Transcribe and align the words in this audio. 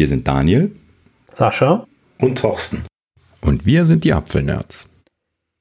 Wir 0.00 0.08
sind 0.08 0.26
Daniel. 0.26 0.74
Sascha. 1.30 1.86
Und 2.16 2.38
Thorsten. 2.38 2.86
Und 3.42 3.66
wir 3.66 3.84
sind 3.84 4.02
die 4.04 4.14
Apfelnerds. 4.14 4.88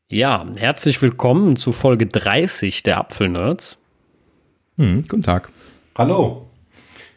Ja, 0.08 0.48
herzlich 0.56 1.02
willkommen 1.02 1.58
zu 1.58 1.74
Folge 1.74 2.06
30 2.06 2.84
der 2.84 3.00
Apfelnerds. 3.00 3.78
Hm, 4.78 5.04
guten 5.10 5.24
Tag. 5.24 5.50
Hallo. 5.98 6.48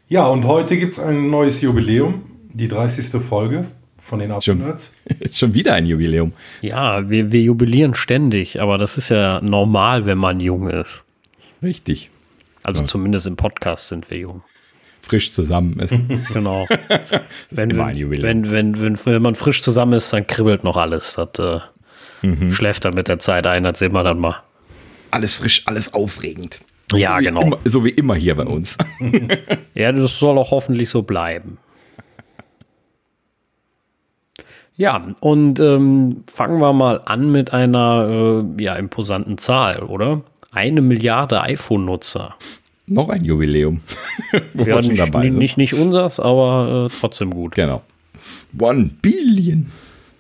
Ja, 0.09 0.27
und 0.27 0.47
heute 0.47 0.77
gibt 0.77 0.95
es 0.95 0.99
ein 0.99 1.31
neues 1.31 1.61
Jubiläum, 1.61 2.25
die 2.53 2.67
30. 2.67 3.23
Folge 3.23 3.67
von 3.99 4.19
den 4.19 4.33
Apfelnerds. 4.33 4.93
Schon, 5.07 5.29
schon 5.33 5.55
wieder 5.55 5.75
ein 5.75 5.87
Jubiläum. 5.87 6.33
Ja, 6.61 7.09
wir, 7.09 7.31
wir 7.31 7.43
jubilieren 7.43 7.95
ständig, 7.95 8.61
aber 8.61 8.79
das 8.79 8.99
ist 8.99 9.11
ja 9.11 9.41
normal, 9.43 10.07
wenn 10.07 10.19
man 10.19 10.41
jung 10.41 10.69
ist. 10.69 11.05
Richtig. 11.63 12.11
Also 12.65 12.83
ja. 12.83 12.87
zumindest 12.89 13.29
im 13.29 13.37
Podcast 13.37 13.87
sind 13.87 14.11
wir 14.11 14.19
jung. 14.19 14.43
Frisch 15.03 15.31
zusammen 15.31 15.79
ist. 15.81 15.97
genau. 16.33 16.67
wenn, 17.51 17.71
ist 17.71 17.79
wenn, 17.79 18.23
wenn, 18.23 18.51
wenn, 18.51 18.81
wenn, 18.81 18.99
wenn, 19.05 19.23
man 19.23 19.35
frisch 19.35 19.63
zusammen 19.63 19.95
ist, 19.95 20.13
dann 20.13 20.27
kribbelt 20.27 20.65
noch 20.65 20.77
alles. 20.77 21.15
Das 21.15 21.39
äh, 21.39 22.27
mhm. 22.27 22.51
schläft 22.51 22.85
dann 22.85 22.95
mit 22.95 23.09
der 23.09 23.19
Zeit 23.19 23.47
ein, 23.47 23.65
das 23.65 23.81
sehen 23.81 23.93
wir 23.93 24.05
dann 24.05 24.19
mal. 24.19 24.43
Alles 25.11 25.37
frisch, 25.37 25.63
alles 25.67 25.93
aufregend. 25.93 26.61
Ja, 26.93 27.19
so 27.19 27.25
genau. 27.25 27.43
Immer, 27.43 27.59
so 27.65 27.85
wie 27.85 27.91
immer 27.91 28.15
hier 28.15 28.37
bei 28.37 28.45
uns. 28.45 28.79
ja, 29.75 29.93
das 29.93 30.19
soll 30.19 30.39
auch 30.39 30.51
hoffentlich 30.51 30.89
so 30.89 31.03
bleiben. 31.03 31.59
Ja, 34.77 35.15
und 35.21 35.61
ähm, 35.61 36.25
fangen 36.33 36.61
wir 36.61 36.73
mal 36.73 37.03
an 37.05 37.31
mit 37.31 37.53
einer 37.53 38.45
äh, 38.59 38.63
ja, 38.63 38.75
imposanten 38.77 39.37
Zahl, 39.37 39.83
oder? 39.83 40.23
Eine 40.51 40.81
Milliarde 40.81 41.43
iPhone-Nutzer. 41.43 42.37
Noch 42.87 43.09
ein 43.09 43.25
Jubiläum. 43.25 43.81
Wo 44.55 44.65
ja, 44.65 44.81
nicht, 44.81 44.99
dabei 44.99 45.25
nicht, 45.25 45.37
nicht, 45.37 45.57
nicht 45.57 45.75
unseres, 45.75 46.19
aber 46.21 46.89
äh, 46.91 46.95
trotzdem 47.01 47.31
gut. 47.31 47.55
Genau. 47.55 47.83
One 48.59 48.91
Billion. 49.01 49.71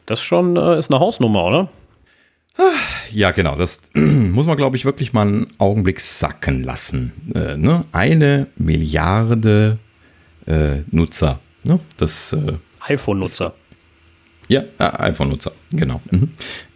Das 0.06 0.22
schon 0.22 0.56
äh, 0.56 0.78
ist 0.78 0.90
eine 0.90 1.00
Hausnummer, 1.00 1.44
oder? 1.44 1.68
Ja, 3.10 3.30
genau. 3.30 3.56
Das 3.56 3.80
muss 3.94 4.46
man, 4.46 4.56
glaube 4.56 4.76
ich, 4.76 4.84
wirklich 4.84 5.12
mal 5.12 5.26
einen 5.26 5.46
Augenblick 5.58 6.00
sacken 6.00 6.62
lassen. 6.62 7.12
Äh, 7.34 7.56
ne? 7.56 7.84
Eine 7.92 8.48
Milliarde 8.56 9.78
äh, 10.46 10.80
Nutzer. 10.90 11.40
Ne? 11.64 11.80
Das 11.96 12.32
äh, 12.32 12.54
iPhone-Nutzer. 12.80 13.54
Ja, 14.48 14.62
äh, 14.78 14.84
iPhone-Nutzer, 14.84 15.52
genau. 15.70 16.00
Mhm. 16.10 16.30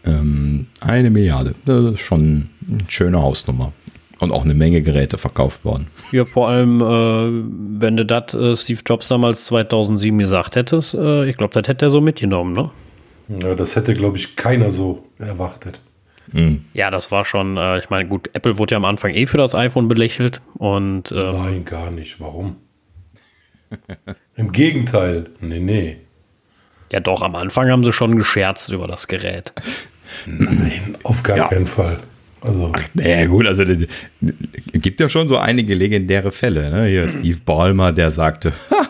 Ähm, 0.04 0.66
eine 0.80 1.10
Milliarde. 1.10 1.54
Das 1.64 1.94
ist 1.94 2.00
schon 2.00 2.48
eine 2.68 2.78
schöne 2.88 3.20
Hausnummer. 3.20 3.72
Und 4.18 4.32
auch 4.32 4.44
eine 4.44 4.54
Menge 4.54 4.80
Geräte 4.80 5.18
verkauft 5.18 5.64
worden. 5.64 5.88
Ja, 6.10 6.24
vor 6.24 6.48
allem, 6.48 6.80
äh, 6.80 7.80
wenn 7.80 7.98
du 7.98 8.06
das 8.06 8.32
äh, 8.32 8.56
Steve 8.56 8.80
Jobs 8.86 9.08
damals 9.08 9.44
2007 9.46 10.18
gesagt 10.18 10.56
hättest, 10.56 10.94
äh, 10.94 11.28
ich 11.28 11.36
glaube, 11.36 11.52
das 11.52 11.68
hätte 11.68 11.86
er 11.86 11.90
so 11.90 12.00
mitgenommen, 12.00 12.54
ne? 12.54 12.70
Ja, 13.28 13.54
das 13.54 13.76
hätte, 13.76 13.94
glaube 13.94 14.16
ich, 14.16 14.36
keiner 14.36 14.70
so 14.70 15.04
erwartet. 15.18 15.80
Mhm. 16.32 16.64
Ja, 16.74 16.90
das 16.90 17.12
war 17.12 17.24
schon, 17.24 17.56
äh, 17.56 17.78
ich 17.78 17.90
meine, 17.90 18.08
gut, 18.08 18.30
Apple 18.32 18.58
wurde 18.58 18.72
ja 18.72 18.76
am 18.78 18.84
Anfang 18.84 19.12
eh 19.12 19.26
für 19.26 19.38
das 19.38 19.54
iPhone 19.54 19.88
belächelt 19.88 20.40
und. 20.54 21.12
Ähm, 21.12 21.30
Nein, 21.30 21.64
gar 21.64 21.90
nicht. 21.90 22.20
Warum? 22.20 22.56
Im 24.36 24.52
Gegenteil. 24.52 25.24
Nee, 25.40 25.60
nee. 25.60 25.96
Ja, 26.90 27.00
doch, 27.00 27.22
am 27.22 27.34
Anfang 27.34 27.70
haben 27.70 27.82
sie 27.82 27.92
schon 27.92 28.16
gescherzt 28.16 28.70
über 28.70 28.86
das 28.86 29.08
Gerät. 29.08 29.52
Nein, 30.24 30.96
auf 31.02 31.22
gar 31.22 31.36
ja. 31.36 31.48
keinen 31.48 31.66
Fall. 31.66 31.98
Also. 32.40 32.72
Ach, 32.74 32.88
naja, 32.94 33.26
gut, 33.26 33.46
also 33.46 33.62
es 33.62 34.82
gibt 34.82 35.00
ja 35.00 35.08
schon 35.08 35.26
so 35.26 35.36
einige 35.36 35.74
legendäre 35.74 36.32
Fälle. 36.32 36.70
Ne? 36.70 36.86
Hier 36.86 37.08
Steve 37.08 37.38
Ballmer, 37.44 37.92
der 37.92 38.10
sagte, 38.10 38.52
ha, 38.70 38.88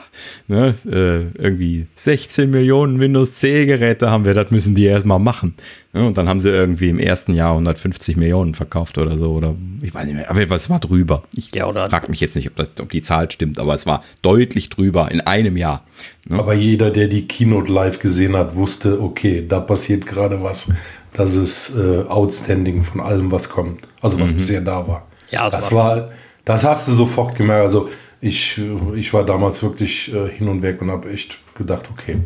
ne, 0.49 0.75
äh, 0.87 1.41
irgendwie 1.41 1.87
16 1.95 2.51
Millionen 2.51 2.99
Windows 3.01 3.37
C-Geräte 3.37 4.11
haben 4.11 4.25
wir, 4.25 4.35
das 4.35 4.51
müssen 4.51 4.75
die 4.75 4.85
erstmal 4.85 5.19
machen. 5.19 5.55
Ne? 5.93 6.07
Und 6.07 6.19
dann 6.19 6.29
haben 6.29 6.41
sie 6.41 6.51
irgendwie 6.51 6.89
im 6.89 6.99
ersten 6.99 7.35
Jahr 7.35 7.53
150 7.53 8.17
Millionen 8.17 8.55
verkauft 8.55 8.99
oder 8.99 9.17
so. 9.17 9.33
Oder 9.33 9.55
ich 9.81 9.95
weiß 9.95 10.07
nicht 10.07 10.17
mehr, 10.17 10.31
aber 10.31 10.51
es 10.51 10.71
war 10.71 10.81
drüber. 10.81 11.23
Ich 11.35 11.55
ja, 11.55 11.71
frage 11.73 12.11
mich 12.11 12.21
jetzt 12.21 12.37
nicht, 12.37 12.49
ob, 12.49 12.57
das, 12.57 12.71
ob, 12.81 12.91
die 12.91 13.03
Zahl 13.03 13.31
stimmt, 13.31 13.59
aber 13.59 13.75
es 13.75 13.87
war 13.87 14.03
deutlich 14.23 14.71
drüber 14.71 15.11
in 15.11 15.21
einem 15.21 15.57
Jahr. 15.57 15.85
Ne? 16.29 16.39
Aber 16.39 16.55
jeder, 16.55 16.91
der 16.91 17.09
die 17.09 17.27
Keynote 17.27 17.73
live 17.73 18.01
gesehen 18.01 18.37
hat, 18.37 18.57
wusste, 18.57 19.01
okay, 19.01 19.45
da 19.49 19.61
passiert 19.61 20.07
gerade 20.07 20.43
was. 20.43 20.73
Das 21.17 21.35
ist 21.35 21.75
äh, 21.77 22.03
outstanding 22.03 22.83
von 22.83 23.01
allem, 23.01 23.33
was 23.33 23.49
kommt. 23.49 23.89
Also 24.03 24.21
was 24.21 24.33
mhm. 24.33 24.37
bisher 24.37 24.61
da 24.61 24.87
war. 24.87 25.07
Ja, 25.31 25.45
das, 25.45 25.55
das 25.55 25.73
war, 25.73 26.11
das 26.45 26.65
hast 26.65 26.89
du 26.89 26.93
sofort 26.93 27.35
gemerkt. 27.35 27.65
Also 27.65 27.89
ich, 28.21 28.61
ich 28.95 29.15
war 29.15 29.25
damals 29.25 29.63
wirklich 29.63 30.13
äh, 30.13 30.29
hin 30.29 30.49
und 30.49 30.61
weg 30.63 30.83
und 30.83 30.91
habe 30.91 31.11
echt 31.11 31.39
gedacht, 31.55 31.89
okay, 31.91 32.19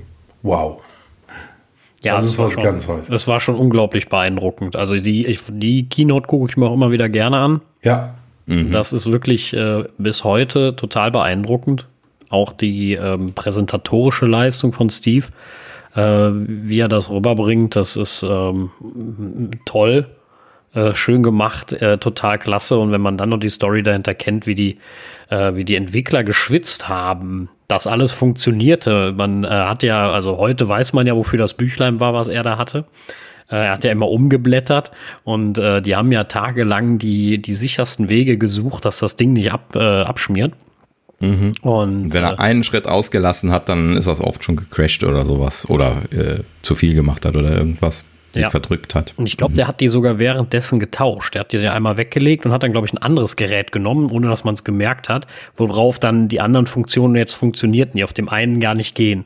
wow. 0.42 0.82
Ja, 2.02 2.16
das, 2.16 2.26
das 2.26 2.38
war 2.38 2.48
schon, 2.48 2.64
ganz 2.64 2.88
heiß. 2.88 3.08
Das 3.08 3.28
war 3.28 3.38
schon 3.38 3.54
unglaublich 3.54 4.08
beeindruckend. 4.08 4.74
Also 4.74 4.96
die, 4.96 5.26
ich, 5.26 5.40
die 5.52 5.88
Keynote 5.88 6.26
gucke 6.26 6.50
ich 6.50 6.56
mir 6.56 6.66
auch 6.66 6.74
immer 6.74 6.90
wieder 6.90 7.08
gerne 7.08 7.36
an. 7.36 7.60
Ja. 7.82 8.14
Mhm. 8.46 8.72
Das 8.72 8.92
ist 8.92 9.12
wirklich 9.12 9.52
äh, 9.52 9.84
bis 9.98 10.24
heute 10.24 10.74
total 10.74 11.12
beeindruckend. 11.12 11.86
Auch 12.28 12.52
die 12.52 12.94
ähm, 12.94 13.34
präsentatorische 13.34 14.26
Leistung 14.26 14.72
von 14.72 14.90
Steve 14.90 15.26
wie 15.94 16.78
er 16.78 16.88
das 16.88 17.10
rüberbringt, 17.10 17.74
das 17.74 17.96
ist 17.96 18.22
ähm, 18.22 18.70
toll. 19.64 20.06
Äh, 20.72 20.94
schön 20.94 21.24
gemacht, 21.24 21.72
äh, 21.72 21.98
total 21.98 22.38
klasse. 22.38 22.78
Und 22.78 22.92
wenn 22.92 23.00
man 23.00 23.16
dann 23.16 23.30
noch 23.30 23.38
die 23.38 23.48
Story 23.48 23.82
dahinter 23.82 24.14
kennt, 24.14 24.46
wie 24.46 24.54
die, 24.54 24.78
äh, 25.28 25.54
wie 25.56 25.64
die 25.64 25.74
Entwickler 25.74 26.22
geschwitzt 26.22 26.88
haben, 26.88 27.48
dass 27.66 27.88
alles 27.88 28.12
funktionierte. 28.12 29.12
Man 29.16 29.42
äh, 29.42 29.48
hat 29.48 29.82
ja, 29.82 30.12
also 30.12 30.38
heute 30.38 30.68
weiß 30.68 30.92
man 30.92 31.08
ja, 31.08 31.16
wofür 31.16 31.40
das 31.40 31.54
Büchlein 31.54 31.98
war, 31.98 32.14
was 32.14 32.28
er 32.28 32.44
da 32.44 32.56
hatte. 32.56 32.84
Äh, 33.50 33.56
er 33.56 33.72
hat 33.72 33.82
ja 33.82 33.90
immer 33.90 34.08
umgeblättert 34.08 34.92
und 35.24 35.54
die 35.54 35.96
haben 35.96 36.12
ja 36.12 36.24
tagelang 36.24 36.98
die, 36.98 37.42
die 37.42 37.54
sichersten 37.54 38.08
Wege 38.08 38.38
gesucht, 38.38 38.84
dass 38.84 39.00
das 39.00 39.16
Ding 39.16 39.32
nicht 39.32 39.52
ab, 39.52 39.74
abschmiert. 39.74 40.52
Mhm. 41.20 41.52
Und 41.62 42.12
wenn 42.12 42.24
er 42.24 42.32
äh, 42.32 42.38
einen 42.38 42.64
Schritt 42.64 42.86
ausgelassen 42.86 43.52
hat, 43.52 43.68
dann 43.68 43.96
ist 43.96 44.08
das 44.08 44.20
oft 44.20 44.42
schon 44.42 44.56
gecrashed 44.56 45.04
oder 45.04 45.24
sowas 45.24 45.68
oder 45.68 46.02
äh, 46.12 46.42
zu 46.62 46.74
viel 46.74 46.94
gemacht 46.94 47.26
hat 47.26 47.36
oder 47.36 47.56
irgendwas 47.56 48.04
sich 48.32 48.42
ja. 48.42 48.50
verdrückt 48.50 48.94
hat. 48.94 49.12
Und 49.16 49.26
ich 49.26 49.36
glaube, 49.36 49.52
mhm. 49.52 49.56
der 49.56 49.68
hat 49.68 49.80
die 49.80 49.88
sogar 49.88 50.18
währenddessen 50.18 50.78
getauscht. 50.78 51.34
Der 51.34 51.40
hat 51.40 51.52
die 51.52 51.58
ja 51.58 51.72
einmal 51.72 51.96
weggelegt 51.96 52.46
und 52.46 52.52
hat 52.52 52.62
dann, 52.62 52.72
glaube 52.72 52.86
ich, 52.86 52.92
ein 52.92 52.98
anderes 52.98 53.36
Gerät 53.36 53.72
genommen, 53.72 54.10
ohne 54.10 54.28
dass 54.28 54.44
man 54.44 54.54
es 54.54 54.64
gemerkt 54.64 55.08
hat, 55.08 55.26
worauf 55.56 55.98
dann 55.98 56.28
die 56.28 56.40
anderen 56.40 56.66
Funktionen 56.66 57.16
jetzt 57.16 57.34
funktionierten, 57.34 57.96
die 57.96 58.04
auf 58.04 58.12
dem 58.12 58.28
einen 58.28 58.60
gar 58.60 58.74
nicht 58.74 58.94
gehen. 58.94 59.24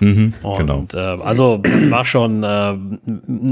Mhm, 0.00 0.34
und, 0.42 0.58
genau. 0.58 0.86
Äh, 0.92 1.22
also 1.22 1.62
war 1.88 2.04
schon 2.04 2.42
äh, 2.42 2.74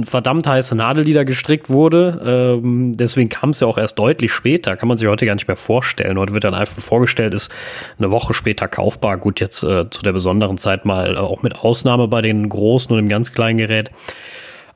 verdammt 0.04 0.46
heiße 0.46 0.74
Nadel, 0.74 1.04
die 1.04 1.12
da 1.12 1.24
gestrickt 1.24 1.70
wurde. 1.70 2.58
Ähm, 2.62 2.96
deswegen 2.96 3.28
kam 3.28 3.50
es 3.50 3.60
ja 3.60 3.66
auch 3.66 3.78
erst 3.78 3.98
deutlich 3.98 4.32
später. 4.32 4.76
Kann 4.76 4.88
man 4.88 4.98
sich 4.98 5.08
heute 5.08 5.26
gar 5.26 5.34
nicht 5.34 5.46
mehr 5.46 5.56
vorstellen. 5.56 6.18
Heute 6.18 6.34
wird 6.34 6.44
dann 6.44 6.54
einfach 6.54 6.80
vorgestellt, 6.82 7.34
ist 7.34 7.52
eine 7.98 8.10
Woche 8.10 8.34
später 8.34 8.68
kaufbar. 8.68 9.18
Gut, 9.18 9.40
jetzt 9.40 9.62
äh, 9.62 9.88
zu 9.88 10.02
der 10.02 10.12
besonderen 10.12 10.58
Zeit 10.58 10.84
mal 10.84 11.14
äh, 11.14 11.18
auch 11.18 11.42
mit 11.42 11.56
Ausnahme 11.56 12.08
bei 12.08 12.22
den 12.22 12.48
großen 12.48 12.90
und 12.90 12.98
dem 12.98 13.08
ganz 13.08 13.32
kleinen 13.32 13.58
Gerät. 13.58 13.90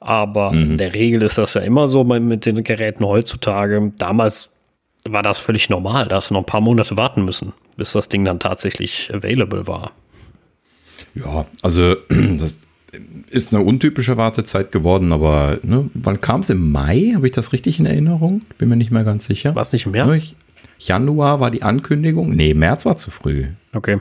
Aber 0.00 0.53
mhm. 0.53 0.62
in 0.62 0.78
der 0.78 0.94
Regel 0.94 1.22
ist 1.22 1.38
das 1.38 1.54
ja 1.54 1.62
immer 1.62 1.88
so 1.88 2.04
mit 2.04 2.47
den 2.47 2.62
Geräten 2.62 3.04
heutzutage. 3.04 3.93
Damals 3.98 4.56
war 5.04 5.22
das 5.22 5.38
völlig 5.38 5.69
normal. 5.69 6.06
Da 6.06 6.16
hast 6.16 6.31
du 6.31 6.34
noch 6.34 6.43
ein 6.43 6.47
paar 6.47 6.60
Monate 6.60 6.97
warten 6.97 7.25
müssen, 7.25 7.53
bis 7.77 7.93
das 7.93 8.09
Ding 8.09 8.25
dann 8.25 8.38
tatsächlich 8.38 9.10
available 9.12 9.66
war. 9.66 9.93
Ja, 11.16 11.47
also 11.62 11.97
das 12.38 12.56
ist 13.31 13.53
eine 13.53 13.65
untypische 13.65 14.16
Wartezeit 14.16 14.72
geworden, 14.72 15.12
aber 15.12 15.59
ne, 15.62 15.91
wann 15.94 16.21
kam 16.21 16.41
es? 16.41 16.50
Im 16.50 16.71
Mai? 16.71 17.12
Habe 17.15 17.27
ich 17.27 17.32
das 17.32 17.53
richtig 17.53 17.78
in 17.78 17.87
Erinnerung? 17.87 18.43
Bin 18.59 18.69
mir 18.69 18.77
nicht 18.77 18.91
mehr 18.91 19.04
ganz 19.04 19.27
sicher. 19.27 19.54
War 19.54 19.62
es 19.62 19.72
nicht 19.72 19.87
im 19.87 19.93
März? 19.93 20.09
Ne, 20.09 20.22
Januar 20.78 21.41
war 21.41 21.50
die 21.50 21.62
Ankündigung. 21.62 22.31
Nee, 22.31 22.54
März 22.54 22.84
war 22.87 22.97
zu 22.97 23.10
früh. 23.10 23.47
Okay. 23.72 23.99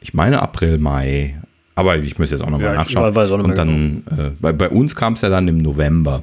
Ich 0.00 0.14
meine 0.14 0.40
April, 0.42 0.78
Mai. 0.78 1.40
Aber 1.74 1.96
ich 1.96 2.18
muss 2.18 2.30
jetzt 2.30 2.42
auch 2.42 2.50
nochmal 2.50 2.72
ja, 2.72 2.74
nachschauen. 2.74 3.14
Weiß 3.14 3.30
auch 3.30 3.38
Und 3.38 3.56
dann, 3.56 4.02
äh, 4.10 4.30
bei, 4.40 4.52
bei, 4.52 4.68
uns 4.68 4.96
kam 4.96 5.12
es 5.12 5.20
ja 5.20 5.28
dann 5.28 5.46
im 5.48 5.58
November. 5.58 6.22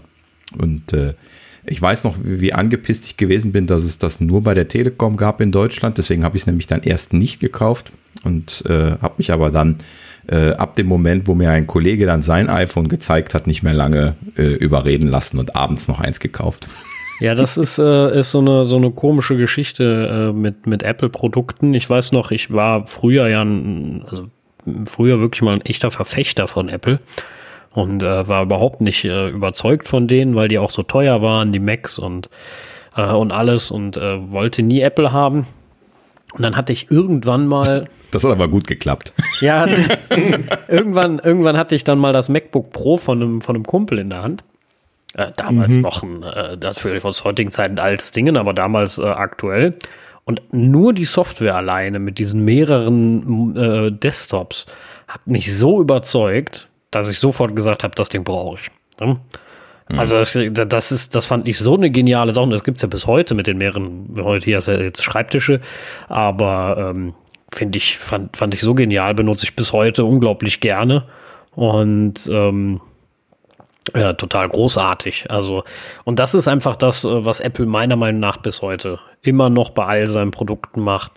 Und 0.57 0.91
äh, 0.93 1.13
ich 1.65 1.81
weiß 1.81 2.03
noch, 2.03 2.17
wie, 2.23 2.41
wie, 2.41 2.53
angepisst 2.53 3.05
ich 3.05 3.17
gewesen 3.17 3.51
bin, 3.51 3.67
dass 3.67 3.83
es 3.83 3.97
das 3.97 4.19
nur 4.19 4.43
bei 4.43 4.53
der 4.53 4.67
Telekom 4.67 5.17
gab 5.17 5.39
in 5.39 5.51
Deutschland. 5.51 5.97
Deswegen 5.97 6.23
habe 6.23 6.35
ich 6.35 6.43
es 6.43 6.47
nämlich 6.47 6.67
dann 6.67 6.81
erst 6.81 7.13
nicht 7.13 7.39
gekauft 7.39 7.91
und 8.23 8.63
äh, 8.67 8.97
habe 9.01 9.15
mich 9.17 9.31
aber 9.31 9.51
dann 9.51 9.77
äh, 10.29 10.53
ab 10.53 10.75
dem 10.75 10.87
Moment, 10.87 11.27
wo 11.27 11.35
mir 11.35 11.51
ein 11.51 11.67
Kollege 11.67 12.05
dann 12.05 12.21
sein 12.21 12.49
iPhone 12.49 12.87
gezeigt 12.87 13.33
hat, 13.33 13.47
nicht 13.47 13.63
mehr 13.63 13.73
lange 13.73 14.15
äh, 14.37 14.43
überreden 14.43 15.07
lassen 15.07 15.39
und 15.39 15.55
abends 15.55 15.87
noch 15.87 15.99
eins 15.99 16.19
gekauft. 16.19 16.67
Ja, 17.21 17.33
das 17.33 17.55
ist, 17.55 17.77
äh, 17.77 18.19
ist 18.19 18.31
so, 18.31 18.39
eine, 18.39 18.65
so 18.65 18.75
eine 18.75 18.91
komische 18.91 19.37
Geschichte 19.37 20.31
äh, 20.33 20.33
mit, 20.33 20.67
mit 20.67 20.83
Apple-Produkten. 20.83 21.73
Ich 21.73 21.89
weiß 21.89 22.11
noch, 22.11 22.31
ich 22.31 22.51
war 22.51 22.87
früher 22.87 23.29
ja 23.29 23.41
ein, 23.41 24.03
also 24.09 24.27
früher 24.85 25.21
wirklich 25.21 25.41
mal 25.41 25.53
ein 25.53 25.61
echter 25.61 25.91
Verfechter 25.91 26.49
von 26.49 26.67
Apple 26.67 26.99
und 27.71 28.03
äh, 28.03 28.27
war 28.27 28.43
überhaupt 28.43 28.81
nicht 28.81 29.05
äh, 29.05 29.29
überzeugt 29.29 29.87
von 29.87 30.09
denen, 30.09 30.35
weil 30.35 30.49
die 30.49 30.59
auch 30.59 30.71
so 30.71 30.83
teuer 30.83 31.21
waren, 31.21 31.53
die 31.53 31.59
Macs 31.59 31.99
und, 31.99 32.29
und 32.95 33.31
alles 33.31 33.71
und 33.71 33.97
wollte 33.97 34.61
nie 34.61 34.81
Apple 34.81 35.11
haben. 35.11 35.47
Und 36.33 36.43
dann 36.43 36.55
hatte 36.55 36.73
ich 36.73 36.91
irgendwann 36.91 37.47
mal 37.47 37.87
Das 38.15 38.23
hat 38.23 38.31
aber 38.31 38.47
gut 38.47 38.65
geklappt. 38.65 39.13
Ja, 39.41 39.67
irgendwann, 40.69 41.19
irgendwann 41.19 41.57
hatte 41.57 41.75
ich 41.75 41.83
dann 41.83 41.99
mal 41.99 42.13
das 42.13 42.29
MacBook 42.29 42.71
Pro 42.71 42.95
von 42.95 43.21
einem, 43.21 43.41
von 43.41 43.57
einem 43.57 43.65
Kumpel 43.65 43.99
in 43.99 44.09
der 44.09 44.23
Hand. 44.23 44.41
Äh, 45.15 45.33
damals 45.35 45.71
mhm. 45.71 45.81
noch 45.81 46.01
ein, 46.01 46.23
äh, 46.23 46.55
natürlich 46.55 47.03
aus 47.03 47.25
heutigen 47.25 47.51
Zeiten 47.51 47.77
altes 47.77 48.13
Ding, 48.13 48.33
aber 48.37 48.53
damals 48.53 48.99
äh, 48.99 49.03
aktuell. 49.03 49.73
Und 50.23 50.41
nur 50.53 50.93
die 50.93 51.03
Software 51.03 51.55
alleine 51.55 51.99
mit 51.99 52.17
diesen 52.17 52.45
mehreren 52.45 53.53
äh, 53.57 53.91
Desktops 53.91 54.65
hat 55.09 55.27
mich 55.27 55.53
so 55.53 55.81
überzeugt, 55.81 56.69
dass 56.91 57.11
ich 57.11 57.19
sofort 57.19 57.53
gesagt 57.53 57.83
habe, 57.83 57.95
das 57.95 58.07
Ding 58.07 58.23
brauche 58.23 58.59
ich. 58.61 58.71
Ne? 59.05 59.19
Mhm. 59.89 59.99
Also 59.99 60.15
das, 60.15 60.37
das, 60.69 60.91
ist, 60.93 61.15
das 61.15 61.25
fand 61.25 61.49
ich 61.49 61.59
so 61.59 61.75
eine 61.75 61.91
geniale 61.91 62.31
Sache. 62.31 62.45
Und 62.45 62.51
das 62.51 62.63
gibt 62.63 62.77
es 62.77 62.81
ja 62.81 62.87
bis 62.87 63.07
heute 63.07 63.35
mit 63.35 63.47
den 63.47 63.57
mehreren, 63.57 64.15
heute 64.23 64.45
hier 64.45 64.59
ist 64.59 64.69
ja 64.69 64.79
jetzt 64.79 65.03
Schreibtische, 65.03 65.59
aber 66.07 66.91
ähm, 66.95 67.13
finde 67.55 67.77
ich, 67.77 67.97
fand, 67.97 68.35
fand 68.35 68.53
ich 68.53 68.61
so 68.61 68.75
genial, 68.75 69.15
benutze 69.15 69.45
ich 69.45 69.55
bis 69.55 69.71
heute 69.71 70.03
unglaublich 70.03 70.59
gerne. 70.59 71.05
Und 71.55 72.29
ähm, 72.29 72.81
ja, 73.95 74.13
total 74.13 74.49
großartig. 74.49 75.27
Also, 75.29 75.63
und 76.03 76.19
das 76.19 76.33
ist 76.33 76.47
einfach 76.47 76.75
das, 76.75 77.05
äh, 77.05 77.25
was 77.25 77.39
Apple 77.39 77.65
meiner 77.65 77.95
Meinung 77.95 78.19
nach 78.19 78.37
bis 78.37 78.61
heute 78.61 78.99
immer 79.21 79.49
noch 79.49 79.69
bei 79.69 79.85
all 79.85 80.07
seinen 80.07 80.31
Produkten 80.31 80.81
macht. 80.81 81.13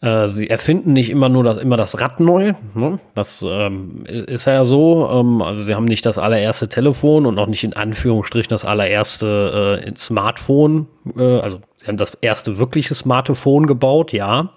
Äh, 0.00 0.28
sie 0.28 0.48
erfinden 0.48 0.92
nicht 0.92 1.10
immer 1.10 1.28
nur 1.28 1.42
das, 1.42 1.58
immer 1.58 1.76
das 1.76 2.00
Rad 2.00 2.20
neu. 2.20 2.52
Ne? 2.74 3.00
Das 3.16 3.44
ähm, 3.48 4.04
ist 4.06 4.44
ja 4.44 4.64
so. 4.64 5.08
Ähm, 5.10 5.42
also 5.42 5.62
sie 5.62 5.74
haben 5.74 5.86
nicht 5.86 6.06
das 6.06 6.18
allererste 6.18 6.68
Telefon 6.68 7.26
und 7.26 7.36
auch 7.38 7.48
nicht 7.48 7.64
in 7.64 7.74
Anführungsstrichen 7.74 8.50
das 8.50 8.64
allererste 8.64 9.82
äh, 9.84 9.92
Smartphone. 9.96 10.86
Äh, 11.16 11.40
also 11.40 11.58
sie 11.78 11.86
haben 11.88 11.96
das 11.96 12.12
erste 12.20 12.58
wirkliche 12.58 12.94
Smartphone 12.94 13.66
gebaut, 13.66 14.12
ja 14.12 14.50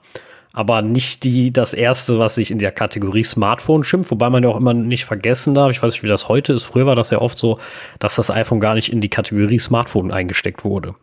aber 0.53 0.81
nicht 0.81 1.23
die, 1.23 1.53
das 1.53 1.73
erste, 1.73 2.19
was 2.19 2.35
sich 2.35 2.51
in 2.51 2.59
der 2.59 2.71
Kategorie 2.71 3.23
Smartphone 3.23 3.83
schimpft, 3.83 4.11
wobei 4.11 4.29
man 4.29 4.43
ja 4.43 4.49
auch 4.49 4.57
immer 4.57 4.73
nicht 4.73 5.05
vergessen 5.05 5.53
darf, 5.53 5.71
ich 5.71 5.81
weiß 5.81 5.93
nicht, 5.93 6.03
wie 6.03 6.07
das 6.07 6.27
heute 6.27 6.53
ist, 6.53 6.63
früher 6.63 6.85
war 6.85 6.95
das 6.95 7.09
ja 7.09 7.19
oft 7.19 7.37
so, 7.37 7.59
dass 7.99 8.15
das 8.15 8.29
iPhone 8.29 8.59
gar 8.59 8.75
nicht 8.75 8.91
in 8.91 9.01
die 9.01 9.09
Kategorie 9.09 9.59
Smartphone 9.59 10.11
eingesteckt 10.11 10.65
wurde, 10.65 10.95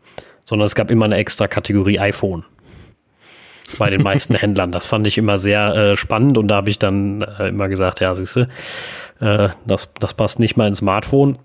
sondern 0.44 0.66
es 0.66 0.74
gab 0.74 0.90
immer 0.90 1.06
eine 1.06 1.16
extra 1.16 1.48
Kategorie 1.48 1.98
iPhone 1.98 2.44
bei 3.78 3.90
den 3.90 4.02
meisten 4.02 4.34
Händlern. 4.36 4.72
Das 4.72 4.86
fand 4.86 5.06
ich 5.06 5.18
immer 5.18 5.38
sehr 5.38 5.74
äh, 5.74 5.96
spannend 5.96 6.38
und 6.38 6.48
da 6.48 6.56
habe 6.56 6.70
ich 6.70 6.78
dann 6.78 7.22
äh, 7.22 7.48
immer 7.48 7.68
gesagt, 7.68 8.00
ja, 8.00 8.14
siehst 8.14 8.36
du, 8.36 8.48
äh, 9.20 9.48
das, 9.66 9.90
das 9.98 10.14
passt 10.14 10.40
nicht 10.40 10.56
mal 10.56 10.68
ins 10.68 10.78
Smartphone. 10.78 11.38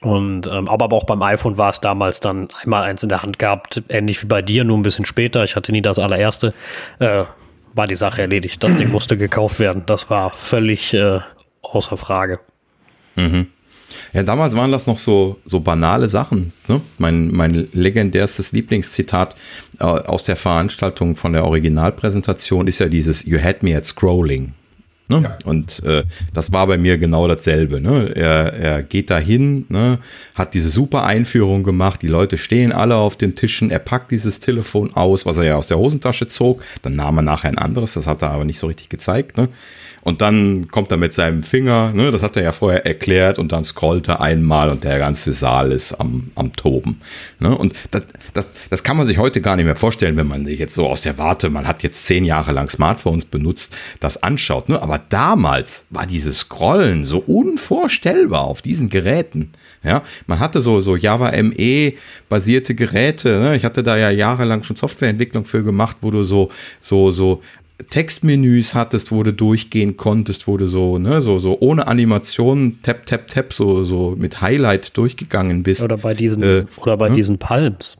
Und 0.00 0.46
ähm, 0.46 0.68
aber 0.68 0.94
auch 0.94 1.04
beim 1.04 1.22
iPhone 1.22 1.58
war 1.58 1.70
es 1.70 1.80
damals 1.80 2.20
dann 2.20 2.48
einmal 2.62 2.82
eins 2.82 3.02
in 3.02 3.08
der 3.08 3.22
Hand 3.22 3.38
gehabt, 3.38 3.82
ähnlich 3.88 4.22
wie 4.22 4.26
bei 4.26 4.42
dir, 4.42 4.64
nur 4.64 4.76
ein 4.76 4.82
bisschen 4.82 5.04
später. 5.04 5.44
Ich 5.44 5.56
hatte 5.56 5.72
nie 5.72 5.82
das 5.82 5.98
allererste. 5.98 6.54
Äh, 6.98 7.24
war 7.74 7.86
die 7.86 7.94
Sache 7.94 8.22
erledigt. 8.22 8.62
Das 8.64 8.76
Ding 8.76 8.90
musste 8.90 9.16
gekauft 9.16 9.60
werden. 9.60 9.82
Das 9.86 10.08
war 10.08 10.30
völlig 10.30 10.94
äh, 10.94 11.20
außer 11.62 11.96
Frage. 11.96 12.40
Mhm. 13.16 13.48
Ja, 14.12 14.22
damals 14.22 14.56
waren 14.56 14.72
das 14.72 14.86
noch 14.86 14.98
so, 14.98 15.38
so 15.44 15.60
banale 15.60 16.08
Sachen. 16.08 16.52
Ne? 16.68 16.80
Mein, 16.98 17.30
mein 17.32 17.68
legendärstes 17.72 18.52
Lieblingszitat 18.52 19.36
äh, 19.78 19.84
aus 19.84 20.24
der 20.24 20.36
Veranstaltung 20.36 21.16
von 21.16 21.32
der 21.32 21.44
Originalpräsentation 21.44 22.66
ist 22.66 22.78
ja 22.78 22.88
dieses 22.88 23.24
You 23.24 23.38
had 23.40 23.62
me 23.62 23.76
at 23.76 23.84
scrolling. 23.84 24.54
Ne? 25.08 25.22
Ja. 25.22 25.36
Und 25.44 25.84
äh, 25.84 26.04
das 26.32 26.52
war 26.52 26.66
bei 26.66 26.78
mir 26.78 26.98
genau 26.98 27.28
dasselbe. 27.28 27.80
Ne? 27.80 28.12
Er, 28.16 28.52
er 28.52 28.82
geht 28.82 29.10
dahin, 29.10 29.64
ne? 29.68 29.98
hat 30.34 30.54
diese 30.54 30.68
super 30.68 31.04
Einführung 31.04 31.62
gemacht, 31.62 32.02
die 32.02 32.08
Leute 32.08 32.36
stehen 32.36 32.72
alle 32.72 32.96
auf 32.96 33.16
den 33.16 33.36
Tischen, 33.36 33.70
er 33.70 33.78
packt 33.78 34.10
dieses 34.10 34.40
Telefon 34.40 34.94
aus, 34.94 35.24
was 35.24 35.38
er 35.38 35.44
ja 35.44 35.56
aus 35.56 35.68
der 35.68 35.78
Hosentasche 35.78 36.26
zog, 36.26 36.62
dann 36.82 36.96
nahm 36.96 37.18
er 37.18 37.22
nachher 37.22 37.48
ein 37.48 37.58
anderes, 37.58 37.94
das 37.94 38.06
hat 38.06 38.22
er 38.22 38.30
aber 38.30 38.44
nicht 38.44 38.58
so 38.58 38.66
richtig 38.66 38.88
gezeigt. 38.88 39.36
Ne? 39.36 39.48
Und 40.06 40.22
dann 40.22 40.68
kommt 40.68 40.92
er 40.92 40.98
mit 40.98 41.14
seinem 41.14 41.42
Finger, 41.42 41.92
ne, 41.92 42.12
das 42.12 42.22
hat 42.22 42.36
er 42.36 42.44
ja 42.44 42.52
vorher 42.52 42.86
erklärt, 42.86 43.40
und 43.40 43.50
dann 43.50 43.64
scrollt 43.64 44.06
er 44.06 44.20
einmal 44.20 44.68
und 44.68 44.84
der 44.84 45.00
ganze 45.00 45.32
Saal 45.32 45.72
ist 45.72 45.94
am, 45.94 46.30
am 46.36 46.52
Toben. 46.52 47.00
Ne? 47.40 47.58
Und 47.58 47.74
das, 47.90 48.02
das, 48.32 48.46
das 48.70 48.84
kann 48.84 48.96
man 48.96 49.04
sich 49.04 49.18
heute 49.18 49.40
gar 49.40 49.56
nicht 49.56 49.64
mehr 49.64 49.74
vorstellen, 49.74 50.16
wenn 50.16 50.28
man 50.28 50.46
sich 50.46 50.60
jetzt 50.60 50.76
so 50.76 50.86
aus 50.86 51.00
der 51.00 51.18
Warte, 51.18 51.50
man 51.50 51.66
hat 51.66 51.82
jetzt 51.82 52.06
zehn 52.06 52.24
Jahre 52.24 52.52
lang 52.52 52.68
Smartphones 52.68 53.24
benutzt, 53.24 53.76
das 53.98 54.22
anschaut. 54.22 54.68
Ne? 54.68 54.80
Aber 54.80 55.00
damals 55.08 55.86
war 55.90 56.06
dieses 56.06 56.38
Scrollen 56.38 57.02
so 57.02 57.18
unvorstellbar 57.18 58.42
auf 58.42 58.62
diesen 58.62 58.88
Geräten. 58.88 59.50
Ja, 59.82 60.04
man 60.28 60.38
hatte 60.38 60.62
so, 60.62 60.80
so 60.80 60.94
Java 60.94 61.32
ME 61.42 61.94
basierte 62.28 62.76
Geräte. 62.76 63.40
Ne? 63.40 63.56
Ich 63.56 63.64
hatte 63.64 63.82
da 63.82 63.96
ja 63.96 64.10
jahrelang 64.10 64.62
schon 64.62 64.76
Softwareentwicklung 64.76 65.46
für 65.46 65.64
gemacht, 65.64 65.96
wo 66.02 66.12
du 66.12 66.22
so, 66.22 66.48
so, 66.78 67.10
so 67.10 67.42
Textmenüs 67.90 68.74
hattest, 68.74 69.12
wo 69.12 69.22
du 69.22 69.32
durchgehen 69.32 69.96
konntest, 69.96 70.48
wo 70.48 70.56
du 70.56 70.66
so, 70.66 70.98
ne, 70.98 71.20
so, 71.20 71.38
so 71.38 71.58
ohne 71.60 71.86
Animation, 71.86 72.78
tap, 72.82 73.04
tap, 73.06 73.28
tap, 73.28 73.52
so, 73.52 73.84
so 73.84 74.14
mit 74.16 74.40
Highlight 74.40 74.96
durchgegangen 74.96 75.62
bist. 75.62 75.84
Oder 75.84 75.98
bei 75.98 76.14
diesen, 76.14 76.42
äh, 76.42 76.64
oder 76.78 76.96
bei 76.96 77.10
ne? 77.10 77.16
diesen 77.16 77.38
Palms. 77.38 77.98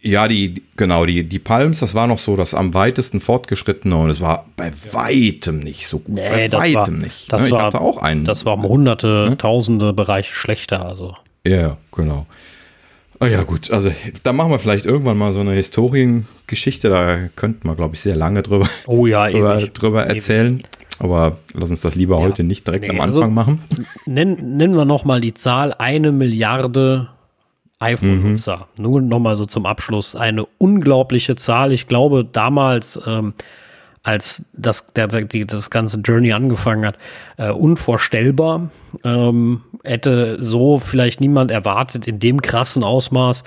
Ja, 0.00 0.28
die, 0.28 0.62
genau, 0.76 1.06
die, 1.06 1.24
die 1.24 1.40
Palms, 1.40 1.80
das 1.80 1.94
war 1.96 2.06
noch 2.06 2.18
so 2.18 2.36
das 2.36 2.54
am 2.54 2.72
weitesten 2.72 3.20
fortgeschrittene 3.20 3.96
und 3.96 4.10
es 4.10 4.20
war 4.20 4.46
bei 4.56 4.72
weitem 4.92 5.58
nicht 5.58 5.88
so 5.88 5.98
gut. 5.98 6.14
Nee, 6.14 6.48
bei 6.48 6.52
weitem 6.52 6.74
war, 6.74 7.04
nicht. 7.04 7.32
Das 7.32 7.42
ne? 7.42 7.48
Ich 7.48 7.52
war, 7.52 7.64
hatte 7.64 7.80
auch 7.80 7.98
einen. 7.98 8.24
Das 8.24 8.44
war 8.44 8.54
um 8.54 8.62
hunderte, 8.62 9.26
ne? 9.30 9.38
tausende 9.38 9.92
Bereiche 9.92 10.32
schlechter, 10.32 10.86
also. 10.86 11.14
Ja, 11.44 11.78
genau. 11.90 12.26
Ah 13.20 13.26
ja, 13.26 13.42
gut, 13.42 13.70
also 13.72 13.90
da 14.22 14.32
machen 14.32 14.50
wir 14.52 14.58
vielleicht 14.58 14.86
irgendwann 14.86 15.18
mal 15.18 15.32
so 15.32 15.40
eine 15.40 15.52
Historiengeschichte, 15.52 16.88
da 16.88 17.28
könnten 17.34 17.66
wir, 17.68 17.74
glaube 17.74 17.94
ich, 17.94 18.00
sehr 18.00 18.14
lange 18.14 18.42
drüber, 18.42 18.68
oh 18.86 19.06
ja, 19.06 19.28
drüber, 19.30 19.58
drüber 19.66 20.04
erzählen. 20.04 20.62
Aber 21.00 21.38
lass 21.54 21.70
uns 21.70 21.80
das 21.80 21.94
lieber 21.94 22.16
ja. 22.16 22.22
heute 22.22 22.42
nicht 22.42 22.66
direkt 22.66 22.84
nee, 22.84 22.90
am 22.90 23.00
Anfang 23.00 23.22
also, 23.22 23.32
machen. 23.32 23.62
Nennen, 24.06 24.56
nennen 24.56 24.74
wir 24.74 24.84
nochmal 24.84 25.20
die 25.20 25.34
Zahl, 25.34 25.72
eine 25.78 26.12
Milliarde 26.12 27.08
iPhone-Nutzer. 27.78 28.68
Mhm. 28.76 28.82
Nur 28.82 29.00
nochmal 29.00 29.36
so 29.36 29.46
zum 29.46 29.66
Abschluss. 29.66 30.16
Eine 30.16 30.46
unglaubliche 30.58 31.36
Zahl. 31.36 31.72
Ich 31.72 31.86
glaube, 31.86 32.24
damals, 32.24 33.00
ähm, 33.06 33.34
als 34.02 34.44
das, 34.52 34.92
der, 34.94 35.08
die, 35.08 35.46
das 35.46 35.70
ganze 35.70 35.98
Journey 35.98 36.32
angefangen 36.32 36.86
hat, 36.86 36.96
äh, 37.36 37.50
unvorstellbar. 37.50 38.70
Ähm, 39.04 39.62
hätte 39.84 40.42
so 40.42 40.78
vielleicht 40.78 41.20
niemand 41.20 41.50
erwartet 41.50 42.06
in 42.06 42.18
dem 42.18 42.40
krassen 42.42 42.84
Ausmaß. 42.84 43.44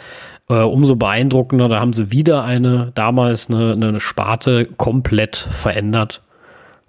Äh, 0.49 0.53
umso 0.53 0.95
beeindruckender, 0.95 1.69
da 1.69 1.79
haben 1.79 1.93
sie 1.93 2.11
wieder 2.11 2.43
eine, 2.43 2.91
damals 2.95 3.49
eine, 3.49 3.73
eine 3.73 3.99
Sparte 3.99 4.65
komplett 4.65 5.35
verändert, 5.35 6.21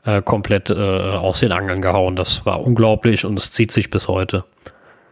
äh, 0.05 0.20
komplett 0.23 0.70
äh, 0.70 0.75
aus 0.75 1.41
den 1.41 1.53
Angeln 1.53 1.81
gehauen. 1.81 2.17
Das 2.17 2.44
war 2.44 2.60
unglaublich 2.60 3.25
und 3.25 3.39
es 3.39 3.53
zieht 3.53 3.70
sich 3.70 3.91
bis 3.91 4.08
heute. 4.08 4.44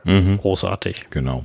Mhm. 0.05 0.39
Großartig. 0.39 1.07
Genau. 1.11 1.45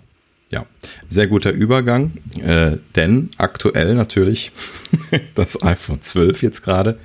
Ja, 0.51 0.65
sehr 1.07 1.27
guter 1.27 1.51
Übergang, 1.51 2.13
äh, 2.41 2.77
denn 2.95 3.31
aktuell 3.37 3.95
natürlich 3.95 4.51
das 5.35 5.61
iPhone 5.63 6.01
12 6.01 6.43
jetzt 6.43 6.61
gerade 6.61 6.99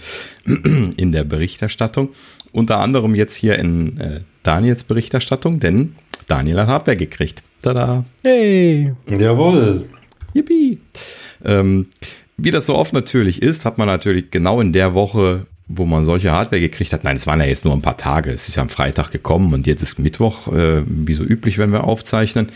in 0.44 1.12
der 1.12 1.24
Berichterstattung. 1.24 2.10
Unter 2.52 2.78
anderem 2.78 3.14
jetzt 3.14 3.34
hier 3.34 3.58
in 3.58 3.98
äh, 3.98 4.20
Daniels 4.42 4.84
Berichterstattung, 4.84 5.58
denn 5.58 5.94
Daniel 6.28 6.60
hat 6.60 6.68
Hardware 6.68 6.96
gekriegt. 6.96 7.42
Tada! 7.62 8.04
Hey! 8.22 8.94
Jawohl! 9.08 9.86
Yippie! 10.34 10.80
Ähm, 11.44 11.86
wie 12.36 12.50
das 12.50 12.66
so 12.66 12.74
oft 12.74 12.92
natürlich 12.92 13.42
ist, 13.42 13.64
hat 13.64 13.78
man 13.78 13.86
natürlich 13.86 14.30
genau 14.30 14.60
in 14.60 14.72
der 14.72 14.94
Woche 14.94 15.46
wo 15.72 15.86
man 15.86 16.04
solche 16.04 16.32
Hardware 16.32 16.60
gekriegt 16.60 16.92
hat. 16.92 17.04
Nein, 17.04 17.16
es 17.16 17.28
waren 17.28 17.38
ja 17.38 17.46
jetzt 17.46 17.64
nur 17.64 17.72
ein 17.72 17.80
paar 17.80 17.96
Tage. 17.96 18.32
Es 18.32 18.48
ist 18.48 18.56
ja 18.56 18.62
am 18.62 18.70
Freitag 18.70 19.12
gekommen 19.12 19.54
und 19.54 19.68
jetzt 19.68 19.82
ist 19.82 20.00
Mittwoch, 20.00 20.48
äh, 20.48 20.82
wie 20.84 21.14
so 21.14 21.22
üblich, 21.22 21.58
wenn 21.58 21.70
wir 21.70 21.84
aufzeichnen. 21.84 22.48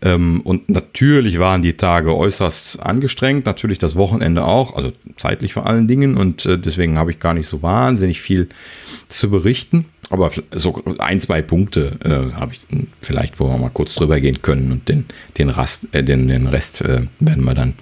Ähm, 0.00 0.40
und 0.40 0.70
natürlich 0.70 1.38
waren 1.38 1.60
die 1.60 1.74
Tage 1.74 2.16
äußerst 2.16 2.80
angestrengt, 2.80 3.44
natürlich 3.44 3.78
das 3.78 3.94
Wochenende 3.94 4.44
auch, 4.44 4.74
also 4.74 4.92
zeitlich 5.18 5.52
vor 5.52 5.66
allen 5.66 5.86
Dingen. 5.86 6.16
Und 6.16 6.46
äh, 6.46 6.58
deswegen 6.58 6.98
habe 6.98 7.10
ich 7.10 7.18
gar 7.18 7.34
nicht 7.34 7.46
so 7.46 7.60
wahnsinnig 7.60 8.22
viel 8.22 8.48
zu 9.06 9.30
berichten. 9.30 9.84
Aber 10.08 10.30
so 10.50 10.82
ein, 10.98 11.20
zwei 11.20 11.42
Punkte 11.42 11.98
äh, 12.04 12.34
habe 12.34 12.52
ich 12.52 12.60
vielleicht, 13.02 13.38
wo 13.38 13.48
wir 13.48 13.58
mal 13.58 13.70
kurz 13.70 13.94
drüber 13.94 14.18
gehen 14.18 14.40
können 14.40 14.72
und 14.72 14.88
den, 14.88 15.04
den, 15.36 15.50
Rast, 15.50 15.94
äh, 15.94 16.02
den, 16.02 16.26
den 16.28 16.46
Rest 16.46 16.80
äh, 16.80 17.02
werden 17.20 17.44
wir 17.44 17.54
dann 17.54 17.74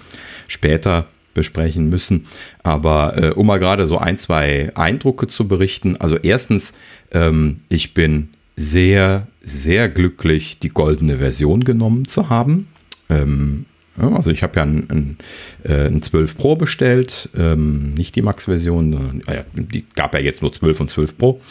später 0.47 1.07
besprechen 1.33 1.89
müssen. 1.89 2.25
Aber 2.63 3.17
äh, 3.17 3.29
um 3.31 3.47
mal 3.47 3.59
gerade 3.59 3.85
so 3.85 3.97
ein, 3.97 4.17
zwei 4.17 4.71
Eindrücke 4.75 5.27
zu 5.27 5.47
berichten. 5.47 5.97
Also 5.97 6.17
erstens, 6.17 6.73
ähm, 7.11 7.57
ich 7.69 7.93
bin 7.93 8.29
sehr, 8.55 9.27
sehr 9.41 9.89
glücklich, 9.89 10.59
die 10.59 10.69
goldene 10.69 11.17
Version 11.17 11.63
genommen 11.63 12.07
zu 12.07 12.29
haben. 12.29 12.67
Ähm, 13.09 13.65
also 13.97 14.31
ich 14.31 14.41
habe 14.41 14.57
ja 14.57 14.63
ein, 14.63 14.89
ein, 14.89 15.17
äh, 15.63 15.87
ein 15.87 16.01
12 16.01 16.37
Pro 16.37 16.55
bestellt, 16.55 17.29
ähm, 17.37 17.93
nicht 17.93 18.15
die 18.15 18.21
Max-Version, 18.21 19.21
äh, 19.27 19.43
die 19.53 19.85
gab 19.93 20.13
ja 20.13 20.21
jetzt 20.21 20.41
nur 20.41 20.53
12 20.53 20.79
und 20.79 20.89
12 20.89 21.17
Pro. 21.17 21.41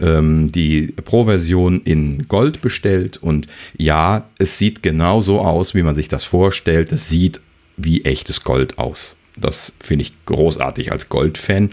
Ähm, 0.00 0.48
die 0.48 0.88
Pro-Version 1.04 1.82
in 1.82 2.26
Gold 2.26 2.62
bestellt 2.62 3.18
und 3.18 3.48
ja, 3.76 4.28
es 4.38 4.58
sieht 4.58 4.82
genau 4.82 5.20
so 5.20 5.40
aus, 5.40 5.74
wie 5.74 5.82
man 5.82 5.94
sich 5.94 6.08
das 6.08 6.24
vorstellt. 6.24 6.90
Es 6.90 7.08
sieht 7.08 7.40
wie 7.76 8.04
echtes 8.04 8.44
Gold 8.44 8.78
aus. 8.78 9.14
Das 9.40 9.72
finde 9.80 10.02
ich 10.02 10.12
großartig 10.26 10.92
als 10.92 11.08
Goldfan. 11.08 11.70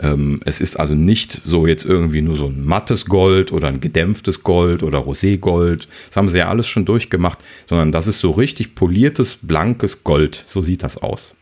Ähm, 0.00 0.40
es 0.44 0.60
ist 0.60 0.78
also 0.78 0.94
nicht 0.94 1.40
so 1.44 1.66
jetzt 1.66 1.84
irgendwie 1.84 2.20
nur 2.20 2.36
so 2.36 2.46
ein 2.46 2.64
mattes 2.64 3.06
Gold 3.06 3.52
oder 3.52 3.68
ein 3.68 3.80
gedämpftes 3.80 4.42
Gold 4.42 4.82
oder 4.82 4.98
Roségold. 4.98 5.88
Das 6.08 6.16
haben 6.16 6.28
sie 6.28 6.38
ja 6.38 6.48
alles 6.48 6.68
schon 6.68 6.84
durchgemacht, 6.84 7.38
sondern 7.66 7.92
das 7.92 8.06
ist 8.06 8.20
so 8.20 8.30
richtig 8.30 8.74
poliertes, 8.74 9.38
blankes 9.42 10.04
Gold. 10.04 10.44
So 10.46 10.62
sieht 10.62 10.82
das 10.82 10.98
aus. 10.98 11.34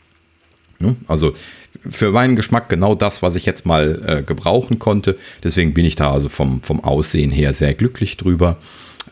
Ne? 0.78 0.96
Also 1.06 1.34
für 1.88 2.12
meinen 2.12 2.36
Geschmack 2.36 2.68
genau 2.68 2.94
das, 2.94 3.22
was 3.22 3.36
ich 3.36 3.46
jetzt 3.46 3.66
mal 3.66 4.02
äh, 4.06 4.22
gebrauchen 4.22 4.78
konnte. 4.78 5.16
Deswegen 5.42 5.74
bin 5.74 5.84
ich 5.84 5.96
da 5.96 6.12
also 6.12 6.28
vom, 6.28 6.62
vom 6.62 6.82
Aussehen 6.82 7.30
her 7.30 7.52
sehr 7.52 7.74
glücklich 7.74 8.16
drüber. 8.16 8.58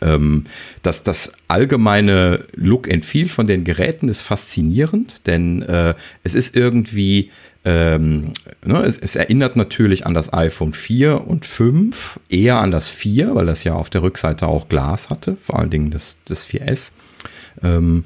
Ähm, 0.02 0.44
das, 0.82 1.04
das 1.04 1.32
allgemeine 1.48 2.44
Look 2.54 2.92
and 2.92 3.04
Feel 3.04 3.28
von 3.28 3.46
den 3.46 3.64
Geräten 3.64 4.08
ist 4.08 4.22
faszinierend, 4.22 5.26
denn 5.26 5.62
äh, 5.62 5.94
es 6.24 6.34
ist 6.34 6.56
irgendwie, 6.56 7.30
ähm, 7.64 8.32
ne, 8.64 8.82
es, 8.82 8.98
es, 8.98 9.16
erinnert 9.16 9.56
natürlich 9.56 10.06
an 10.06 10.14
das 10.14 10.32
iPhone 10.32 10.72
4 10.72 11.26
und 11.26 11.46
5, 11.46 12.20
eher 12.28 12.58
an 12.58 12.70
das 12.70 12.88
4, 12.88 13.34
weil 13.34 13.46
das 13.46 13.64
ja 13.64 13.74
auf 13.74 13.90
der 13.90 14.02
Rückseite 14.02 14.48
auch 14.48 14.68
Glas 14.68 15.10
hatte, 15.10 15.36
vor 15.40 15.58
allen 15.58 15.70
Dingen 15.70 15.90
das, 15.90 16.16
das 16.24 16.46
4S. 16.46 16.92
Ähm, 17.62 18.04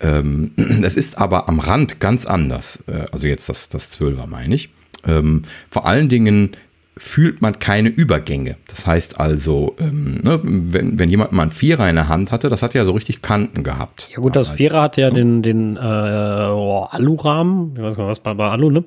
ähm, 0.00 0.52
es 0.82 0.96
ist 0.96 1.18
aber 1.18 1.48
am 1.48 1.58
Rand 1.58 2.00
ganz 2.00 2.26
anders. 2.26 2.84
Äh, 2.86 3.06
also 3.10 3.26
jetzt 3.26 3.48
das, 3.48 3.68
das 3.68 3.98
12er 3.98 4.26
meine 4.26 4.54
ich. 4.54 4.70
Ähm, 5.06 5.42
vor 5.70 5.86
allen 5.86 6.08
Dingen 6.08 6.52
fühlt 6.96 7.42
man 7.42 7.58
keine 7.58 7.88
Übergänge. 7.88 8.56
Das 8.68 8.86
heißt 8.86 9.20
also, 9.20 9.74
ähm, 9.80 10.20
ne, 10.22 10.40
wenn, 10.42 10.98
wenn 10.98 11.08
jemand 11.08 11.32
mal 11.32 11.42
einen 11.42 11.50
Vierer 11.50 11.88
in 11.88 11.96
der 11.96 12.08
Hand 12.08 12.30
hatte, 12.30 12.48
das 12.48 12.62
hat 12.62 12.74
ja 12.74 12.84
so 12.84 12.92
richtig 12.92 13.20
Kanten 13.20 13.64
gehabt. 13.64 14.10
Ja 14.12 14.20
gut, 14.20 14.36
das 14.36 14.50
Vierer 14.50 14.82
hat 14.82 14.96
ja 14.96 15.10
den, 15.10 15.42
den 15.42 15.76
äh, 15.76 15.80
oh, 15.80 16.86
Alurahmen, 16.90 17.72
ich 17.76 17.82
weiß 17.82 17.96
nicht 17.96 18.06
was 18.06 18.20
bei, 18.20 18.34
bei 18.34 18.48
Alu, 18.48 18.70
ne? 18.70 18.84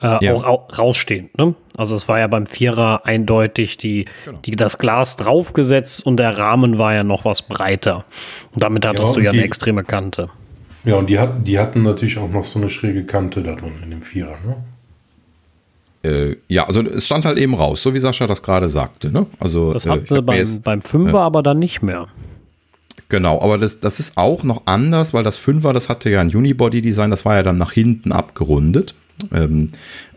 Äh, 0.00 0.24
ja. 0.24 0.34
auch, 0.34 0.44
auch 0.44 0.78
rausstehend. 0.78 1.36
Ne? 1.38 1.54
Also 1.76 1.94
es 1.94 2.08
war 2.08 2.18
ja 2.18 2.26
beim 2.26 2.46
Vierer 2.46 3.06
eindeutig 3.06 3.76
die, 3.76 4.06
genau. 4.24 4.38
die, 4.44 4.56
das 4.56 4.78
Glas 4.78 5.16
draufgesetzt 5.16 6.04
und 6.04 6.16
der 6.16 6.36
Rahmen 6.38 6.78
war 6.78 6.94
ja 6.94 7.04
noch 7.04 7.24
was 7.24 7.42
breiter. 7.42 8.04
Und 8.52 8.62
damit 8.62 8.84
hattest 8.84 9.10
ja, 9.10 9.14
du 9.14 9.20
ja 9.20 9.32
die, 9.32 9.38
eine 9.38 9.46
extreme 9.46 9.84
Kante. 9.84 10.28
Ja, 10.84 10.96
und 10.96 11.08
die 11.08 11.20
hatten, 11.20 11.44
die 11.44 11.58
hatten 11.60 11.82
natürlich 11.82 12.18
auch 12.18 12.30
noch 12.30 12.44
so 12.44 12.58
eine 12.58 12.68
schräge 12.68 13.04
Kante 13.04 13.42
da 13.42 13.54
drin 13.54 13.74
in 13.84 13.90
dem 13.90 14.02
Vierer, 14.02 14.38
ne? 14.44 14.56
Äh, 16.02 16.36
ja, 16.48 16.66
also 16.66 16.82
es 16.82 17.06
stand 17.06 17.24
halt 17.24 17.38
eben 17.38 17.54
raus, 17.54 17.82
so 17.82 17.94
wie 17.94 17.98
Sascha 17.98 18.26
das 18.26 18.42
gerade 18.42 18.68
sagte. 18.68 19.10
Ne? 19.10 19.26
Also, 19.38 19.72
das 19.72 19.86
hatten 19.86 20.04
äh, 20.04 20.14
sie 20.14 20.22
beim, 20.22 20.62
beim 20.62 20.82
Fünfer 20.82 21.18
äh, 21.18 21.22
aber 21.22 21.42
dann 21.42 21.58
nicht 21.58 21.82
mehr. 21.82 22.06
Genau, 23.08 23.40
aber 23.40 23.58
das, 23.58 23.78
das 23.78 24.00
ist 24.00 24.16
auch 24.16 24.42
noch 24.42 24.62
anders, 24.64 25.12
weil 25.12 25.22
das 25.22 25.36
Fünfer, 25.36 25.72
das 25.72 25.88
hatte 25.88 26.08
ja 26.10 26.20
ein 26.20 26.34
Unibody-Design, 26.34 27.10
das 27.10 27.24
war 27.24 27.36
ja 27.36 27.42
dann 27.42 27.58
nach 27.58 27.72
hinten 27.72 28.10
abgerundet. 28.10 28.94
Ähm, 29.32 29.70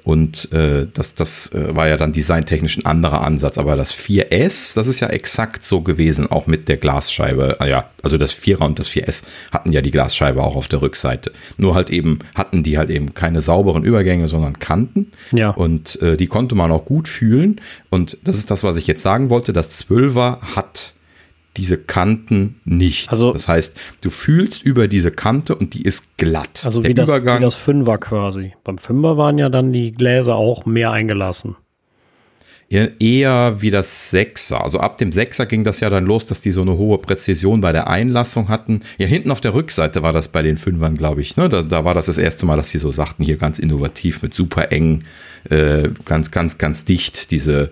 und 0.05 0.51
äh, 0.53 0.85
das, 0.93 1.15
das 1.15 1.51
äh, 1.53 1.75
war 1.75 1.87
ja 1.87 1.97
dann 1.97 2.11
designtechnisch 2.11 2.77
ein 2.77 2.85
anderer 2.85 3.21
Ansatz. 3.21 3.57
Aber 3.57 3.75
das 3.75 3.91
4S, 3.91 4.75
das 4.75 4.87
ist 4.87 4.99
ja 4.99 5.07
exakt 5.07 5.63
so 5.63 5.81
gewesen, 5.81 6.29
auch 6.29 6.45
mit 6.45 6.69
der 6.69 6.77
Glasscheibe. 6.77 7.57
Ah 7.59 7.65
ja, 7.65 7.89
also 8.03 8.17
das 8.17 8.31
4er 8.35 8.65
und 8.65 8.77
das 8.77 8.87
4S 8.87 9.23
hatten 9.51 9.71
ja 9.71 9.81
die 9.81 9.89
Glasscheibe 9.89 10.43
auch 10.43 10.55
auf 10.55 10.67
der 10.67 10.83
Rückseite. 10.83 11.31
Nur 11.57 11.73
halt 11.73 11.89
eben 11.89 12.19
hatten 12.35 12.61
die 12.61 12.77
halt 12.77 12.91
eben 12.91 13.15
keine 13.15 13.41
sauberen 13.41 13.83
Übergänge, 13.83 14.27
sondern 14.27 14.59
Kanten. 14.59 15.11
Ja. 15.31 15.49
Und 15.49 15.99
äh, 16.03 16.17
die 16.17 16.27
konnte 16.27 16.53
man 16.53 16.71
auch 16.71 16.85
gut 16.85 17.07
fühlen. 17.07 17.59
Und 17.89 18.19
das 18.23 18.37
ist 18.37 18.51
das, 18.51 18.63
was 18.63 18.77
ich 18.77 18.85
jetzt 18.85 19.01
sagen 19.01 19.31
wollte. 19.31 19.53
Das 19.53 19.87
12er 19.87 20.39
hat 20.55 20.93
diese 21.57 21.77
Kanten 21.77 22.59
nicht. 22.65 23.11
Also, 23.11 23.33
das 23.33 23.47
heißt, 23.47 23.77
du 24.01 24.09
fühlst 24.09 24.63
über 24.63 24.87
diese 24.87 25.11
Kante 25.11 25.55
und 25.55 25.73
die 25.73 25.81
ist 25.81 26.17
glatt. 26.17 26.63
Also 26.65 26.83
wie 26.83 26.93
das, 26.93 27.09
wie 27.09 27.41
das 27.41 27.55
Fünfer 27.55 27.97
quasi. 27.97 28.53
Beim 28.63 28.77
Fünfer 28.77 29.17
waren 29.17 29.37
ja 29.37 29.49
dann 29.49 29.71
die 29.71 29.91
Gläser 29.91 30.35
auch 30.35 30.65
mehr 30.65 30.91
eingelassen. 30.91 31.55
Ja, 32.67 32.87
eher 32.99 33.61
wie 33.61 33.69
das 33.69 34.09
Sechser. 34.09 34.63
Also 34.63 34.79
ab 34.79 34.97
dem 34.97 35.11
Sechser 35.11 35.45
ging 35.45 35.63
das 35.63 35.81
ja 35.81 35.89
dann 35.91 36.05
los, 36.05 36.25
dass 36.25 36.41
die 36.41 36.49
so 36.49 36.63
eine 36.63 36.77
hohe 36.77 36.97
Präzision 36.97 37.61
bei 37.61 37.71
der 37.71 37.87
Einlassung 37.87 38.49
hatten. 38.49 38.79
Ja, 38.97 39.05
hinten 39.05 39.29
auf 39.29 39.39
der 39.39 39.53
Rückseite 39.53 40.01
war 40.01 40.11
das 40.11 40.29
bei 40.29 40.41
den 40.41 40.57
Fünfern, 40.57 40.97
glaube 40.97 41.21
ich. 41.21 41.37
Ne? 41.37 41.47
Da, 41.47 41.61
da 41.61 41.85
war 41.85 41.93
das 41.93 42.07
das 42.07 42.17
erste 42.17 42.47
Mal, 42.47 42.55
dass 42.55 42.71
sie 42.71 42.79
so 42.79 42.89
sagten, 42.89 43.23
hier 43.23 43.37
ganz 43.37 43.59
innovativ 43.59 44.23
mit 44.23 44.33
super 44.33 44.71
eng, 44.71 45.03
äh, 45.51 45.89
ganz, 46.05 46.31
ganz, 46.31 46.57
ganz 46.57 46.85
dicht 46.85 47.29
diese, 47.29 47.71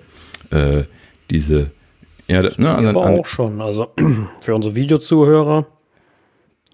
äh, 0.52 0.84
diese 1.32 1.72
ja, 2.34 2.42
das 2.42 2.58
ne, 2.58 2.74
also, 2.74 2.90
aber 2.90 3.06
auch 3.20 3.25
schon. 3.25 3.62
Also 3.62 3.94
für 4.42 4.56
unsere 4.56 4.75
Videozuhörer, 4.75 5.66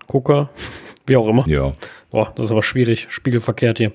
Gucker, 0.07 0.49
wie 1.05 1.17
auch 1.17 1.27
immer. 1.27 1.47
Ja. 1.47 1.73
Boah, 2.11 2.31
das 2.35 2.47
ist 2.47 2.51
aber 2.51 2.63
schwierig, 2.63 3.07
spiegelverkehrt 3.09 3.77
hier. 3.77 3.91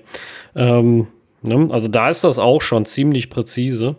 Ähm, 0.55 1.07
ne? 1.41 1.67
Also 1.71 1.87
da 1.87 2.09
ist 2.09 2.23
das 2.23 2.39
auch 2.39 2.61
schon 2.61 2.85
ziemlich 2.85 3.29
präzise. 3.29 3.97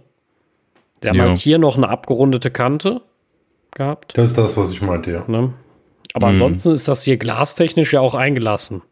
Der 1.02 1.14
ja. 1.14 1.30
hat 1.30 1.38
hier 1.38 1.58
noch 1.58 1.76
eine 1.76 1.88
abgerundete 1.88 2.50
Kante 2.50 3.02
gehabt. 3.72 4.16
Das 4.16 4.30
ist 4.30 4.38
das, 4.38 4.56
was 4.56 4.72
ich 4.72 4.80
meinte, 4.80 5.10
ja. 5.10 5.24
Ne? 5.26 5.52
Aber 6.14 6.28
mhm. 6.28 6.34
ansonsten 6.34 6.72
ist 6.72 6.88
das 6.88 7.02
hier 7.02 7.18
glastechnisch 7.18 7.92
ja 7.92 8.00
auch 8.00 8.14
eingelassen. 8.14 8.82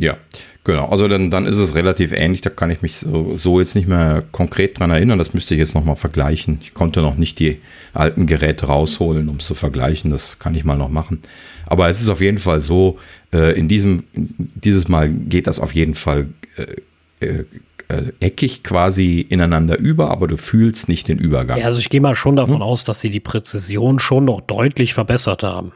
Ja, 0.00 0.16
genau. 0.62 0.88
Also 0.88 1.08
dann, 1.08 1.30
dann 1.30 1.44
ist 1.44 1.56
es 1.56 1.74
relativ 1.74 2.12
ähnlich. 2.12 2.40
Da 2.40 2.50
kann 2.50 2.70
ich 2.70 2.82
mich 2.82 2.94
so, 2.94 3.36
so 3.36 3.58
jetzt 3.58 3.74
nicht 3.74 3.88
mehr 3.88 4.22
konkret 4.30 4.78
dran 4.78 4.90
erinnern. 4.90 5.18
Das 5.18 5.34
müsste 5.34 5.54
ich 5.54 5.58
jetzt 5.58 5.74
nochmal 5.74 5.96
vergleichen. 5.96 6.58
Ich 6.62 6.72
konnte 6.72 7.02
noch 7.02 7.16
nicht 7.16 7.40
die 7.40 7.58
alten 7.94 8.26
Geräte 8.26 8.66
rausholen, 8.66 9.28
um 9.28 9.36
es 9.36 9.46
zu 9.46 9.54
vergleichen. 9.54 10.12
Das 10.12 10.38
kann 10.38 10.54
ich 10.54 10.64
mal 10.64 10.76
noch 10.76 10.88
machen. 10.88 11.20
Aber 11.66 11.88
es 11.88 12.00
ist 12.00 12.08
auf 12.08 12.20
jeden 12.20 12.38
Fall 12.38 12.60
so, 12.60 12.98
äh, 13.32 13.58
in 13.58 13.66
diesem, 13.66 14.04
dieses 14.14 14.86
Mal 14.86 15.08
geht 15.08 15.48
das 15.48 15.58
auf 15.58 15.74
jeden 15.74 15.96
Fall 15.96 16.28
äh, 16.56 17.44
äh, 17.88 18.12
eckig 18.20 18.62
quasi 18.62 19.20
ineinander 19.20 19.78
über, 19.78 20.10
aber 20.10 20.28
du 20.28 20.36
fühlst 20.36 20.88
nicht 20.88 21.08
den 21.08 21.18
Übergang. 21.18 21.58
Ja, 21.58 21.64
also 21.64 21.80
ich 21.80 21.88
gehe 21.88 22.00
mal 22.00 22.14
schon 22.14 22.36
davon 22.36 22.56
hm? 22.56 22.62
aus, 22.62 22.84
dass 22.84 23.00
sie 23.00 23.10
die 23.10 23.20
Präzision 23.20 23.98
schon 23.98 24.26
noch 24.26 24.42
deutlich 24.42 24.94
verbessert 24.94 25.42
haben. 25.42 25.72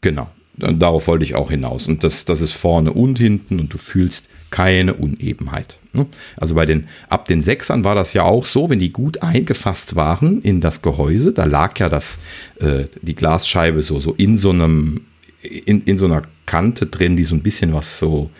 Genau, 0.00 0.28
Darauf 0.56 1.06
wollte 1.08 1.24
ich 1.24 1.34
auch 1.34 1.50
hinaus. 1.50 1.86
Und 1.86 2.04
das, 2.04 2.24
das 2.24 2.40
ist 2.40 2.52
vorne 2.52 2.92
und 2.92 3.18
hinten 3.18 3.58
und 3.58 3.72
du 3.72 3.78
fühlst 3.78 4.28
keine 4.50 4.94
Unebenheit. 4.94 5.78
Ne? 5.94 6.06
Also 6.36 6.54
bei 6.54 6.66
den, 6.66 6.86
ab 7.08 7.26
den 7.26 7.40
Sechsern 7.40 7.84
war 7.84 7.94
das 7.94 8.12
ja 8.12 8.22
auch 8.24 8.44
so, 8.44 8.68
wenn 8.68 8.78
die 8.78 8.92
gut 8.92 9.22
eingefasst 9.22 9.96
waren 9.96 10.42
in 10.42 10.60
das 10.60 10.82
Gehäuse, 10.82 11.32
da 11.32 11.44
lag 11.44 11.78
ja 11.78 11.88
das, 11.88 12.20
äh, 12.60 12.84
die 13.00 13.14
Glasscheibe 13.14 13.82
so, 13.82 13.98
so 13.98 14.12
in 14.12 14.36
so 14.36 14.50
einem, 14.50 15.06
in, 15.42 15.82
in 15.82 15.96
so 15.96 16.04
einer 16.04 16.22
Kante 16.44 16.86
drin, 16.86 17.16
die 17.16 17.24
so 17.24 17.34
ein 17.34 17.42
bisschen 17.42 17.72
was 17.72 17.98
so 17.98 18.30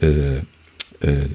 äh, 0.00 0.36
äh, 1.00 1.28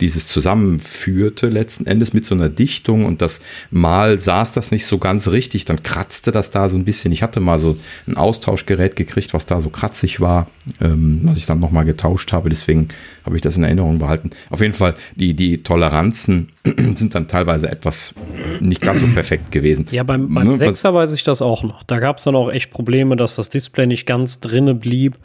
dieses 0.00 0.26
zusammenführte 0.28 1.48
letzten 1.48 1.86
Endes 1.86 2.12
mit 2.12 2.24
so 2.26 2.34
einer 2.34 2.48
Dichtung 2.48 3.04
und 3.04 3.22
das 3.22 3.40
Mal 3.70 4.20
saß 4.20 4.52
das 4.52 4.70
nicht 4.70 4.86
so 4.86 4.98
ganz 4.98 5.28
richtig, 5.28 5.64
dann 5.64 5.82
kratzte 5.82 6.32
das 6.32 6.50
da 6.50 6.68
so 6.68 6.76
ein 6.76 6.84
bisschen. 6.84 7.12
Ich 7.12 7.22
hatte 7.22 7.40
mal 7.40 7.58
so 7.58 7.76
ein 8.06 8.16
Austauschgerät 8.16 8.96
gekriegt, 8.96 9.34
was 9.34 9.46
da 9.46 9.60
so 9.60 9.70
kratzig 9.70 10.20
war, 10.20 10.46
ähm, 10.80 11.20
was 11.24 11.38
ich 11.38 11.46
dann 11.46 11.60
nochmal 11.60 11.84
getauscht 11.84 12.32
habe, 12.32 12.48
deswegen 12.48 12.88
habe 13.24 13.36
ich 13.36 13.42
das 13.42 13.56
in 13.56 13.64
Erinnerung 13.64 13.98
behalten. 13.98 14.30
Auf 14.50 14.60
jeden 14.60 14.74
Fall, 14.74 14.94
die, 15.16 15.34
die 15.34 15.58
Toleranzen 15.58 16.50
sind 16.94 17.14
dann 17.14 17.28
teilweise 17.28 17.70
etwas 17.70 18.14
nicht 18.60 18.80
ganz 18.80 19.00
so 19.00 19.06
perfekt 19.08 19.50
gewesen. 19.50 19.86
Ja, 19.90 20.02
beim, 20.02 20.32
beim 20.32 20.46
ne, 20.46 20.56
6er 20.56 20.94
weiß 20.94 21.12
ich 21.12 21.24
das 21.24 21.42
auch 21.42 21.62
noch. 21.62 21.82
Da 21.82 21.98
gab 21.98 22.18
es 22.18 22.24
dann 22.24 22.36
auch 22.36 22.50
echt 22.50 22.70
Probleme, 22.70 23.16
dass 23.16 23.36
das 23.36 23.48
Display 23.48 23.86
nicht 23.86 24.06
ganz 24.06 24.40
drinne 24.40 24.74
blieb 24.74 25.16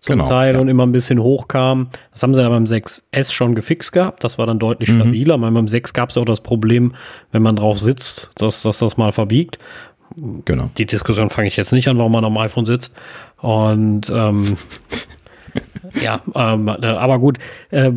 zum 0.00 0.16
genau, 0.16 0.28
Teil 0.28 0.54
ja. 0.54 0.60
und 0.60 0.68
immer 0.68 0.86
ein 0.86 0.92
bisschen 0.92 1.22
hochkam. 1.22 1.90
Das 2.12 2.22
haben 2.22 2.34
sie 2.34 2.42
dann 2.42 2.50
beim 2.50 2.64
6S 2.64 3.32
schon 3.32 3.54
gefixt 3.54 3.92
gehabt. 3.92 4.24
Das 4.24 4.38
war 4.38 4.46
dann 4.46 4.58
deutlich 4.58 4.88
mhm. 4.88 5.00
stabiler. 5.00 5.36
Beim 5.38 5.68
6 5.68 5.92
gab 5.92 6.08
es 6.08 6.16
auch 6.16 6.24
das 6.24 6.40
Problem, 6.40 6.94
wenn 7.32 7.42
man 7.42 7.56
drauf 7.56 7.78
sitzt, 7.78 8.30
dass, 8.36 8.62
dass 8.62 8.78
das 8.78 8.96
mal 8.96 9.12
verbiegt. 9.12 9.58
Genau. 10.16 10.70
Die 10.78 10.86
Diskussion 10.86 11.30
fange 11.30 11.48
ich 11.48 11.56
jetzt 11.56 11.72
nicht 11.72 11.86
an, 11.88 11.98
warum 11.98 12.12
man 12.12 12.24
am 12.24 12.36
iPhone 12.38 12.64
sitzt. 12.64 12.94
Und 13.36 14.10
ähm, 14.10 14.56
ja, 16.02 16.22
ähm, 16.34 16.68
äh, 16.68 16.86
aber 16.86 17.18
gut. 17.18 17.38
Äh, 17.70 17.92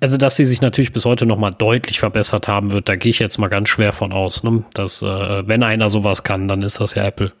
also, 0.00 0.16
dass 0.16 0.36
sie 0.36 0.44
sich 0.44 0.62
natürlich 0.62 0.92
bis 0.92 1.04
heute 1.04 1.26
noch 1.26 1.38
mal 1.38 1.50
deutlich 1.50 1.98
verbessert 1.98 2.46
haben 2.46 2.70
wird, 2.70 2.88
da 2.88 2.94
gehe 2.94 3.10
ich 3.10 3.18
jetzt 3.18 3.38
mal 3.38 3.48
ganz 3.48 3.68
schwer 3.68 3.92
von 3.92 4.12
aus. 4.12 4.44
Ne? 4.44 4.64
Dass, 4.74 5.02
äh, 5.02 5.48
wenn 5.48 5.62
einer 5.62 5.90
sowas 5.90 6.22
kann, 6.22 6.46
dann 6.48 6.62
ist 6.62 6.80
das 6.80 6.94
ja 6.94 7.04
Apple. 7.04 7.32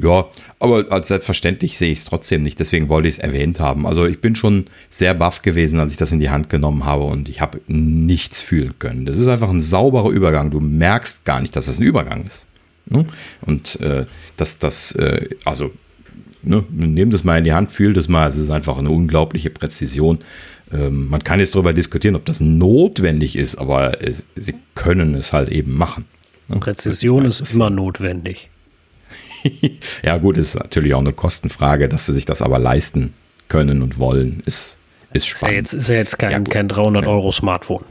Ja, 0.00 0.26
aber 0.60 0.86
als 0.90 1.08
selbstverständlich 1.08 1.76
sehe 1.76 1.90
ich 1.90 1.98
es 1.98 2.04
trotzdem 2.04 2.42
nicht. 2.42 2.60
Deswegen 2.60 2.88
wollte 2.88 3.08
ich 3.08 3.14
es 3.14 3.18
erwähnt 3.18 3.58
haben. 3.58 3.84
Also 3.84 4.06
ich 4.06 4.20
bin 4.20 4.36
schon 4.36 4.66
sehr 4.88 5.12
baff 5.12 5.42
gewesen, 5.42 5.80
als 5.80 5.90
ich 5.90 5.98
das 5.98 6.12
in 6.12 6.20
die 6.20 6.30
Hand 6.30 6.48
genommen 6.48 6.84
habe 6.84 7.02
und 7.02 7.28
ich 7.28 7.40
habe 7.40 7.60
nichts 7.66 8.40
fühlen 8.40 8.74
können. 8.78 9.06
Das 9.06 9.18
ist 9.18 9.26
einfach 9.26 9.50
ein 9.50 9.60
sauberer 9.60 10.10
Übergang. 10.10 10.52
Du 10.52 10.60
merkst 10.60 11.24
gar 11.24 11.40
nicht, 11.40 11.56
dass 11.56 11.66
es 11.66 11.74
das 11.74 11.80
ein 11.80 11.82
Übergang 11.82 12.24
ist. 12.24 12.46
Ne? 12.86 13.06
Und 13.40 13.80
äh, 13.80 14.06
dass 14.36 14.58
das, 14.58 14.92
äh, 14.92 15.30
also 15.44 15.72
ne, 16.44 16.64
nehmt 16.70 17.12
es 17.12 17.24
mal 17.24 17.38
in 17.38 17.44
die 17.44 17.52
Hand, 17.52 17.72
fühlt 17.72 17.96
es 17.96 18.06
mal. 18.06 18.28
Es 18.28 18.36
ist 18.36 18.50
einfach 18.50 18.78
eine 18.78 18.90
unglaubliche 18.90 19.50
Präzision. 19.50 20.20
Ähm, 20.72 21.08
man 21.08 21.24
kann 21.24 21.40
jetzt 21.40 21.56
darüber 21.56 21.72
diskutieren, 21.72 22.14
ob 22.14 22.24
das 22.24 22.38
notwendig 22.38 23.34
ist, 23.34 23.56
aber 23.56 24.00
es, 24.00 24.26
sie 24.36 24.54
können 24.76 25.14
es 25.14 25.32
halt 25.32 25.48
eben 25.48 25.76
machen. 25.76 26.04
Ne? 26.46 26.58
Präzision 26.60 27.24
ist 27.24 27.40
immer 27.52 27.70
notwendig. 27.70 28.48
ja, 30.02 30.16
gut, 30.18 30.36
ist 30.36 30.54
natürlich 30.54 30.94
auch 30.94 31.00
eine 31.00 31.12
Kostenfrage, 31.12 31.88
dass 31.88 32.06
sie 32.06 32.12
sich 32.12 32.24
das 32.24 32.42
aber 32.42 32.58
leisten 32.58 33.14
können 33.48 33.82
und 33.82 33.98
wollen, 33.98 34.42
ist, 34.46 34.78
ist 35.12 35.26
spannend. 35.26 35.52
Ist 35.52 35.52
ja 35.52 35.58
jetzt, 35.58 35.72
ist 35.72 35.88
ja 35.88 35.94
jetzt 35.94 36.18
kein, 36.18 36.30
ja, 36.30 36.40
kein 36.40 36.68
300 36.68 37.06
Euro 37.06 37.32
Smartphone. 37.32 37.84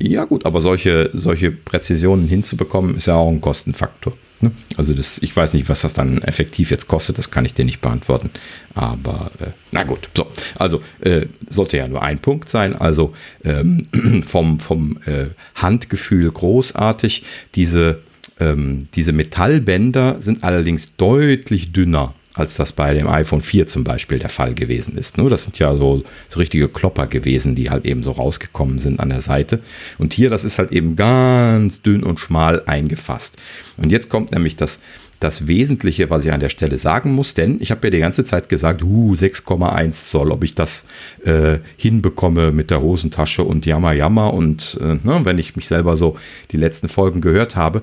Ja 0.00 0.24
gut, 0.24 0.46
aber 0.46 0.60
solche, 0.60 1.10
solche 1.12 1.50
Präzisionen 1.50 2.28
hinzubekommen, 2.28 2.96
ist 2.96 3.06
ja 3.06 3.16
auch 3.16 3.28
ein 3.28 3.40
Kostenfaktor. 3.40 4.14
Ne? 4.40 4.52
Also 4.76 4.94
das, 4.94 5.18
ich 5.18 5.36
weiß 5.36 5.54
nicht, 5.54 5.68
was 5.68 5.80
das 5.80 5.92
dann 5.92 6.22
effektiv 6.22 6.70
jetzt 6.70 6.86
kostet, 6.86 7.18
das 7.18 7.32
kann 7.32 7.44
ich 7.44 7.54
dir 7.54 7.64
nicht 7.64 7.80
beantworten. 7.80 8.30
Aber 8.74 9.32
äh, 9.40 9.50
na 9.72 9.82
gut, 9.82 10.08
so. 10.16 10.28
Also 10.56 10.82
äh, 11.00 11.26
sollte 11.48 11.78
ja 11.78 11.88
nur 11.88 12.02
ein 12.02 12.20
Punkt 12.20 12.48
sein. 12.48 12.76
Also 12.76 13.12
ähm, 13.44 13.82
vom, 14.24 14.60
vom 14.60 14.98
äh, 15.06 15.26
Handgefühl 15.56 16.30
großartig. 16.30 17.24
Diese, 17.56 17.98
ähm, 18.40 18.88
diese 18.94 19.12
Metallbänder 19.12 20.16
sind 20.20 20.44
allerdings 20.44 20.96
deutlich 20.96 21.72
dünner 21.72 22.14
als 22.38 22.56
das 22.56 22.72
bei 22.72 22.94
dem 22.94 23.08
iPhone 23.08 23.40
4 23.40 23.66
zum 23.66 23.84
Beispiel 23.84 24.18
der 24.18 24.28
Fall 24.28 24.54
gewesen 24.54 24.96
ist. 24.96 25.18
Ne? 25.18 25.28
Das 25.28 25.44
sind 25.44 25.58
ja 25.58 25.74
so, 25.76 26.02
so 26.28 26.38
richtige 26.38 26.68
Klopper 26.68 27.06
gewesen, 27.06 27.54
die 27.54 27.70
halt 27.70 27.84
eben 27.84 28.02
so 28.02 28.12
rausgekommen 28.12 28.78
sind 28.78 29.00
an 29.00 29.08
der 29.08 29.20
Seite. 29.20 29.60
Und 29.98 30.12
hier, 30.12 30.30
das 30.30 30.44
ist 30.44 30.58
halt 30.58 30.72
eben 30.72 30.94
ganz 30.94 31.82
dünn 31.82 32.04
und 32.04 32.20
schmal 32.20 32.62
eingefasst. 32.66 33.36
Und 33.76 33.90
jetzt 33.90 34.08
kommt 34.08 34.32
nämlich 34.32 34.56
das, 34.56 34.80
das 35.20 35.48
Wesentliche, 35.48 36.10
was 36.10 36.24
ich 36.24 36.32
an 36.32 36.40
der 36.40 36.48
Stelle 36.48 36.78
sagen 36.78 37.12
muss, 37.12 37.34
denn 37.34 37.58
ich 37.60 37.72
habe 37.72 37.88
ja 37.88 37.90
die 37.90 37.98
ganze 37.98 38.22
Zeit 38.22 38.48
gesagt, 38.48 38.84
uh, 38.84 39.14
6,1 39.14 40.10
Zoll, 40.10 40.30
ob 40.30 40.44
ich 40.44 40.54
das 40.54 40.84
äh, 41.24 41.58
hinbekomme 41.76 42.52
mit 42.52 42.70
der 42.70 42.80
Hosentasche 42.80 43.42
und 43.42 43.66
Jammer, 43.66 43.92
Jammer 43.94 44.32
und 44.32 44.78
äh, 44.80 44.98
ne, 45.02 45.20
wenn 45.24 45.38
ich 45.38 45.56
mich 45.56 45.66
selber 45.66 45.96
so 45.96 46.16
die 46.52 46.56
letzten 46.56 46.88
Folgen 46.88 47.20
gehört 47.20 47.56
habe, 47.56 47.82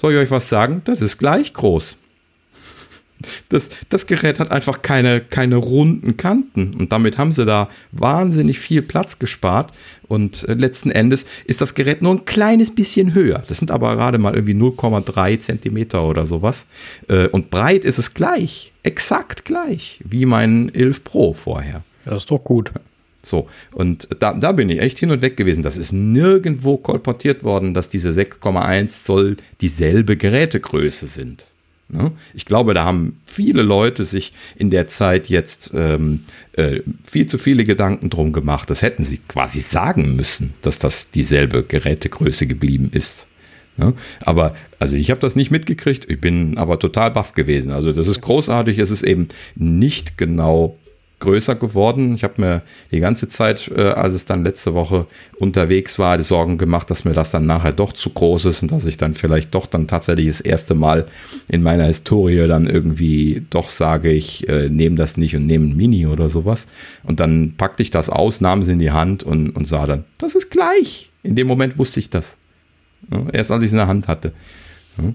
soll 0.00 0.14
ich 0.14 0.18
euch 0.18 0.30
was 0.30 0.48
sagen? 0.48 0.80
Das 0.86 1.02
ist 1.02 1.18
gleich 1.18 1.52
groß. 1.52 1.98
Das, 3.50 3.68
das 3.90 4.06
Gerät 4.06 4.40
hat 4.40 4.50
einfach 4.50 4.80
keine, 4.80 5.20
keine 5.20 5.56
runden 5.56 6.16
Kanten 6.16 6.72
und 6.72 6.90
damit 6.90 7.18
haben 7.18 7.32
sie 7.32 7.44
da 7.44 7.68
wahnsinnig 7.92 8.58
viel 8.58 8.80
Platz 8.80 9.18
gespart 9.18 9.74
und 10.08 10.48
äh, 10.48 10.54
letzten 10.54 10.90
Endes 10.90 11.26
ist 11.44 11.60
das 11.60 11.74
Gerät 11.74 12.00
nur 12.00 12.14
ein 12.14 12.24
kleines 12.24 12.74
bisschen 12.74 13.12
höher. 13.12 13.42
Das 13.46 13.58
sind 13.58 13.70
aber 13.70 13.94
gerade 13.94 14.16
mal 14.16 14.34
irgendwie 14.34 14.54
0,3 14.54 15.38
Zentimeter 15.38 16.02
oder 16.02 16.24
sowas 16.24 16.66
äh, 17.08 17.28
und 17.28 17.50
breit 17.50 17.84
ist 17.84 17.98
es 17.98 18.14
gleich, 18.14 18.72
exakt 18.82 19.44
gleich 19.44 20.00
wie 20.02 20.24
mein 20.24 20.74
11 20.74 21.04
Pro 21.04 21.34
vorher. 21.34 21.82
Das 22.06 22.22
ist 22.22 22.30
doch 22.30 22.42
gut. 22.42 22.72
So, 23.22 23.48
und 23.72 24.08
da, 24.18 24.32
da 24.32 24.52
bin 24.52 24.70
ich 24.70 24.80
echt 24.80 24.98
hin 24.98 25.10
und 25.10 25.20
weg 25.20 25.36
gewesen. 25.36 25.62
Das 25.62 25.76
ist 25.76 25.92
nirgendwo 25.92 26.78
kolportiert 26.78 27.44
worden, 27.44 27.74
dass 27.74 27.88
diese 27.88 28.10
6,1 28.10 29.02
Zoll 29.04 29.36
dieselbe 29.60 30.16
Gerätegröße 30.16 31.06
sind. 31.06 31.46
Ne? 31.92 32.12
Ich 32.34 32.46
glaube, 32.46 32.72
da 32.72 32.84
haben 32.84 33.20
viele 33.24 33.62
Leute 33.62 34.04
sich 34.04 34.32
in 34.56 34.70
der 34.70 34.86
Zeit 34.86 35.28
jetzt 35.28 35.72
ähm, 35.74 36.24
äh, 36.52 36.80
viel 37.04 37.26
zu 37.26 37.36
viele 37.36 37.64
Gedanken 37.64 38.10
drum 38.10 38.32
gemacht. 38.32 38.70
Das 38.70 38.82
hätten 38.82 39.04
sie 39.04 39.18
quasi 39.18 39.60
sagen 39.60 40.16
müssen, 40.16 40.54
dass 40.62 40.78
das 40.78 41.10
dieselbe 41.10 41.62
Gerätegröße 41.62 42.46
geblieben 42.46 42.90
ist. 42.92 43.26
Ne? 43.76 43.94
Aber 44.20 44.54
also 44.78 44.94
ich 44.94 45.10
habe 45.10 45.20
das 45.20 45.36
nicht 45.36 45.50
mitgekriegt, 45.50 46.08
ich 46.08 46.20
bin 46.20 46.58
aber 46.58 46.78
total 46.78 47.10
baff 47.10 47.32
gewesen. 47.34 47.72
Also 47.72 47.92
das 47.92 48.06
ist 48.06 48.20
großartig, 48.20 48.78
es 48.78 48.90
ist 48.90 49.02
eben 49.02 49.28
nicht 49.56 50.16
genau 50.16 50.78
größer 51.20 51.54
geworden. 51.54 52.14
Ich 52.14 52.24
habe 52.24 52.40
mir 52.40 52.62
die 52.90 53.00
ganze 53.00 53.28
Zeit, 53.28 53.70
äh, 53.74 53.80
als 53.80 54.14
es 54.14 54.24
dann 54.24 54.42
letzte 54.42 54.74
Woche 54.74 55.06
unterwegs 55.38 55.98
war, 55.98 56.16
die 56.16 56.24
Sorgen 56.24 56.58
gemacht, 56.58 56.90
dass 56.90 57.04
mir 57.04 57.12
das 57.12 57.30
dann 57.30 57.46
nachher 57.46 57.72
doch 57.72 57.92
zu 57.92 58.10
groß 58.10 58.46
ist 58.46 58.62
und 58.62 58.72
dass 58.72 58.86
ich 58.86 58.96
dann 58.96 59.14
vielleicht 59.14 59.54
doch 59.54 59.66
dann 59.66 59.86
tatsächlich 59.86 60.26
das 60.26 60.40
erste 60.40 60.74
Mal 60.74 61.06
in 61.48 61.62
meiner 61.62 61.84
Historie 61.84 62.46
dann 62.48 62.66
irgendwie 62.66 63.46
doch 63.50 63.68
sage, 63.70 64.10
ich 64.10 64.48
äh, 64.48 64.68
nehme 64.68 64.96
das 64.96 65.16
nicht 65.16 65.36
und 65.36 65.46
nehme 65.46 65.66
ein 65.66 65.76
Mini 65.76 66.06
oder 66.06 66.28
sowas. 66.28 66.66
Und 67.04 67.20
dann 67.20 67.54
packte 67.56 67.82
ich 67.82 67.90
das 67.90 68.10
aus, 68.10 68.40
nahm 68.40 68.62
es 68.62 68.68
in 68.68 68.78
die 68.78 68.90
Hand 68.90 69.22
und, 69.22 69.50
und 69.50 69.66
sah 69.66 69.86
dann, 69.86 70.04
das 70.18 70.34
ist 70.34 70.50
gleich. 70.50 71.10
In 71.22 71.36
dem 71.36 71.46
Moment 71.46 71.78
wusste 71.78 72.00
ich 72.00 72.10
das. 72.10 72.36
Ja, 73.10 73.26
erst 73.32 73.50
als 73.50 73.62
ich 73.62 73.68
es 73.68 73.72
in 73.72 73.78
der 73.78 73.88
Hand 73.88 74.08
hatte. 74.08 74.32
Ja. 74.98 75.12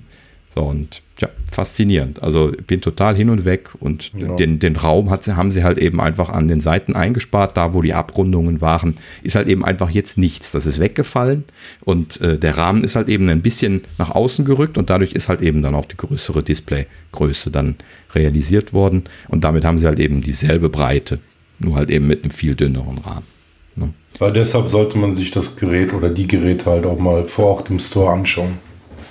So, 0.55 0.61
und 0.61 1.01
ja, 1.19 1.27
faszinierend. 1.51 2.23
Also 2.23 2.53
ich 2.53 2.65
bin 2.65 2.81
total 2.81 3.15
hin 3.15 3.29
und 3.29 3.45
weg 3.45 3.71
und 3.79 4.11
ja. 4.17 4.35
den, 4.35 4.59
den 4.59 4.77
Raum 4.77 5.09
hat, 5.09 5.27
haben 5.27 5.51
sie 5.51 5.63
halt 5.63 5.77
eben 5.77 5.99
einfach 5.99 6.29
an 6.29 6.47
den 6.47 6.61
Seiten 6.61 6.95
eingespart, 6.95 7.57
da 7.57 7.73
wo 7.73 7.81
die 7.81 7.93
Abrundungen 7.93 8.61
waren, 8.61 8.95
ist 9.21 9.35
halt 9.35 9.49
eben 9.49 9.63
einfach 9.63 9.89
jetzt 9.89 10.17
nichts. 10.17 10.51
Das 10.51 10.65
ist 10.65 10.79
weggefallen 10.79 11.43
und 11.83 12.21
äh, 12.21 12.37
der 12.37 12.57
Rahmen 12.57 12.83
ist 12.85 12.95
halt 12.95 13.09
eben 13.09 13.29
ein 13.29 13.41
bisschen 13.41 13.81
nach 13.97 14.11
außen 14.11 14.45
gerückt 14.45 14.77
und 14.77 14.89
dadurch 14.89 15.11
ist 15.11 15.27
halt 15.27 15.41
eben 15.41 15.61
dann 15.61 15.75
auch 15.75 15.85
die 15.85 15.97
größere 15.97 16.41
Displaygröße 16.41 17.51
dann 17.51 17.75
realisiert 18.13 18.71
worden 18.71 19.03
und 19.27 19.43
damit 19.43 19.65
haben 19.65 19.77
sie 19.77 19.87
halt 19.87 19.99
eben 19.99 20.21
dieselbe 20.21 20.69
Breite, 20.69 21.19
nur 21.59 21.75
halt 21.75 21.89
eben 21.91 22.07
mit 22.07 22.23
einem 22.23 22.31
viel 22.31 22.55
dünneren 22.55 22.97
Rahmen. 22.99 23.27
Ne? 23.75 23.93
Weil 24.19 24.31
deshalb 24.31 24.69
sollte 24.69 24.97
man 24.97 25.11
sich 25.11 25.31
das 25.31 25.57
Gerät 25.57 25.93
oder 25.93 26.09
die 26.09 26.27
Geräte 26.27 26.65
halt 26.65 26.85
auch 26.85 26.99
mal 26.99 27.25
vor 27.25 27.57
Ort 27.57 27.69
im 27.69 27.79
Store 27.79 28.13
anschauen. 28.13 28.57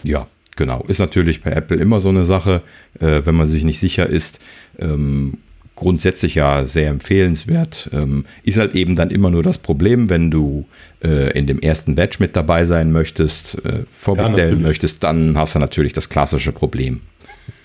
Ja, 0.03 0.27
Genau, 0.57 0.85
ist 0.87 1.01
natürlich 1.01 1.43
bei 1.43 1.51
Apple 1.51 1.77
immer 1.77 2.01
so 2.01 2.09
eine 2.09 2.25
Sache, 2.25 2.63
äh, 3.01 3.23
wenn 3.25 3.35
man 3.35 3.47
sich 3.47 3.65
nicht 3.65 3.81
sicher 3.81 4.07
ist. 4.07 4.41
Ähm, 4.79 5.39
grundsätzlich 5.77 6.37
ja 6.37 6.65
sehr 6.65 6.89
empfehlenswert. 6.89 7.91
Ähm, 7.93 8.25
ist 8.45 8.59
halt 8.59 8.75
eben 8.75 8.95
dann 8.95 9.11
immer 9.11 9.31
nur 9.31 9.43
das 9.43 9.59
Problem, 9.59 10.09
wenn 10.09 10.31
du 10.31 10.67
äh, 11.03 11.37
in 11.37 11.47
dem 11.47 11.59
ersten 11.59 11.97
Batch 11.97 12.21
mit 12.21 12.37
dabei 12.37 12.65
sein 12.65 12.93
möchtest, 12.93 13.65
äh, 13.65 13.85
vorbestellen 13.97 14.61
ja, 14.61 14.69
möchtest, 14.69 15.03
dann 15.03 15.37
hast 15.37 15.55
du 15.55 15.59
natürlich 15.59 15.93
das 15.93 16.09
klassische 16.09 16.53
Problem. 16.53 17.01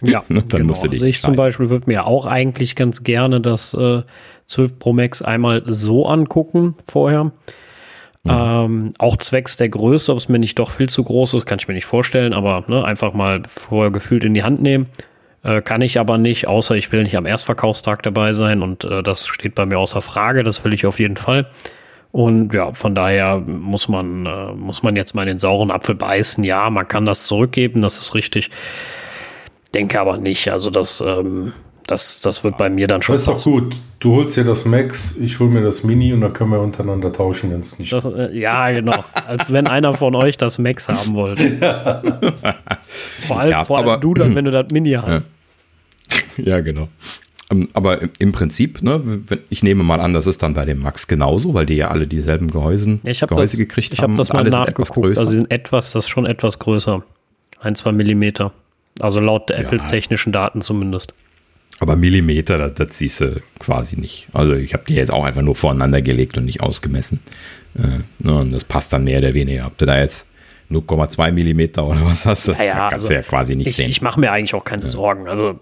Ja, 0.01 0.23
dann 0.29 0.47
genau. 0.47 0.65
musst 0.65 0.83
du 0.83 0.87
dich 0.87 1.01
also 1.01 1.05
ich 1.05 1.21
zum 1.21 1.35
Beispiel 1.35 1.69
würde 1.69 1.85
mir 1.87 2.05
auch 2.05 2.25
eigentlich 2.25 2.75
ganz 2.75 3.03
gerne 3.03 3.41
das 3.41 3.73
äh, 3.75 4.01
12 4.47 4.79
Pro 4.79 4.93
Max 4.93 5.21
einmal 5.21 5.63
so 5.67 6.07
angucken 6.07 6.75
vorher. 6.87 7.31
Mhm. 8.23 8.31
Ähm, 8.31 8.93
auch 8.97 9.17
zwecks 9.17 9.57
der 9.57 9.69
Größe, 9.69 10.11
ob 10.11 10.17
es 10.17 10.29
mir 10.29 10.39
nicht 10.39 10.59
doch 10.59 10.71
viel 10.71 10.89
zu 10.89 11.03
groß 11.03 11.35
ist, 11.35 11.45
kann 11.45 11.59
ich 11.59 11.67
mir 11.67 11.73
nicht 11.73 11.85
vorstellen, 11.85 12.33
aber 12.33 12.65
ne, 12.67 12.83
einfach 12.83 13.13
mal 13.13 13.41
vorher 13.47 13.91
gefühlt 13.91 14.23
in 14.23 14.33
die 14.33 14.43
Hand 14.43 14.61
nehmen. 14.61 14.87
Äh, 15.43 15.61
kann 15.61 15.81
ich 15.81 15.99
aber 15.99 16.17
nicht, 16.17 16.47
außer 16.47 16.75
ich 16.75 16.91
will 16.91 17.03
nicht 17.03 17.15
am 17.15 17.25
Erstverkaufstag 17.25 18.03
dabei 18.03 18.33
sein 18.33 18.61
und 18.61 18.83
äh, 18.83 19.01
das 19.03 19.27
steht 19.27 19.55
bei 19.55 19.65
mir 19.65 19.79
außer 19.79 20.01
Frage, 20.01 20.43
das 20.43 20.65
will 20.65 20.73
ich 20.73 20.85
auf 20.85 20.99
jeden 20.99 21.15
Fall. 21.15 21.47
Und 22.11 22.53
ja, 22.53 22.73
von 22.73 22.95
daher 22.95 23.37
muss 23.39 23.87
man, 23.87 24.25
äh, 24.25 24.51
muss 24.53 24.83
man 24.83 24.95
jetzt 24.95 25.13
mal 25.13 25.25
den 25.25 25.39
sauren 25.39 25.71
Apfel 25.71 25.95
beißen. 25.95 26.43
Ja, 26.43 26.69
man 26.69 26.87
kann 26.87 27.05
das 27.05 27.25
zurückgeben, 27.25 27.81
das 27.81 27.97
ist 27.99 28.15
richtig. 28.15 28.49
Denke 29.73 29.99
aber 29.99 30.17
nicht. 30.17 30.51
Also 30.51 30.71
das 30.71 31.01
ähm, 31.01 31.53
das, 31.89 32.21
das 32.21 32.43
wird 32.43 32.57
bei 32.57 32.69
mir 32.69 32.87
dann 32.87 33.01
schon. 33.01 33.13
Das 33.13 33.21
ist 33.21 33.27
doch 33.27 33.43
gut. 33.43 33.75
Du 33.99 34.15
holst 34.15 34.37
dir 34.37 34.43
das 34.43 34.65
Max, 34.65 35.17
ich 35.17 35.39
hole 35.39 35.49
mir 35.49 35.61
das 35.61 35.83
Mini 35.83 36.13
und 36.13 36.21
dann 36.21 36.33
können 36.33 36.51
wir 36.51 36.59
untereinander 36.59 37.11
tauschen, 37.11 37.51
wenn 37.51 37.61
es 37.61 37.79
nicht. 37.79 37.91
Das, 37.91 38.05
äh, 38.05 38.37
ja, 38.37 38.69
genau. 38.71 39.03
Als 39.25 39.51
wenn 39.51 39.65
einer 39.65 39.93
von 39.93 40.13
euch 40.13 40.37
das 40.37 40.59
Max 40.59 40.87
haben 40.87 41.15
wollte. 41.15 41.39
Ja. 41.59 42.01
vor 43.27 43.39
allem, 43.39 43.51
ja, 43.51 43.63
vor 43.65 43.77
allem 43.77 43.89
aber, 43.89 43.97
du 43.99 44.13
dann, 44.13 44.33
wenn 44.35 44.45
du 44.45 44.51
das 44.51 44.67
Mini 44.71 44.91
hast. 44.91 45.29
Ja, 46.37 46.43
ja 46.45 46.61
genau. 46.61 46.87
Ähm, 47.51 47.69
aber 47.73 47.99
im 48.19 48.31
Prinzip, 48.31 48.81
ne, 48.81 49.01
ich 49.49 49.63
nehme 49.63 49.83
mal 49.83 49.99
an, 49.99 50.13
das 50.13 50.27
ist 50.27 50.41
dann 50.41 50.53
bei 50.53 50.65
dem 50.65 50.79
Max 50.79 51.07
genauso, 51.07 51.53
weil 51.53 51.65
die 51.65 51.75
ja 51.75 51.89
alle 51.89 52.07
dieselben 52.07 52.49
Gehäusen, 52.49 53.01
ja, 53.03 53.25
Gehäuse 53.25 53.57
das, 53.57 53.57
gekriegt 53.57 53.93
ich 53.93 53.99
hab 53.99 54.03
haben. 54.09 54.13
Ich 54.13 54.29
habe 54.29 54.43
das 54.43 54.53
mal 54.53 54.65
nachgeguckt. 54.65 55.17
Also 55.17 55.25
sie 55.25 55.35
sind 55.37 55.51
etwas, 55.51 55.91
das 55.91 56.05
ist 56.05 56.09
schon 56.09 56.25
etwas 56.25 56.59
größer. 56.59 57.03
Ein, 57.59 57.75
zwei 57.75 57.91
Millimeter. 57.91 58.51
Also 58.99 59.19
laut 59.19 59.49
der 59.49 59.57
ja. 59.57 59.63
Apples 59.63 59.87
technischen 59.87 60.31
Daten 60.31 60.61
zumindest. 60.61 61.13
Aber 61.79 61.95
Millimeter, 61.95 62.57
das, 62.57 62.73
das 62.73 62.97
siehst 62.97 63.21
du 63.21 63.41
quasi 63.59 63.97
nicht. 63.97 64.27
Also 64.33 64.53
ich 64.53 64.73
habe 64.73 64.83
die 64.87 64.95
jetzt 64.95 65.11
auch 65.11 65.23
einfach 65.23 65.41
nur 65.41 65.55
voreinander 65.55 66.01
gelegt 66.01 66.37
und 66.37 66.45
nicht 66.45 66.61
ausgemessen. 66.61 67.21
Äh, 67.77 68.03
ne, 68.19 68.35
und 68.35 68.51
das 68.51 68.63
passt 68.65 68.91
dann 68.91 69.05
mehr 69.05 69.19
oder 69.19 69.33
weniger. 69.33 69.67
Ob 69.67 69.77
du 69.77 69.85
da 69.85 69.97
jetzt 69.97 70.27
0,2 70.69 71.31
Millimeter 71.31 71.85
oder 71.87 72.05
was 72.05 72.25
hast, 72.25 72.47
das 72.47 72.57
ja, 72.59 72.89
kannst 72.89 72.93
also 72.93 73.07
du 73.07 73.13
ja 73.15 73.21
quasi 73.21 73.55
nicht 73.55 73.67
ich, 73.67 73.75
sehen. 73.75 73.89
Ich 73.89 74.01
mache 74.01 74.19
mir 74.19 74.31
eigentlich 74.31 74.53
auch 74.53 74.63
keine 74.63 74.83
ja. 74.83 74.87
Sorgen. 74.89 75.27
Also 75.27 75.59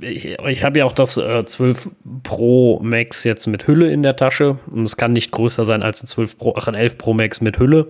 ich, 0.00 0.38
ich 0.38 0.64
habe 0.64 0.78
ja 0.78 0.84
auch 0.84 0.92
das 0.92 1.16
äh, 1.16 1.44
12 1.44 1.90
Pro 2.22 2.80
Max 2.82 3.24
jetzt 3.24 3.46
mit 3.46 3.66
Hülle 3.66 3.92
in 3.92 4.02
der 4.02 4.16
Tasche 4.16 4.58
und 4.70 4.84
es 4.84 4.96
kann 4.96 5.12
nicht 5.12 5.30
größer 5.32 5.64
sein 5.64 5.82
als 5.82 6.02
ein 6.02 6.06
12 6.06 6.38
Pro, 6.38 6.54
ach, 6.56 6.68
ein 6.68 6.74
11 6.74 6.96
Pro 6.96 7.12
Max 7.12 7.40
mit 7.40 7.58
Hülle. 7.58 7.88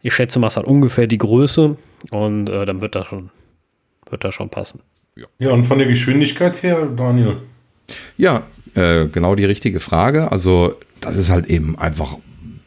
Ich 0.00 0.14
schätze 0.14 0.38
mal, 0.38 0.48
es 0.48 0.56
hat 0.56 0.64
ungefähr 0.64 1.06
die 1.06 1.18
Größe 1.18 1.76
und 2.10 2.48
äh, 2.48 2.64
dann 2.64 2.80
wird 2.80 2.94
das 2.94 3.06
schon, 3.06 3.30
wird 4.10 4.24
das 4.24 4.34
schon 4.34 4.48
passen. 4.48 4.80
Ja. 5.18 5.26
ja, 5.40 5.50
und 5.50 5.64
von 5.64 5.78
der 5.78 5.88
Geschwindigkeit 5.88 6.62
her, 6.62 6.86
Daniel? 6.96 7.38
Ja, 8.16 8.44
äh, 8.74 9.06
genau 9.06 9.34
die 9.34 9.46
richtige 9.46 9.80
Frage. 9.80 10.30
Also, 10.30 10.76
das 11.00 11.16
ist 11.16 11.30
halt 11.30 11.46
eben 11.46 11.76
einfach 11.76 12.18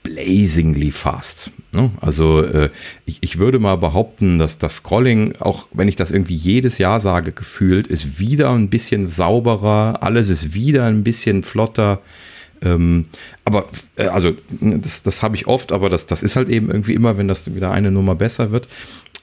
blazingly 0.04 0.92
fast. 0.92 1.52
Ne? 1.74 1.92
Also 2.02 2.44
äh, 2.44 2.70
ich, 3.06 3.20
ich, 3.22 3.40
würde 3.40 3.60
mal 3.60 3.78
behaupten, 3.78 4.38
dass 4.38 4.58
das 4.58 4.78
Scrolling, 4.78 5.36
auch 5.40 5.68
wenn 5.72 5.88
ich 5.88 5.96
das 5.96 6.12
irgendwie 6.12 6.36
jedes 6.36 6.78
Jahr 6.78 7.00
sage, 7.00 7.32
gefühlt, 7.32 7.88
ist 7.88 8.20
wieder 8.20 8.52
ein 8.52 8.70
bisschen 8.70 9.08
sauberer, 9.08 10.00
alles 10.02 10.28
ist 10.28 10.54
wieder 10.54 10.86
ein 10.86 11.04
bisschen 11.04 11.44
flotter. 11.44 12.02
Ähm, 12.62 13.06
aber 13.46 13.70
äh, 13.96 14.08
also 14.08 14.34
das, 14.60 15.04
das 15.04 15.24
habe 15.24 15.36
ich 15.36 15.48
oft, 15.48 15.72
aber 15.72 15.90
das, 15.90 16.08
das 16.08 16.24
ist 16.24 16.36
halt 16.36 16.50
eben 16.50 16.70
irgendwie 16.70 16.96
immer, 16.96 17.18
wenn 17.18 17.28
das 17.28 17.54
wieder 17.56 17.72
eine 17.72 17.92
Nummer 17.92 18.16
besser 18.16 18.52
wird. 18.52 18.68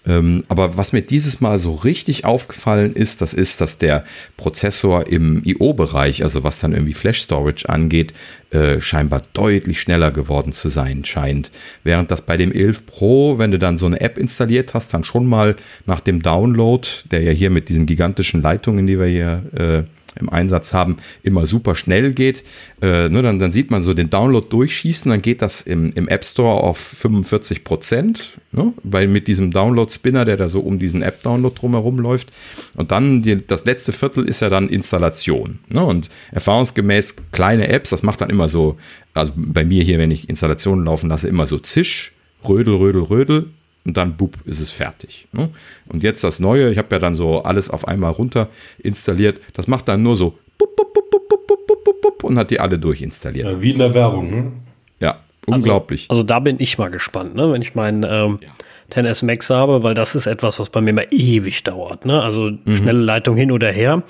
Ähm, 0.06 0.42
aber 0.48 0.76
was 0.76 0.92
mir 0.92 1.02
dieses 1.02 1.40
Mal 1.40 1.58
so 1.58 1.72
richtig 1.72 2.24
aufgefallen 2.24 2.94
ist, 2.94 3.20
das 3.20 3.34
ist, 3.34 3.60
dass 3.60 3.78
der 3.78 4.04
Prozessor 4.36 5.06
im 5.06 5.42
IO-Bereich, 5.44 6.22
also 6.22 6.44
was 6.44 6.60
dann 6.60 6.72
irgendwie 6.72 6.94
Flash 6.94 7.20
Storage 7.20 7.68
angeht, 7.68 8.14
äh, 8.50 8.80
scheinbar 8.80 9.22
deutlich 9.32 9.80
schneller 9.80 10.10
geworden 10.10 10.52
zu 10.52 10.68
sein 10.68 11.04
scheint. 11.04 11.50
Während 11.84 12.10
das 12.10 12.22
bei 12.22 12.36
dem 12.36 12.52
11 12.52 12.86
Pro, 12.86 13.38
wenn 13.38 13.50
du 13.50 13.58
dann 13.58 13.76
so 13.76 13.86
eine 13.86 14.00
App 14.00 14.18
installiert 14.18 14.74
hast, 14.74 14.94
dann 14.94 15.04
schon 15.04 15.26
mal 15.26 15.56
nach 15.86 16.00
dem 16.00 16.22
Download, 16.22 16.88
der 17.10 17.22
ja 17.22 17.32
hier 17.32 17.50
mit 17.50 17.68
diesen 17.68 17.86
gigantischen 17.86 18.40
Leitungen, 18.40 18.86
die 18.86 18.98
wir 18.98 19.06
hier 19.06 19.42
äh, 19.54 19.97
im 20.18 20.30
Einsatz 20.30 20.72
haben, 20.72 20.96
immer 21.22 21.46
super 21.46 21.74
schnell 21.74 22.12
geht. 22.12 22.44
Äh, 22.80 23.08
ne, 23.08 23.22
dann, 23.22 23.38
dann 23.38 23.52
sieht 23.52 23.70
man 23.70 23.82
so 23.82 23.94
den 23.94 24.10
Download 24.10 24.46
durchschießen, 24.48 25.10
dann 25.10 25.22
geht 25.22 25.42
das 25.42 25.62
im, 25.62 25.92
im 25.94 26.08
App 26.08 26.24
Store 26.24 26.62
auf 26.62 26.78
45 26.78 27.64
Prozent, 27.64 28.38
ne, 28.52 28.72
weil 28.82 29.08
mit 29.08 29.28
diesem 29.28 29.50
Download-Spinner, 29.50 30.24
der 30.24 30.36
da 30.36 30.48
so 30.48 30.60
um 30.60 30.78
diesen 30.78 31.02
App-Download 31.02 31.54
drumherum 31.58 31.98
läuft. 31.98 32.30
Und 32.76 32.92
dann 32.92 33.22
die, 33.22 33.36
das 33.36 33.64
letzte 33.64 33.92
Viertel 33.92 34.28
ist 34.28 34.40
ja 34.40 34.48
dann 34.48 34.68
Installation. 34.68 35.60
Ne, 35.68 35.84
und 35.84 36.08
erfahrungsgemäß 36.32 37.16
kleine 37.32 37.68
Apps, 37.68 37.90
das 37.90 38.02
macht 38.02 38.20
dann 38.20 38.30
immer 38.30 38.48
so, 38.48 38.76
also 39.14 39.32
bei 39.36 39.64
mir 39.64 39.82
hier, 39.82 39.98
wenn 39.98 40.10
ich 40.10 40.28
Installationen 40.28 40.84
laufen 40.84 41.08
lasse, 41.08 41.28
immer 41.28 41.46
so 41.46 41.58
Zisch, 41.58 42.12
Rödel, 42.46 42.74
Rödel, 42.74 43.02
Rödel 43.02 43.50
und 43.88 43.96
dann 43.96 44.18
bup, 44.18 44.36
ist 44.44 44.60
es 44.60 44.70
fertig. 44.70 45.26
Ne? 45.32 45.48
Und 45.86 46.02
jetzt 46.02 46.22
das 46.22 46.38
Neue, 46.38 46.70
ich 46.70 46.76
habe 46.76 46.88
ja 46.92 46.98
dann 46.98 47.14
so 47.14 47.42
alles 47.42 47.70
auf 47.70 47.88
einmal 47.88 48.12
runter 48.12 48.48
installiert, 48.78 49.40
das 49.54 49.66
macht 49.66 49.88
dann 49.88 50.02
nur 50.02 50.14
so 50.14 50.38
bup, 50.58 50.76
bup, 50.76 50.92
bup, 50.92 52.24
und 52.24 52.36
hat 52.36 52.50
die 52.50 52.60
alle 52.60 52.78
durchinstalliert. 52.78 53.48
Ja, 53.48 53.62
wie 53.62 53.70
in 53.70 53.78
der 53.78 53.94
Werbung, 53.94 54.30
ne? 54.30 54.52
Ja, 55.00 55.20
unglaublich. 55.46 56.02
Also, 56.10 56.20
also 56.20 56.26
da 56.26 56.40
bin 56.40 56.56
ich 56.58 56.76
mal 56.76 56.90
gespannt, 56.90 57.34
ne? 57.34 57.50
wenn 57.50 57.62
ich 57.62 57.74
meinen 57.74 58.02
ähm, 58.02 58.40
ja. 58.42 58.50
10S 58.92 59.24
Max 59.24 59.48
habe, 59.48 59.82
weil 59.82 59.94
das 59.94 60.14
ist 60.14 60.26
etwas, 60.26 60.58
was 60.58 60.68
bei 60.68 60.82
mir 60.82 60.90
immer 60.90 61.10
ewig 61.10 61.64
dauert. 61.64 62.04
Ne? 62.04 62.20
Also 62.20 62.50
mhm. 62.50 62.76
schnelle 62.76 63.00
Leitung 63.00 63.36
hin 63.36 63.50
oder 63.50 63.70
her. 63.70 64.02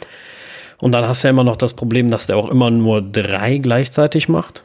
Und 0.78 0.92
dann 0.92 1.06
hast 1.06 1.22
du 1.22 1.28
ja 1.28 1.30
immer 1.30 1.44
noch 1.44 1.56
das 1.56 1.74
Problem, 1.74 2.10
dass 2.10 2.26
der 2.26 2.36
auch 2.36 2.50
immer 2.50 2.70
nur 2.70 3.02
drei 3.02 3.58
gleichzeitig 3.58 4.28
macht. 4.28 4.64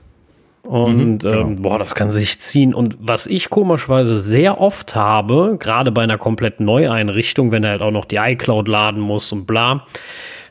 Und 0.64 0.98
mhm, 0.98 1.18
genau. 1.20 1.42
ähm, 1.42 1.62
boah, 1.62 1.78
das 1.78 1.94
kann 1.94 2.10
sich 2.10 2.40
ziehen. 2.40 2.74
Und 2.74 2.98
was 3.00 3.28
ich 3.28 3.50
komischweise 3.50 4.20
sehr 4.20 4.62
oft 4.62 4.96
habe, 4.96 5.58
gerade 5.60 5.92
bei 5.92 6.04
einer 6.04 6.18
komplett 6.18 6.62
Neueinrichtung, 6.62 7.52
wenn 7.52 7.64
er 7.64 7.72
halt 7.72 7.82
auch 7.82 7.92
noch 7.92 8.06
die 8.06 8.16
iCloud 8.16 8.68
laden 8.70 9.02
muss 9.02 9.32
und 9.34 9.46
bla, 9.46 9.86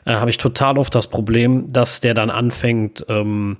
äh, 0.05 0.13
habe 0.13 0.29
ich 0.29 0.37
total 0.37 0.77
oft 0.77 0.93
das 0.93 1.07
Problem, 1.07 1.73
dass 1.73 1.99
der 1.99 2.13
dann 2.13 2.29
anfängt, 2.29 3.03
ähm, 3.09 3.57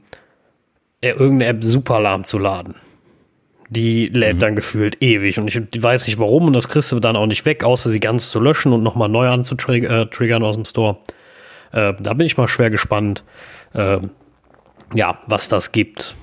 irgendeine 1.01 1.47
App 1.47 1.63
super 1.63 1.99
lahm 1.99 2.23
zu 2.23 2.37
laden. 2.37 2.75
Die 3.69 4.05
lädt 4.05 4.35
mhm. 4.35 4.39
dann 4.39 4.55
gefühlt 4.55 5.01
ewig 5.01 5.39
und 5.39 5.47
ich 5.47 5.83
weiß 5.83 6.05
nicht 6.05 6.19
warum 6.19 6.45
und 6.45 6.53
das 6.53 6.69
kriegst 6.69 6.91
du 6.91 6.99
dann 6.99 7.15
auch 7.15 7.25
nicht 7.25 7.45
weg, 7.45 7.63
außer 7.63 7.89
sie 7.89 7.99
ganz 7.99 8.29
zu 8.29 8.39
löschen 8.39 8.71
und 8.71 8.83
nochmal 8.83 9.09
neu 9.09 9.27
anzutriggern 9.27 10.43
äh, 10.43 10.45
aus 10.45 10.55
dem 10.55 10.65
Store. 10.65 10.97
Äh, 11.71 11.93
da 11.99 12.13
bin 12.13 12.27
ich 12.27 12.37
mal 12.37 12.47
schwer 12.47 12.69
gespannt, 12.69 13.23
äh, 13.73 13.97
ja, 14.93 15.17
was 15.25 15.49
das 15.49 15.71
gibt. 15.71 16.15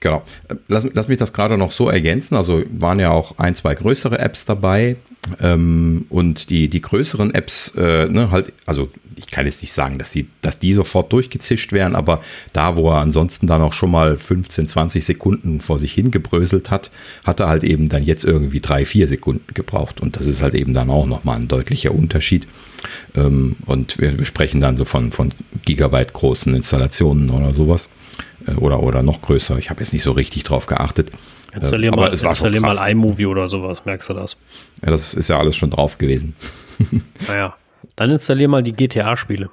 Genau. 0.00 0.22
Lass, 0.66 0.86
lass 0.94 1.08
mich 1.08 1.18
das 1.18 1.34
gerade 1.34 1.58
noch 1.58 1.70
so 1.70 1.88
ergänzen. 1.88 2.34
Also 2.34 2.62
waren 2.70 2.98
ja 2.98 3.10
auch 3.10 3.38
ein, 3.38 3.54
zwei 3.54 3.74
größere 3.74 4.18
Apps 4.18 4.46
dabei. 4.46 4.96
Ähm, 5.38 6.06
und 6.08 6.48
die, 6.48 6.68
die 6.68 6.80
größeren 6.80 7.34
Apps, 7.34 7.74
äh, 7.76 8.08
ne, 8.08 8.30
halt, 8.30 8.54
also 8.64 8.88
ich 9.16 9.26
kann 9.26 9.44
jetzt 9.44 9.60
nicht 9.60 9.74
sagen, 9.74 9.98
dass, 9.98 10.12
sie, 10.12 10.28
dass 10.40 10.58
die 10.58 10.72
sofort 10.72 11.12
durchgezischt 11.12 11.72
wären, 11.72 11.94
aber 11.94 12.22
da, 12.54 12.76
wo 12.76 12.90
er 12.90 13.00
ansonsten 13.00 13.46
dann 13.46 13.60
auch 13.60 13.74
schon 13.74 13.90
mal 13.90 14.16
15, 14.16 14.66
20 14.66 15.04
Sekunden 15.04 15.60
vor 15.60 15.78
sich 15.78 15.92
hingebröselt 15.92 16.70
hat, 16.70 16.90
hat 17.24 17.40
er 17.40 17.48
halt 17.48 17.64
eben 17.64 17.90
dann 17.90 18.02
jetzt 18.02 18.24
irgendwie 18.24 18.60
drei, 18.60 18.86
vier 18.86 19.06
Sekunden 19.06 19.52
gebraucht. 19.52 20.00
Und 20.00 20.16
das 20.16 20.26
ist 20.26 20.42
halt 20.42 20.54
eben 20.54 20.72
dann 20.72 20.88
auch 20.88 21.04
nochmal 21.04 21.36
ein 21.36 21.48
deutlicher 21.48 21.94
Unterschied. 21.94 22.46
Ähm, 23.14 23.56
und 23.66 23.98
wir, 23.98 24.24
sprechen 24.24 24.62
dann 24.62 24.78
so 24.78 24.86
von, 24.86 25.12
von 25.12 25.32
Gigabyte 25.66 26.14
großen 26.14 26.54
Installationen 26.54 27.28
oder 27.28 27.52
sowas. 27.52 27.90
Äh, 28.50 28.54
oder, 28.54 28.82
oder 28.82 29.02
noch 29.02 29.22
größer. 29.22 29.58
Ich 29.58 29.70
habe 29.70 29.80
jetzt 29.80 29.92
nicht 29.92 30.02
so 30.02 30.12
richtig 30.12 30.44
drauf 30.44 30.66
geachtet. 30.66 31.10
Installier 31.54 31.92
äh, 31.92 31.96
mal, 31.96 32.12
es 32.12 32.22
war 32.22 32.30
installier 32.30 32.60
mal 32.60 32.90
iMovie 32.90 33.26
oder 33.26 33.48
sowas, 33.48 33.84
merkst 33.84 34.08
du 34.10 34.14
das? 34.14 34.36
Ja, 34.84 34.90
das 34.90 35.14
ist 35.14 35.28
ja 35.28 35.38
alles 35.38 35.56
schon 35.56 35.70
drauf 35.70 35.98
gewesen. 35.98 36.34
naja, 37.28 37.56
dann 37.96 38.10
installier 38.10 38.48
mal 38.48 38.62
die 38.62 38.72
GTA-Spiele. 38.72 39.50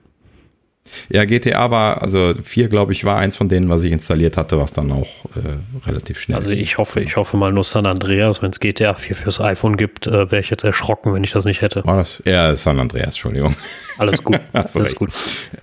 Ja, 1.09 1.25
GTA 1.25 1.69
war, 1.69 2.01
also 2.01 2.33
4, 2.41 2.69
glaube 2.69 2.91
ich, 2.91 3.03
war 3.03 3.17
eins 3.17 3.35
von 3.35 3.49
denen, 3.49 3.69
was 3.69 3.83
ich 3.83 3.91
installiert 3.91 4.37
hatte, 4.37 4.57
was 4.57 4.73
dann 4.73 4.91
auch 4.91 5.25
äh, 5.35 5.87
relativ 5.87 6.19
schnell. 6.19 6.37
Also 6.37 6.51
ich 6.51 6.77
hoffe, 6.77 7.01
ich 7.01 7.17
hoffe 7.17 7.35
mal 7.37 7.51
nur 7.51 7.63
San 7.63 7.85
Andreas, 7.85 8.41
wenn 8.41 8.51
es 8.51 8.59
GTA 8.59 8.93
4 8.93 9.15
fürs 9.15 9.41
iPhone 9.41 9.77
gibt, 9.77 10.07
äh, 10.07 10.31
wäre 10.31 10.39
ich 10.39 10.49
jetzt 10.49 10.63
erschrocken, 10.63 11.13
wenn 11.13 11.23
ich 11.23 11.31
das 11.31 11.45
nicht 11.45 11.61
hätte. 11.61 11.83
War 11.85 11.97
das? 11.97 12.21
Ja, 12.25 12.55
San 12.55 12.79
Andreas, 12.79 13.15
Entschuldigung. 13.15 13.55
Alles 13.97 14.23
gut. 14.23 14.39
Alles 14.53 14.75
recht. 14.77 14.95
gut. 14.95 15.11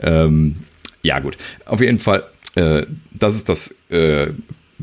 Ähm, 0.03 0.57
ja, 1.03 1.19
gut. 1.19 1.37
Auf 1.67 1.81
jeden 1.81 1.99
Fall, 1.99 2.25
äh, 2.55 2.87
das 3.13 3.35
ist 3.35 3.49
das 3.49 3.75
äh, 3.91 4.33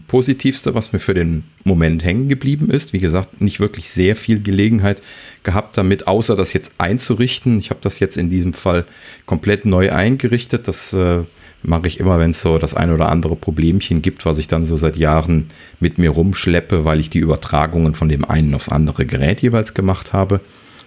Positivste, 0.08 0.74
was 0.74 0.94
mir 0.94 1.00
für 1.00 1.14
den 1.14 1.44
Moment 1.64 2.04
hängen 2.04 2.30
geblieben 2.30 2.70
ist. 2.70 2.94
Wie 2.94 3.00
gesagt, 3.00 3.42
nicht 3.42 3.60
wirklich 3.60 3.90
sehr 3.90 4.16
viel 4.16 4.42
Gelegenheit 4.42 5.02
gehabt 5.44 5.78
damit, 5.78 6.08
außer 6.08 6.36
das 6.36 6.54
jetzt 6.54 6.74
einzurichten. 6.78 7.60
Ich 7.60 7.70
habe 7.70 7.82
das 7.82 8.00
jetzt 8.00 8.18
in 8.18 8.30
diesem 8.30 8.54
Fall 8.54 8.86
komplett 9.26 9.66
neu 9.66 9.92
eingerichtet. 9.92 10.68
Das 10.68 10.94
äh, 10.94 11.24
mache 11.64 11.88
ich 11.88 12.00
immer, 12.00 12.20
wenn 12.20 12.32
es 12.32 12.42
so 12.42 12.58
das 12.58 12.74
ein 12.74 12.92
oder 12.92 13.10
andere 13.10 13.36
Problemchen 13.36 14.02
gibt, 14.02 14.26
was 14.26 14.38
ich 14.38 14.48
dann 14.48 14.66
so 14.66 14.78
seit 14.78 14.98
Jahren 14.98 15.48
mit 15.80 15.98
mir 15.98 16.12
rumschleppe, 16.12 16.86
weil 16.86 17.00
ich 17.00 17.10
die 17.10 17.20
Übertragungen 17.20 17.94
von 17.94 18.10
dem 18.10 18.26
einen 18.26 18.56
aufs 18.56 18.70
andere 18.70 19.06
Gerät 19.06 19.42
jeweils 19.42 19.74
gemacht 19.74 20.14
habe. 20.14 20.40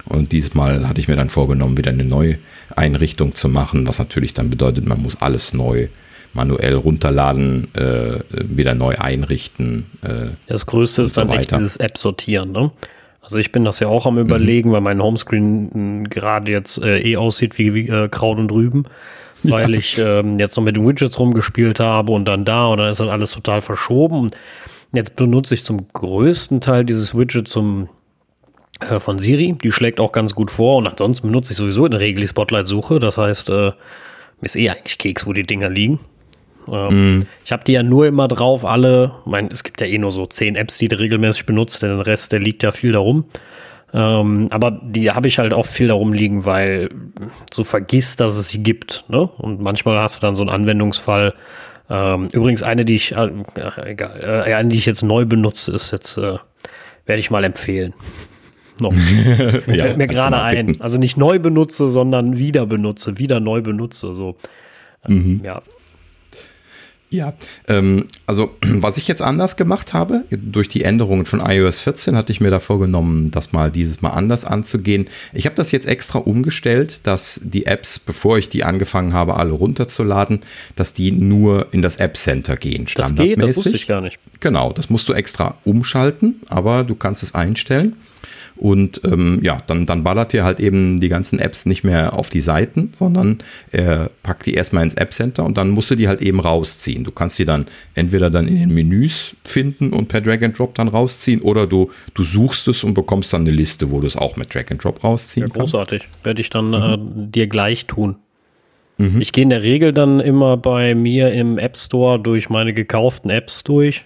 Und 0.07 0.33
dieses 0.33 0.55
Mal 0.55 0.88
hatte 0.88 1.01
ich 1.01 1.09
mir 1.09 1.16
dann 1.16 1.31
vorgenommen, 1.31 1.79
wieder 1.79 1.90
eine 1.90 2.05
neue 2.05 2.38
Einrichtung 2.75 3.35
zu 3.35 3.49
machen, 3.49 3.87
was 3.87 3.99
natürlich 3.99 4.35
dann 4.35 4.51
bedeutet, 4.51 4.87
man 4.87 5.03
muss 5.03 5.20
alles 5.20 5.55
neu 5.55 5.88
manuell 6.35 6.75
runterladen, 6.75 7.75
äh, 7.75 8.20
wieder 8.31 8.75
neu 8.75 8.97
einrichten. 8.97 9.87
Äh, 10.03 10.29
das 10.47 10.66
Größte 10.66 11.03
ist 11.03 11.14
so 11.14 11.23
dann 11.23 11.31
echt 11.38 11.53
dieses 11.53 11.77
App 11.77 11.97
sortieren. 11.97 12.53
Ne? 12.53 12.70
Also 13.20 13.38
ich 13.38 13.53
bin 13.53 13.64
das 13.64 13.81
ja 13.81 13.88
auch 13.88 14.07
am 14.07 14.18
überlegen, 14.18 14.70
mhm. 14.70 14.75
weil 14.75 14.81
mein 14.83 15.03
Homescreen 15.03 16.09
gerade 16.11 16.53
jetzt 16.53 16.83
äh, 16.83 17.01
eh 17.01 17.16
aussieht 17.16 17.59
wie, 17.59 17.73
wie 17.73 17.88
äh, 17.88 18.09
Kraut 18.09 18.38
und 18.38 18.53
Rüben, 18.53 18.85
weil 19.42 19.73
ja. 19.73 19.79
ich 19.79 19.99
ähm, 19.99 20.38
jetzt 20.38 20.57
noch 20.57 20.64
mit 20.64 20.77
den 20.77 20.87
Widgets 20.87 21.18
rumgespielt 21.18 21.81
habe 21.81 22.12
und 22.12 22.27
dann 22.27 22.44
da 22.44 22.66
und 22.66 22.79
dann 22.79 22.90
ist 22.90 23.01
dann 23.01 23.09
alles 23.09 23.33
total 23.33 23.61
verschoben. 23.61 24.31
Jetzt 24.92 25.16
benutze 25.16 25.55
ich 25.55 25.64
zum 25.64 25.88
größten 25.92 26.61
Teil 26.61 26.85
dieses 26.85 27.16
Widget 27.16 27.49
zum 27.49 27.88
äh, 28.81 29.01
von 29.01 29.18
Siri. 29.18 29.57
Die 29.62 29.73
schlägt 29.73 30.01
auch 30.01 30.12
ganz 30.12 30.35
gut 30.35 30.51
vor 30.51 30.77
und 30.77 30.87
ansonsten 30.87 31.29
benutze 31.29 31.53
ich 31.53 31.57
sowieso 31.57 31.85
in 31.87 31.92
der 31.92 32.01
Regel 32.01 32.20
die 32.20 32.29
Spotlight-Suche. 32.29 32.99
Das 32.99 33.18
heißt, 33.18 33.49
äh, 33.49 33.53
mir 33.53 33.75
ist 34.42 34.57
eh 34.57 34.68
eigentlich 34.68 34.99
Keks, 34.99 35.27
wo 35.27 35.33
die 35.33 35.44
Dinger 35.44 35.70
liegen. 35.70 36.01
Ähm, 36.70 37.18
mm. 37.18 37.27
Ich 37.44 37.53
habe 37.53 37.64
die 37.64 37.72
ja 37.72 37.83
nur 37.83 38.07
immer 38.07 38.29
drauf, 38.29 38.64
alle, 38.64 39.12
mein, 39.24 39.50
es 39.50 39.64
gibt 39.64 39.81
ja 39.81 39.87
eh 39.87 39.98
nur 39.98 40.12
so 40.12 40.27
zehn 40.27 40.57
Apps, 40.57 40.79
die 40.79 40.88
du 40.88 40.98
regelmäßig 40.98 41.46
benutzt, 41.46 41.83
denn 41.83 41.96
der 41.96 42.07
Rest, 42.07 42.33
der 42.33 42.40
liegt 42.40 42.62
ja 42.62 42.72
viel 42.72 42.92
darum. 42.92 43.27
Ähm, 43.94 44.48
aber 44.50 44.81
die 44.83 45.12
habe 45.12 45.29
ich 45.29 45.38
halt 45.38 45.55
auch 45.55 45.66
viel 45.66 45.88
darum 45.88 46.12
liegen, 46.12 46.44
weil 46.44 46.90
du 47.55 47.62
vergisst, 47.62 48.20
dass 48.20 48.37
es 48.37 48.48
sie 48.48 48.62
gibt. 48.62 49.05
Ne? 49.09 49.22
Und 49.38 49.61
manchmal 49.61 49.98
hast 50.00 50.16
du 50.16 50.20
dann 50.20 50.35
so 50.35 50.42
einen 50.42 50.50
Anwendungsfall. 50.50 51.33
Ähm, 51.88 52.29
übrigens 52.33 52.62
eine, 52.64 52.85
die 52.85 52.96
ich, 52.96 53.12
äh, 53.12 53.31
egal, 53.85 54.44
äh, 54.48 54.53
eine, 54.53 54.70
die 54.70 54.79
ich 54.79 54.87
jetzt 54.87 55.03
neu 55.03 55.27
benutze, 55.27 55.70
ist 55.72 55.92
jetzt, 55.92 56.16
äh, 56.16 56.38
werde 57.07 57.20
ich 57.20 57.31
mal 57.31 57.44
empfehlen. 57.44 57.94
Noch. 58.81 58.92
ja, 59.68 59.85
Fällt 59.85 59.98
mir 59.98 60.09
gerade 60.09 60.42
ein. 60.42 60.81
Also 60.81 60.98
nicht 60.98 61.16
neu 61.16 61.38
benutze, 61.38 61.88
sondern 61.88 62.37
wieder 62.38 62.66
benutze, 62.66 63.18
wieder 63.18 63.38
neu 63.38 63.62
benutze. 63.62 64.12
So. 64.14 64.35
Mhm. 65.07 65.42
Ja, 65.44 65.62
ja, 67.14 67.35
ähm, 67.68 68.05
also 68.27 68.57
was 68.61 68.96
ich 68.96 69.09
jetzt 69.09 69.22
anders 69.22 69.57
gemacht 69.57 69.94
habe, 69.94 70.24
durch 70.31 70.68
die 70.68 70.83
Änderungen 70.83 71.27
von 71.27 71.40
iOS 71.40 71.81
14 71.81 72.16
hatte 72.16 72.33
ich 72.33 72.40
mir 72.40 72.50
da 72.50 72.61
vorgenommen, 72.61 73.31
das 73.31 73.53
mal 73.53 73.70
dieses 73.70 74.03
Mal 74.03 74.11
anders 74.11 74.44
anzugehen. 74.44 75.07
Ich 75.33 75.46
habe 75.46 75.57
das 75.57 75.72
jetzt 75.72 75.87
extra 75.87 76.18
umgestellt, 76.18 77.00
dass 77.07 77.40
die 77.42 77.66
Apps, 77.66 77.98
bevor 77.98 78.38
ich 78.38 78.48
die 78.48 78.64
angefangen 78.64 79.12
habe, 79.12 79.37
alle 79.37 79.53
runterzuladen, 79.53 80.40
dass 80.77 80.92
die 80.92 81.12
nur 81.12 81.72
in 81.72 81.83
das 81.83 81.96
App 81.96 82.16
Center 82.16 82.57
gehen, 82.57 82.88
standardmäßig. 82.88 83.37
Das, 83.37 83.46
geht, 83.46 83.48
das 83.48 83.57
wusste 83.57 83.77
ich 83.77 83.87
gar 83.87 84.00
nicht. 84.00 84.18
Genau, 84.40 84.72
das 84.72 84.90
musst 84.90 85.09
du 85.09 85.12
extra 85.12 85.57
umschalten, 85.64 86.40
aber 86.48 86.85
du 86.85 86.94
kannst 86.94 87.22
es 87.22 87.35
einstellen. 87.35 87.96
Und 88.56 89.00
ähm, 89.04 89.40
ja, 89.42 89.58
dann, 89.66 89.84
dann 89.84 90.04
ballert 90.04 90.32
ihr 90.32 90.44
halt 90.44 90.60
eben 90.60 91.00
die 91.00 91.08
ganzen 91.08 91.40
Apps 91.40 91.66
nicht 91.66 91.82
mehr 91.82 92.14
auf 92.14 92.30
die 92.30 92.40
Seiten, 92.40 92.90
sondern 92.92 93.38
er 93.72 94.10
packt 94.22 94.46
die 94.46 94.54
erstmal 94.54 94.84
ins 94.84 94.94
App 94.94 95.12
Center 95.12 95.44
und 95.44 95.58
dann 95.58 95.70
musst 95.70 95.90
du 95.90 95.96
die 95.96 96.06
halt 96.06 96.22
eben 96.22 96.38
rausziehen. 96.38 97.02
Du 97.02 97.10
kannst 97.10 97.38
die 97.38 97.44
dann 97.44 97.66
entweder 97.94 98.30
dann 98.30 98.46
in 98.46 98.56
den 98.56 98.72
Menüs 98.72 99.34
finden 99.44 99.92
und 99.92 100.06
per 100.06 100.20
Drag 100.20 100.40
and 100.42 100.56
Drop 100.56 100.74
dann 100.76 100.86
rausziehen 100.86 101.42
oder 101.42 101.66
du, 101.66 101.90
du 102.14 102.22
suchst 102.22 102.68
es 102.68 102.84
und 102.84 102.94
bekommst 102.94 103.32
dann 103.32 103.40
eine 103.40 103.50
Liste, 103.50 103.90
wo 103.90 104.00
du 104.00 104.06
es 104.06 104.16
auch 104.16 104.36
mit 104.36 104.54
Drag 104.54 104.70
and 104.70 104.82
Drop 104.84 105.02
rausziehen 105.02 105.48
ja, 105.48 105.52
großartig. 105.52 106.02
kannst. 106.02 106.24
Werde 106.24 106.40
ich 106.40 106.50
dann 106.50 106.68
mhm. 106.68 106.74
äh, 106.74 107.28
dir 107.30 107.48
gleich 107.48 107.86
tun. 107.86 108.16
Mhm. 108.98 109.20
Ich 109.20 109.32
gehe 109.32 109.42
in 109.42 109.50
der 109.50 109.64
Regel 109.64 109.92
dann 109.92 110.20
immer 110.20 110.56
bei 110.56 110.94
mir 110.94 111.32
im 111.32 111.58
App 111.58 111.76
Store 111.76 112.20
durch 112.20 112.50
meine 112.50 112.72
gekauften 112.72 113.30
Apps 113.30 113.64
durch. 113.64 114.04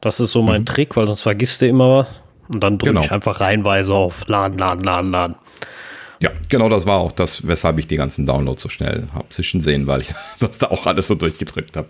Das 0.00 0.18
ist 0.18 0.32
so 0.32 0.42
mein 0.42 0.62
mhm. 0.62 0.66
Trick, 0.66 0.96
weil 0.96 1.06
sonst 1.06 1.22
vergisst 1.22 1.60
du 1.60 1.68
immer 1.68 1.98
was. 1.98 2.06
Und 2.52 2.64
dann 2.64 2.78
drücke 2.78 2.94
genau. 2.94 3.04
ich 3.04 3.12
einfach 3.12 3.40
reihenweise 3.40 3.94
auf 3.94 4.26
Laden, 4.26 4.58
Laden, 4.58 4.82
Laden, 4.84 5.10
Laden. 5.12 5.36
Ja, 6.18 6.30
genau 6.50 6.68
das 6.68 6.84
war 6.84 6.98
auch 6.98 7.12
das, 7.12 7.46
weshalb 7.46 7.78
ich 7.78 7.86
die 7.86 7.96
ganzen 7.96 8.26
Downloads 8.26 8.60
so 8.60 8.68
schnell 8.68 9.04
habe 9.14 9.30
zwischen 9.30 9.62
sehen, 9.62 9.86
weil 9.86 10.02
ich 10.02 10.08
das 10.40 10.58
da 10.58 10.66
auch 10.66 10.84
alles 10.86 11.06
so 11.06 11.14
durchgedrückt 11.14 11.76
habe. 11.78 11.88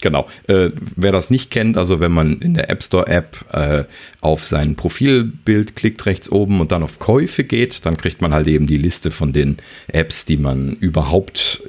Genau. 0.00 0.28
Äh, 0.46 0.68
wer 0.94 1.10
das 1.10 1.30
nicht 1.30 1.50
kennt, 1.50 1.76
also 1.76 1.98
wenn 1.98 2.12
man 2.12 2.40
in 2.40 2.54
der 2.54 2.70
App 2.70 2.82
Store 2.82 3.08
App 3.08 3.44
äh, 3.52 3.84
auf 4.20 4.44
sein 4.44 4.76
Profilbild 4.76 5.74
klickt 5.74 6.06
rechts 6.06 6.30
oben 6.30 6.60
und 6.60 6.70
dann 6.70 6.84
auf 6.84 7.00
Käufe 7.00 7.42
geht, 7.42 7.84
dann 7.84 7.96
kriegt 7.96 8.20
man 8.20 8.32
halt 8.32 8.46
eben 8.46 8.68
die 8.68 8.76
Liste 8.76 9.10
von 9.10 9.32
den 9.32 9.56
Apps, 9.88 10.26
die 10.26 10.36
man 10.36 10.74
überhaupt 10.74 11.62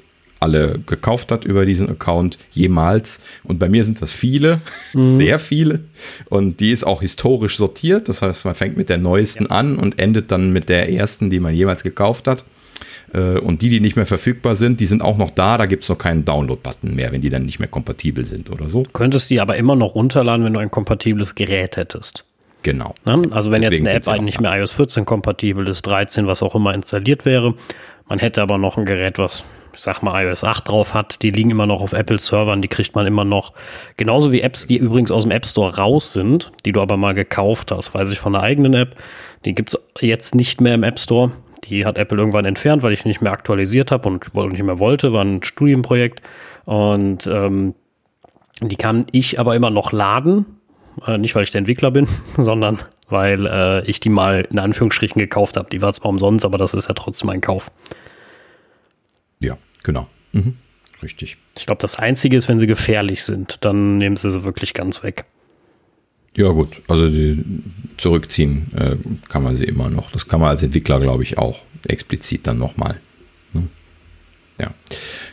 alle 0.44 0.80
gekauft 0.86 1.32
hat 1.32 1.46
über 1.46 1.66
diesen 1.66 1.90
Account 1.90 2.38
jemals. 2.52 3.22
Und 3.44 3.58
bei 3.60 3.70
mir 3.70 3.84
sind 3.84 4.02
das 4.02 4.12
viele, 4.12 4.62
mhm. 4.94 5.10
sehr 5.10 5.40
viele. 5.40 5.80
Und 6.30 6.60
die 6.60 6.72
ist 6.72 6.84
auch 6.84 7.02
historisch 7.02 7.58
sortiert. 7.58 8.10
Das 8.10 8.22
heißt, 8.22 8.46
man 8.46 8.56
fängt 8.56 8.78
mit 8.78 8.90
der 8.90 8.98
neuesten 8.98 9.46
ja. 9.46 9.52
an 9.52 9.78
und 9.78 10.00
endet 10.00 10.32
dann 10.32 10.54
mit 10.54 10.70
der 10.70 10.92
ersten, 10.92 11.30
die 11.30 11.40
man 11.40 11.54
jemals 11.54 11.84
gekauft 11.84 12.28
hat. 12.28 12.44
Äh, 13.14 13.40
und 13.40 13.62
die, 13.62 13.70
die 13.70 13.80
nicht 13.80 13.96
mehr 13.96 14.06
verfügbar 14.06 14.56
sind, 14.56 14.80
die 14.80 14.86
sind 14.86 15.02
auch 15.02 15.18
noch 15.18 15.32
da. 15.32 15.58
Da 15.58 15.66
gibt 15.66 15.84
es 15.84 15.90
noch 15.90 15.98
keinen 15.98 16.26
Download-Button 16.26 16.96
mehr, 16.96 17.12
wenn 17.12 17.22
die 17.22 17.30
dann 17.30 17.46
nicht 17.46 17.60
mehr 17.60 17.70
kompatibel 17.70 18.26
sind 18.26 18.50
oder 18.50 18.70
so. 18.70 18.84
Du 18.84 18.92
könntest 18.92 19.30
die 19.30 19.40
aber 19.40 19.56
immer 19.56 19.76
noch 19.76 19.96
runterladen, 19.96 20.46
wenn 20.46 20.54
du 20.54 20.60
ein 20.60 20.72
kompatibles 20.72 21.36
Gerät 21.36 21.78
hättest. 21.78 22.26
Genau. 22.64 22.96
Ne? 23.06 23.28
Also 23.32 23.52
wenn 23.52 23.62
Deswegen 23.62 23.86
jetzt 23.86 24.08
eine 24.08 24.18
App 24.18 24.24
nicht 24.24 24.42
mehr 24.42 24.58
iOS 24.58 24.72
14 24.72 25.06
kompatibel 25.06 25.68
ist, 25.68 25.84
13, 25.84 26.28
was 26.28 26.42
auch 26.42 26.56
immer 26.56 26.74
installiert 26.74 27.26
wäre, 27.26 27.56
man 28.08 28.20
hätte 28.20 28.42
aber 28.42 28.58
noch 28.58 28.78
ein 28.78 28.86
Gerät, 28.86 29.18
was 29.18 29.44
ich 29.74 29.82
sag 29.82 30.02
mal, 30.02 30.24
iOS 30.24 30.44
8 30.44 30.68
drauf 30.68 30.94
hat, 30.94 31.22
die 31.22 31.32
liegen 31.32 31.50
immer 31.50 31.66
noch 31.66 31.82
auf 31.82 31.94
Apple-Servern, 31.94 32.62
die 32.62 32.68
kriegt 32.68 32.96
man 32.96 33.08
immer 33.08 33.26
noch. 33.26 33.54
Genauso 33.98 34.32
wie 34.32 34.42
Apps, 34.42 34.68
die 34.68 34.78
übrigens 34.78 35.12
aus 35.12 35.24
dem 35.24 35.32
App 35.32 35.46
Store 35.46 35.76
raus 35.76 36.14
sind, 36.14 36.52
die 36.66 36.72
du 36.72 36.82
aber 36.82 36.98
mal 36.98 37.14
gekauft 37.14 37.72
hast, 37.72 37.94
weiß 37.94 38.12
ich 38.12 38.20
von 38.20 38.34
der 38.34 38.44
eigenen 38.44 38.74
App. 38.74 38.96
Die 39.46 39.54
gibt 39.56 39.74
es 39.74 39.80
jetzt 40.00 40.36
nicht 40.36 40.62
mehr 40.62 40.76
im 40.76 40.84
App 40.84 41.00
Store. 41.00 41.32
Die 41.66 41.86
hat 41.86 41.98
Apple 41.98 42.18
irgendwann 42.18 42.46
entfernt, 42.46 42.84
weil 42.84 42.94
ich 42.94 43.06
nicht 43.06 43.22
mehr 43.22 43.32
aktualisiert 43.32 43.92
habe 43.92 44.08
und 44.10 44.34
nicht 44.52 44.64
mehr 44.64 44.80
wollte. 44.80 45.14
War 45.14 45.24
ein 45.24 45.44
Studienprojekt. 45.44 46.22
Und 46.66 47.28
ähm, 47.28 47.74
die 48.62 48.76
kann 48.76 49.06
ich 49.12 49.40
aber 49.40 49.56
immer 49.56 49.70
noch 49.70 49.92
laden. 49.92 50.46
Äh, 51.06 51.18
nicht, 51.18 51.36
weil 51.36 51.44
ich 51.44 51.52
der 51.52 51.60
Entwickler 51.60 51.92
bin, 51.92 52.08
sondern 52.38 52.80
weil 53.10 53.46
äh, 53.46 53.90
ich 53.90 54.00
die 54.00 54.10
mal 54.10 54.48
in 54.50 54.60
Anführungsstrichen 54.60 55.20
gekauft 55.20 55.58
habe. 55.58 55.70
Die 55.70 55.82
war 55.82 55.94
zwar 55.94 56.10
umsonst, 56.10 56.46
aber 56.46 56.58
das 56.58 56.74
ist 56.74 56.88
ja 56.88 56.94
trotzdem 56.94 57.30
ein 57.30 57.42
Kauf. 57.42 57.72
Genau. 59.84 60.08
Mhm. 60.32 60.56
Richtig. 61.02 61.38
Ich 61.58 61.66
glaube, 61.66 61.80
das 61.82 61.98
Einzige 61.98 62.38
ist, 62.38 62.48
wenn 62.48 62.60
sie 62.60 62.68
gefährlich 62.68 63.24
sind, 63.24 63.58
dann 63.62 63.98
nehmen 63.98 64.16
sie 64.16 64.30
sie 64.30 64.44
wirklich 64.44 64.74
ganz 64.74 65.04
weg. 65.04 65.26
Ja, 66.36 66.50
gut. 66.50 66.82
Also 66.88 67.10
zurückziehen 67.98 68.72
äh, 68.76 68.96
kann 69.30 69.44
man 69.44 69.56
sie 69.56 69.66
immer 69.66 69.90
noch. 69.90 70.12
Das 70.12 70.28
kann 70.28 70.40
man 70.40 70.50
als 70.50 70.64
Entwickler, 70.64 71.00
glaube 71.00 71.24
ich, 71.24 71.38
auch 71.38 71.62
explizit 71.88 72.48
dann 72.48 72.58
nochmal. 72.58 73.00
Ne? 73.54 73.68
Ja. 74.60 74.74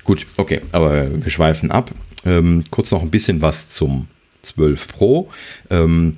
Gut, 0.05 0.27
okay. 0.37 0.61
Aber 0.73 1.25
wir 1.25 1.31
schweifen 1.31 1.71
ab. 1.71 1.91
Ähm, 2.27 2.65
kurz 2.71 2.91
noch 2.91 3.01
ein 3.01 3.11
bisschen 3.11 3.41
was 3.41 3.69
zum 3.69 4.09
12 4.43 4.89
Pro. 4.89 5.31
Ähm, 5.71 6.13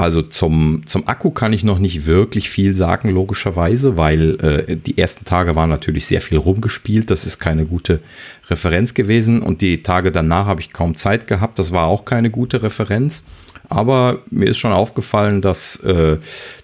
also 0.00 0.22
zum, 0.22 0.82
zum 0.86 1.06
Akku 1.06 1.30
kann 1.30 1.52
ich 1.52 1.62
noch 1.62 1.78
nicht 1.78 2.06
wirklich 2.06 2.48
viel 2.48 2.72
sagen, 2.72 3.10
logischerweise, 3.10 3.98
weil 3.98 4.40
äh, 4.40 4.76
die 4.76 4.96
ersten 4.96 5.26
Tage 5.26 5.56
waren 5.56 5.68
natürlich 5.68 6.06
sehr 6.06 6.22
viel 6.22 6.38
rumgespielt. 6.38 7.10
Das 7.10 7.24
ist 7.24 7.38
keine 7.38 7.66
gute 7.66 8.00
Referenz 8.48 8.94
gewesen. 8.94 9.42
Und 9.42 9.60
die 9.60 9.82
Tage 9.82 10.10
danach 10.10 10.46
habe 10.46 10.62
ich 10.62 10.72
kaum 10.72 10.94
Zeit 10.94 11.26
gehabt. 11.26 11.58
Das 11.58 11.72
war 11.72 11.86
auch 11.86 12.06
keine 12.06 12.30
gute 12.30 12.62
Referenz. 12.62 13.24
Aber 13.68 14.20
mir 14.30 14.48
ist 14.48 14.56
schon 14.56 14.72
aufgefallen, 14.72 15.42
dass 15.42 15.76
äh, 15.80 16.16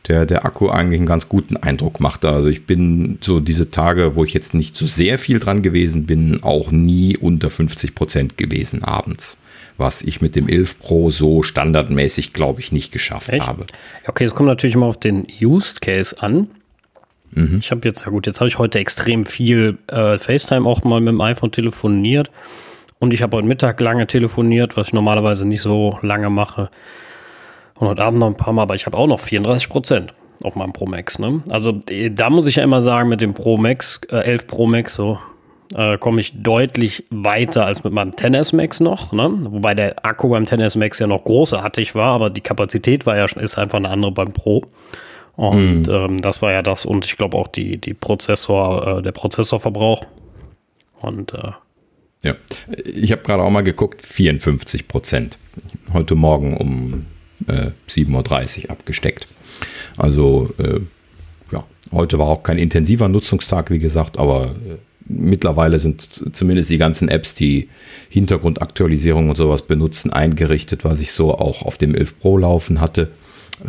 der, 0.09 0.25
der 0.25 0.46
Akku 0.46 0.70
eigentlich 0.70 1.01
einen 1.01 1.07
ganz 1.07 1.29
guten 1.29 1.59
Eindruck 1.59 2.01
machte. 2.01 2.31
Also 2.31 2.49
ich 2.49 2.64
bin 2.64 3.18
so 3.20 3.40
diese 3.40 3.70
Tage, 3.70 4.16
wo 4.16 4.25
ich 4.25 4.33
jetzt 4.33 4.55
nicht 4.55 4.75
so 4.75 4.87
sehr 4.87 5.18
viel 5.18 5.40
dran 5.40 5.61
gewesen 5.61 6.07
bin, 6.07 6.42
auch 6.42 6.70
nie 6.70 7.18
unter 7.18 7.51
50 7.51 7.94
Prozent 7.94 8.38
gewesen 8.38 8.83
abends 8.83 9.37
was 9.79 10.03
ich 10.03 10.21
mit 10.21 10.37
dem 10.37 10.49
11 10.49 10.79
Pro 10.79 11.11
so 11.11 11.43
standardmäßig, 11.43 12.33
glaube 12.33 12.61
ich, 12.61 12.73
nicht 12.73 12.93
geschafft 12.93 13.29
Echt? 13.29 13.47
habe. 13.47 13.67
Okay, 14.07 14.25
es 14.25 14.35
kommt 14.35 14.49
natürlich 14.49 14.75
immer 14.75 14.87
auf 14.87 14.99
den 14.99 15.27
Used 15.41 15.81
Case 15.81 16.17
an. 16.21 16.49
Mhm. 17.33 17.59
Ich 17.61 17.71
habe 17.71 17.87
jetzt, 17.87 18.05
ja 18.05 18.11
gut, 18.11 18.27
jetzt 18.27 18.41
habe 18.41 18.49
ich 18.49 18.59
heute 18.59 18.79
extrem 18.79 19.25
viel 19.25 19.79
äh, 19.89 20.17
FaceTime 20.17 20.67
auch 20.67 20.85
mal 20.85 21.01
mit 21.01 21.12
dem 21.12 21.21
iPhone 21.21 21.53
telefoniert. 21.53 22.31
Und 22.99 23.12
ich 23.12 23.23
habe 23.23 23.37
heute 23.37 23.47
Mittag 23.47 23.81
lange 23.81 24.07
telefoniert, 24.07 24.77
was 24.77 24.89
ich 24.89 24.93
normalerweise 24.95 25.47
nicht 25.47 25.62
so 25.62 25.99
lange 26.01 26.31
mache. 26.31 26.71
Und 27.75 27.89
heute 27.89 28.03
Abend 28.03 28.21
noch 28.21 28.29
ein 28.29 28.37
paar 28.37 28.55
Mal, 28.55 28.62
aber 28.62 28.75
ich 28.75 28.87
habe 28.87 28.97
auch 28.97 29.07
noch 29.07 29.21
34 29.21 29.69
Prozent 29.69 30.15
auf 30.43 30.55
meinem 30.55 30.73
Pro 30.73 30.87
Max. 30.87 31.19
Ne? 31.19 31.43
Also 31.51 31.81
äh, 31.91 32.11
da 32.11 32.31
muss 32.31 32.47
ich 32.47 32.57
ja 32.57 32.65
immer 32.65 32.81
sagen, 32.81 33.09
mit 33.09 33.21
dem 33.21 33.35
Pro 33.35 33.59
Max, 33.59 34.01
äh, 34.11 34.17
11 34.17 34.47
Pro 34.47 34.67
Max, 34.67 34.95
so 34.95 35.19
äh, 35.74 35.98
komme 35.98 36.20
ich 36.20 36.33
deutlich 36.42 37.05
weiter 37.11 37.66
als 37.66 37.85
mit 37.85 37.92
meinem 37.92 38.12
10S 38.12 38.55
Max 38.55 38.81
noch. 38.81 39.12
Ne? 39.12 39.38
Wobei 39.48 39.74
der 39.74 40.05
Akku 40.05 40.29
beim 40.29 40.44
10S 40.44 40.79
Max 40.79 40.98
ja 40.98 41.07
noch 41.07 41.24
großartig 41.24 41.94
war, 41.94 42.12
aber 42.12 42.31
die 42.31 42.40
Kapazität 42.40 43.07
war 43.07 43.16
ja 43.16 43.24
ist 43.24 43.59
einfach 43.59 43.79
eine 43.79 43.88
andere 43.88 44.12
beim 44.12 44.33
Pro. 44.33 44.64
Und 45.35 45.83
mhm. 45.83 45.94
ähm, 45.94 46.20
das 46.22 46.40
war 46.40 46.52
ja 46.52 46.62
das 46.62 46.87
und 46.87 47.05
ich 47.05 47.16
glaube 47.16 47.37
auch 47.37 47.48
die, 47.48 47.76
die 47.76 47.94
Prozessor, 47.94 48.98
äh, 48.98 49.02
der 49.02 49.12
Prozessorverbrauch. 49.12 50.05
Und 51.00 51.35
äh, 51.35 51.52
ja, 52.22 52.35
ich 52.85 53.12
habe 53.12 53.22
gerade 53.22 53.42
auch 53.42 53.50
mal 53.50 53.62
geguckt, 53.62 54.02
54 54.02 54.88
Prozent. 54.88 55.38
Heute 55.92 56.14
Morgen 56.14 56.57
um 56.57 57.07
äh, 57.46 57.70
7.30 57.88 58.64
Uhr 58.64 58.70
abgesteckt. 58.70 59.26
Also 59.96 60.50
äh, 60.59 60.81
ja, 61.52 61.64
heute 61.92 62.18
war 62.18 62.26
auch 62.29 62.42
kein 62.42 62.59
intensiver 62.59 63.09
Nutzungstag, 63.09 63.70
wie 63.70 63.79
gesagt, 63.79 64.18
aber 64.18 64.46
äh, 64.46 64.76
mittlerweile 65.09 65.79
sind 65.79 66.35
zumindest 66.35 66.71
die 66.71 66.79
ganzen 66.79 67.09
Apps, 67.09 67.35
die 67.35 67.69
Hintergrundaktualisierung 68.09 69.31
und 69.31 69.37
sowas 69.37 69.62
benutzen, 69.62 70.12
eingerichtet, 70.12 70.85
was 70.85 71.01
ich 71.01 71.12
so 71.12 71.35
auch 71.35 71.62
auf 71.62 71.79
dem 71.79 71.95
11 71.95 72.19
Pro 72.19 72.38
laufen 72.38 72.81
hatte. 72.81 73.11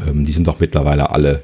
Ähm, 0.08 0.26
die 0.26 0.32
sind 0.32 0.48
doch 0.48 0.60
mittlerweile 0.60 1.12
alle 1.12 1.44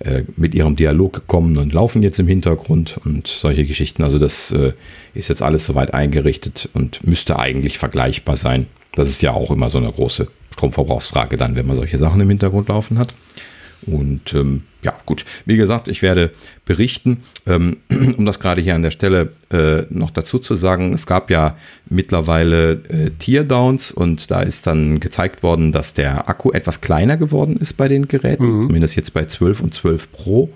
äh, 0.00 0.24
mit 0.36 0.54
ihrem 0.54 0.76
Dialog 0.76 1.12
gekommen 1.12 1.56
und 1.56 1.72
laufen 1.72 2.02
jetzt 2.02 2.18
im 2.18 2.28
Hintergrund 2.28 2.98
und 3.04 3.28
solche 3.28 3.64
Geschichten. 3.64 4.02
Also 4.02 4.18
das 4.18 4.50
äh, 4.52 4.72
ist 5.14 5.28
jetzt 5.28 5.42
alles 5.42 5.64
soweit 5.64 5.94
eingerichtet 5.94 6.68
und 6.74 7.06
müsste 7.06 7.38
eigentlich 7.38 7.78
vergleichbar 7.78 8.36
sein. 8.36 8.66
Das 8.94 9.08
ist 9.08 9.22
ja 9.22 9.32
auch 9.32 9.50
immer 9.50 9.70
so 9.70 9.78
eine 9.78 9.90
große 9.90 10.28
Stromverbrauchsfrage 10.52 11.36
dann, 11.36 11.56
wenn 11.56 11.66
man 11.66 11.76
solche 11.76 11.98
Sachen 11.98 12.20
im 12.20 12.28
Hintergrund 12.28 12.68
laufen 12.68 12.98
hat. 12.98 13.14
Und 13.86 14.34
ähm, 14.34 14.62
ja, 14.86 14.94
gut. 15.04 15.24
Wie 15.44 15.56
gesagt, 15.56 15.88
ich 15.88 16.00
werde 16.00 16.30
berichten, 16.64 17.18
ähm, 17.46 17.78
um 18.16 18.24
das 18.24 18.38
gerade 18.38 18.60
hier 18.60 18.76
an 18.76 18.82
der 18.82 18.92
Stelle 18.92 19.32
äh, 19.50 19.82
noch 19.90 20.10
dazu 20.10 20.38
zu 20.38 20.54
sagen. 20.54 20.94
Es 20.94 21.06
gab 21.06 21.28
ja 21.28 21.56
mittlerweile 21.90 22.72
äh, 22.88 23.10
Teardowns 23.18 23.90
und 23.90 24.30
da 24.30 24.42
ist 24.42 24.66
dann 24.68 25.00
gezeigt 25.00 25.42
worden, 25.42 25.72
dass 25.72 25.92
der 25.92 26.28
Akku 26.28 26.52
etwas 26.52 26.80
kleiner 26.80 27.16
geworden 27.16 27.56
ist 27.56 27.74
bei 27.74 27.88
den 27.88 28.06
Geräten, 28.06 28.56
mhm. 28.56 28.60
zumindest 28.60 28.94
jetzt 28.94 29.12
bei 29.12 29.24
12 29.24 29.60
und 29.60 29.74
12 29.74 30.12
Pro. 30.12 30.50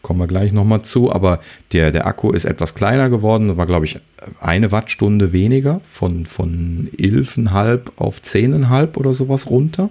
Kommen 0.00 0.20
wir 0.20 0.26
gleich 0.26 0.52
nochmal 0.52 0.82
zu, 0.82 1.12
aber 1.12 1.40
der, 1.72 1.90
der 1.90 2.06
Akku 2.06 2.30
ist 2.30 2.46
etwas 2.46 2.74
kleiner 2.74 3.10
geworden, 3.10 3.58
war 3.58 3.66
glaube 3.66 3.84
ich 3.84 3.98
eine 4.40 4.72
Wattstunde 4.72 5.32
weniger, 5.32 5.82
von, 5.86 6.24
von 6.24 6.88
11,5 6.96 7.80
auf 7.96 8.20
10,5 8.20 8.96
oder 8.96 9.12
sowas 9.12 9.50
runter 9.50 9.90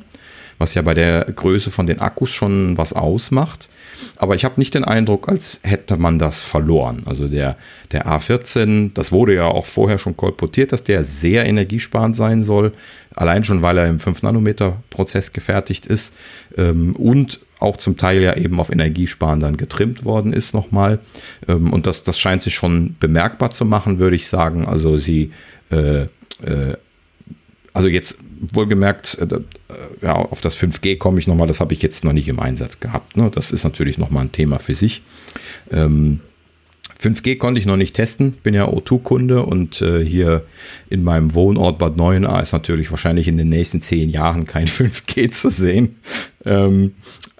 was 0.57 0.73
ja 0.73 0.81
bei 0.81 0.93
der 0.93 1.25
Größe 1.25 1.71
von 1.71 1.85
den 1.85 1.99
Akkus 1.99 2.31
schon 2.31 2.77
was 2.77 2.93
ausmacht. 2.93 3.69
Aber 4.17 4.35
ich 4.35 4.45
habe 4.45 4.59
nicht 4.59 4.73
den 4.75 4.83
Eindruck, 4.83 5.29
als 5.29 5.59
hätte 5.63 5.97
man 5.97 6.19
das 6.19 6.41
verloren. 6.41 7.03
Also 7.05 7.27
der, 7.27 7.57
der 7.91 8.07
A14, 8.07 8.91
das 8.93 9.11
wurde 9.11 9.35
ja 9.35 9.45
auch 9.45 9.65
vorher 9.65 9.97
schon 9.97 10.17
kolportiert, 10.17 10.71
dass 10.71 10.83
der 10.83 11.03
sehr 11.03 11.45
energiesparend 11.45 12.15
sein 12.15 12.43
soll. 12.43 12.73
Allein 13.15 13.43
schon, 13.43 13.61
weil 13.61 13.77
er 13.77 13.87
im 13.87 13.99
5-Nanometer-Prozess 13.99 15.33
gefertigt 15.33 15.85
ist 15.85 16.15
ähm, 16.57 16.95
und 16.95 17.39
auch 17.59 17.77
zum 17.77 17.95
Teil 17.95 18.21
ja 18.21 18.35
eben 18.35 18.59
auf 18.59 18.69
Energiesparen 18.69 19.39
dann 19.39 19.57
getrimmt 19.57 20.03
worden 20.03 20.33
ist 20.33 20.53
nochmal. 20.53 20.99
Ähm, 21.47 21.71
und 21.71 21.87
das, 21.87 22.03
das 22.03 22.19
scheint 22.19 22.41
sich 22.41 22.53
schon 22.53 22.95
bemerkbar 22.99 23.51
zu 23.51 23.65
machen, 23.65 23.99
würde 23.99 24.15
ich 24.15 24.27
sagen. 24.27 24.65
Also 24.65 24.97
sie 24.97 25.31
äh, 25.71 26.07
äh, 26.43 26.77
also 27.75 27.89
jetzt 27.89 28.17
wohlgemerkt, 28.53 29.17
äh, 29.19 29.39
ja, 30.01 30.13
auf 30.15 30.39
das 30.39 30.57
5G 30.57 30.97
komme 30.97 31.19
ich 31.19 31.27
nochmal, 31.27 31.47
das 31.47 31.59
habe 31.59 31.73
ich 31.73 31.81
jetzt 31.81 32.05
noch 32.05 32.13
nicht 32.13 32.29
im 32.29 32.39
Einsatz 32.39 32.79
gehabt. 32.79 33.17
Ne? 33.17 33.29
Das 33.29 33.51
ist 33.51 33.65
natürlich 33.65 33.97
nochmal 33.97 34.23
ein 34.23 34.31
Thema 34.31 34.59
für 34.59 34.73
sich. 34.73 35.01
Ähm, 35.71 36.21
5G 37.01 37.37
konnte 37.37 37.59
ich 37.59 37.65
noch 37.65 37.75
nicht 37.75 37.93
testen, 37.93 38.31
bin 38.43 38.53
ja 38.53 38.65
O2-Kunde 38.65 39.43
und 39.43 39.81
äh, 39.81 40.03
hier 40.03 40.43
in 40.89 41.03
meinem 41.03 41.33
Wohnort 41.33 41.77
Bad 41.77 41.97
Neuenahr 41.97 42.41
ist 42.41 42.53
natürlich 42.53 42.89
wahrscheinlich 42.91 43.27
in 43.27 43.35
den 43.35 43.49
nächsten 43.49 43.81
zehn 43.81 44.09
Jahren 44.09 44.45
kein 44.45 44.67
5G 44.67 45.31
zu 45.31 45.49
sehen. 45.49 45.97
Ähm, 46.45 46.95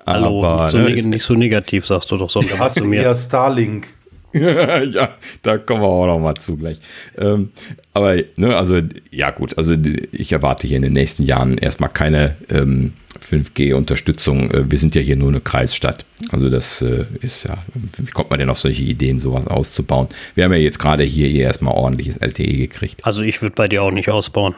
Hallo, 0.06 0.44
aber, 0.44 0.70
so 0.70 0.78
ne, 0.78 0.90
nicht 0.90 1.24
so 1.24 1.34
negativ 1.34 1.86
sagst 1.86 2.12
du 2.12 2.18
doch, 2.18 2.30
sondern 2.30 2.60
hast 2.60 2.78
du 2.78 2.84
mir. 2.84 3.04
Ja, 3.04 3.16
Starlink. 3.16 3.88
ja, 4.92 5.16
da 5.44 5.58
kommen 5.58 5.82
wir 5.82 5.88
auch 5.88 6.08
noch 6.08 6.20
mal 6.20 6.36
zu 6.36 6.58
gleich. 6.58 6.80
Ähm, 7.18 7.52
aber, 7.94 8.18
ne, 8.36 8.56
also, 8.56 8.82
ja, 9.10 9.32
gut, 9.32 9.58
also 9.58 9.76
ich 10.12 10.34
erwarte 10.34 10.68
hier 10.68 10.76
in 10.76 10.84
den 10.84 10.94
nächsten 10.94 11.24
Jahren 11.24 11.58
erstmal 11.58 11.90
keine 11.90 12.36
ähm, 12.50 12.92
5G-Unterstützung. 13.22 14.52
Äh, 14.52 14.70
wir 14.70 14.78
sind 14.78 14.94
ja 14.94 15.02
hier 15.02 15.16
nur 15.16 15.30
eine 15.30 15.40
Kreisstadt. 15.40 16.06
Also, 16.32 16.50
das 16.50 16.82
äh, 16.82 17.06
ist 17.22 17.48
ja, 17.48 17.58
wie 17.98 18.12
kommt 18.12 18.30
man 18.30 18.40
denn 18.40 18.50
auf 18.50 18.60
solche 18.60 18.84
Ideen, 18.84 19.20
sowas 19.20 19.48
auszubauen? 19.48 20.10
Wir 20.36 20.44
haben 20.44 20.52
ja 20.52 20.60
jetzt 20.60 20.80
gerade 20.80 21.06
hier 21.06 21.30
erstmal 21.32 21.74
ordentliches 21.74 22.18
LTE 22.18 22.58
gekriegt. 22.58 23.06
Also, 23.06 23.22
ich 23.22 23.42
würde 23.42 23.56
bei 23.56 23.70
dir 23.70 23.84
auch 23.84 23.92
nicht 23.92 24.10
ausbauen. 24.10 24.54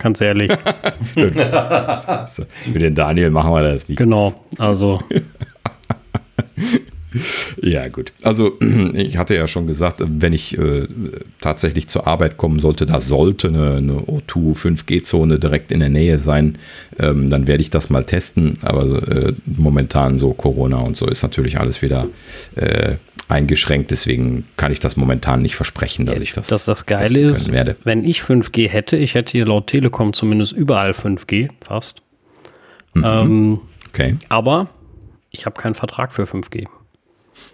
Ganz 0.00 0.20
ehrlich. 0.20 0.50
Für 1.14 2.78
den 2.80 2.96
Daniel 2.96 3.30
machen 3.30 3.52
wir 3.52 3.62
das 3.62 3.88
nicht. 3.88 3.98
Genau, 3.98 4.34
also. 4.58 5.00
Ja, 7.60 7.88
gut. 7.88 8.12
Also, 8.22 8.58
ich 8.94 9.16
hatte 9.16 9.34
ja 9.34 9.46
schon 9.48 9.66
gesagt, 9.66 10.02
wenn 10.04 10.32
ich 10.32 10.58
äh, 10.58 10.86
tatsächlich 11.40 11.88
zur 11.88 12.06
Arbeit 12.06 12.36
kommen 12.36 12.58
sollte, 12.58 12.86
da 12.86 13.00
sollte 13.00 13.48
eine, 13.48 13.76
eine 13.76 13.94
O2 13.94 14.56
5G-Zone 14.56 15.38
direkt 15.38 15.70
in 15.72 15.80
der 15.80 15.88
Nähe 15.88 16.18
sein, 16.18 16.58
ähm, 16.98 17.30
dann 17.30 17.46
werde 17.46 17.62
ich 17.62 17.70
das 17.70 17.90
mal 17.90 18.04
testen. 18.04 18.58
Aber 18.62 18.84
äh, 19.08 19.32
momentan 19.46 20.18
so 20.18 20.32
Corona 20.32 20.78
und 20.78 20.96
so 20.96 21.06
ist 21.06 21.22
natürlich 21.22 21.58
alles 21.58 21.82
wieder 21.82 22.08
äh, 22.56 22.96
eingeschränkt. 23.28 23.90
Deswegen 23.90 24.44
kann 24.56 24.72
ich 24.72 24.80
das 24.80 24.96
momentan 24.96 25.42
nicht 25.42 25.56
versprechen, 25.56 26.06
dass 26.06 26.16
ja, 26.16 26.22
ich 26.22 26.32
das. 26.32 26.48
Dass 26.48 26.64
das 26.64 26.86
Geile 26.86 27.20
ist, 27.20 27.52
werde. 27.52 27.76
wenn 27.84 28.04
ich 28.04 28.20
5G 28.20 28.68
hätte, 28.68 28.96
ich 28.96 29.14
hätte 29.14 29.32
hier 29.32 29.46
laut 29.46 29.68
Telekom 29.68 30.12
zumindest 30.12 30.52
überall 30.52 30.90
5G, 30.90 31.48
fast. 31.64 32.02
Mhm. 32.94 33.04
Ähm, 33.04 33.60
okay. 33.88 34.16
Aber 34.28 34.68
ich 35.30 35.46
habe 35.46 35.60
keinen 35.60 35.74
Vertrag 35.74 36.12
für 36.12 36.24
5G. 36.24 36.66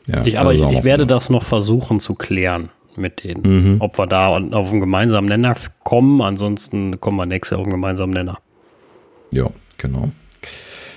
Ja, 0.07 0.25
ich, 0.25 0.39
aber 0.39 0.55
ich, 0.55 0.63
ich 0.63 0.85
werde 0.85 1.07
das 1.07 1.31
noch 1.31 1.43
versuchen 1.43 2.01
zu 2.01 2.15
klären 2.15 2.71
mit 2.97 3.25
denen, 3.25 3.43
mhm. 3.43 3.77
ob 3.81 3.99
wir 3.99 4.07
da 4.07 4.29
auf 4.29 4.71
einen 4.71 4.81
gemeinsamen 4.81 5.29
Nenner 5.29 5.55
kommen. 5.85 6.21
Ansonsten 6.21 7.01
kommen 7.01 7.17
wir 7.17 7.27
nächstes 7.27 7.51
Jahr 7.51 7.61
auf 7.61 7.67
einen 7.67 7.75
gemeinsamen 7.75 8.13
Nenner. 8.13 8.39
Ja, 9.33 9.47
genau. 9.77 10.11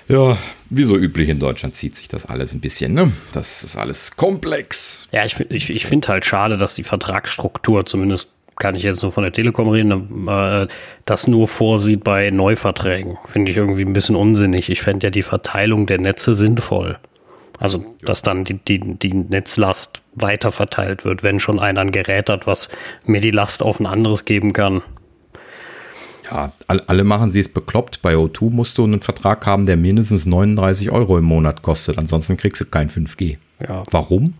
Ja, 0.07 0.37
wie 0.69 0.83
so 0.83 0.97
üblich 0.97 1.29
in 1.29 1.39
Deutschland 1.39 1.75
zieht 1.75 1.95
sich 1.95 2.07
das 2.07 2.25
alles 2.25 2.53
ein 2.53 2.59
bisschen, 2.59 2.93
ne? 2.93 3.11
Das 3.31 3.63
ist 3.63 3.77
alles 3.77 4.15
komplex. 4.17 5.07
Ja, 5.11 5.23
ich, 5.23 5.39
ich, 5.51 5.69
ich 5.69 5.85
finde 5.85 6.09
halt 6.09 6.25
schade, 6.25 6.57
dass 6.57 6.75
die 6.75 6.83
Vertragsstruktur, 6.83 7.85
zumindest 7.85 8.29
kann 8.57 8.75
ich 8.75 8.83
jetzt 8.83 9.01
nur 9.01 9.11
von 9.11 9.23
der 9.23 9.31
Telekom 9.31 9.69
reden, 9.69 10.27
äh, 10.27 10.67
das 11.05 11.27
nur 11.27 11.47
vorsieht 11.47 12.03
bei 12.03 12.29
Neuverträgen. 12.29 13.17
Finde 13.25 13.51
ich 13.51 13.57
irgendwie 13.57 13.85
ein 13.85 13.93
bisschen 13.93 14.15
unsinnig. 14.15 14.69
Ich 14.69 14.81
fände 14.81 15.07
ja 15.07 15.11
die 15.11 15.23
Verteilung 15.23 15.85
der 15.87 15.99
Netze 15.99 16.35
sinnvoll. 16.35 16.97
Also, 17.61 17.85
dass 18.03 18.23
dann 18.23 18.43
die, 18.43 18.55
die, 18.55 18.79
die 18.79 19.13
Netzlast 19.13 20.01
weiterverteilt 20.15 21.05
wird, 21.05 21.21
wenn 21.21 21.39
schon 21.39 21.59
einer 21.59 21.81
ein 21.81 21.91
Gerät 21.91 22.27
hat, 22.27 22.47
was 22.47 22.69
mir 23.05 23.21
die 23.21 23.29
Last 23.29 23.61
auf 23.61 23.79
ein 23.79 23.85
anderes 23.85 24.25
geben 24.25 24.51
kann. 24.51 24.81
Ja, 26.31 26.51
alle 26.67 27.03
machen 27.03 27.29
sie 27.29 27.39
es 27.39 27.49
bekloppt. 27.49 28.01
Bei 28.01 28.15
O2 28.15 28.49
musst 28.49 28.79
du 28.79 28.83
einen 28.83 29.01
Vertrag 29.01 29.45
haben, 29.45 29.67
der 29.67 29.77
mindestens 29.77 30.25
39 30.25 30.89
Euro 30.89 31.19
im 31.19 31.25
Monat 31.25 31.61
kostet. 31.61 31.99
Ansonsten 31.99 32.35
kriegst 32.35 32.59
du 32.61 32.65
kein 32.65 32.89
5G. 32.89 33.37
Ja. 33.59 33.83
Warum? 33.91 34.33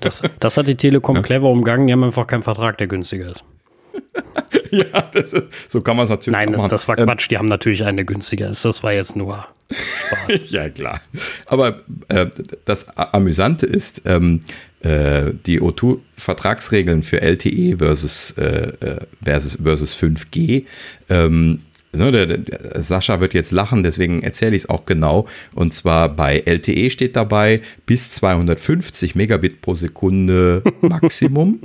Das, 0.00 0.22
das 0.40 0.56
hat 0.56 0.66
die 0.66 0.74
Telekom 0.74 1.14
ja. 1.14 1.22
clever 1.22 1.48
umgangen. 1.50 1.86
Die 1.86 1.92
haben 1.92 2.02
einfach 2.02 2.26
keinen 2.26 2.42
Vertrag, 2.42 2.76
der 2.78 2.88
günstiger 2.88 3.30
ist. 3.30 3.44
ja, 4.92 4.98
ist, 5.14 5.36
so 5.68 5.80
kann 5.80 5.96
man 5.96 6.04
es 6.04 6.10
natürlich 6.10 6.34
Nein, 6.34 6.52
das, 6.52 6.68
das, 6.68 6.88
war 6.88 6.98
ähm, 6.98 7.06
Quatsch. 7.06 7.24
Ähm, 7.24 7.28
die 7.30 7.38
haben 7.38 7.46
natürlich 7.46 7.84
eine 7.84 8.04
günstiger. 8.04 8.48
Das 8.48 8.82
war 8.82 8.92
jetzt 8.92 9.16
nur 9.16 9.46
Spaß. 9.70 10.50
ja, 10.50 10.68
klar. 10.68 11.00
Aber 11.46 11.82
äh, 12.08 12.26
das 12.64 12.88
Amüsante 12.96 13.66
ist, 13.66 14.02
ähm, 14.06 14.40
äh, 14.80 15.32
die 15.46 15.60
O2-Vertragsregeln 15.60 17.02
für 17.02 17.20
LTE 17.20 17.78
versus, 17.78 18.32
äh, 18.38 18.72
äh 18.80 19.06
versus, 19.22 19.58
versus 19.62 19.96
5G. 19.96 20.64
Ähm, 21.08 21.60
ne, 21.92 22.44
Sascha 22.76 23.20
wird 23.20 23.34
jetzt 23.34 23.52
lachen, 23.52 23.82
deswegen 23.82 24.22
erzähle 24.22 24.56
ich 24.56 24.62
es 24.62 24.68
auch 24.68 24.84
genau. 24.84 25.26
Und 25.54 25.74
zwar 25.74 26.08
bei 26.08 26.42
LTE 26.44 26.90
steht 26.90 27.16
dabei 27.16 27.60
bis 27.86 28.12
250 28.12 29.14
Megabit 29.14 29.60
pro 29.60 29.74
Sekunde 29.74 30.62
Maximum. 30.80 31.60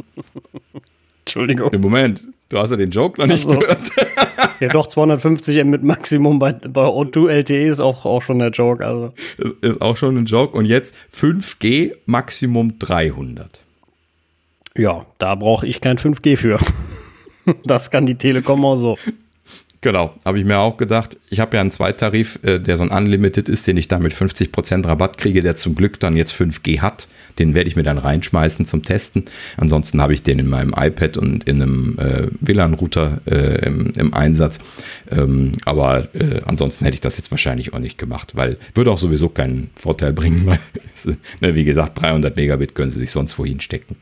Entschuldigung. 1.26 1.72
Im 1.72 1.82
Moment, 1.82 2.26
du 2.54 2.60
hast 2.60 2.70
ja 2.70 2.78
den 2.78 2.92
Joke 2.92 3.20
noch 3.20 3.28
nicht 3.28 3.48
also, 3.48 3.60
gehört. 3.60 3.92
ja, 4.60 4.68
doch, 4.70 4.88
250 4.88 5.58
M 5.58 5.70
mit 5.70 5.84
Maximum 5.84 6.40
bei, 6.40 6.54
bei 6.54 6.86
O2 6.86 7.30
LTE 7.30 7.68
ist 7.68 7.80
auch, 7.80 8.06
auch 8.06 8.22
schon 8.22 8.40
der 8.40 8.50
Joke. 8.50 8.86
Also. 8.86 9.14
Ist, 9.38 9.54
ist 9.62 9.82
auch 9.82 9.98
schon 9.98 10.18
ein 10.18 10.26
Joke. 10.26 10.58
Und 10.58 10.66
jetzt 10.66 10.96
5G 11.16 11.96
Maximum 12.06 12.80
300. 12.80 13.62
Ja, 14.76 15.06
da 15.18 15.36
brauche 15.36 15.68
ich 15.68 15.82
kein 15.82 15.98
5G 15.98 16.38
für. 16.38 16.60
Das 17.66 17.92
kann 17.92 18.06
die 18.06 18.16
Telekom 18.16 18.64
auch 18.64 18.78
so. 18.78 18.98
Genau, 19.84 20.14
habe 20.24 20.40
ich 20.40 20.46
mir 20.46 20.60
auch 20.60 20.78
gedacht. 20.78 21.18
Ich 21.30 21.42
habe 21.42 21.58
ja 21.58 21.62
einen 21.62 21.70
Zweittarif, 21.70 22.40
äh, 22.44 22.58
der 22.58 22.78
so 22.78 22.84
ein 22.84 22.90
Unlimited 22.90 23.50
ist, 23.50 23.68
den 23.68 23.76
ich 23.76 23.90
dann 23.90 24.02
mit 24.02 24.14
50% 24.14 24.88
Rabatt 24.88 25.18
kriege, 25.18 25.42
der 25.42 25.58
zum 25.58 25.76
Glück 25.76 26.00
dann 26.00 26.16
jetzt 26.16 26.32
5G 26.32 26.80
hat. 26.80 27.10
Den 27.38 27.54
werde 27.54 27.68
ich 27.68 27.76
mir 27.76 27.84
dann 27.84 27.98
reinschmeißen 27.98 28.66
zum 28.66 28.84
Testen. 28.84 29.26
Ansonsten 29.58 30.02
habe 30.02 30.14
ich 30.14 30.24
den 30.24 30.40
in 30.40 30.48
meinem 30.48 30.74
iPad 30.74 31.18
und 31.18 31.44
in 31.44 31.62
einem 31.62 32.00
äh, 32.00 32.28
WLAN-Router 32.40 33.20
äh, 33.26 33.66
im, 33.66 33.92
im, 33.98 34.14
Einsatz. 34.14 34.60
Ähm, 35.12 35.52
aber 35.66 36.08
äh, 36.16 36.40
ansonsten 36.46 36.86
hätte 36.86 36.96
ich 36.96 37.02
das 37.02 37.18
jetzt 37.18 37.32
wahrscheinlich 37.32 37.74
auch 37.74 37.80
nicht 37.80 37.98
gemacht, 37.98 38.38
weil 38.38 38.58
würde 38.76 38.90
auch 38.90 38.98
sowieso 38.98 39.28
keinen 39.28 39.72
Vorteil 39.76 40.14
bringen, 40.14 40.44
weil, 40.46 40.60
ne, 41.42 41.56
wie 41.56 41.66
gesagt, 41.66 42.02
300 42.02 42.38
Megabit 42.38 42.74
können 42.74 42.90
sie 42.90 43.00
sich 43.00 43.12
sonst 43.12 43.38
wohin 43.38 43.60
stecken. 43.60 43.98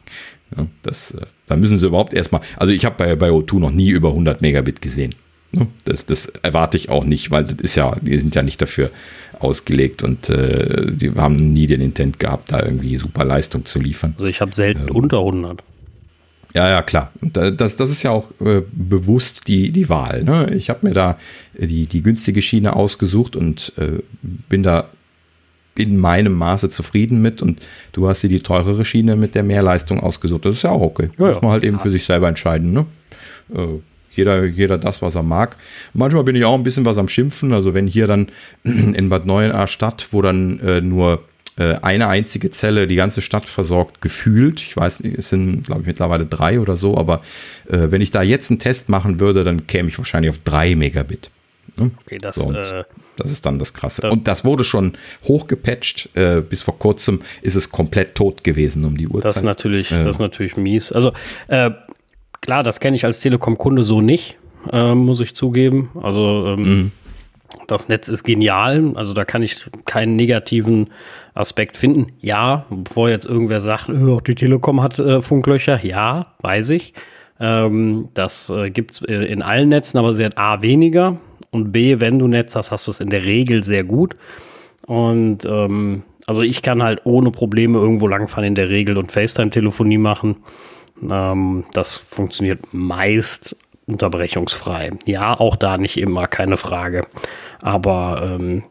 Ja, 0.56 0.68
das, 0.84 1.16
äh, 1.16 1.26
da 1.48 1.58
müssen 1.58 1.80
sie 1.80 1.88
überhaupt 1.88 2.14
erstmal, 2.14 2.42
also 2.58 2.72
ich 2.72 2.86
habe 2.86 2.98
bei, 3.00 3.16
bei 3.16 3.30
O2 3.30 3.60
noch 3.60 3.72
nie 3.72 3.90
über 3.90 4.10
100 4.10 4.44
Megabit 4.44 4.80
gesehen. 4.80 5.16
Ne? 5.52 5.68
Das, 5.86 6.06
das 6.06 6.28
erwarte 6.42 6.78
ich 6.78 6.90
auch 6.90 7.04
nicht, 7.04 7.32
weil 7.32 7.44
das 7.44 7.58
ist 7.62 7.76
ja, 7.76 7.96
die 8.02 8.18
sind 8.18 8.36
ja 8.36 8.44
nicht 8.44 8.62
dafür 8.62 8.92
ausgelegt 9.40 10.04
und 10.04 10.30
äh, 10.30 10.92
die 10.92 11.12
haben 11.12 11.36
nie 11.36 11.68
den 11.68 11.82
Intent 11.82 12.20
gehabt, 12.20 12.52
da 12.52 12.64
irgendwie 12.64 12.96
super 12.96 13.26
Leistung 13.26 13.66
zu 13.66 13.80
liefern. 13.80 14.14
Also 14.18 14.28
ich 14.28 14.42
habe 14.42 14.54
selten 14.54 14.88
ähm, 14.88 14.96
unter 14.96 15.20
100. 15.20 15.64
Ja, 16.54 16.70
ja, 16.70 16.82
klar. 16.82 17.12
Und 17.22 17.38
das, 17.38 17.78
das 17.78 17.90
ist 17.90 18.04
ja 18.04 18.12
auch 18.12 18.30
äh, 18.42 18.62
bewusst 18.72 19.48
die, 19.48 19.72
die 19.72 19.88
Wahl. 19.90 20.24
Ne? 20.24 20.54
Ich 20.54 20.70
habe 20.70 20.86
mir 20.86 20.94
da 20.94 21.18
die, 21.54 21.86
die 21.86 22.02
günstige 22.04 22.42
Schiene 22.42 22.76
ausgesucht 22.76 23.36
und 23.36 23.72
äh, 23.78 24.00
bin 24.22 24.62
da 24.62 24.90
in 25.76 25.98
meinem 25.98 26.34
Maße 26.34 26.70
zufrieden 26.70 27.22
mit 27.22 27.42
und 27.42 27.66
du 27.94 28.10
hast 28.10 28.22
dir 28.22 28.30
die 28.30 28.42
teurere 28.42 28.84
Schiene 28.84 29.16
mit 29.16 29.36
der 29.36 29.44
Mehrleistung 29.44 30.02
ausgesucht. 30.02 30.44
Das 30.44 30.56
ist 30.56 30.64
ja 30.64 30.72
auch 30.72 30.82
okay. 30.82 31.10
Ja, 31.18 31.28
Muss 31.28 31.42
man 31.42 31.52
halt 31.52 31.64
eben 31.64 31.80
für 31.80 31.92
sich 31.92 32.04
selber 32.04 32.28
entscheiden. 32.28 32.74
Ne? 32.74 32.86
Äh, 33.56 33.80
jeder, 34.14 34.46
jeder 34.46 34.78
das, 34.78 35.02
was 35.02 35.16
er 35.16 35.24
mag. 35.24 35.58
Manchmal 35.94 36.24
bin 36.24 36.36
ich 36.36 36.46
auch 36.46 36.56
ein 36.56 36.64
bisschen 36.64 36.86
was 36.86 36.98
am 36.98 37.08
Schimpfen. 37.08 37.54
Also 37.54 37.74
wenn 37.74 37.88
hier 37.88 38.08
dann 38.08 38.28
in 38.64 39.10
Bad 39.10 39.26
Neuenahr 39.26 39.68
Stadt, 39.68 40.10
wo 40.12 40.22
dann 40.22 40.60
äh, 40.60 40.82
nur 40.82 41.24
äh, 41.58 41.76
eine 41.82 42.08
einzige 42.08 42.50
Zelle 42.50 42.88
die 42.88 42.96
ganze 42.96 43.22
Stadt 43.22 43.46
versorgt, 43.46 44.02
gefühlt. 44.02 44.62
Ich 44.62 44.78
weiß, 44.78 45.02
es 45.02 45.30
sind, 45.30 45.64
glaube 45.64 45.82
ich, 45.82 45.88
mittlerweile 45.88 46.26
drei 46.26 46.60
oder 46.60 46.76
so, 46.76 46.98
aber 46.98 47.22
äh, 47.70 47.88
wenn 47.90 48.02
ich 48.02 48.12
da 48.12 48.22
jetzt 48.22 48.52
einen 48.52 48.60
Test 48.60 48.90
machen 48.90 49.20
würde, 49.20 49.44
dann 49.44 49.68
käme 49.68 49.90
ich 49.90 49.98
wahrscheinlich 49.98 50.30
auf 50.30 50.38
drei 50.40 50.76
Megabit. 50.76 51.30
Ne? 51.78 51.92
Okay, 52.06 52.18
das, 52.20 52.36
so, 52.36 52.52
äh, 52.52 52.84
das 53.18 53.32
ist 53.32 53.46
dann 53.46 53.60
das 53.60 53.74
Krasse. 53.74 54.10
und 54.10 54.28
das 54.28 54.46
wurde 54.46 54.64
schon 54.64 54.94
hochgepatcht. 55.26 56.10
Äh, 56.16 56.42
bis 56.42 56.62
vor 56.62 56.80
kurzem 56.80 57.22
ist 57.42 57.56
es 57.56 57.70
komplett 57.70 58.16
tot 58.16 58.44
gewesen 58.44 58.84
um 58.86 58.98
die 58.98 59.08
Uhrzeit. 59.08 59.30
Das 59.30 59.38
ist 59.38 59.44
natürlich, 59.44 59.90
das 59.90 60.08
ist 60.08 60.20
natürlich 60.20 60.58
mies. 60.58 60.92
Also 60.92 61.14
äh, 61.48 61.72
Klar, 62.42 62.64
das 62.64 62.80
kenne 62.80 62.96
ich 62.96 63.06
als 63.06 63.20
Telekom-Kunde 63.20 63.84
so 63.84 64.02
nicht, 64.02 64.38
äh, 64.72 64.96
muss 64.96 65.22
ich 65.22 65.36
zugeben. 65.36 65.92
Also 66.02 66.48
ähm, 66.48 66.64
mhm. 66.64 66.92
das 67.68 67.88
Netz 67.88 68.08
ist 68.08 68.24
genial, 68.24 68.94
also 68.96 69.14
da 69.14 69.26
kann 69.26 69.44
ich 69.44 69.68
keinen 69.86 70.16
negativen 70.16 70.90
Aspekt 71.36 71.78
finden. 71.78 72.08
Ja, 72.20 72.66
bevor 72.70 73.10
jetzt 73.10 73.26
irgendwer 73.26 73.62
sagt, 73.62 73.90
oh, 73.90 74.20
die 74.22 74.36
Telekom 74.36 74.82
hat 74.82 74.98
äh, 74.98 75.22
Funklöcher, 75.22 75.86
ja, 75.86 76.34
weiß 76.42 76.72
ich. 76.72 76.94
Ähm, 77.40 78.10
das 78.16 78.50
äh, 78.50 78.72
gibt 78.72 78.92
es 78.92 79.02
äh, 79.04 79.26
in 79.26 79.42
allen 79.42 79.70
Netzen, 79.70 80.00
aber 80.00 80.14
sie 80.14 80.26
hat 80.26 80.38
A 80.38 80.64
weniger 80.64 81.18
und 81.52 81.72
B, 81.72 82.00
wenn 82.00 82.18
du 82.18 82.28
Netz 82.28 82.56
hast, 82.56 82.72
hast 82.72 82.88
du 82.88 82.92
es 82.92 83.00
in 83.00 83.10
der 83.10 83.24
Regel 83.24 83.64
sehr 83.64 83.84
gut. 83.84 84.16
Und 84.88 85.46
ähm, 85.46 86.04
also 86.26 86.42
ich 86.42 86.62
kann 86.62 86.82
halt 86.82 87.02
ohne 87.04 87.30
Probleme 87.30 87.78
irgendwo 87.78 88.08
langfahren 88.08 88.46
in 88.46 88.56
der 88.56 88.70
Regel 88.70 88.98
und 88.98 89.12
FaceTime-Telefonie 89.12 89.98
machen. 89.98 90.38
Ähm, 91.10 91.66
das 91.74 91.98
funktioniert 91.98 92.74
meist 92.74 93.56
unterbrechungsfrei. 93.88 94.92
Ja, 95.06 95.40
auch 95.40 95.56
da 95.56 95.78
nicht 95.78 95.98
immer, 95.98 96.28
keine 96.28 96.58
Frage. 96.58 97.06
Aber 97.62 98.38
ähm, 98.40 98.64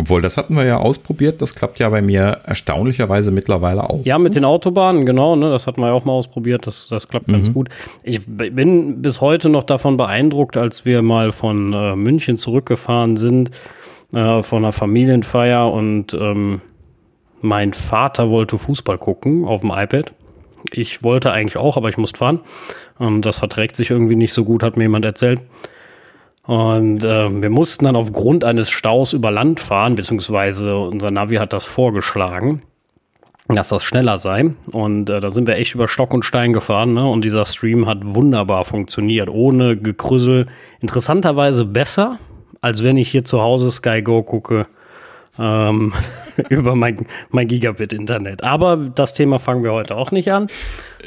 obwohl, 0.00 0.22
das 0.22 0.38
hatten 0.38 0.56
wir 0.56 0.64
ja 0.64 0.78
ausprobiert. 0.78 1.42
Das 1.42 1.54
klappt 1.54 1.78
ja 1.78 1.88
bei 1.90 2.00
mir 2.00 2.38
erstaunlicherweise 2.46 3.30
mittlerweile 3.30 3.88
auch. 3.88 4.00
Ja, 4.04 4.18
mit 4.18 4.34
den 4.34 4.46
Autobahnen, 4.46 5.04
genau. 5.04 5.36
Ne, 5.36 5.50
das 5.50 5.66
hatten 5.66 5.82
wir 5.82 5.88
ja 5.88 5.92
auch 5.92 6.06
mal 6.06 6.12
ausprobiert. 6.12 6.66
Das, 6.66 6.88
das 6.88 7.06
klappt 7.06 7.28
mhm. 7.28 7.32
ganz 7.32 7.52
gut. 7.52 7.68
Ich 8.02 8.22
bin 8.26 9.02
bis 9.02 9.20
heute 9.20 9.50
noch 9.50 9.64
davon 9.64 9.98
beeindruckt, 9.98 10.56
als 10.56 10.86
wir 10.86 11.02
mal 11.02 11.32
von 11.32 11.74
äh, 11.74 11.96
München 11.96 12.38
zurückgefahren 12.38 13.18
sind, 13.18 13.50
äh, 14.14 14.42
von 14.42 14.64
einer 14.64 14.72
Familienfeier 14.72 15.70
und 15.70 16.14
ähm, 16.14 16.62
mein 17.42 17.74
Vater 17.74 18.30
wollte 18.30 18.56
Fußball 18.56 18.96
gucken 18.96 19.44
auf 19.44 19.60
dem 19.60 19.70
iPad. 19.70 20.12
Ich 20.72 21.02
wollte 21.02 21.32
eigentlich 21.32 21.56
auch, 21.56 21.76
aber 21.76 21.88
ich 21.88 21.96
musste 21.96 22.18
fahren. 22.18 22.40
Und 22.98 23.24
das 23.24 23.38
verträgt 23.38 23.76
sich 23.76 23.90
irgendwie 23.90 24.16
nicht 24.16 24.34
so 24.34 24.44
gut, 24.44 24.62
hat 24.62 24.76
mir 24.76 24.84
jemand 24.84 25.04
erzählt. 25.04 25.40
Und 26.44 27.04
äh, 27.04 27.42
wir 27.42 27.50
mussten 27.50 27.84
dann 27.84 27.96
aufgrund 27.96 28.44
eines 28.44 28.70
Staus 28.70 29.12
über 29.12 29.30
Land 29.30 29.60
fahren, 29.60 29.94
beziehungsweise 29.94 30.76
unser 30.76 31.10
Navi 31.10 31.36
hat 31.36 31.52
das 31.52 31.64
vorgeschlagen, 31.64 32.62
dass 33.48 33.68
das 33.68 33.84
schneller 33.84 34.18
sei. 34.18 34.54
Und 34.72 35.08
äh, 35.10 35.20
da 35.20 35.30
sind 35.30 35.46
wir 35.46 35.56
echt 35.56 35.74
über 35.74 35.86
Stock 35.86 36.12
und 36.12 36.24
Stein 36.24 36.52
gefahren. 36.52 36.94
Ne? 36.94 37.08
Und 37.08 37.24
dieser 37.24 37.46
Stream 37.46 37.86
hat 37.86 37.98
wunderbar 38.02 38.64
funktioniert, 38.64 39.28
ohne 39.28 39.76
Gekrüssel. 39.76 40.46
Interessanterweise 40.80 41.64
besser, 41.64 42.18
als 42.60 42.82
wenn 42.82 42.96
ich 42.96 43.10
hier 43.10 43.24
zu 43.24 43.40
Hause 43.40 43.70
Sky 43.70 44.02
Go 44.02 44.22
gucke 44.22 44.66
ähm, 45.38 45.92
über 46.48 46.74
mein, 46.74 47.06
mein 47.30 47.48
Gigabit-Internet. 47.48 48.44
Aber 48.44 48.76
das 48.76 49.14
Thema 49.14 49.38
fangen 49.38 49.62
wir 49.62 49.72
heute 49.72 49.96
auch 49.96 50.10
nicht 50.10 50.32
an. 50.32 50.48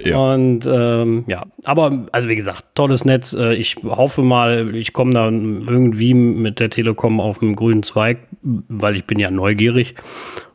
Ja. 0.04 0.18
Und 0.18 0.66
ähm, 0.66 1.26
ja, 1.28 1.46
aber 1.66 2.06
also 2.12 2.30
wie 2.30 2.36
gesagt, 2.36 2.66
tolles 2.76 3.06
Netz. 3.06 3.34
Äh, 3.34 3.54
ich 3.56 3.78
hoffe 3.84 4.22
mal, 4.22 4.76
ich 4.76 4.94
komme 4.94 5.14
dann 5.14 5.68
irgendwie 5.68 6.14
mit 6.14 6.60
der 6.60 6.70
Telekom 6.70 7.20
auf 7.20 7.40
dem 7.40 7.56
grünen 7.56 7.84
Zweig, 7.84 8.20
weil 8.42 8.96
ich 8.96 9.06
bin 9.06 9.20
ja 9.20 9.32
neugierig. 9.32 9.96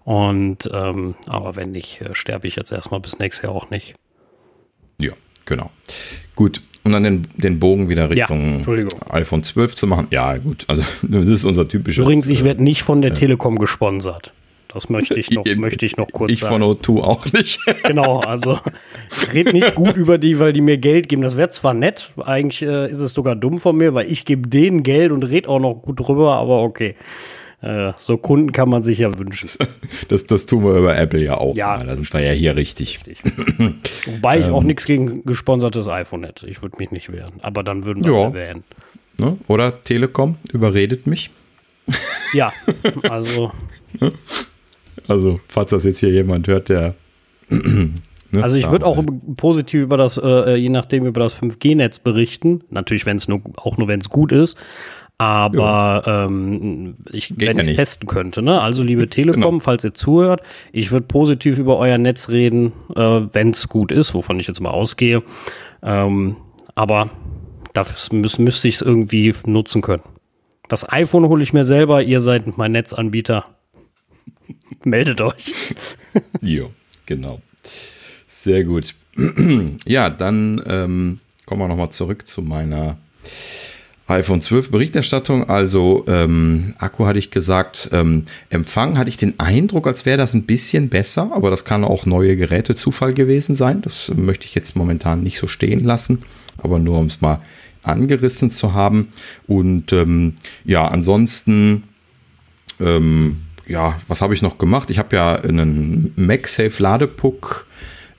Und 0.04 0.70
ähm, 0.72 1.16
aber 1.26 1.56
wenn 1.56 1.72
nicht, 1.72 2.00
äh, 2.00 2.14
sterbe 2.14 2.46
ich 2.46 2.56
jetzt 2.56 2.72
erstmal 2.72 3.00
bis 3.00 3.18
nächstes 3.18 3.44
Jahr 3.44 3.54
auch 3.54 3.70
nicht. 3.70 3.94
Ja, 5.00 5.12
genau. 5.44 5.70
Gut, 6.34 6.62
um 6.85 6.93
dann 6.93 7.03
den, 7.03 7.22
den 7.37 7.59
Bogen 7.59 7.89
wieder 7.89 8.11
Richtung 8.11 8.61
ja, 8.66 9.14
iPhone 9.14 9.43
12 9.43 9.74
zu 9.74 9.87
machen. 9.87 10.07
Ja, 10.11 10.37
gut, 10.37 10.64
also 10.68 10.83
das 11.03 11.26
ist 11.26 11.45
unser 11.45 11.68
typisches. 11.68 12.03
Übrigens, 12.03 12.29
ich 12.29 12.45
werde 12.45 12.62
nicht 12.62 12.83
von 12.83 13.03
der 13.03 13.12
äh, 13.12 13.14
Telekom 13.14 13.59
gesponsert. 13.59 14.33
Das 14.72 14.91
möchte 14.91 15.18
ich 15.18 15.31
noch, 15.31 15.45
ich, 15.47 15.59
möchte 15.59 15.87
ich 15.87 15.97
noch 15.97 16.09
kurz 16.12 16.31
ich 16.31 16.41
sagen. 16.41 16.62
Ich 16.62 16.85
von 16.85 16.97
O2 16.97 17.03
auch 17.03 17.33
nicht. 17.33 17.61
genau, 17.85 18.20
also 18.20 18.59
ich 19.11 19.33
rede 19.33 19.53
nicht 19.53 19.74
gut 19.74 19.97
über 19.97 20.18
die, 20.18 20.39
weil 20.39 20.53
die 20.53 20.61
mir 20.61 20.79
Geld 20.79 21.09
geben. 21.09 21.22
Das 21.22 21.37
wäre 21.37 21.49
zwar 21.49 21.74
nett, 21.74 22.11
eigentlich 22.22 22.62
äh, 22.62 22.91
ist 22.91 22.99
es 22.99 23.12
sogar 23.12 23.35
dumm 23.35 23.59
von 23.59 23.76
mir, 23.76 23.95
weil 23.95 24.11
ich 24.11 24.24
gebe 24.24 24.49
denen 24.49 24.83
Geld 24.83 25.12
und 25.12 25.24
rede 25.24 25.49
auch 25.49 25.61
noch 25.61 25.74
gut 25.74 26.01
drüber, 26.01 26.35
aber 26.37 26.62
okay. 26.62 26.95
Äh, 27.61 27.92
so 27.96 28.16
Kunden 28.16 28.52
kann 28.52 28.68
man 28.68 28.82
sich 28.82 28.98
ja 28.98 29.18
wünschen. 29.18 29.50
Das, 30.09 30.26
das 30.26 30.46
tun 30.46 30.64
wir 30.64 30.76
über 30.76 30.96
Apple 30.96 31.22
ja 31.22 31.36
auch. 31.36 31.56
Ja, 31.56 31.82
da 31.82 31.96
sind 31.96 32.12
wir 32.12 32.24
ja 32.24 32.32
hier 32.32 32.56
richtig. 32.56 32.98
richtig. 33.06 33.22
Wobei 34.06 34.38
ich 34.38 34.46
auch 34.46 34.61
ähm. 34.61 34.68
nichts 34.68 34.86
gegen 34.86 35.24
gesponsertes 35.24 35.88
iPhone 35.88 36.24
hätte. 36.24 36.46
Ich 36.46 36.62
würde 36.62 36.76
mich 36.78 36.90
nicht 36.90 37.12
wehren. 37.12 37.34
Aber 37.42 37.62
dann 37.62 37.84
würden 37.84 38.04
wir 38.04 38.12
es 38.12 38.18
erwähnen. 38.18 38.64
Ne? 39.18 39.36
Oder 39.48 39.82
Telekom 39.82 40.36
überredet 40.52 41.06
mich. 41.06 41.30
Ja, 42.32 42.52
also. 43.09 43.52
Also, 45.06 45.40
falls 45.48 45.70
das 45.70 45.84
jetzt 45.84 46.00
hier 46.00 46.11
jemand 46.11 46.46
hört, 46.48 46.68
der. 46.68 46.94
Ne? 48.30 48.42
Also 48.42 48.56
ich 48.56 48.70
würde 48.70 48.84
auch 48.84 49.02
positiv 49.38 49.80
über 49.80 49.96
das, 49.96 50.20
äh, 50.22 50.54
je 50.56 50.68
nachdem 50.68 51.06
über 51.06 51.18
das 51.18 51.34
5G-Netz 51.34 52.00
berichten. 52.00 52.62
Natürlich, 52.68 53.06
wenn 53.06 53.16
es 53.16 53.26
nur 53.26 53.40
auch 53.56 53.78
nur 53.78 53.88
wenn 53.88 54.00
es 54.00 54.11
gut 54.11 54.32
ist. 54.32 54.59
Aber 55.20 56.04
ähm, 56.06 56.96
ich, 57.10 57.28
Geht 57.28 57.48
wenn 57.48 57.56
ja 57.56 57.64
ich 57.64 57.70
es 57.70 57.76
testen 57.76 58.08
könnte, 58.08 58.40
ne? 58.40 58.60
Also 58.60 58.84
liebe 58.84 59.08
Telekom, 59.08 59.42
genau. 59.42 59.58
falls 59.58 59.82
ihr 59.82 59.92
zuhört, 59.92 60.42
ich 60.72 60.92
würde 60.92 61.06
positiv 61.06 61.58
über 61.58 61.76
euer 61.76 61.98
Netz 61.98 62.28
reden, 62.28 62.72
äh, 62.94 63.22
wenn 63.32 63.50
es 63.50 63.68
gut 63.68 63.90
ist, 63.90 64.14
wovon 64.14 64.38
ich 64.38 64.46
jetzt 64.46 64.60
mal 64.60 64.70
ausgehe. 64.70 65.24
Ähm, 65.82 66.36
aber 66.76 67.10
dafür 67.72 68.16
müß, 68.16 68.38
müsste 68.38 68.68
ich 68.68 68.76
es 68.76 68.82
irgendwie 68.82 69.34
nutzen 69.44 69.82
können. 69.82 70.04
Das 70.68 70.88
iPhone 70.92 71.28
hole 71.28 71.42
ich 71.42 71.52
mir 71.52 71.64
selber, 71.64 72.02
ihr 72.02 72.20
seid 72.20 72.56
mein 72.56 72.70
Netzanbieter. 72.70 73.44
Meldet 74.84 75.20
euch. 75.20 75.74
jo, 76.40 76.70
genau. 77.06 77.40
Sehr 78.28 78.62
gut. 78.62 78.94
ja, 79.84 80.10
dann 80.10 80.62
ähm, 80.64 81.18
kommen 81.44 81.62
wir 81.62 81.66
nochmal 81.66 81.90
zurück 81.90 82.28
zu 82.28 82.40
meiner 82.40 82.98
iPhone 84.09 84.40
12 84.40 84.70
Berichterstattung, 84.70 85.50
also 85.50 86.04
ähm, 86.09 86.74
Akku 86.78 87.04
hatte 87.04 87.18
ich 87.18 87.30
gesagt, 87.30 87.90
ähm, 87.92 88.24
Empfang 88.48 88.96
hatte 88.96 89.11
ich 89.11 89.18
den 89.18 89.38
Eindruck, 89.38 89.86
als 89.86 90.06
wäre 90.06 90.16
das 90.16 90.32
ein 90.32 90.44
bisschen 90.44 90.88
besser, 90.88 91.30
aber 91.34 91.50
das 91.50 91.66
kann 91.66 91.84
auch 91.84 92.06
neue 92.06 92.34
Geräte 92.34 92.74
Zufall 92.74 93.12
gewesen 93.12 93.54
sein. 93.54 93.82
Das 93.82 94.11
möchte 94.16 94.46
ich 94.46 94.54
jetzt 94.54 94.76
momentan 94.76 95.22
nicht 95.22 95.38
so 95.38 95.46
stehen 95.46 95.84
lassen, 95.84 96.20
aber 96.56 96.78
nur 96.78 96.98
um 96.98 97.06
es 97.06 97.20
mal 97.20 97.40
angerissen 97.82 98.50
zu 98.50 98.72
haben. 98.72 99.09
Und 99.46 99.92
ähm, 99.92 100.36
ja, 100.64 100.88
ansonsten, 100.88 101.84
ähm, 102.80 103.42
ja, 103.66 104.00
was 104.09 104.22
habe 104.22 104.32
ich 104.32 104.40
noch 104.40 104.56
gemacht? 104.56 104.90
Ich 104.90 104.98
habe 104.98 105.16
ja 105.16 105.34
einen 105.34 106.14
MagSafe 106.16 106.82
Ladepuck 106.82 107.66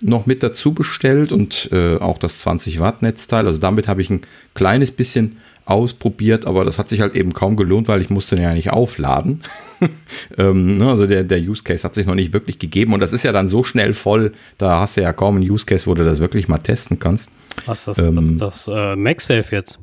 noch 0.01 0.25
mit 0.25 0.43
dazu 0.43 0.73
bestellt 0.73 1.31
und 1.31 1.69
äh, 1.71 1.97
auch 1.97 2.19
das 2.19 2.39
20 2.39 2.79
Watt 2.79 3.01
Netzteil. 3.01 3.47
Also 3.47 3.59
damit 3.59 3.87
habe 3.87 4.01
ich 4.01 4.09
ein 4.09 4.21
kleines 4.53 4.91
bisschen 4.91 5.37
ausprobiert, 5.69 6.45
aber 6.45 6.65
das 6.65 6.79
hat 6.79 6.89
sich 6.89 7.01
halt 7.01 7.15
eben 7.15 7.33
kaum 7.33 7.55
gelohnt, 7.55 7.87
weil 7.87 8.01
ich 8.01 8.09
musste 8.09 8.35
den 8.35 8.43
ja 8.43 8.53
nicht 8.53 8.71
aufladen. 8.71 9.41
ähm, 10.37 10.77
ne, 10.77 10.89
also 10.89 11.05
der, 11.05 11.23
der 11.23 11.39
Use 11.39 11.63
Case 11.63 11.83
hat 11.83 11.95
sich 11.95 12.05
noch 12.05 12.15
nicht 12.15 12.33
wirklich 12.33 12.59
gegeben 12.59 12.93
und 12.93 12.99
das 12.99 13.13
ist 13.13 13.23
ja 13.23 13.31
dann 13.31 13.47
so 13.47 13.63
schnell 13.63 13.93
voll, 13.93 14.33
da 14.57 14.79
hast 14.79 14.97
du 14.97 15.01
ja 15.01 15.13
kaum 15.13 15.37
einen 15.37 15.49
Use 15.49 15.65
Case, 15.65 15.85
wo 15.87 15.93
du 15.93 16.03
das 16.03 16.19
wirklich 16.19 16.47
mal 16.47 16.57
testen 16.57 16.99
kannst. 16.99 17.29
Was 17.65 17.79
ist 17.79 17.87
das, 17.87 17.97
ähm, 17.99 18.37
das, 18.37 18.65
das 18.65 18.67
äh, 18.67 18.95
MagSafe 18.95 19.55
jetzt? 19.55 19.79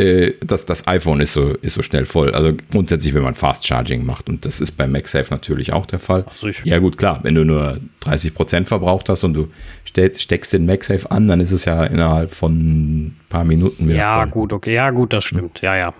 Äh, 0.00 0.32
das, 0.44 0.64
das 0.64 0.86
iPhone 0.88 1.20
ist 1.20 1.34
so, 1.34 1.50
ist 1.60 1.74
so 1.74 1.82
schnell 1.82 2.06
voll. 2.06 2.32
Also 2.32 2.54
grundsätzlich, 2.70 3.12
wenn 3.12 3.22
man 3.22 3.34
Fast 3.34 3.66
Charging 3.66 4.06
macht. 4.06 4.28
Und 4.28 4.46
das 4.46 4.60
ist 4.60 4.72
bei 4.72 4.86
MagSafe 4.86 5.32
natürlich 5.32 5.72
auch 5.72 5.84
der 5.84 5.98
Fall. 5.98 6.24
So, 6.36 6.48
ja, 6.64 6.78
gut, 6.78 6.96
klar. 6.96 7.20
Wenn 7.22 7.34
du 7.34 7.44
nur 7.44 7.78
30 8.00 8.34
Prozent 8.34 8.68
verbraucht 8.68 9.10
hast 9.10 9.24
und 9.24 9.34
du 9.34 9.48
steckst, 9.90 10.52
den 10.52 10.66
MagSafe 10.66 11.10
an, 11.10 11.28
dann 11.28 11.40
ist 11.40 11.52
es 11.52 11.64
ja 11.64 11.84
innerhalb 11.84 12.30
von 12.32 12.52
ein 12.52 13.20
paar 13.28 13.44
Minuten 13.44 13.88
wieder. 13.88 13.98
Ja, 13.98 14.20
voll. 14.20 14.30
gut, 14.30 14.52
okay. 14.52 14.74
Ja, 14.74 14.90
gut, 14.90 15.12
das 15.12 15.24
stimmt. 15.24 15.60
Ja, 15.60 15.76
ja. 15.76 15.94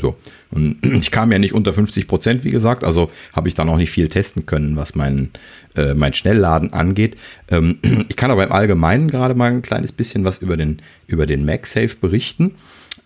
So. 0.00 0.16
Und 0.50 0.78
ich 0.82 1.10
kam 1.10 1.32
ja 1.32 1.38
nicht 1.38 1.54
unter 1.54 1.72
50 1.72 2.06
Prozent, 2.06 2.44
wie 2.44 2.50
gesagt, 2.50 2.84
also 2.84 3.10
habe 3.32 3.48
ich 3.48 3.54
da 3.54 3.64
noch 3.64 3.76
nicht 3.76 3.90
viel 3.90 4.08
testen 4.08 4.46
können, 4.46 4.76
was 4.76 4.94
mein, 4.94 5.30
äh, 5.76 5.94
mein 5.94 6.14
Schnellladen 6.14 6.72
angeht. 6.72 7.16
Ähm, 7.50 7.78
ich 8.08 8.16
kann 8.16 8.30
aber 8.30 8.44
im 8.44 8.52
Allgemeinen 8.52 9.08
gerade 9.08 9.34
mal 9.34 9.50
ein 9.50 9.62
kleines 9.62 9.92
bisschen 9.92 10.24
was 10.24 10.38
über 10.38 10.56
den, 10.56 10.80
über 11.06 11.26
den 11.26 11.44
MagSafe 11.44 11.96
berichten. 12.00 12.54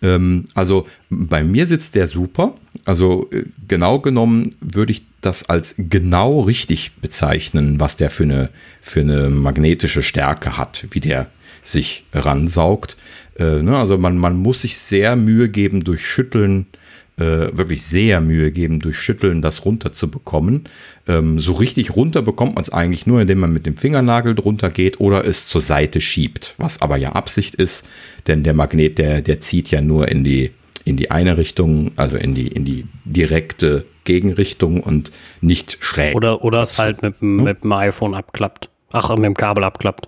Ähm, 0.03 0.45
also 0.53 0.87
bei 1.09 1.43
mir 1.43 1.65
sitzt 1.65 1.95
der 1.95 2.07
super. 2.07 2.55
Also 2.85 3.29
äh, 3.31 3.45
genau 3.67 3.99
genommen 3.99 4.55
würde 4.59 4.91
ich 4.91 5.03
das 5.21 5.49
als 5.49 5.75
genau 5.77 6.41
richtig 6.41 6.91
bezeichnen, 7.01 7.79
was 7.79 7.95
der 7.95 8.09
für 8.09 8.23
eine, 8.23 8.49
für 8.81 8.99
eine 8.99 9.29
magnetische 9.29 10.03
Stärke 10.03 10.57
hat, 10.57 10.85
wie 10.91 10.99
der 10.99 11.27
sich 11.63 12.05
ransaugt. 12.13 12.97
Äh, 13.39 13.61
ne? 13.61 13.77
Also 13.77 13.97
man, 13.97 14.17
man 14.17 14.35
muss 14.35 14.61
sich 14.61 14.77
sehr 14.77 15.15
Mühe 15.15 15.49
geben 15.49 15.83
durch 15.83 16.05
Schütteln, 16.05 16.67
äh, 17.17 17.55
wirklich 17.55 17.83
sehr 17.83 18.21
Mühe 18.21 18.51
geben, 18.51 18.79
durch 18.79 18.97
Schütteln 18.97 19.41
das 19.41 19.65
runterzubekommen. 19.65 20.63
Ähm, 21.07 21.37
so 21.39 21.53
richtig 21.53 21.95
runter 21.95 22.21
bekommt 22.21 22.55
man 22.55 22.61
es 22.63 22.71
eigentlich 22.71 23.05
nur, 23.05 23.21
indem 23.21 23.39
man 23.39 23.53
mit 23.53 23.65
dem 23.65 23.77
Fingernagel 23.77 24.35
drunter 24.35 24.69
geht 24.69 24.99
oder 24.99 25.25
es 25.25 25.47
zur 25.47 25.61
Seite 25.61 26.01
schiebt, 26.01 26.55
was 26.57 26.81
aber 26.81 26.97
ja 26.97 27.11
Absicht 27.11 27.55
ist, 27.55 27.87
denn 28.27 28.43
der 28.43 28.53
Magnet, 28.53 28.97
der, 28.97 29.21
der 29.21 29.39
zieht 29.39 29.69
ja 29.69 29.81
nur 29.81 30.07
in 30.09 30.23
die, 30.23 30.51
in 30.85 30.97
die 30.97 31.11
eine 31.11 31.37
Richtung, 31.37 31.91
also 31.95 32.15
in 32.17 32.33
die, 32.33 32.47
in 32.47 32.65
die 32.65 32.85
direkte 33.05 33.85
Gegenrichtung 34.03 34.81
und 34.81 35.11
nicht 35.41 35.77
schräg. 35.81 36.15
Oder, 36.15 36.43
oder 36.43 36.63
es 36.63 36.79
halt 36.79 37.01
mit, 37.03 37.19
hm? 37.19 37.43
mit 37.43 37.63
dem 37.63 37.71
iPhone 37.73 38.15
abklappt. 38.15 38.69
Ach, 38.91 39.09
mit 39.15 39.25
dem 39.25 39.33
Kabel 39.33 39.63
abklappt. 39.63 40.07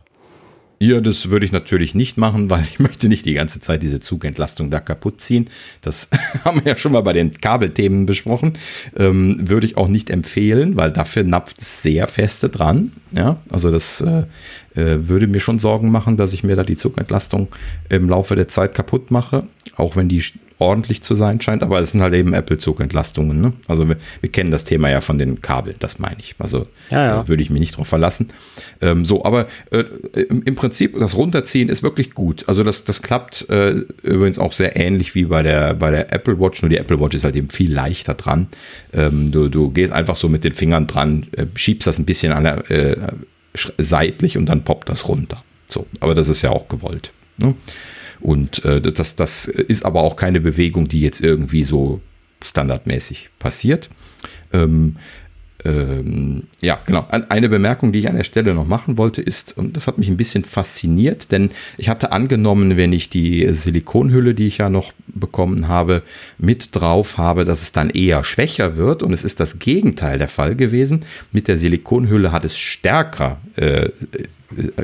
Ja, 0.79 0.99
das 0.99 1.29
würde 1.29 1.45
ich 1.45 1.51
natürlich 1.51 1.95
nicht 1.95 2.17
machen, 2.17 2.49
weil 2.49 2.63
ich 2.63 2.79
möchte 2.79 3.07
nicht 3.07 3.25
die 3.25 3.33
ganze 3.33 3.59
Zeit 3.59 3.81
diese 3.81 3.99
Zugentlastung 3.99 4.69
da 4.69 4.79
kaputt 4.79 5.21
ziehen. 5.21 5.49
Das 5.81 6.09
haben 6.45 6.63
wir 6.63 6.73
ja 6.73 6.77
schon 6.77 6.91
mal 6.91 7.01
bei 7.01 7.13
den 7.13 7.33
Kabelthemen 7.33 8.05
besprochen. 8.05 8.57
Ähm, 8.95 9.37
würde 9.49 9.65
ich 9.65 9.77
auch 9.77 9.87
nicht 9.87 10.09
empfehlen, 10.09 10.77
weil 10.77 10.91
dafür 10.91 11.23
napft 11.23 11.61
es 11.61 11.81
sehr 11.81 12.07
feste 12.07 12.49
dran. 12.49 12.91
Ja, 13.11 13.37
also 13.49 13.71
das 13.71 14.01
äh, 14.01 14.23
würde 14.75 15.27
mir 15.27 15.39
schon 15.39 15.59
Sorgen 15.59 15.89
machen, 15.91 16.17
dass 16.17 16.33
ich 16.33 16.43
mir 16.43 16.55
da 16.55 16.63
die 16.63 16.75
Zugentlastung 16.75 17.47
im 17.89 18.09
Laufe 18.09 18.35
der 18.35 18.47
Zeit 18.47 18.73
kaputt 18.73 19.11
mache. 19.11 19.43
Auch 19.77 19.95
wenn 19.95 20.09
die 20.09 20.21
ordentlich 20.57 21.01
zu 21.01 21.15
sein 21.15 21.41
scheint, 21.41 21.63
aber 21.63 21.79
es 21.79 21.91
sind 21.91 22.01
halt 22.01 22.13
eben 22.13 22.33
Apple-Zugentlastungen. 22.33 23.41
Ne? 23.41 23.53
Also 23.67 23.87
wir, 23.87 23.97
wir, 24.21 24.31
kennen 24.31 24.51
das 24.51 24.63
Thema 24.63 24.89
ja 24.89 25.01
von 25.01 25.17
den 25.17 25.41
Kabeln, 25.41 25.75
das 25.79 25.99
meine 25.99 26.17
ich. 26.19 26.35
Also 26.39 26.67
ja, 26.89 27.05
ja. 27.05 27.21
Äh, 27.21 27.27
würde 27.27 27.43
ich 27.43 27.49
mich 27.49 27.59
nicht 27.59 27.77
drauf 27.77 27.87
verlassen. 27.87 28.29
Ähm, 28.81 29.03
so, 29.03 29.25
aber 29.25 29.47
äh, 29.71 29.83
im, 30.29 30.43
im, 30.43 30.55
Prinzip, 30.55 30.97
das 30.97 31.17
Runterziehen 31.17 31.67
ist 31.67 31.83
wirklich 31.83 32.13
gut. 32.13 32.45
Also 32.47 32.63
das, 32.63 32.85
das 32.85 33.01
klappt 33.01 33.49
äh, 33.49 33.71
übrigens 34.03 34.39
auch 34.39 34.53
sehr 34.53 34.77
ähnlich 34.77 35.13
wie 35.13 35.25
bei 35.25 35.41
der, 35.41 35.73
bei 35.73 35.91
der 35.91 36.13
Apple 36.13 36.39
Watch, 36.39 36.61
nur 36.61 36.69
die 36.69 36.77
Apple 36.77 36.99
Watch 37.01 37.15
ist 37.15 37.25
halt 37.25 37.35
eben 37.35 37.49
viel 37.49 37.73
leichter 37.73 38.13
dran. 38.13 38.47
Ähm, 38.93 39.31
du, 39.31 39.49
du 39.49 39.71
gehst 39.71 39.91
einfach 39.91 40.15
so 40.15 40.29
mit 40.29 40.45
den 40.45 40.53
Fingern 40.53 40.87
dran, 40.87 41.27
äh, 41.35 41.45
schiebst 41.55 41.85
das 41.85 41.99
ein 41.99 42.05
bisschen 42.05 42.31
an 42.31 42.43
der, 42.43 42.71
äh, 42.71 42.97
seitlich 43.77 44.37
und 44.37 44.47
dann 44.47 44.63
poppt 44.63 44.89
das 44.89 45.07
runter. 45.07 45.43
So, 45.67 45.87
aber 45.99 46.15
das 46.15 46.27
ist 46.27 46.41
ja 46.41 46.51
auch 46.51 46.67
gewollt. 46.67 47.11
Ne? 47.37 47.55
Und 48.19 48.63
äh, 48.65 48.81
das, 48.81 49.15
das 49.15 49.45
ist 49.45 49.85
aber 49.85 50.01
auch 50.01 50.15
keine 50.15 50.39
Bewegung, 50.39 50.87
die 50.87 51.01
jetzt 51.01 51.21
irgendwie 51.21 51.63
so 51.63 52.01
standardmäßig 52.43 53.29
passiert. 53.39 53.89
Ähm, 54.53 54.97
ähm, 55.65 56.43
ja, 56.61 56.77
genau. 56.85 57.07
Eine 57.09 57.49
Bemerkung, 57.49 57.91
die 57.91 57.99
ich 57.99 58.07
an 58.07 58.15
der 58.15 58.23
Stelle 58.23 58.53
noch 58.53 58.67
machen 58.67 58.97
wollte, 58.97 59.21
ist, 59.21 59.57
und 59.57 59.75
das 59.75 59.87
hat 59.87 59.97
mich 59.97 60.09
ein 60.09 60.17
bisschen 60.17 60.43
fasziniert, 60.43 61.31
denn 61.31 61.49
ich 61.77 61.89
hatte 61.89 62.11
angenommen, 62.11 62.77
wenn 62.77 62.93
ich 62.93 63.09
die 63.09 63.51
Silikonhülle, 63.51 64.35
die 64.35 64.45
ich 64.47 64.59
ja 64.59 64.69
noch 64.69 64.93
bekommen 65.07 65.67
habe, 65.67 66.03
mit 66.37 66.75
drauf 66.75 67.17
habe, 67.17 67.45
dass 67.45 67.63
es 67.63 67.71
dann 67.71 67.89
eher 67.89 68.23
schwächer 68.23 68.75
wird. 68.77 69.01
Und 69.01 69.11
es 69.11 69.23
ist 69.23 69.39
das 69.39 69.57
Gegenteil 69.57 70.19
der 70.19 70.29
Fall 70.29 70.55
gewesen. 70.55 71.01
Mit 71.31 71.47
der 71.47 71.57
Silikonhülle 71.57 72.31
hat 72.31 72.45
es 72.45 72.57
stärker 72.57 73.39
äh, 73.55 73.89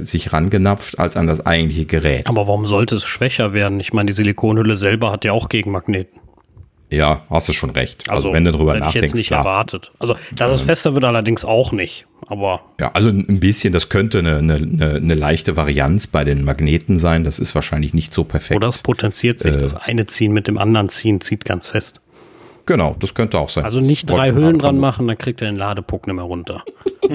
sich 0.01 0.33
rangenapft 0.33 0.97
als 0.97 1.15
an 1.15 1.27
das 1.27 1.45
eigentliche 1.45 1.85
Gerät. 1.85 2.27
Aber 2.27 2.47
warum 2.47 2.65
sollte 2.65 2.95
es 2.95 3.03
schwächer 3.03 3.53
werden? 3.53 3.79
Ich 3.79 3.93
meine, 3.93 4.07
die 4.07 4.13
Silikonhülle 4.13 4.75
selber 4.75 5.11
hat 5.11 5.25
ja 5.25 5.31
auch 5.31 5.47
Gegenmagneten. 5.47 6.19
Ja, 6.91 7.21
hast 7.29 7.47
du 7.47 7.53
schon 7.53 7.69
recht. 7.69 8.09
Also, 8.09 8.27
also 8.27 8.33
wenn 8.33 8.43
du 8.43 8.51
drüber 8.51 8.73
nachdenkst. 8.73 8.95
Ich 8.95 9.01
jetzt 9.01 9.15
nicht 9.15 9.27
klar. 9.27 9.39
erwartet. 9.39 9.91
Also, 9.97 10.15
dass 10.35 10.51
es 10.51 10.61
fester 10.61 10.93
wird 10.93 11.05
allerdings 11.05 11.45
auch 11.45 11.71
nicht. 11.71 12.05
Aber. 12.27 12.61
Ja, 12.81 12.91
also 12.93 13.09
ein 13.09 13.39
bisschen, 13.39 13.71
das 13.71 13.87
könnte 13.87 14.19
eine, 14.19 14.37
eine, 14.37 14.55
eine 14.95 15.15
leichte 15.15 15.55
Varianz 15.55 16.07
bei 16.07 16.25
den 16.25 16.43
Magneten 16.43 16.99
sein. 16.99 17.23
Das 17.23 17.39
ist 17.39 17.55
wahrscheinlich 17.55 17.93
nicht 17.93 18.13
so 18.13 18.25
perfekt. 18.25 18.57
Oder 18.57 18.67
es 18.67 18.79
potenziert 18.79 19.39
sich. 19.39 19.55
Äh, 19.55 19.57
das 19.57 19.73
eine 19.73 20.05
Ziehen 20.05 20.33
mit 20.33 20.49
dem 20.49 20.57
anderen 20.57 20.89
ziehen 20.89 21.21
zieht 21.21 21.45
ganz 21.45 21.65
fest. 21.65 22.01
Genau, 22.65 22.95
das 22.99 23.13
könnte 23.13 23.39
auch 23.39 23.49
sein. 23.49 23.65
Also 23.65 23.79
nicht 23.79 24.09
drei 24.09 24.33
Hüllen 24.33 24.57
dran 24.57 24.77
machen, 24.77 25.07
dann 25.07 25.17
kriegt 25.17 25.41
er 25.41 25.47
den 25.47 25.57
Ladepuck 25.57 26.07
nicht 26.07 26.15
mehr 26.15 26.25
runter. 26.25 26.63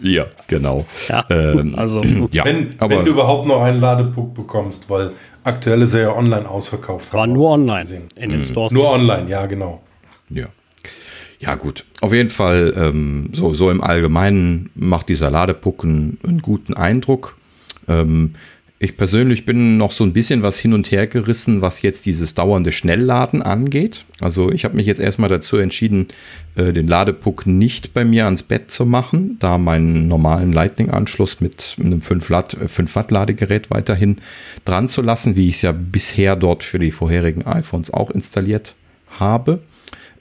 ja, 0.00 0.26
genau. 0.46 0.86
Ja, 1.08 1.24
ähm, 1.28 1.74
also 1.76 2.02
ja, 2.30 2.44
wenn, 2.44 2.74
aber, 2.78 2.98
wenn 2.98 3.04
du 3.04 3.10
überhaupt 3.10 3.46
noch 3.46 3.62
einen 3.62 3.80
Ladepuck 3.80 4.34
bekommst, 4.34 4.88
weil 4.88 5.10
aktuell 5.44 5.82
ist 5.82 5.94
er 5.94 6.02
ja 6.02 6.12
online 6.12 6.48
ausverkauft. 6.48 7.12
War 7.12 7.26
nur 7.26 7.50
online 7.50 8.08
in 8.16 8.30
den 8.30 8.38
mhm. 8.38 8.44
Stores. 8.44 8.72
Nur 8.72 8.90
online, 8.90 9.28
ja, 9.28 9.46
genau. 9.46 9.82
Ja. 10.28 10.46
Ja, 11.38 11.54
gut. 11.54 11.86
Auf 12.02 12.12
jeden 12.12 12.28
Fall, 12.28 12.74
ähm, 12.76 13.30
so, 13.32 13.54
so 13.54 13.70
im 13.70 13.82
Allgemeinen 13.82 14.70
macht 14.74 15.08
dieser 15.08 15.30
Ladepuck 15.30 15.84
einen, 15.84 16.18
einen 16.22 16.42
guten 16.42 16.74
Eindruck. 16.74 17.36
Ähm, 17.88 18.34
ich 18.82 18.96
persönlich 18.96 19.44
bin 19.44 19.76
noch 19.76 19.92
so 19.92 20.04
ein 20.04 20.14
bisschen 20.14 20.42
was 20.42 20.58
hin 20.58 20.72
und 20.72 20.90
her 20.90 21.06
gerissen, 21.06 21.60
was 21.60 21.82
jetzt 21.82 22.06
dieses 22.06 22.32
dauernde 22.32 22.72
Schnellladen 22.72 23.42
angeht. 23.42 24.06
Also 24.20 24.50
ich 24.50 24.64
habe 24.64 24.74
mich 24.74 24.86
jetzt 24.86 25.00
erstmal 25.00 25.28
dazu 25.28 25.58
entschieden, 25.58 26.08
äh, 26.54 26.72
den 26.72 26.86
Ladepuck 26.86 27.46
nicht 27.46 27.92
bei 27.92 28.06
mir 28.06 28.24
ans 28.24 28.42
Bett 28.42 28.70
zu 28.70 28.86
machen, 28.86 29.36
da 29.38 29.58
meinen 29.58 30.08
normalen 30.08 30.54
Lightning-Anschluss 30.54 31.42
mit 31.42 31.76
einem 31.78 32.00
5 32.00 32.30
Watt, 32.30 32.56
5 32.66 32.96
Watt 32.96 33.10
Ladegerät 33.10 33.70
weiterhin 33.70 34.16
dran 34.64 34.88
zu 34.88 35.02
lassen, 35.02 35.36
wie 35.36 35.48
ich 35.48 35.56
es 35.56 35.62
ja 35.62 35.72
bisher 35.72 36.34
dort 36.34 36.62
für 36.62 36.78
die 36.78 36.90
vorherigen 36.90 37.46
iPhones 37.46 37.92
auch 37.92 38.10
installiert 38.10 38.76
habe. 39.18 39.60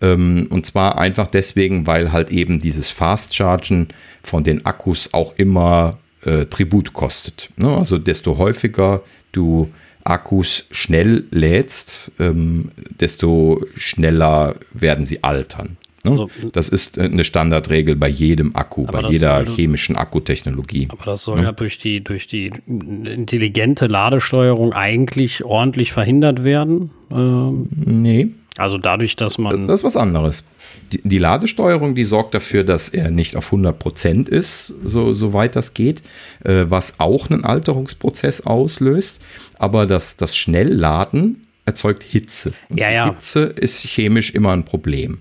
Ähm, 0.01 0.47
und 0.49 0.65
zwar 0.65 0.97
einfach 0.97 1.27
deswegen, 1.27 1.87
weil 1.87 2.11
halt 2.11 2.29
eben 2.29 2.59
dieses 2.59 2.91
Fast 2.91 3.33
Chargen 3.33 3.87
von 4.21 4.43
den 4.43 4.65
Akkus 4.65 5.13
auch 5.13 5.35
immer 5.37 5.97
äh, 6.23 6.45
Tribut 6.45 6.93
kostet. 6.93 7.49
Ne? 7.57 7.69
Also 7.69 7.97
desto 7.97 8.37
häufiger 8.37 9.01
du 9.31 9.69
Akkus 10.03 10.65
schnell 10.71 11.25
lädst, 11.31 12.11
ähm, 12.19 12.71
desto 12.99 13.61
schneller 13.75 14.55
werden 14.73 15.05
sie 15.05 15.23
altern. 15.23 15.77
Ne? 16.03 16.11
Also, 16.11 16.29
das 16.51 16.69
ist 16.69 16.97
äh, 16.97 17.03
eine 17.03 17.23
Standardregel 17.23 17.95
bei 17.95 18.07
jedem 18.07 18.55
Akku, 18.55 18.85
bei 18.85 19.01
jeder 19.09 19.45
soll, 19.45 19.55
chemischen 19.55 19.95
Akkutechnologie. 19.97 20.87
Aber 20.89 21.05
das 21.05 21.23
soll 21.23 21.39
ne? 21.39 21.43
ja 21.43 21.51
durch 21.51 21.77
die, 21.77 22.03
durch 22.03 22.27
die 22.27 22.51
intelligente 22.67 23.87
Ladesteuerung 23.87 24.73
eigentlich 24.73 25.43
ordentlich 25.43 25.91
verhindert 25.91 26.43
werden. 26.43 26.91
Ähm, 27.11 27.67
nee. 27.85 28.29
Also 28.57 28.77
dadurch, 28.77 29.15
dass 29.15 29.37
man. 29.37 29.51
Das, 29.51 29.67
das 29.67 29.79
ist 29.81 29.83
was 29.83 29.97
anderes 29.97 30.43
die, 30.91 31.01
die, 31.03 31.17
Ladesteuerung, 31.17 31.95
die 31.95 32.03
sorgt 32.03 32.33
dafür, 32.33 32.63
dass 32.63 32.89
er 32.89 33.11
nicht 33.11 33.35
auf 33.35 33.51
100% 33.51 34.27
ist, 34.27 34.73
so, 34.83 35.13
soweit 35.13 35.55
das 35.55 35.73
geht, 35.73 36.01
äh, 36.43 36.65
was 36.67 36.99
auch 36.99 37.29
einen 37.29 37.43
Alterungsprozess 37.43 38.41
auslöst. 38.41 39.21
Aber 39.57 39.85
das, 39.85 40.17
das 40.17 40.35
Schnellladen 40.35 41.47
erzeugt 41.65 42.03
Hitze. 42.03 42.53
Und 42.69 42.79
ja, 42.79 42.89
ja. 42.89 43.05
Hitze 43.05 43.43
ist 43.43 43.83
chemisch 43.85 44.31
immer 44.31 44.51
ein 44.51 44.65
Problem. 44.65 45.19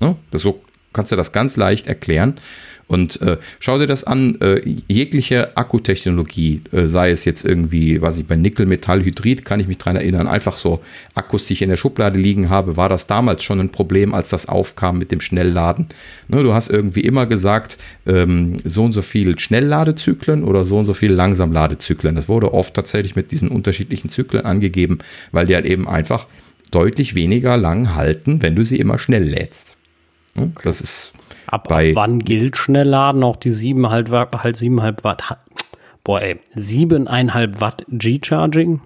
Ne? 0.00 0.16
Das, 0.30 0.42
so 0.42 0.62
kannst 0.92 1.12
du 1.12 1.16
das 1.16 1.32
ganz 1.32 1.56
leicht 1.56 1.86
erklären. 1.86 2.38
Und 2.86 3.20
äh, 3.22 3.38
schau 3.60 3.78
dir 3.78 3.86
das 3.86 4.04
an, 4.04 4.40
äh, 4.40 4.60
jegliche 4.88 5.56
Akkutechnologie, 5.56 6.60
äh, 6.72 6.86
sei 6.86 7.10
es 7.10 7.24
jetzt 7.24 7.44
irgendwie, 7.44 8.02
was 8.02 8.18
ich 8.18 8.26
bei 8.26 8.36
Nickel-Metallhydrid, 8.36 9.44
kann 9.44 9.60
ich 9.60 9.66
mich 9.66 9.78
dran 9.78 9.96
erinnern, 9.96 10.26
einfach 10.26 10.56
so 10.56 10.80
Akkus, 11.14 11.46
die 11.46 11.54
ich 11.54 11.62
in 11.62 11.70
der 11.70 11.76
Schublade 11.76 12.18
liegen 12.18 12.50
habe, 12.50 12.76
war 12.76 12.88
das 12.88 13.06
damals 13.06 13.42
schon 13.42 13.60
ein 13.60 13.70
Problem, 13.70 14.12
als 14.12 14.28
das 14.28 14.46
aufkam 14.46 14.98
mit 14.98 15.12
dem 15.12 15.20
Schnellladen. 15.20 15.86
Ne, 16.28 16.42
du 16.42 16.52
hast 16.52 16.68
irgendwie 16.68 17.00
immer 17.00 17.26
gesagt, 17.26 17.78
ähm, 18.06 18.58
so 18.64 18.84
und 18.84 18.92
so 18.92 19.02
viel 19.02 19.38
Schnellladezyklen 19.38 20.44
oder 20.44 20.64
so 20.64 20.78
und 20.78 20.84
so 20.84 20.94
viel 20.94 21.12
Langsamladezyklen. 21.12 22.14
Das 22.14 22.28
wurde 22.28 22.52
oft 22.52 22.74
tatsächlich 22.74 23.16
mit 23.16 23.30
diesen 23.30 23.48
unterschiedlichen 23.48 24.10
Zyklen 24.10 24.44
angegeben, 24.44 24.98
weil 25.32 25.46
die 25.46 25.54
halt 25.54 25.66
eben 25.66 25.88
einfach 25.88 26.26
deutlich 26.70 27.14
weniger 27.14 27.56
lang 27.56 27.94
halten, 27.94 28.42
wenn 28.42 28.54
du 28.54 28.64
sie 28.64 28.78
immer 28.78 28.98
schnell 28.98 29.24
lädst. 29.24 29.76
Ne, 30.34 30.50
okay. 30.54 30.62
Das 30.64 30.80
ist 30.80 31.12
Ab, 31.54 31.70
ab 31.70 31.84
wann 31.92 32.18
gilt 32.18 32.56
Schnellladen? 32.56 33.22
Auch 33.22 33.36
die 33.36 33.52
7,5 33.52 33.88
halt, 33.88 34.10
halt 34.42 34.56
7,5 34.56 35.04
Watt. 35.04 35.22
Boah, 36.02 36.20
ey, 36.20 36.40
7,5 36.56 37.60
Watt 37.60 37.84
G-Charging? 37.88 38.80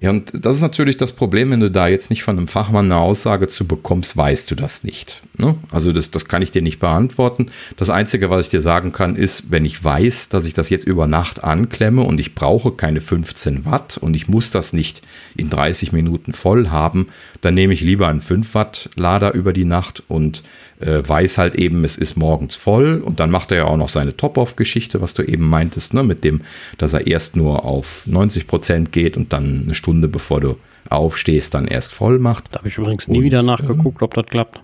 Ja, 0.00 0.10
und 0.10 0.32
das 0.46 0.56
ist 0.56 0.62
natürlich 0.62 0.96
das 0.96 1.12
Problem, 1.12 1.50
wenn 1.50 1.60
du 1.60 1.70
da 1.70 1.86
jetzt 1.86 2.08
nicht 2.08 2.22
von 2.22 2.38
einem 2.38 2.48
Fachmann 2.48 2.86
eine 2.86 2.96
Aussage 2.96 3.48
zu 3.48 3.66
bekommst, 3.66 4.16
weißt 4.16 4.50
du 4.50 4.54
das 4.54 4.82
nicht. 4.82 5.22
Ne? 5.36 5.56
Also 5.72 5.92
das, 5.92 6.10
das 6.10 6.26
kann 6.26 6.40
ich 6.40 6.50
dir 6.50 6.62
nicht 6.62 6.80
beantworten. 6.80 7.50
Das 7.76 7.90
Einzige, 7.90 8.30
was 8.30 8.46
ich 8.46 8.50
dir 8.50 8.62
sagen 8.62 8.92
kann, 8.92 9.14
ist, 9.14 9.50
wenn 9.50 9.66
ich 9.66 9.82
weiß, 9.82 10.30
dass 10.30 10.46
ich 10.46 10.54
das 10.54 10.70
jetzt 10.70 10.86
über 10.86 11.06
Nacht 11.06 11.44
anklemme 11.44 12.02
und 12.02 12.18
ich 12.18 12.34
brauche 12.34 12.72
keine 12.72 13.02
15 13.02 13.66
Watt 13.66 13.98
und 13.98 14.16
ich 14.16 14.26
muss 14.26 14.50
das 14.50 14.72
nicht 14.72 15.02
in 15.36 15.50
30 15.50 15.92
Minuten 15.92 16.32
voll 16.32 16.68
haben, 16.68 17.08
dann 17.40 17.54
nehme 17.54 17.72
ich 17.72 17.80
lieber 17.80 18.08
einen 18.08 18.20
5 18.20 18.54
Watt 18.54 18.90
Lader 18.96 19.34
über 19.34 19.52
die 19.52 19.64
Nacht 19.64 20.02
und 20.08 20.42
äh, 20.80 21.02
weiß 21.06 21.38
halt 21.38 21.54
eben, 21.56 21.84
es 21.84 21.96
ist 21.96 22.16
morgens 22.16 22.56
voll 22.56 23.00
und 23.04 23.20
dann 23.20 23.30
macht 23.30 23.50
er 23.52 23.58
ja 23.58 23.64
auch 23.64 23.76
noch 23.76 23.88
seine 23.88 24.16
Top-Off-Geschichte, 24.16 25.00
was 25.00 25.14
du 25.14 25.22
eben 25.22 25.48
meintest, 25.48 25.94
ne, 25.94 26.02
mit 26.02 26.24
dem, 26.24 26.42
dass 26.78 26.92
er 26.92 27.06
erst 27.06 27.36
nur 27.36 27.64
auf 27.64 28.06
90 28.06 28.46
Prozent 28.46 28.92
geht 28.92 29.16
und 29.16 29.32
dann 29.32 29.62
eine 29.64 29.74
Stunde 29.74 30.08
bevor 30.08 30.40
du 30.40 30.56
aufstehst, 30.88 31.54
dann 31.54 31.66
erst 31.66 31.92
voll 31.92 32.18
macht. 32.18 32.46
Da 32.50 32.58
habe 32.58 32.68
ich 32.68 32.78
übrigens 32.78 33.08
nie 33.08 33.18
und, 33.18 33.24
wieder 33.24 33.42
nachgeguckt, 33.42 34.00
ähm, 34.00 34.04
ob 34.04 34.14
das 34.14 34.26
klappt. 34.26 34.60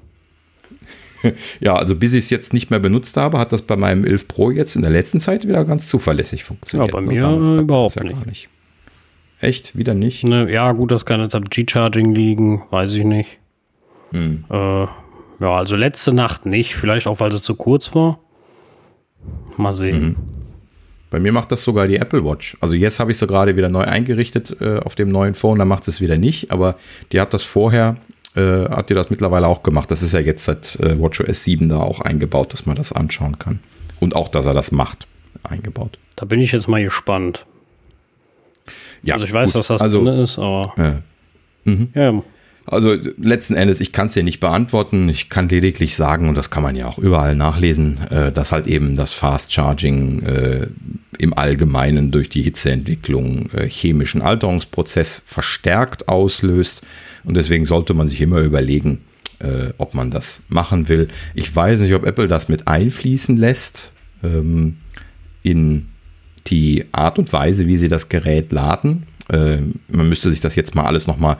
ja, 1.61 1.77
also 1.77 1.97
bis 1.97 2.13
ich 2.13 2.25
es 2.25 2.31
jetzt 2.31 2.53
nicht 2.53 2.71
mehr 2.71 2.81
benutzt 2.81 3.17
habe, 3.17 3.39
hat 3.39 3.53
das 3.53 3.63
bei 3.63 3.77
meinem 3.77 4.05
11 4.05 4.29
Pro 4.29 4.51
jetzt 4.51 4.77
in 4.77 4.83
der 4.83 4.91
letzten 4.91 5.21
Zeit 5.21 5.47
wieder 5.47 5.65
ganz 5.65 5.89
zuverlässig 5.89 6.45
funktioniert. 6.45 6.93
Ja, 6.93 7.01
bei 7.01 7.07
mir 7.07 7.25
äh, 7.25 7.61
überhaupt 7.61 8.03
nicht. 8.03 8.27
nicht. 8.27 8.49
Echt? 9.41 9.77
Wieder 9.77 9.95
nicht? 9.95 10.25
Ne, 10.25 10.51
ja, 10.51 10.73
gut, 10.73 10.91
das 10.91 11.05
kann 11.05 11.21
jetzt 11.21 11.35
am 11.35 11.45
G-Charging 11.45 12.15
liegen, 12.15 12.65
weiß 12.71 12.95
ich 12.95 13.05
nicht. 13.05 13.39
Hm. 14.13 14.45
Äh, 14.51 14.87
ja, 15.41 15.51
also 15.57 15.77
letzte 15.77 16.13
Nacht 16.13 16.47
nicht. 16.47 16.75
Vielleicht 16.75 17.07
auch, 17.07 17.21
weil 17.21 17.31
sie 17.31 17.41
zu 17.41 17.55
kurz 17.55 17.95
war. 17.95 18.19
Mal 19.57 19.73
sehen. 19.73 20.03
Mhm. 20.03 20.17
Bei 21.11 21.21
mir 21.21 21.33
macht 21.33 21.53
das 21.53 21.63
sogar 21.63 21.87
die 21.87 21.97
Apple 21.97 22.25
Watch. 22.25 22.57
Also 22.61 22.75
jetzt 22.75 23.01
habe 23.01 23.11
ich 23.11 23.19
sie 23.19 23.27
gerade 23.27 23.57
wieder 23.57 23.69
neu 23.69 23.83
eingerichtet 23.83 24.57
äh, 24.61 24.79
auf 24.79 24.95
dem 24.95 25.11
neuen 25.11 25.35
Phone, 25.35 25.59
da 25.59 25.65
macht 25.65 25.87
es 25.89 26.01
wieder 26.01 26.19
nicht, 26.19 26.51
aber 26.51 26.77
die 27.13 27.21
hat 27.21 27.33
das 27.33 27.43
vorher, 27.43 27.97
äh, 28.35 28.69
hat 28.69 28.91
die 28.91 28.95
das 28.95 29.09
mittlerweile 29.09 29.47
auch 29.47 29.63
gemacht. 29.63 29.91
Das 29.91 30.03
ist 30.03 30.13
ja 30.13 30.21
jetzt 30.21 30.45
seit 30.45 30.77
äh, 30.81 31.01
WatchOS 31.01 31.45
7 31.45 31.69
da 31.69 31.79
auch 31.79 32.01
eingebaut, 32.01 32.53
dass 32.53 32.67
man 32.67 32.77
das 32.77 32.93
anschauen 32.93 33.39
kann. 33.39 33.61
Und 34.01 34.17
auch, 34.17 34.29
dass 34.29 34.47
er 34.47 34.55
das 34.55 34.73
macht, 34.73 35.07
eingebaut. 35.43 35.99
Da 36.17 36.27
bin 36.27 36.41
ich 36.41 36.53
jetzt 36.53 36.69
mal 36.69 36.83
gespannt. 36.83 37.47
Ja, 39.03 39.15
also 39.15 39.27
ich 39.27 39.33
weiß, 39.33 39.53
gut. 39.53 39.59
dass 39.61 39.69
das 39.69 39.83
also, 39.83 40.05
drin 40.05 40.19
ist, 40.19 40.39
aber. 40.39 40.73
Äh, 40.77 41.71
mhm. 41.71 41.89
Ja, 41.95 42.23
also 42.67 42.97
letzten 43.17 43.55
Endes, 43.55 43.81
ich 43.81 43.93
kann 43.93 44.07
es 44.07 44.15
dir 44.15 44.25
nicht 44.25 44.41
beantworten. 44.41 45.09
Ich 45.09 45.29
kann 45.29 45.49
lediglich 45.49 45.95
sagen, 45.95 46.29
und 46.29 46.37
das 46.37 46.51
kann 46.51 46.65
man 46.65 46.75
ja 46.75 46.87
auch 46.87 46.99
überall 46.99 47.37
nachlesen, 47.37 48.01
äh, 48.11 48.33
dass 48.33 48.51
halt 48.51 48.67
eben 48.67 48.97
das 48.97 49.13
Fast 49.13 49.53
Charging 49.53 50.23
äh, 50.23 50.67
im 51.19 51.33
Allgemeinen 51.39 52.11
durch 52.11 52.29
die 52.29 52.43
Hitzeentwicklung 52.43 53.51
äh, 53.53 53.69
chemischen 53.69 54.21
Alterungsprozess 54.21 55.23
verstärkt 55.25 56.09
auslöst. 56.09 56.83
Und 57.25 57.37
deswegen 57.37 57.67
sollte 57.67 57.95
man 57.95 58.09
sich 58.09 58.21
immer 58.21 58.39
überlegen, 58.41 59.03
ob 59.77 59.93
man 59.93 60.11
das 60.11 60.41
machen 60.49 60.89
will. 60.89 61.09
Ich 61.35 61.55
weiß 61.55 61.81
nicht, 61.81 61.93
ob 61.93 62.07
Apple 62.07 62.27
das 62.27 62.49
mit 62.49 62.67
einfließen 62.69 63.37
lässt 63.37 63.93
ähm, 64.25 64.79
in 65.43 65.89
die 66.47 66.85
Art 66.93 67.19
und 67.19 67.33
Weise, 67.33 67.67
wie 67.67 67.77
sie 67.77 67.89
das 67.89 68.09
Gerät 68.09 68.53
laden. 68.53 69.07
Äh, 69.31 69.59
man 69.89 70.09
müsste 70.09 70.31
sich 70.31 70.41
das 70.41 70.55
jetzt 70.55 70.75
mal 70.75 70.85
alles 70.85 71.07
nochmal 71.07 71.37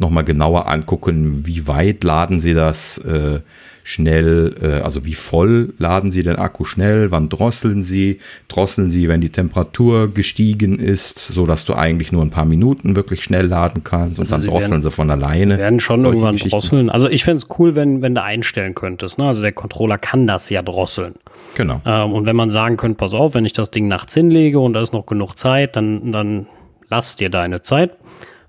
noch 0.00 0.10
mal 0.10 0.22
genauer 0.22 0.68
angucken, 0.68 1.44
wie 1.44 1.66
weit 1.66 2.04
laden 2.04 2.38
sie 2.38 2.54
das 2.54 2.98
äh, 2.98 3.40
schnell, 3.84 4.54
äh, 4.60 4.82
also 4.82 5.04
wie 5.04 5.14
voll 5.14 5.72
laden 5.78 6.10
sie 6.10 6.22
den 6.22 6.36
Akku 6.36 6.64
schnell, 6.64 7.10
wann 7.10 7.28
drosseln 7.28 7.82
sie, 7.82 8.18
drosseln 8.48 8.90
sie, 8.90 9.08
wenn 9.08 9.20
die 9.20 9.30
Temperatur 9.30 10.12
gestiegen 10.12 10.78
ist, 10.78 11.18
so 11.18 11.46
dass 11.46 11.64
du 11.64 11.74
eigentlich 11.74 12.12
nur 12.12 12.22
ein 12.22 12.30
paar 12.30 12.44
Minuten 12.44 12.96
wirklich 12.96 13.22
schnell 13.22 13.46
laden 13.46 13.84
kannst 13.84 14.18
und 14.18 14.30
also 14.30 14.36
dann 14.36 14.44
drosseln 14.44 14.70
werden, 14.72 14.82
sie 14.82 14.90
von 14.90 15.10
alleine. 15.10 15.54
Sie 15.54 15.60
werden 15.60 15.80
schon 15.80 16.04
irgendwann 16.04 16.36
drosseln. 16.36 16.90
Also 16.90 17.08
ich 17.08 17.24
fände 17.24 17.38
es 17.38 17.58
cool, 17.58 17.74
wenn, 17.74 18.02
wenn 18.02 18.14
du 18.14 18.22
einstellen 18.22 18.74
könntest. 18.74 19.18
Ne? 19.18 19.26
Also 19.26 19.42
der 19.42 19.52
Controller 19.52 19.98
kann 19.98 20.26
das 20.26 20.50
ja 20.50 20.62
drosseln. 20.62 21.14
Genau. 21.54 21.80
Ähm, 21.84 22.12
und 22.12 22.26
wenn 22.26 22.36
man 22.36 22.50
sagen 22.50 22.76
könnte, 22.76 22.96
pass 22.96 23.14
auf, 23.14 23.34
wenn 23.34 23.44
ich 23.44 23.52
das 23.52 23.70
Ding 23.70 23.88
nachts 23.88 24.14
hinlege 24.14 24.60
und 24.60 24.72
da 24.72 24.80
ist 24.80 24.92
noch 24.92 25.06
genug 25.06 25.34
Zeit, 25.36 25.76
dann, 25.76 26.12
dann 26.12 26.46
lass 26.88 27.16
dir 27.16 27.30
deine 27.30 27.62
Zeit, 27.62 27.96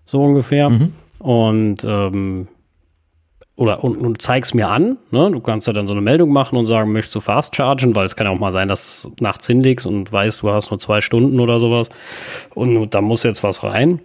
so 0.06 0.24
ungefähr. 0.24 0.70
Mhm. 0.70 0.94
Und 1.20 1.84
ähm, 1.86 2.48
oder 3.60 3.84
und, 3.84 3.98
und 3.98 4.22
zeig's 4.22 4.54
mir 4.54 4.70
an. 4.70 4.98
Ne? 5.12 5.30
Du 5.32 5.42
kannst 5.42 5.68
ja 5.68 5.74
dann 5.74 5.86
so 5.86 5.94
eine 5.94 6.02
Meldung 6.02 6.32
machen 6.32 6.58
und 6.58 6.66
sagen, 6.66 6.94
möchtest 6.94 7.16
du 7.16 7.20
fast 7.20 7.56
chargen, 7.56 7.94
weil 7.94 8.06
es 8.06 8.16
kann 8.16 8.26
ja 8.26 8.32
auch 8.32 8.40
mal 8.40 8.52
sein, 8.52 8.70
dass 8.70 9.04
du 9.04 9.24
nachts 9.24 9.48
hinlegst 9.48 9.86
und 9.86 10.12
weißt, 10.12 10.44
du 10.44 10.50
hast 10.50 10.72
nur 10.72 10.80
zwei 10.80 11.02
Stunden 11.02 11.42
oder 11.42 11.60
sowas 11.60 11.90
und 12.56 12.96
da 12.96 13.02
muss 13.02 13.24
jetzt 13.24 13.44
was 13.44 13.64
rein. 13.64 14.00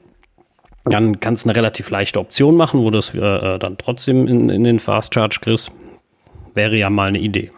Dann 0.85 1.21
kannst 1.21 1.45
du 1.45 1.51
eine 1.51 1.57
relativ 1.57 1.89
leichte 1.89 2.19
Option 2.19 2.57
machen, 2.57 2.81
wo 2.83 2.91
du 2.91 2.99
es 2.99 3.15
äh, 3.15 3.59
dann 3.59 3.79
trotzdem 3.79 4.27
in, 4.27 4.51
in 4.51 4.65
den 4.65 4.81
Fast 4.81 5.15
Charge 5.15 5.39
kriegst. 5.41 5.71
Wäre 6.55 6.77
ja 6.77 6.91
mal 6.91 7.09
eine 7.09 7.21
Idee. 7.21 7.53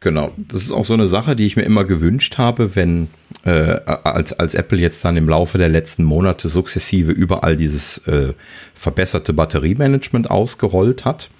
Genau, 0.00 0.30
das 0.36 0.62
ist 0.62 0.72
auch 0.72 0.84
so 0.84 0.94
eine 0.94 1.06
Sache, 1.06 1.34
die 1.34 1.46
ich 1.46 1.56
mir 1.56 1.62
immer 1.62 1.84
gewünscht 1.84 2.36
habe, 2.36 2.76
wenn 2.76 3.08
äh, 3.44 3.80
als, 4.04 4.34
als 4.34 4.54
Apple 4.54 4.78
jetzt 4.78 5.04
dann 5.04 5.16
im 5.16 5.28
Laufe 5.28 5.56
der 5.56 5.70
letzten 5.70 6.04
Monate 6.04 6.48
sukzessive 6.48 7.12
überall 7.12 7.56
dieses 7.56 7.98
äh, 8.06 8.34
verbesserte 8.74 9.32
Batteriemanagement 9.32 10.30
ausgerollt 10.30 11.04
hat. 11.04 11.30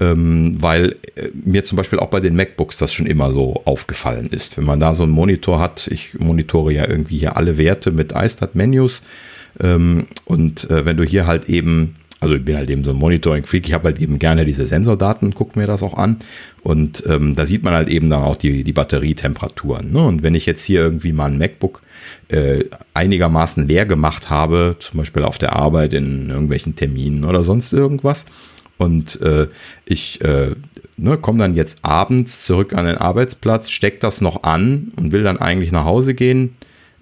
Ähm, 0.00 0.60
weil 0.60 0.96
äh, 1.14 1.28
mir 1.32 1.62
zum 1.62 1.76
Beispiel 1.76 2.00
auch 2.00 2.08
bei 2.08 2.18
den 2.18 2.34
MacBooks 2.34 2.78
das 2.78 2.92
schon 2.92 3.06
immer 3.06 3.30
so 3.30 3.62
aufgefallen 3.64 4.26
ist. 4.26 4.56
Wenn 4.58 4.64
man 4.64 4.80
da 4.80 4.92
so 4.92 5.04
einen 5.04 5.12
Monitor 5.12 5.60
hat, 5.60 5.86
ich 5.86 6.18
monitore 6.18 6.72
ja 6.72 6.86
irgendwie 6.86 7.18
hier 7.18 7.36
alle 7.36 7.56
Werte 7.56 7.92
mit 7.92 8.10
iStat-Menus 8.12 9.02
ähm, 9.60 10.08
und 10.24 10.68
äh, 10.68 10.84
wenn 10.84 10.96
du 10.96 11.04
hier 11.04 11.28
halt 11.28 11.48
eben 11.48 11.94
also 12.24 12.36
ich 12.36 12.44
bin 12.44 12.56
halt 12.56 12.70
eben 12.70 12.82
so 12.84 12.90
ein 12.92 12.96
Monitoring-Freak, 12.96 13.68
ich 13.68 13.74
habe 13.74 13.84
halt 13.84 14.00
eben 14.00 14.18
gerne 14.18 14.46
diese 14.46 14.64
Sensordaten, 14.64 15.34
gucke 15.34 15.58
mir 15.58 15.66
das 15.66 15.82
auch 15.82 15.92
an. 15.92 16.16
Und 16.62 17.04
ähm, 17.06 17.36
da 17.36 17.44
sieht 17.44 17.62
man 17.62 17.74
halt 17.74 17.90
eben 17.90 18.08
dann 18.08 18.22
auch 18.22 18.36
die, 18.36 18.64
die 18.64 18.72
Batterietemperaturen. 18.72 19.92
Ne? 19.92 20.02
Und 20.06 20.22
wenn 20.22 20.34
ich 20.34 20.46
jetzt 20.46 20.64
hier 20.64 20.80
irgendwie 20.80 21.12
mal 21.12 21.26
ein 21.26 21.36
MacBook 21.36 21.82
äh, 22.28 22.64
einigermaßen 22.94 23.68
leer 23.68 23.84
gemacht 23.84 24.30
habe, 24.30 24.76
zum 24.78 24.96
Beispiel 24.96 25.22
auf 25.22 25.36
der 25.36 25.52
Arbeit 25.52 25.92
in 25.92 26.30
irgendwelchen 26.30 26.76
Terminen 26.76 27.26
oder 27.26 27.44
sonst 27.44 27.74
irgendwas, 27.74 28.24
und 28.78 29.20
äh, 29.20 29.48
ich 29.84 30.22
äh, 30.22 30.52
ne, 30.96 31.18
komme 31.18 31.40
dann 31.40 31.54
jetzt 31.54 31.84
abends 31.84 32.46
zurück 32.46 32.72
an 32.72 32.86
den 32.86 32.96
Arbeitsplatz, 32.96 33.68
stecke 33.68 33.98
das 33.98 34.22
noch 34.22 34.44
an 34.44 34.92
und 34.96 35.12
will 35.12 35.24
dann 35.24 35.36
eigentlich 35.36 35.72
nach 35.72 35.84
Hause 35.84 36.14
gehen, 36.14 36.56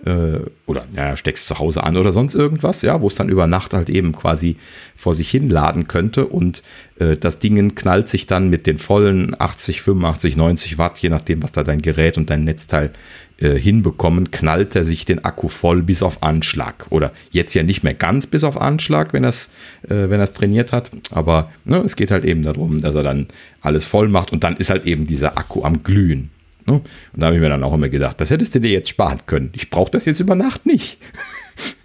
äh, 0.04 0.40
oder 0.66 0.86
naja, 0.92 1.16
steckst 1.16 1.46
zu 1.46 1.58
Hause 1.58 1.84
an 1.84 1.96
oder 1.96 2.12
sonst 2.12 2.34
irgendwas, 2.34 2.82
ja, 2.82 3.00
wo 3.00 3.08
es 3.08 3.14
dann 3.14 3.28
über 3.28 3.46
Nacht 3.46 3.74
halt 3.74 3.90
eben 3.90 4.12
quasi 4.12 4.56
vor 4.96 5.14
sich 5.14 5.30
hin 5.30 5.48
laden 5.48 5.86
könnte 5.88 6.26
und 6.26 6.62
äh, 6.98 7.16
das 7.16 7.38
Ding 7.38 7.74
knallt 7.74 8.08
sich 8.08 8.26
dann 8.26 8.50
mit 8.50 8.66
den 8.66 8.78
vollen 8.78 9.36
80, 9.38 9.82
85, 9.82 10.36
90 10.36 10.78
Watt, 10.78 10.98
je 10.98 11.08
nachdem, 11.08 11.42
was 11.42 11.52
da 11.52 11.62
dein 11.62 11.82
Gerät 11.82 12.18
und 12.18 12.30
dein 12.30 12.44
Netzteil 12.44 12.92
äh, 13.38 13.54
hinbekommen, 13.54 14.30
knallt 14.30 14.76
er 14.76 14.84
sich 14.84 15.04
den 15.04 15.24
Akku 15.24 15.48
voll 15.48 15.82
bis 15.82 16.02
auf 16.02 16.22
Anschlag. 16.22 16.86
Oder 16.90 17.12
jetzt 17.30 17.54
ja 17.54 17.62
nicht 17.62 17.82
mehr 17.82 17.94
ganz 17.94 18.26
bis 18.26 18.44
auf 18.44 18.60
Anschlag, 18.60 19.12
wenn 19.12 19.24
er 19.24 19.30
es 19.30 19.50
äh, 19.88 20.10
wenn 20.10 20.22
trainiert 20.32 20.72
hat, 20.72 20.90
aber 21.10 21.50
ne, 21.64 21.78
es 21.78 21.96
geht 21.96 22.10
halt 22.10 22.24
eben 22.24 22.42
darum, 22.42 22.80
dass 22.80 22.94
er 22.94 23.02
dann 23.02 23.28
alles 23.60 23.84
voll 23.84 24.08
macht 24.08 24.32
und 24.32 24.44
dann 24.44 24.56
ist 24.56 24.70
halt 24.70 24.86
eben 24.86 25.06
dieser 25.06 25.36
Akku 25.36 25.64
am 25.64 25.82
Glühen. 25.82 26.30
Ne? 26.66 26.74
Und 26.74 26.84
da 27.14 27.26
habe 27.26 27.36
ich 27.36 27.42
mir 27.42 27.48
dann 27.48 27.62
auch 27.62 27.74
immer 27.74 27.88
gedacht, 27.88 28.20
das 28.20 28.30
hättest 28.30 28.54
du 28.54 28.60
dir 28.60 28.70
jetzt 28.70 28.88
sparen 28.88 29.20
können. 29.26 29.50
Ich 29.54 29.70
brauche 29.70 29.90
das 29.90 30.04
jetzt 30.04 30.20
über 30.20 30.34
Nacht 30.34 30.66
nicht. 30.66 30.98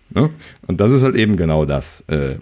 Ne? 0.10 0.30
Und 0.66 0.80
das 0.80 0.94
ist 0.94 1.04
halt 1.04 1.18
eben 1.18 1.36
genau 1.36 1.66
das. 1.66 2.00
Äh, 2.08 2.36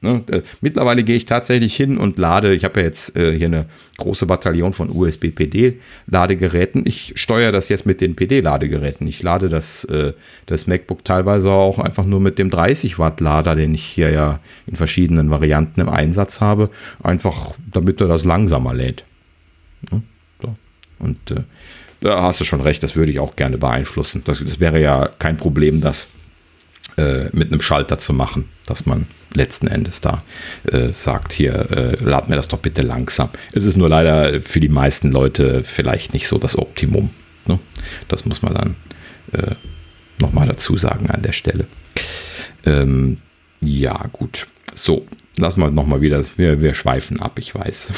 ne? 0.00 0.24
Äh, 0.28 0.42
mittlerweile 0.60 1.04
gehe 1.04 1.14
ich 1.14 1.24
tatsächlich 1.24 1.72
hin 1.76 1.96
und 1.96 2.18
lade, 2.18 2.52
ich 2.52 2.64
habe 2.64 2.80
ja 2.80 2.86
jetzt 2.86 3.16
äh, 3.16 3.38
hier 3.38 3.46
eine 3.46 3.66
große 3.98 4.26
Bataillon 4.26 4.72
von 4.72 4.90
USB-PD-Ladegeräten. 4.90 6.84
Ich 6.84 7.12
steuere 7.14 7.52
das 7.52 7.68
jetzt 7.68 7.86
mit 7.86 8.00
den 8.00 8.16
PD-Ladegeräten. 8.16 9.06
Ich 9.06 9.22
lade 9.22 9.48
das, 9.48 9.86
das 10.46 10.66
MacBook 10.66 11.04
teilweise 11.04 11.52
auch 11.52 11.78
einfach 11.78 12.04
nur 12.04 12.18
mit 12.18 12.40
dem 12.40 12.50
30 12.50 12.98
Watt 12.98 13.20
Lader, 13.20 13.54
den 13.54 13.72
ich 13.72 13.84
hier 13.84 14.10
ja 14.10 14.40
in 14.66 14.74
verschiedenen 14.74 15.30
Varianten 15.30 15.80
im 15.80 15.88
Einsatz 15.88 16.40
habe, 16.40 16.70
einfach 17.04 17.54
damit 17.72 18.00
er 18.00 18.08
das 18.08 18.24
langsamer 18.24 18.74
lädt. 18.74 19.04
So. 19.88 20.02
Und 20.98 21.30
äh, 21.30 21.42
da 22.02 22.22
hast 22.22 22.40
du 22.40 22.44
schon 22.44 22.60
recht, 22.60 22.82
das 22.82 22.96
würde 22.96 23.12
ich 23.12 23.20
auch 23.20 23.36
gerne 23.36 23.58
beeinflussen. 23.58 24.22
Das, 24.24 24.40
das 24.44 24.60
wäre 24.60 24.80
ja 24.80 25.08
kein 25.18 25.36
Problem, 25.36 25.80
das 25.80 26.08
äh, 26.96 27.30
mit 27.32 27.50
einem 27.50 27.60
Schalter 27.60 27.96
zu 27.96 28.12
machen, 28.12 28.48
dass 28.66 28.86
man 28.86 29.06
letzten 29.34 29.68
Endes 29.68 30.00
da 30.00 30.22
äh, 30.70 30.92
sagt, 30.92 31.32
hier, 31.32 31.70
äh, 31.70 32.04
lad 32.04 32.28
mir 32.28 32.36
das 32.36 32.48
doch 32.48 32.58
bitte 32.58 32.82
langsam. 32.82 33.30
Es 33.52 33.64
ist 33.64 33.76
nur 33.76 33.88
leider 33.88 34.42
für 34.42 34.60
die 34.60 34.68
meisten 34.68 35.10
Leute 35.10 35.62
vielleicht 35.64 36.12
nicht 36.12 36.26
so 36.26 36.38
das 36.38 36.58
Optimum. 36.58 37.10
Ne? 37.46 37.58
Das 38.08 38.26
muss 38.26 38.42
man 38.42 38.54
dann 38.54 38.76
äh, 39.32 39.54
nochmal 40.20 40.46
dazu 40.46 40.76
sagen 40.76 41.08
an 41.10 41.22
der 41.22 41.32
Stelle. 41.32 41.66
Ähm, 42.66 43.18
ja, 43.60 44.06
gut. 44.12 44.48
So, 44.74 45.06
lassen 45.36 45.60
wir 45.60 45.70
nochmal 45.70 46.00
wieder, 46.00 46.22
wir, 46.36 46.60
wir 46.60 46.74
schweifen 46.74 47.20
ab, 47.20 47.38
ich 47.38 47.54
weiß. 47.54 47.92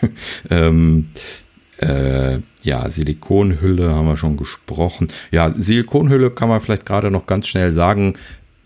ähm, 0.50 1.08
äh, 1.80 2.38
ja, 2.62 2.90
Silikonhülle 2.90 3.90
haben 3.90 4.06
wir 4.06 4.16
schon 4.16 4.36
gesprochen. 4.36 5.08
Ja, 5.30 5.52
Silikonhülle 5.56 6.30
kann 6.30 6.48
man 6.48 6.60
vielleicht 6.60 6.84
gerade 6.84 7.10
noch 7.10 7.26
ganz 7.26 7.48
schnell 7.48 7.72
sagen, 7.72 8.14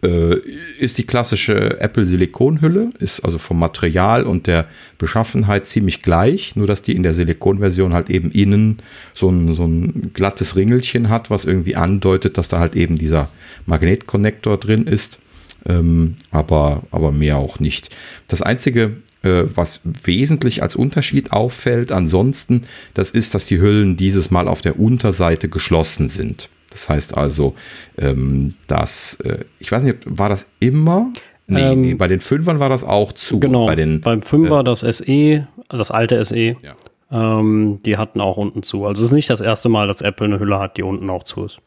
äh, 0.02 0.36
ist 0.78 0.98
die 0.98 1.06
klassische 1.06 1.80
Apple 1.80 2.04
Silikonhülle, 2.04 2.90
ist 2.98 3.20
also 3.20 3.38
vom 3.38 3.58
Material 3.58 4.24
und 4.24 4.48
der 4.48 4.66
Beschaffenheit 4.98 5.66
ziemlich 5.66 6.02
gleich, 6.02 6.56
nur 6.56 6.66
dass 6.66 6.82
die 6.82 6.94
in 6.94 7.04
der 7.04 7.14
Silikonversion 7.14 7.94
halt 7.94 8.10
eben 8.10 8.32
innen 8.32 8.78
so 9.14 9.30
ein, 9.30 9.54
so 9.54 9.64
ein 9.64 10.10
glattes 10.12 10.56
Ringelchen 10.56 11.08
hat, 11.08 11.30
was 11.30 11.44
irgendwie 11.44 11.76
andeutet, 11.76 12.36
dass 12.36 12.48
da 12.48 12.58
halt 12.58 12.74
eben 12.74 12.96
dieser 12.96 13.30
Magnetkonnektor 13.66 14.58
drin 14.58 14.86
ist. 14.86 15.20
Ähm, 15.66 16.16
aber, 16.30 16.82
aber 16.90 17.10
mehr 17.10 17.38
auch 17.38 17.58
nicht. 17.58 17.96
Das 18.28 18.42
einzige 18.42 18.96
was 19.24 19.80
wesentlich 19.84 20.62
als 20.62 20.76
Unterschied 20.76 21.32
auffällt 21.32 21.92
ansonsten, 21.92 22.62
das 22.94 23.10
ist, 23.10 23.34
dass 23.34 23.46
die 23.46 23.60
Hüllen 23.60 23.96
dieses 23.96 24.30
Mal 24.30 24.48
auf 24.48 24.60
der 24.60 24.78
Unterseite 24.78 25.48
geschlossen 25.48 26.08
sind. 26.08 26.48
Das 26.74 26.88
heißt 26.88 27.16
also, 27.16 27.54
ähm, 27.98 28.54
dass, 28.66 29.14
äh, 29.20 29.44
ich 29.60 29.70
weiß 29.70 29.84
nicht, 29.84 29.98
war 30.04 30.28
das 30.28 30.48
immer? 30.58 31.12
Nee, 31.46 31.60
ähm, 31.60 31.80
nee, 31.82 31.94
bei 31.94 32.08
den 32.08 32.20
Fünfern 32.20 32.58
war 32.58 32.68
das 32.68 32.84
auch 32.84 33.12
zu. 33.12 33.38
Genau, 33.38 33.66
bei 33.66 33.76
den, 33.76 34.00
beim 34.00 34.22
Fünfer 34.22 34.60
äh, 34.60 34.64
das 34.64 34.80
SE, 34.80 35.46
das 35.68 35.90
alte 35.92 36.22
SE, 36.24 36.36
ja. 36.36 36.74
ähm, 37.12 37.78
die 37.86 37.96
hatten 37.96 38.20
auch 38.20 38.36
unten 38.36 38.64
zu. 38.64 38.86
Also 38.86 39.02
es 39.02 39.08
ist 39.08 39.14
nicht 39.14 39.30
das 39.30 39.40
erste 39.40 39.68
Mal, 39.68 39.86
dass 39.86 40.00
Apple 40.00 40.26
eine 40.26 40.40
Hülle 40.40 40.58
hat, 40.58 40.76
die 40.76 40.82
unten 40.82 41.08
auch 41.10 41.22
zu 41.22 41.44
ist. 41.44 41.58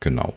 Genau. 0.00 0.34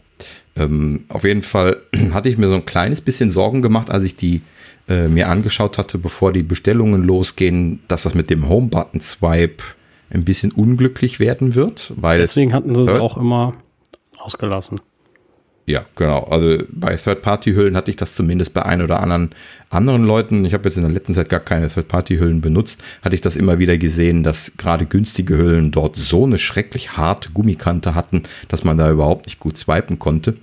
Ähm, 0.55 1.05
auf 1.09 1.23
jeden 1.23 1.41
Fall 1.41 1.77
hatte 2.13 2.29
ich 2.29 2.37
mir 2.37 2.47
so 2.47 2.55
ein 2.55 2.65
kleines 2.65 3.01
bisschen 3.01 3.31
Sorgen 3.31 3.63
gemacht, 3.63 3.89
als 3.89 4.03
ich 4.03 4.15
die 4.15 4.41
äh, 4.89 5.07
mir 5.07 5.29
angeschaut 5.29 5.77
hatte, 5.77 5.97
bevor 5.97 6.33
die 6.33 6.43
Bestellungen 6.43 7.03
losgehen, 7.03 7.81
dass 7.87 8.03
das 8.03 8.15
mit 8.15 8.29
dem 8.29 8.49
Home-Button-Swipe 8.49 9.63
ein 10.11 10.25
bisschen 10.25 10.51
unglücklich 10.51 11.19
werden 11.19 11.55
wird. 11.55 11.93
Weil 11.95 12.19
Deswegen 12.19 12.53
hatten 12.53 12.73
sie 12.75 12.81
es 12.81 12.89
auch 12.89 13.17
immer 13.17 13.53
ausgelassen. 14.17 14.81
Ja, 15.69 15.85
genau. 15.93 16.23
Also 16.23 16.63
bei 16.71 16.95
Third-Party-Hüllen 16.95 17.77
hatte 17.77 17.91
ich 17.91 17.97
das 17.97 18.15
zumindest 18.15 18.55
bei 18.55 18.65
ein 18.65 18.81
oder 18.81 19.01
anderen 19.01 19.29
anderen 19.69 20.03
Leuten. 20.03 20.43
Ich 20.43 20.55
habe 20.55 20.63
jetzt 20.63 20.77
in 20.77 20.81
der 20.81 20.91
letzten 20.91 21.13
Zeit 21.13 21.29
gar 21.29 21.41
keine 21.41 21.69
Third-Party-Hüllen 21.69 22.41
benutzt. 22.41 22.83
Hatte 23.03 23.13
ich 23.13 23.21
das 23.21 23.35
immer 23.35 23.59
wieder 23.59 23.77
gesehen, 23.77 24.23
dass 24.23 24.57
gerade 24.57 24.87
günstige 24.87 25.37
Hüllen 25.37 25.69
dort 25.69 25.95
so 25.95 26.25
eine 26.25 26.39
schrecklich 26.39 26.97
harte 26.97 27.29
Gummikante 27.29 27.93
hatten, 27.93 28.23
dass 28.47 28.63
man 28.63 28.79
da 28.79 28.89
überhaupt 28.89 29.27
nicht 29.27 29.39
gut 29.39 29.59
swipen 29.59 29.99
konnte. 29.99 30.33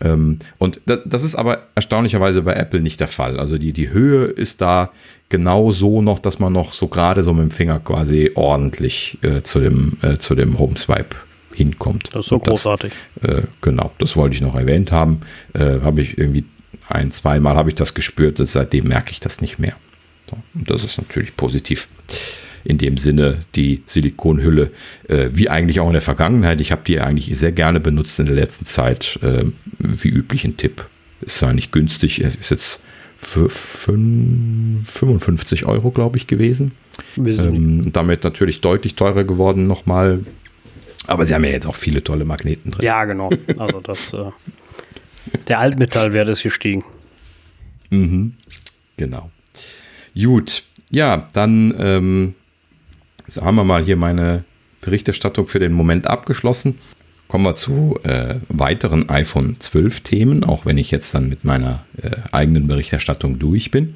Ähm, 0.00 0.38
und 0.58 0.80
das 0.86 1.22
ist 1.22 1.34
aber 1.34 1.66
erstaunlicherweise 1.74 2.42
bei 2.42 2.54
Apple 2.54 2.80
nicht 2.80 3.00
der 3.00 3.08
Fall. 3.08 3.38
Also 3.38 3.58
die, 3.58 3.72
die 3.72 3.90
Höhe 3.90 4.26
ist 4.26 4.60
da 4.60 4.90
genau 5.28 5.70
so 5.72 6.02
noch, 6.02 6.18
dass 6.18 6.38
man 6.38 6.52
noch 6.52 6.72
so 6.72 6.88
gerade 6.88 7.22
so 7.22 7.32
mit 7.32 7.42
dem 7.44 7.50
Finger 7.50 7.78
quasi 7.80 8.32
ordentlich 8.34 9.18
äh, 9.22 9.42
zu 9.42 9.60
dem, 9.60 9.98
äh, 10.02 10.18
zu 10.18 10.34
dem 10.34 10.58
Home 10.58 10.76
Swipe 10.76 11.16
hinkommt. 11.54 12.08
Das 12.12 12.26
ist 12.26 12.30
so 12.30 12.38
das, 12.38 12.48
großartig. 12.48 12.92
Äh, 13.22 13.42
genau, 13.60 13.92
das 13.98 14.16
wollte 14.16 14.34
ich 14.34 14.40
noch 14.40 14.54
erwähnt 14.54 14.92
haben. 14.92 15.20
Äh, 15.54 15.80
habe 15.82 16.00
ich 16.00 16.18
irgendwie 16.18 16.44
ein, 16.88 17.10
zweimal 17.12 17.56
habe 17.56 17.68
ich 17.68 17.74
das 17.74 17.94
gespürt, 17.94 18.38
seitdem 18.38 18.88
merke 18.88 19.10
ich 19.12 19.20
das 19.20 19.40
nicht 19.40 19.58
mehr. 19.58 19.74
So, 20.28 20.36
und 20.54 20.70
das 20.70 20.84
ist 20.84 20.98
natürlich 20.98 21.36
positiv 21.36 21.88
in 22.64 22.78
dem 22.78 22.98
Sinne 22.98 23.38
die 23.54 23.82
Silikonhülle, 23.86 24.70
äh, 25.08 25.28
wie 25.32 25.48
eigentlich 25.48 25.80
auch 25.80 25.86
in 25.86 25.94
der 25.94 26.02
Vergangenheit. 26.02 26.60
Ich 26.60 26.72
habe 26.72 26.82
die 26.86 27.00
eigentlich 27.00 27.36
sehr 27.38 27.52
gerne 27.52 27.80
benutzt 27.80 28.18
in 28.18 28.26
der 28.26 28.34
letzten 28.34 28.66
Zeit, 28.66 29.18
äh, 29.22 29.44
wie 29.78 30.08
üblich 30.08 30.44
ein 30.44 30.56
Tipp. 30.56 30.84
ist 31.20 31.40
ja 31.40 31.52
nicht 31.52 31.72
günstig, 31.72 32.20
ist 32.20 32.50
jetzt 32.50 32.80
für 33.16 33.50
55 33.50 35.66
Euro, 35.66 35.90
glaube 35.90 36.16
ich, 36.16 36.26
gewesen. 36.26 36.72
Ähm, 37.18 37.92
damit 37.92 38.24
natürlich 38.24 38.62
deutlich 38.62 38.94
teurer 38.94 39.24
geworden 39.24 39.66
nochmal. 39.66 40.20
Aber 41.06 41.26
sie 41.26 41.34
haben 41.34 41.44
ja 41.44 41.50
jetzt 41.50 41.66
auch 41.66 41.74
viele 41.74 42.02
tolle 42.02 42.24
Magneten 42.24 42.70
drin. 42.70 42.84
Ja, 42.84 43.04
genau. 43.04 43.28
Also 43.58 43.80
das, 43.80 44.14
äh, 44.14 44.30
der 45.48 45.58
Altmetallwert 45.58 46.28
ist 46.28 46.42
gestiegen. 46.42 46.82
Mhm. 47.90 48.34
Genau. 48.96 49.30
Gut. 50.14 50.62
Ja, 50.90 51.28
dann 51.32 51.74
ähm, 51.78 52.34
haben 53.40 53.56
wir 53.56 53.64
mal 53.64 53.84
hier 53.84 53.96
meine 53.96 54.44
Berichterstattung 54.80 55.46
für 55.46 55.58
den 55.58 55.72
Moment 55.72 56.06
abgeschlossen. 56.06 56.78
Kommen 57.28 57.44
wir 57.44 57.54
zu 57.54 57.98
äh, 58.02 58.36
weiteren 58.48 59.08
iPhone 59.08 59.56
12 59.60 60.00
Themen, 60.00 60.42
auch 60.42 60.66
wenn 60.66 60.78
ich 60.78 60.90
jetzt 60.90 61.14
dann 61.14 61.28
mit 61.28 61.44
meiner 61.44 61.84
äh, 62.02 62.10
eigenen 62.32 62.66
Berichterstattung 62.66 63.38
durch 63.38 63.70
bin. 63.70 63.94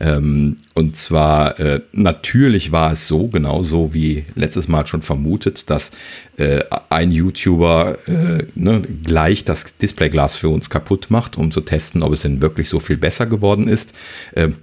Ähm, 0.00 0.56
und 0.74 0.96
zwar, 0.96 1.60
äh, 1.60 1.82
natürlich 1.92 2.72
war 2.72 2.90
es 2.90 3.06
so, 3.06 3.28
genauso 3.28 3.94
wie 3.94 4.24
letztes 4.34 4.66
Mal 4.66 4.86
schon 4.88 5.02
vermutet, 5.02 5.70
dass 5.70 5.92
äh, 6.36 6.64
ein 6.90 7.10
YouTuber 7.10 7.96
äh, 8.06 8.44
ne, 8.54 8.82
gleich 9.04 9.44
das 9.44 9.76
Displayglas 9.76 10.36
für 10.36 10.48
uns 10.48 10.70
kaputt 10.70 11.06
macht, 11.10 11.36
um 11.38 11.50
zu 11.50 11.60
testen, 11.60 12.02
ob 12.02 12.12
es 12.12 12.22
denn 12.22 12.42
wirklich 12.42 12.68
so 12.68 12.80
viel 12.80 12.96
besser 12.96 13.26
geworden 13.26 13.68
ist. 13.68 13.94
Ähm, 14.34 14.56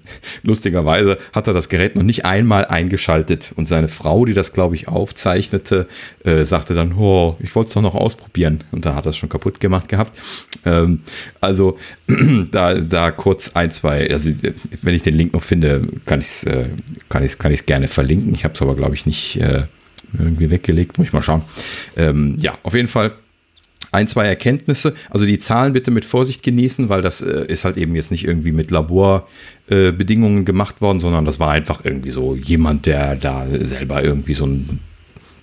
lustigerweise 0.43 1.17
hat 1.33 1.47
er 1.47 1.53
das 1.53 1.69
Gerät 1.69 1.95
noch 1.95 2.03
nicht 2.03 2.25
einmal 2.25 2.65
eingeschaltet 2.65 3.53
und 3.55 3.67
seine 3.67 3.87
Frau, 3.87 4.25
die 4.25 4.33
das, 4.33 4.53
glaube 4.53 4.75
ich, 4.75 4.87
aufzeichnete, 4.87 5.87
äh, 6.23 6.43
sagte 6.43 6.73
dann, 6.73 6.93
oh, 6.93 7.37
ich 7.39 7.55
wollte 7.55 7.69
es 7.69 7.73
doch 7.73 7.81
noch 7.81 7.95
ausprobieren. 7.95 8.63
Und 8.71 8.85
da 8.85 8.95
hat 8.95 9.05
er 9.05 9.11
es 9.11 9.17
schon 9.17 9.29
kaputt 9.29 9.59
gemacht 9.59 9.87
gehabt. 9.87 10.17
Ähm, 10.65 11.01
also 11.39 11.77
da, 12.51 12.75
da 12.75 13.11
kurz 13.11 13.51
ein, 13.55 13.71
zwei, 13.71 14.09
also 14.09 14.31
wenn 14.81 14.95
ich 14.95 15.01
den 15.03 15.13
Link 15.13 15.33
noch 15.33 15.43
finde, 15.43 15.87
kann 16.05 16.19
ich 16.19 16.27
es 16.27 16.43
äh, 16.43 16.69
kann 17.09 17.27
kann 17.37 17.55
gerne 17.65 17.87
verlinken. 17.87 18.33
Ich 18.33 18.43
habe 18.43 18.53
es 18.53 18.61
aber, 18.61 18.75
glaube 18.75 18.95
ich, 18.95 19.05
nicht 19.05 19.37
äh, 19.37 19.63
irgendwie 20.17 20.49
weggelegt. 20.49 20.97
Muss 20.97 21.07
ich 21.07 21.13
mal 21.13 21.21
schauen. 21.21 21.43
Ähm, 21.95 22.35
ja, 22.39 22.57
auf 22.63 22.73
jeden 22.73 22.87
Fall 22.87 23.11
ein, 23.91 24.07
zwei 24.07 24.25
Erkenntnisse. 24.25 24.93
Also 25.09 25.25
die 25.25 25.37
Zahlen 25.37 25.73
bitte 25.73 25.91
mit 25.91 26.05
Vorsicht 26.05 26.43
genießen, 26.43 26.89
weil 26.89 27.01
das 27.01 27.21
äh, 27.21 27.45
ist 27.47 27.65
halt 27.65 27.77
eben 27.77 27.95
jetzt 27.95 28.11
nicht 28.11 28.25
irgendwie 28.25 28.51
mit 28.51 28.71
Laborbedingungen 28.71 30.41
äh, 30.41 30.45
gemacht 30.45 30.81
worden, 30.81 30.99
sondern 30.99 31.25
das 31.25 31.39
war 31.39 31.51
einfach 31.51 31.83
irgendwie 31.83 32.11
so 32.11 32.35
jemand, 32.35 32.85
der 32.85 33.15
da 33.15 33.45
selber 33.59 34.03
irgendwie 34.03 34.33
so 34.33 34.45
ein 34.45 34.79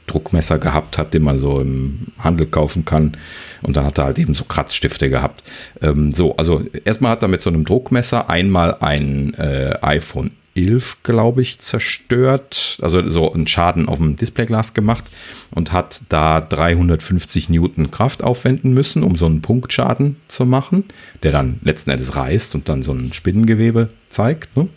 Druckmesser 0.07 0.59
gehabt 0.59 0.97
hat, 0.97 1.13
den 1.13 1.23
man 1.23 1.37
so 1.37 1.61
im 1.61 2.09
Handel 2.19 2.47
kaufen 2.47 2.87
kann. 2.87 3.17
Und 3.61 3.77
dann 3.77 3.85
hat 3.85 3.99
er 3.99 4.07
halt 4.07 4.19
eben 4.19 4.35
so 4.35 4.45
Kratzstifte 4.45 5.11
gehabt. 5.11 5.45
Ähm, 5.83 6.13
so, 6.13 6.37
also 6.37 6.65
erstmal 6.85 7.13
hat 7.13 7.23
er 7.23 7.29
mit 7.29 7.43
so 7.43 7.51
einem 7.51 7.65
Druckmesser 7.65 8.31
einmal 8.31 8.77
ein 8.81 9.35
äh, 9.35 9.77
iPhone 9.83 10.31
11, 10.59 10.99
glaube 11.03 11.43
ich, 11.43 11.59
zerstört, 11.59 12.79
also 12.83 13.09
so 13.09 13.33
einen 13.33 13.47
Schaden 13.47 13.89
auf 13.89 13.99
dem 13.99 14.17
Displayglas 14.17 14.75
gemacht 14.75 15.11
und 15.55 15.73
hat 15.73 16.03
da 16.09 16.41
350 16.41 17.49
Newton 17.49 17.91
Kraft 17.91 18.25
aufwenden 18.25 18.75
müssen, 18.75 19.03
um 19.03 19.17
so 19.17 19.27
einen 19.27 19.43
Punktschaden 19.43 20.17
zu 20.29 20.47
machen, 20.47 20.85
der 21.23 21.33
dann 21.33 21.61
letzten 21.63 21.91
Endes 21.91 22.17
reißt 22.17 22.55
und 22.55 22.69
dann 22.69 22.83
so 22.83 22.93
ein 22.93 23.13
Spinnengewebe 23.13 23.91
zeigt. 24.09 24.57
Ne? 24.57 24.69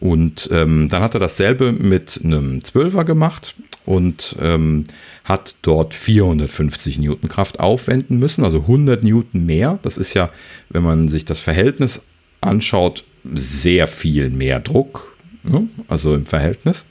Und 0.00 0.48
ähm, 0.52 0.88
dann 0.88 1.02
hat 1.02 1.14
er 1.14 1.20
dasselbe 1.20 1.72
mit 1.72 2.20
einem 2.22 2.60
12er 2.60 3.04
gemacht 3.04 3.56
und 3.84 4.36
ähm, 4.40 4.84
hat 5.24 5.56
dort 5.62 5.94
450 5.94 6.98
Newton 6.98 7.28
Kraft 7.28 7.58
aufwenden 7.58 8.18
müssen, 8.18 8.44
also 8.44 8.58
100 8.60 9.02
Newton 9.02 9.46
mehr. 9.46 9.78
Das 9.82 9.98
ist 9.98 10.14
ja, 10.14 10.30
wenn 10.68 10.82
man 10.82 11.08
sich 11.08 11.24
das 11.24 11.40
Verhältnis 11.40 12.02
anschaut, 12.40 13.04
sehr 13.34 13.86
viel 13.86 14.30
mehr 14.30 14.60
Druck, 14.60 15.16
also 15.88 16.14
im 16.14 16.26
Verhältnis. 16.26 16.86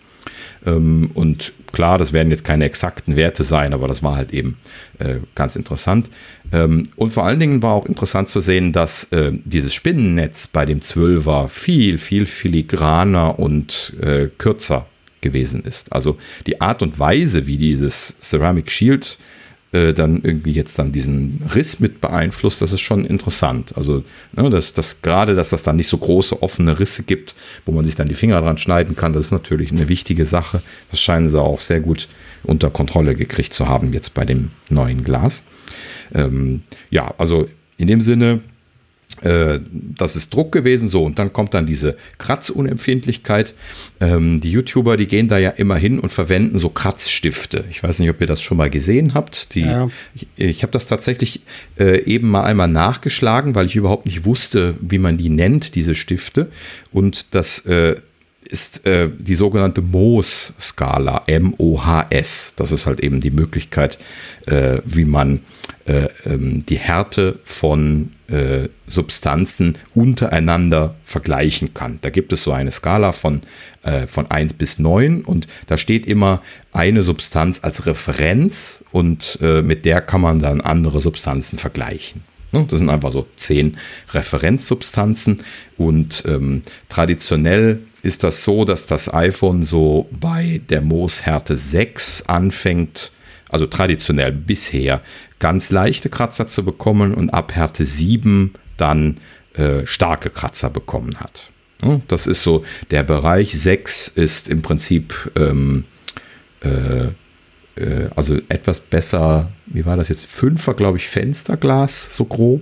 Ähm, 0.66 1.12
und 1.14 1.54
klar, 1.72 1.98
das 1.98 2.14
werden 2.14 2.32
jetzt 2.32 2.44
keine 2.44 2.66
exakten 2.66 3.16
Werte 3.16 3.44
sein, 3.44 3.74
aber 3.74 3.88
das 3.88 4.04
war 4.04 4.16
halt 4.16 4.34
eben 4.34 4.58
äh, 5.00 5.16
ganz 5.36 5.56
interessant. 5.56 6.10
Ähm, 6.52 6.84
und 6.96 7.12
vor 7.12 7.26
allen 7.26 7.40
Dingen 7.40 7.62
war 7.62 7.74
auch 7.74 7.86
interessant 7.86 8.30
zu 8.30 8.42
sehen, 8.42 8.72
dass 8.74 9.06
äh, 9.06 9.32
dieses 9.46 9.74
Spinnennetz 9.74 10.48
bei 10.48 10.66
dem 10.66 10.80
12er 10.80 11.50
viel, 11.50 11.98
viel 11.98 12.26
filigraner 12.26 13.40
und 13.40 13.94
äh, 14.02 14.30
kürzer 14.38 14.88
gewesen 15.22 15.64
ist. 15.64 15.92
Also 15.94 16.18
die 16.46 16.62
Art 16.62 16.82
und 16.82 17.00
Weise, 17.00 17.48
wie 17.48 17.58
dieses 17.58 18.18
Ceramic 18.22 18.72
Shield 18.72 19.18
äh, 19.20 19.37
dann 19.72 20.22
irgendwie 20.24 20.52
jetzt 20.52 20.80
dann 20.80 20.92
diesen 20.92 21.42
Riss 21.54 21.80
mit 21.80 22.00
beeinflusst, 22.00 22.62
das 22.62 22.72
ist 22.72 22.82
schon 22.82 23.06
interessant. 23.06 23.76
Also, 23.76 24.04
ne, 24.34 24.50
dass 24.50 24.74
das 24.74 25.02
gerade, 25.02 25.36
dass 25.36 25.50
das 25.50 25.64
dann 25.64 25.76
nicht 25.76 25.88
so 25.88 25.98
große 25.98 26.42
offene 26.42 26.80
Risse 26.80 27.04
gibt, 27.04 27.36
wo 27.66 27.74
man 27.74 27.84
sich 27.84 27.96
dann 27.96 28.08
die 28.08 28.14
Finger 28.14 28.40
dran 28.40 28.58
schneiden 28.58 28.96
kann, 28.96 29.14
das 29.14 29.26
ist 29.26 29.32
natürlich 29.32 29.72
eine 29.72 29.90
wichtige 29.90 30.26
Sache. 30.26 30.62
Das 30.90 31.02
scheinen 31.02 31.30
sie 31.30 31.42
auch 31.42 31.62
sehr 31.62 31.82
gut 31.82 32.08
unter 32.44 32.70
Kontrolle 32.70 33.16
gekriegt 33.16 33.54
zu 33.54 33.68
haben 33.68 33.94
jetzt 33.94 34.14
bei 34.14 34.24
dem 34.24 34.52
neuen 34.70 35.04
Glas. 35.04 35.44
Ähm, 36.14 36.64
ja, 36.90 37.14
also 37.18 37.48
in 37.78 37.88
dem 37.88 38.02
Sinne, 38.02 38.36
äh, 38.36 38.40
das 39.22 40.16
ist 40.16 40.32
Druck 40.34 40.52
gewesen, 40.52 40.88
so 40.88 41.04
und 41.04 41.18
dann 41.18 41.34
kommt 41.34 41.56
dann 41.56 41.66
diese 41.66 41.98
Kratzunempfindlichkeit. 42.20 43.56
Ähm, 44.00 44.40
die 44.42 44.52
YouTuber, 44.52 44.96
die 44.96 45.08
gehen 45.08 45.28
da 45.28 45.40
ja 45.40 45.50
immer 45.50 45.76
hin 45.76 46.00
und 46.00 46.10
verwenden 46.10 46.60
so 46.60 46.70
Kratzstifte. 46.70 47.66
Ich 47.72 47.82
weiß 47.82 47.98
nicht, 48.00 48.10
ob 48.12 48.22
ihr 48.22 48.28
das 48.28 48.42
schon 48.42 48.58
mal 48.58 48.70
gesehen 48.70 49.16
habt. 49.16 49.56
Die, 49.56 49.62
ja. 49.62 49.90
Ich, 50.14 50.28
ich 50.36 50.62
habe 50.62 50.72
das 50.72 50.86
tatsächlich 50.86 51.42
äh, 51.80 52.04
eben 52.04 52.30
mal 52.30 52.44
einmal 52.44 52.68
nachgeschlagen, 52.68 53.56
weil 53.56 53.66
ich 53.66 53.76
überhaupt 53.76 54.06
nicht 54.06 54.26
wusste, 54.26 54.76
wie 54.82 55.00
man 55.00 55.18
die 55.18 55.30
nennt, 55.30 55.74
diese 55.74 55.96
Stifte. 55.96 56.52
Und 56.92 57.34
das 57.34 57.66
äh, 57.66 57.96
ist 58.48 58.86
äh, 58.86 59.10
die 59.18 59.36
sogenannte 59.36 59.82
Mohs-Skala, 59.82 61.24
M-O-H-S. 61.28 62.54
Das 62.56 62.72
ist 62.72 62.86
halt 62.86 63.02
eben 63.02 63.22
die 63.22 63.32
Möglichkeit, 63.32 63.98
äh, 64.46 64.80
wie 64.86 65.06
man 65.06 65.42
äh, 65.86 66.08
ähm, 66.26 66.66
die 66.66 66.78
Härte 66.78 67.40
von 67.44 68.12
äh, 68.28 68.70
Substanzen 68.88 69.78
untereinander 69.94 70.96
vergleichen 71.04 71.74
kann. 71.74 72.00
Da 72.02 72.10
gibt 72.10 72.34
es 72.34 72.44
so 72.44 72.52
eine 72.52 72.72
Skala 72.72 73.12
von, 73.12 73.42
äh, 73.84 74.08
von 74.08 74.30
1 74.30 74.54
bis 74.54 74.80
9 74.80 75.22
und 75.22 75.48
da 75.68 75.78
steht 75.78 76.06
immer 76.06 76.42
eine 76.74 77.04
Substanz 77.04 77.60
als 77.64 77.86
Referenz 77.86 78.84
und 78.92 79.40
äh, 79.42 79.62
mit 79.62 79.86
der 79.86 80.02
kann 80.02 80.22
man 80.22 80.40
dann 80.40 80.62
andere 80.62 81.00
Substanzen 81.00 81.58
vergleichen. 81.58 82.22
Ne, 82.52 82.66
das 82.70 82.80
sind 82.80 82.90
einfach 82.90 83.12
so 83.12 83.28
zehn 83.36 83.78
Referenzsubstanzen. 84.14 85.42
Und 85.78 86.24
ähm, 86.28 86.64
traditionell 86.90 87.80
ist 88.04 88.24
das 88.24 88.44
so, 88.44 88.64
dass 88.64 88.86
das 88.86 89.14
iPhone 89.14 89.64
so 89.64 90.08
bei 90.18 90.62
der 90.70 90.82
Mooshärte 90.82 91.58
6 91.58 92.24
anfängt, 92.24 93.12
also 93.50 93.66
traditionell 93.68 94.32
bisher, 94.32 95.02
ganz 95.40 95.72
leichte 95.72 96.10
Kratzer 96.10 96.48
zu 96.48 96.64
bekommen 96.64 97.14
und 97.14 97.30
ab 97.32 97.54
Härte 97.54 97.84
7 97.86 98.54
dann 98.78 99.16
äh, 99.54 99.86
starke 99.86 100.30
Kratzer 100.30 100.70
bekommen 100.70 101.20
hat. 101.20 101.50
Ja, 101.84 102.02
das 102.08 102.28
ist 102.28 102.44
so, 102.44 102.64
der 102.92 103.04
Bereich 103.04 103.60
6 103.60 104.08
ist 104.08 104.50
im 104.50 104.62
Prinzip 104.62 105.32
ähm, 105.36 105.86
äh, 106.62 107.10
äh, 107.78 108.10
also 108.16 108.38
etwas 108.50 108.80
besser, 108.80 109.52
wie 109.68 109.86
war 109.86 109.98
das 109.98 110.10
jetzt? 110.10 110.28
5er, 110.28 110.74
glaube 110.74 110.98
ich, 110.98 111.08
Fensterglas, 111.08 112.16
so 112.16 112.26
grob. 112.26 112.62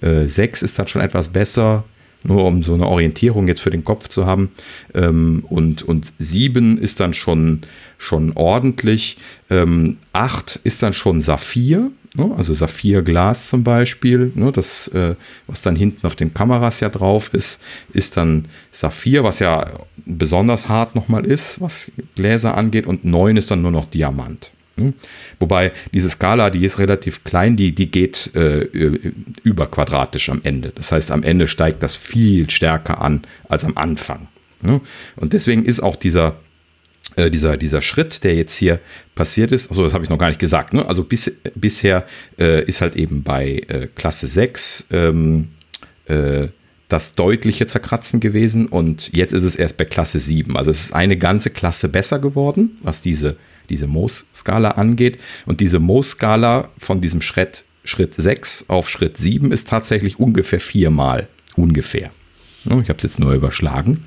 6 0.00 0.62
äh, 0.62 0.64
ist 0.64 0.78
dann 0.78 0.86
schon 0.86 1.02
etwas 1.02 1.28
besser, 1.28 1.84
nur 2.22 2.44
um 2.44 2.62
so 2.62 2.74
eine 2.74 2.86
Orientierung 2.86 3.48
jetzt 3.48 3.60
für 3.60 3.70
den 3.70 3.84
Kopf 3.84 4.08
zu 4.08 4.26
haben. 4.26 4.50
Ähm, 4.94 5.44
und, 5.48 5.82
und 5.82 6.12
sieben 6.18 6.78
ist 6.78 7.00
dann 7.00 7.14
schon, 7.14 7.62
schon 7.96 8.32
ordentlich. 8.34 9.18
Ähm, 9.50 9.98
acht 10.12 10.60
ist 10.64 10.82
dann 10.82 10.92
schon 10.92 11.20
Saphir? 11.20 11.90
Also 12.16 12.54
Saphirglas 12.54 13.50
zum 13.50 13.64
Beispiel. 13.64 14.32
Ne? 14.34 14.50
Das, 14.52 14.88
äh, 14.88 15.14
was 15.46 15.60
dann 15.60 15.76
hinten 15.76 16.06
auf 16.06 16.16
den 16.16 16.32
Kameras 16.32 16.80
ja 16.80 16.88
drauf 16.88 17.32
ist, 17.34 17.62
ist 17.92 18.16
dann 18.16 18.46
Saphir, 18.70 19.24
was 19.24 19.40
ja 19.40 19.80
besonders 20.06 20.68
hart 20.68 20.94
nochmal 20.94 21.24
ist, 21.24 21.60
was 21.60 21.92
Gläser 22.14 22.56
angeht. 22.56 22.86
Und 22.86 23.04
neun 23.04 23.36
ist 23.36 23.50
dann 23.50 23.62
nur 23.62 23.70
noch 23.70 23.84
Diamant. 23.86 24.50
Hm? 24.76 24.94
Wobei 25.38 25.72
diese 25.92 26.08
Skala, 26.08 26.50
die 26.50 26.64
ist 26.64 26.78
relativ 26.78 27.24
klein, 27.24 27.56
die, 27.56 27.74
die 27.74 27.90
geht 27.90 28.34
äh, 28.34 28.68
überquadratisch 29.42 30.30
am 30.30 30.40
Ende. 30.44 30.72
Das 30.74 30.92
heißt, 30.92 31.10
am 31.10 31.22
Ende 31.22 31.46
steigt 31.46 31.82
das 31.82 31.96
viel 31.96 32.48
stärker 32.48 33.02
an 33.02 33.22
als 33.48 33.64
am 33.64 33.76
Anfang. 33.76 34.28
Ne? 34.62 34.80
Und 35.16 35.32
deswegen 35.32 35.64
ist 35.64 35.80
auch 35.80 35.96
dieser, 35.96 36.36
äh, 37.16 37.30
dieser, 37.30 37.56
dieser 37.56 37.82
Schritt, 37.82 38.24
der 38.24 38.34
jetzt 38.34 38.56
hier 38.56 38.80
passiert 39.14 39.52
ist, 39.52 39.70
also 39.70 39.84
das 39.84 39.94
habe 39.94 40.04
ich 40.04 40.10
noch 40.10 40.18
gar 40.18 40.28
nicht 40.28 40.40
gesagt, 40.40 40.72
ne? 40.72 40.86
also 40.86 41.04
bis, 41.04 41.32
bisher 41.54 42.06
äh, 42.38 42.64
ist 42.64 42.80
halt 42.80 42.96
eben 42.96 43.22
bei 43.22 43.62
äh, 43.68 43.88
Klasse 43.94 44.26
6 44.26 44.86
ähm, 44.90 45.48
äh, 46.06 46.48
das 46.88 47.14
deutliche 47.14 47.66
Zerkratzen 47.66 48.20
gewesen 48.20 48.66
und 48.66 49.14
jetzt 49.14 49.32
ist 49.32 49.42
es 49.42 49.56
erst 49.56 49.76
bei 49.76 49.84
Klasse 49.84 50.20
7. 50.20 50.56
Also 50.56 50.70
es 50.70 50.86
ist 50.86 50.94
eine 50.94 51.18
ganze 51.18 51.50
Klasse 51.50 51.90
besser 51.90 52.18
geworden, 52.18 52.78
was 52.82 53.02
diese 53.02 53.36
diese 53.68 53.86
Mohs-Skala 53.86 54.72
angeht. 54.72 55.18
Und 55.46 55.60
diese 55.60 55.78
Mohs-Skala 55.78 56.70
von 56.78 57.00
diesem 57.00 57.20
Schritt, 57.20 57.64
Schritt 57.84 58.14
6 58.14 58.66
auf 58.68 58.88
Schritt 58.88 59.18
7 59.18 59.52
ist 59.52 59.68
tatsächlich 59.68 60.18
ungefähr 60.18 60.60
viermal. 60.60 61.28
Ungefähr. 61.56 62.10
Ich 62.64 62.72
habe 62.72 62.94
es 62.96 63.02
jetzt 63.02 63.18
nur 63.18 63.32
überschlagen, 63.32 64.04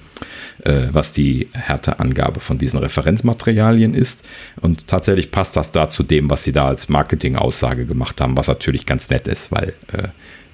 äh, 0.64 0.88
was 0.92 1.12
die 1.12 1.50
Härteangabe 1.54 2.40
von 2.40 2.58
diesen 2.58 2.80
Referenzmaterialien 2.80 3.94
ist. 3.94 4.28
Und 4.62 4.88
tatsächlich 4.88 5.32
passt 5.32 5.56
das 5.58 5.72
da 5.72 5.90
zu 5.90 6.04
dem, 6.04 6.30
was 6.30 6.44
sie 6.44 6.52
da 6.52 6.68
als 6.68 6.90
Marketing-Aussage 6.90 7.86
gemacht 7.86 8.22
haben, 8.22 8.38
was 8.38 8.48
natürlich 8.48 8.86
ganz 8.86 9.10
nett 9.10 9.28
ist, 9.28 9.52
weil 9.52 9.74
äh, 9.92 10.10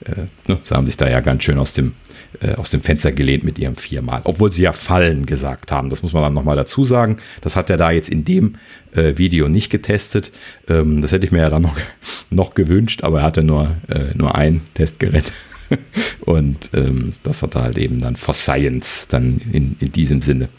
äh, 0.06 0.28
ne, 0.48 0.60
sie 0.64 0.76
haben 0.76 0.86
sich 0.86 0.98
da 0.98 1.10
ja 1.10 1.20
ganz 1.22 1.44
schön 1.44 1.58
aus 1.58 1.74
dem, 1.74 1.94
äh, 2.40 2.54
aus 2.56 2.70
dem 2.70 2.82
Fenster 2.82 3.12
gelehnt 3.12 3.44
mit 3.44 3.60
ihrem 3.60 3.76
viermal. 3.76 4.22
Obwohl 4.24 4.52
sie 4.52 4.64
ja 4.64 4.74
Fallen 4.74 5.26
gesagt 5.26 5.72
haben. 5.72 5.90
Das 5.90 6.04
muss 6.04 6.14
man 6.14 6.24
dann 6.24 6.34
nochmal 6.34 6.56
dazu 6.56 6.84
sagen. 6.84 7.18
Das 7.42 7.56
hat 7.56 7.70
er 7.70 7.78
da 7.78 7.92
jetzt 7.92 8.10
in 8.10 8.24
dem 8.24 8.54
äh, 8.94 9.18
Video 9.18 9.50
nicht 9.50 9.70
getestet. 9.70 10.32
Ähm, 10.70 11.02
das 11.02 11.12
hätte 11.12 11.26
ich 11.26 11.32
mir 11.32 11.40
ja 11.40 11.50
dann 11.50 11.64
noch, 11.64 11.76
noch 12.30 12.54
gewünscht, 12.54 13.04
aber 13.04 13.20
er 13.20 13.26
hatte 13.26 13.44
nur, 13.44 13.76
äh, 13.90 14.14
nur 14.16 14.36
ein 14.36 14.62
Testgerät. 14.74 15.32
Und 16.22 16.72
ähm, 16.74 17.14
das 17.24 17.44
hat 17.44 17.56
er 17.56 17.64
halt 17.64 17.78
eben 17.78 18.00
dann 18.00 18.16
for 18.16 18.34
Science 18.34 19.08
dann 19.08 19.42
in, 19.52 19.76
in 19.80 19.92
diesem 19.92 20.22
Sinne 20.22 20.50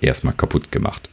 erstmal 0.00 0.34
kaputt 0.34 0.72
gemacht. 0.72 1.08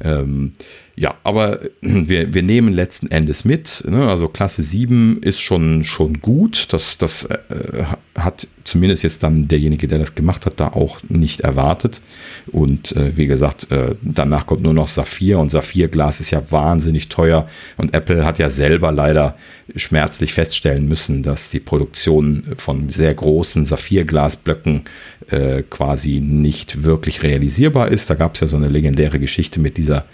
Ähm, 0.00 0.52
ja, 0.98 1.14
aber 1.24 1.60
wir, 1.82 2.32
wir 2.32 2.42
nehmen 2.42 2.72
letzten 2.72 3.10
Endes 3.10 3.44
mit. 3.44 3.84
Ne? 3.86 4.08
Also 4.08 4.28
Klasse 4.28 4.62
7 4.62 5.20
ist 5.20 5.40
schon, 5.40 5.84
schon 5.84 6.22
gut. 6.22 6.72
Das, 6.72 6.96
das 6.96 7.24
äh, 7.26 7.84
hat 8.14 8.48
zumindest 8.64 9.02
jetzt 9.02 9.22
dann 9.22 9.46
derjenige, 9.46 9.88
der 9.88 9.98
das 9.98 10.14
gemacht 10.14 10.46
hat, 10.46 10.58
da 10.58 10.68
auch 10.68 10.98
nicht 11.08 11.42
erwartet. 11.42 12.00
Und 12.46 12.96
äh, 12.96 13.14
wie 13.14 13.26
gesagt, 13.26 13.70
äh, 13.70 13.96
danach 14.00 14.46
kommt 14.46 14.62
nur 14.62 14.72
noch 14.72 14.88
Saphir 14.88 15.38
und 15.38 15.50
Saphirglas 15.50 16.20
ist 16.20 16.30
ja 16.30 16.42
wahnsinnig 16.50 17.10
teuer. 17.10 17.46
Und 17.76 17.92
Apple 17.92 18.24
hat 18.24 18.38
ja 18.38 18.48
selber 18.48 18.90
leider 18.90 19.36
schmerzlich 19.76 20.32
feststellen 20.32 20.88
müssen, 20.88 21.22
dass 21.22 21.50
die 21.50 21.60
Produktion 21.60 22.42
von 22.56 22.88
sehr 22.88 23.12
großen 23.12 23.66
Saphirglasblöcken 23.66 24.84
äh, 25.28 25.62
quasi 25.68 26.20
nicht 26.20 26.84
wirklich 26.84 27.22
realisierbar 27.22 27.88
ist. 27.88 28.08
Da 28.08 28.14
gab 28.14 28.34
es 28.34 28.40
ja 28.40 28.46
so 28.46 28.56
eine 28.56 28.68
legendäre 28.68 29.20
Geschichte 29.20 29.60
mit 29.60 29.76
dieser 29.76 30.06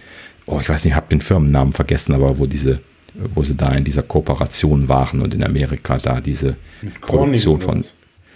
oh, 0.47 0.59
ich 0.61 0.69
weiß 0.69 0.85
nicht, 0.85 0.93
ich 0.93 0.97
habe 0.97 1.09
den 1.09 1.21
Firmennamen 1.21 1.73
vergessen, 1.73 2.15
aber 2.15 2.39
wo 2.39 2.47
diese, 2.47 2.81
wo 3.35 3.43
sie 3.43 3.57
da 3.57 3.73
in 3.73 3.85
dieser 3.85 4.03
Kooperation 4.03 4.89
waren 4.89 5.21
und 5.21 5.35
in 5.35 5.45
Amerika 5.45 5.99
da 5.99 6.21
diese 6.21 6.57
Produktion 7.01 7.61
von. 7.61 7.85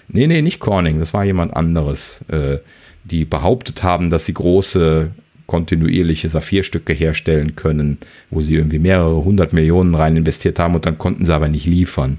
Nee, 0.08 0.26
nee, 0.26 0.42
nicht 0.42 0.60
Corning, 0.60 0.98
das 0.98 1.14
war 1.14 1.24
jemand 1.24 1.56
anderes, 1.56 2.24
äh, 2.28 2.58
die 3.04 3.24
behauptet 3.24 3.82
haben, 3.82 4.10
dass 4.10 4.26
sie 4.26 4.34
große 4.34 5.10
kontinuierliche 5.46 6.28
Saphirstücke 6.28 6.92
herstellen 6.92 7.56
können, 7.56 7.98
wo 8.30 8.40
sie 8.40 8.54
irgendwie 8.54 8.78
mehrere 8.78 9.24
hundert 9.24 9.52
Millionen 9.52 9.94
rein 9.94 10.16
investiert 10.16 10.58
haben 10.58 10.74
und 10.74 10.86
dann 10.86 10.98
konnten 10.98 11.24
sie 11.24 11.34
aber 11.34 11.48
nicht 11.48 11.66
liefern. 11.66 12.18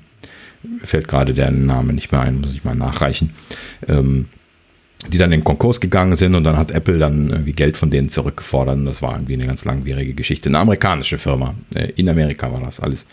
Fällt 0.83 1.07
gerade 1.07 1.33
der 1.33 1.51
Name 1.51 1.93
nicht 1.93 2.11
mehr 2.11 2.21
ein, 2.21 2.41
muss 2.41 2.53
ich 2.53 2.63
mal 2.63 2.75
nachreichen. 2.75 3.31
Ähm, 3.87 4.25
die 5.09 5.17
dann 5.17 5.31
in 5.31 5.43
Konkurs 5.43 5.79
gegangen 5.79 6.15
sind 6.15 6.35
und 6.35 6.43
dann 6.43 6.57
hat 6.57 6.71
Apple 6.71 6.97
dann 6.97 7.29
irgendwie 7.29 7.51
Geld 7.51 7.77
von 7.77 7.89
denen 7.89 8.09
zurückgefordert 8.09 8.77
und 8.77 8.85
das 8.85 9.01
war 9.01 9.13
irgendwie 9.13 9.35
eine 9.35 9.45
ganz 9.45 9.63
langwierige 9.63 10.13
Geschichte. 10.13 10.49
Eine 10.49 10.59
amerikanische 10.59 11.17
Firma. 11.17 11.53
Äh, 11.75 11.91
in 11.95 12.09
Amerika 12.09 12.51
war 12.51 12.61
das 12.61 12.79
alles. 12.79 13.07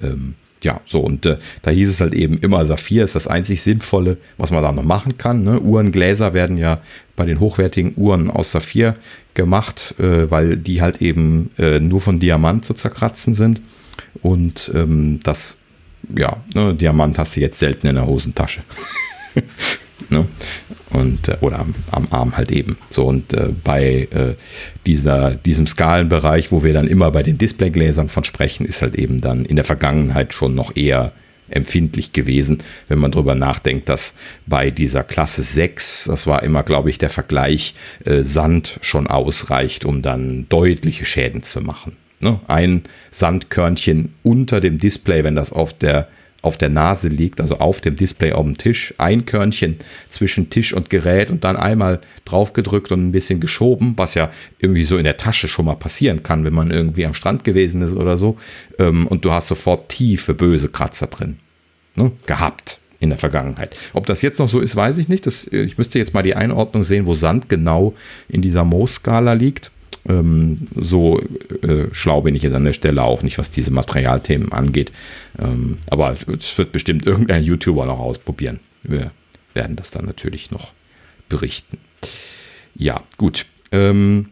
Ähm, 0.00 0.34
ja, 0.62 0.80
so 0.86 1.00
und 1.00 1.26
äh, 1.26 1.38
da 1.62 1.70
hieß 1.70 1.88
es 1.88 2.00
halt 2.00 2.14
eben 2.14 2.38
immer, 2.38 2.64
Saphir 2.64 3.02
ist 3.02 3.16
das 3.16 3.26
einzig 3.26 3.62
Sinnvolle, 3.62 4.18
was 4.36 4.52
man 4.52 4.62
da 4.62 4.70
noch 4.70 4.84
machen 4.84 5.18
kann. 5.18 5.42
Ne? 5.42 5.60
Uhrengläser 5.60 6.34
werden 6.34 6.56
ja 6.56 6.80
bei 7.16 7.24
den 7.24 7.40
hochwertigen 7.40 7.94
Uhren 7.96 8.30
aus 8.30 8.52
Saphir 8.52 8.94
gemacht, 9.34 9.96
äh, 9.98 10.30
weil 10.30 10.56
die 10.56 10.80
halt 10.80 11.02
eben 11.02 11.50
äh, 11.58 11.80
nur 11.80 12.00
von 12.00 12.20
Diamant 12.20 12.64
zu 12.64 12.74
zerkratzen 12.74 13.34
sind. 13.34 13.60
Und 14.20 14.70
ähm, 14.74 15.20
das, 15.24 15.58
ja, 16.16 16.36
ne, 16.54 16.74
Diamant 16.74 17.18
hast 17.18 17.36
du 17.36 17.40
jetzt 17.40 17.58
selten 17.58 17.86
in 17.86 17.96
der 17.96 18.06
Hosentasche. 18.06 18.62
ne? 20.12 20.26
und 20.90 21.28
äh, 21.28 21.36
oder 21.40 21.60
am, 21.60 21.74
am, 21.90 22.06
Arm 22.10 22.36
halt 22.36 22.50
eben. 22.50 22.76
So 22.88 23.06
und 23.06 23.32
äh, 23.32 23.48
bei 23.64 24.08
äh, 24.10 24.34
dieser, 24.86 25.32
diesem 25.32 25.66
Skalenbereich, 25.66 26.52
wo 26.52 26.62
wir 26.62 26.72
dann 26.72 26.86
immer 26.86 27.10
bei 27.10 27.22
den 27.22 27.38
Displaygläsern 27.38 28.08
von 28.08 28.24
sprechen, 28.24 28.66
ist 28.66 28.82
halt 28.82 28.96
eben 28.96 29.20
dann 29.20 29.44
in 29.44 29.56
der 29.56 29.64
Vergangenheit 29.64 30.34
schon 30.34 30.54
noch 30.54 30.76
eher 30.76 31.12
empfindlich 31.48 32.12
gewesen, 32.12 32.58
wenn 32.88 32.98
man 32.98 33.12
darüber 33.12 33.34
nachdenkt, 33.34 33.88
dass 33.88 34.14
bei 34.46 34.70
dieser 34.70 35.04
Klasse 35.04 35.42
6, 35.42 36.04
das 36.04 36.26
war 36.26 36.42
immer, 36.42 36.62
glaube 36.62 36.90
ich, 36.90 36.98
der 36.98 37.10
Vergleich, 37.10 37.74
äh, 38.04 38.22
Sand 38.22 38.78
schon 38.80 39.06
ausreicht, 39.06 39.84
um 39.84 40.02
dann 40.02 40.46
deutliche 40.48 41.04
Schäden 41.04 41.42
zu 41.42 41.60
machen. 41.60 41.96
Ne? 42.20 42.40
Ein 42.46 42.82
Sandkörnchen 43.10 44.14
unter 44.22 44.60
dem 44.60 44.78
Display, 44.78 45.24
wenn 45.24 45.34
das 45.34 45.52
auf 45.52 45.72
der 45.72 46.08
auf 46.42 46.58
der 46.58 46.68
Nase 46.68 47.08
liegt, 47.08 47.40
also 47.40 47.58
auf 47.58 47.80
dem 47.80 47.96
Display 47.96 48.32
auf 48.32 48.44
dem 48.44 48.58
Tisch, 48.58 48.92
ein 48.98 49.24
Körnchen 49.24 49.78
zwischen 50.08 50.50
Tisch 50.50 50.74
und 50.74 50.90
Gerät 50.90 51.30
und 51.30 51.44
dann 51.44 51.56
einmal 51.56 52.00
draufgedrückt 52.24 52.90
und 52.92 53.08
ein 53.08 53.12
bisschen 53.12 53.40
geschoben, 53.40 53.94
was 53.96 54.14
ja 54.14 54.30
irgendwie 54.58 54.82
so 54.82 54.98
in 54.98 55.04
der 55.04 55.16
Tasche 55.16 55.48
schon 55.48 55.64
mal 55.64 55.76
passieren 55.76 56.22
kann, 56.22 56.44
wenn 56.44 56.54
man 56.54 56.70
irgendwie 56.70 57.06
am 57.06 57.14
Strand 57.14 57.44
gewesen 57.44 57.80
ist 57.80 57.94
oder 57.94 58.16
so. 58.16 58.36
Ähm, 58.78 59.06
und 59.06 59.24
du 59.24 59.32
hast 59.32 59.48
sofort 59.48 59.88
tiefe, 59.88 60.34
böse 60.34 60.68
Kratzer 60.68 61.06
drin. 61.06 61.38
Ne? 61.94 62.10
Gehabt 62.26 62.80
in 62.98 63.10
der 63.10 63.18
Vergangenheit. 63.18 63.76
Ob 63.94 64.06
das 64.06 64.22
jetzt 64.22 64.38
noch 64.38 64.48
so 64.48 64.60
ist, 64.60 64.76
weiß 64.76 64.98
ich 64.98 65.08
nicht. 65.08 65.26
Das, 65.26 65.46
ich 65.46 65.78
müsste 65.78 65.98
jetzt 65.98 66.14
mal 66.14 66.22
die 66.22 66.36
Einordnung 66.36 66.84
sehen, 66.84 67.06
wo 67.06 67.14
Sand 67.14 67.48
genau 67.48 67.94
in 68.28 68.42
dieser 68.42 68.64
Mohs-Skala 68.64 69.32
liegt. 69.32 69.72
Ähm, 70.08 70.56
so 70.74 71.20
äh, 71.62 71.86
schlau 71.92 72.22
bin 72.22 72.34
ich 72.34 72.42
jetzt 72.42 72.54
an 72.54 72.64
der 72.64 72.72
Stelle 72.72 73.02
auch 73.02 73.22
nicht, 73.22 73.38
was 73.38 73.50
diese 73.50 73.70
Materialthemen 73.70 74.52
angeht. 74.52 74.92
Ähm, 75.38 75.78
aber 75.90 76.16
es 76.26 76.58
wird 76.58 76.72
bestimmt 76.72 77.06
irgendein 77.06 77.44
YouTuber 77.44 77.86
noch 77.86 78.00
ausprobieren. 78.00 78.60
Wir 78.82 79.12
werden 79.54 79.76
das 79.76 79.90
dann 79.90 80.06
natürlich 80.06 80.50
noch 80.50 80.72
berichten. 81.28 81.78
Ja, 82.74 83.02
gut. 83.16 83.46
Ähm, 83.70 84.30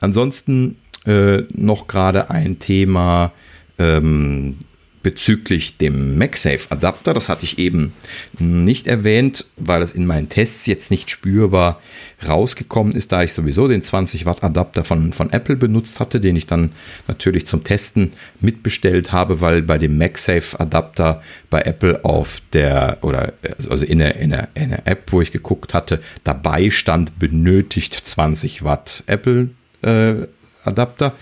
ansonsten 0.00 0.76
äh, 1.06 1.42
noch 1.54 1.86
gerade 1.86 2.30
ein 2.30 2.58
Thema, 2.58 3.32
ähm, 3.78 4.58
bezüglich 5.02 5.76
dem 5.78 6.16
MagSafe 6.18 6.70
Adapter. 6.70 7.14
Das 7.14 7.28
hatte 7.28 7.44
ich 7.44 7.58
eben 7.58 7.92
nicht 8.38 8.86
erwähnt, 8.86 9.46
weil 9.56 9.82
es 9.82 9.94
in 9.94 10.06
meinen 10.06 10.28
Tests 10.28 10.66
jetzt 10.66 10.90
nicht 10.90 11.10
spürbar 11.10 11.80
rausgekommen 12.26 12.92
ist, 12.92 13.12
da 13.12 13.22
ich 13.22 13.32
sowieso 13.32 13.68
den 13.68 13.82
20 13.82 14.26
Watt 14.26 14.44
Adapter 14.44 14.84
von, 14.84 15.12
von 15.12 15.30
Apple 15.30 15.56
benutzt 15.56 16.00
hatte, 16.00 16.20
den 16.20 16.36
ich 16.36 16.46
dann 16.46 16.70
natürlich 17.08 17.46
zum 17.46 17.64
Testen 17.64 18.12
mitbestellt 18.40 19.12
habe, 19.12 19.40
weil 19.40 19.62
bei 19.62 19.78
dem 19.78 19.98
MagSafe 19.98 20.58
Adapter 20.60 21.22
bei 21.50 21.62
Apple 21.62 22.04
auf 22.04 22.38
der 22.52 22.98
oder 23.02 23.32
also 23.68 23.84
in 23.84 23.98
der, 23.98 24.16
in 24.16 24.30
der, 24.30 24.48
in 24.54 24.70
der 24.70 24.86
App, 24.86 25.12
wo 25.12 25.20
ich 25.20 25.32
geguckt 25.32 25.74
hatte, 25.74 26.00
dabei 26.24 26.70
stand 26.70 27.18
benötigt 27.18 27.94
20 27.94 28.62
Watt 28.62 29.02
Apple 29.06 29.50
äh, 29.82 30.26
Adapter. 30.64 31.14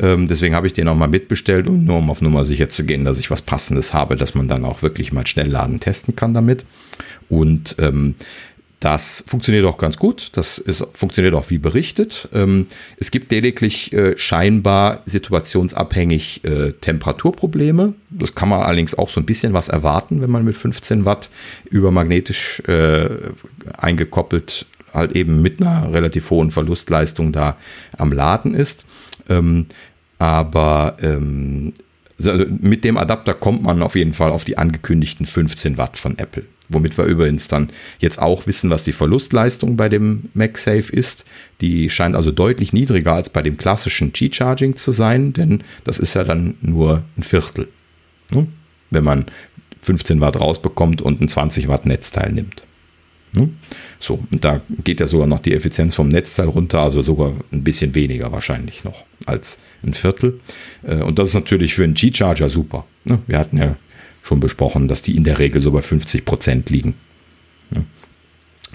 Ähm, 0.00 0.28
deswegen 0.28 0.54
habe 0.54 0.66
ich 0.66 0.72
den 0.72 0.88
auch 0.88 0.96
mal 0.96 1.08
mitbestellt 1.08 1.66
und 1.66 1.84
nur 1.84 1.98
um 1.98 2.10
auf 2.10 2.22
Nummer 2.22 2.44
sicher 2.44 2.68
zu 2.68 2.84
gehen, 2.84 3.04
dass 3.04 3.18
ich 3.18 3.30
was 3.30 3.42
Passendes 3.42 3.94
habe, 3.94 4.16
dass 4.16 4.34
man 4.34 4.48
dann 4.48 4.64
auch 4.64 4.82
wirklich 4.82 5.12
mal 5.12 5.26
schnell 5.26 5.48
laden 5.48 5.80
testen 5.80 6.16
kann 6.16 6.34
damit. 6.34 6.64
Und 7.28 7.76
ähm, 7.78 8.14
das 8.84 9.24
funktioniert 9.26 9.64
auch 9.64 9.78
ganz 9.78 9.96
gut. 9.96 10.28
Das 10.34 10.58
ist, 10.58 10.86
funktioniert 10.92 11.34
auch 11.34 11.48
wie 11.48 11.56
berichtet. 11.56 12.28
Ähm, 12.34 12.66
es 12.98 13.10
gibt 13.10 13.32
lediglich 13.32 13.94
äh, 13.94 14.18
scheinbar 14.18 15.02
situationsabhängig 15.06 16.44
äh, 16.44 16.72
Temperaturprobleme. 16.72 17.94
Das 18.10 18.34
kann 18.34 18.50
man 18.50 18.60
allerdings 18.60 18.94
auch 18.94 19.08
so 19.08 19.20
ein 19.20 19.26
bisschen 19.26 19.54
was 19.54 19.68
erwarten, 19.68 20.20
wenn 20.20 20.30
man 20.30 20.44
mit 20.44 20.56
15 20.56 21.06
Watt 21.06 21.30
übermagnetisch 21.70 22.60
äh, 22.66 23.08
eingekoppelt 23.78 24.66
halt 24.92 25.16
eben 25.16 25.42
mit 25.42 25.60
einer 25.60 25.92
relativ 25.92 26.30
hohen 26.30 26.50
Verlustleistung 26.50 27.32
da 27.32 27.56
am 27.98 28.12
Laden 28.12 28.54
ist. 28.54 28.86
Ähm, 29.28 29.66
aber 30.18 30.96
ähm, 31.02 31.72
also 32.18 32.44
mit 32.60 32.84
dem 32.84 32.96
Adapter 32.96 33.34
kommt 33.34 33.62
man 33.62 33.82
auf 33.82 33.96
jeden 33.96 34.14
Fall 34.14 34.30
auf 34.30 34.44
die 34.44 34.56
angekündigten 34.56 35.26
15 35.26 35.78
Watt 35.78 35.98
von 35.98 36.18
Apple. 36.18 36.44
Womit 36.68 36.96
wir 36.96 37.04
übrigens 37.04 37.48
dann 37.48 37.68
jetzt 37.98 38.20
auch 38.20 38.46
wissen, 38.46 38.70
was 38.70 38.84
die 38.84 38.92
Verlustleistung 38.92 39.76
bei 39.76 39.88
dem 39.88 40.30
MagSafe 40.32 40.92
ist. 40.92 41.26
Die 41.60 41.90
scheint 41.90 42.16
also 42.16 42.30
deutlich 42.30 42.72
niedriger 42.72 43.12
als 43.12 43.28
bei 43.28 43.42
dem 43.42 43.56
klassischen 43.58 44.12
Qi-Charging 44.12 44.76
zu 44.76 44.90
sein, 44.90 45.32
denn 45.34 45.62
das 45.84 45.98
ist 45.98 46.14
ja 46.14 46.24
dann 46.24 46.54
nur 46.62 47.02
ein 47.18 47.22
Viertel. 47.22 47.68
Ne? 48.30 48.46
Wenn 48.90 49.04
man 49.04 49.26
15 49.80 50.20
Watt 50.20 50.40
rausbekommt 50.40 51.02
und 51.02 51.20
ein 51.20 51.28
20 51.28 51.68
Watt 51.68 51.84
Netzteil 51.84 52.32
nimmt. 52.32 52.62
Ne? 53.34 53.50
So, 53.98 54.20
und 54.30 54.44
da 54.44 54.60
geht 54.84 55.00
ja 55.00 55.06
sogar 55.06 55.26
noch 55.26 55.40
die 55.40 55.52
Effizienz 55.52 55.94
vom 55.94 56.08
Netzteil 56.08 56.48
runter, 56.48 56.80
also 56.80 57.00
sogar 57.00 57.32
ein 57.52 57.64
bisschen 57.64 57.94
weniger 57.94 58.30
wahrscheinlich 58.32 58.84
noch 58.84 59.04
als 59.26 59.58
ein 59.82 59.94
Viertel. 59.94 60.40
Äh, 60.82 61.02
und 61.02 61.18
das 61.18 61.30
ist 61.30 61.34
natürlich 61.34 61.74
für 61.74 61.84
einen 61.84 61.94
G-Charger 61.94 62.48
super. 62.48 62.86
Ne? 63.04 63.18
Wir 63.26 63.38
hatten 63.38 63.58
ja 63.58 63.76
schon 64.22 64.40
besprochen, 64.40 64.88
dass 64.88 65.02
die 65.02 65.16
in 65.16 65.24
der 65.24 65.38
Regel 65.38 65.60
so 65.60 65.72
bei 65.72 65.82
50 65.82 66.24
Prozent 66.24 66.70
liegen. 66.70 66.94
Ne? 67.70 67.84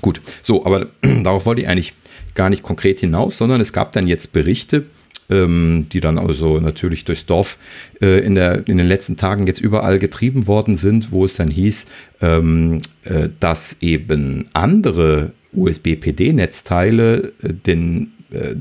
Gut, 0.01 0.21
so, 0.41 0.65
aber 0.65 0.87
darauf 1.23 1.45
wollte 1.45 1.61
ich 1.61 1.67
eigentlich 1.67 1.93
gar 2.35 2.49
nicht 2.49 2.63
konkret 2.63 2.99
hinaus, 2.99 3.37
sondern 3.37 3.61
es 3.61 3.73
gab 3.73 3.91
dann 3.93 4.07
jetzt 4.07 4.33
Berichte, 4.33 4.85
ähm, 5.29 5.87
die 5.91 5.99
dann 5.99 6.17
also 6.17 6.59
natürlich 6.59 7.05
durchs 7.05 7.25
Dorf 7.25 7.57
äh, 8.01 8.19
in, 8.19 8.35
der, 8.35 8.67
in 8.67 8.77
den 8.77 8.87
letzten 8.87 9.17
Tagen 9.17 9.47
jetzt 9.47 9.61
überall 9.61 9.99
getrieben 9.99 10.47
worden 10.47 10.75
sind, 10.75 11.11
wo 11.11 11.25
es 11.25 11.35
dann 11.35 11.49
hieß, 11.49 11.85
ähm, 12.21 12.79
äh, 13.03 13.29
dass 13.39 13.77
eben 13.81 14.45
andere 14.53 15.31
USB-PD-Netzteile 15.53 17.33
äh, 17.41 17.53
den 17.53 18.11
äh, 18.31 18.55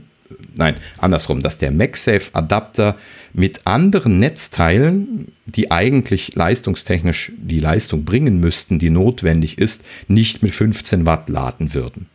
nein, 0.57 0.77
andersrum, 0.99 1.43
dass 1.43 1.59
der 1.59 1.71
MagSafe-Adapter 1.73 2.97
mit 3.33 3.67
anderen 3.67 4.19
Netzteilen, 4.19 5.33
die 5.47 5.71
eigentlich 5.71 6.35
leistungstechnisch 6.35 7.33
die 7.37 7.61
Leistung 7.61 8.05
bringen 8.05 8.41
müssten, 8.41 8.79
die 8.79 8.91
notwendig 8.91 9.59
ist, 9.59 9.85
nicht 10.09 10.43
mit 10.43 10.55
15 10.55 11.07
Watt 11.07 11.29
laden 11.29 11.75
würden. 11.75 12.07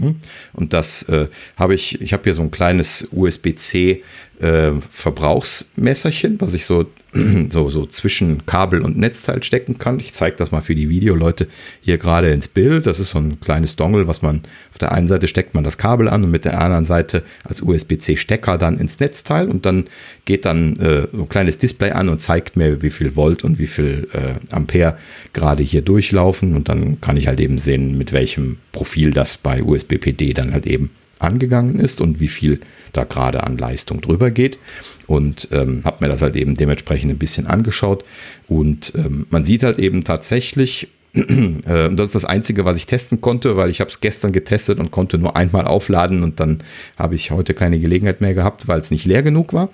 Hm? 0.00 0.16
Und 0.52 0.72
das 0.72 1.02
äh, 1.04 1.28
habe 1.56 1.74
ich, 1.74 2.00
ich 2.00 2.12
habe 2.12 2.24
hier 2.24 2.34
so 2.34 2.42
ein 2.42 2.50
kleines 2.50 3.08
USB-C 3.12 4.02
äh, 4.42 4.72
Verbrauchsmesserchen, 4.90 6.40
was 6.40 6.52
ich 6.54 6.64
so, 6.64 6.86
so, 7.48 7.70
so 7.70 7.86
zwischen 7.86 8.44
Kabel 8.44 8.82
und 8.82 8.98
Netzteil 8.98 9.42
stecken 9.42 9.78
kann. 9.78 10.00
Ich 10.00 10.12
zeige 10.12 10.36
das 10.36 10.50
mal 10.50 10.62
für 10.62 10.74
die 10.74 10.88
Videoleute 10.88 11.46
hier 11.80 11.96
gerade 11.96 12.30
ins 12.32 12.48
Bild. 12.48 12.86
Das 12.86 12.98
ist 12.98 13.10
so 13.10 13.18
ein 13.18 13.40
kleines 13.40 13.76
Dongle, 13.76 14.08
was 14.08 14.20
man 14.20 14.42
auf 14.72 14.78
der 14.78 14.92
einen 14.92 15.06
Seite 15.06 15.28
steckt 15.28 15.54
man 15.54 15.62
das 15.62 15.78
Kabel 15.78 16.08
an 16.08 16.24
und 16.24 16.30
mit 16.30 16.44
der 16.44 16.60
anderen 16.60 16.84
Seite 16.84 17.22
als 17.44 17.62
USB-C 17.62 18.16
Stecker 18.16 18.58
dann 18.58 18.78
ins 18.78 18.98
Netzteil 18.98 19.48
und 19.48 19.64
dann 19.64 19.84
geht 20.24 20.44
dann 20.44 20.76
äh, 20.76 21.06
so 21.12 21.22
ein 21.22 21.28
kleines 21.28 21.58
Display 21.58 21.92
an 21.92 22.08
und 22.08 22.20
zeigt 22.20 22.56
mir, 22.56 22.82
wie 22.82 22.90
viel 22.90 23.14
Volt 23.14 23.44
und 23.44 23.60
wie 23.60 23.68
viel 23.68 24.08
äh, 24.12 24.54
Ampere 24.54 24.96
gerade 25.32 25.62
hier 25.62 25.82
durchlaufen 25.82 26.56
und 26.56 26.68
dann 26.68 27.00
kann 27.00 27.16
ich 27.16 27.28
halt 27.28 27.40
eben 27.40 27.58
sehen, 27.58 27.96
mit 27.96 28.12
welchem 28.12 28.58
Profil 28.72 29.12
das 29.12 29.36
bei 29.36 29.62
USB-PD 29.62 30.32
dann 30.32 30.52
halt 30.52 30.66
eben 30.66 30.90
angegangen 31.22 31.78
ist 31.78 32.00
und 32.00 32.20
wie 32.20 32.28
viel 32.28 32.60
da 32.92 33.04
gerade 33.04 33.44
an 33.44 33.58
Leistung 33.58 34.00
drüber 34.00 34.30
geht. 34.30 34.58
Und 35.06 35.48
ähm, 35.52 35.82
habe 35.84 36.04
mir 36.04 36.10
das 36.10 36.22
halt 36.22 36.36
eben 36.36 36.54
dementsprechend 36.54 37.10
ein 37.10 37.18
bisschen 37.18 37.46
angeschaut. 37.46 38.04
Und 38.48 38.92
ähm, 38.96 39.26
man 39.30 39.44
sieht 39.44 39.62
halt 39.62 39.78
eben 39.78 40.04
tatsächlich, 40.04 40.88
äh, 41.14 41.90
das 41.90 42.06
ist 42.06 42.14
das 42.14 42.24
Einzige, 42.24 42.64
was 42.64 42.76
ich 42.76 42.86
testen 42.86 43.20
konnte, 43.20 43.56
weil 43.56 43.70
ich 43.70 43.80
habe 43.80 43.90
es 43.90 44.00
gestern 44.00 44.32
getestet 44.32 44.78
und 44.78 44.90
konnte 44.90 45.18
nur 45.18 45.36
einmal 45.36 45.66
aufladen 45.66 46.22
und 46.22 46.40
dann 46.40 46.62
habe 46.98 47.14
ich 47.14 47.30
heute 47.30 47.54
keine 47.54 47.78
Gelegenheit 47.78 48.20
mehr 48.20 48.34
gehabt, 48.34 48.68
weil 48.68 48.80
es 48.80 48.90
nicht 48.90 49.04
leer 49.04 49.22
genug 49.22 49.52
war. 49.52 49.68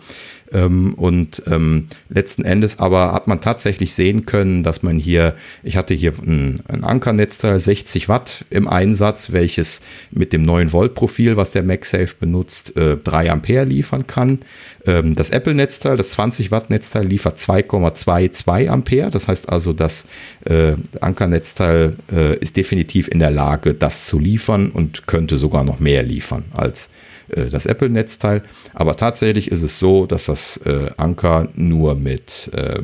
Ähm, 0.52 0.94
und 0.94 1.42
ähm, 1.46 1.88
letzten 2.08 2.44
Endes 2.44 2.78
aber 2.78 3.12
hat 3.12 3.26
man 3.26 3.40
tatsächlich 3.40 3.94
sehen 3.94 4.26
können, 4.26 4.62
dass 4.62 4.82
man 4.82 4.98
hier, 4.98 5.34
ich 5.62 5.76
hatte 5.76 5.94
hier 5.94 6.12
ein, 6.26 6.60
ein 6.68 6.84
Ankernetzteil 6.84 7.58
60 7.58 8.08
Watt 8.08 8.44
im 8.50 8.68
Einsatz, 8.68 9.32
welches 9.32 9.80
mit 10.10 10.32
dem 10.32 10.42
neuen 10.42 10.72
Volt-Profil, 10.72 11.36
was 11.36 11.50
der 11.50 11.62
MagSafe 11.62 12.14
benutzt, 12.18 12.76
äh, 12.76 12.96
3 12.96 13.30
Ampere 13.30 13.64
liefern 13.64 14.06
kann. 14.06 14.40
Ähm, 14.86 15.14
das 15.14 15.30
Apple-Netzteil, 15.30 15.96
das 15.96 16.10
20 16.10 16.50
Watt-Netzteil 16.50 17.06
liefert 17.06 17.36
2,22 17.38 18.68
Ampere. 18.68 19.10
Das 19.10 19.28
heißt 19.28 19.48
also, 19.48 19.72
das 19.72 20.06
äh, 20.44 20.72
Ankernetzteil 21.00 21.96
äh, 22.10 22.38
ist 22.38 22.56
definitiv 22.56 23.08
in 23.08 23.18
der 23.18 23.30
Lage, 23.30 23.74
das 23.74 24.06
zu 24.06 24.18
liefern 24.18 24.70
und 24.70 25.06
könnte 25.06 25.36
sogar 25.36 25.64
noch 25.64 25.80
mehr 25.80 26.02
liefern 26.02 26.44
als 26.52 26.90
das 27.28 27.66
Apple-Netzteil. 27.66 28.42
Aber 28.74 28.96
tatsächlich 28.96 29.50
ist 29.50 29.62
es 29.62 29.78
so, 29.78 30.06
dass 30.06 30.26
das 30.26 30.58
äh, 30.58 30.90
Anker 30.96 31.48
nur 31.54 31.94
mit 31.94 32.50
äh, 32.54 32.82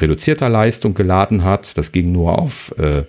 reduzierter 0.00 0.48
Leistung 0.48 0.94
geladen 0.94 1.44
hat. 1.44 1.76
Das 1.76 1.92
ging 1.92 2.12
nur 2.12 2.38
auf 2.38 2.74
äh, 2.78 3.04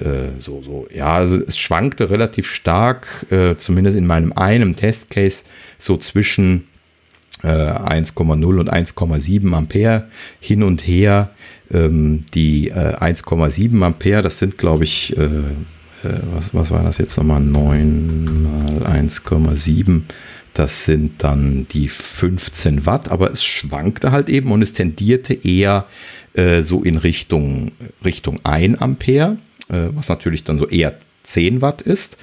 äh, 0.00 0.38
so, 0.38 0.62
so, 0.62 0.86
ja, 0.92 1.14
also 1.14 1.38
es 1.38 1.58
schwankte 1.58 2.10
relativ 2.10 2.48
stark, 2.48 3.26
äh, 3.30 3.56
zumindest 3.56 3.96
in 3.96 4.06
meinem 4.06 4.32
einem 4.32 4.76
Testcase, 4.76 5.44
so 5.78 5.96
zwischen 5.96 6.64
1,0 7.42 8.58
und 8.58 8.72
1,7 8.72 9.52
Ampere 9.52 10.08
hin 10.40 10.62
und 10.62 10.86
her. 10.86 11.28
Ähm, 11.70 12.24
die 12.32 12.72
1,7 12.72 13.82
Ampere, 13.82 14.22
das 14.22 14.38
sind, 14.38 14.56
glaube 14.56 14.84
ich, 14.84 15.14
äh, 16.04 16.20
was, 16.32 16.54
was 16.54 16.70
war 16.70 16.82
das 16.82 16.98
jetzt 16.98 17.16
nochmal? 17.16 17.40
9 17.40 18.42
mal 18.42 18.86
1,7. 18.86 20.02
Das 20.52 20.84
sind 20.84 21.24
dann 21.24 21.66
die 21.72 21.88
15 21.88 22.86
Watt, 22.86 23.10
aber 23.10 23.30
es 23.30 23.44
schwankte 23.44 24.12
halt 24.12 24.28
eben 24.28 24.52
und 24.52 24.62
es 24.62 24.72
tendierte 24.72 25.34
eher 25.34 25.86
äh, 26.34 26.60
so 26.60 26.82
in 26.82 26.96
Richtung, 26.96 27.72
Richtung 28.04 28.40
1 28.44 28.80
Ampere, 28.80 29.38
äh, 29.68 29.88
was 29.94 30.08
natürlich 30.08 30.44
dann 30.44 30.58
so 30.58 30.68
eher 30.68 30.94
10 31.24 31.60
Watt 31.60 31.82
ist. 31.82 32.18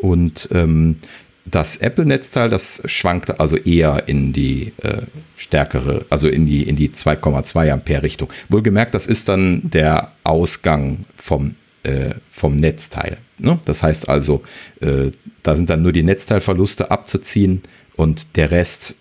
Und 0.00 0.48
ähm, 0.52 0.96
das 1.44 1.76
Apple-Netzteil, 1.76 2.48
das 2.48 2.82
schwankte 2.86 3.38
also 3.38 3.56
eher 3.56 4.08
in 4.08 4.32
die 4.32 4.72
äh, 4.82 5.02
stärkere, 5.36 6.06
also 6.08 6.28
in 6.28 6.46
die, 6.46 6.62
in 6.62 6.76
die 6.76 6.88
2,2 6.88 7.70
Ampere 7.70 8.02
Richtung. 8.02 8.32
Wohlgemerkt, 8.48 8.94
das 8.94 9.06
ist 9.06 9.28
dann 9.28 9.60
der 9.62 10.12
Ausgang 10.24 11.00
vom 11.16 11.56
äh, 11.84 12.14
vom 12.30 12.56
Netzteil. 12.56 13.18
Ne? 13.38 13.58
Das 13.64 13.82
heißt 13.82 14.08
also, 14.08 14.42
äh, 14.80 15.10
da 15.42 15.56
sind 15.56 15.70
dann 15.70 15.82
nur 15.82 15.92
die 15.92 16.02
Netzteilverluste 16.02 16.90
abzuziehen 16.90 17.62
und 17.96 18.36
der 18.36 18.50
Rest 18.50 18.96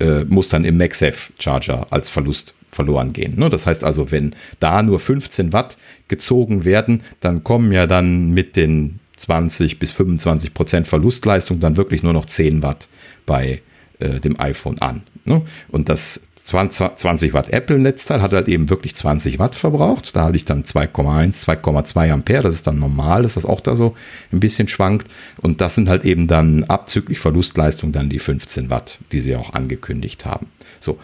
äh, 0.00 0.24
muss 0.24 0.48
dann 0.48 0.64
im 0.64 0.76
MagSafe 0.76 1.32
Charger 1.38 1.86
als 1.90 2.10
Verlust 2.10 2.54
verloren 2.70 3.12
gehen. 3.12 3.38
Ne? 3.38 3.48
Das 3.48 3.66
heißt 3.66 3.84
also, 3.84 4.10
wenn 4.10 4.34
da 4.60 4.82
nur 4.82 5.00
15 5.00 5.52
Watt 5.52 5.78
gezogen 6.08 6.64
werden, 6.64 7.02
dann 7.20 7.44
kommen 7.44 7.72
ja 7.72 7.86
dann 7.86 8.30
mit 8.30 8.56
den 8.56 9.00
20 9.16 9.78
bis 9.78 9.92
25 9.92 10.54
Prozent 10.54 10.86
Verlustleistung 10.86 11.60
dann 11.60 11.76
wirklich 11.76 12.02
nur 12.02 12.12
noch 12.12 12.26
10 12.26 12.62
Watt 12.62 12.88
bei 13.26 13.62
äh, 14.00 14.20
dem 14.20 14.38
iPhone 14.40 14.80
an. 14.80 15.02
Ne? 15.24 15.42
Und 15.68 15.88
das 15.88 16.22
20 16.36 17.34
Watt 17.34 17.50
Apple-Netzteil 17.50 18.22
hat 18.22 18.32
halt 18.32 18.48
eben 18.48 18.70
wirklich 18.70 18.94
20 18.94 19.38
Watt 19.38 19.54
verbraucht. 19.54 20.16
Da 20.16 20.24
hatte 20.24 20.36
ich 20.36 20.44
dann 20.44 20.62
2,1, 20.62 21.44
2,2 21.44 22.10
Ampere. 22.10 22.44
Das 22.44 22.54
ist 22.54 22.66
dann 22.66 22.78
normal, 22.78 23.22
dass 23.22 23.34
das 23.34 23.44
auch 23.44 23.60
da 23.60 23.76
so 23.76 23.94
ein 24.32 24.40
bisschen 24.40 24.68
schwankt. 24.68 25.08
Und 25.42 25.60
das 25.60 25.74
sind 25.74 25.88
halt 25.88 26.04
eben 26.04 26.26
dann 26.26 26.64
abzüglich 26.64 27.18
Verlustleistung 27.18 27.92
dann 27.92 28.08
die 28.08 28.18
15 28.18 28.70
Watt, 28.70 28.98
die 29.12 29.20
sie 29.20 29.36
auch 29.36 29.52
angekündigt 29.52 30.24
haben. 30.24 30.46
So, 30.80 30.98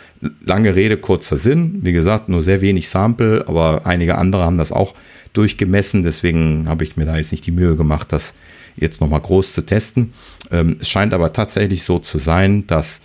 lange 0.45 0.74
Rede, 0.74 0.97
kurzer 0.97 1.36
Sinn. 1.36 1.80
Wie 1.82 1.92
gesagt, 1.92 2.28
nur 2.28 2.42
sehr 2.42 2.61
wenig 2.61 2.88
Sample, 2.88 3.45
aber 3.47 3.82
einige 3.84 4.16
andere 4.16 4.45
haben 4.45 4.57
das 4.57 4.72
auch 4.72 4.95
durchgemessen. 5.34 6.05
Deswegen 6.05 6.66
habe 6.68 6.84
ich 6.84 6.97
mir 6.97 7.05
da 7.05 7.16
jetzt 7.16 7.32
nicht 7.32 7.47
die 7.47 7.53
Mühe 7.53 7.76
gemacht, 7.76 8.12
das 8.12 8.34
jetzt 8.77 9.01
nochmal 9.01 9.20
groß 9.20 9.53
zu 9.53 9.62
testen. 9.62 10.12
Ähm, 10.51 10.77
es 10.81 10.89
scheint 10.89 11.14
aber 11.14 11.33
tatsächlich 11.33 11.83
so 11.83 11.99
zu 11.99 12.18
sein, 12.18 12.66
dass 12.66 13.01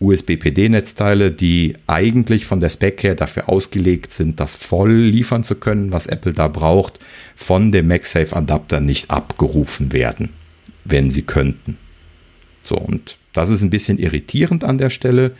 USB-PD-Netzteile, 0.00 1.30
die 1.30 1.74
eigentlich 1.86 2.46
von 2.46 2.60
der 2.60 2.70
Spec 2.70 3.02
her 3.02 3.14
dafür 3.14 3.48
ausgelegt 3.48 4.12
sind, 4.12 4.40
das 4.40 4.56
voll 4.56 4.92
liefern 4.92 5.44
zu 5.44 5.56
können, 5.56 5.92
was 5.92 6.06
Apple 6.06 6.32
da 6.32 6.48
braucht, 6.48 6.98
von 7.36 7.70
dem 7.70 7.88
MagSafe-Adapter 7.88 8.80
nicht 8.80 9.10
abgerufen 9.10 9.92
werden, 9.92 10.32
wenn 10.84 11.10
sie 11.10 11.22
könnten. 11.22 11.76
So, 12.64 12.76
und 12.76 13.18
das 13.32 13.50
ist 13.50 13.62
ein 13.62 13.70
bisschen 13.70 13.98
irritierend 13.98 14.64
an 14.64 14.78
der 14.78 14.90
Stelle. 14.90 15.32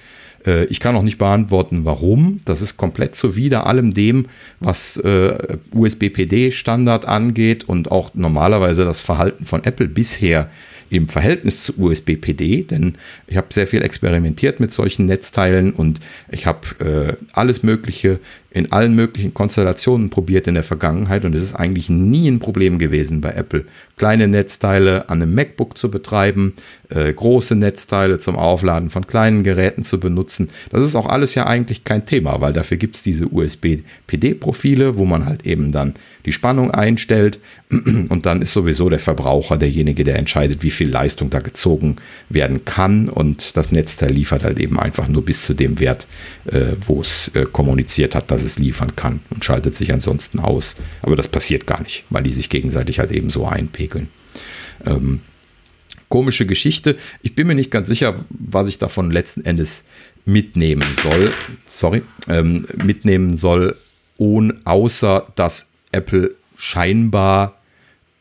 Äh, 0.47 0.64
ich 0.64 0.80
kann 0.80 0.97
auch 0.97 1.03
nicht 1.03 1.18
beantworten, 1.18 1.84
warum. 1.84 2.41
Das 2.45 2.61
ist 2.61 2.76
komplett 2.76 3.14
zuwider 3.14 3.66
allem 3.66 3.93
dem, 3.93 4.26
was 4.61 4.97
äh, 4.99 5.57
USB-PD-Standard 5.72 7.07
angeht 7.07 7.64
und 7.64 7.91
auch 7.91 8.12
normalerweise 8.14 8.84
das 8.84 9.01
Verhalten 9.01 9.45
von 9.45 9.64
Apple 9.64 9.88
bisher 9.88 10.51
im 10.91 11.09
Verhältnis 11.09 11.62
zu 11.62 11.78
USB-PD, 11.78 12.64
denn 12.64 12.97
ich 13.28 13.36
habe 13.36 13.47
sehr 13.51 13.68
viel 13.68 13.82
experimentiert 13.82 14.59
mit 14.59 14.72
solchen 14.72 15.07
Netzteilen 15.07 15.72
und 15.72 16.01
ich 16.30 16.47
habe 16.47 17.16
äh, 17.20 17.24
alles 17.32 17.62
Mögliche 17.62 18.18
in 18.51 18.72
allen 18.72 18.94
möglichen 18.94 19.32
Konstellationen 19.32 20.11
probiert 20.11 20.48
in 20.48 20.55
der 20.55 20.64
Vergangenheit 20.64 21.24
und 21.24 21.34
es 21.34 21.42
ist 21.42 21.55
eigentlich 21.55 21.88
nie 21.88 22.28
ein 22.28 22.40
Problem 22.40 22.78
gewesen 22.78 23.20
bei 23.20 23.30
Apple, 23.30 23.64
kleine 23.96 24.26
Netzteile 24.26 25.09
an 25.09 25.22
einem 25.22 25.34
MacBook 25.34 25.78
zu 25.78 25.90
betreiben, 25.90 26.55
äh, 26.88 27.12
große 27.12 27.55
Netzteile 27.55 28.18
zum 28.18 28.36
Aufladen 28.36 28.90
von 28.90 29.07
kleinen 29.07 29.44
Geräten 29.44 29.84
zu 29.84 30.01
benutzen. 30.01 30.48
Das 30.70 30.84
ist 30.84 30.96
auch 30.96 31.07
alles 31.07 31.34
ja 31.34 31.46
eigentlich 31.46 31.84
kein 31.84 32.07
Thema, 32.07 32.40
weil 32.40 32.53
dafür 32.53 32.76
gibt 32.76 32.96
es 32.96 33.03
diese 33.03 33.26
USB-PD-Profile, 33.26 34.98
wo 34.98 35.05
man 35.05 35.26
halt 35.26 35.46
eben 35.46 35.70
dann 35.70 35.94
die 36.26 36.32
Spannung 36.32 36.72
einstellt 36.72 37.38
und 37.70 38.26
dann 38.26 38.42
ist 38.42 38.53
sowieso 38.53 38.88
der 38.88 38.98
Verbraucher 38.98 39.59
derjenige, 39.59 40.03
der 40.03 40.18
entscheidet, 40.18 40.62
wie 40.64 40.70
viel 40.70 40.90
Leistung 40.90 41.30
da 41.30 41.38
gezogen 41.38 41.96
werden 42.28 42.64
kann 42.64 43.09
und 43.09 43.57
das 43.57 43.70
Netzteil 43.70 44.11
liefert 44.11 44.42
halt 44.42 44.59
eben 44.59 44.80
einfach 44.80 45.07
nur 45.07 45.24
bis 45.24 45.42
zu 45.42 45.55
dem 45.55 45.78
Wert, 45.78 46.09
äh, 46.46 46.72
wo 46.84 47.01
es 47.01 47.28
äh, 47.34 47.44
kommuniziert 47.44 48.16
hat, 48.16 48.30
dass 48.30 48.39
was 48.41 48.47
es 48.47 48.59
liefern 48.59 48.97
kann 48.97 49.20
und 49.30 49.45
schaltet 49.45 49.74
sich 49.74 49.93
ansonsten 49.93 50.41
aus. 50.41 50.76
Aber 51.03 51.14
das 51.14 51.28
passiert 51.28 51.66
gar 51.66 51.82
nicht, 51.82 52.05
weil 52.09 52.22
die 52.22 52.32
sich 52.32 52.49
gegenseitig 52.49 52.99
halt 52.99 53.12
eben 53.12 53.28
so 53.28 53.47
einpegeln. 53.47 54.09
Ähm, 54.86 55.20
komische 56.09 56.47
Geschichte. 56.47 56.97
Ich 57.22 57.34
bin 57.34 57.47
mir 57.47 57.55
nicht 57.55 57.70
ganz 57.70 57.86
sicher, 57.86 58.24
was 58.30 58.66
ich 58.66 58.78
davon 58.78 59.11
letzten 59.11 59.45
Endes 59.45 59.84
mitnehmen 60.24 60.84
soll. 61.03 61.32
Sorry, 61.66 62.03
ähm, 62.28 62.66
mitnehmen 62.82 63.36
soll, 63.36 63.76
ohne, 64.16 64.55
außer 64.64 65.26
dass 65.36 65.72
Apple 65.93 66.34
scheinbar 66.57 67.61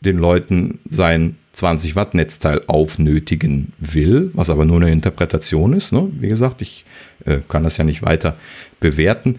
den 0.01 0.17
Leuten 0.17 0.79
sein 0.89 1.37
20 1.53 1.95
Watt 1.95 2.13
Netzteil 2.13 2.61
aufnötigen 2.67 3.73
will, 3.79 4.31
was 4.33 4.49
aber 4.49 4.65
nur 4.65 4.77
eine 4.77 4.91
Interpretation 4.91 5.73
ist. 5.73 5.91
Ne? 5.91 6.09
Wie 6.19 6.29
gesagt, 6.29 6.61
ich 6.61 6.85
äh, 7.25 7.39
kann 7.47 7.63
das 7.63 7.77
ja 7.77 7.83
nicht 7.83 8.01
weiter 8.01 8.37
bewerten. 8.79 9.37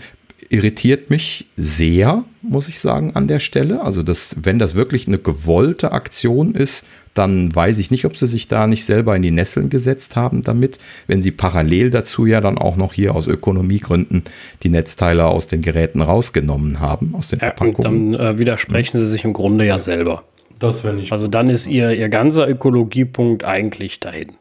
Irritiert 0.52 1.10
mich 1.10 1.46
sehr, 1.56 2.24
muss 2.42 2.68
ich 2.68 2.80
sagen, 2.80 3.14
an 3.14 3.28
der 3.28 3.38
Stelle. 3.38 3.82
Also, 3.82 4.02
dass, 4.02 4.36
wenn 4.42 4.58
das 4.58 4.74
wirklich 4.74 5.06
eine 5.06 5.18
gewollte 5.18 5.92
Aktion 5.92 6.54
ist, 6.54 6.84
dann 7.14 7.54
weiß 7.54 7.78
ich 7.78 7.90
nicht, 7.90 8.04
ob 8.04 8.16
sie 8.16 8.26
sich 8.26 8.48
da 8.48 8.66
nicht 8.66 8.84
selber 8.84 9.14
in 9.16 9.22
die 9.22 9.30
Nesseln 9.30 9.68
gesetzt 9.68 10.16
haben 10.16 10.42
damit, 10.42 10.78
wenn 11.06 11.22
sie 11.22 11.30
parallel 11.30 11.90
dazu 11.90 12.26
ja 12.26 12.40
dann 12.40 12.58
auch 12.58 12.76
noch 12.76 12.92
hier 12.92 13.14
aus 13.14 13.26
Ökonomiegründen 13.26 14.24
die 14.62 14.68
Netzteile 14.68 15.26
aus 15.26 15.46
den 15.46 15.62
Geräten 15.62 16.02
rausgenommen 16.02 16.80
haben, 16.80 17.14
aus 17.14 17.28
den 17.28 17.40
ja, 17.40 17.52
Verpackungen. 17.52 18.12
dann 18.12 18.34
äh, 18.34 18.38
widersprechen 18.38 18.98
sie 18.98 19.06
sich 19.06 19.24
im 19.24 19.32
Grunde 19.32 19.64
ja 19.64 19.78
selber. 19.78 20.24
Das 20.58 20.84
wäre 20.84 20.94
nicht. 20.94 21.12
Also 21.12 21.26
dann 21.26 21.48
ist 21.48 21.66
ihr, 21.66 21.92
ihr 21.92 22.08
ganzer 22.08 22.48
Ökologiepunkt 22.48 23.44
eigentlich 23.44 23.98
dahin. 23.98 24.32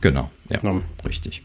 Genau, 0.00 0.30
ja, 0.50 0.60
ja. 0.62 0.80
richtig. 1.06 1.42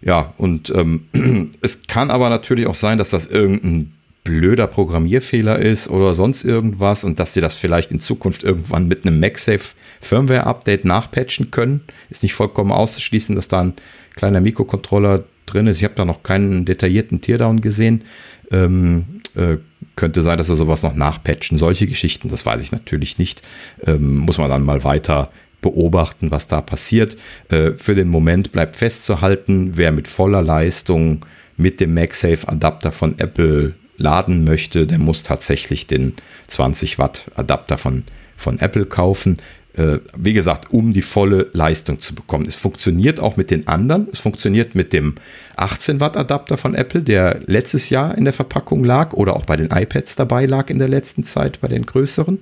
Ja, 0.00 0.34
und 0.36 0.70
ähm, 0.70 1.06
es 1.60 1.82
kann 1.86 2.10
aber 2.10 2.28
natürlich 2.28 2.66
auch 2.66 2.74
sein, 2.74 2.98
dass 2.98 3.10
das 3.10 3.26
irgendein 3.26 3.92
blöder 4.24 4.66
Programmierfehler 4.66 5.58
ist 5.58 5.88
oder 5.88 6.12
sonst 6.12 6.44
irgendwas 6.44 7.04
und 7.04 7.20
dass 7.20 7.32
sie 7.32 7.40
das 7.40 7.54
vielleicht 7.54 7.92
in 7.92 8.00
Zukunft 8.00 8.42
irgendwann 8.42 8.88
mit 8.88 9.06
einem 9.06 9.20
MagSafe 9.20 9.74
Firmware 10.00 10.44
Update 10.44 10.84
nachpatchen 10.84 11.50
können. 11.50 11.82
Ist 12.10 12.24
nicht 12.24 12.34
vollkommen 12.34 12.72
auszuschließen, 12.72 13.36
dass 13.36 13.48
da 13.48 13.60
ein 13.60 13.74
kleiner 14.16 14.40
Mikrocontroller 14.40 15.24
drin 15.46 15.68
ist. 15.68 15.78
Ich 15.78 15.84
habe 15.84 15.94
da 15.94 16.04
noch 16.04 16.24
keinen 16.24 16.64
detaillierten 16.64 17.20
Teardown 17.20 17.60
gesehen. 17.60 18.02
Ähm, 18.50 19.22
äh, 19.36 19.58
könnte 19.94 20.22
sein, 20.22 20.38
dass 20.38 20.48
er 20.48 20.56
sowas 20.56 20.82
noch 20.82 20.94
nachpatchen. 20.94 21.56
Solche 21.56 21.86
Geschichten, 21.86 22.28
das 22.28 22.44
weiß 22.44 22.62
ich 22.62 22.72
natürlich 22.72 23.18
nicht. 23.18 23.42
Ähm, 23.84 24.18
muss 24.18 24.38
man 24.38 24.50
dann 24.50 24.64
mal 24.64 24.84
weiter 24.84 25.30
beobachten, 25.60 26.30
was 26.30 26.46
da 26.46 26.60
passiert. 26.60 27.16
Äh, 27.48 27.72
für 27.72 27.94
den 27.94 28.08
Moment 28.08 28.52
bleibt 28.52 28.76
festzuhalten, 28.76 29.76
wer 29.76 29.92
mit 29.92 30.08
voller 30.08 30.42
Leistung 30.42 31.24
mit 31.56 31.80
dem 31.80 31.94
MagSafe 31.94 32.48
Adapter 32.48 32.92
von 32.92 33.18
Apple 33.18 33.74
laden 33.96 34.44
möchte, 34.44 34.86
der 34.86 34.98
muss 34.98 35.22
tatsächlich 35.22 35.86
den 35.86 36.14
20 36.48 36.98
Watt 36.98 37.30
Adapter 37.34 37.78
von, 37.78 38.04
von 38.36 38.58
Apple 38.58 38.84
kaufen. 38.84 39.36
Äh, 39.74 39.98
wie 40.16 40.32
gesagt, 40.32 40.72
um 40.72 40.92
die 40.92 41.02
volle 41.02 41.48
Leistung 41.52 42.00
zu 42.00 42.14
bekommen. 42.14 42.46
Es 42.46 42.56
funktioniert 42.56 43.20
auch 43.20 43.36
mit 43.36 43.50
den 43.50 43.68
anderen. 43.68 44.08
Es 44.10 44.20
funktioniert 44.20 44.74
mit 44.74 44.92
dem 44.92 45.14
18 45.56 46.00
Watt 46.00 46.16
Adapter 46.16 46.56
von 46.56 46.74
Apple, 46.74 47.02
der 47.02 47.40
letztes 47.46 47.90
Jahr 47.90 48.16
in 48.16 48.24
der 48.24 48.32
Verpackung 48.32 48.84
lag 48.84 49.12
oder 49.12 49.36
auch 49.36 49.44
bei 49.44 49.56
den 49.56 49.70
iPads 49.70 50.16
dabei 50.16 50.46
lag 50.46 50.70
in 50.70 50.78
der 50.78 50.88
letzten 50.88 51.24
Zeit, 51.24 51.60
bei 51.60 51.68
den 51.68 51.84
größeren. 51.84 52.38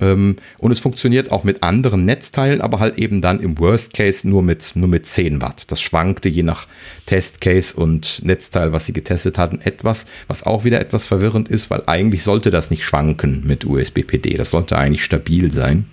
Ähm, 0.00 0.36
und 0.58 0.72
es 0.72 0.80
funktioniert 0.80 1.32
auch 1.32 1.44
mit 1.44 1.62
anderen 1.62 2.04
Netzteilen, 2.04 2.60
aber 2.60 2.78
halt 2.80 2.98
eben 2.98 3.20
dann 3.20 3.40
im 3.40 3.58
Worst 3.58 3.94
Case 3.94 4.28
nur 4.28 4.42
mit, 4.42 4.72
nur 4.74 4.88
mit 4.88 5.06
10 5.06 5.40
Watt. 5.40 5.70
Das 5.70 5.80
schwankte 5.80 6.28
je 6.28 6.42
nach 6.42 6.66
Testcase 7.06 7.76
und 7.76 8.22
Netzteil, 8.24 8.72
was 8.72 8.86
sie 8.86 8.92
getestet 8.92 9.38
hatten, 9.38 9.60
etwas, 9.60 10.06
was 10.26 10.44
auch 10.44 10.64
wieder 10.64 10.80
etwas 10.80 11.06
verwirrend 11.06 11.48
ist, 11.48 11.70
weil 11.70 11.82
eigentlich 11.86 12.22
sollte 12.22 12.50
das 12.50 12.70
nicht 12.70 12.84
schwanken 12.84 13.42
mit 13.46 13.64
USB-PD. 13.64 14.34
Das 14.34 14.50
sollte 14.50 14.76
eigentlich 14.76 15.04
stabil 15.04 15.50
sein. 15.50 15.86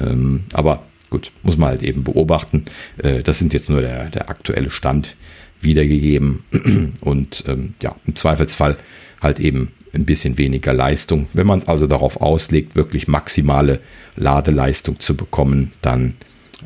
Ähm, 0.00 0.44
aber 0.52 0.84
gut, 1.10 1.32
muss 1.42 1.56
man 1.56 1.70
halt 1.70 1.82
eben 1.82 2.04
beobachten. 2.04 2.64
Äh, 2.98 3.22
das 3.22 3.38
sind 3.38 3.54
jetzt 3.54 3.70
nur 3.70 3.80
der, 3.80 4.10
der 4.10 4.30
aktuelle 4.30 4.70
Stand 4.70 5.16
wiedergegeben. 5.60 6.44
Und 7.00 7.44
ähm, 7.46 7.74
ja, 7.82 7.96
im 8.06 8.14
Zweifelsfall 8.14 8.76
halt 9.20 9.40
eben 9.40 9.72
ein 9.94 10.04
bisschen 10.04 10.38
weniger 10.38 10.72
Leistung. 10.72 11.28
Wenn 11.32 11.46
man 11.46 11.58
es 11.58 11.68
also 11.68 11.86
darauf 11.86 12.20
auslegt, 12.20 12.76
wirklich 12.76 13.08
maximale 13.08 13.80
Ladeleistung 14.16 15.00
zu 15.00 15.16
bekommen, 15.16 15.72
dann 15.82 16.16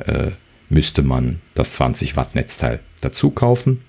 äh, 0.05 0.31
müsste 0.69 1.03
man 1.03 1.41
das 1.53 1.73
20 1.73 2.15
Watt 2.15 2.35
Netzteil 2.35 2.79
dazu 3.01 3.31
kaufen. 3.31 3.81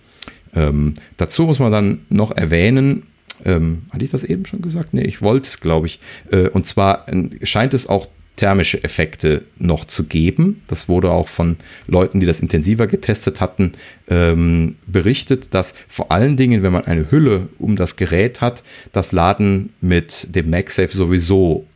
Ähm, 0.55 0.95
dazu 1.17 1.45
muss 1.45 1.59
man 1.59 1.73
dann 1.73 2.01
noch 2.09 2.31
erwähnen, 2.31 3.05
ähm, 3.45 3.83
hatte 3.91 4.05
ich 4.05 4.11
das 4.11 4.25
eben 4.25 4.47
schon 4.47 4.63
gesagt? 4.63 4.95
Nee, 4.95 5.03
ich 5.03 5.23
wollte 5.23 5.49
es, 5.49 5.61
glaube 5.61 5.87
ich. 5.87 6.01
Äh, 6.31 6.49
und 6.49 6.67
zwar 6.67 7.09
äh, 7.09 7.45
scheint 7.45 7.75
es 7.75 7.89
auch 7.89 8.09
thermische 8.37 8.83
Effekte 8.83 9.45
noch 9.59 9.85
zu 9.85 10.05
geben. 10.05 10.63
Das 10.67 10.89
wurde 10.89 11.11
auch 11.11 11.29
von 11.29 11.57
Leuten, 11.87 12.21
die 12.21 12.27
das 12.27 12.41
intensiver 12.41 12.87
getestet 12.87 13.41
hatten, 13.41 13.73
ähm, 14.09 14.77
berichtet, 14.87 15.55
dass 15.55 15.75
vor 15.89 16.11
allen 16.11 16.37
Dingen, 16.37 16.63
wenn 16.63 16.73
man 16.73 16.85
eine 16.85 17.11
Hülle 17.11 17.49
um 17.59 17.77
das 17.77 17.97
Gerät 17.97 18.41
hat, 18.41 18.65
das 18.93 19.13
Laden 19.13 19.73
mit 19.81 20.35
dem 20.35 20.51
MagSafe 20.51 20.97
sowieso, 20.97 21.67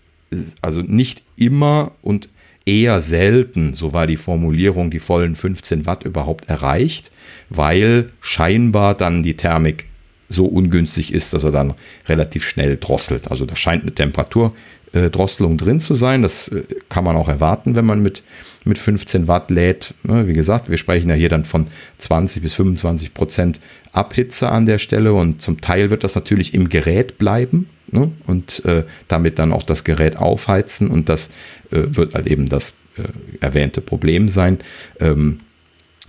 also 0.60 0.80
nicht 0.80 1.22
immer 1.36 1.92
und 2.02 2.28
eher 2.66 3.00
selten, 3.00 3.74
so 3.74 3.92
war 3.92 4.06
die 4.06 4.16
Formulierung, 4.16 4.90
die 4.90 4.98
vollen 4.98 5.36
15 5.36 5.86
Watt 5.86 6.04
überhaupt 6.04 6.50
erreicht, 6.50 7.10
weil 7.48 8.10
scheinbar 8.20 8.94
dann 8.94 9.22
die 9.22 9.36
Thermik 9.36 9.86
so 10.28 10.44
ungünstig 10.44 11.12
ist, 11.12 11.32
dass 11.32 11.44
er 11.44 11.52
dann 11.52 11.74
relativ 12.06 12.44
schnell 12.46 12.76
drosselt. 12.76 13.30
Also 13.30 13.46
da 13.46 13.56
scheint 13.56 13.82
eine 13.82 13.94
Temperatur 13.94 14.54
äh, 14.92 15.10
Drosselung 15.10 15.58
drin 15.58 15.80
zu 15.80 15.94
sein. 15.94 16.22
Das 16.22 16.48
äh, 16.48 16.64
kann 16.88 17.04
man 17.04 17.16
auch 17.16 17.28
erwarten, 17.28 17.76
wenn 17.76 17.84
man 17.84 18.02
mit, 18.02 18.22
mit 18.64 18.78
15 18.78 19.28
Watt 19.28 19.50
lädt. 19.50 19.94
Ne, 20.02 20.26
wie 20.26 20.32
gesagt, 20.32 20.70
wir 20.70 20.76
sprechen 20.76 21.10
ja 21.10 21.16
hier 21.16 21.28
dann 21.28 21.44
von 21.44 21.66
20 21.98 22.42
bis 22.42 22.54
25 22.54 23.14
Prozent 23.14 23.60
Abhitze 23.92 24.48
an 24.50 24.66
der 24.66 24.78
Stelle 24.78 25.12
und 25.12 25.42
zum 25.42 25.60
Teil 25.60 25.90
wird 25.90 26.04
das 26.04 26.14
natürlich 26.14 26.54
im 26.54 26.68
Gerät 26.68 27.18
bleiben 27.18 27.68
ne, 27.90 28.10
und 28.26 28.64
äh, 28.64 28.84
damit 29.08 29.38
dann 29.38 29.52
auch 29.52 29.62
das 29.62 29.84
Gerät 29.84 30.16
aufheizen 30.16 30.88
und 30.88 31.08
das 31.08 31.28
äh, 31.70 31.82
wird 31.88 32.14
halt 32.14 32.26
eben 32.26 32.48
das 32.48 32.72
äh, 32.96 33.02
erwähnte 33.40 33.80
Problem 33.80 34.28
sein. 34.28 34.58
Ähm, 35.00 35.40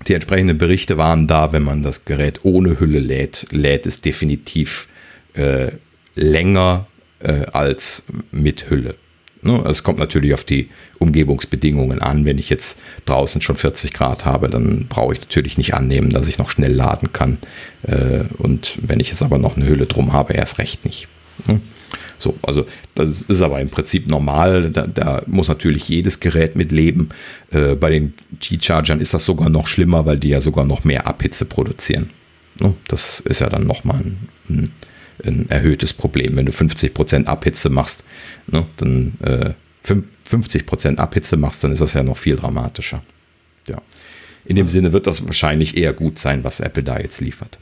die 0.07 0.13
entsprechenden 0.13 0.57
Berichte 0.57 0.97
waren 0.97 1.27
da, 1.27 1.51
wenn 1.51 1.63
man 1.63 1.83
das 1.83 2.05
Gerät 2.05 2.39
ohne 2.43 2.79
Hülle 2.79 2.99
lädt, 2.99 3.47
lädt 3.51 3.85
es 3.85 3.99
definitiv 4.01 4.87
äh, 5.33 5.71
länger 6.15 6.87
äh, 7.19 7.45
als 7.51 8.03
mit 8.31 8.69
Hülle. 8.69 8.95
Ne? 9.41 9.63
Es 9.67 9.83
kommt 9.83 9.99
natürlich 9.99 10.33
auf 10.33 10.43
die 10.43 10.69
Umgebungsbedingungen 10.99 12.01
an. 12.01 12.25
Wenn 12.25 12.37
ich 12.37 12.49
jetzt 12.49 12.79
draußen 13.05 13.41
schon 13.41 13.55
40 13.55 13.93
Grad 13.93 14.25
habe, 14.25 14.49
dann 14.49 14.87
brauche 14.87 15.13
ich 15.13 15.21
natürlich 15.21 15.57
nicht 15.57 15.73
annehmen, 15.73 16.09
dass 16.09 16.27
ich 16.27 16.37
noch 16.37 16.49
schnell 16.49 16.73
laden 16.73 17.13
kann. 17.13 17.37
Äh, 17.83 18.23
und 18.37 18.77
wenn 18.81 18.99
ich 18.99 19.09
jetzt 19.09 19.21
aber 19.21 19.37
noch 19.37 19.55
eine 19.55 19.67
Hülle 19.67 19.85
drum 19.85 20.13
habe, 20.13 20.33
erst 20.33 20.57
recht 20.57 20.85
nicht. 20.85 21.07
Ne? 21.47 21.61
So, 22.17 22.37
also 22.41 22.65
das 22.95 23.21
ist 23.21 23.41
aber 23.41 23.61
im 23.61 23.69
Prinzip 23.69 24.07
normal. 24.07 24.69
Da, 24.71 24.87
da 24.87 25.21
muss 25.25 25.47
natürlich 25.47 25.87
jedes 25.87 26.19
Gerät 26.19 26.55
mit 26.57 26.71
leben. 26.73 27.09
Äh, 27.51 27.75
bei 27.75 27.89
den 27.89 28.13
G-Chargern 28.39 28.99
ist 28.99 29.13
das 29.13 29.23
sogar 29.23 29.49
noch 29.49 29.67
schlimmer, 29.67 30.05
weil 30.05 30.17
die 30.17 30.29
ja 30.29 30.41
sogar 30.41 30.65
noch 30.65 30.83
mehr 30.83 31.07
Abhitze 31.07 31.45
produzieren. 31.45 32.09
Ne? 32.59 32.73
Das 32.89 33.21
ist 33.21 33.39
ja 33.39 33.47
dann 33.47 33.65
nochmal 33.65 34.01
ein, 34.01 34.17
ein 34.49 34.71
ein 35.25 35.49
erhöhtes 35.49 35.93
Problem. 35.93 36.35
Wenn 36.37 36.45
du 36.45 36.51
50% 36.51 37.25
Abhitze 37.25 37.69
machst, 37.69 38.03
ne, 38.47 38.65
dann 38.77 39.13
äh, 39.21 39.53
50% 40.29 40.97
Abhitze 40.97 41.37
machst, 41.37 41.63
dann 41.63 41.71
ist 41.71 41.81
das 41.81 41.93
ja 41.93 42.03
noch 42.03 42.17
viel 42.17 42.35
dramatischer. 42.35 43.01
Ja. 43.67 43.81
In 44.45 44.55
dem 44.55 44.65
Sinne 44.65 44.93
wird 44.93 45.07
das 45.07 45.25
wahrscheinlich 45.25 45.77
eher 45.77 45.93
gut 45.93 46.19
sein, 46.19 46.43
was 46.43 46.59
Apple 46.59 46.83
da 46.83 46.99
jetzt 46.99 47.21
liefert. 47.21 47.59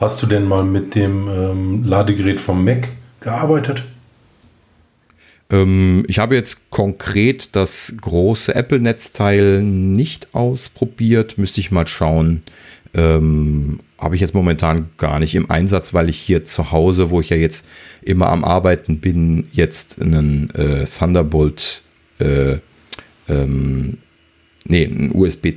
Hast 0.00 0.22
du 0.22 0.26
denn 0.26 0.44
mal 0.44 0.64
mit 0.64 0.94
dem 0.94 1.28
ähm, 1.28 1.84
Ladegerät 1.84 2.40
vom 2.40 2.64
Mac 2.64 2.88
gearbeitet? 3.20 3.84
Ähm, 5.50 6.04
ich 6.08 6.18
habe 6.18 6.34
jetzt 6.34 6.70
konkret 6.70 7.54
das 7.54 7.94
große 8.00 8.54
Apple-Netzteil 8.54 9.62
nicht 9.62 10.34
ausprobiert. 10.34 11.38
Müsste 11.38 11.60
ich 11.60 11.70
mal 11.70 11.86
schauen. 11.86 12.42
Ähm, 12.94 13.80
habe 14.04 14.14
ich 14.14 14.20
jetzt 14.20 14.34
momentan 14.34 14.90
gar 14.98 15.18
nicht 15.18 15.34
im 15.34 15.50
Einsatz, 15.50 15.94
weil 15.94 16.10
ich 16.10 16.18
hier 16.18 16.44
zu 16.44 16.70
Hause, 16.70 17.08
wo 17.08 17.20
ich 17.20 17.30
ja 17.30 17.38
jetzt 17.38 17.64
immer 18.02 18.28
am 18.28 18.44
Arbeiten 18.44 19.00
bin, 19.00 19.48
jetzt 19.50 20.00
einen 20.00 20.50
äh, 20.50 20.84
Thunderbolt, 20.84 21.82
äh, 22.18 22.58
ähm, 23.28 23.96
nee, 24.66 24.84
einen 24.84 25.10
USB, 25.14 25.54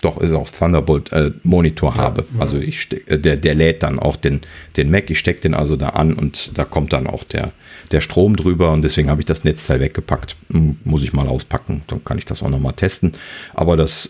doch 0.00 0.18
ist 0.18 0.32
auch 0.32 0.48
Thunderbolt 0.48 1.12
äh, 1.12 1.32
Monitor 1.42 1.94
ja, 1.94 2.02
habe. 2.02 2.24
Ja. 2.32 2.40
Also 2.40 2.56
ich 2.56 2.88
äh, 3.06 3.18
der, 3.18 3.36
der 3.36 3.54
lädt 3.54 3.82
dann 3.82 3.98
auch 3.98 4.16
den, 4.16 4.40
den 4.78 4.90
Mac, 4.90 5.10
ich 5.10 5.18
stecke 5.18 5.42
den 5.42 5.52
also 5.52 5.76
da 5.76 5.90
an 5.90 6.14
und 6.14 6.56
da 6.56 6.64
kommt 6.64 6.94
dann 6.94 7.06
auch 7.06 7.24
der, 7.24 7.52
der 7.92 8.00
Strom 8.00 8.34
drüber 8.34 8.72
und 8.72 8.80
deswegen 8.82 9.10
habe 9.10 9.20
ich 9.20 9.26
das 9.26 9.44
Netzteil 9.44 9.80
weggepackt. 9.80 10.36
Muss 10.84 11.02
ich 11.02 11.12
mal 11.12 11.28
auspacken, 11.28 11.82
dann 11.86 12.02
kann 12.02 12.16
ich 12.16 12.24
das 12.24 12.42
auch 12.42 12.48
nochmal 12.48 12.72
testen. 12.72 13.12
Aber 13.52 13.76
das 13.76 14.08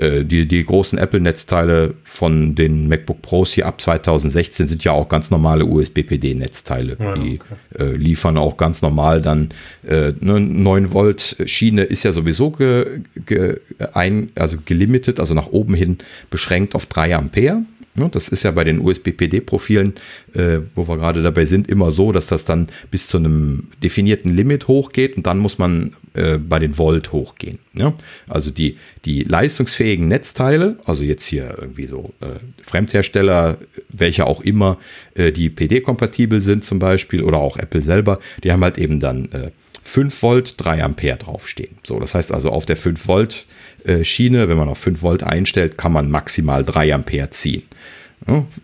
äh, 0.00 0.24
die, 0.24 0.48
die 0.48 0.64
großen 0.64 0.98
Apple-Netzteile 0.98 1.94
von 2.04 2.54
den 2.54 2.88
MacBook 2.88 3.20
Pros 3.22 3.52
hier 3.52 3.66
ab 3.66 3.80
2016 3.80 4.66
sind 4.66 4.82
ja 4.82 4.92
auch 4.92 5.08
ganz 5.08 5.30
normale 5.30 5.66
USB-PD-Netzteile. 5.66 6.96
Ja, 6.98 7.14
die 7.14 7.40
okay. 7.40 7.84
äh, 7.84 7.96
liefern 7.96 8.38
auch 8.38 8.56
ganz 8.56 8.80
normal 8.82 9.20
dann 9.20 9.50
äh, 9.86 10.12
9 10.18 10.62
ne, 10.62 10.92
Volt 10.92 11.36
Schiene 11.44 11.82
ist 11.82 12.04
ja 12.04 12.12
sowieso 12.12 12.50
ge, 12.50 13.02
ge, 13.26 13.60
ein, 13.92 14.30
also 14.36 14.56
gelimitet, 14.64 15.20
also 15.20 15.34
nach 15.34 15.48
oben 15.48 15.74
hin 15.74 15.98
beschränkt 16.30 16.74
auf 16.74 16.86
3 16.86 17.16
Ampere. 17.16 17.62
Das 18.08 18.28
ist 18.28 18.44
ja 18.44 18.52
bei 18.52 18.64
den 18.64 18.80
USB-PD-Profilen, 18.80 19.94
äh, 20.34 20.60
wo 20.74 20.86
wir 20.88 20.96
gerade 20.96 21.22
dabei 21.22 21.44
sind, 21.44 21.68
immer 21.68 21.90
so, 21.90 22.12
dass 22.12 22.28
das 22.28 22.44
dann 22.44 22.68
bis 22.90 23.08
zu 23.08 23.18
einem 23.18 23.68
definierten 23.82 24.34
Limit 24.34 24.68
hochgeht 24.68 25.16
und 25.16 25.26
dann 25.26 25.38
muss 25.38 25.58
man 25.58 25.94
äh, 26.14 26.38
bei 26.38 26.58
den 26.60 26.78
Volt 26.78 27.12
hochgehen. 27.12 27.58
Also 28.28 28.50
die, 28.50 28.76
die 29.04 29.24
leistungsfähigen 29.24 30.06
Netzteile, 30.06 30.78
also 30.84 31.02
jetzt 31.02 31.26
hier 31.26 31.56
irgendwie 31.60 31.86
so 31.86 32.12
äh, 32.20 32.26
Fremdhersteller, 32.62 33.58
welche 33.88 34.26
auch 34.26 34.40
immer, 34.40 34.78
die 35.16 35.50
PD-kompatibel 35.50 36.40
sind 36.40 36.64
zum 36.64 36.78
Beispiel 36.78 37.22
oder 37.22 37.38
auch 37.38 37.56
Apple 37.56 37.82
selber, 37.82 38.20
die 38.42 38.52
haben 38.52 38.62
halt 38.62 38.78
eben 38.78 39.00
dann 39.00 39.28
5 39.82 40.22
Volt, 40.22 40.54
3 40.58 40.84
Ampere 40.84 41.16
draufstehen. 41.16 41.76
So, 41.82 41.98
das 41.98 42.14
heißt 42.14 42.32
also 42.32 42.50
auf 42.50 42.64
der 42.64 42.76
5 42.76 43.08
Volt 43.08 43.46
Schiene, 44.04 44.48
wenn 44.48 44.56
man 44.56 44.68
auf 44.68 44.78
5 44.78 45.02
Volt 45.02 45.22
einstellt, 45.22 45.78
kann 45.78 45.92
man 45.92 46.10
maximal 46.10 46.64
3 46.64 46.94
Ampere 46.94 47.30
ziehen. 47.30 47.62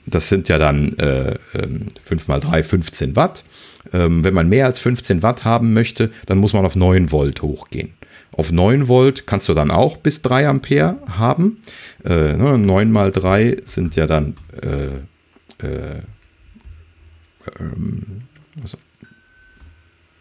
Das 0.05 0.29
sind 0.29 0.49
ja 0.49 0.59
dann 0.59 0.93
äh, 0.99 1.35
5 1.53 2.11
ähm, 2.11 2.19
mal 2.27 2.41
3, 2.41 2.63
15 2.63 3.17
Watt. 3.17 3.45
Ähm, 3.93 4.23
wenn 4.23 4.35
man 4.35 4.49
mehr 4.49 4.67
als 4.67 4.79
15 4.79 5.23
Watt 5.23 5.45
haben 5.45 5.73
möchte, 5.73 6.11
dann 6.27 6.39
muss 6.39 6.53
man 6.53 6.65
auf 6.65 6.77
9 6.77 7.11
Volt 7.11 7.43
hochgehen. 7.43 7.95
Auf 8.33 8.53
9 8.53 8.89
Volt 8.89 9.27
kannst 9.27 9.49
du 9.49 9.55
dann 9.55 9.71
auch 9.71 9.97
bis 9.97 10.21
3 10.23 10.49
Ampere 10.49 10.99
haben. 11.09 11.63
Äh, 12.05 12.35
9 12.35 12.67
ne, 12.67 12.85
mal 12.85 13.13
3 13.13 13.63
sind 13.65 13.97
ja 13.97 14.07
dann 14.07 14.35
äh, 14.61 15.67
äh, 15.67 16.01
ähm, 17.59 18.23
also 18.63 18.77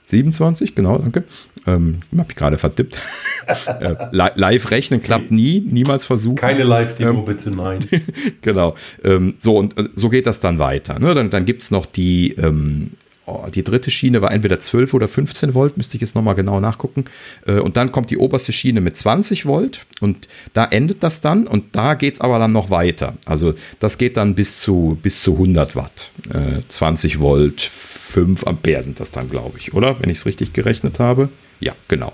27, 0.07 0.75
genau, 0.75 0.97
danke. 0.97 1.23
Ähm, 1.67 2.01
habe 2.17 2.27
ich 2.29 2.35
gerade 2.35 2.57
verdippt. 2.57 2.99
äh, 3.79 3.95
live 4.11 4.71
rechnen 4.71 5.01
klappt 5.01 5.31
nie, 5.31 5.61
niemals 5.61 6.05
versuchen. 6.05 6.35
Keine 6.35 6.63
Live-Demo, 6.63 7.19
ähm, 7.19 7.25
bitte, 7.25 7.51
nein. 7.51 7.79
genau. 8.41 8.75
Ähm, 9.03 9.35
so, 9.39 9.57
und 9.57 9.77
äh, 9.77 9.89
so 9.95 10.09
geht 10.09 10.27
das 10.27 10.39
dann 10.39 10.59
weiter. 10.59 10.99
Ne? 10.99 11.13
Dann, 11.13 11.29
dann 11.29 11.45
gibt 11.45 11.63
es 11.63 11.71
noch 11.71 11.85
die 11.85 12.31
ähm, 12.33 12.91
oh, 13.25 13.45
die 13.53 13.63
dritte 13.63 13.91
Schiene 13.91 14.21
war 14.21 14.31
entweder 14.31 14.59
12 14.59 14.93
oder 14.93 15.07
15 15.07 15.53
Volt, 15.53 15.77
müsste 15.77 15.97
ich 15.97 16.01
jetzt 16.01 16.15
nochmal 16.15 16.35
genau 16.35 16.59
nachgucken. 16.59 17.05
Äh, 17.45 17.59
und 17.59 17.77
dann 17.77 17.91
kommt 17.91 18.11
die 18.11 18.17
oberste 18.17 18.53
Schiene 18.53 18.81
mit 18.81 18.97
20 18.97 19.45
Volt 19.45 19.85
und 20.01 20.27
da 20.53 20.65
endet 20.65 21.03
das 21.03 21.21
dann 21.21 21.47
und 21.47 21.75
da 21.75 21.93
geht 21.95 22.15
es 22.15 22.21
aber 22.21 22.39
dann 22.39 22.51
noch 22.51 22.69
weiter. 22.69 23.15
Also 23.25 23.53
das 23.79 23.97
geht 23.97 24.17
dann 24.17 24.35
bis 24.35 24.59
zu, 24.59 24.97
bis 25.01 25.21
zu 25.21 25.33
100 25.33 25.75
Watt. 25.75 26.11
20 26.67 27.15
äh, 27.15 27.19
Volt, 27.19 27.61
5 27.61 28.45
Ampere 28.45 28.83
sind 28.83 28.99
das 28.99 29.11
dann, 29.11 29.29
glaube 29.29 29.57
ich, 29.57 29.73
oder? 29.73 29.99
Wenn 29.99 30.09
ich 30.09 30.17
es 30.19 30.25
richtig 30.25 30.53
gerechnet 30.53 30.99
habe. 30.99 31.29
Ja, 31.59 31.73
genau. 31.87 32.13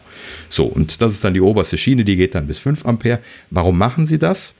So, 0.50 0.66
und 0.66 1.02
das 1.02 1.14
ist 1.14 1.24
dann 1.24 1.34
die 1.34 1.42
oberste 1.42 1.78
Schiene, 1.78 2.06
die 2.06 2.16
geht 2.16 2.36
dann 2.36 2.48
bis 2.48 2.60
5 2.60 2.86
Ampere. 2.86 3.20
Warum 3.50 3.78
machen 3.78 4.06
sie 4.06 4.20
das? 4.20 4.56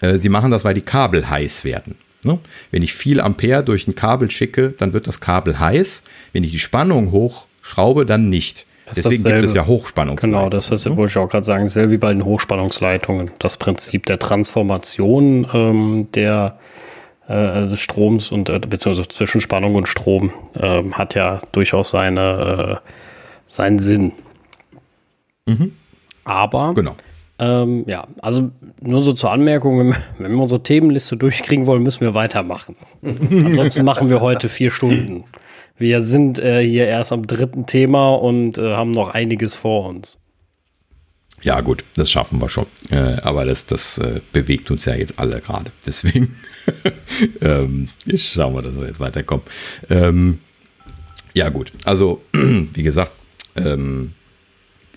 Äh, 0.00 0.18
sie 0.18 0.28
machen 0.28 0.50
das, 0.50 0.64
weil 0.64 0.74
die 0.74 0.80
Kabel 0.80 1.28
heiß 1.28 1.64
werden. 1.64 1.96
Ne? 2.24 2.38
Wenn 2.70 2.82
ich 2.82 2.92
viel 2.92 3.20
Ampere 3.20 3.64
durch 3.64 3.88
ein 3.88 3.94
Kabel 3.94 4.30
schicke, 4.30 4.74
dann 4.76 4.92
wird 4.92 5.06
das 5.06 5.20
Kabel 5.20 5.58
heiß. 5.58 6.02
Wenn 6.32 6.44
ich 6.44 6.52
die 6.52 6.58
Spannung 6.58 7.12
hochschraube, 7.12 8.06
dann 8.06 8.28
nicht. 8.28 8.66
Deswegen 8.96 9.22
gibt 9.22 9.44
es 9.44 9.54
ja 9.54 9.66
Hochspannungsleitungen. 9.66 10.40
Genau, 10.40 10.50
das 10.50 10.70
ist, 10.70 10.86
ne? 10.86 10.96
wollte 10.96 11.12
ich 11.12 11.16
auch 11.18 11.28
gerade 11.28 11.44
sagen, 11.44 11.64
dasselbe 11.64 11.92
wie 11.92 11.98
bei 11.98 12.12
den 12.12 12.24
Hochspannungsleitungen. 12.24 13.30
Das 13.38 13.56
Prinzip 13.56 14.06
der 14.06 14.18
Transformation 14.18 15.46
ähm, 15.52 16.08
der, 16.14 16.58
äh, 17.28 17.68
des 17.68 17.80
Stroms 17.80 18.32
und 18.32 18.48
äh, 18.48 18.58
beziehungsweise 18.58 19.08
zwischen 19.08 19.40
Spannung 19.40 19.76
und 19.76 19.86
Strom 19.86 20.32
äh, 20.54 20.82
hat 20.92 21.14
ja 21.14 21.38
durchaus 21.52 21.90
seine, 21.90 22.80
äh, 22.82 22.90
seinen 23.46 23.78
Sinn. 23.78 24.12
Mhm. 25.46 25.72
Aber 26.24 26.74
genau. 26.74 26.96
Ähm, 27.40 27.84
ja, 27.86 28.06
also 28.20 28.50
nur 28.82 29.02
so 29.02 29.14
zur 29.14 29.32
Anmerkung, 29.32 29.78
wenn 29.78 29.88
wir, 29.88 29.96
wenn 30.18 30.32
wir 30.32 30.42
unsere 30.42 30.62
Themenliste 30.62 31.16
durchkriegen 31.16 31.64
wollen, 31.64 31.82
müssen 31.82 32.02
wir 32.02 32.12
weitermachen. 32.12 32.76
Ansonsten 33.02 33.84
machen 33.84 34.10
wir 34.10 34.20
heute 34.20 34.50
vier 34.50 34.70
Stunden. 34.70 35.24
Wir 35.78 36.02
sind 36.02 36.38
äh, 36.38 36.62
hier 36.62 36.86
erst 36.86 37.12
am 37.12 37.26
dritten 37.26 37.64
Thema 37.64 38.14
und 38.14 38.58
äh, 38.58 38.74
haben 38.74 38.90
noch 38.90 39.08
einiges 39.14 39.54
vor 39.54 39.88
uns. 39.88 40.18
Ja, 41.40 41.62
gut, 41.62 41.82
das 41.94 42.10
schaffen 42.10 42.42
wir 42.42 42.50
schon. 42.50 42.66
Äh, 42.90 43.16
aber 43.22 43.46
das, 43.46 43.64
das 43.64 43.96
äh, 43.96 44.20
bewegt 44.32 44.70
uns 44.70 44.84
ja 44.84 44.94
jetzt 44.94 45.18
alle 45.18 45.40
gerade. 45.40 45.72
Deswegen 45.86 46.36
ähm, 47.40 47.88
schauen 48.14 48.52
wir, 48.52 48.60
dass 48.60 48.76
wir 48.76 48.86
jetzt 48.86 49.00
weiterkommen. 49.00 49.46
Ähm, 49.88 50.40
ja, 51.32 51.48
gut. 51.48 51.72
Also, 51.86 52.20
wie 52.32 52.82
gesagt, 52.82 53.12
ähm, 53.56 54.12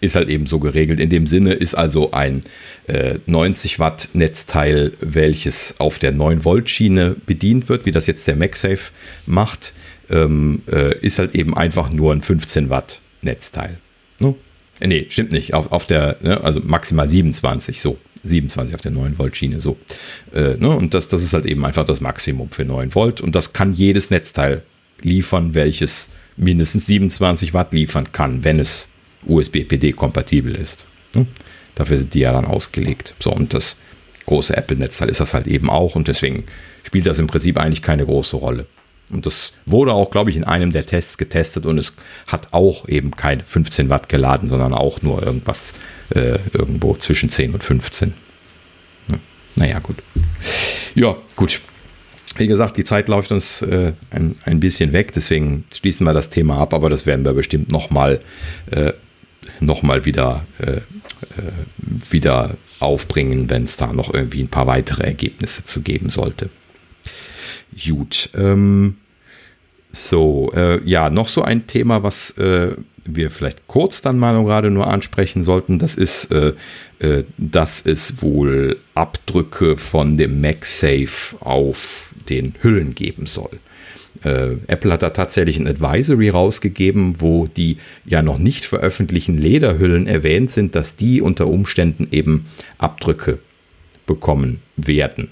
ist 0.03 0.15
halt 0.15 0.29
eben 0.29 0.45
so 0.45 0.59
geregelt. 0.59 0.99
In 0.99 1.09
dem 1.09 1.27
Sinne 1.27 1.53
ist 1.53 1.75
also 1.75 2.11
ein 2.11 2.43
äh, 2.87 3.15
90 3.25 3.79
Watt 3.79 4.09
Netzteil, 4.13 4.91
welches 4.99 5.79
auf 5.79 5.97
der 5.97 6.11
9 6.11 6.43
Volt 6.43 6.69
Schiene 6.69 7.15
bedient 7.25 7.69
wird, 7.69 7.85
wie 7.85 7.91
das 7.91 8.05
jetzt 8.05 8.27
der 8.27 8.35
MagSafe 8.35 8.91
macht, 9.25 9.73
ähm, 10.09 10.61
äh, 10.69 10.97
ist 10.99 11.19
halt 11.19 11.35
eben 11.35 11.55
einfach 11.55 11.89
nur 11.89 12.11
ein 12.13 12.21
15 12.21 12.69
Watt 12.69 12.99
Netzteil. 13.21 13.77
Ne? 14.19 14.35
Äh, 14.79 14.87
nee, 14.87 15.05
stimmt 15.09 15.31
nicht. 15.31 15.53
Auf, 15.53 15.71
auf 15.71 15.85
der, 15.85 16.17
ne, 16.21 16.43
also 16.43 16.59
maximal 16.59 17.07
27, 17.07 17.81
so. 17.81 17.97
27 18.25 18.73
auf 18.73 18.81
der 18.81 18.91
9 18.91 19.17
Volt 19.17 19.35
Schiene, 19.35 19.59
so. 19.59 19.77
Äh, 20.33 20.55
ne? 20.55 20.69
Und 20.69 20.93
das, 20.93 21.07
das 21.07 21.23
ist 21.23 21.33
halt 21.33 21.45
eben 21.45 21.65
einfach 21.65 21.85
das 21.85 22.01
Maximum 22.01 22.51
für 22.51 22.65
9 22.65 22.93
Volt. 22.95 23.21
Und 23.21 23.35
das 23.35 23.53
kann 23.53 23.73
jedes 23.73 24.09
Netzteil 24.11 24.63
liefern, 25.01 25.55
welches 25.55 26.09
mindestens 26.37 26.85
27 26.87 27.53
Watt 27.53 27.73
liefern 27.73 28.11
kann, 28.11 28.43
wenn 28.43 28.59
es 28.59 28.87
USB-PD-kompatibel 29.27 30.55
ist. 30.55 30.87
Ne? 31.15 31.25
Dafür 31.75 31.97
sind 31.97 32.13
die 32.13 32.19
ja 32.19 32.31
dann 32.31 32.45
ausgelegt. 32.45 33.15
So, 33.19 33.31
und 33.31 33.53
das 33.53 33.77
große 34.25 34.55
Apple-Netzteil 34.55 35.09
ist 35.09 35.19
das 35.19 35.33
halt 35.33 35.47
eben 35.47 35.69
auch 35.69 35.95
und 35.95 36.07
deswegen 36.07 36.45
spielt 36.83 37.05
das 37.05 37.19
im 37.19 37.27
Prinzip 37.27 37.57
eigentlich 37.57 37.81
keine 37.81 38.05
große 38.05 38.37
Rolle. 38.37 38.67
Und 39.11 39.25
das 39.25 39.53
wurde 39.65 39.93
auch, 39.93 40.09
glaube 40.09 40.29
ich, 40.29 40.37
in 40.37 40.43
einem 40.43 40.71
der 40.71 40.85
Tests 40.85 41.17
getestet 41.17 41.65
und 41.65 41.77
es 41.77 41.93
hat 42.27 42.49
auch 42.51 42.87
eben 42.87 43.11
keine 43.11 43.43
15 43.43 43.89
Watt 43.89 44.09
geladen, 44.09 44.47
sondern 44.47 44.73
auch 44.73 45.01
nur 45.01 45.21
irgendwas 45.21 45.73
äh, 46.15 46.39
irgendwo 46.53 46.95
zwischen 46.95 47.29
10 47.29 47.53
und 47.53 47.63
15. 47.63 48.13
Hm. 49.09 49.19
Naja, 49.55 49.79
gut. 49.79 49.97
Ja, 50.95 51.17
gut. 51.35 51.59
Wie 52.37 52.47
gesagt, 52.47 52.77
die 52.77 52.83
Zeit 52.83 53.09
läuft 53.09 53.31
uns 53.31 53.61
äh, 53.61 53.93
ein, 54.09 54.33
ein 54.45 54.59
bisschen 54.59 54.93
weg, 54.93 55.11
deswegen 55.13 55.65
schließen 55.71 56.05
wir 56.05 56.13
das 56.13 56.31
Thema 56.31 56.57
ab, 56.57 56.73
aber 56.73 56.89
das 56.89 57.05
werden 57.05 57.25
wir 57.25 57.33
bestimmt 57.33 57.71
nochmal 57.71 58.21
äh, 58.71 58.93
nochmal 59.59 60.05
wieder, 60.05 60.45
äh, 60.59 60.77
äh, 60.77 60.81
wieder 62.09 62.57
aufbringen, 62.79 63.49
wenn 63.49 63.63
es 63.63 63.77
da 63.77 63.93
noch 63.93 64.13
irgendwie 64.13 64.41
ein 64.41 64.49
paar 64.49 64.67
weitere 64.67 65.03
Ergebnisse 65.03 65.63
zu 65.63 65.81
geben 65.81 66.09
sollte. 66.09 66.49
Gut. 67.85 68.29
Ähm, 68.35 68.97
so, 69.91 70.51
äh, 70.55 70.81
ja, 70.83 71.09
noch 71.09 71.27
so 71.27 71.43
ein 71.43 71.67
Thema, 71.67 72.03
was 72.03 72.31
äh, 72.37 72.75
wir 73.05 73.29
vielleicht 73.29 73.67
kurz 73.67 74.01
dann 74.01 74.17
mal 74.17 74.43
gerade 74.43 74.71
nur 74.71 74.87
ansprechen 74.87 75.43
sollten, 75.43 75.77
das 75.77 75.95
ist, 75.95 76.31
äh, 76.31 76.53
äh, 76.99 77.23
dass 77.37 77.85
es 77.85 78.21
wohl 78.21 78.77
Abdrücke 78.95 79.77
von 79.77 80.17
dem 80.17 80.41
MagSafe 80.41 81.35
auf 81.41 82.11
den 82.29 82.55
Hüllen 82.61 82.95
geben 82.95 83.25
soll 83.27 83.59
äh, 84.23 84.55
Apple 84.67 84.91
hat 84.91 85.03
da 85.03 85.09
tatsächlich 85.09 85.59
ein 85.59 85.67
Advisory 85.67 86.29
rausgegeben, 86.29 87.21
wo 87.21 87.47
die 87.47 87.77
ja 88.05 88.21
noch 88.21 88.37
nicht 88.37 88.65
veröffentlichten 88.65 89.37
Lederhüllen 89.37 90.07
erwähnt 90.07 90.49
sind, 90.51 90.75
dass 90.75 90.95
die 90.95 91.21
unter 91.21 91.47
Umständen 91.47 92.07
eben 92.11 92.45
Abdrücke 92.77 93.39
bekommen 94.05 94.59
werden. 94.77 95.29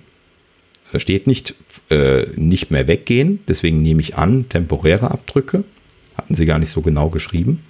Da 0.92 1.00
steht 1.00 1.28
nicht, 1.28 1.56
äh, 1.90 2.26
nicht 2.36 2.72
mehr 2.72 2.88
weggehen, 2.88 3.40
deswegen 3.48 3.82
nehme 3.82 4.02
ich 4.02 4.18
an, 4.18 4.50
temporäre 4.50 5.12
Abdrücke. 5.12 5.64
Hatten 6.18 6.36
sie 6.36 6.46
gar 6.46 6.60
nicht 6.60 6.70
so 6.70 6.82
genau 6.82 7.10
geschrieben. 7.10 7.62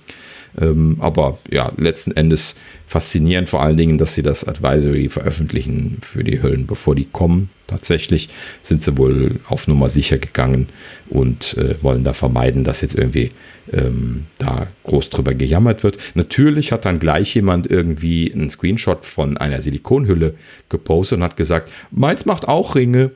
Ähm, 0.60 0.98
aber 1.00 1.38
ja, 1.50 1.72
letzten 1.78 2.12
Endes 2.12 2.56
faszinierend 2.88 3.50
vor 3.50 3.62
allen 3.62 3.78
Dingen, 3.78 3.98
dass 3.98 4.16
sie 4.16 4.24
das 4.24 4.46
Advisory 4.48 5.10
veröffentlichen 5.10 6.00
für 6.02 6.24
die 6.24 6.42
Hüllen, 6.42 6.68
bevor 6.68 6.96
die 6.96 7.06
kommen. 7.06 7.50
Tatsächlich 7.68 8.28
sind 8.64 8.84
sie 8.84 8.98
wohl 8.98 9.40
auf 9.48 9.68
Nummer 9.68 9.90
sicher 9.90 10.18
gegangen 10.18 10.68
und 11.10 11.58
äh, 11.58 11.76
wollen 11.82 12.04
da 12.04 12.12
vermeiden, 12.12 12.66
dass 12.66 12.82
jetzt 12.82 12.96
irgendwie 12.96 13.32
ähm, 13.72 14.26
da 14.40 14.68
groß 14.84 15.10
drüber 15.10 15.34
gejammert 15.34 15.84
wird. 15.84 15.98
Natürlich 16.16 16.74
hat 16.74 16.84
dann 16.84 17.00
gleich 17.00 17.34
jemand 17.34 17.72
irgendwie 17.72 18.32
einen 18.34 18.50
Screenshot 18.50 19.06
von 19.06 19.38
einer 19.38 19.62
Silikonhülle 19.62 20.36
gepostet 20.68 21.20
und 21.20 21.24
hat 21.24 21.38
gesagt, 21.38 21.72
meins 21.92 22.26
macht 22.26 22.48
auch 22.48 22.76
Ringe. 22.76 23.12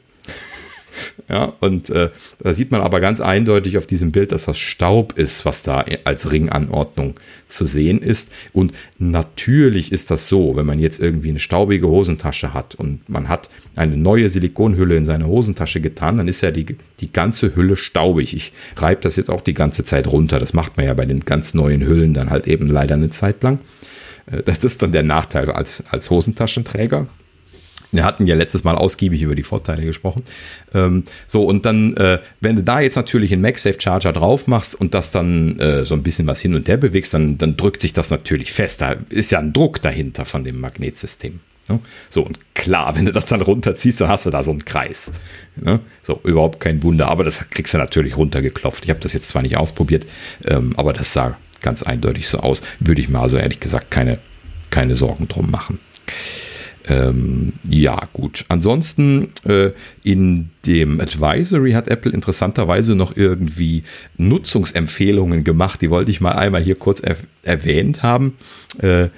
Ja, 1.29 1.53
und 1.59 1.89
äh, 1.89 2.09
da 2.39 2.53
sieht 2.53 2.71
man 2.71 2.81
aber 2.81 2.99
ganz 2.99 3.19
eindeutig 3.19 3.77
auf 3.77 3.87
diesem 3.87 4.11
Bild, 4.11 4.31
dass 4.31 4.45
das 4.45 4.57
Staub 4.57 5.17
ist, 5.17 5.45
was 5.45 5.63
da 5.63 5.85
als 6.03 6.31
Ringanordnung 6.31 7.15
zu 7.47 7.65
sehen 7.65 7.99
ist. 7.99 8.31
Und 8.53 8.73
natürlich 8.99 9.91
ist 9.91 10.11
das 10.11 10.27
so, 10.27 10.55
wenn 10.55 10.65
man 10.65 10.79
jetzt 10.79 10.99
irgendwie 10.99 11.29
eine 11.29 11.39
staubige 11.39 11.87
Hosentasche 11.87 12.53
hat 12.53 12.75
und 12.75 13.07
man 13.09 13.29
hat 13.29 13.49
eine 13.75 13.97
neue 13.97 14.29
Silikonhülle 14.29 14.95
in 14.95 15.05
seine 15.05 15.27
Hosentasche 15.27 15.81
getan, 15.81 16.17
dann 16.17 16.27
ist 16.27 16.41
ja 16.41 16.51
die, 16.51 16.77
die 16.99 17.11
ganze 17.11 17.55
Hülle 17.55 17.75
staubig. 17.75 18.35
Ich 18.35 18.53
reibe 18.77 19.01
das 19.01 19.15
jetzt 19.15 19.29
auch 19.29 19.41
die 19.41 19.53
ganze 19.53 19.83
Zeit 19.83 20.07
runter. 20.07 20.39
Das 20.39 20.53
macht 20.53 20.77
man 20.77 20.85
ja 20.85 20.93
bei 20.93 21.05
den 21.05 21.21
ganz 21.21 21.53
neuen 21.53 21.85
Hüllen 21.85 22.13
dann 22.13 22.29
halt 22.29 22.47
eben 22.47 22.67
leider 22.67 22.95
eine 22.95 23.09
Zeit 23.09 23.43
lang. 23.43 23.59
Äh, 24.27 24.43
das 24.43 24.63
ist 24.63 24.81
dann 24.81 24.91
der 24.91 25.03
Nachteil 25.03 25.51
als, 25.51 25.83
als 25.89 26.09
Hosentaschenträger. 26.09 27.07
Wir 27.95 28.03
hatten 28.03 28.27
ja 28.27 28.35
letztes 28.35 28.63
Mal 28.63 28.75
ausgiebig 28.75 29.21
über 29.21 29.35
die 29.35 29.43
Vorteile 29.43 29.83
gesprochen. 29.83 30.23
Ähm, 30.73 31.03
so, 31.27 31.43
und 31.45 31.65
dann, 31.65 31.95
äh, 31.97 32.19
wenn 32.41 32.55
du 32.55 32.63
da 32.63 32.79
jetzt 32.79 32.95
natürlich 32.95 33.31
einen 33.31 33.41
MagSafe 33.41 33.79
Charger 33.79 34.13
drauf 34.13 34.47
machst 34.47 34.75
und 34.75 34.93
das 34.93 35.11
dann 35.11 35.59
äh, 35.59 35.85
so 35.85 35.95
ein 35.95 36.03
bisschen 36.03 36.27
was 36.27 36.41
hin 36.41 36.55
und 36.55 36.67
her 36.67 36.77
bewegst, 36.77 37.13
dann, 37.13 37.37
dann 37.37 37.57
drückt 37.57 37.81
sich 37.81 37.93
das 37.93 38.09
natürlich 38.09 38.51
fest. 38.51 38.81
Da 38.81 38.95
ist 39.09 39.31
ja 39.31 39.39
ein 39.39 39.53
Druck 39.53 39.81
dahinter 39.81 40.25
von 40.25 40.43
dem 40.43 40.59
Magnetsystem. 40.59 41.39
Ne? 41.69 41.79
So, 42.09 42.23
und 42.23 42.39
klar, 42.53 42.95
wenn 42.95 43.05
du 43.05 43.11
das 43.11 43.25
dann 43.25 43.41
runterziehst, 43.41 44.01
dann 44.01 44.09
hast 44.09 44.25
du 44.25 44.29
da 44.29 44.43
so 44.43 44.51
einen 44.51 44.65
Kreis. 44.65 45.11
Ne? 45.55 45.79
So, 46.01 46.19
überhaupt 46.23 46.59
kein 46.59 46.83
Wunder, 46.83 47.07
aber 47.07 47.23
das 47.23 47.49
kriegst 47.49 47.73
du 47.73 47.77
natürlich 47.77 48.17
runtergeklopft. 48.17 48.85
Ich 48.85 48.89
habe 48.89 48.99
das 48.99 49.13
jetzt 49.13 49.27
zwar 49.27 49.41
nicht 49.41 49.57
ausprobiert, 49.57 50.05
ähm, 50.45 50.73
aber 50.77 50.93
das 50.93 51.13
sah 51.13 51.37
ganz 51.61 51.83
eindeutig 51.83 52.27
so 52.27 52.39
aus. 52.39 52.61
Würde 52.79 53.01
ich 53.01 53.09
mir 53.09 53.19
also 53.19 53.37
ehrlich 53.37 53.59
gesagt 53.59 53.89
keine, 53.89 54.19
keine 54.69 54.95
Sorgen 54.95 55.27
drum 55.27 55.49
machen. 55.49 55.79
Ähm, 56.87 57.53
ja, 57.67 57.99
gut. 58.13 58.45
Ansonsten 58.47 59.29
äh, 59.45 59.71
in 60.03 60.49
dem 60.65 61.01
Advisory 61.01 61.71
hat 61.71 61.87
Apple 61.87 62.11
interessanterweise 62.11 62.95
noch 62.95 63.15
irgendwie 63.15 63.83
Nutzungsempfehlungen 64.17 65.43
gemacht. 65.43 65.81
Die 65.81 65.89
wollte 65.89 66.11
ich 66.11 66.21
mal 66.21 66.33
einmal 66.33 66.61
hier 66.61 66.75
kurz 66.75 66.99
er 66.99 67.17
erwähnt 67.43 68.03
haben. 68.03 68.33
Äh, 68.79 69.09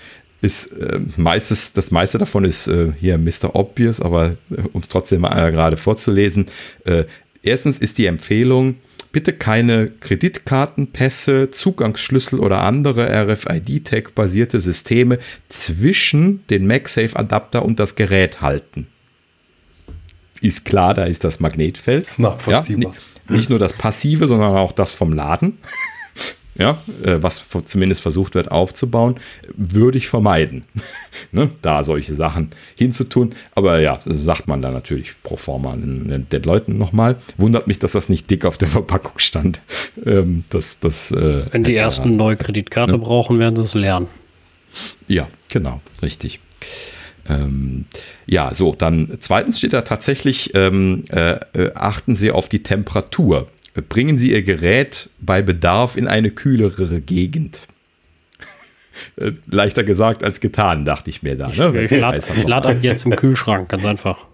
ist 0.41 0.67
äh, 0.67 0.99
meistes, 1.17 1.73
das 1.73 1.91
meiste 1.91 2.19
davon 2.19 2.45
ist 2.45 2.67
äh, 2.67 2.93
hier 2.99 3.17
Mr. 3.17 3.55
Obvious, 3.55 3.99
aber 3.99 4.37
äh, 4.51 4.61
um 4.71 4.81
es 4.81 4.87
trotzdem 4.87 5.21
mal 5.21 5.51
gerade 5.51 5.77
vorzulesen. 5.77 6.45
Äh, 6.85 7.05
erstens 7.41 7.79
ist 7.79 7.97
die 7.97 8.05
Empfehlung, 8.05 8.75
bitte 9.17 9.33
keine 9.33 9.89
Kreditkartenpässe, 9.89 11.49
Zugangsschlüssel 11.49 12.39
oder 12.39 12.61
andere 12.61 13.09
RFID-Tag-basierte 13.09 14.59
Systeme 14.59 15.17
zwischen 15.47 16.45
den 16.51 16.67
MagSafe-Adapter 16.67 17.65
und 17.65 17.79
das 17.79 17.95
Gerät 17.95 18.41
halten. 18.43 18.85
Ist 20.39 20.65
klar, 20.65 20.93
da 20.93 21.05
ist 21.05 21.23
das 21.23 21.39
Magnetfeld. 21.39 22.03
Ist 22.03 22.19
nachvollziehbar. 22.19 22.93
Ja, 22.93 22.99
nicht, 22.99 23.29
nicht 23.31 23.49
nur 23.49 23.57
das 23.57 23.73
Passive, 23.73 24.27
sondern 24.27 24.55
auch 24.55 24.71
das 24.71 24.93
vom 24.93 25.11
Laden 25.11 25.57
ja, 26.57 26.81
äh, 27.03 27.17
was 27.21 27.47
zumindest 27.65 28.01
versucht 28.01 28.35
wird 28.35 28.51
aufzubauen, 28.51 29.15
würde 29.55 29.97
ich 29.97 30.07
vermeiden, 30.07 30.63
ne, 31.31 31.49
da 31.61 31.83
solche 31.83 32.15
Sachen 32.15 32.49
hinzutun. 32.75 33.31
Aber 33.55 33.79
ja, 33.79 33.99
das 34.03 34.23
sagt 34.23 34.47
man 34.47 34.61
dann 34.61 34.73
natürlich 34.73 35.21
pro 35.23 35.35
forma 35.35 35.75
den, 35.75 36.27
den 36.29 36.43
Leuten 36.43 36.77
nochmal. 36.77 37.17
Wundert 37.37 37.67
mich, 37.67 37.79
dass 37.79 37.91
das 37.91 38.09
nicht 38.09 38.29
dick 38.29 38.45
auf 38.45 38.57
der 38.57 38.67
Verpackung 38.77 39.19
stand. 39.19 39.61
Ähm, 40.05 40.43
das, 40.49 40.79
das, 40.79 41.11
äh, 41.11 41.45
Wenn 41.51 41.63
die 41.63 41.75
ersten 41.75 42.09
eine 42.09 42.17
neue 42.17 42.37
Kreditkarte 42.37 42.93
ne? 42.93 42.99
brauchen, 42.99 43.39
werden 43.39 43.55
sie 43.55 43.63
es 43.63 43.73
lernen. 43.73 44.07
Ja, 45.07 45.27
genau, 45.49 45.81
richtig. 46.01 46.39
Ähm, 47.29 47.85
ja, 48.25 48.53
so, 48.53 48.73
dann 48.75 49.17
zweitens 49.19 49.57
steht 49.57 49.73
da 49.73 49.81
tatsächlich, 49.81 50.51
ähm, 50.55 51.03
äh, 51.09 51.39
äh 51.53 51.71
achten 51.75 52.15
Sie 52.15 52.31
auf 52.31 52.47
die 52.47 52.63
Temperatur 52.63 53.47
bringen 53.81 54.17
Sie 54.17 54.31
Ihr 54.31 54.43
Gerät 54.43 55.09
bei 55.19 55.41
Bedarf 55.41 55.97
in 55.97 56.07
eine 56.07 56.31
kühlere 56.31 57.01
Gegend. 57.01 57.67
Äh, 59.15 59.33
leichter 59.49 59.83
gesagt 59.83 60.23
als 60.23 60.39
getan, 60.39 60.85
dachte 60.85 61.09
ich 61.09 61.23
mir 61.23 61.35
da. 61.35 61.49
Ne? 61.49 61.83
Ich, 61.83 61.91
ich 61.91 61.99
lade 61.99 62.19
lad 62.45 62.65
ab 62.65 62.81
jetzt 62.81 63.05
im 63.05 63.15
Kühlschrank, 63.15 63.69
ganz 63.69 63.85
einfach. 63.85 64.25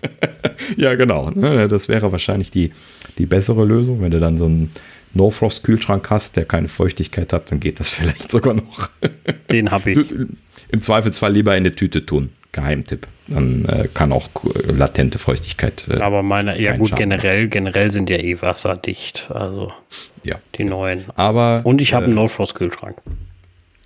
ja, 0.76 0.94
genau. 0.94 1.30
Ne? 1.30 1.68
Das 1.68 1.88
wäre 1.88 2.10
wahrscheinlich 2.12 2.50
die, 2.50 2.72
die 3.18 3.26
bessere 3.26 3.64
Lösung. 3.64 4.00
Wenn 4.00 4.10
du 4.10 4.20
dann 4.20 4.38
so 4.38 4.46
einen 4.46 4.72
No-Frost-Kühlschrank 5.14 6.08
hast, 6.10 6.36
der 6.36 6.44
keine 6.44 6.68
Feuchtigkeit 6.68 7.32
hat, 7.32 7.50
dann 7.50 7.60
geht 7.60 7.80
das 7.80 7.90
vielleicht 7.94 8.30
sogar 8.30 8.54
noch. 8.54 8.88
Den 9.50 9.70
habe 9.70 9.90
ich. 9.90 9.98
Im 10.70 10.80
Zweifelsfall 10.80 11.32
lieber 11.32 11.52
in 11.56 11.64
eine 11.64 11.74
Tüte 11.74 12.06
tun. 12.06 12.30
Geheimtipp. 12.52 13.06
Dann 13.30 13.64
äh, 13.66 13.88
kann 13.94 14.12
auch 14.12 14.28
latente 14.66 15.20
Feuchtigkeit. 15.20 15.86
Äh, 15.88 16.00
Aber 16.00 16.22
meine, 16.22 16.60
ja 16.60 16.76
gut, 16.76 16.96
generell, 16.96 17.48
generell 17.48 17.92
sind 17.92 18.10
ja 18.10 18.16
eh 18.16 18.42
wasserdicht. 18.42 19.30
Also 19.32 19.72
ja. 20.24 20.36
die 20.58 20.64
neuen. 20.64 21.04
Aber. 21.14 21.60
Und 21.64 21.80
ich 21.80 21.94
habe 21.94 22.04
äh, 22.04 22.06
einen 22.06 22.16
No-Frost-Kühlschrank. 22.16 22.96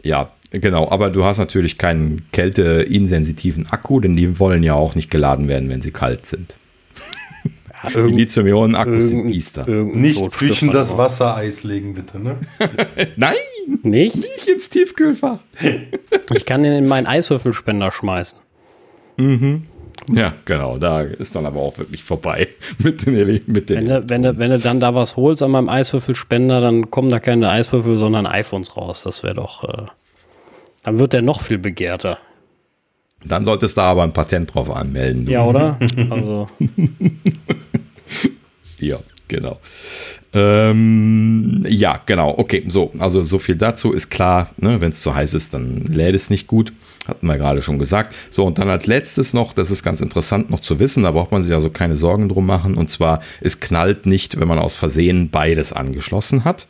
Ja, 0.03 0.31
genau. 0.51 0.91
Aber 0.91 1.11
du 1.11 1.25
hast 1.25 1.39
natürlich 1.39 1.77
keinen 1.77 2.27
kälteinsensitiven 2.33 3.67
Akku, 3.71 4.01
denn 4.01 4.17
die 4.17 4.39
wollen 4.41 4.63
ja 4.63 4.75
auch 4.75 4.95
nicht 4.95 5.11
geladen 5.11 5.49
werden, 5.49 5.69
wenn 5.69 5.83
sie 5.83 5.91
kalt 5.91 6.25
sind. 6.25 6.57
Ja, 7.83 8.01
Lithium-Ionen-Akkus 8.07 9.09
sind 9.11 9.31
Easter. 9.31 9.67
Nicht 9.67 10.33
zwischen 10.33 10.73
das 10.73 10.97
Wassereis 10.97 11.65
legen, 11.65 11.95
bitte, 11.95 12.19
ne? 12.19 12.37
Nein! 13.17 13.35
Nicht? 13.83 14.17
Nicht 14.17 14.49
ins 14.49 14.71
Tiefkühlfach. 14.71 15.39
ich 16.35 16.47
kann 16.47 16.63
den 16.63 16.73
in 16.73 16.89
meinen 16.89 17.07
Eiswürfelspender 17.07 17.91
schmeißen. 17.91 18.39
Mhm. 19.17 19.65
Ja, 20.13 20.35
genau, 20.45 20.79
da 20.79 21.03
ist 21.03 21.35
dann 21.35 21.47
aber 21.47 21.61
auch 21.61 21.79
wirklich 21.79 22.05
vorbei 22.05 22.49
mit 22.79 23.07
den, 23.07 23.41
mit 23.47 23.71
den 23.71 23.77
wenn, 23.77 23.87
du, 23.87 24.11
wenn, 24.11 24.23
du, 24.23 24.39
wenn 24.39 24.51
du 24.51 24.59
dann 24.59 24.81
da 24.81 24.95
was 24.95 25.17
holst 25.17 25.43
an 25.43 25.53
meinem 25.53 25.69
Eiswürfelspender, 25.69 26.61
dann 26.61 26.91
kommen 26.91 27.11
da 27.11 27.21
keine 27.21 27.49
Eiswürfel, 27.49 27.97
sondern 27.97 28.27
iPhones 28.27 28.77
raus. 28.77 29.03
Das 29.05 29.23
wäre 29.23 29.35
doch, 29.35 29.65
äh, 29.65 29.87
dann 30.83 30.99
wird 30.99 31.13
der 31.13 31.23
noch 31.23 31.41
viel 31.41 31.59
begehrter. 31.59 32.19
Dann 33.25 33.45
solltest 33.45 33.77
du 33.77 33.81
aber 33.81 34.03
ein 34.03 34.13
Patent 34.13 34.55
drauf 34.55 34.71
anmelden. 34.71 35.27
Du. 35.27 35.33
Ja, 35.33 35.45
oder? 35.45 35.79
Also. 36.11 36.49
ja, 38.79 38.99
genau. 39.29 39.61
Ähm, 40.35 41.65
ja, 41.67 42.01
genau. 42.05 42.35
Okay, 42.37 42.65
so. 42.69 42.93
Also 42.99 43.23
so 43.23 43.39
viel 43.39 43.57
dazu 43.57 43.93
ist 43.93 44.11
klar. 44.11 44.51
Ne, 44.59 44.81
Wenn 44.81 44.91
es 44.91 45.01
zu 45.01 45.15
heiß 45.15 45.33
ist, 45.33 45.55
dann 45.55 45.85
lädt 45.85 46.15
es 46.15 46.29
nicht 46.29 46.47
gut. 46.47 46.75
Hatten 47.07 47.27
wir 47.27 47.37
gerade 47.37 47.61
schon 47.61 47.79
gesagt. 47.79 48.17
So, 48.31 48.45
und 48.45 48.59
dann 48.59 48.71
als 48.71 48.87
letztes 48.87 49.35
noch, 49.35 49.53
das 49.53 49.71
ist 49.71 49.83
ganz 49.83 50.01
interessant 50.01 50.49
noch 50.49 50.61
zu 50.61 50.81
wissen, 50.81 51.03
da 51.03 51.11
braucht 51.11 51.33
man 51.33 51.43
sich 51.43 51.53
also 51.53 51.69
keine 51.69 51.97
Sorgen 51.97 52.31
drum 52.31 52.47
machen. 52.47 52.75
Und 52.77 52.89
zwar, 52.89 53.21
es 53.41 53.61
knallt 53.61 54.07
nicht, 54.07 54.41
wenn 54.41 54.49
man 54.49 54.59
aus 54.59 54.77
Versehen 54.77 55.29
beides 55.31 55.73
angeschlossen 55.73 56.45
hat. 56.45 56.67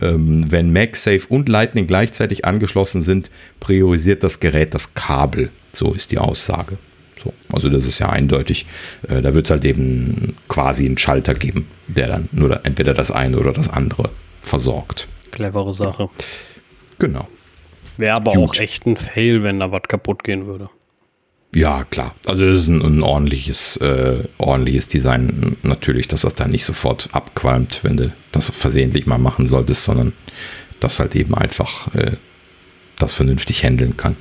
Ähm, 0.00 0.50
wenn 0.52 0.72
MagSafe 0.72 1.26
und 1.28 1.48
Lightning 1.48 1.86
gleichzeitig 1.86 2.44
angeschlossen 2.44 3.00
sind, 3.00 3.30
priorisiert 3.58 4.22
das 4.22 4.38
Gerät 4.38 4.74
das 4.74 4.94
Kabel. 4.94 5.50
So 5.72 5.94
ist 5.94 6.12
die 6.12 6.18
Aussage. 6.18 6.76
So, 7.22 7.32
also 7.52 7.68
das 7.68 7.86
ist 7.86 7.98
ja 7.98 8.08
eindeutig. 8.10 8.66
Äh, 9.08 9.22
da 9.22 9.34
wird 9.34 9.46
es 9.46 9.50
halt 9.50 9.64
eben 9.64 10.36
quasi 10.48 10.84
einen 10.84 10.98
Schalter 10.98 11.34
geben, 11.34 11.66
der 11.86 12.08
dann 12.08 12.28
nur 12.32 12.64
entweder 12.64 12.92
das 12.92 13.10
eine 13.10 13.38
oder 13.38 13.52
das 13.52 13.68
andere 13.68 14.10
versorgt. 14.42 15.08
Clevere 15.30 15.72
Sache. 15.72 16.08
Genau. 16.98 17.28
Wäre 18.00 18.16
aber 18.16 18.32
Gut. 18.32 18.50
auch 18.50 18.54
echt 18.60 18.86
ein 18.86 18.96
Fail, 18.96 19.42
wenn 19.42 19.60
da 19.60 19.70
was 19.70 19.82
kaputt 19.82 20.24
gehen 20.24 20.46
würde. 20.46 20.70
Ja, 21.54 21.84
klar. 21.84 22.14
Also 22.26 22.44
es 22.44 22.62
ist 22.62 22.68
ein, 22.68 22.80
ein 22.80 23.02
ordentliches, 23.02 23.76
äh, 23.78 24.24
ordentliches 24.38 24.88
Design 24.88 25.56
natürlich, 25.62 26.08
dass 26.08 26.22
das 26.22 26.34
da 26.34 26.46
nicht 26.46 26.64
sofort 26.64 27.08
abqualmt, 27.12 27.80
wenn 27.82 27.96
du 27.96 28.12
das 28.32 28.50
versehentlich 28.50 29.06
mal 29.06 29.18
machen 29.18 29.46
solltest, 29.46 29.84
sondern 29.84 30.12
das 30.78 31.00
halt 31.00 31.16
eben 31.16 31.34
einfach 31.34 31.92
äh, 31.94 32.12
das 32.98 33.12
vernünftig 33.12 33.64
handeln 33.64 33.96
kann. 33.96 34.16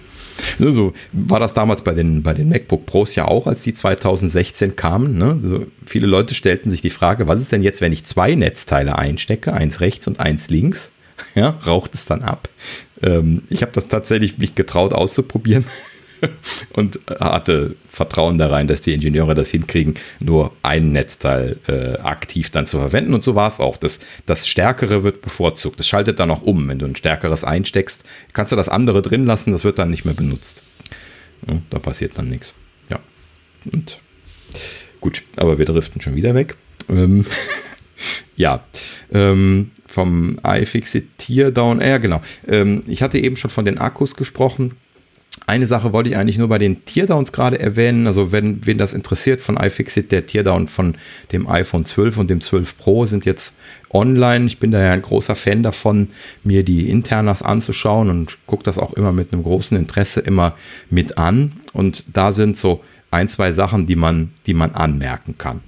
Ne, 0.57 0.71
so 0.71 0.93
war 1.11 1.39
das 1.39 1.53
damals 1.53 1.83
bei 1.83 1.93
den, 1.93 2.23
bei 2.23 2.33
den 2.33 2.49
MacBook 2.49 2.85
Pros 2.85 3.15
ja 3.15 3.27
auch, 3.27 3.45
als 3.45 3.61
die 3.61 3.73
2016 3.73 4.75
kamen. 4.75 5.17
Ne? 5.17 5.37
Also 5.41 5.67
viele 5.85 6.07
Leute 6.07 6.33
stellten 6.33 6.69
sich 6.69 6.81
die 6.81 6.89
Frage, 6.89 7.27
was 7.27 7.41
ist 7.41 7.51
denn 7.51 7.61
jetzt, 7.61 7.81
wenn 7.81 7.91
ich 7.91 8.05
zwei 8.05 8.35
Netzteile 8.35 8.97
einstecke, 8.97 9.53
eins 9.53 9.81
rechts 9.81 10.07
und 10.07 10.19
eins 10.19 10.49
links? 10.49 10.91
Ja, 11.35 11.57
raucht 11.65 11.95
es 11.95 12.05
dann 12.05 12.21
ab? 12.21 12.49
Ähm, 13.01 13.43
ich 13.49 13.61
habe 13.61 13.71
das 13.71 13.87
tatsächlich 13.87 14.37
mich 14.37 14.55
getraut 14.55 14.93
auszuprobieren. 14.93 15.65
und 16.73 16.99
hatte 17.19 17.75
Vertrauen 17.89 18.37
da 18.37 18.47
rein, 18.47 18.67
dass 18.67 18.81
die 18.81 18.93
Ingenieure 18.93 19.35
das 19.35 19.49
hinkriegen, 19.49 19.95
nur 20.19 20.51
ein 20.61 20.91
Netzteil 20.91 21.59
äh, 21.67 21.97
aktiv 21.99 22.49
dann 22.49 22.65
zu 22.65 22.77
verwenden. 22.77 23.13
Und 23.13 23.23
so 23.23 23.35
war 23.35 23.47
es 23.47 23.59
auch. 23.59 23.77
Das, 23.77 23.99
das 24.25 24.47
Stärkere 24.47 25.03
wird 25.03 25.21
bevorzugt. 25.21 25.79
Das 25.79 25.87
schaltet 25.87 26.19
dann 26.19 26.31
auch 26.31 26.41
um. 26.41 26.67
Wenn 26.67 26.79
du 26.79 26.85
ein 26.85 26.95
Stärkeres 26.95 27.43
einsteckst, 27.43 28.03
kannst 28.33 28.51
du 28.51 28.55
das 28.55 28.69
andere 28.69 29.01
drin 29.01 29.25
lassen, 29.25 29.51
das 29.51 29.63
wird 29.63 29.79
dann 29.79 29.89
nicht 29.89 30.05
mehr 30.05 30.13
benutzt. 30.13 30.61
Ja, 31.47 31.61
da 31.69 31.79
passiert 31.79 32.17
dann 32.17 32.29
nichts. 32.29 32.53
Ja. 32.89 32.99
Und 33.71 33.99
gut, 34.99 35.23
aber 35.37 35.57
wir 35.57 35.65
driften 35.65 36.01
schon 36.01 36.15
wieder 36.15 36.35
weg. 36.35 36.55
Ähm, 36.89 37.25
ja. 38.35 38.63
Ähm, 39.11 39.71
vom 39.91 40.39
iFixit 40.45 41.17
Teardown, 41.17 41.81
äh, 41.81 41.89
ja 41.89 41.97
genau. 41.97 42.21
Ähm, 42.47 42.83
ich 42.87 43.01
hatte 43.01 43.19
eben 43.19 43.35
schon 43.35 43.49
von 43.49 43.65
den 43.65 43.77
Akkus 43.77 44.15
gesprochen 44.15 44.75
eine 45.49 45.65
Sache 45.65 45.93
wollte 45.93 46.11
ich 46.11 46.17
eigentlich 46.17 46.37
nur 46.37 46.47
bei 46.47 46.59
den 46.59 46.85
Teardowns 46.85 47.31
gerade 47.31 47.59
erwähnen. 47.59 48.05
Also, 48.05 48.31
wenn 48.31 48.65
wen 48.67 48.77
das 48.77 48.93
interessiert 48.93 49.41
von 49.41 49.57
iFixit, 49.57 50.11
der 50.11 50.27
Teardown 50.27 50.67
von 50.67 50.95
dem 51.31 51.47
iPhone 51.47 51.85
12 51.85 52.17
und 52.17 52.29
dem 52.29 52.39
12 52.39 52.77
Pro 52.77 53.05
sind 53.05 53.25
jetzt 53.25 53.55
online. 53.89 54.45
Ich 54.45 54.59
bin 54.59 54.69
da 54.69 54.79
ja 54.79 54.91
ein 54.91 55.01
großer 55.01 55.35
Fan 55.35 55.63
davon, 55.63 56.09
mir 56.43 56.63
die 56.63 56.87
Internas 56.87 57.41
anzuschauen 57.41 58.11
und 58.11 58.37
gucke 58.45 58.63
das 58.63 58.77
auch 58.77 58.93
immer 58.93 59.11
mit 59.11 59.33
einem 59.33 59.41
großen 59.41 59.75
Interesse 59.75 60.19
immer 60.19 60.55
mit 60.91 61.17
an. 61.17 61.53
Und 61.73 62.05
da 62.13 62.31
sind 62.31 62.55
so 62.55 62.83
ein, 63.09 63.27
zwei 63.27 63.51
Sachen, 63.51 63.87
die 63.87 63.95
man, 63.95 64.31
die 64.45 64.53
man 64.53 64.75
anmerken 64.75 65.39
kann. 65.39 65.61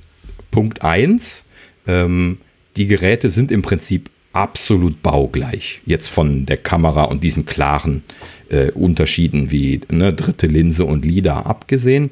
Punkt 0.51 0.83
1. 0.83 1.45
Ähm, 1.87 2.37
die 2.77 2.85
Geräte 2.85 3.31
sind 3.31 3.51
im 3.51 3.63
Prinzip 3.63 4.10
absolut 4.33 5.01
baugleich. 5.01 5.81
Jetzt 5.85 6.07
von 6.07 6.45
der 6.45 6.57
Kamera 6.57 7.03
und 7.03 7.23
diesen 7.23 7.45
klaren 7.45 8.03
äh, 8.49 8.71
Unterschieden 8.71 9.51
wie 9.51 9.81
ne, 9.89 10.13
dritte 10.13 10.47
Linse 10.47 10.85
und 10.85 11.05
LIDAR 11.05 11.45
abgesehen. 11.45 12.11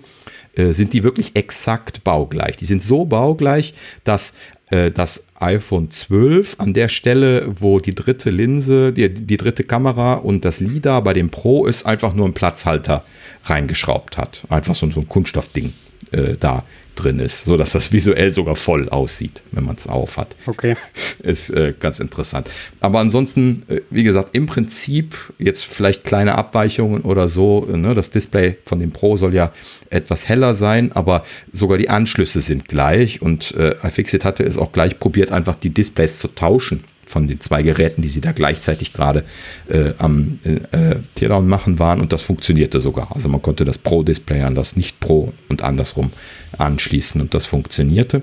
äh, 0.55 0.73
sind 0.73 0.93
die 0.93 1.03
wirklich 1.03 1.35
exakt 1.35 2.03
baugleich. 2.03 2.57
Die 2.57 2.65
sind 2.65 2.83
so 2.83 3.05
baugleich, 3.05 3.73
dass 4.03 4.33
äh, 4.69 4.91
das 4.91 5.25
iPhone 5.39 5.91
12 5.91 6.55
an 6.59 6.73
der 6.73 6.89
Stelle, 6.89 7.47
wo 7.59 7.79
die 7.79 7.95
dritte 7.95 8.29
Linse, 8.29 8.91
die, 8.91 9.13
die 9.13 9.37
dritte 9.37 9.63
Kamera 9.63 10.15
und 10.15 10.45
das 10.45 10.59
LIDAR 10.59 11.03
bei 11.03 11.13
dem 11.13 11.29
Pro 11.29 11.65
ist, 11.65 11.85
einfach 11.85 12.13
nur 12.13 12.25
einen 12.25 12.33
Platzhalter 12.33 13.03
reingeschraubt 13.43 14.17
hat. 14.17 14.43
Einfach 14.49 14.75
so, 14.75 14.89
so 14.91 14.99
ein 14.99 15.09
Kunststoffding 15.09 15.73
äh, 16.11 16.35
da 16.39 16.63
drin 16.99 17.19
ist, 17.19 17.45
sodass 17.45 17.71
das 17.71 17.91
visuell 17.91 18.33
sogar 18.33 18.55
voll 18.55 18.89
aussieht, 18.89 19.41
wenn 19.51 19.63
man 19.63 19.75
es 19.75 19.87
auf 19.87 20.17
hat. 20.17 20.35
Okay. 20.45 20.75
Ist 21.23 21.49
äh, 21.49 21.73
ganz 21.79 21.99
interessant. 21.99 22.49
Aber 22.81 22.99
ansonsten, 22.99 23.63
äh, 23.67 23.81
wie 23.89 24.03
gesagt, 24.03 24.35
im 24.35 24.45
Prinzip 24.45 25.15
jetzt 25.37 25.65
vielleicht 25.65 26.03
kleine 26.03 26.35
Abweichungen 26.35 27.01
oder 27.01 27.27
so. 27.27 27.65
Ne? 27.65 27.93
Das 27.93 28.09
Display 28.09 28.57
von 28.65 28.79
dem 28.79 28.91
Pro 28.91 29.15
soll 29.17 29.33
ja 29.33 29.51
etwas 29.89 30.27
heller 30.27 30.53
sein, 30.55 30.91
aber 30.91 31.23
sogar 31.51 31.77
die 31.77 31.89
Anschlüsse 31.89 32.41
sind 32.41 32.67
gleich 32.67 33.21
und 33.21 33.55
äh, 33.55 33.75
iFixit 33.83 34.25
hatte 34.25 34.43
es 34.43 34.57
auch 34.57 34.71
gleich 34.71 34.99
probiert, 34.99 35.31
einfach 35.31 35.55
die 35.55 35.69
Displays 35.69 36.19
zu 36.19 36.27
tauschen 36.29 36.83
von 37.09 37.27
den 37.27 37.39
zwei 37.39 37.63
Geräten, 37.63 38.03
die 38.03 38.07
sie 38.07 38.21
da 38.21 38.31
gleichzeitig 38.33 38.93
gerade 38.93 39.25
äh, 39.67 39.93
am 39.97 40.39
äh, 40.43 40.97
Teardown 41.15 41.47
machen 41.47 41.79
waren 41.79 42.01
und 42.01 42.13
das 42.13 42.21
funktionierte 42.21 42.79
sogar. 42.79 43.15
Also 43.15 43.29
man 43.29 43.41
konnte 43.41 43.65
das 43.65 43.79
Pro-Display 43.79 44.43
an 44.43 44.53
das 44.53 44.75
Nicht-Pro 44.75 45.33
und 45.49 45.63
andersrum 45.63 46.11
anschließen 46.57 47.19
und 47.19 47.33
das 47.33 47.47
funktionierte. 47.47 48.21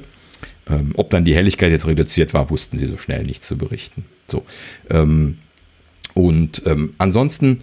Ähm, 0.68 0.92
ob 0.94 1.10
dann 1.10 1.24
die 1.24 1.34
Helligkeit 1.34 1.72
jetzt 1.72 1.88
reduziert 1.88 2.32
war, 2.32 2.48
wussten 2.48 2.78
sie 2.78 2.86
so 2.86 2.96
schnell 2.96 3.24
nicht 3.24 3.42
zu 3.42 3.58
berichten. 3.58 4.04
So. 4.28 4.44
Ähm, 4.88 5.38
und 6.14 6.62
ähm, 6.64 6.94
ansonsten 6.98 7.58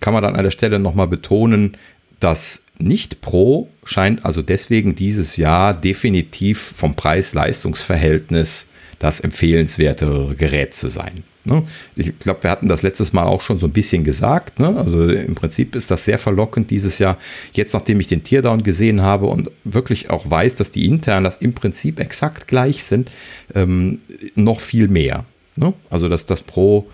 kann 0.00 0.14
man 0.14 0.24
dann 0.24 0.34
an 0.34 0.44
der 0.44 0.50
Stelle 0.50 0.80
nochmal 0.80 1.06
betonen, 1.06 1.76
dass 2.18 2.64
nicht 2.78 3.20
Pro 3.20 3.68
scheint 3.84 4.24
also 4.24 4.42
deswegen 4.42 4.96
dieses 4.96 5.36
Jahr 5.36 5.74
definitiv 5.74 6.72
vom 6.74 6.96
Preis-Leistungs-Verhältnis 6.96 8.68
das 8.98 9.20
empfehlenswertere 9.20 10.34
Gerät 10.36 10.74
zu 10.74 10.88
sein. 10.88 11.24
Ne? 11.46 11.62
Ich 11.94 12.18
glaube, 12.18 12.42
wir 12.42 12.50
hatten 12.50 12.68
das 12.68 12.82
letztes 12.82 13.12
Mal 13.12 13.24
auch 13.24 13.40
schon 13.40 13.58
so 13.58 13.66
ein 13.66 13.72
bisschen 13.72 14.04
gesagt. 14.04 14.58
Ne? 14.58 14.76
Also 14.76 15.08
im 15.08 15.34
Prinzip 15.34 15.74
ist 15.76 15.90
das 15.90 16.04
sehr 16.04 16.18
verlockend 16.18 16.70
dieses 16.70 16.98
Jahr. 16.98 17.16
Jetzt, 17.52 17.72
nachdem 17.72 18.00
ich 18.00 18.08
den 18.08 18.24
Teardown 18.24 18.62
gesehen 18.62 19.02
habe 19.02 19.26
und 19.26 19.50
wirklich 19.64 20.10
auch 20.10 20.28
weiß, 20.28 20.56
dass 20.56 20.70
die 20.70 20.86
internen 20.86 21.24
das 21.24 21.36
im 21.36 21.52
Prinzip 21.52 22.00
exakt 22.00 22.48
gleich 22.48 22.82
sind, 22.82 23.10
ähm, 23.54 24.00
noch 24.34 24.60
viel 24.60 24.88
mehr. 24.88 25.24
Ne? 25.56 25.72
Also 25.88 26.08
dass 26.08 26.26
das 26.26 26.42
Pro 26.42 26.88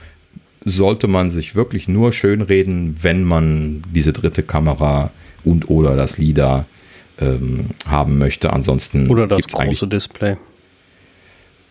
sollte 0.64 1.08
man 1.08 1.30
sich 1.30 1.56
wirklich 1.56 1.88
nur 1.88 2.12
schönreden, 2.12 2.96
wenn 3.02 3.24
man 3.24 3.82
diese 3.92 4.12
dritte 4.12 4.42
Kamera 4.42 5.10
und 5.44 5.70
oder 5.70 5.96
das 5.96 6.18
LIDAR 6.18 6.66
ähm, 7.18 7.70
haben 7.88 8.18
möchte. 8.18 8.52
Ansonsten 8.52 9.08
oder 9.08 9.26
das 9.26 9.46
große 9.46 9.88
Display. 9.88 10.36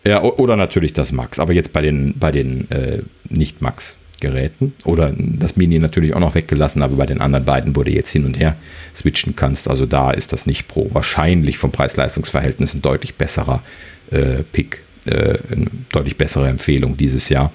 Ja, 0.04 0.22
oder 0.22 0.56
natürlich 0.56 0.92
das 0.92 1.12
Max, 1.12 1.38
aber 1.38 1.52
jetzt 1.52 1.72
bei 1.72 1.80
den, 1.80 2.14
bei 2.18 2.32
den 2.32 2.68
äh, 2.72 3.02
Nicht-Max-Geräten 3.28 4.74
oder 4.84 5.12
das 5.16 5.56
Mini 5.56 5.78
natürlich 5.78 6.14
auch 6.14 6.20
noch 6.20 6.34
weggelassen, 6.34 6.82
aber 6.82 6.96
bei 6.96 7.06
den 7.06 7.20
anderen 7.20 7.44
beiden, 7.44 7.76
wo 7.76 7.84
du 7.84 7.92
jetzt 7.92 8.10
hin 8.10 8.24
und 8.24 8.38
her 8.38 8.56
switchen 8.94 9.36
kannst, 9.36 9.68
also 9.68 9.86
da 9.86 10.10
ist 10.10 10.32
das 10.32 10.44
nicht 10.44 10.66
Pro. 10.66 10.88
Wahrscheinlich 10.92 11.56
vom 11.56 11.70
Preis-Leistungs-Verhältnis 11.70 12.74
ein 12.74 12.82
deutlich 12.82 13.14
besserer 13.14 13.62
äh, 14.10 14.42
Pick, 14.50 14.82
äh, 15.04 15.38
eine 15.50 15.66
deutlich 15.92 16.16
bessere 16.16 16.48
Empfehlung 16.48 16.96
dieses 16.96 17.28
Jahr. 17.28 17.52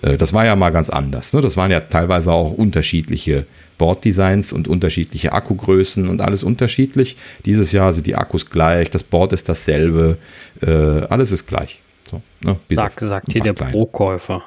Äh, 0.00 0.16
das 0.16 0.32
war 0.32 0.46
ja 0.46 0.56
mal 0.56 0.70
ganz 0.70 0.88
anders. 0.88 1.34
Ne? 1.34 1.42
Das 1.42 1.58
waren 1.58 1.70
ja 1.70 1.80
teilweise 1.80 2.32
auch 2.32 2.52
unterschiedliche 2.52 3.44
Boarddesigns 3.76 4.54
und 4.54 4.68
unterschiedliche 4.68 5.34
Akkugrößen 5.34 6.08
und 6.08 6.22
alles 6.22 6.42
unterschiedlich. 6.44 7.16
Dieses 7.44 7.72
Jahr 7.72 7.92
sind 7.92 8.06
die 8.06 8.14
Akkus 8.14 8.48
gleich, 8.48 8.88
das 8.88 9.02
Board 9.02 9.34
ist 9.34 9.50
dasselbe, 9.50 10.16
äh, 10.62 10.70
alles 10.70 11.30
ist 11.30 11.46
gleich. 11.46 11.82
So, 12.10 12.22
ne, 12.40 12.56
Sag, 12.68 13.00
sagt 13.00 13.32
hier 13.32 13.42
der 13.42 13.52
Pro-Käufer. 13.52 14.42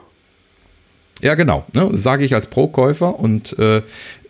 Ja, 1.21 1.35
genau. 1.35 1.65
Ne, 1.73 1.89
Sage 1.93 2.25
ich 2.25 2.35
als 2.35 2.47
Pro-Käufer 2.47 3.17
und 3.17 3.57
äh, 3.57 3.81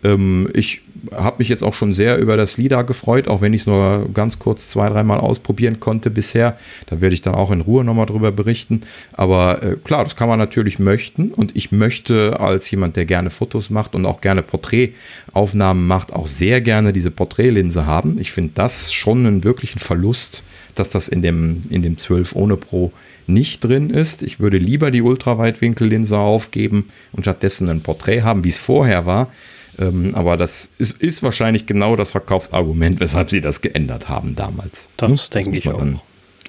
ähm, 0.04 0.48
ich 0.54 0.82
habe 1.12 1.36
mich 1.38 1.48
jetzt 1.48 1.64
auch 1.64 1.74
schon 1.74 1.92
sehr 1.92 2.18
über 2.18 2.36
das 2.36 2.56
LIDAR 2.56 2.84
gefreut, 2.84 3.26
auch 3.26 3.40
wenn 3.40 3.52
ich 3.52 3.62
es 3.62 3.66
nur 3.66 4.08
ganz 4.14 4.38
kurz 4.38 4.68
zwei, 4.68 4.88
dreimal 4.88 5.18
ausprobieren 5.18 5.80
konnte 5.80 6.10
bisher. 6.10 6.56
Da 6.86 7.00
werde 7.00 7.14
ich 7.14 7.22
dann 7.22 7.34
auch 7.34 7.50
in 7.50 7.60
Ruhe 7.60 7.84
nochmal 7.84 8.06
drüber 8.06 8.30
berichten. 8.30 8.82
Aber 9.12 9.62
äh, 9.62 9.76
klar, 9.82 10.04
das 10.04 10.14
kann 10.14 10.28
man 10.28 10.38
natürlich 10.38 10.78
möchten 10.78 11.32
und 11.32 11.56
ich 11.56 11.72
möchte 11.72 12.38
als 12.38 12.70
jemand, 12.70 12.96
der 12.96 13.06
gerne 13.06 13.30
Fotos 13.30 13.70
macht 13.70 13.94
und 13.94 14.06
auch 14.06 14.20
gerne 14.20 14.42
Porträtaufnahmen 14.42 15.86
macht, 15.86 16.12
auch 16.12 16.28
sehr 16.28 16.60
gerne 16.60 16.92
diese 16.92 17.10
Porträtlinse 17.10 17.86
haben. 17.86 18.18
Ich 18.20 18.32
finde 18.32 18.52
das 18.54 18.92
schon 18.92 19.26
einen 19.26 19.44
wirklichen 19.44 19.80
Verlust, 19.80 20.44
dass 20.74 20.88
das 20.88 21.08
in 21.08 21.22
dem, 21.22 21.62
in 21.70 21.82
dem 21.82 21.98
12 21.98 22.36
ohne 22.36 22.56
Pro 22.56 22.92
nicht 23.28 23.64
drin 23.64 23.90
ist. 23.90 24.22
Ich 24.22 24.40
würde 24.40 24.58
lieber 24.58 24.90
die 24.90 25.02
Ultraweitwinkellinse 25.02 26.18
aufgeben 26.18 26.88
und 27.12 27.24
stattdessen 27.24 27.68
ein 27.68 27.80
Porträt 27.80 28.22
haben, 28.22 28.44
wie 28.44 28.50
es 28.50 28.58
vorher 28.58 29.06
war. 29.06 29.32
Ähm, 29.78 30.14
aber 30.14 30.36
das 30.36 30.70
ist, 30.78 31.02
ist, 31.02 31.22
wahrscheinlich 31.22 31.66
genau 31.66 31.96
das 31.96 32.12
Verkaufsargument, 32.12 33.00
weshalb 33.00 33.30
sie 33.30 33.40
das 33.40 33.60
geändert 33.60 34.08
haben 34.08 34.34
damals. 34.34 34.88
Das 34.96 35.10
hm? 35.10 35.30
denke 35.30 35.58
ich 35.58 35.68
auch. 35.68 35.82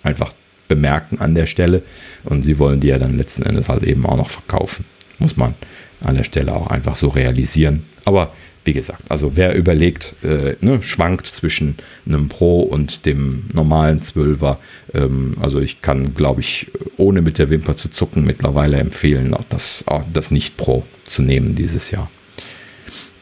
einfach 0.03 0.33
bemerken 0.67 1.19
an 1.19 1.35
der 1.35 1.45
Stelle. 1.45 1.83
Und 2.23 2.43
sie 2.43 2.59
wollen 2.59 2.79
die 2.79 2.87
ja 2.87 2.99
dann 2.99 3.17
letzten 3.17 3.43
Endes 3.43 3.69
halt 3.69 3.83
eben 3.83 4.05
auch 4.05 4.17
noch 4.17 4.29
verkaufen. 4.29 4.85
Muss 5.19 5.37
man 5.37 5.55
an 6.01 6.15
der 6.15 6.23
Stelle 6.23 6.53
auch 6.53 6.67
einfach 6.67 6.95
so 6.95 7.07
realisieren. 7.07 7.83
Aber 8.03 8.33
wie 8.65 8.73
gesagt, 8.73 9.03
also 9.09 9.35
wer 9.35 9.55
überlegt, 9.55 10.15
äh, 10.23 10.55
ne, 10.59 10.81
schwankt 10.81 11.27
zwischen 11.27 11.77
einem 12.05 12.27
Pro 12.29 12.61
und 12.61 13.05
dem 13.05 13.45
normalen 13.53 14.01
12er. 14.01 14.57
Ähm, 14.93 15.37
also 15.39 15.59
ich 15.59 15.81
kann, 15.81 16.15
glaube 16.15 16.41
ich, 16.41 16.71
ohne 16.97 17.21
mit 17.21 17.37
der 17.37 17.49
Wimper 17.49 17.75
zu 17.75 17.89
zucken, 17.89 18.25
mittlerweile 18.25 18.77
empfehlen, 18.77 19.33
auch 19.33 19.45
das, 19.49 19.83
auch 19.87 20.03
das 20.11 20.31
Nicht-Pro 20.31 20.83
zu 21.05 21.21
nehmen 21.21 21.55
dieses 21.55 21.91
Jahr. 21.91 22.09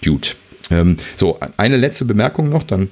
Gut. 0.04 0.38
Ähm, 0.72 0.96
so, 1.18 1.40
eine 1.58 1.78
letzte 1.78 2.06
Bemerkung 2.06 2.50
noch, 2.50 2.64
dann 2.64 2.90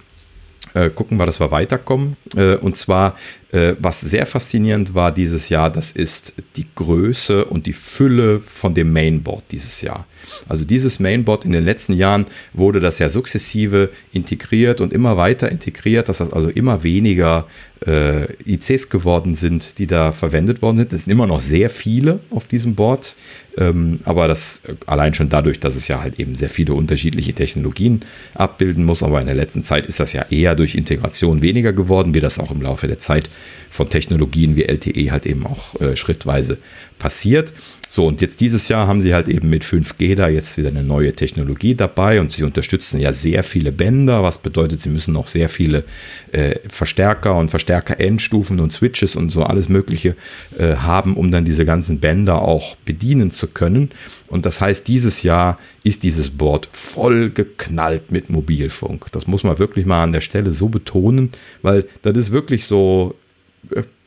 äh, 0.73 0.89
gucken 0.89 1.17
wir, 1.17 1.25
dass 1.25 1.39
wir 1.39 1.51
weiterkommen. 1.51 2.17
Äh, 2.35 2.55
und 2.55 2.75
zwar, 2.77 3.15
äh, 3.51 3.75
was 3.79 4.01
sehr 4.01 4.25
faszinierend 4.25 4.93
war 4.93 5.11
dieses 5.11 5.49
Jahr, 5.49 5.69
das 5.69 5.91
ist 5.91 6.35
die 6.55 6.67
Größe 6.75 7.45
und 7.45 7.65
die 7.67 7.73
Fülle 7.73 8.39
von 8.39 8.73
dem 8.73 8.93
Mainboard 8.93 9.43
dieses 9.51 9.81
Jahr. 9.81 10.05
Also 10.47 10.65
dieses 10.65 10.99
Mainboard 10.99 11.45
in 11.45 11.51
den 11.51 11.65
letzten 11.65 11.93
Jahren 11.93 12.25
wurde 12.53 12.79
das 12.79 12.99
ja 12.99 13.09
sukzessive 13.09 13.89
integriert 14.13 14.81
und 14.81 14.93
immer 14.93 15.17
weiter 15.17 15.51
integriert, 15.51 16.09
dass 16.09 16.19
das 16.19 16.31
also 16.31 16.49
immer 16.49 16.83
weniger 16.83 17.47
äh, 17.85 18.27
ICs 18.45 18.89
geworden 18.89 19.33
sind, 19.33 19.79
die 19.79 19.87
da 19.87 20.11
verwendet 20.11 20.61
worden 20.61 20.77
sind. 20.77 20.93
Es 20.93 21.03
sind 21.03 21.11
immer 21.11 21.27
noch 21.27 21.41
sehr 21.41 21.69
viele 21.69 22.19
auf 22.29 22.45
diesem 22.45 22.75
Board, 22.75 23.15
ähm, 23.57 23.99
aber 24.05 24.27
das 24.27 24.61
allein 24.85 25.13
schon 25.13 25.29
dadurch, 25.29 25.59
dass 25.59 25.75
es 25.75 25.87
ja 25.87 26.01
halt 26.01 26.19
eben 26.19 26.35
sehr 26.35 26.49
viele 26.49 26.73
unterschiedliche 26.73 27.33
Technologien 27.33 28.01
abbilden 28.35 28.85
muss. 28.85 29.01
Aber 29.01 29.19
in 29.19 29.25
der 29.25 29.35
letzten 29.35 29.63
Zeit 29.63 29.87
ist 29.87 29.99
das 29.99 30.13
ja 30.13 30.25
eher 30.29 30.55
durch 30.55 30.75
Integration 30.75 31.41
weniger 31.41 31.73
geworden, 31.73 32.13
wie 32.13 32.19
das 32.19 32.39
auch 32.39 32.51
im 32.51 32.61
Laufe 32.61 32.87
der 32.87 32.99
Zeit 32.99 33.29
von 33.69 33.89
Technologien 33.89 34.55
wie 34.55 34.63
LTE 34.63 35.11
halt 35.11 35.25
eben 35.25 35.45
auch 35.47 35.79
äh, 35.79 35.95
schrittweise 35.95 36.57
passiert. 36.99 37.53
So, 37.89 38.07
und 38.07 38.21
jetzt 38.21 38.39
dieses 38.39 38.69
Jahr 38.69 38.87
haben 38.87 39.01
sie 39.01 39.13
halt 39.13 39.27
eben 39.27 39.49
mit 39.49 39.65
5G 39.65 40.15
da 40.15 40.29
jetzt 40.29 40.57
wieder 40.57 40.69
eine 40.69 40.83
neue 40.83 41.13
Technologie 41.13 41.75
dabei 41.75 42.21
und 42.21 42.31
sie 42.31 42.43
unterstützen 42.43 43.01
ja 43.01 43.11
sehr 43.11 43.43
viele 43.43 43.73
Bänder, 43.73 44.23
was 44.23 44.37
bedeutet, 44.37 44.79
sie 44.79 44.87
müssen 44.87 45.13
noch 45.13 45.27
sehr 45.27 45.49
viele 45.49 45.83
äh, 46.31 46.55
Verstärker 46.69 47.35
und 47.35 47.49
Verstärker-Endstufen 47.49 48.61
und 48.61 48.71
Switches 48.71 49.17
und 49.17 49.29
so 49.29 49.43
alles 49.43 49.67
Mögliche 49.67 50.15
äh, 50.57 50.75
haben, 50.75 51.17
um 51.17 51.31
dann 51.31 51.43
diese 51.43 51.65
ganzen 51.65 51.99
Bänder 51.99 52.43
auch 52.43 52.77
bedienen 52.85 53.31
zu 53.31 53.47
können. 53.47 53.89
Und 54.27 54.45
das 54.45 54.61
heißt, 54.61 54.87
dieses 54.87 55.23
Jahr 55.23 55.59
ist 55.83 56.03
dieses 56.03 56.29
Board 56.29 56.69
voll 56.71 57.29
geknallt 57.29 58.11
mit 58.11 58.29
Mobilfunk. 58.29 59.07
Das 59.11 59.27
muss 59.27 59.43
man 59.43 59.59
wirklich 59.59 59.85
mal 59.85 60.03
an 60.03 60.13
der 60.13 60.21
Stelle 60.21 60.51
so 60.51 60.69
betonen, 60.69 61.31
weil 61.61 61.85
das 62.03 62.15
ist 62.15 62.31
wirklich 62.31 62.63
so 62.63 63.15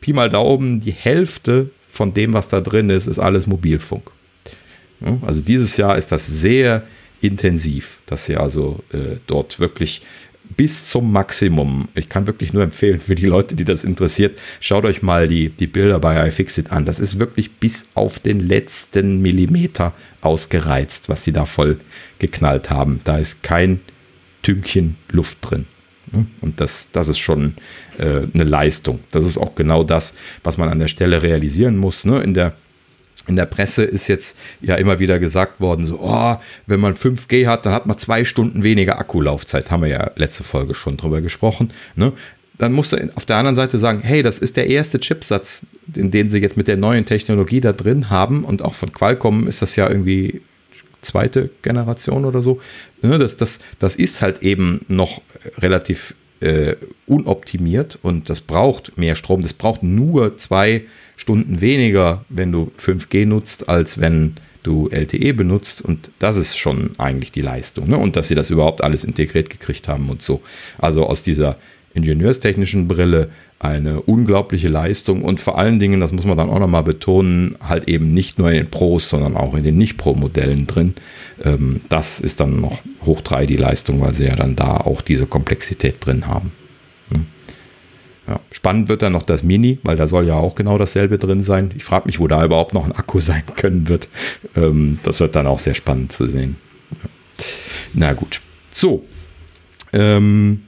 Pi 0.00 0.12
mal 0.12 0.28
Daumen, 0.28 0.80
die 0.80 0.92
Hälfte 0.92 1.70
von 1.82 2.12
dem, 2.12 2.34
was 2.34 2.48
da 2.48 2.60
drin 2.60 2.90
ist, 2.90 3.06
ist 3.06 3.18
alles 3.18 3.46
Mobilfunk. 3.46 4.10
Also 5.22 5.40
dieses 5.40 5.76
Jahr 5.76 5.96
ist 5.98 6.12
das 6.12 6.26
sehr 6.26 6.82
intensiv, 7.20 8.00
dass 8.06 8.26
sie 8.26 8.36
also 8.36 8.80
äh, 8.92 9.16
dort 9.26 9.60
wirklich 9.60 10.02
bis 10.56 10.84
zum 10.84 11.10
Maximum. 11.10 11.88
Ich 11.94 12.08
kann 12.08 12.26
wirklich 12.26 12.52
nur 12.52 12.62
empfehlen 12.62 13.00
für 13.00 13.14
die 13.14 13.26
Leute, 13.26 13.56
die 13.56 13.64
das 13.64 13.84
interessiert, 13.84 14.38
schaut 14.60 14.84
euch 14.84 15.02
mal 15.02 15.26
die, 15.26 15.48
die 15.48 15.66
Bilder 15.66 15.98
bei 15.98 16.26
iFixit 16.28 16.70
an. 16.70 16.84
Das 16.84 17.00
ist 17.00 17.18
wirklich 17.18 17.52
bis 17.52 17.86
auf 17.94 18.18
den 18.18 18.40
letzten 18.40 19.22
Millimeter 19.22 19.94
ausgereizt, 20.20 21.08
was 21.08 21.24
sie 21.24 21.32
da 21.32 21.44
voll 21.44 21.78
geknallt 22.18 22.70
haben. 22.70 23.00
Da 23.04 23.16
ist 23.16 23.42
kein 23.42 23.80
Tünkchen 24.42 24.96
Luft 25.08 25.38
drin. 25.40 25.66
Und 26.40 26.60
das, 26.60 26.90
das 26.92 27.08
ist 27.08 27.18
schon 27.18 27.56
äh, 27.98 28.22
eine 28.32 28.44
Leistung. 28.44 29.00
Das 29.10 29.26
ist 29.26 29.38
auch 29.38 29.54
genau 29.54 29.84
das, 29.84 30.14
was 30.42 30.58
man 30.58 30.68
an 30.68 30.78
der 30.78 30.88
Stelle 30.88 31.22
realisieren 31.22 31.76
muss. 31.76 32.04
Ne? 32.04 32.22
In 32.22 32.34
der 32.34 32.54
in 33.26 33.36
der 33.36 33.46
Presse 33.46 33.84
ist 33.84 34.08
jetzt 34.08 34.36
ja 34.60 34.74
immer 34.74 34.98
wieder 34.98 35.18
gesagt 35.18 35.60
worden, 35.60 35.86
so, 35.86 35.98
oh, 36.00 36.36
wenn 36.66 36.80
man 36.80 36.94
5G 36.94 37.46
hat, 37.46 37.64
dann 37.64 37.72
hat 37.72 37.86
man 37.86 37.96
zwei 37.96 38.24
Stunden 38.24 38.62
weniger 38.62 38.98
Akkulaufzeit. 38.98 39.70
Haben 39.70 39.82
wir 39.82 39.88
ja 39.88 40.10
letzte 40.16 40.44
Folge 40.44 40.74
schon 40.74 40.96
drüber 40.98 41.22
gesprochen. 41.22 41.72
Ne? 41.96 42.12
Dann 42.58 42.72
musst 42.72 42.92
du 42.92 42.98
auf 43.14 43.24
der 43.24 43.36
anderen 43.36 43.54
Seite 43.54 43.78
sagen, 43.78 44.00
hey, 44.02 44.22
das 44.22 44.38
ist 44.38 44.56
der 44.56 44.68
erste 44.68 45.00
Chipsatz, 45.00 45.66
den, 45.86 46.10
den 46.10 46.28
sie 46.28 46.38
jetzt 46.38 46.56
mit 46.56 46.68
der 46.68 46.76
neuen 46.76 47.06
Technologie 47.06 47.60
da 47.60 47.72
drin 47.72 48.10
haben. 48.10 48.44
Und 48.44 48.62
auch 48.62 48.74
von 48.74 48.92
Qualcomm 48.92 49.48
ist 49.48 49.62
das 49.62 49.74
ja 49.76 49.88
irgendwie 49.88 50.42
zweite 51.04 51.50
Generation 51.62 52.24
oder 52.24 52.42
so. 52.42 52.60
Ne? 53.02 53.18
Das, 53.18 53.36
das, 53.36 53.60
das 53.78 53.96
ist 53.96 54.22
halt 54.22 54.42
eben 54.42 54.80
noch 54.88 55.22
relativ 55.58 56.14
äh, 56.40 56.76
unoptimiert 57.06 57.98
und 58.02 58.28
das 58.28 58.40
braucht 58.40 58.98
mehr 58.98 59.14
Strom. 59.14 59.42
Das 59.42 59.54
braucht 59.54 59.82
nur 59.82 60.36
zwei 60.36 60.82
Stunden 61.16 61.60
weniger, 61.60 62.24
wenn 62.28 62.52
du 62.52 62.70
5G 62.78 63.26
nutzt, 63.26 63.68
als 63.68 64.00
wenn 64.00 64.34
du 64.62 64.88
LTE 64.88 65.32
benutzt. 65.34 65.82
Und 65.82 66.10
das 66.18 66.36
ist 66.36 66.58
schon 66.58 66.98
eigentlich 66.98 67.32
die 67.32 67.42
Leistung. 67.42 67.88
Ne? 67.88 67.96
Und 67.96 68.16
dass 68.16 68.28
sie 68.28 68.34
das 68.34 68.50
überhaupt 68.50 68.82
alles 68.82 69.04
integriert 69.04 69.50
gekriegt 69.50 69.88
haben 69.88 70.10
und 70.10 70.22
so. 70.22 70.42
Also 70.78 71.06
aus 71.06 71.22
dieser 71.22 71.56
ingenieurstechnischen 71.94 72.88
Brille 72.88 73.30
eine 73.58 74.02
unglaubliche 74.02 74.68
Leistung 74.68 75.22
und 75.22 75.40
vor 75.40 75.58
allen 75.58 75.78
Dingen, 75.78 76.00
das 76.00 76.12
muss 76.12 76.26
man 76.26 76.36
dann 76.36 76.50
auch 76.50 76.58
nochmal 76.58 76.82
betonen, 76.82 77.56
halt 77.66 77.88
eben 77.88 78.12
nicht 78.12 78.38
nur 78.38 78.50
in 78.50 78.56
den 78.56 78.70
Pros, 78.70 79.08
sondern 79.08 79.36
auch 79.36 79.54
in 79.54 79.62
den 79.62 79.78
Nicht-Pro-Modellen 79.78 80.66
drin. 80.66 80.94
Ähm, 81.42 81.80
das 81.88 82.20
ist 82.20 82.40
dann 82.40 82.60
noch 82.60 82.82
hoch 83.06 83.22
drei 83.22 83.46
die 83.46 83.56
Leistung, 83.56 84.00
weil 84.00 84.14
sie 84.14 84.26
ja 84.26 84.36
dann 84.36 84.56
da 84.56 84.76
auch 84.76 85.00
diese 85.00 85.26
Komplexität 85.26 86.04
drin 86.04 86.26
haben. 86.26 86.52
Hm. 87.10 87.26
Ja, 88.26 88.40
spannend 88.50 88.88
wird 88.88 89.02
dann 89.02 89.12
noch 89.12 89.22
das 89.22 89.42
Mini, 89.42 89.78
weil 89.82 89.96
da 89.96 90.06
soll 90.06 90.26
ja 90.26 90.34
auch 90.34 90.54
genau 90.54 90.78
dasselbe 90.78 91.18
drin 91.18 91.40
sein. 91.40 91.72
Ich 91.76 91.84
frage 91.84 92.06
mich, 92.06 92.20
wo 92.20 92.26
da 92.26 92.44
überhaupt 92.44 92.74
noch 92.74 92.84
ein 92.84 92.92
Akku 92.92 93.20
sein 93.20 93.44
können 93.56 93.88
wird. 93.88 94.08
Ähm, 94.56 94.98
das 95.04 95.20
wird 95.20 95.36
dann 95.36 95.46
auch 95.46 95.58
sehr 95.58 95.74
spannend 95.74 96.12
zu 96.12 96.26
sehen. 96.26 96.56
Na 97.92 98.12
gut. 98.12 98.40
So. 98.70 99.04
Ähm, 99.92 100.62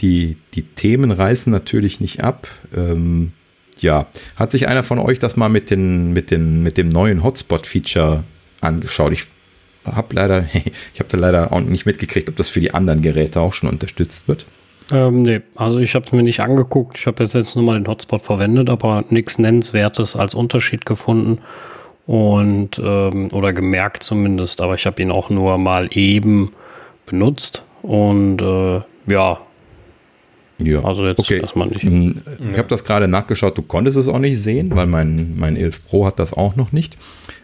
die, 0.00 0.36
die 0.54 0.62
Themen 0.62 1.10
reißen 1.10 1.50
natürlich 1.50 2.00
nicht 2.00 2.22
ab. 2.22 2.48
Ähm, 2.74 3.32
ja, 3.78 4.06
hat 4.36 4.50
sich 4.50 4.68
einer 4.68 4.82
von 4.82 4.98
euch 4.98 5.18
das 5.18 5.36
mal 5.36 5.48
mit, 5.48 5.70
den, 5.70 6.12
mit, 6.12 6.30
den, 6.30 6.62
mit 6.62 6.76
dem 6.76 6.88
neuen 6.88 7.22
Hotspot-Feature 7.22 8.24
angeschaut? 8.60 9.12
Ich 9.12 9.26
habe 9.84 10.14
leider, 10.14 10.44
ich 10.94 11.00
habe 11.00 11.08
da 11.08 11.18
leider 11.18 11.52
auch 11.52 11.60
nicht 11.60 11.86
mitgekriegt, 11.86 12.28
ob 12.28 12.36
das 12.36 12.48
für 12.48 12.60
die 12.60 12.74
anderen 12.74 13.02
Geräte 13.02 13.40
auch 13.40 13.52
schon 13.52 13.68
unterstützt 13.68 14.28
wird. 14.28 14.46
Ähm, 14.90 15.22
nee, 15.22 15.40
also 15.54 15.80
ich 15.80 15.94
habe 15.94 16.06
es 16.06 16.12
mir 16.12 16.22
nicht 16.22 16.40
angeguckt. 16.40 16.98
Ich 16.98 17.06
habe 17.06 17.22
jetzt, 17.22 17.34
jetzt 17.34 17.56
nur 17.56 17.64
mal 17.64 17.78
den 17.78 17.86
Hotspot 17.86 18.24
verwendet, 18.24 18.70
aber 18.70 19.04
nichts 19.10 19.38
Nennenswertes 19.38 20.16
als 20.16 20.34
Unterschied 20.34 20.86
gefunden 20.86 21.38
und 22.06 22.80
ähm, 22.82 23.28
oder 23.32 23.52
gemerkt 23.52 24.02
zumindest. 24.02 24.62
Aber 24.62 24.74
ich 24.74 24.86
habe 24.86 25.02
ihn 25.02 25.10
auch 25.10 25.28
nur 25.28 25.58
mal 25.58 25.88
eben 25.90 26.52
benutzt 27.04 27.64
und 27.82 28.40
äh, 28.40 28.80
ja, 29.10 29.40
ja, 30.58 30.84
also 30.84 31.06
jetzt 31.06 31.20
okay. 31.20 31.40
erstmal 31.40 31.68
nicht. 31.68 31.82
Hm, 31.82 32.16
ich 32.50 32.58
habe 32.58 32.68
das 32.68 32.84
gerade 32.84 33.08
nachgeschaut, 33.08 33.56
du 33.56 33.62
konntest 33.62 33.96
es 33.96 34.08
auch 34.08 34.18
nicht 34.18 34.40
sehen, 34.40 34.74
weil 34.74 34.86
mein, 34.86 35.36
mein 35.38 35.56
11 35.56 35.86
Pro 35.86 36.06
hat 36.06 36.18
das 36.18 36.32
auch 36.32 36.56
noch 36.56 36.72
nicht. 36.72 36.96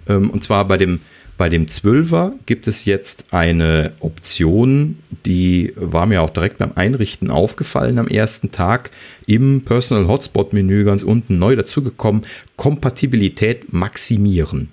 Ähm, 0.08 0.30
und 0.30 0.42
zwar 0.42 0.66
bei 0.66 0.76
dem, 0.76 1.00
bei 1.36 1.48
dem 1.48 1.66
12er 1.66 2.32
gibt 2.46 2.66
es 2.66 2.84
jetzt 2.84 3.32
eine 3.32 3.92
Option, 4.00 4.98
die 5.26 5.72
war 5.76 6.06
mir 6.06 6.22
auch 6.22 6.30
direkt 6.30 6.58
beim 6.58 6.72
Einrichten 6.74 7.30
aufgefallen 7.30 7.98
am 7.98 8.08
ersten 8.08 8.50
Tag. 8.50 8.90
Im 9.26 9.62
Personal 9.62 10.08
Hotspot 10.08 10.52
Menü 10.52 10.84
ganz 10.84 11.02
unten 11.02 11.38
neu 11.38 11.56
dazugekommen, 11.56 12.22
Kompatibilität 12.56 13.72
maximieren. 13.72 14.70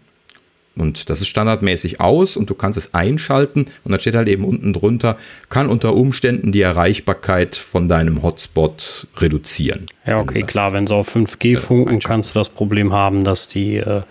Und 0.81 1.09
das 1.09 1.21
ist 1.21 1.27
standardmäßig 1.27 2.01
aus 2.01 2.35
und 2.35 2.49
du 2.49 2.55
kannst 2.55 2.77
es 2.77 2.93
einschalten 2.93 3.65
und 3.83 3.91
dann 3.91 3.99
steht 3.99 4.15
halt 4.15 4.27
eben 4.27 4.43
unten 4.43 4.73
drunter, 4.73 5.17
kann 5.49 5.69
unter 5.69 5.93
Umständen 5.93 6.51
die 6.51 6.61
Erreichbarkeit 6.61 7.55
von 7.55 7.87
deinem 7.87 8.23
Hotspot 8.23 9.07
reduzieren. 9.17 9.85
Ja, 10.05 10.19
okay, 10.19 10.41
klar, 10.41 10.73
wenn 10.73 10.87
sie 10.87 10.95
auf 10.95 11.15
5G 11.15 11.57
funken, 11.57 11.99
kannst 11.99 12.33
du 12.33 12.39
das 12.39 12.49
Problem 12.49 12.91
haben, 12.91 13.23
dass 13.23 13.47
die, 13.47 13.77
äh, 13.77 14.01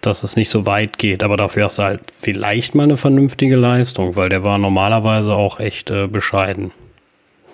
dass 0.00 0.22
es 0.22 0.36
nicht 0.36 0.48
so 0.48 0.64
weit 0.64 0.98
geht. 0.98 1.22
Aber 1.22 1.36
dafür 1.36 1.66
hast 1.66 1.78
du 1.78 1.82
halt 1.82 2.00
vielleicht 2.18 2.74
mal 2.74 2.84
eine 2.84 2.96
vernünftige 2.96 3.56
Leistung, 3.56 4.16
weil 4.16 4.30
der 4.30 4.42
war 4.42 4.56
normalerweise 4.56 5.34
auch 5.34 5.60
echt 5.60 5.90
äh, 5.90 6.06
bescheiden. 6.06 6.72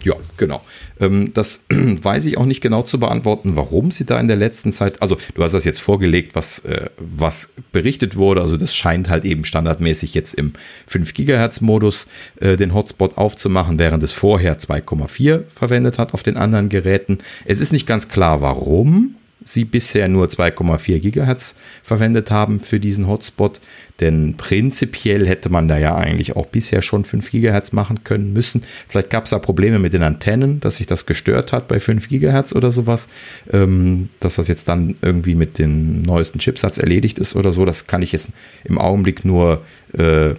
Ja, 0.04 0.14
genau. 0.36 0.62
Ähm, 1.00 1.32
das 1.32 1.64
weiß 1.68 2.26
ich 2.26 2.38
auch 2.38 2.44
nicht 2.44 2.60
genau 2.60 2.82
zu 2.82 2.98
beantworten, 2.98 3.56
warum 3.56 3.90
sie 3.90 4.04
da 4.04 4.18
in 4.18 4.28
der 4.28 4.36
letzten 4.36 4.72
Zeit, 4.72 5.00
also 5.00 5.16
du 5.34 5.42
hast 5.42 5.52
das 5.52 5.64
jetzt 5.64 5.80
vorgelegt, 5.80 6.34
was, 6.34 6.60
äh, 6.60 6.90
was 6.98 7.52
berichtet 7.70 8.16
wurde, 8.16 8.40
also 8.40 8.56
das 8.56 8.74
scheint 8.74 9.08
halt 9.08 9.24
eben 9.24 9.44
standardmäßig 9.44 10.14
jetzt 10.14 10.34
im 10.34 10.52
5 10.86 11.14
Gigahertz 11.14 11.60
Modus 11.60 12.08
äh, 12.40 12.56
den 12.56 12.74
Hotspot 12.74 13.16
aufzumachen, 13.16 13.78
während 13.78 14.02
es 14.02 14.12
vorher 14.12 14.58
2,4 14.58 15.44
verwendet 15.54 15.98
hat 15.98 16.14
auf 16.14 16.22
den 16.22 16.36
anderen 16.36 16.68
Geräten. 16.68 17.18
Es 17.44 17.60
ist 17.60 17.72
nicht 17.72 17.86
ganz 17.86 18.08
klar, 18.08 18.40
warum 18.40 19.16
sie 19.44 19.64
bisher 19.64 20.08
nur 20.08 20.26
2,4 20.26 20.98
Gigahertz 20.98 21.56
verwendet 21.82 22.30
haben 22.30 22.60
für 22.60 22.80
diesen 22.80 23.08
Hotspot. 23.08 23.60
Denn 24.00 24.34
prinzipiell 24.36 25.28
hätte 25.28 25.48
man 25.48 25.68
da 25.68 25.78
ja 25.78 25.94
eigentlich 25.94 26.34
auch 26.34 26.46
bisher 26.46 26.82
schon 26.82 27.04
5 27.04 27.30
Gigahertz 27.30 27.72
machen 27.72 28.02
können 28.04 28.32
müssen. 28.32 28.62
Vielleicht 28.88 29.10
gab 29.10 29.24
es 29.24 29.30
da 29.30 29.38
Probleme 29.38 29.78
mit 29.78 29.92
den 29.92 30.02
Antennen, 30.02 30.60
dass 30.60 30.76
sich 30.76 30.86
das 30.86 31.06
gestört 31.06 31.52
hat 31.52 31.68
bei 31.68 31.78
5 31.78 32.08
Gigahertz 32.08 32.52
oder 32.52 32.70
sowas. 32.70 33.08
Ähm, 33.52 34.08
dass 34.20 34.36
das 34.36 34.48
jetzt 34.48 34.68
dann 34.68 34.96
irgendwie 35.02 35.34
mit 35.34 35.58
dem 35.58 36.02
neuesten 36.02 36.38
Chipsatz 36.38 36.78
erledigt 36.78 37.18
ist 37.18 37.36
oder 37.36 37.52
so. 37.52 37.64
Das 37.64 37.86
kann 37.86 38.02
ich 38.02 38.12
jetzt 38.12 38.30
im 38.64 38.78
Augenblick 38.78 39.24
nur 39.24 39.62
äh, 39.92 40.34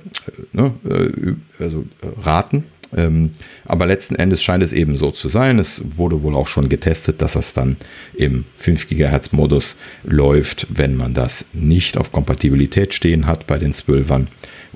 ne, 0.52 0.74
äh, 0.84 1.34
also, 1.60 1.86
äh, 2.02 2.22
raten. 2.22 2.66
Ähm, 2.96 3.32
aber 3.66 3.86
letzten 3.86 4.16
Endes 4.16 4.44
scheint 4.44 4.64
es 4.64 4.74
eben 4.74 4.98
so 4.98 5.12
zu 5.12 5.28
sein. 5.28 5.60
Es 5.60 5.82
wurde 5.98 6.22
wohl 6.24 6.36
auch 6.36 6.48
schon 6.48 6.70
getestet, 6.70 7.22
dass 7.22 7.34
das 7.34 7.54
dann 7.54 7.78
im 8.16 8.46
5 8.58 8.88
GHz 8.88 9.32
Modus 9.32 9.78
läuft, 10.04 10.68
wenn 10.70 10.96
man 10.96 11.14
das 11.14 11.46
nicht 11.54 11.98
auf 11.98 12.12
Kompatibilität 12.12 12.94
stehen 12.94 13.28
hat 13.28 13.48
bei 13.48 13.58
den 13.58 13.74
12ern 13.74 14.28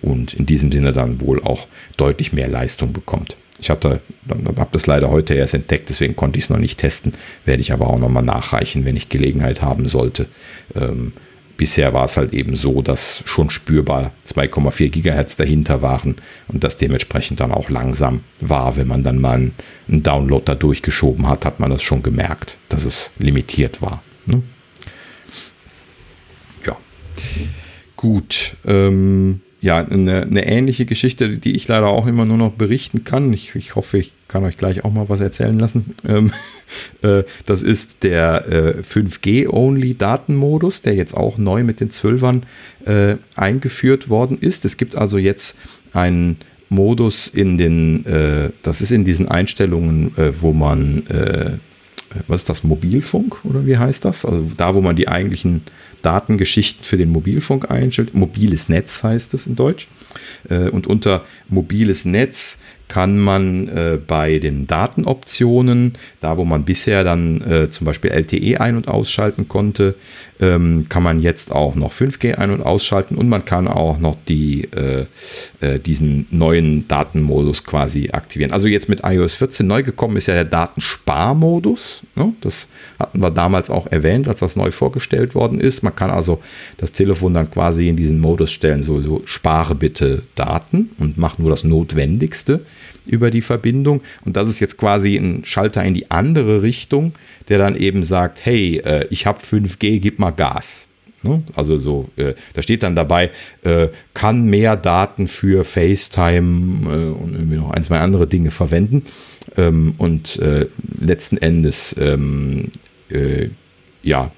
und 0.02 0.34
in 0.34 0.46
diesem 0.46 0.72
Sinne 0.72 0.94
dann 0.94 1.22
wohl 1.22 1.42
auch 1.44 1.68
deutlich 1.98 2.34
mehr 2.34 2.48
Leistung 2.48 2.94
bekommt. 2.94 3.38
Ich 3.60 3.72
habe 3.72 4.02
das 4.72 4.86
leider 4.86 5.10
heute 5.10 5.34
erst 5.34 5.56
entdeckt, 5.56 5.90
deswegen 5.90 6.16
konnte 6.16 6.38
ich 6.38 6.46
es 6.46 6.50
noch 6.52 6.60
nicht 6.60 6.80
testen, 6.80 7.14
werde 7.44 7.62
ich 7.62 7.74
aber 7.74 7.88
auch 7.88 7.98
nochmal 7.98 8.24
nachreichen, 8.24 8.86
wenn 8.86 8.96
ich 8.96 9.10
Gelegenheit 9.10 9.64
haben 9.64 9.88
sollte. 9.88 10.28
Ähm, 10.76 11.14
Bisher 11.58 11.94
war 11.94 12.06
es 12.06 12.18
halt 12.18 12.34
eben 12.34 12.56
so, 12.56 12.84
dass 12.84 13.24
schon 13.26 13.50
spürbar 13.50 14.12
2,4 14.28 14.90
Gigahertz 14.90 15.36
dahinter 15.36 15.82
waren 15.82 16.16
und 16.48 16.64
das 16.64 16.78
dementsprechend 16.78 17.40
dann 17.40 17.52
auch 17.52 17.70
langsam 17.70 18.24
war. 18.40 18.76
Wenn 18.78 18.88
man 18.88 19.04
dann 19.04 19.20
mal 19.20 19.52
einen 19.88 20.04
Download 20.04 20.44
da 20.46 20.54
durchgeschoben 20.54 21.28
hat, 21.28 21.46
hat 21.46 21.60
man 21.60 21.72
das 21.72 21.82
schon 21.82 22.04
gemerkt, 22.04 22.58
dass 22.70 22.86
es 22.86 23.12
limitiert 23.18 23.82
war. 23.82 24.04
Ne? 24.28 24.44
Ja. 26.66 26.78
Gut. 27.96 28.56
Ähm, 28.64 29.42
ja, 29.68 29.80
eine, 29.80 30.22
eine, 30.22 30.48
ähnliche 30.48 30.86
Geschichte, 30.86 31.38
die 31.38 31.54
ich 31.54 31.68
leider 31.68 31.88
auch 31.88 32.08
immer 32.08 32.24
nur 32.24 32.38
noch 32.38 32.54
berichten 32.54 33.04
kann. 33.04 33.34
Ich, 33.34 33.54
ich 33.54 33.76
hoffe, 33.76 33.98
ich 33.98 34.14
kann 34.30 34.46
euch 34.46 34.56
gleich 34.56 34.86
auch 34.86 34.94
mal 34.94 35.10
was 35.10 35.20
erzählen 35.20 35.60
lassen. 35.60 35.94
Ähm, 36.08 36.32
äh, 37.02 37.24
das 37.46 37.64
ist 37.64 38.02
der 38.04 38.50
äh, 38.50 38.82
5G-Only-Datenmodus, 38.82 40.84
der 40.84 40.96
jetzt 40.96 41.18
auch 41.18 41.38
neu 41.38 41.66
mit 41.66 41.82
den 41.82 41.90
12ern 41.90 42.44
äh, 42.86 43.18
eingeführt 43.36 44.08
worden 44.08 44.38
ist. 44.40 44.64
Es 44.64 44.78
gibt 44.78 44.96
also 44.96 45.18
jetzt 45.18 45.58
einen 45.92 46.38
Modus 46.70 47.28
in 47.28 47.58
den, 47.58 48.06
äh, 48.06 48.52
das 48.64 48.80
ist 48.80 48.92
in 48.92 49.04
diesen 49.04 49.28
Einstellungen, 49.28 50.18
äh, 50.18 50.32
wo 50.42 50.54
man, 50.54 51.06
äh, 51.08 51.58
was 52.30 52.42
ist 52.42 52.50
das, 52.50 52.64
Mobilfunk 52.64 53.44
oder 53.44 53.66
wie 53.66 53.78
heißt 53.78 54.06
das? 54.06 54.24
Also 54.24 54.50
da, 54.56 54.76
wo 54.76 54.82
man 54.82 54.96
die 54.96 55.10
eigentlichen 55.10 55.64
Datengeschichten 56.08 56.86
für 56.86 56.96
den 56.96 57.10
Mobilfunk 57.10 57.70
einstellt. 57.70 58.14
Mobiles 58.14 58.70
Netz 58.70 59.04
heißt 59.04 59.34
es 59.34 59.46
in 59.46 59.58
Deutsch. 59.58 59.90
Äh, 60.50 60.70
und 60.70 60.88
unter 60.88 61.26
mobiles 61.50 62.06
Netz 62.06 62.60
kann 62.88 63.18
man 63.18 63.68
äh, 63.68 64.00
bei 64.06 64.40
den 64.40 64.66
Datenoptionen, 64.66 65.94
da 66.22 66.38
wo 66.38 66.46
man 66.46 66.64
bisher 66.64 67.04
dann 67.04 67.42
äh, 67.42 67.70
zum 67.70 67.86
Beispiel 67.86 68.12
LTE 68.12 68.62
ein- 68.62 68.78
und 68.78 68.88
ausschalten 68.88 69.48
konnte, 69.48 69.96
ähm, 70.40 70.86
kann 70.88 71.04
man 71.04 71.20
jetzt 71.20 71.52
auch 71.52 71.76
noch 71.76 71.92
5G 71.92 72.36
ein- 72.36 72.52
und 72.52 72.62
ausschalten 72.62 73.18
und 73.18 73.28
man 73.28 73.44
kann 73.44 73.68
auch 73.68 73.98
noch 73.98 74.16
die, 74.28 74.70
äh, 74.72 75.06
äh, 75.60 75.80
diesen 75.80 76.28
neuen 76.30 76.88
Datenmodus 76.88 77.64
quasi 77.64 78.10
aktivieren. 78.12 78.52
Also 78.52 78.68
jetzt 78.68 78.88
mit 78.88 79.02
iOS 79.04 79.36
14 79.36 79.68
neu 79.68 79.84
gekommen 79.84 80.16
ist 80.16 80.28
ja 80.28 80.36
der 80.36 80.46
Datensparmodus. 80.46 82.04
Ne? 82.16 82.34
Das 82.42 82.70
hatten 83.00 83.22
wir 83.22 83.32
damals 83.32 83.70
auch 83.70 83.88
erwähnt, 83.88 84.28
als 84.28 84.40
das 84.40 84.56
neu 84.56 84.72
vorgestellt 84.72 85.36
worden 85.36 85.60
ist. 85.60 85.84
Man 85.84 85.96
kann 85.96 86.12
also 86.12 86.40
das 86.78 86.92
Telefon 86.94 87.34
dann 87.34 87.52
quasi 87.52 87.90
in 87.90 87.98
diesen 87.98 88.20
Modus 88.20 88.52
stellen, 88.52 88.84
so, 88.84 89.02
so 89.02 89.22
spare 89.26 89.76
bitte 89.76 90.24
Daten 90.36 90.92
und 91.00 91.18
mach 91.18 91.38
nur 91.38 91.50
das 91.50 91.64
Notwendigste 91.64 92.62
über 93.08 93.32
die 93.32 93.42
Verbindung. 93.42 94.02
Und 94.26 94.38
das 94.38 94.48
ist 94.48 94.60
jetzt 94.60 94.78
quasi 94.78 95.16
ein 95.16 95.44
Schalter 95.46 95.84
in 95.84 95.94
die 95.94 96.12
andere 96.12 96.62
Richtung, 96.62 97.14
der 97.50 97.58
dann 97.58 97.76
eben 97.76 98.04
sagt, 98.04 98.46
hey, 98.46 98.78
äh, 98.78 99.08
ich 99.10 99.26
habe 99.26 99.40
5G, 99.40 100.00
gib 100.00 100.20
mal 100.20 100.32
Gas. 100.32 100.88
Ne? 101.24 101.44
Also 101.56 101.78
so, 101.78 102.10
äh, 102.16 102.34
da 102.54 102.62
steht 102.62 102.84
dann 102.84 102.96
dabei, 102.96 103.32
äh, 103.64 103.88
kann 104.14 104.46
mehr 104.46 104.76
Daten 104.76 105.28
für 105.28 105.64
FaceTime 105.64 106.86
äh, 106.86 107.10
und 107.10 107.34
irgendwie 107.34 107.58
noch 107.58 107.72
ein, 107.72 107.84
zwei 107.84 108.00
andere 108.00 108.28
Dinge 108.28 108.52
verwenden. 108.52 109.04
Ähm, 109.56 109.96
und 109.98 110.38
äh, 110.40 110.68
letzten 111.00 111.38
Endes, 111.38 111.96
ähm, 112.00 112.72
äh, 113.10 113.50
ja, 114.04 114.32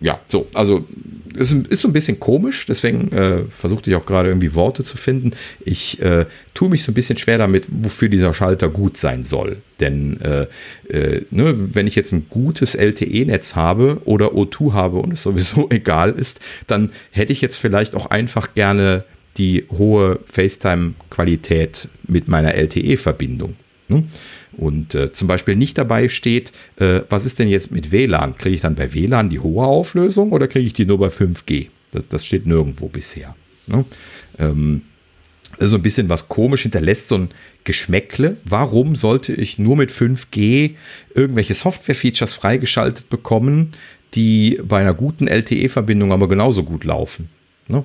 ja, 0.00 0.20
so, 0.28 0.46
also 0.52 0.86
ist, 1.34 1.52
ist 1.52 1.82
so 1.82 1.88
ein 1.88 1.92
bisschen 1.92 2.20
komisch, 2.20 2.66
deswegen 2.66 3.12
äh, 3.12 3.44
versuchte 3.50 3.90
ich 3.90 3.96
auch 3.96 4.06
gerade 4.06 4.28
irgendwie 4.28 4.54
Worte 4.54 4.84
zu 4.84 4.96
finden. 4.96 5.32
Ich 5.64 6.00
äh, 6.00 6.26
tue 6.54 6.68
mich 6.68 6.82
so 6.82 6.92
ein 6.92 6.94
bisschen 6.94 7.18
schwer 7.18 7.38
damit, 7.38 7.66
wofür 7.68 8.08
dieser 8.08 8.34
Schalter 8.34 8.68
gut 8.68 8.96
sein 8.96 9.22
soll. 9.22 9.58
Denn 9.80 10.20
äh, 10.20 10.46
äh 10.88 11.22
ne, 11.30 11.54
wenn 11.56 11.86
ich 11.86 11.94
jetzt 11.94 12.12
ein 12.12 12.26
gutes 12.30 12.74
LTE-Netz 12.74 13.56
habe 13.56 14.00
oder 14.04 14.32
O2 14.32 14.72
habe 14.72 14.98
und 14.98 15.12
es 15.12 15.22
sowieso 15.22 15.68
egal 15.70 16.12
ist, 16.12 16.40
dann 16.66 16.90
hätte 17.10 17.32
ich 17.32 17.40
jetzt 17.40 17.56
vielleicht 17.56 17.94
auch 17.94 18.06
einfach 18.06 18.54
gerne 18.54 19.04
die 19.36 19.64
hohe 19.70 20.20
FaceTime-Qualität 20.26 21.88
mit 22.06 22.28
meiner 22.28 22.54
LTE-Verbindung. 22.54 23.56
Ne? 23.88 24.04
Und 24.56 24.94
äh, 24.94 25.12
zum 25.12 25.28
Beispiel 25.28 25.56
nicht 25.56 25.78
dabei 25.78 26.08
steht, 26.08 26.52
äh, 26.76 27.00
was 27.08 27.26
ist 27.26 27.38
denn 27.38 27.48
jetzt 27.48 27.70
mit 27.70 27.92
WLAN? 27.92 28.36
Kriege 28.36 28.54
ich 28.54 28.60
dann 28.60 28.74
bei 28.74 28.92
WLAN 28.92 29.30
die 29.30 29.40
hohe 29.40 29.64
Auflösung 29.64 30.32
oder 30.32 30.48
kriege 30.48 30.66
ich 30.66 30.72
die 30.72 30.86
nur 30.86 30.98
bei 30.98 31.08
5G? 31.08 31.68
Das, 31.92 32.08
das 32.08 32.26
steht 32.26 32.46
nirgendwo 32.46 32.88
bisher. 32.88 33.34
Ne? 33.66 33.84
Ähm, 34.38 34.82
also 35.58 35.76
ein 35.76 35.82
bisschen 35.82 36.08
was 36.08 36.28
komisch 36.28 36.62
hinterlässt 36.62 37.08
so 37.08 37.16
ein 37.16 37.28
Geschmäckle. 37.64 38.36
Warum 38.44 38.96
sollte 38.96 39.32
ich 39.32 39.58
nur 39.58 39.76
mit 39.76 39.90
5G 39.90 40.72
irgendwelche 41.14 41.54
Software-Features 41.54 42.34
freigeschaltet 42.34 43.08
bekommen, 43.08 43.72
die 44.14 44.60
bei 44.66 44.80
einer 44.80 44.94
guten 44.94 45.26
LTE-Verbindung 45.28 46.12
aber 46.12 46.28
genauso 46.28 46.64
gut 46.64 46.84
laufen? 46.84 47.28
Ne? 47.66 47.82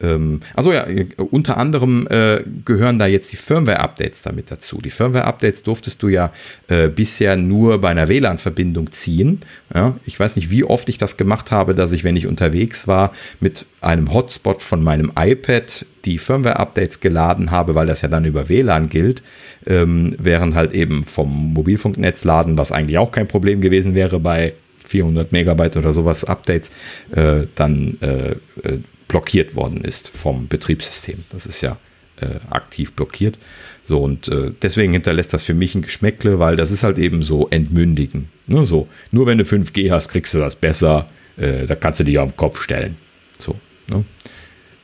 Ähm, 0.00 0.40
also 0.56 0.72
ja, 0.72 0.86
unter 1.30 1.58
anderem 1.58 2.06
äh, 2.08 2.42
gehören 2.64 2.98
da 2.98 3.06
jetzt 3.06 3.30
die 3.30 3.36
Firmware-Updates 3.36 4.22
damit 4.22 4.50
dazu. 4.50 4.78
Die 4.78 4.90
Firmware-Updates 4.90 5.62
durftest 5.62 6.02
du 6.02 6.08
ja 6.08 6.32
äh, 6.68 6.88
bisher 6.88 7.36
nur 7.36 7.78
bei 7.78 7.90
einer 7.90 8.08
WLAN-Verbindung 8.08 8.90
ziehen. 8.90 9.40
Ja? 9.74 9.96
Ich 10.06 10.18
weiß 10.18 10.36
nicht, 10.36 10.50
wie 10.50 10.64
oft 10.64 10.88
ich 10.88 10.96
das 10.96 11.18
gemacht 11.18 11.52
habe, 11.52 11.74
dass 11.74 11.92
ich, 11.92 12.04
wenn 12.04 12.16
ich 12.16 12.26
unterwegs 12.26 12.88
war, 12.88 13.12
mit 13.38 13.66
einem 13.82 14.14
Hotspot 14.14 14.62
von 14.62 14.82
meinem 14.82 15.12
iPad 15.14 15.84
die 16.06 16.16
Firmware-Updates 16.16 17.00
geladen 17.00 17.50
habe, 17.50 17.74
weil 17.74 17.86
das 17.86 18.00
ja 18.00 18.08
dann 18.08 18.24
über 18.24 18.48
WLAN 18.48 18.88
gilt, 18.88 19.22
ähm, 19.66 20.16
während 20.18 20.54
halt 20.54 20.72
eben 20.72 21.04
vom 21.04 21.52
Mobilfunknetz 21.52 22.24
laden, 22.24 22.56
was 22.56 22.72
eigentlich 22.72 22.96
auch 22.96 23.12
kein 23.12 23.28
Problem 23.28 23.60
gewesen 23.60 23.94
wäre 23.94 24.20
bei 24.20 24.54
400 24.86 25.32
Megabyte 25.32 25.76
oder 25.76 25.92
sowas 25.92 26.24
Updates, 26.24 26.70
äh, 27.10 27.46
dann 27.54 27.98
äh, 28.00 28.30
äh 28.66 28.78
blockiert 29.08 29.56
worden 29.56 29.82
ist 29.82 30.10
vom 30.10 30.48
Betriebssystem. 30.48 31.24
Das 31.30 31.46
ist 31.46 31.62
ja 31.62 31.78
äh, 32.20 32.40
aktiv 32.50 32.92
blockiert. 32.92 33.38
So, 33.84 34.00
und 34.00 34.28
äh, 34.28 34.52
deswegen 34.60 34.92
hinterlässt 34.92 35.32
das 35.32 35.42
für 35.42 35.54
mich 35.54 35.74
ein 35.74 35.82
Geschmäckle, 35.82 36.38
weil 36.38 36.56
das 36.56 36.70
ist 36.70 36.84
halt 36.84 36.98
eben 36.98 37.22
so 37.22 37.48
entmündigen. 37.48 38.28
Ne, 38.46 38.64
so, 38.64 38.88
nur 39.10 39.26
wenn 39.26 39.38
du 39.38 39.44
5G 39.44 39.90
hast, 39.90 40.08
kriegst 40.08 40.34
du 40.34 40.38
das 40.38 40.56
besser. 40.56 41.08
Äh, 41.36 41.66
da 41.66 41.74
kannst 41.74 42.00
du 42.00 42.04
dich 42.04 42.18
auf 42.18 42.30
den 42.30 42.36
Kopf 42.36 42.60
stellen. 42.60 42.96
So, 43.38 43.56
ne? 43.90 44.04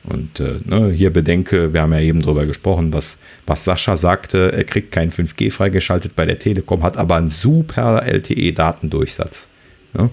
Und 0.07 0.39
äh, 0.39 0.59
ne, 0.63 0.91
hier 0.91 1.11
bedenke, 1.11 1.73
wir 1.73 1.81
haben 1.81 1.93
ja 1.93 1.99
eben 1.99 2.21
drüber 2.21 2.45
gesprochen, 2.45 2.93
was, 2.93 3.17
was 3.47 3.63
Sascha 3.63 3.97
sagte, 3.97 4.51
er 4.53 4.63
kriegt 4.63 4.91
kein 4.91 5.11
5G 5.11 5.51
freigeschaltet 5.51 6.15
bei 6.15 6.25
der 6.25 6.37
Telekom, 6.37 6.83
hat 6.83 6.97
aber 6.97 7.15
einen 7.15 7.27
super 7.27 8.03
LTE-Datendurchsatz. 8.05 9.49
Ne? 9.93 10.11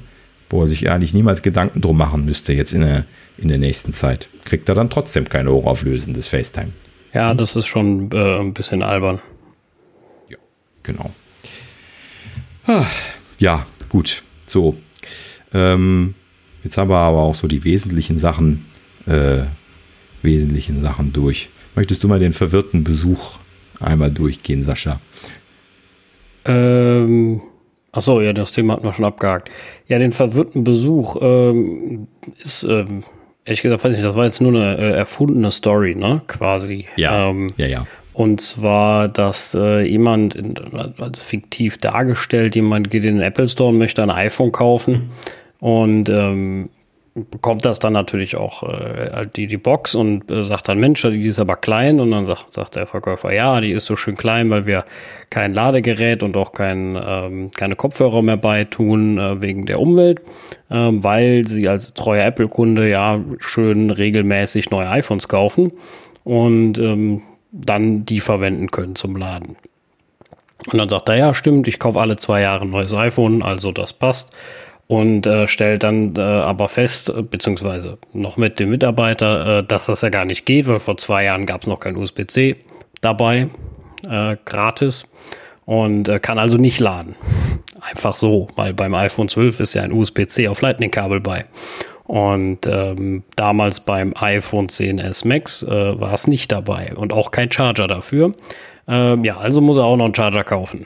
Wo 0.52 0.60
er 0.60 0.66
sich 0.68 0.88
eigentlich 0.90 1.14
niemals 1.14 1.42
Gedanken 1.42 1.80
drum 1.80 1.96
machen 1.96 2.24
müsste 2.24 2.52
jetzt 2.52 2.72
in 2.72 2.82
der, 2.82 3.06
in 3.38 3.48
der 3.48 3.58
nächsten 3.58 3.92
Zeit. 3.92 4.28
Kriegt 4.44 4.68
er 4.68 4.74
dann 4.74 4.90
trotzdem 4.90 5.28
kein 5.28 5.48
hochauflösendes 5.48 6.28
FaceTime. 6.28 6.72
Ja, 7.12 7.34
das 7.34 7.56
ist 7.56 7.66
schon 7.66 8.10
äh, 8.12 8.38
ein 8.38 8.54
bisschen 8.54 8.82
albern. 8.82 9.20
Ja, 10.28 10.36
genau. 10.82 11.10
Ah, 12.66 12.86
ja, 13.38 13.66
gut. 13.88 14.22
So. 14.46 14.76
Ähm, 15.52 16.14
jetzt 16.62 16.76
haben 16.76 16.90
wir 16.90 16.98
aber 16.98 17.18
auch 17.18 17.34
so 17.34 17.48
die 17.48 17.64
wesentlichen 17.64 18.18
Sachen, 18.18 18.66
äh, 19.06 19.44
wesentlichen 20.22 20.80
Sachen 20.80 21.12
durch. 21.12 21.48
Möchtest 21.74 22.04
du 22.04 22.08
mal 22.08 22.18
den 22.18 22.34
verwirrten 22.34 22.84
Besuch 22.84 23.38
einmal 23.80 24.10
durchgehen, 24.10 24.62
Sascha? 24.62 25.00
Ähm, 26.44 27.40
Achso, 27.92 28.22
ja, 28.22 28.32
das 28.32 28.52
Thema 28.52 28.74
hatten 28.74 28.84
wir 28.84 28.94
schon 28.94 29.04
abgehakt. 29.04 29.50
Ja, 29.86 29.98
den 29.98 30.12
verwirrten 30.12 30.64
Besuch 30.64 31.16
ähm, 31.20 32.08
ist, 32.38 32.62
ähm, 32.64 33.04
ehrlich 33.44 33.60
gesagt, 33.60 33.84
weiß 33.84 33.92
ich 33.92 33.98
nicht, 33.98 34.08
das 34.08 34.16
war 34.16 34.24
jetzt 34.24 34.40
nur 34.40 34.52
eine 34.52 34.78
äh, 34.78 34.92
erfundene 34.92 35.50
Story, 35.50 35.94
ne, 35.94 36.22
quasi. 36.26 36.86
Ja, 36.96 37.28
ähm, 37.28 37.48
ja, 37.58 37.66
ja. 37.66 37.86
Und 38.14 38.40
zwar, 38.40 39.08
dass 39.08 39.54
äh, 39.54 39.82
jemand, 39.82 40.34
in, 40.34 40.54
also 40.98 41.22
fiktiv 41.22 41.78
dargestellt, 41.78 42.54
jemand 42.54 42.90
geht 42.90 43.04
in 43.04 43.16
den 43.16 43.22
Apple 43.22 43.48
Store 43.48 43.70
und 43.70 43.78
möchte 43.78 44.02
ein 44.02 44.10
iPhone 44.10 44.52
kaufen 44.52 45.10
und 45.60 46.08
ähm, 46.08 46.70
bekommt 47.14 47.64
das 47.64 47.78
dann 47.78 47.92
natürlich 47.92 48.36
auch 48.36 48.62
äh, 48.62 49.26
die, 49.36 49.46
die 49.46 49.58
Box 49.58 49.94
und 49.94 50.30
äh, 50.30 50.42
sagt 50.42 50.68
dann, 50.68 50.78
Mensch, 50.78 51.02
die 51.02 51.26
ist 51.26 51.38
aber 51.38 51.56
klein. 51.56 52.00
Und 52.00 52.10
dann 52.10 52.24
sagt, 52.24 52.52
sagt 52.54 52.76
der 52.76 52.86
Verkäufer, 52.86 53.32
ja, 53.32 53.60
die 53.60 53.72
ist 53.72 53.84
so 53.84 53.96
schön 53.96 54.16
klein, 54.16 54.48
weil 54.48 54.64
wir 54.64 54.84
kein 55.28 55.52
Ladegerät 55.52 56.22
und 56.22 56.36
auch 56.36 56.52
kein, 56.52 56.98
ähm, 57.04 57.50
keine 57.50 57.76
Kopfhörer 57.76 58.22
mehr 58.22 58.38
beitun 58.38 59.18
äh, 59.18 59.42
wegen 59.42 59.66
der 59.66 59.78
Umwelt, 59.80 60.22
ähm, 60.70 61.04
weil 61.04 61.46
sie 61.46 61.68
als 61.68 61.92
treuer 61.92 62.24
Apple-Kunde 62.24 62.88
ja 62.88 63.20
schön 63.38 63.90
regelmäßig 63.90 64.70
neue 64.70 64.88
iPhones 64.88 65.28
kaufen 65.28 65.72
und 66.24 66.78
ähm, 66.78 67.22
dann 67.50 68.06
die 68.06 68.20
verwenden 68.20 68.70
können 68.70 68.96
zum 68.96 69.16
Laden. 69.16 69.56
Und 70.72 70.78
dann 70.78 70.88
sagt 70.88 71.10
er, 71.10 71.16
ja, 71.16 71.34
stimmt, 71.34 71.68
ich 71.68 71.78
kaufe 71.78 72.00
alle 72.00 72.16
zwei 72.16 72.40
Jahre 72.40 72.62
ein 72.62 72.70
neues 72.70 72.94
iPhone, 72.94 73.42
also 73.42 73.72
das 73.72 73.92
passt 73.92 74.34
und 74.92 75.26
äh, 75.26 75.48
stellt 75.48 75.84
dann 75.84 76.12
äh, 76.18 76.20
aber 76.20 76.68
fest, 76.68 77.10
beziehungsweise 77.30 77.96
noch 78.12 78.36
mit 78.36 78.60
dem 78.60 78.68
Mitarbeiter, 78.68 79.60
äh, 79.60 79.64
dass 79.64 79.86
das 79.86 80.02
ja 80.02 80.10
gar 80.10 80.26
nicht 80.26 80.44
geht, 80.44 80.66
weil 80.66 80.80
vor 80.80 80.98
zwei 80.98 81.24
Jahren 81.24 81.46
gab 81.46 81.62
es 81.62 81.66
noch 81.66 81.80
kein 81.80 81.96
USB-C 81.96 82.56
dabei, 83.00 83.48
äh, 84.06 84.36
gratis 84.44 85.06
und 85.64 86.10
äh, 86.10 86.18
kann 86.18 86.38
also 86.38 86.58
nicht 86.58 86.78
laden. 86.78 87.16
Einfach 87.80 88.16
so, 88.16 88.48
weil 88.54 88.74
beim 88.74 88.94
iPhone 88.94 89.30
12 89.30 89.60
ist 89.60 89.72
ja 89.72 89.80
ein 89.80 89.92
USB-C 89.92 90.46
auf 90.48 90.60
Lightning-Kabel 90.60 91.20
bei. 91.20 91.46
Und 92.04 92.66
ähm, 92.66 93.22
damals 93.34 93.80
beim 93.80 94.12
iPhone 94.14 94.66
10s 94.66 95.26
Max 95.26 95.62
äh, 95.62 95.98
war 95.98 96.12
es 96.12 96.26
nicht 96.26 96.52
dabei 96.52 96.92
und 96.94 97.14
auch 97.14 97.30
kein 97.30 97.50
Charger 97.50 97.86
dafür. 97.86 98.34
Ähm, 98.86 99.24
ja, 99.24 99.38
also 99.38 99.62
muss 99.62 99.78
er 99.78 99.84
auch 99.84 99.96
noch 99.96 100.04
einen 100.04 100.14
Charger 100.14 100.44
kaufen. 100.44 100.84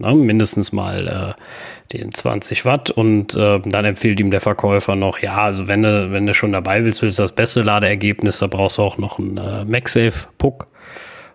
Na, 0.00 0.14
mindestens 0.14 0.72
mal 0.72 1.36
äh, 1.36 1.96
den 1.96 2.12
20 2.12 2.64
Watt. 2.64 2.90
Und 2.90 3.36
äh, 3.36 3.60
dann 3.60 3.84
empfiehlt 3.84 4.18
ihm 4.20 4.30
der 4.30 4.40
Verkäufer 4.40 4.96
noch, 4.96 5.18
ja, 5.18 5.36
also 5.36 5.68
wenn 5.68 5.82
du, 5.82 6.10
wenn 6.10 6.26
du 6.26 6.34
schon 6.34 6.52
dabei 6.52 6.84
willst, 6.84 7.02
willst 7.02 7.18
du 7.18 7.22
das 7.22 7.32
beste 7.32 7.62
Ladeergebnis, 7.62 8.38
da 8.38 8.46
brauchst 8.46 8.78
du 8.78 8.82
auch 8.82 8.98
noch 8.98 9.18
einen 9.18 9.36
äh, 9.36 9.64
MagSafe-Puck 9.64 10.66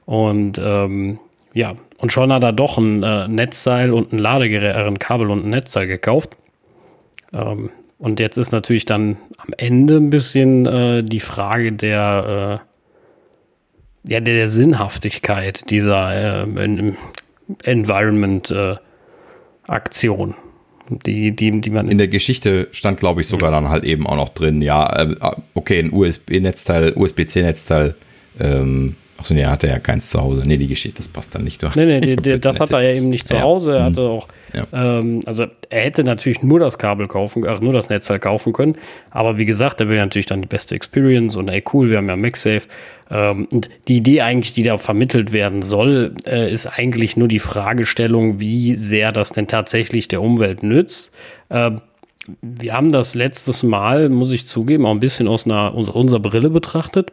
und 0.06 0.60
ähm, 0.64 1.20
ja, 1.54 1.76
und 1.98 2.12
schon 2.12 2.32
hat 2.32 2.44
er 2.44 2.54
doch 2.54 2.78
ein 2.78 3.02
äh, 3.04 3.28
Netzteil 3.28 3.92
und 3.92 4.14
ein 4.14 4.20
Ladegerät, 4.20 4.76
äh, 4.76 4.88
ein 4.88 5.00
Kabel 5.00 5.30
und 5.30 5.46
ein 5.46 5.50
Netzteil 5.50 5.88
gekauft. 5.88 6.36
Ähm, 7.34 7.72
und 7.98 8.20
jetzt 8.20 8.38
ist 8.38 8.52
natürlich 8.52 8.86
dann 8.86 9.18
am 9.38 9.50
Ende 9.58 9.96
ein 9.98 10.10
bisschen 10.10 10.66
äh, 10.66 11.04
die 11.04 11.22
Frage 11.22 11.72
der, 11.72 12.62
äh, 14.06 14.12
ja, 14.12 14.20
der, 14.20 14.36
der 14.36 14.50
Sinnhaftigkeit 14.50 15.70
dieser 15.70 16.44
äh, 16.44 16.46
Environment 17.64 18.50
äh, 18.52 18.76
die, 20.90 21.36
die, 21.36 21.62
die 21.62 21.70
man. 21.70 21.90
In 21.90 21.98
der 21.98 22.08
Geschichte 22.08 22.68
stand, 22.72 23.00
glaube 23.00 23.22
ich, 23.22 23.28
sogar 23.28 23.52
dann 23.52 23.70
halt 23.70 23.84
eben 23.84 24.06
auch 24.06 24.16
noch 24.16 24.30
drin, 24.30 24.62
ja, 24.62 24.88
äh, 25.02 25.16
okay, 25.56 25.80
ein 25.80 25.92
USB-Netzteil, 25.92 26.94
USB-C-Netzteil, 26.96 27.96
ähm, 28.40 28.96
Achso, 29.18 29.34
nee, 29.34 29.42
er 29.42 29.52
hatte 29.52 29.68
ja 29.68 29.80
keins 29.80 30.10
zu 30.10 30.22
Hause. 30.22 30.44
Nee, 30.46 30.58
die 30.58 30.68
Geschichte, 30.68 30.98
das 30.98 31.08
passt 31.08 31.34
dann 31.34 31.46
nicht. 31.46 31.64
Nee, 31.76 31.86
nee, 31.86 32.02
die, 32.02 32.18
die, 32.18 32.38
das 32.38 32.60
hat 32.60 32.72
er 32.74 32.82
ja 32.82 32.94
eben 32.96 33.08
nicht 33.08 33.28
zu 33.28 33.40
Hause. 33.40 33.78
Er 33.78 33.84
hatte 33.86 34.02
mhm. 34.02 34.08
auch, 34.08 34.28
ja. 34.54 34.68
ähm, 34.74 35.22
also 35.26 35.46
er 35.70 35.82
hätte 35.82 36.04
natürlich 36.04 36.44
nur 36.44 36.60
das 36.60 36.78
Kabel 36.78 37.08
kaufen, 37.08 37.46
ach, 37.48 37.62
nur 37.62 37.72
das 37.72 37.90
Netzteil 37.90 38.20
kaufen 38.20 38.52
können. 38.52 38.76
Aber 39.12 39.38
wie 39.38 39.46
gesagt, 39.46 39.80
er 39.80 39.88
will 39.88 39.98
natürlich 39.98 40.26
dann 40.26 40.42
die 40.42 40.50
beste 40.50 40.76
Experience 40.76 41.38
und 41.38 41.48
ey, 41.48 41.64
cool, 41.74 41.90
wir 41.90 41.98
haben 41.98 42.10
ja 42.10 42.18
MagSafe. 42.18 42.68
Ähm, 43.10 43.48
und 43.52 43.70
die 43.88 43.98
Idee 43.98 44.22
eigentlich, 44.22 44.54
die 44.54 44.64
da 44.64 44.78
vermittelt 44.78 45.34
werden 45.34 45.62
soll, 45.62 46.16
äh, 46.26 46.52
ist 46.52 46.66
eigentlich 46.66 47.18
nur 47.18 47.28
die 47.28 47.40
Fragestellung, 47.40 48.40
wie 48.40 48.76
sehr 48.76 49.12
das 49.12 49.32
denn 49.32 49.48
tatsächlich 49.48 50.08
der 50.08 50.22
Umwelt 50.22 50.64
nützt. 50.64 51.12
Ähm, 51.50 51.78
wir 52.42 52.74
haben 52.74 52.92
das 52.92 53.14
letztes 53.16 53.64
Mal, 53.64 54.10
muss 54.10 54.32
ich 54.32 54.48
zugeben, 54.48 54.86
auch 54.86 54.92
ein 54.92 55.00
bisschen 55.00 55.28
aus 55.28 55.46
einer, 55.46 55.76
unserer 55.76 56.20
Brille 56.20 56.50
betrachtet 56.50 57.12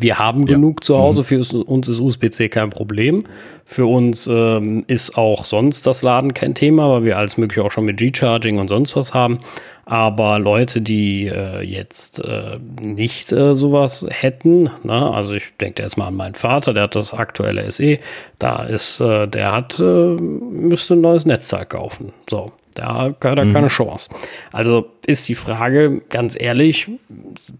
Wir 0.00 0.18
haben 0.18 0.46
ja. 0.46 0.54
genug 0.54 0.84
zu 0.84 0.98
Hause, 0.98 1.20
mhm. 1.20 1.44
für 1.44 1.64
uns 1.64 1.88
ist 1.88 2.00
USB-C 2.00 2.48
kein 2.48 2.70
Problem. 2.70 3.24
Für 3.64 3.86
uns 3.86 4.26
ähm, 4.26 4.84
ist 4.86 5.18
auch 5.18 5.44
sonst 5.44 5.86
das 5.86 6.02
Laden 6.02 6.32
kein 6.32 6.54
Thema, 6.54 6.90
weil 6.90 7.04
wir 7.04 7.18
alles 7.18 7.36
mögliche 7.36 7.62
auch 7.62 7.70
schon 7.70 7.84
mit 7.84 7.98
G-Charging 7.98 8.58
und 8.58 8.68
sonst 8.68 8.96
was 8.96 9.12
haben. 9.12 9.40
Aber 9.88 10.40
Leute, 10.40 10.80
die 10.80 11.26
äh, 11.26 11.60
jetzt 11.62 12.18
äh, 12.18 12.58
nicht 12.82 13.30
äh, 13.30 13.54
sowas 13.54 14.04
hätten, 14.10 14.68
na, 14.82 15.12
also 15.12 15.34
ich 15.34 15.44
denke 15.60 15.80
jetzt 15.80 15.96
mal 15.96 16.08
an 16.08 16.16
meinen 16.16 16.34
Vater, 16.34 16.74
der 16.74 16.82
hat 16.84 16.96
das 16.96 17.14
aktuelle 17.14 17.70
SE, 17.70 17.98
da 18.40 18.64
ist, 18.64 19.00
äh, 19.00 19.28
der 19.28 19.52
hat, 19.52 19.78
äh, 19.78 19.82
müsste 19.82 20.94
ein 20.94 21.02
neues 21.02 21.24
Netzteil 21.24 21.66
kaufen. 21.66 22.12
So, 22.28 22.50
da 22.74 23.14
hat 23.20 23.38
er 23.38 23.44
mhm. 23.44 23.52
keine 23.52 23.68
Chance. 23.68 24.10
Also 24.50 24.90
ist 25.06 25.28
die 25.28 25.36
Frage, 25.36 26.02
ganz 26.10 26.36
ehrlich, 26.38 26.90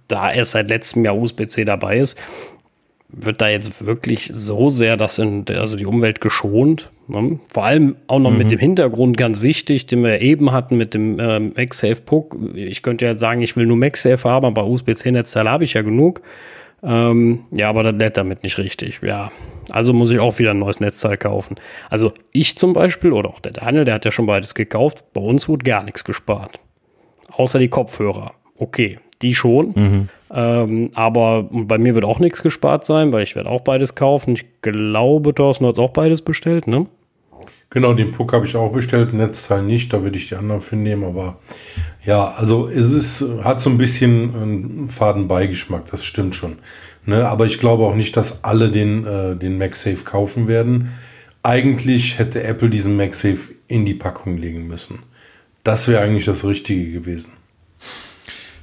da 0.09 0.29
er 0.29 0.45
seit 0.45 0.69
letztem 0.69 1.05
Jahr 1.05 1.17
USB-C 1.17 1.65
dabei 1.65 1.99
ist, 1.99 2.19
wird 3.17 3.41
da 3.41 3.49
jetzt 3.49 3.87
wirklich 3.87 4.31
so 4.33 4.71
sehr 4.71 4.97
das 4.97 5.19
in, 5.19 5.45
also 5.49 5.77
die 5.77 5.87
Umwelt 5.87 6.21
geschont? 6.21 6.91
Ne? 7.09 7.41
Vor 7.53 7.65
allem 7.65 7.97
auch 8.07 8.19
noch 8.19 8.31
mhm. 8.31 8.39
mit 8.39 8.51
dem 8.51 8.59
Hintergrund 8.59 9.17
ganz 9.17 9.41
wichtig, 9.41 9.87
den 9.87 10.03
wir 10.03 10.21
eben 10.21 10.53
hatten 10.53 10.77
mit 10.77 10.95
dem 10.95 11.19
äh, 11.19 11.41
MagSafe 11.41 12.03
Puck. 12.05 12.37
Ich 12.55 12.83
könnte 12.83 13.07
ja 13.07 13.17
sagen, 13.17 13.43
ich 13.43 13.57
will 13.57 13.67
nur 13.67 13.77
MagSafe 13.77 14.29
haben, 14.29 14.47
aber 14.47 14.67
USB-C-Netzteil 14.67 15.49
habe 15.49 15.65
ich 15.65 15.75
ja 15.75 15.83
genug. 15.83 16.23
Ähm, 16.83 17.47
ja, 17.53 17.69
aber 17.69 17.83
das 17.83 17.95
lädt 17.95 18.17
damit 18.17 18.43
nicht 18.43 18.59
richtig. 18.59 19.01
Ja, 19.03 19.31
also 19.71 19.93
muss 19.93 20.11
ich 20.11 20.19
auch 20.19 20.39
wieder 20.39 20.51
ein 20.51 20.59
neues 20.59 20.81
Netzteil 20.81 21.17
kaufen. 21.17 21.57
Also 21.89 22.13
ich 22.33 22.57
zum 22.59 22.75
Beispiel 22.75 23.13
oder 23.13 23.31
auch 23.31 23.41
der 23.41 23.53
Daniel, 23.53 23.85
der 23.85 23.95
hat 23.95 24.05
ja 24.05 24.11
schon 24.11 24.27
beides 24.27 24.55
gekauft. 24.55 25.05
Bei 25.13 25.21
uns 25.21 25.49
wurde 25.49 25.65
gar 25.65 25.83
nichts 25.83 26.05
gespart. 26.05 26.61
Außer 27.33 27.59
die 27.59 27.69
Kopfhörer. 27.69 28.35
Okay, 28.59 28.99
die 29.23 29.35
schon. 29.35 29.73
Mhm. 29.75 30.09
Ähm, 30.31 30.91
aber 30.95 31.49
bei 31.51 31.79
mir 31.79 31.95
wird 31.95 32.05
auch 32.05 32.19
nichts 32.19 32.43
gespart 32.43 32.85
sein, 32.85 33.13
weil 33.13 33.23
ich 33.23 33.37
werde 33.37 33.51
auch 33.51 33.61
beides 33.61 33.95
kaufen. 33.95 34.35
Ich 34.35 34.45
glaube, 34.63 35.35
Thorsten 35.35 35.67
hat 35.67 35.79
auch 35.79 35.93
beides 35.93 36.23
bestellt, 36.23 36.67
ne? 36.67 36.87
Genau, 37.71 37.93
den 37.95 38.13
Puck 38.13 38.33
habe 38.33 38.47
ich 38.47 38.57
auch 38.57 38.73
bestellt, 38.73 39.13
Netzteil 39.13 39.63
nicht, 39.63 39.93
da 39.93 40.03
würde 40.03 40.17
ich 40.17 40.29
die 40.29 40.37
anderen 40.37 40.61
für 40.61 40.77
nehmen, 40.77 41.05
aber 41.05 41.39
ja, 42.05 42.33
also 42.33 42.69
es 42.69 42.93
ist, 42.93 43.43
hat 43.43 43.61
so 43.61 43.69
ein 43.71 43.77
bisschen 43.77 44.35
einen 44.35 44.89
faden 44.89 45.27
Beigeschmack, 45.27 45.87
das 45.87 46.05
stimmt 46.05 46.37
schon. 46.37 46.59
Ne? 47.05 47.29
Aber 47.29 47.47
ich 47.47 47.59
glaube 47.59 47.85
auch 47.85 47.95
nicht, 47.95 48.17
dass 48.17 48.45
alle 48.45 48.71
den, 48.71 49.05
äh, 49.05 49.37
den 49.37 49.59
MagSafe 49.59 50.05
kaufen 50.05 50.47
werden. 50.49 50.93
Eigentlich 51.43 52.19
hätte 52.19 52.43
Apple 52.45 52.71
diesen 52.71 52.97
MagSafe 52.97 53.53
in 53.69 53.85
die 53.85 53.95
Packung 53.95 54.37
legen 54.39 54.69
müssen. 54.69 55.01
Das 55.65 55.89
wäre 55.89 56.03
eigentlich 56.03 56.25
das 56.25 56.45
Richtige 56.45 56.93
gewesen. 56.93 57.33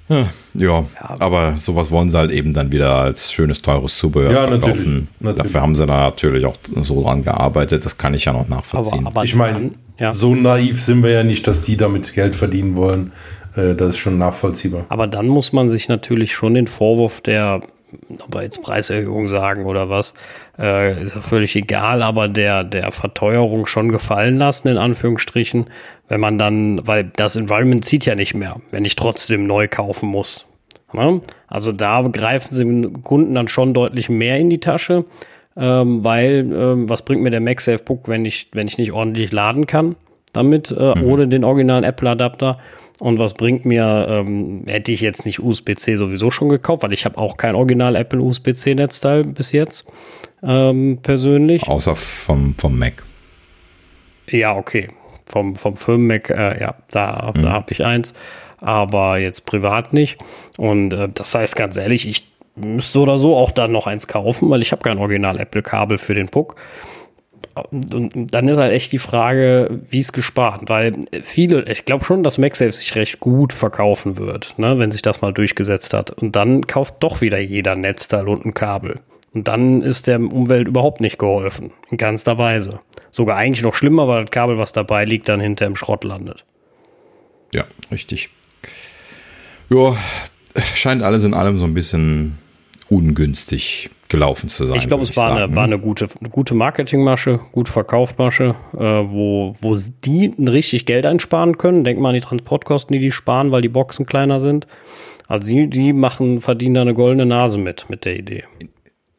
Ja, 0.09 0.27
ja, 0.53 0.85
aber 1.19 1.55
sowas 1.57 1.89
wollen 1.89 2.09
sie 2.09 2.17
halt 2.17 2.31
eben 2.31 2.53
dann 2.53 2.71
wieder 2.71 2.95
als 2.95 3.31
schönes, 3.31 3.61
teures 3.61 3.97
Zubehör 3.97 4.31
ja, 4.31 4.49
natürlich, 4.49 5.07
natürlich. 5.19 5.37
Dafür 5.37 5.61
haben 5.61 5.75
sie 5.75 5.85
da 5.85 5.97
natürlich 6.03 6.45
auch 6.45 6.57
so 6.81 7.01
dran 7.01 7.23
gearbeitet. 7.23 7.85
Das 7.85 7.97
kann 7.97 8.13
ich 8.13 8.25
ja 8.25 8.33
noch 8.33 8.47
nachvollziehen. 8.47 9.07
Aber, 9.07 9.17
aber 9.17 9.23
ich 9.23 9.35
meine, 9.35 9.71
ja. 9.97 10.11
so 10.11 10.35
naiv 10.35 10.81
sind 10.81 11.03
wir 11.03 11.11
ja 11.11 11.23
nicht, 11.23 11.47
dass 11.47 11.63
die 11.63 11.77
damit 11.77 12.13
Geld 12.13 12.35
verdienen 12.35 12.75
wollen. 12.75 13.13
Äh, 13.55 13.75
das 13.75 13.95
ist 13.95 13.97
schon 13.99 14.17
nachvollziehbar. 14.17 14.85
Aber 14.89 15.07
dann 15.07 15.27
muss 15.27 15.53
man 15.53 15.69
sich 15.69 15.87
natürlich 15.87 16.33
schon 16.33 16.53
den 16.53 16.67
Vorwurf 16.67 17.21
der 17.21 17.61
ob 18.25 18.33
wir 18.33 18.43
jetzt 18.43 18.63
Preiserhöhung 18.63 19.27
sagen 19.27 19.65
oder 19.65 19.89
was, 19.89 20.13
äh, 20.59 21.03
ist 21.03 21.15
ja 21.15 21.21
völlig 21.21 21.55
egal, 21.55 22.01
aber 22.03 22.27
der, 22.27 22.63
der 22.63 22.91
Verteuerung 22.91 23.65
schon 23.65 23.89
gefallen 23.89 24.37
lassen, 24.37 24.67
in 24.67 24.77
Anführungsstrichen, 24.77 25.67
wenn 26.07 26.19
man 26.19 26.37
dann, 26.37 26.85
weil 26.85 27.11
das 27.15 27.35
Environment 27.35 27.83
zieht 27.83 28.05
ja 28.05 28.15
nicht 28.15 28.33
mehr, 28.33 28.57
wenn 28.71 28.85
ich 28.85 28.95
trotzdem 28.95 29.47
neu 29.47 29.67
kaufen 29.67 30.09
muss. 30.09 30.45
Ne? 30.93 31.21
Also 31.47 31.71
da 31.71 32.01
greifen 32.11 32.53
sie 32.53 32.63
den 32.63 33.03
Kunden 33.03 33.33
dann 33.35 33.47
schon 33.47 33.73
deutlich 33.73 34.09
mehr 34.09 34.37
in 34.37 34.49
die 34.49 34.59
Tasche, 34.59 35.05
ähm, 35.55 36.03
weil 36.03 36.49
ähm, 36.51 36.89
was 36.89 37.03
bringt 37.03 37.21
mir 37.21 37.31
der 37.31 37.41
MagSafe 37.41 37.83
Book, 37.83 38.07
wenn 38.07 38.25
ich, 38.25 38.49
wenn 38.53 38.67
ich 38.67 38.77
nicht 38.77 38.91
ordentlich 38.91 39.31
laden 39.31 39.67
kann 39.67 39.95
damit, 40.33 40.71
äh, 40.71 40.99
mhm. 40.99 41.05
ohne 41.05 41.27
den 41.27 41.43
originalen 41.43 41.83
Apple-Adapter. 41.83 42.57
Und 43.03 43.19
was 43.19 43.33
bringt 43.33 43.65
mir, 43.65 44.05
ähm, 44.09 44.63
hätte 44.65 44.91
ich 44.91 45.01
jetzt 45.01 45.25
nicht 45.25 45.39
USB-C 45.39 45.97
sowieso 45.97 46.31
schon 46.31 46.49
gekauft, 46.49 46.83
weil 46.83 46.93
ich 46.93 47.03
habe 47.05 47.17
auch 47.17 47.35
kein 47.35 47.55
original 47.55 47.95
Apple 47.95 48.21
USB-C-Netzteil 48.21 49.23
bis 49.23 49.51
jetzt 49.51 49.85
ähm, 50.41 50.99
persönlich. 51.03 51.67
Außer 51.67 51.95
vom, 51.95 52.55
vom 52.57 52.79
Mac. 52.79 53.03
Ja, 54.29 54.55
okay 54.55 54.87
vom, 55.33 55.55
vom 55.55 55.75
Firmen-Mac, 55.75 56.29
äh, 56.29 56.61
ja, 56.61 56.75
da, 56.91 57.33
mhm. 57.35 57.41
da 57.41 57.51
habe 57.51 57.71
ich 57.71 57.83
eins, 57.83 58.13
aber 58.61 59.17
jetzt 59.17 59.45
privat 59.45 59.91
nicht. 59.91 60.17
Und 60.57 60.93
äh, 60.93 61.09
das 61.13 61.33
heißt 61.33 61.55
ganz 61.55 61.75
ehrlich, 61.77 62.07
ich 62.07 62.27
müsste 62.55 62.99
oder 62.99 63.17
so 63.17 63.35
auch 63.35 63.51
dann 63.51 63.71
noch 63.71 63.87
eins 63.87 64.07
kaufen, 64.07 64.49
weil 64.49 64.61
ich 64.61 64.71
habe 64.71 64.83
kein 64.83 64.99
Original-Apple-Kabel 64.99 65.97
für 65.97 66.13
den 66.13 66.29
Puck. 66.29 66.55
Und 67.71 68.33
dann 68.33 68.47
ist 68.47 68.57
halt 68.57 68.73
echt 68.73 68.91
die 68.91 68.99
Frage, 68.99 69.81
wie 69.89 69.99
es 69.99 70.11
gespart, 70.11 70.69
weil 70.69 70.95
viele, 71.21 71.63
ich 71.69 71.85
glaube 71.85 72.03
schon, 72.03 72.23
dass 72.23 72.37
MagSafe 72.37 72.71
sich 72.71 72.95
recht 72.95 73.19
gut 73.19 73.53
verkaufen 73.53 74.17
wird, 74.17 74.57
ne, 74.57 74.79
wenn 74.79 74.91
sich 74.91 75.01
das 75.01 75.21
mal 75.21 75.33
durchgesetzt 75.33 75.93
hat. 75.93 76.11
Und 76.11 76.35
dann 76.35 76.65
kauft 76.65 76.95
doch 77.01 77.21
wieder 77.21 77.39
jeder 77.39 77.75
Netzteil 77.75 78.27
und 78.27 78.45
ein 78.45 78.53
Kabel. 78.53 78.99
Und 79.33 79.47
dann 79.47 79.81
ist 79.81 80.07
der 80.07 80.19
Umwelt 80.19 80.67
überhaupt 80.67 81.01
nicht 81.01 81.17
geholfen, 81.17 81.73
in 81.89 81.97
keinster 81.97 82.37
Weise. 82.37 82.79
Sogar 83.11 83.37
eigentlich 83.37 83.63
noch 83.63 83.73
schlimmer, 83.73 84.07
weil 84.07 84.21
das 84.21 84.31
Kabel, 84.31 84.57
was 84.57 84.73
dabei 84.73 85.05
liegt, 85.05 85.27
dann 85.27 85.39
hinter 85.39 85.65
im 85.65 85.75
Schrott 85.75 86.03
landet. 86.03 86.45
Ja, 87.53 87.65
richtig. 87.91 88.29
Ja, 89.69 89.95
scheint 90.75 91.03
alles 91.03 91.23
in 91.23 91.33
allem 91.33 91.57
so 91.57 91.65
ein 91.65 91.73
bisschen 91.73 92.37
ungünstig 92.89 93.89
gelaufen 94.13 94.47
zu 94.47 94.65
sein. 94.65 94.77
Ich 94.77 94.87
glaube, 94.87 95.03
es 95.03 95.17
war, 95.17 95.29
sagen, 95.29 95.37
eine, 95.37 95.47
ne? 95.49 95.55
war 95.55 95.63
eine 95.63 95.79
gute, 95.79 96.07
eine 96.19 96.29
gute 96.29 96.53
Marketingmasche, 96.53 97.39
gut 97.51 97.67
Verkaufmasche, 97.67 98.55
äh, 98.73 98.79
wo, 98.79 99.55
wo 99.59 99.75
die 100.05 100.33
richtig 100.39 100.85
Geld 100.85 101.05
einsparen 101.07 101.57
können. 101.57 101.83
Denk 101.83 101.99
mal 101.99 102.09
an 102.09 102.15
die 102.15 102.21
Transportkosten, 102.21 102.93
die 102.93 102.99
die 102.99 103.11
sparen, 103.11 103.51
weil 103.51 103.61
die 103.61 103.69
Boxen 103.69 104.05
kleiner 104.05 104.39
sind. 104.39 104.67
Also 105.27 105.51
die, 105.51 105.67
die 105.67 105.93
machen, 105.93 106.41
verdienen 106.41 106.75
da 106.75 106.81
eine 106.81 106.93
goldene 106.93 107.25
Nase 107.25 107.57
mit, 107.57 107.89
mit 107.89 108.05
der 108.05 108.17
Idee 108.17 108.43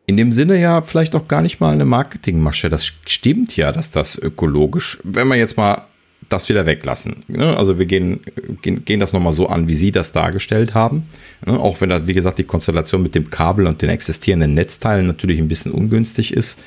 in 0.07 0.19
dem 0.19 0.33
Sinne 0.33 0.61
ja 0.61 0.83
vielleicht 0.83 1.15
auch 1.15 1.29
gar 1.29 1.41
nicht 1.41 1.61
mal 1.61 1.73
eine 1.73 1.87
Marketingmasche. 1.87 2.69
Das 2.69 2.85
stimmt 3.07 3.57
ja, 3.57 3.73
dass 3.73 3.91
das 3.91 4.19
ökologisch, 4.19 4.99
wenn 5.03 5.29
wir 5.29 5.37
jetzt 5.37 5.57
mal 5.57 5.87
das 6.29 6.49
wieder 6.49 6.67
weglassen. 6.67 7.25
Ne? 7.29 7.57
Also 7.57 7.79
wir 7.79 7.87
gehen, 7.87 8.21
gehen, 8.63 8.85
gehen 8.85 9.01
das 9.01 9.13
nochmal 9.13 9.33
so 9.33 9.49
an, 9.49 9.69
wie 9.69 9.75
Sie 9.75 9.93
das 9.93 10.13
dargestellt 10.13 10.75
haben. 10.75 11.05
Ne? 11.47 11.59
Auch 11.59 11.81
wenn 11.81 11.91
da, 11.91 12.07
wie 12.07 12.15
gesagt, 12.15 12.39
die 12.39 12.45
Konstellation 12.45 13.03
mit 13.03 13.15
dem 13.15 13.29
Kabel 13.29 13.67
und 13.67 13.83
den 13.83 13.91
existierenden 13.91 14.55
Netzteilen 14.55 15.07
natürlich 15.07 15.39
ein 15.39 15.49
bisschen 15.49 15.73
ungünstig 15.73 16.33
ist. 16.33 16.63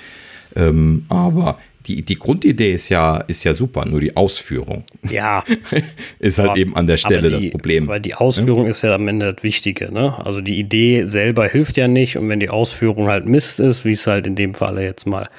Ähm, 0.56 1.06
aber 1.10 1.58
die, 1.88 2.02
die 2.04 2.16
Grundidee 2.16 2.74
ist 2.74 2.90
ja, 2.90 3.18
ist 3.18 3.44
ja 3.44 3.54
super, 3.54 3.86
nur 3.86 4.00
die 4.00 4.16
Ausführung. 4.16 4.84
Ja. 5.10 5.44
ist 6.20 6.40
halt 6.40 6.50
aber, 6.50 6.58
eben 6.58 6.76
an 6.76 6.88
der 6.88 6.98
Stelle 6.98 7.30
die, 7.30 7.46
das 7.46 7.52
Problem. 7.52 7.88
Weil 7.88 8.02
die 8.02 8.16
Ausführung 8.16 8.66
ja? 8.66 8.72
ist 8.72 8.82
ja 8.82 8.94
am 8.94 9.08
Ende 9.08 9.34
das 9.34 9.44
Wichtige. 9.44 9.92
Ne? 9.92 10.14
Also 10.26 10.42
die 10.42 10.60
Idee 10.60 11.06
selber 11.06 11.48
hilft 11.48 11.78
ja 11.78 11.88
nicht 11.88 12.18
und 12.18 12.28
wenn 12.30 12.40
die 12.40 12.50
Ausführung 12.50 13.08
halt 13.08 13.26
Mist 13.26 13.60
ist, 13.60 13.86
wie 13.86 13.92
es 13.92 14.06
halt 14.06 14.28
in 14.28 14.36
dem 14.36 14.54
Falle 14.54 14.84
jetzt 14.84 15.06
mal 15.06 15.30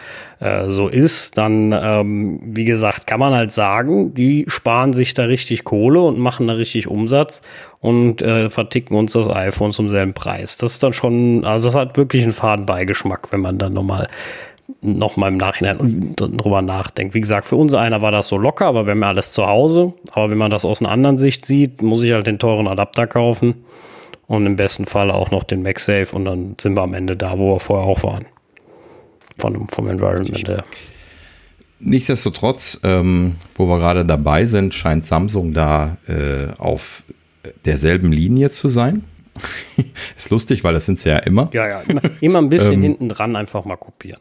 äh, 0.41 0.70
so 0.70 0.89
ist, 0.89 1.37
dann, 1.37 1.75
ähm, 1.79 2.41
wie 2.43 2.65
gesagt, 2.65 3.07
kann 3.07 3.20
man 3.20 3.35
halt 3.35 3.53
sagen, 3.53 4.15
die 4.15 4.45
sparen 4.49 4.93
sich 4.93 5.15
da 5.15 5.25
richtig 5.25 5.65
Kohle 5.65 6.01
und 6.01 6.19
machen 6.19 6.47
da 6.47 6.55
richtig 6.55 6.87
Umsatz 6.87 7.43
und 7.81 8.23
äh, 8.23 8.49
verticken 8.49 8.95
uns 8.95 9.12
das 9.12 9.29
iPhone 9.29 9.73
zum 9.73 9.89
selben 9.89 10.15
Preis. 10.15 10.57
Das 10.57 10.73
ist 10.73 10.83
dann 10.83 10.93
schon, 10.93 11.45
also 11.45 11.69
das 11.69 11.75
hat 11.75 11.97
wirklich 11.97 12.23
einen 12.23 12.33
faden 12.33 12.66
Beigeschmack, 12.66 13.33
wenn 13.33 13.41
man 13.41 13.59
dann 13.59 13.73
nochmal 13.73 14.09
noch 14.82 15.16
mal 15.16 15.28
im 15.28 15.36
Nachhinein 15.36 16.15
drüber 16.16 16.62
nachdenkt. 16.62 17.15
Wie 17.15 17.20
gesagt, 17.20 17.47
für 17.47 17.57
uns 17.57 17.74
einer 17.74 18.03
war 18.03 18.12
das 18.12 18.28
so 18.28 18.36
locker, 18.36 18.66
aber 18.66 18.86
wir 18.86 18.93
haben 18.93 19.03
ja 19.03 19.09
alles 19.09 19.32
zu 19.32 19.47
Hause. 19.47 19.95
Aber 20.12 20.31
wenn 20.31 20.39
man 20.39 20.51
das 20.51 20.65
aus 20.65 20.81
einer 20.81 20.90
anderen 20.90 21.19
Sicht 21.19 21.47
sieht, 21.47 21.82
muss 21.82 22.03
ich 22.03 22.12
halt 22.12 22.27
den 22.27 22.39
teuren 22.39 22.69
Adapter 22.69 23.07
kaufen 23.07 23.65
und 24.27 24.47
im 24.47 24.57
besten 24.57 24.86
Fall 24.86 25.11
auch 25.11 25.31
noch 25.31 25.45
den 25.45 25.62
MagSafe 25.62 26.15
und 26.15 26.27
dann 26.27 26.55
sind 26.61 26.74
wir 26.74 26.82
am 26.82 26.95
Ende 26.95 27.16
da, 27.16 27.39
wo 27.39 27.55
wir 27.55 27.61
vorher 27.61 27.86
auch 27.86 28.03
waren. 28.03 28.27
Von, 29.39 29.69
vom 29.69 29.89
Environment 29.89 30.49
her. 30.49 30.62
Nichtsdestotrotz, 31.81 32.81
ähm, 32.82 33.36
wo 33.55 33.66
wir 33.66 33.78
gerade 33.78 34.05
dabei 34.05 34.47
sind, 34.47 34.74
scheint 34.74 35.07
Samsung 35.07 35.55
da 35.55 35.97
äh, 36.09 36.49
auf 36.59 37.05
derselben 37.65 38.11
Linie 38.11 38.51
zu 38.51 38.69
sein. 38.69 39.05
ist 40.16 40.31
lustig, 40.31 40.65
weil 40.65 40.74
das 40.74 40.86
sind 40.86 40.99
sie 40.99 41.09
ja 41.09 41.19
immer. 41.19 41.49
Ja, 41.53 41.69
ja, 41.69 41.81
immer, 41.82 42.03
immer 42.20 42.39
ein 42.40 42.49
bisschen 42.49 42.74
ähm, 42.74 42.82
hinten 42.82 43.09
dran 43.09 43.36
einfach 43.36 43.65
mal 43.65 43.77
kopieren. 43.77 44.20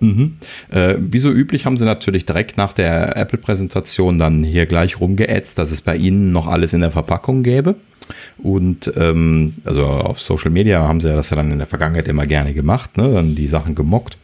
Mhm. 0.00 0.36
Äh, 0.70 0.96
wie 0.98 1.18
so 1.18 1.30
üblich 1.30 1.66
haben 1.66 1.76
sie 1.76 1.84
natürlich 1.84 2.26
direkt 2.26 2.56
nach 2.56 2.72
der 2.72 3.16
Apple-Präsentation 3.16 4.18
dann 4.18 4.42
hier 4.42 4.66
gleich 4.66 5.00
rumgeätzt, 5.00 5.58
dass 5.58 5.70
es 5.70 5.80
bei 5.80 5.96
ihnen 5.96 6.32
noch 6.32 6.46
alles 6.46 6.72
in 6.72 6.80
der 6.80 6.90
Verpackung 6.90 7.42
gäbe. 7.42 7.76
Und 8.38 8.92
ähm, 8.96 9.54
also 9.64 9.84
auf 9.84 10.20
Social 10.20 10.50
Media 10.50 10.86
haben 10.86 11.00
sie 11.00 11.08
ja 11.08 11.16
das 11.16 11.30
ja 11.30 11.36
dann 11.36 11.50
in 11.50 11.58
der 11.58 11.66
Vergangenheit 11.66 12.08
immer 12.08 12.26
gerne 12.26 12.54
gemacht, 12.54 12.96
ne? 12.96 13.10
dann 13.12 13.34
die 13.34 13.48
Sachen 13.48 13.74
gemockt. 13.74 14.18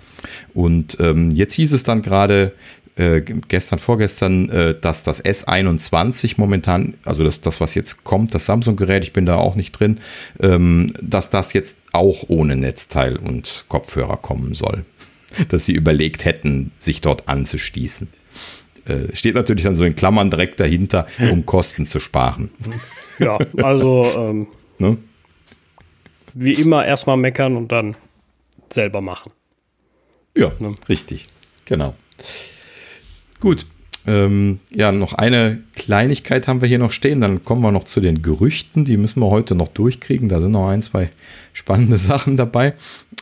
Und 0.55 0.99
ähm, 1.01 1.31
jetzt 1.31 1.55
hieß 1.55 1.73
es 1.73 1.83
dann 1.83 2.03
gerade, 2.03 2.53
äh, 2.95 3.23
gestern, 3.49 3.79
vorgestern, 3.79 4.51
äh, 4.51 4.75
dass 4.79 5.03
das 5.03 5.25
S21 5.25 6.35
momentan, 6.37 6.95
also 7.05 7.25
das, 7.25 7.41
das, 7.41 7.61
was 7.61 7.75
jetzt 7.75 8.05
kommt, 8.05 8.35
das 8.35 8.47
Samsung-Gerät, 8.47 9.03
ich 9.03 9.13
bin 9.13 9.25
da 9.25 9.37
auch 9.37 9.55
nicht 9.55 9.73
drin, 9.73 9.99
ähm, 10.41 10.93
dass 11.01 11.31
das 11.31 11.55
jetzt 11.55 11.79
auch 11.93 12.25
ohne 12.29 12.55
Netzteil 12.57 13.17
und 13.17 13.65
Kopfhörer 13.69 14.19
kommen 14.19 14.55
soll. 14.55 14.85
Dass 15.49 15.67
sie 15.67 15.73
überlegt 15.73 16.25
hätten, 16.25 16.73
sich 16.79 17.01
dort 17.01 17.29
anzuschließen. 17.29 18.09
Äh, 18.85 19.15
steht 19.15 19.35
natürlich 19.35 19.65
dann 19.65 19.75
so 19.75 19.85
in 19.85 19.95
Klammern 19.95 20.31
direkt 20.31 20.59
dahinter, 20.59 21.07
um 21.19 21.47
Kosten 21.47 21.87
zu 21.87 22.01
sparen. 22.01 22.51
Ja, 23.19 23.39
also 23.63 24.05
ähm, 24.17 24.49
ne? 24.79 24.99
wie 26.35 26.53
immer 26.53 26.85
erstmal 26.85 27.17
meckern 27.17 27.57
und 27.57 27.71
dann 27.71 27.97
selber 28.73 29.01
machen. 29.01 29.33
Ja, 30.37 30.53
ne? 30.59 30.75
richtig. 30.89 31.27
Genau. 31.65 31.95
Gut. 33.41 33.67
Ähm, 34.05 34.59
ja, 34.71 34.91
noch 34.91 35.13
eine 35.13 35.63
Kleinigkeit 35.77 36.49
haben 36.49 36.61
wir 36.61 36.69
hier 36.69 36.79
noch 36.79 36.91
stehen. 36.91 37.21
Dann 37.21 37.45
kommen 37.45 37.63
wir 37.63 37.71
noch 37.71 37.85
zu 37.85 38.01
den 38.01 38.23
Gerüchten. 38.23 38.85
Die 38.85 38.97
müssen 38.97 39.21
wir 39.21 39.31
heute 39.31 39.55
noch 39.55 39.69
durchkriegen. 39.69 40.29
Da 40.29 40.41
sind 40.41 40.53
noch 40.53 40.69
ein, 40.69 40.83
zwei 40.83 41.11
spannende 41.53 41.99
Sachen 41.99 42.37
dabei. 42.37 42.75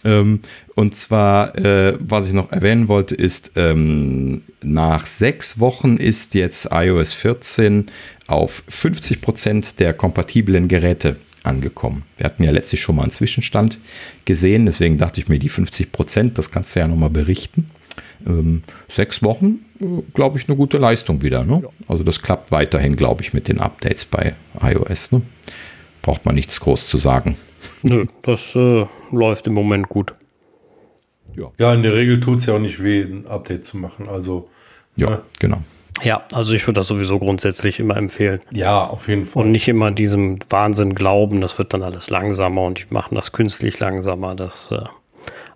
Ähm, 0.05 0.41
und 0.75 0.95
zwar, 0.95 1.57
äh, 1.59 1.97
was 2.01 2.29
ich 2.29 2.33
noch 2.33 2.53
erwähnen 2.53 2.89
wollte, 2.89 3.15
ist, 3.15 3.53
ähm, 3.57 4.43
nach 4.63 5.07
sechs 5.07 5.59
Wochen 5.61 5.97
ist 5.97 6.35
jetzt 6.35 6.69
iOS 6.73 7.13
14 7.13 7.87
auf 8.27 8.63
50 8.69 9.21
Prozent 9.21 9.81
der 9.81 9.93
kompatiblen 9.93 10.69
Geräte 10.69 11.17
angekommen. 11.43 12.05
Wir 12.17 12.27
hatten 12.27 12.43
ja 12.43 12.51
letztlich 12.51 12.81
schon 12.81 12.97
mal 12.97 13.03
einen 13.03 13.11
Zwischenstand 13.11 13.79
gesehen, 14.25 14.67
deswegen 14.67 14.99
dachte 14.99 15.21
ich 15.21 15.29
mir, 15.29 15.39
die 15.39 15.49
50 15.49 15.93
Prozent, 15.93 16.39
das 16.39 16.51
kannst 16.51 16.75
du 16.75 16.81
ja 16.81 16.89
nochmal 16.89 17.11
berichten. 17.11 17.71
Ähm, 18.27 18.63
sechs 18.89 19.23
Wochen, 19.23 19.65
äh, 19.81 20.03
glaube 20.13 20.39
ich, 20.39 20.49
eine 20.49 20.57
gute 20.57 20.79
Leistung 20.79 21.23
wieder. 21.23 21.45
Ne? 21.45 21.61
Ja. 21.63 21.69
Also 21.89 22.03
das 22.03 22.21
klappt 22.21 22.53
weiterhin, 22.53 22.97
glaube 22.97 23.23
ich, 23.23 23.33
mit 23.33 23.49
den 23.49 23.61
Updates 23.61 24.05
bei 24.05 24.35
iOS. 24.61 25.13
Ne? 25.13 25.23
Braucht 26.03 26.27
man 26.27 26.35
nichts 26.35 26.61
groß 26.61 26.87
zu 26.87 26.99
sagen. 26.99 27.37
Nö, 27.83 28.07
das 28.23 28.55
äh, 28.55 28.87
läuft 29.11 29.47
im 29.47 29.55
Moment 29.55 29.89
gut. 29.89 30.15
Ja. 31.37 31.47
ja, 31.59 31.75
in 31.75 31.83
der 31.83 31.95
Regel 31.95 32.21
tut 32.21 32.39
es 32.39 32.47
ja 32.47 32.55
auch 32.55 32.59
nicht 32.59 32.83
weh, 32.83 33.03
ein 33.03 33.27
Update 33.27 33.65
zu 33.65 33.79
machen. 33.79 34.09
Also, 34.09 34.49
ja, 34.97 35.11
ne? 35.11 35.23
genau. 35.39 35.59
Ja, 36.03 36.23
also 36.33 36.55
ich 36.55 36.67
würde 36.67 36.81
das 36.81 36.89
sowieso 36.89 37.19
grundsätzlich 37.19 37.79
immer 37.79 37.97
empfehlen. 37.97 38.41
Ja, 38.53 38.85
auf 38.87 39.09
jeden 39.09 39.25
Fall. 39.25 39.45
Und 39.45 39.53
nicht 39.53 39.69
immer 39.69 39.91
diesem 39.91 40.39
Wahnsinn 40.49 40.95
glauben, 40.95 41.41
das 41.41 41.59
wird 41.59 41.75
dann 41.75 41.83
alles 41.83 42.11
langsamer 42.11 42.63
und 42.63 42.79
die 42.79 42.85
machen 42.95 43.15
das 43.15 43.33
künstlich 43.33 43.79
langsamer. 43.81 44.35
Das, 44.35 44.71
äh, 44.71 44.81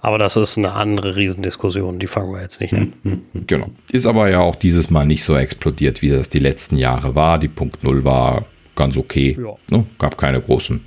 aber 0.01 0.19
das 0.19 0.37
ist 0.37 0.59
eine 0.59 0.73
andere 0.73 1.17
Riesendiskussion, 1.17 1.99
die 1.99 2.07
fangen 2.07 2.33
wir 2.33 2.43
jetzt 2.43 2.61
nicht 2.61 2.75
an. 2.75 2.93
Genau. 3.47 3.71
Ist 3.91 4.07
aber 4.07 4.29
ja 4.29 4.41
auch 4.41 4.55
dieses 4.55 4.91
Mal 4.91 5.07
nicht 5.07 5.25
so 5.25 5.37
explodiert, 5.37 6.03
wie 6.03 6.11
das 6.11 6.29
die 6.29 6.39
letzten 6.39 6.77
Jahre 6.77 7.15
war. 7.15 7.39
Die 7.39 7.49
Punkt 7.49 7.83
Null 7.83 8.05
war 8.05 8.45
ganz 8.75 8.97
okay. 8.97 9.39
Ja. 9.41 9.77
Ne? 9.77 9.87
Gab 9.99 10.19
keine 10.19 10.41
großen 10.41 10.81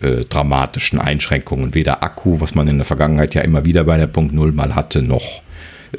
äh, 0.00 0.24
dramatischen 0.24 0.98
Einschränkungen. 0.98 1.74
Weder 1.74 2.02
Akku, 2.02 2.40
was 2.40 2.54
man 2.54 2.68
in 2.68 2.76
der 2.76 2.84
Vergangenheit 2.84 3.34
ja 3.34 3.42
immer 3.42 3.64
wieder 3.64 3.84
bei 3.84 3.96
der 3.96 4.06
Punkt 4.06 4.34
Null 4.34 4.52
mal 4.52 4.74
hatte, 4.74 5.02
noch 5.02 5.42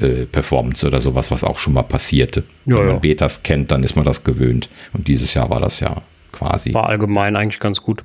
äh, 0.00 0.26
Performance 0.26 0.86
oder 0.86 1.00
sowas, 1.00 1.30
was 1.30 1.44
auch 1.44 1.58
schon 1.58 1.72
mal 1.72 1.82
passierte. 1.82 2.44
Ja, 2.66 2.76
Wenn 2.76 2.86
man 2.86 2.94
ja. 2.94 3.00
Betas 3.00 3.42
kennt, 3.42 3.72
dann 3.72 3.82
ist 3.82 3.96
man 3.96 4.04
das 4.04 4.24
gewöhnt. 4.24 4.68
Und 4.92 5.08
dieses 5.08 5.34
Jahr 5.34 5.50
war 5.50 5.60
das 5.60 5.80
ja 5.80 6.02
quasi. 6.32 6.74
War 6.74 6.88
allgemein 6.88 7.36
eigentlich 7.36 7.60
ganz 7.60 7.82
gut. 7.82 8.04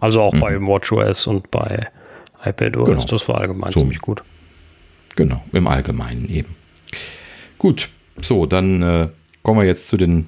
Also 0.00 0.20
auch 0.20 0.32
mhm. 0.32 0.40
bei 0.40 0.60
WatchOS 0.60 1.26
und 1.26 1.50
bei 1.50 1.88
iPadOS, 2.44 2.86
genau. 2.86 3.04
das 3.04 3.28
war 3.28 3.40
allgemein 3.40 3.72
so. 3.72 3.80
ziemlich 3.80 4.00
gut. 4.00 4.22
Genau, 5.14 5.42
im 5.52 5.66
Allgemeinen 5.66 6.28
eben. 6.28 6.56
Gut, 7.58 7.88
so, 8.20 8.46
dann 8.46 8.82
äh, 8.82 9.08
kommen 9.42 9.60
wir 9.60 9.66
jetzt 9.66 9.88
zu 9.88 9.96
den, 9.96 10.26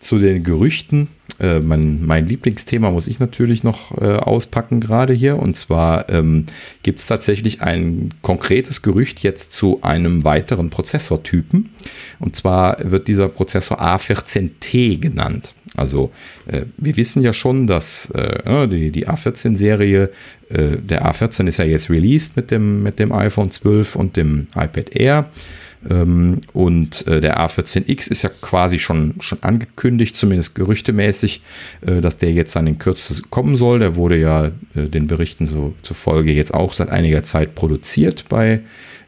zu 0.00 0.18
den 0.18 0.42
Gerüchten. 0.42 1.08
Äh, 1.38 1.60
mein, 1.60 2.04
mein, 2.04 2.26
Lieblingsthema 2.26 2.90
muss 2.90 3.06
ich 3.06 3.20
natürlich 3.20 3.62
noch 3.62 3.96
äh, 3.96 4.16
auspacken 4.16 4.80
gerade 4.80 5.12
hier. 5.12 5.38
Und 5.38 5.56
zwar 5.56 6.08
ähm, 6.08 6.46
gibt 6.82 7.00
es 7.00 7.06
tatsächlich 7.06 7.62
ein 7.62 8.08
konkretes 8.22 8.82
Gerücht 8.82 9.22
jetzt 9.22 9.52
zu 9.52 9.82
einem 9.82 10.24
weiteren 10.24 10.70
Prozessortypen. 10.70 11.70
Und 12.18 12.34
zwar 12.34 12.76
wird 12.82 13.08
dieser 13.08 13.28
Prozessor 13.28 13.80
A14T 13.80 14.98
genannt. 14.98 15.54
Also 15.76 16.10
äh, 16.46 16.62
wir 16.78 16.96
wissen 16.96 17.22
ja 17.22 17.32
schon, 17.32 17.66
dass 17.66 18.10
äh, 18.10 18.66
die, 18.68 18.90
die 18.90 19.06
A14-Serie, 19.06 20.10
äh, 20.48 20.76
der 20.78 21.06
A14 21.06 21.46
ist 21.46 21.58
ja 21.58 21.64
jetzt 21.64 21.90
released 21.90 22.36
mit 22.36 22.50
dem, 22.50 22.82
mit 22.82 22.98
dem 22.98 23.12
iPhone 23.12 23.50
12 23.50 23.96
und 23.96 24.16
dem 24.16 24.48
iPad 24.56 24.96
Air. 24.96 25.30
Ähm, 25.88 26.40
und 26.52 27.06
äh, 27.06 27.20
der 27.20 27.40
A14X 27.40 28.10
ist 28.10 28.22
ja 28.22 28.30
quasi 28.40 28.78
schon, 28.78 29.14
schon 29.20 29.42
angekündigt, 29.42 30.14
zumindest 30.14 30.54
gerüchtemäßig, 30.54 31.42
äh, 31.80 32.00
dass 32.00 32.18
der 32.18 32.32
jetzt 32.32 32.54
dann 32.54 32.66
in 32.66 32.78
Kürze 32.78 33.22
kommen 33.30 33.56
soll. 33.56 33.78
Der 33.78 33.96
wurde 33.96 34.18
ja 34.18 34.46
äh, 34.74 34.88
den 34.88 35.06
Berichten 35.06 35.46
so 35.46 35.74
zufolge 35.82 36.32
jetzt 36.32 36.52
auch 36.52 36.74
seit 36.74 36.90
einiger 36.90 37.22
Zeit 37.22 37.54
produziert 37.54 38.26
bei 38.28 38.60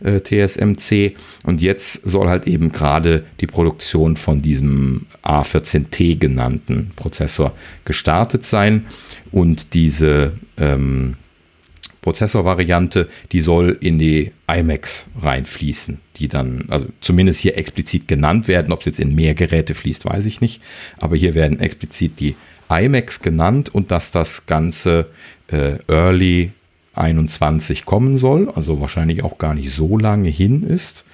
TSMC. 0.05 1.15
Und 1.45 1.63
jetzt 1.63 2.11
soll 2.11 2.29
halt 2.29 2.49
eben 2.49 2.73
gerade 2.73 3.23
die 3.41 3.47
Produktion 3.47 4.17
von 4.17 4.43
diesem 4.43 5.07
A14T 5.23 6.19
genannten 6.19 6.91
Prozessor 6.97 7.55
gestartet 7.85 8.45
sein. 8.45 8.87
Und 9.31 9.75
diese 9.75 10.33
ähm, 10.57 11.15
Prozessorvariante, 12.03 13.09
die 13.31 13.41
soll 13.41 13.79
in 13.81 13.99
die 13.99 14.33
iMacs 14.49 15.09
reinfließen, 15.21 16.01
die 16.17 16.29
dann, 16.29 16.67
also 16.69 16.87
zumindest 17.01 17.41
hier 17.41 17.57
explizit 17.57 18.09
genannt 18.09 18.49
werden. 18.49 18.73
Ob 18.73 18.81
es 18.81 18.87
jetzt 18.87 19.01
in 19.01 19.15
mehr 19.15 19.35
Geräte 19.35 19.75
fließt, 19.75 20.05
weiß 20.05 20.27
ich 20.27 20.41
nicht. 20.41 20.61
Aber 21.01 21.17
hier 21.17 21.35
werden 21.35 21.61
explizit 21.61 22.21
die 22.21 22.35
iMacs 22.69 23.23
genannt 23.23 23.75
und 23.75 23.91
dass 23.93 24.11
das 24.11 24.47
Ganze 24.47 25.07
äh, 25.47 25.79
Early 25.89 26.51
21 26.95 27.85
kommen 27.85 28.19
soll, 28.19 28.51
also 28.51 28.81
wahrscheinlich 28.81 29.23
auch 29.23 29.39
gar 29.39 29.55
nicht 29.55 29.71
so 29.71 29.97
lange 29.97 30.29
hin 30.29 30.63
ist. 30.63 31.05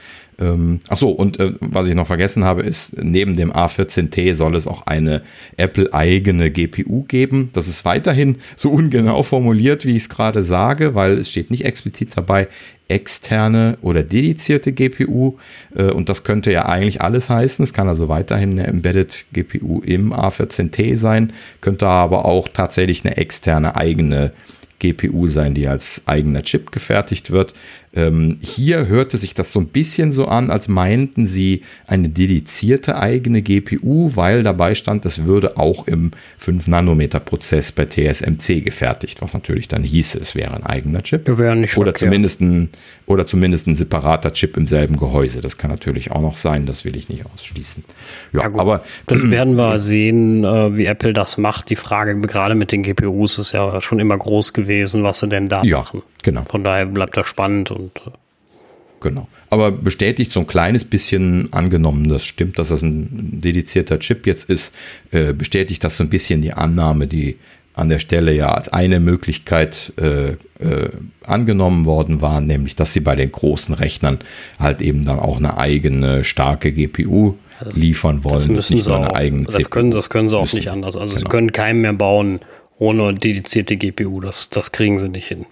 Ähm, 0.40 0.81
ach 0.89 0.98
so, 0.98 1.10
und 1.10 1.40
äh, 1.40 1.55
was 1.60 1.89
ich 1.89 1.94
noch 1.94 2.06
vergessen 2.06 2.44
habe, 2.44 2.62
ist, 2.62 2.97
neben 3.02 3.35
dem 3.36 3.52
A14T 3.52 4.35
soll 4.35 4.55
es 4.55 4.69
auch 4.69 4.86
eine 4.86 5.23
Apple-eigene 5.56 6.51
GPU 6.51 7.02
geben. 7.02 7.51
Das 7.55 7.66
ist 7.66 7.85
weiterhin 7.85 8.36
so 8.55 8.70
ungenau 8.70 9.23
formuliert, 9.24 9.85
wie 9.85 9.97
ich 9.97 10.02
es 10.02 10.09
gerade 10.09 10.43
sage, 10.43 10.94
weil 10.94 11.15
es 11.15 11.28
steht 11.28 11.51
nicht 11.51 11.65
explizit 11.65 12.16
dabei, 12.16 12.47
externe 12.86 13.78
oder 13.82 14.05
dedizierte 14.05 14.73
GPU. 14.73 15.39
Äh, 15.74 15.90
und 15.90 16.09
das 16.09 16.23
könnte 16.23 16.52
ja 16.52 16.66
eigentlich 16.66 17.02
alles 17.02 17.28
heißen. 17.28 17.62
Es 17.62 17.73
kann 17.73 17.89
also 17.89 18.09
weiterhin 18.09 18.52
eine 18.52 18.69
Embedded 18.69 19.27
GPU 19.32 19.81
im 19.81 20.12
A14T 20.12 20.97
sein, 20.97 21.32
könnte 21.60 21.89
aber 21.89 22.24
auch 22.27 22.48
tatsächlich 22.48 23.05
eine 23.05 23.16
externe 23.16 23.74
eigene 23.74 24.32
GPU 24.78 25.27
sein, 25.27 25.55
die 25.55 25.66
als 25.66 26.02
eigener 26.06 26.43
Chip 26.43 26.70
gefertigt 26.70 27.31
wird. 27.31 27.55
Ähm, 27.94 28.39
hier 28.40 28.86
hörte 28.86 29.19
sich 29.19 29.35
das 29.35 29.52
so 29.52 29.60
ein 29.60 29.66
bisschen 29.66 30.12
so 30.12 30.27
an, 30.27 30.51
als 30.51 30.69
meinten 30.69 31.27
sie 31.27 31.62
eine 31.86 32.09
dedizierte 32.09 32.98
eigene 32.98 33.43
GPU, 33.43 34.12
weil 34.15 34.43
dabei 34.43 34.74
stand, 34.74 35.05
das 35.05 35.24
würde 35.24 35.56
auch 35.56 35.86
im 35.86 36.10
5-Nanometer-Prozess 36.43 37.73
bei 37.73 37.86
TSMC 37.86 38.65
gefertigt, 38.65 39.23
was 39.23 39.35
natürlich 39.35 39.69
dann 39.69 39.82
hieße, 39.82 40.19
es 40.19 40.35
wäre 40.35 40.55
ein 40.55 40.65
eigener 40.65 41.02
Chip. 41.02 41.28
Nicht 41.28 41.77
oder, 41.77 41.94
zumindest 41.94 42.40
ein, 42.40 42.69
oder 43.06 43.24
zumindest 43.24 43.66
ein 43.66 43.74
separater 43.74 44.32
Chip 44.32 44.56
im 44.56 44.66
selben 44.66 44.98
Gehäuse. 44.98 45.40
Das 45.40 45.56
kann 45.56 45.70
natürlich 45.70 46.12
auch 46.12 46.20
noch 46.20 46.36
sein, 46.36 46.66
das 46.66 46.85
will 46.85 46.97
ich 46.97 47.09
nicht 47.09 47.24
ausschließen. 47.27 47.85
Ja, 48.32 48.43
ja 48.43 48.59
aber 48.59 48.82
das 49.06 49.23
werden 49.31 49.56
wir 49.56 49.78
sehen, 49.78 50.44
äh, 50.44 50.77
wie 50.77 50.86
Apple 50.86 51.12
das 51.12 51.39
macht. 51.39 51.70
Die 51.70 51.77
Frage 51.77 52.19
gerade 52.20 52.55
mit 52.55 52.73
den 52.73 52.82
GPUs 52.82 53.39
ist 53.39 53.52
ja 53.52 53.81
schon 53.81 53.98
immer 53.98 54.19
groß 54.19 54.52
gewesen, 54.52 55.02
was 55.02 55.20
sie 55.20 55.28
denn 55.28 55.48
da 55.48 55.62
ja, 55.62 55.78
machen. 55.78 56.02
Genau. 56.23 56.43
Von 56.44 56.65
daher 56.65 56.86
bleibt 56.86 57.16
das 57.16 57.27
spannend 57.27 57.70
und 57.78 57.96
äh, 58.06 58.10
Genau. 59.00 59.28
Aber 59.50 59.70
bestätigt 59.70 60.32
so 60.32 60.40
ein 60.40 60.46
kleines 60.46 60.84
bisschen 60.84 61.52
angenommen, 61.52 62.09
das 62.09 62.24
stimmt, 62.24 62.59
dass 62.59 62.68
das 62.68 62.82
ein 62.82 63.40
dedizierter 63.40 63.98
Chip 64.00 64.26
jetzt 64.26 64.50
ist, 64.50 64.74
äh, 65.10 65.32
bestätigt 65.32 65.84
das 65.84 65.96
so 65.96 66.05
ein 66.05 66.10
bisschen 66.10 66.42
die 66.42 66.52
Annahme, 66.52 67.06
die 67.06 67.36
an 67.74 67.88
der 67.88 68.00
Stelle 68.00 68.34
ja 68.34 68.52
als 68.52 68.68
eine 68.68 68.98
Möglichkeit 68.98 69.92
äh, 69.98 70.32
äh, 70.62 70.90
angenommen 71.24 71.84
worden 71.84 72.20
war, 72.20 72.40
nämlich 72.40 72.74
dass 72.74 72.92
sie 72.92 73.00
bei 73.00 73.14
den 73.14 73.30
großen 73.30 73.74
Rechnern 73.74 74.18
halt 74.59 74.82
eben 74.82 75.05
dann 75.05 75.20
auch 75.20 75.36
eine 75.36 75.59
eigene 75.59 76.24
starke 76.24 76.72
GPU 76.72 77.34
das, 77.60 77.76
liefern 77.76 78.24
wollen. 78.24 78.34
Das 78.34 78.48
müssen 78.48 78.78
sie 78.78 78.92
auch, 78.92 79.14
eigene 79.14 79.44
das 79.44 79.70
können, 79.70 79.92
das 79.92 80.10
können 80.10 80.28
sie 80.28 80.36
auch 80.36 80.52
nicht 80.52 80.70
anders. 80.70 80.96
Also 80.96 81.14
genau. 81.14 81.26
sie 81.26 81.30
können 81.30 81.52
keinen 81.52 81.80
mehr 81.80 81.92
bauen 81.92 82.40
ohne 82.80 83.14
dedizierte 83.14 83.76
GPU. 83.76 84.20
Das, 84.20 84.50
das 84.50 84.72
kriegen 84.72 84.98
sie 84.98 85.09
nicht 85.09 85.28
hin. 85.28 85.46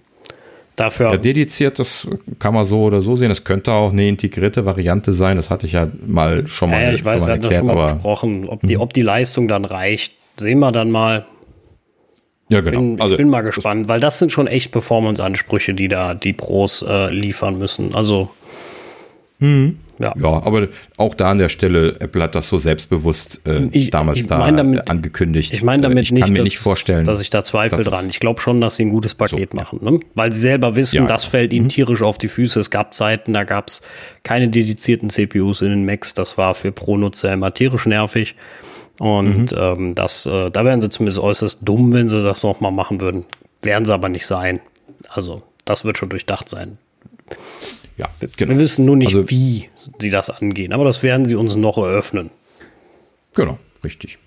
Dafür. 0.77 1.09
Ja, 1.09 1.17
dediziert, 1.17 1.79
das 1.79 2.07
kann 2.37 2.53
man 2.53 2.63
so 2.63 2.83
oder 2.83 3.01
so 3.01 3.15
sehen. 3.15 3.29
Das 3.29 3.43
könnte 3.43 3.73
auch 3.73 3.91
eine 3.91 4.07
integrierte 4.07 4.63
Variante 4.63 5.11
sein. 5.11 5.35
Das 5.35 5.49
hatte 5.49 5.65
ich 5.65 5.71
ja 5.71 5.87
mal 6.05 6.45
schon 6.45 6.69
mal, 6.69 6.83
ja, 6.83 6.91
ich 6.91 7.03
weiß, 7.03 7.25
wir 7.25 7.33
hatten 7.33 7.41
das 7.41 7.55
schon 7.55 7.65
mal 7.65 7.93
besprochen. 7.93 8.47
Ob 8.47 8.61
die, 8.61 8.75
mhm. 8.75 8.81
ob 8.81 8.93
die 8.93 9.01
Leistung 9.01 9.47
dann 9.47 9.65
reicht, 9.65 10.13
sehen 10.37 10.59
wir 10.59 10.71
dann 10.71 10.91
mal. 10.91 11.25
Ja, 12.49 12.61
genau. 12.61 12.77
Bin, 12.77 13.01
also, 13.01 13.15
ich 13.15 13.17
bin 13.17 13.31
mal 13.31 13.41
gespannt, 13.41 13.89
weil 13.89 13.99
das 13.99 14.19
sind 14.19 14.31
schon 14.31 14.45
echt 14.45 14.71
Performance-Ansprüche, 14.71 15.73
die 15.73 15.87
da 15.87 16.13
die 16.13 16.33
Pros 16.33 16.85
äh, 16.87 17.11
liefern 17.11 17.57
müssen. 17.57 17.95
Also 17.95 18.29
mhm. 19.39 19.79
Ja. 19.99 20.13
ja, 20.15 20.29
aber 20.29 20.67
auch 20.97 21.13
da 21.15 21.31
an 21.31 21.37
der 21.37 21.49
Stelle, 21.49 21.99
Apple 21.99 22.23
hat 22.23 22.35
das 22.35 22.47
so 22.47 22.57
selbstbewusst 22.57 23.41
äh, 23.47 23.67
ich, 23.71 23.89
damals 23.89 24.19
ich 24.19 24.27
da 24.27 24.51
damit, 24.51 24.89
angekündigt. 24.89 25.53
Ich 25.53 25.63
meine 25.63 25.83
damit 25.83 26.03
ich 26.03 26.11
nicht, 26.11 26.21
kann 26.21 26.33
mir 26.33 26.39
dass, 26.39 26.43
nicht 26.43 26.59
vorstellen, 26.59 27.05
dass 27.05 27.21
ich 27.21 27.29
da 27.29 27.43
Zweifel 27.43 27.83
dran. 27.83 28.09
Ich 28.09 28.19
glaube 28.19 28.41
schon, 28.41 28.61
dass 28.61 28.75
sie 28.75 28.85
ein 28.85 28.91
gutes 28.91 29.15
Paket 29.15 29.51
so, 29.51 29.57
machen, 29.57 29.79
ne? 29.81 29.99
weil 30.15 30.31
sie 30.31 30.39
selber 30.39 30.75
wissen, 30.75 30.97
ja. 30.97 31.05
das 31.05 31.25
fällt 31.25 31.53
ihnen 31.53 31.65
mhm. 31.65 31.69
tierisch 31.69 32.01
auf 32.01 32.17
die 32.17 32.27
Füße. 32.27 32.59
Es 32.59 32.69
gab 32.69 32.93
Zeiten, 32.93 33.33
da 33.33 33.43
gab 33.43 33.69
es 33.69 33.81
keine 34.23 34.49
dedizierten 34.49 35.09
CPUs 35.09 35.61
in 35.61 35.69
den 35.69 35.85
Macs. 35.85 36.13
Das 36.13 36.37
war 36.37 36.53
für 36.53 36.71
Pro-Nutzer 36.71 37.33
immer 37.33 37.53
tierisch 37.53 37.85
nervig. 37.85 38.35
Und 38.99 39.51
mhm. 39.51 39.57
ähm, 39.57 39.95
das, 39.95 40.25
äh, 40.25 40.49
da 40.49 40.65
wären 40.65 40.81
sie 40.81 40.89
zumindest 40.89 41.19
äußerst 41.19 41.59
dumm, 41.61 41.93
wenn 41.93 42.07
sie 42.07 42.21
das 42.23 42.43
nochmal 42.43 42.71
machen 42.71 43.01
würden. 43.01 43.25
Werden 43.61 43.85
sie 43.85 43.93
aber 43.93 44.09
nicht 44.09 44.25
sein. 44.25 44.59
Also, 45.09 45.43
das 45.65 45.85
wird 45.85 45.97
schon 45.97 46.09
durchdacht 46.09 46.49
sein. 46.49 46.77
Ja, 47.97 48.09
genau. 48.37 48.53
Wir 48.53 48.59
wissen 48.59 48.85
nur 48.85 48.95
nicht, 48.95 49.15
also, 49.15 49.29
wie 49.29 49.69
sie 49.99 50.09
das 50.09 50.29
angehen, 50.29 50.71
aber 50.71 50.85
das 50.85 51.03
werden 51.03 51.25
sie 51.25 51.35
uns 51.35 51.55
noch 51.55 51.77
eröffnen. 51.77 52.29
Genau, 53.33 53.57
richtig. 53.83 54.19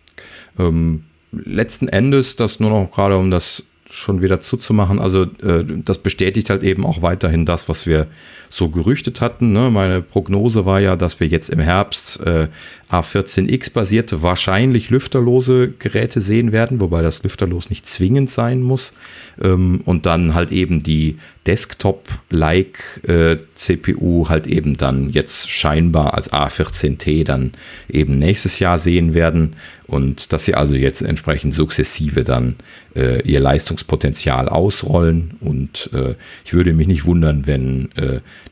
Ähm, 0.58 1.04
letzten 1.32 1.88
Endes, 1.88 2.36
das 2.36 2.60
nur 2.60 2.70
noch 2.70 2.90
gerade 2.90 3.16
um 3.16 3.30
das 3.30 3.64
schon 3.90 4.22
wieder 4.22 4.40
zuzumachen. 4.40 5.00
Also 5.00 5.24
äh, 5.42 5.64
das 5.66 5.98
bestätigt 5.98 6.50
halt 6.50 6.62
eben 6.62 6.86
auch 6.86 7.02
weiterhin 7.02 7.44
das, 7.44 7.68
was 7.68 7.86
wir 7.86 8.06
so 8.48 8.68
gerüchtet 8.68 9.20
hatten. 9.20 9.52
Ne? 9.52 9.70
Meine 9.70 10.00
Prognose 10.00 10.64
war 10.64 10.80
ja, 10.80 10.96
dass 10.96 11.20
wir 11.20 11.26
jetzt 11.26 11.48
im 11.48 11.58
Herbst 11.58 12.20
äh, 12.20 12.48
A14X 12.90 13.72
basierte, 13.72 14.22
wahrscheinlich 14.22 14.90
lüfterlose 14.90 15.72
Geräte 15.78 16.20
sehen 16.20 16.50
werden, 16.50 16.80
wobei 16.80 17.02
das 17.02 17.22
lüfterlos 17.22 17.70
nicht 17.70 17.86
zwingend 17.86 18.30
sein 18.30 18.62
muss. 18.62 18.92
Ähm, 19.40 19.80
und 19.84 20.06
dann 20.06 20.34
halt 20.34 20.50
eben 20.50 20.82
die 20.82 21.18
Desktop-like 21.46 23.08
äh, 23.08 23.36
CPU 23.54 24.28
halt 24.28 24.46
eben 24.46 24.76
dann 24.76 25.10
jetzt 25.10 25.50
scheinbar 25.50 26.14
als 26.14 26.32
A14T 26.32 27.24
dann 27.24 27.52
eben 27.88 28.18
nächstes 28.18 28.58
Jahr 28.58 28.76
sehen 28.76 29.14
werden 29.14 29.56
und 29.86 30.32
dass 30.32 30.44
sie 30.44 30.54
also 30.54 30.74
jetzt 30.74 31.00
entsprechend 31.00 31.54
sukzessive 31.54 32.24
dann 32.24 32.56
äh, 32.94 33.22
ihr 33.22 33.40
Leistungspotenzial 33.40 34.48
ausrollen 34.48 35.32
und 35.40 35.90
äh, 35.94 36.14
ich 36.44 36.52
würde 36.52 36.72
mich 36.72 36.86
nicht 36.86 37.06
wundern, 37.06 37.46
wenn 37.46 37.88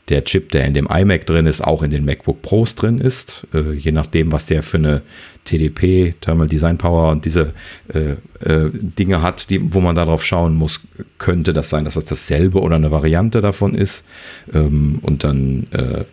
der 0.08 0.24
Chip, 0.24 0.52
der 0.52 0.64
in 0.64 0.74
dem 0.74 0.86
iMac 0.86 1.26
drin 1.26 1.46
ist, 1.46 1.60
auch 1.60 1.82
in 1.82 1.90
den 1.90 2.04
MacBook 2.04 2.42
Pros 2.42 2.74
drin 2.74 2.98
ist, 2.98 3.46
äh, 3.54 3.72
je 3.72 3.92
nachdem, 3.92 4.32
was 4.32 4.46
der 4.46 4.62
für 4.62 4.78
eine 4.78 5.02
TDP, 5.44 6.14
Thermal 6.20 6.46
Design 6.46 6.78
Power 6.78 7.10
und 7.10 7.24
diese 7.24 7.54
äh, 7.92 8.12
äh, 8.44 8.70
Dinge 8.72 9.22
hat, 9.22 9.50
die, 9.50 9.74
wo 9.74 9.80
man 9.80 9.94
darauf 9.94 10.24
schauen 10.24 10.54
muss, 10.54 10.80
könnte 11.18 11.52
das 11.52 11.70
sein, 11.70 11.84
dass 11.84 11.94
das 11.94 12.04
dasselbe 12.04 12.60
oder 12.60 12.76
eine 12.76 12.90
Variante 12.90 13.40
davon 13.40 13.74
ist 13.74 14.04
ähm, 14.52 15.00
und 15.02 15.24
dann 15.24 15.66
äh, 15.72 16.04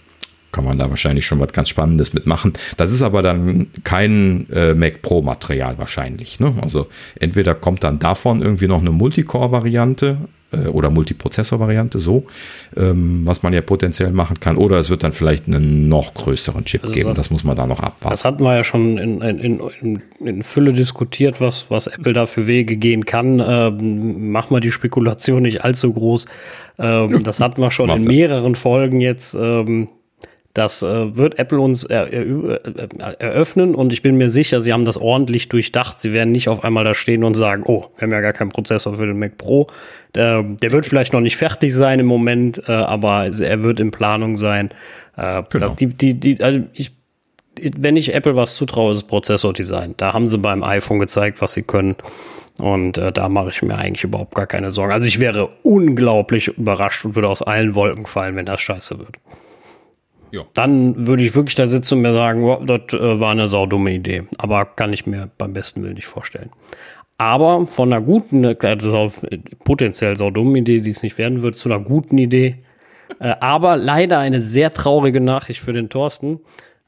kann 0.55 0.63
man 0.63 0.79
da 0.79 0.89
wahrscheinlich 0.89 1.25
schon 1.25 1.41
was 1.41 1.51
ganz 1.51 1.67
Spannendes 1.67 2.13
mitmachen. 2.13 2.53
Das 2.77 2.93
ist 2.93 3.01
aber 3.01 3.21
dann 3.21 3.67
kein 3.83 4.49
äh, 4.51 4.73
Mac 4.73 5.01
Pro 5.01 5.21
Material 5.21 5.77
wahrscheinlich. 5.77 6.39
Ne? 6.39 6.55
Also 6.61 6.87
entweder 7.19 7.55
kommt 7.55 7.83
dann 7.83 7.99
davon 7.99 8.41
irgendwie 8.41 8.67
noch 8.67 8.79
eine 8.79 8.91
Multicore-Variante 8.91 10.17
äh, 10.55 10.67
oder 10.67 10.89
Multiprozessor-Variante, 10.89 11.99
so, 11.99 12.25
ähm, 12.75 13.21
was 13.25 13.43
man 13.43 13.53
ja 13.53 13.61
potenziell 13.61 14.11
machen 14.11 14.39
kann, 14.39 14.57
oder 14.57 14.77
es 14.77 14.89
wird 14.89 15.03
dann 15.03 15.13
vielleicht 15.13 15.47
einen 15.47 15.87
noch 15.89 16.13
größeren 16.13 16.65
Chip 16.65 16.83
also 16.83 16.93
geben. 16.93 17.09
Das, 17.09 17.17
das, 17.17 17.31
muss 17.31 17.43
man 17.43 17.55
da 17.55 17.67
noch 17.67 17.79
abwarten. 17.79 18.09
Das 18.09 18.25
hatten 18.25 18.43
wir 18.43 18.55
ja 18.55 18.63
schon 18.63 18.97
in, 18.97 19.21
in, 19.21 19.59
in, 19.81 20.01
in 20.19 20.43
Fülle 20.43 20.73
diskutiert, 20.73 21.41
was, 21.41 21.69
was 21.69 21.87
Apple 21.87 22.13
da 22.13 22.25
für 22.25 22.47
Wege 22.47 22.77
gehen 22.77 23.05
kann. 23.05 23.43
Ähm, 23.45 24.31
machen 24.31 24.55
wir 24.55 24.61
die 24.61 24.71
Spekulation 24.71 25.43
nicht 25.43 25.63
allzu 25.63 25.93
groß. 25.93 26.25
Ähm, 26.77 27.23
das 27.23 27.39
hatten 27.39 27.61
wir 27.61 27.71
schon 27.71 27.89
in 27.89 28.03
mehreren 28.03 28.55
Folgen 28.55 29.01
jetzt. 29.01 29.33
Ähm, 29.33 29.89
das 30.55 30.83
äh, 30.83 31.17
wird 31.17 31.37
Apple 31.37 31.59
uns 31.59 31.83
er, 31.83 32.13
er, 32.13 33.21
eröffnen 33.21 33.75
und 33.75 33.91
ich 33.91 34.01
bin 34.01 34.15
mir 34.15 34.29
sicher, 34.29 34.61
sie 34.61 34.71
haben 34.71 34.85
das 34.85 34.95
ordentlich 34.95 35.49
durchdacht. 35.49 35.99
Sie 35.99 36.13
werden 36.13 36.31
nicht 36.31 36.47
auf 36.47 36.63
einmal 36.63 36.85
da 36.85 36.93
stehen 36.93 37.25
und 37.25 37.35
sagen, 37.35 37.63
oh, 37.65 37.87
wir 37.97 38.03
haben 38.03 38.11
ja 38.11 38.21
gar 38.21 38.31
keinen 38.31 38.49
Prozessor 38.49 38.95
für 38.95 39.05
den 39.05 39.19
Mac 39.19 39.37
Pro. 39.37 39.67
Der, 40.15 40.43
der 40.43 40.71
wird 40.71 40.85
vielleicht 40.85 41.11
noch 41.11 41.19
nicht 41.19 41.35
fertig 41.35 41.75
sein 41.75 41.99
im 41.99 42.05
Moment, 42.05 42.63
äh, 42.69 42.71
aber 42.71 43.27
er 43.27 43.63
wird 43.63 43.81
in 43.81 43.91
Planung 43.91 44.37
sein. 44.37 44.69
Äh, 45.17 45.43
genau. 45.49 45.71
die, 45.71 45.87
die, 45.87 46.13
die, 46.13 46.41
also 46.41 46.61
ich, 46.71 46.93
wenn 47.59 47.97
ich 47.97 48.13
Apple 48.13 48.37
was 48.37 48.55
zutraue, 48.55 48.93
ist 48.93 49.07
Prozessordesign. 49.07 49.95
Da 49.97 50.13
haben 50.13 50.29
sie 50.29 50.37
beim 50.37 50.63
iPhone 50.63 50.99
gezeigt, 50.99 51.41
was 51.41 51.51
sie 51.51 51.63
können. 51.63 51.97
Und 52.59 52.97
äh, 52.97 53.11
da 53.11 53.27
mache 53.27 53.49
ich 53.49 53.61
mir 53.61 53.77
eigentlich 53.77 54.05
überhaupt 54.05 54.33
gar 54.35 54.47
keine 54.47 54.71
Sorgen. 54.71 54.93
Also 54.93 55.05
ich 55.05 55.19
wäre 55.19 55.49
unglaublich 55.63 56.47
überrascht 56.47 57.03
und 57.03 57.15
würde 57.15 57.27
aus 57.27 57.41
allen 57.41 57.75
Wolken 57.75 58.05
fallen, 58.05 58.37
wenn 58.37 58.45
das 58.45 58.61
scheiße 58.61 58.97
wird. 58.99 59.17
Ja. 60.31 60.43
Dann 60.53 61.07
würde 61.07 61.23
ich 61.23 61.35
wirklich 61.35 61.55
da 61.55 61.67
sitzen 61.67 61.95
und 61.95 62.01
mir 62.01 62.13
sagen, 62.13 62.43
wow, 62.43 62.59
das 62.65 62.93
äh, 62.93 63.19
war 63.19 63.31
eine 63.31 63.47
saudumme 63.47 63.93
Idee. 63.93 64.23
Aber 64.37 64.65
kann 64.65 64.93
ich 64.93 65.05
mir 65.05 65.29
beim 65.37 65.53
besten 65.53 65.83
Willen 65.83 65.95
nicht 65.95 66.07
vorstellen. 66.07 66.49
Aber 67.17 67.65
von 67.67 67.93
einer 67.93 68.01
guten, 68.03 68.43
äh, 68.43 68.55
also 68.61 69.11
potenziell 69.63 70.15
saudummen 70.15 70.55
Idee, 70.57 70.81
die 70.81 70.89
es 70.89 71.03
nicht 71.03 71.17
werden 71.17 71.41
wird, 71.41 71.55
zu 71.55 71.69
einer 71.69 71.79
guten 71.79 72.17
Idee. 72.17 72.57
Äh, 73.19 73.35
aber 73.39 73.77
leider 73.77 74.19
eine 74.19 74.41
sehr 74.41 74.73
traurige 74.73 75.21
Nachricht 75.21 75.61
für 75.61 75.73
den 75.73 75.89
Thorsten. 75.89 76.39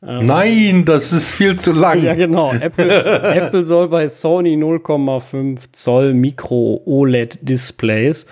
Ähm, 0.05 0.25
Nein, 0.25 0.85
das 0.85 1.11
ist 1.11 1.31
viel 1.31 1.55
zu 1.57 1.71
lang. 1.71 2.03
Ja, 2.03 2.13
genau. 2.13 2.53
Apple, 2.53 3.03
Apple 3.33 3.63
soll 3.63 3.87
bei 3.87 4.07
Sony 4.07 4.55
0,5 4.55 5.71
Zoll 5.71 6.13
Micro 6.13 6.81
OLED 6.85 7.39
Displays 7.41 8.27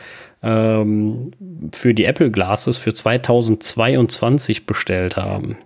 ähm, 0.45 1.31
für 1.73 1.93
die 1.93 2.05
Apple 2.05 2.31
Glasses 2.31 2.77
für 2.77 2.93
2022 2.93 4.65
bestellt 4.65 5.17
haben. 5.17 5.57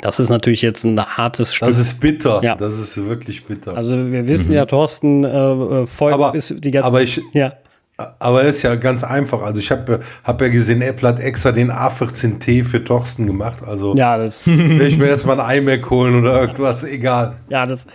Das 0.00 0.20
ist 0.20 0.28
natürlich 0.28 0.62
jetzt 0.62 0.84
ein 0.84 1.00
hartes 1.00 1.54
Stück. 1.54 1.68
Das 1.68 1.78
ist 1.78 2.00
bitter. 2.00 2.40
Ja. 2.42 2.54
Das 2.54 2.78
ist 2.78 2.96
wirklich 2.96 3.44
bitter. 3.44 3.76
Also 3.76 3.96
wir 4.10 4.28
wissen 4.28 4.50
mhm. 4.50 4.56
ja, 4.56 4.66
Thorsten 4.66 5.24
äh, 5.24 5.28
äh 5.28 5.86
folgt 5.86 6.14
aber, 6.14 6.32
bis 6.32 6.54
die 6.56 6.70
ganze. 6.70 6.86
Aber 6.86 7.02
ich, 7.02 7.20
ja. 7.32 7.54
Aber 8.18 8.44
es 8.44 8.56
ist 8.56 8.62
ja 8.62 8.74
ganz 8.74 9.04
einfach. 9.04 9.40
Also 9.40 9.58
ich 9.58 9.70
habe 9.70 10.00
hab 10.22 10.42
ja 10.42 10.48
gesehen, 10.48 10.82
Apple 10.82 11.08
hat 11.08 11.18
extra 11.18 11.50
den 11.50 11.72
A14T 11.72 12.62
für 12.62 12.84
Torsten 12.84 13.26
gemacht. 13.26 13.62
Also 13.66 13.94
ja, 13.94 14.18
das 14.18 14.46
will 14.46 14.82
ich 14.82 14.98
mir 14.98 15.06
erstmal 15.06 15.40
ein 15.40 15.60
iMac 15.60 15.88
holen 15.88 16.20
oder 16.20 16.42
irgendwas, 16.42 16.84
egal. 16.84 17.36
Ja, 17.48 17.64
das, 17.64 17.86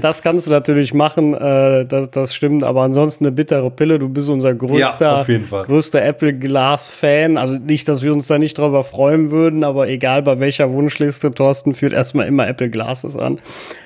das 0.00 0.22
kannst 0.22 0.46
du 0.46 0.50
natürlich 0.50 0.94
machen, 0.94 1.34
äh, 1.34 1.84
das, 1.84 2.10
das 2.10 2.34
stimmt. 2.34 2.64
Aber 2.64 2.80
ansonsten 2.80 3.26
eine 3.26 3.32
bittere 3.32 3.70
Pille. 3.70 3.98
Du 3.98 4.08
bist 4.08 4.30
unser 4.30 4.54
größter, 4.54 5.26
ja, 5.28 5.62
größter 5.62 6.02
Apple 6.02 6.32
Glass 6.32 6.88
Fan. 6.88 7.36
Also 7.36 7.58
nicht, 7.58 7.86
dass 7.86 8.00
wir 8.00 8.14
uns 8.14 8.28
da 8.28 8.38
nicht 8.38 8.56
drüber 8.56 8.82
freuen 8.82 9.30
würden, 9.30 9.62
aber 9.62 9.88
egal 9.88 10.22
bei 10.22 10.40
welcher 10.40 10.72
Wunschliste, 10.72 11.32
Thorsten 11.32 11.74
führt 11.74 11.92
erstmal 11.92 12.26
immer 12.26 12.48
Apple 12.48 12.70
Glasses 12.70 13.18
an. 13.18 13.38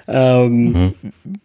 Ähm, 0.07 0.53
mhm. 0.53 0.95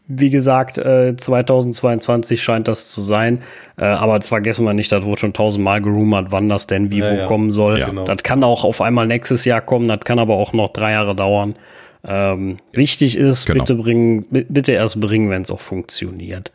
Wie 0.08 0.30
gesagt, 0.30 0.78
äh, 0.78 1.16
2022 1.16 2.42
scheint 2.44 2.68
das 2.68 2.92
zu 2.92 3.02
sein. 3.02 3.42
Äh, 3.80 3.86
aber 3.86 4.22
vergessen 4.22 4.66
wir 4.66 4.74
nicht, 4.74 4.92
das 4.92 5.06
wurde 5.06 5.22
schon 5.22 5.34
tausendmal 5.34 5.82
gerumort, 5.82 6.28
wann 6.32 6.50
das 6.50 6.68
denn 6.68 6.92
wie 6.92 7.00
ja, 7.00 7.12
wo 7.12 7.16
ja. 7.16 7.26
kommen 7.28 7.54
soll. 7.54 7.80
Ja, 7.80 7.90
genau. 7.90 8.04
Das 8.04 8.24
kann 8.24 8.44
auch 8.44 8.66
auf 8.66 8.82
einmal 8.82 9.08
nächstes 9.08 9.46
Jahr 9.46 9.62
kommen, 9.62 9.88
das 9.88 10.02
kann 10.02 10.20
aber 10.20 10.36
auch 10.36 10.52
noch 10.52 10.74
drei 10.74 10.92
Jahre 10.92 11.16
dauern. 11.16 11.56
Ähm, 12.06 12.58
wichtig 12.74 13.16
ist, 13.16 13.46
genau. 13.46 13.64
bitte 13.64 13.76
bringen, 13.76 14.26
bitte 14.30 14.74
erst 14.74 15.00
bringen, 15.00 15.30
wenn 15.30 15.44
es 15.44 15.52
auch 15.52 15.62
funktioniert. 15.62 16.52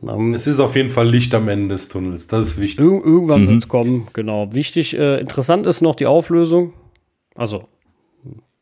Um, 0.00 0.34
es 0.34 0.46
ist 0.46 0.60
auf 0.60 0.76
jeden 0.76 0.90
Fall 0.90 1.08
Licht 1.08 1.34
am 1.34 1.48
Ende 1.48 1.74
des 1.74 1.88
Tunnels, 1.88 2.26
das 2.26 2.48
ist 2.48 2.60
wichtig. 2.60 2.84
Ir 2.84 3.04
irgendwann 3.04 3.44
mhm. 3.44 3.48
wird 3.48 3.58
es 3.62 3.68
kommen, 3.68 4.06
genau. 4.12 4.52
Wichtig, 4.52 4.96
äh, 4.96 5.20
interessant 5.20 5.66
ist 5.66 5.80
noch 5.80 5.94
die 5.94 6.06
Auflösung. 6.06 6.74
Also 7.34 7.68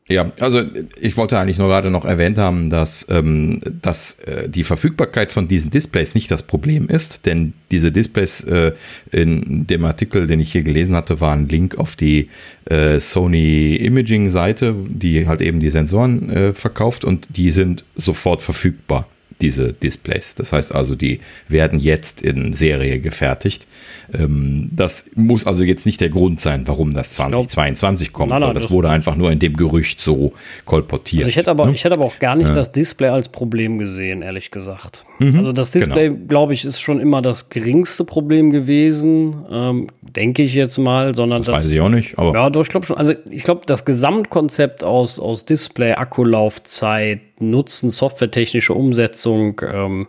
ja, 0.09 0.31
also 0.39 0.63
ich 1.01 1.17
wollte 1.17 1.37
eigentlich 1.37 1.57
nur 1.57 1.67
gerade 1.67 1.91
noch 1.91 2.05
erwähnt 2.05 2.37
haben, 2.37 2.69
dass, 2.69 3.05
ähm, 3.09 3.59
dass 3.81 4.13
äh, 4.19 4.47
die 4.47 4.63
Verfügbarkeit 4.63 5.33
von 5.33 5.49
diesen 5.49 5.69
Displays 5.69 6.15
nicht 6.15 6.31
das 6.31 6.43
Problem 6.43 6.87
ist, 6.87 7.25
denn 7.25 7.51
diese 7.71 7.91
Displays 7.91 8.41
äh, 8.41 8.71
in 9.11 9.67
dem 9.67 9.83
Artikel, 9.83 10.25
den 10.25 10.39
ich 10.39 10.53
hier 10.53 10.63
gelesen 10.63 10.95
hatte, 10.95 11.19
war 11.19 11.33
ein 11.33 11.49
Link 11.49 11.77
auf 11.77 11.97
die 11.97 12.29
äh, 12.65 12.99
Sony 12.99 13.75
Imaging 13.75 14.29
Seite, 14.29 14.75
die 14.87 15.27
halt 15.27 15.41
eben 15.41 15.59
die 15.59 15.69
Sensoren 15.69 16.29
äh, 16.29 16.53
verkauft 16.53 17.03
und 17.03 17.27
die 17.29 17.51
sind 17.51 17.83
sofort 17.95 18.41
verfügbar 18.41 19.07
diese 19.41 19.73
Displays. 19.73 20.35
Das 20.35 20.53
heißt 20.53 20.73
also, 20.73 20.95
die 20.95 21.19
werden 21.47 21.79
jetzt 21.79 22.21
in 22.21 22.53
Serie 22.53 22.99
gefertigt. 22.99 23.67
Ähm, 24.13 24.69
das 24.71 25.09
muss 25.15 25.45
also 25.45 25.63
jetzt 25.63 25.85
nicht 25.85 25.99
der 26.01 26.09
Grund 26.09 26.39
sein, 26.39 26.63
warum 26.67 26.93
das 26.93 27.13
2022 27.13 28.13
kommt. 28.13 28.29
Nein, 28.29 28.41
nein, 28.41 28.53
das, 28.53 28.63
das 28.63 28.71
wurde 28.71 28.89
einfach 28.89 29.15
nur 29.15 29.31
in 29.31 29.39
dem 29.39 29.55
Gerücht 29.55 30.01
so 30.01 30.33
kolportiert. 30.65 31.21
Also 31.21 31.29
ich 31.29 31.35
hätte 31.35 31.51
aber, 31.51 31.65
ne? 31.65 31.73
ich 31.73 31.83
hätte 31.83 31.95
aber 31.95 32.05
auch 32.05 32.19
gar 32.19 32.35
nicht 32.35 32.49
ja. 32.49 32.55
das 32.55 32.71
Display 32.71 33.09
als 33.09 33.29
Problem 33.29 33.79
gesehen, 33.79 34.21
ehrlich 34.21 34.51
gesagt. 34.51 35.05
Mhm, 35.19 35.37
also 35.37 35.51
das 35.51 35.71
Display, 35.71 36.09
genau. 36.09 36.25
glaube 36.27 36.53
ich, 36.53 36.63
ist 36.63 36.79
schon 36.79 36.99
immer 36.99 37.21
das 37.21 37.49
geringste 37.49 38.05
Problem 38.05 38.51
gewesen, 38.51 39.35
ähm, 39.51 39.87
denke 40.01 40.43
ich 40.43 40.53
jetzt 40.53 40.77
mal, 40.77 41.13
sondern 41.13 41.39
das, 41.39 41.47
das 41.47 41.55
weiß 41.55 41.71
ich 41.71 41.81
auch 41.81 41.89
nicht. 41.89 42.17
Aber 42.17 42.33
ja, 42.33 42.49
doch, 42.49 42.61
ich 42.61 42.69
glaube 42.69 42.85
schon. 42.85 42.97
Also 42.97 43.13
ich 43.29 43.43
glaube, 43.43 43.61
das 43.65 43.85
Gesamtkonzept 43.85 44.83
aus, 44.83 45.19
aus 45.19 45.45
Display, 45.45 45.93
Akkulaufzeit, 45.93 47.19
Nutzen, 47.39 47.89
softwaretechnische 47.89 48.73
Umsetzung, 48.73 49.61
ähm, 49.71 50.07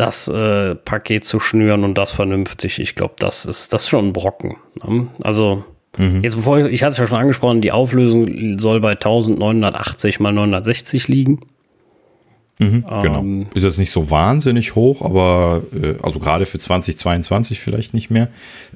das 0.00 0.28
äh, 0.28 0.74
Paket 0.74 1.24
zu 1.24 1.40
schnüren 1.40 1.84
und 1.84 1.98
das 1.98 2.12
vernünftig, 2.12 2.78
ich 2.78 2.94
glaube, 2.94 3.14
das 3.18 3.44
ist 3.44 3.72
das 3.72 3.82
ist 3.82 3.88
schon 3.88 4.08
ein 4.08 4.12
Brocken. 4.12 4.56
Ne? 4.84 5.08
Also 5.22 5.64
Mhm. 5.98 6.22
Jetzt 6.22 6.36
bevor 6.36 6.58
ich, 6.58 6.66
ich 6.66 6.82
hatte 6.82 6.92
es 6.92 6.98
ja 6.98 7.06
schon 7.06 7.18
angesprochen, 7.18 7.60
die 7.60 7.72
Auflösung 7.72 8.58
soll 8.58 8.80
bei 8.80 8.92
1980 8.92 10.20
mal 10.20 10.32
960 10.32 11.08
liegen. 11.08 11.40
Mhm, 12.58 12.84
genau. 13.02 13.20
Ähm, 13.20 13.46
ist 13.54 13.64
jetzt 13.64 13.78
nicht 13.78 13.90
so 13.90 14.10
wahnsinnig 14.10 14.74
hoch, 14.74 15.02
aber 15.02 15.62
äh, 15.74 15.94
also 16.02 16.18
gerade 16.18 16.44
für 16.44 16.58
2022 16.58 17.58
vielleicht 17.58 17.94
nicht 17.94 18.10
mehr. 18.10 18.28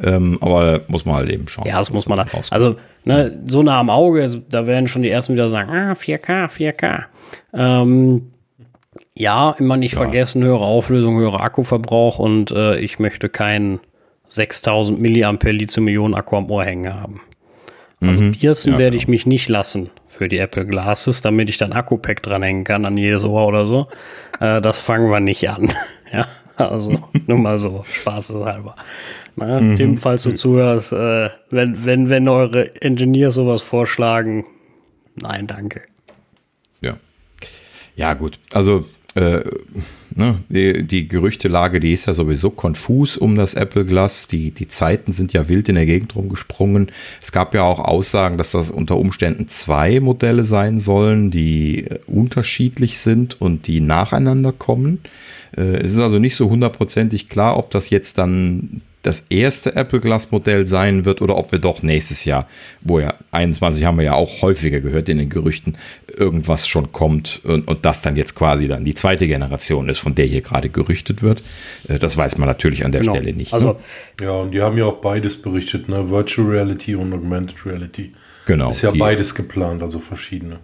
Ähm, 0.03 0.39
aber 0.41 0.81
muss 0.89 1.05
man 1.05 1.17
halt 1.17 1.29
eben 1.29 1.49
schauen. 1.49 1.67
Ja, 1.67 1.79
das 1.79 1.93
muss 1.93 2.09
man 2.09 2.19
da. 2.19 2.27
Also 2.51 2.77
ne, 3.05 3.39
so 3.47 3.63
nah 3.63 3.79
am 3.79 3.91
Auge, 3.91 4.43
da 4.49 4.67
werden 4.67 4.87
schon 4.87 5.03
die 5.03 5.11
ersten 5.11 5.35
wieder 5.35 5.51
sagen, 5.51 5.71
ah, 5.71 5.93
4K, 5.93 6.49
4K. 6.49 7.05
Ähm, 7.53 8.31
ja, 9.17 9.55
immer 9.59 9.77
nicht 9.77 9.93
ja. 9.93 9.99
vergessen, 9.99 10.43
höhere 10.43 10.65
Auflösung, 10.65 11.19
höherer 11.19 11.41
Akkuverbrauch 11.41 12.19
und 12.19 12.51
äh, 12.51 12.79
ich 12.79 12.99
möchte 12.99 13.29
keinen 13.29 13.81
6000 14.29 15.01
Milliampere 15.01 15.53
Lithium-Ionen-Akku 15.53 16.37
am 16.37 16.51
Ohr 16.51 16.65
hängen 16.65 16.93
haben. 16.93 17.21
Also 18.01 18.25
mhm. 18.25 18.33
piercen 18.33 18.73
ja, 18.73 18.79
werde 18.79 18.97
ich 18.97 19.09
mich 19.09 19.25
nicht 19.25 19.49
lassen 19.49 19.91
für 20.09 20.29
die 20.29 20.39
Apple 20.39 20.67
Glasses, 20.67 21.21
damit 21.21 21.49
ich 21.49 21.59
dann 21.59 21.73
Akku-Pack 21.73 22.23
dranhängen 22.23 22.65
kann 22.65 22.85
an 22.85 22.99
jedes 22.99 23.25
Ohr 23.25 23.47
oder 23.47 23.67
so. 23.67 23.89
Äh, 24.41 24.61
das 24.61 24.79
fangen 24.79 25.11
wir 25.11 25.21
nicht 25.21 25.49
an. 25.49 25.73
ja, 26.13 26.27
also 26.57 26.93
nur 27.27 27.39
mal 27.39 27.59
so, 27.59 27.83
spaßeshalber. 27.87 28.75
Na, 29.37 29.61
mhm. 29.61 29.77
Tim, 29.77 29.97
falls 29.97 30.25
du 30.25 30.35
zuhörst, 30.35 30.93
äh, 30.93 31.31
wenn, 31.51 31.85
wenn, 31.85 32.09
wenn 32.09 32.29
eure 32.29 32.81
Engineers 32.83 33.35
sowas 33.35 33.63
vorschlagen, 33.63 34.45
nein, 35.15 35.47
danke. 35.47 35.83
Ja. 36.81 36.97
Ja, 37.97 38.15
gut. 38.15 38.39
Also 38.53 38.85
äh, 39.15 39.43
ne, 40.15 40.41
die, 40.49 40.85
die 40.85 41.09
Gerüchtelage, 41.09 41.81
die 41.81 41.93
ist 41.93 42.07
ja 42.07 42.15
sowieso 42.15 42.51
konfus 42.51 43.17
um 43.17 43.37
das 43.37 43.55
Apple 43.55 43.85
Glass. 43.85 44.27
Die, 44.27 44.51
die 44.51 44.67
Zeiten 44.67 45.13
sind 45.13 45.33
ja 45.33 45.49
wild 45.49 45.69
in 45.69 45.77
der 45.77 45.87
Gegend 45.87 46.15
rumgesprungen. 46.17 46.91
Es 47.23 47.33
gab 47.33 47.55
ja 47.55 47.63
auch 47.63 47.79
Aussagen, 47.79 48.39
dass 48.39 48.53
das 48.53 48.71
unter 48.71 48.97
Umständen 48.97 49.49
zwei 49.49 50.01
Modelle 50.01 50.45
sein 50.45 50.81
sollen, 50.81 51.31
die 51.31 51.85
äh, 51.85 51.99
unterschiedlich 52.07 52.99
sind 52.99 53.41
und 53.41 53.67
die 53.67 53.81
nacheinander 53.81 54.53
kommen. 54.53 55.01
Äh, 55.57 55.77
es 55.77 55.93
ist 55.93 56.01
also 56.01 56.19
nicht 56.19 56.37
so 56.37 56.51
hundertprozentig 56.51 57.29
klar, 57.29 57.57
ob 57.57 57.71
das 57.71 57.91
jetzt 57.91 58.19
dann 58.19 58.83
das 59.05 59.27
erste 59.29 59.77
Apple 59.77 60.01
Glass 60.01 60.31
Modell 60.31 60.67
sein 60.67 61.05
wird 61.05 61.21
oder 61.21 61.37
ob 61.37 61.53
wir 61.53 61.59
doch 61.59 61.83
nächstes 61.83 62.25
Jahr, 62.25 62.49
wo 62.81 62.99
ja 63.01 63.15
21 63.33 63.85
haben 63.85 63.99
wir 63.99 64.05
ja 64.05 64.15
auch 64.15 64.41
häufiger 64.41 64.81
gehört 64.81 65.11
in 65.11 65.19
den 65.19 65.29
Gerüchten, 65.29 65.75
irgendwas 66.17 66.67
schon 66.67 66.91
kommt 66.91 67.43
und, 67.45 67.69
und 67.69 67.85
das 67.85 68.01
dann 68.01 68.17
jetzt 68.17 68.35
quasi 68.35 68.67
dann 68.67 68.85
die 68.87 68.95
zweite 68.95 69.27
Generation 69.27 69.91
ist, 69.91 69.99
von 69.99 70.15
der 70.15 70.25
hier 70.25 70.41
gerade 70.41 70.71
gerüchtet 70.71 71.23
wird. 71.23 71.43
Äh, 71.87 71.99
das 71.99 72.17
weiß 72.17 72.39
man 72.39 72.49
natürlich 72.49 72.87
an 72.87 72.93
der 72.93 73.03
genau. 73.03 73.15
Stelle 73.15 73.35
nicht. 73.35 73.53
Also, 73.53 73.73
ne? 73.73 73.77
Ja, 74.23 74.31
und 74.33 74.53
die 74.53 74.63
haben 74.63 74.79
ja 74.79 74.87
auch 74.87 75.03
beides 75.03 75.41
berichtet, 75.41 75.89
ne? 75.89 76.09
Virtual 76.09 76.49
Reality 76.49 76.97
und 76.97 77.13
Augmented 77.13 77.67
Reality. 77.67 78.15
Genau. 78.47 78.71
Ist 78.71 78.83
ja 78.83 78.91
die, 78.91 78.99
beides 78.99 79.35
geplant, 79.35 79.83
also 79.83 79.99
verschiedene. 79.99 80.61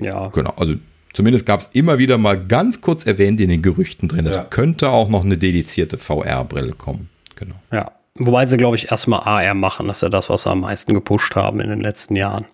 Ja. 0.00 0.28
Genau, 0.28 0.54
also 0.56 0.74
Zumindest 1.14 1.44
gab 1.44 1.60
es 1.60 1.68
immer 1.74 1.98
wieder 1.98 2.16
mal 2.16 2.42
ganz 2.42 2.80
kurz 2.80 3.04
erwähnt 3.04 3.38
in 3.42 3.50
den 3.50 3.60
Gerüchten 3.60 4.08
drin, 4.08 4.26
es 4.26 4.34
ja. 4.34 4.44
könnte 4.44 4.88
auch 4.88 5.10
noch 5.10 5.26
eine 5.26 5.36
dedizierte 5.36 5.98
VR-Brille 5.98 6.72
kommen 6.72 7.10
genau. 7.44 7.56
Ja. 7.70 7.92
Wobei 8.16 8.44
sie, 8.44 8.56
glaube 8.56 8.76
ich, 8.76 8.90
erstmal 8.90 9.20
AR 9.20 9.54
machen. 9.54 9.88
Das 9.88 9.98
ist 9.98 10.02
ja 10.02 10.08
das, 10.08 10.28
was 10.28 10.42
sie 10.42 10.50
am 10.50 10.60
meisten 10.60 10.92
gepusht 10.94 11.34
haben 11.34 11.60
in 11.60 11.70
den 11.70 11.80
letzten 11.80 12.16
Jahren. 12.16 12.44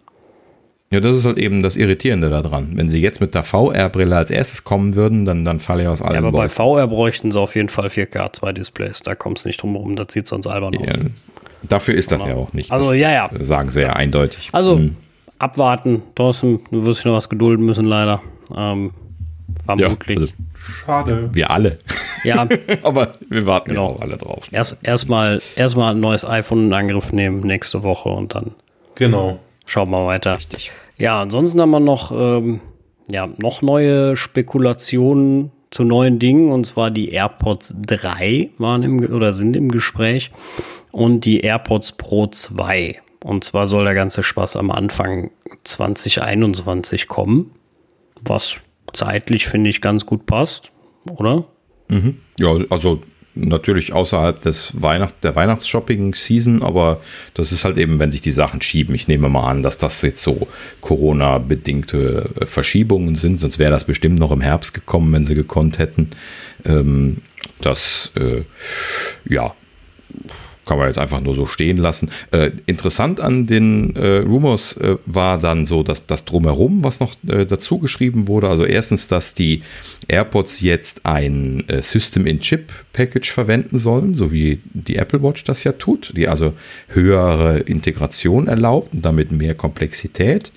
Ja, 0.90 1.00
das 1.00 1.16
ist 1.16 1.26
halt 1.26 1.36
eben 1.36 1.62
das 1.62 1.76
Irritierende 1.76 2.30
daran. 2.30 2.72
Wenn 2.76 2.88
sie 2.88 3.00
jetzt 3.00 3.20
mit 3.20 3.34
der 3.34 3.42
VR-Brille 3.42 4.16
als 4.16 4.30
erstes 4.30 4.64
kommen 4.64 4.94
würden, 4.94 5.26
dann, 5.26 5.44
dann 5.44 5.60
falle 5.60 5.82
ich 5.82 5.88
aus 5.88 6.00
allem. 6.00 6.22
Ja, 6.22 6.28
aber 6.28 6.32
bei 6.32 6.48
VR 6.48 6.86
bräuchten 6.86 7.30
sie 7.30 7.38
auf 7.38 7.56
jeden 7.56 7.68
Fall 7.68 7.88
4K, 7.88 8.32
zwei 8.32 8.52
Displays. 8.52 9.02
Da 9.02 9.14
kommt 9.14 9.38
es 9.38 9.44
nicht 9.44 9.60
drum 9.60 9.72
herum, 9.72 9.96
das 9.96 10.12
sieht 10.12 10.26
sonst 10.26 10.46
albern 10.46 10.72
ja, 10.74 10.92
aus. 10.92 10.98
Dafür 11.68 11.94
ist 11.94 12.10
das 12.10 12.22
genau. 12.22 12.36
ja 12.36 12.42
auch 12.42 12.52
nicht. 12.54 12.72
Also, 12.72 12.92
das, 12.92 13.00
ja, 13.00 13.10
ja. 13.10 13.30
sagen 13.40 13.68
sie 13.68 13.82
ja 13.82 13.92
eindeutig. 13.92 14.48
Also, 14.52 14.78
hm. 14.78 14.96
abwarten. 15.38 16.02
Thorsten, 16.14 16.60
du 16.70 16.84
wirst 16.86 17.00
dich 17.00 17.04
noch 17.04 17.14
was 17.14 17.28
gedulden 17.28 17.66
müssen, 17.66 17.84
leider. 17.84 18.22
Ähm, 18.56 18.92
vermutlich. 19.66 20.18
Ja, 20.18 20.24
also 20.24 20.34
Schade. 20.68 21.30
Wir 21.32 21.50
alle. 21.50 21.78
Ja. 22.24 22.46
Aber 22.82 23.14
wir 23.28 23.46
warten 23.46 23.70
genau. 23.70 23.86
auch 23.86 24.00
alle 24.00 24.16
drauf. 24.16 24.48
Erst 24.50 24.78
erstmal 24.82 25.40
erstmal 25.56 25.94
ein 25.94 26.00
neues 26.00 26.24
iPhone 26.24 26.66
in 26.66 26.72
Angriff 26.72 27.12
nehmen 27.12 27.40
nächste 27.40 27.82
Woche 27.82 28.08
und 28.08 28.34
dann. 28.34 28.54
Genau. 28.94 29.38
Schauen 29.66 29.90
wir 29.90 30.06
weiter. 30.06 30.36
Richtig. 30.36 30.72
Ja, 30.98 31.20
ansonsten 31.20 31.60
haben 31.60 31.70
wir 31.70 31.80
noch, 31.80 32.10
ähm, 32.10 32.60
ja, 33.10 33.28
noch 33.38 33.62
neue 33.62 34.16
Spekulationen 34.16 35.52
zu 35.70 35.84
neuen 35.84 36.18
Dingen 36.18 36.50
und 36.50 36.64
zwar 36.64 36.90
die 36.90 37.10
AirPods 37.10 37.76
3 37.86 38.50
waren 38.58 38.82
im 38.82 39.14
oder 39.14 39.32
sind 39.32 39.54
im 39.54 39.70
Gespräch 39.70 40.30
und 40.92 41.24
die 41.24 41.40
AirPods 41.40 41.92
Pro 41.92 42.26
2. 42.26 43.00
Und 43.22 43.44
zwar 43.44 43.66
soll 43.66 43.84
der 43.84 43.94
ganze 43.94 44.22
Spaß 44.22 44.56
am 44.56 44.70
Anfang 44.70 45.30
2021 45.64 47.08
kommen, 47.08 47.52
was 48.22 48.56
zeitlich, 48.92 49.46
finde 49.46 49.70
ich, 49.70 49.80
ganz 49.80 50.06
gut 50.06 50.26
passt, 50.26 50.72
oder? 51.10 51.44
Mhm. 51.88 52.18
Ja, 52.38 52.56
also 52.70 53.00
natürlich 53.38 53.92
außerhalb 53.92 54.40
des 54.42 54.72
Weihnacht, 54.80 55.14
der 55.22 55.36
Weihnachtsshopping-Season, 55.36 56.62
aber 56.62 57.00
das 57.34 57.52
ist 57.52 57.64
halt 57.64 57.78
eben, 57.78 57.98
wenn 57.98 58.10
sich 58.10 58.20
die 58.20 58.32
Sachen 58.32 58.60
schieben. 58.60 58.94
Ich 58.94 59.08
nehme 59.08 59.28
mal 59.28 59.48
an, 59.48 59.62
dass 59.62 59.78
das 59.78 60.02
jetzt 60.02 60.22
so 60.22 60.48
Corona-bedingte 60.80 62.30
äh, 62.40 62.46
Verschiebungen 62.46 63.14
sind, 63.14 63.40
sonst 63.40 63.58
wäre 63.58 63.70
das 63.70 63.84
bestimmt 63.84 64.18
noch 64.18 64.32
im 64.32 64.40
Herbst 64.40 64.74
gekommen, 64.74 65.12
wenn 65.12 65.24
sie 65.24 65.34
gekonnt 65.34 65.78
hätten. 65.78 66.10
Ähm, 66.64 67.18
das, 67.60 68.12
äh, 68.16 68.42
ja, 69.28 69.54
kann 70.68 70.78
man 70.78 70.86
jetzt 70.86 70.98
einfach 70.98 71.20
nur 71.20 71.34
so 71.34 71.46
stehen 71.46 71.78
lassen. 71.78 72.10
Äh, 72.30 72.50
interessant 72.66 73.20
an 73.20 73.46
den 73.46 73.96
äh, 73.96 74.18
Rumors 74.18 74.76
äh, 74.76 74.96
war 75.06 75.38
dann 75.38 75.64
so, 75.64 75.82
dass 75.82 76.06
das 76.06 76.24
drumherum, 76.24 76.84
was 76.84 77.00
noch 77.00 77.14
äh, 77.26 77.46
dazu 77.46 77.78
geschrieben 77.78 78.28
wurde, 78.28 78.48
also 78.48 78.64
erstens, 78.64 79.08
dass 79.08 79.34
die 79.34 79.62
AirPods 80.08 80.60
jetzt 80.60 81.06
ein 81.06 81.64
äh, 81.68 81.82
System-in-Chip-Package 81.82 83.32
verwenden 83.32 83.78
sollen, 83.78 84.14
so 84.14 84.30
wie 84.30 84.60
die 84.72 84.96
Apple 84.96 85.22
Watch 85.22 85.42
das 85.44 85.64
ja 85.64 85.72
tut, 85.72 86.12
die 86.16 86.28
also 86.28 86.52
höhere 86.88 87.60
Integration 87.60 88.46
erlaubt 88.46 88.92
und 88.92 89.04
damit 89.04 89.32
mehr 89.32 89.54
Komplexität. 89.54 90.52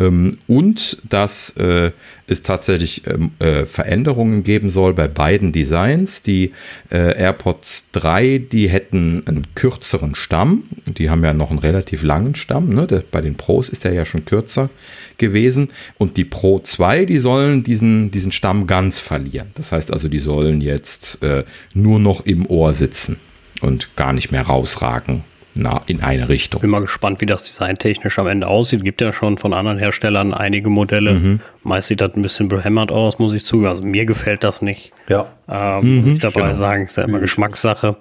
Ähm, 0.00 0.38
und 0.48 0.98
dass 1.08 1.50
äh, 1.56 1.92
es 2.26 2.42
tatsächlich 2.42 3.06
ähm, 3.06 3.32
äh, 3.38 3.66
Veränderungen 3.66 4.42
geben 4.42 4.70
soll 4.70 4.94
bei 4.94 5.08
beiden 5.08 5.52
Designs. 5.52 6.22
Die 6.22 6.52
äh, 6.90 7.16
AirPods 7.18 7.90
3, 7.92 8.38
die 8.38 8.68
hätten 8.68 9.22
einen 9.26 9.46
kürzeren 9.54 10.14
Stamm. 10.14 10.64
Die 10.86 11.10
haben 11.10 11.22
ja 11.22 11.34
noch 11.34 11.50
einen 11.50 11.58
relativ 11.58 12.02
langen 12.02 12.34
Stamm. 12.34 12.70
Ne? 12.70 12.86
Der, 12.86 13.02
bei 13.08 13.20
den 13.20 13.36
Pros 13.36 13.68
ist 13.68 13.84
der 13.84 13.92
ja 13.92 14.04
schon 14.04 14.24
kürzer 14.24 14.70
gewesen. 15.18 15.68
Und 15.98 16.16
die 16.16 16.24
Pro 16.24 16.60
2, 16.60 17.04
die 17.04 17.18
sollen 17.18 17.62
diesen, 17.62 18.10
diesen 18.10 18.32
Stamm 18.32 18.66
ganz 18.66 18.98
verlieren. 18.98 19.50
Das 19.54 19.72
heißt 19.72 19.92
also, 19.92 20.08
die 20.08 20.18
sollen 20.18 20.60
jetzt 20.60 21.22
äh, 21.22 21.44
nur 21.74 21.98
noch 21.98 22.24
im 22.24 22.46
Ohr 22.46 22.72
sitzen 22.72 23.18
und 23.60 23.94
gar 23.96 24.12
nicht 24.12 24.32
mehr 24.32 24.42
rausragen 24.42 25.24
na, 25.54 25.82
in 25.86 26.02
eine 26.02 26.28
Richtung. 26.28 26.60
Bin 26.60 26.70
mal 26.70 26.80
gespannt, 26.80 27.20
wie 27.20 27.26
das 27.26 27.42
designtechnisch 27.42 28.18
am 28.18 28.26
Ende 28.28 28.46
aussieht. 28.46 28.84
Gibt 28.84 29.00
ja 29.00 29.12
schon 29.12 29.36
von 29.36 29.52
anderen 29.52 29.78
Herstellern 29.78 30.32
einige 30.32 30.70
Modelle. 30.70 31.14
Mhm. 31.14 31.40
Meist 31.64 31.88
sieht 31.88 32.00
das 32.00 32.14
ein 32.14 32.22
bisschen 32.22 32.48
behämmert 32.48 32.92
aus, 32.92 33.18
muss 33.18 33.32
ich 33.32 33.44
zugeben. 33.44 33.68
Also 33.68 33.82
mir 33.82 34.06
gefällt 34.06 34.44
das 34.44 34.62
nicht. 34.62 34.92
Ja. 35.08 35.26
Ähm, 35.48 35.80
mhm, 35.82 35.96
muss 35.96 36.14
ich 36.14 36.20
dabei 36.20 36.42
genau. 36.42 36.54
sagen, 36.54 36.86
ist 36.86 36.96
ja 36.96 37.04
immer 37.04 37.18
mhm. 37.18 37.22
Geschmackssache. 37.22 37.96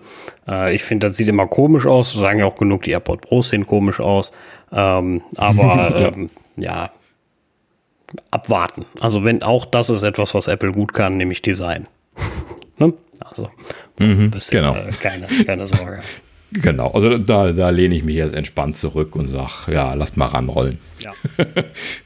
Äh, 0.48 0.76
ich 0.76 0.84
finde, 0.84 1.08
das 1.08 1.18
sieht 1.18 1.28
immer 1.28 1.48
komisch 1.48 1.86
aus. 1.86 2.14
Das 2.14 2.22
sagen 2.22 2.40
ja 2.40 2.46
auch 2.46 2.56
genug, 2.56 2.84
die 2.84 2.92
AirPod 2.92 3.22
Pros 3.22 3.50
sehen 3.50 3.66
komisch 3.66 4.00
aus. 4.00 4.32
Ähm, 4.72 5.24
aber 5.36 6.14
ähm, 6.16 6.30
ja, 6.56 6.92
abwarten. 8.32 8.86
Also 9.00 9.24
wenn 9.24 9.42
auch 9.44 9.66
das 9.66 9.90
ist 9.90 10.04
etwas, 10.04 10.34
was 10.36 10.48
Apple 10.48 10.72
gut 10.72 10.94
kann, 10.94 11.18
nämlich 11.18 11.42
Design. 11.42 11.88
ne? 12.78 12.94
Also 13.20 13.50
mhm, 13.98 14.32
bisschen, 14.32 14.62
genau. 14.62 14.76
Äh, 14.76 14.90
keine, 15.02 15.28
keine 15.46 15.68
Sorge. 15.68 16.00
Genau, 16.52 16.90
also 16.92 17.18
da, 17.20 17.52
da 17.52 17.70
lehne 17.70 17.96
ich 17.96 18.04
mich 18.04 18.16
jetzt 18.16 18.36
entspannt 18.36 18.76
zurück 18.76 19.16
und 19.16 19.28
sage, 19.28 19.72
ja, 19.72 19.94
lasst 19.94 20.18
mal 20.18 20.26
ranrollen. 20.26 20.80
Ja. 21.00 21.12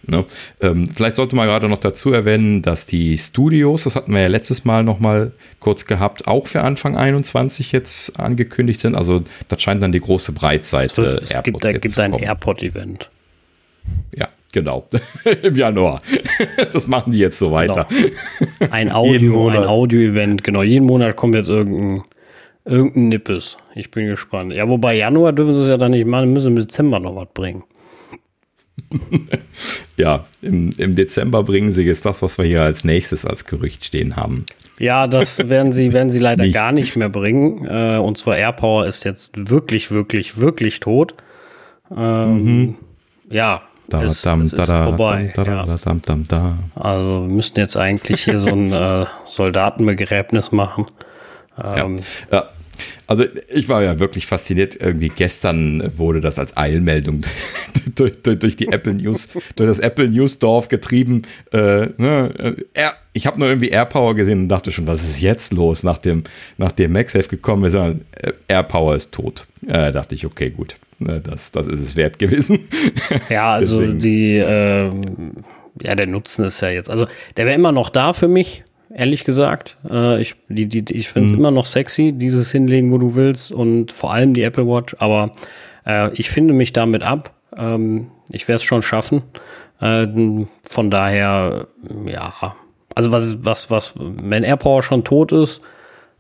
ne? 0.08 0.26
ähm, 0.60 0.90
vielleicht 0.94 1.16
sollte 1.16 1.36
man 1.38 1.48
gerade 1.48 1.70
noch 1.70 1.78
dazu 1.78 2.12
erwähnen, 2.12 2.62
dass 2.62 2.86
die 2.86 3.18
Studios, 3.18 3.86
das 3.86 3.96
hatten 3.96 4.14
wir 4.14 4.22
ja 4.22 4.28
letztes 4.28 4.66
Mal 4.66 4.84
noch 4.84 5.00
mal 5.00 5.32
kurz 5.60 5.86
gehabt, 5.86 6.28
auch 6.28 6.48
für 6.48 6.62
Anfang 6.62 6.98
21 6.98 7.72
jetzt 7.72 8.20
angekündigt 8.20 8.82
sind. 8.82 8.96
Also 8.96 9.24
das 9.48 9.62
scheint 9.62 9.82
dann 9.82 9.94
die 9.94 10.02
große 10.02 10.34
Breitseite 10.34 11.22
es 11.22 11.30
gibt, 11.44 11.64
es 11.64 11.82
gibt 11.82 12.00
ein 12.00 12.14
AirPod-Event. 12.14 13.10
Ja, 14.18 14.28
genau. 14.52 14.90
Im 15.42 15.56
Januar. 15.56 16.02
das 16.74 16.88
machen 16.88 17.14
die 17.14 17.20
jetzt 17.20 17.40
so 17.40 17.52
weiter. 17.54 17.88
Genau. 17.90 18.74
Ein 18.74 18.92
Audio, 18.92 19.48
ein 19.48 19.64
Audio-Event, 19.66 20.44
genau. 20.44 20.64
Jeden 20.64 20.86
Monat 20.86 21.16
kommt 21.16 21.36
jetzt 21.36 21.50
irgendein 21.50 22.04
Irgendein 22.66 23.10
Nippes. 23.10 23.58
Ich 23.76 23.92
bin 23.92 24.08
gespannt. 24.08 24.54
Ja, 24.54 24.68
wobei 24.70 24.96
Januar 24.96 25.34
dürfen 25.34 25.56
sie 25.56 25.64
es 25.64 25.68
ja 25.68 25.78
dann 25.78 25.92
nicht 25.92 26.08
machen, 26.08 26.32
müssen 26.32 26.48
im 26.48 26.56
Dezember 26.56 27.00
noch 27.00 27.16
was 27.16 27.28
bringen. 27.34 27.64
ja, 29.98 30.26
im, 30.42 30.72
im 30.78 30.96
Dezember 30.96 31.44
bringen 31.44 31.72
sie 31.72 31.84
jetzt 31.84 32.06
das, 32.06 32.22
was 32.22 32.38
wir 32.38 32.46
hier 32.46 32.64
als 32.64 32.84
nächstes 32.84 33.26
als 33.26 33.46
Gerücht 33.46 33.84
stehen 33.86 34.16
haben. 34.16 34.46
Ja, 34.80 35.08
das 35.08 35.38
werden 35.50 35.72
sie, 35.72 35.94
werden 35.94 36.10
sie 36.10 36.20
leider 36.20 36.44
nicht. 36.44 36.54
gar 36.54 36.72
nicht 36.72 36.96
mehr 36.96 37.10
bringen. 37.10 37.66
Äh, 37.66 37.98
und 37.98 38.18
zwar 38.18 38.38
AirPower 38.38 38.86
ist 38.86 39.04
jetzt 39.04 39.50
wirklich, 39.50 39.92
wirklich, 39.92 40.40
wirklich 40.40 40.80
tot. 40.80 41.16
Ähm, 41.96 42.44
mhm. 42.44 42.76
Ja, 43.30 43.64
da, 43.90 44.04
es, 44.04 44.22
dam, 44.22 44.42
es 44.42 44.54
ist 44.54 44.70
da, 44.70 44.88
vorbei. 44.88 45.32
Da, 45.36 45.44
da, 45.44 45.66
ja. 46.32 46.56
Also 46.76 47.28
wir 47.28 47.34
müssten 47.34 47.60
jetzt 47.60 47.76
eigentlich 47.76 48.24
hier 48.24 48.40
so 48.40 48.50
ein 48.50 48.72
äh, 48.74 49.06
Soldatenbegräbnis 49.26 50.52
machen. 50.52 50.88
Ähm, 51.62 51.98
ja. 52.32 52.38
ja. 52.38 52.50
Also 53.08 53.26
ich 53.50 53.70
war 53.70 53.84
ja 53.84 54.00
wirklich 54.00 54.26
fasziniert. 54.26 54.76
Irgendwie 54.80 55.10
gestern 55.10 55.98
wurde 55.98 56.20
das 56.20 56.40
als 56.40 56.56
Eilmeldung 56.58 57.22
durch, 57.96 58.14
durch, 58.24 58.40
durch, 58.40 58.56
die 58.56 58.68
Apple 58.68 58.94
News, 58.94 59.30
durch 59.56 59.68
das 59.68 59.80
Apple 59.80 60.10
News 60.10 60.40
Dorf 60.40 60.68
getrieben. 60.68 61.24
Äh, 61.52 61.88
ne, 61.98 62.56
Air, 62.74 62.94
ich 63.14 63.28
habe 63.28 63.40
nur 63.40 63.48
irgendwie 63.48 63.70
AirPower 63.70 64.16
gesehen 64.16 64.42
und 64.42 64.50
dachte 64.50 64.72
schon, 64.72 64.88
was 64.88 65.04
ist 65.04 65.22
jetzt 65.22 65.54
los, 65.54 65.84
nachdem, 65.84 66.24
nachdem 66.58 66.94
MagSafe 66.94 67.30
gekommen 67.30 67.66
ist. 67.66 67.78
AirPower 68.48 68.96
ist 68.96 69.12
tot. 69.12 69.46
Äh, 69.68 69.92
dachte 69.92 70.16
ich, 70.16 70.26
okay, 70.26 70.50
gut. 70.50 70.76
Ne, 71.00 71.22
das, 71.22 71.52
das 71.52 71.68
ist 71.68 71.82
es 71.82 71.96
wert 71.96 72.20
gewesen. 72.20 72.60
Ja, 73.30 73.54
also 73.54 73.86
die, 73.86 74.38
äh, 74.38 74.90
ja, 75.82 75.96
der 75.96 76.08
Nutzen 76.08 76.46
ist 76.46 76.62
ja 76.62 76.70
jetzt, 76.70 76.90
also 76.90 77.08
der 77.38 77.46
wäre 77.46 77.56
immer 77.56 77.72
noch 77.72 77.90
da 77.90 78.14
für 78.14 78.28
mich, 78.28 78.64
ehrlich 78.96 79.24
gesagt. 79.24 79.78
Äh, 79.90 80.22
ich 80.22 80.36
die, 80.50 80.68
die, 80.68 80.94
ich 80.94 81.10
finde 81.10 81.28
es 81.28 81.34
mhm. 81.34 81.40
immer 81.40 81.52
noch 81.52 81.66
sexy, 81.66 82.14
dieses 82.14 82.52
Hinlegen, 82.52 82.92
wo 82.92 82.98
du 82.98 83.16
willst 83.16 83.52
und 83.52 83.92
vor 83.92 84.14
allem 84.14 84.34
die 84.34 84.44
Apple 84.44 84.68
Watch, 84.68 84.96
aber 85.00 85.32
äh, 85.86 86.14
ich 86.14 86.30
finde 86.30 86.54
mich 86.54 86.74
damit 86.74 87.04
ab. 87.04 87.34
Ähm, 87.58 88.12
ich 88.32 88.48
werde 88.48 88.58
es 88.58 88.64
schon 88.64 88.82
schaffen. 88.82 89.24
Äh, 89.80 90.08
von 90.64 90.90
daher, 90.90 91.68
ja, 92.06 92.56
also 92.96 93.12
was, 93.12 93.46
was, 93.46 93.70
was, 93.70 93.94
wenn 93.96 94.44
AirPower 94.44 94.84
schon 94.84 95.04
tot 95.04 95.32
ist, 95.32 95.62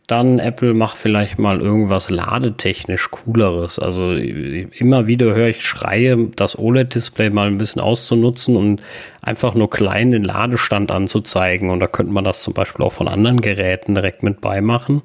dann 0.07 0.39
Apple 0.39 0.73
macht 0.73 0.97
vielleicht 0.97 1.39
mal 1.39 1.61
irgendwas 1.61 2.09
ladetechnisch 2.09 3.09
cooleres. 3.09 3.79
Also 3.79 4.11
immer 4.11 5.07
wieder 5.07 5.33
höre 5.33 5.47
ich 5.47 5.65
Schreie, 5.65 6.27
das 6.35 6.59
OLED-Display 6.59 7.29
mal 7.29 7.47
ein 7.47 7.57
bisschen 7.57 7.81
auszunutzen 7.81 8.57
und 8.57 8.81
einfach 9.21 9.55
nur 9.55 9.69
klein 9.69 10.11
den 10.11 10.25
Ladestand 10.25 10.91
anzuzeigen. 10.91 11.69
Und 11.69 11.79
da 11.79 11.87
könnte 11.87 12.11
man 12.11 12.25
das 12.25 12.43
zum 12.43 12.53
Beispiel 12.53 12.85
auch 12.85 12.91
von 12.91 13.07
anderen 13.07 13.39
Geräten 13.39 13.95
direkt 13.95 14.23
mit 14.23 14.41
beimachen. 14.41 15.03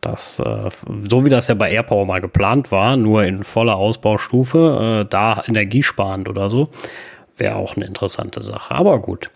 Das, 0.00 0.40
äh, 0.40 0.68
so 1.08 1.24
wie 1.24 1.30
das 1.30 1.46
ja 1.46 1.54
bei 1.54 1.70
AirPower 1.70 2.06
mal 2.06 2.20
geplant 2.20 2.72
war, 2.72 2.96
nur 2.96 3.22
in 3.22 3.44
voller 3.44 3.76
Ausbaustufe, 3.76 5.04
äh, 5.04 5.08
da 5.08 5.42
energiesparend 5.46 6.28
oder 6.28 6.50
so, 6.50 6.70
wäre 7.36 7.54
auch 7.54 7.76
eine 7.76 7.86
interessante 7.86 8.42
Sache. 8.42 8.74
Aber 8.74 8.98
gut, 8.98 9.30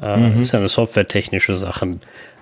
äh, 0.00 0.16
mhm. 0.16 0.40
ist 0.40 0.52
ja 0.52 0.58
eine 0.58 0.68
softwaretechnische 0.68 1.56
Sache. 1.56 1.92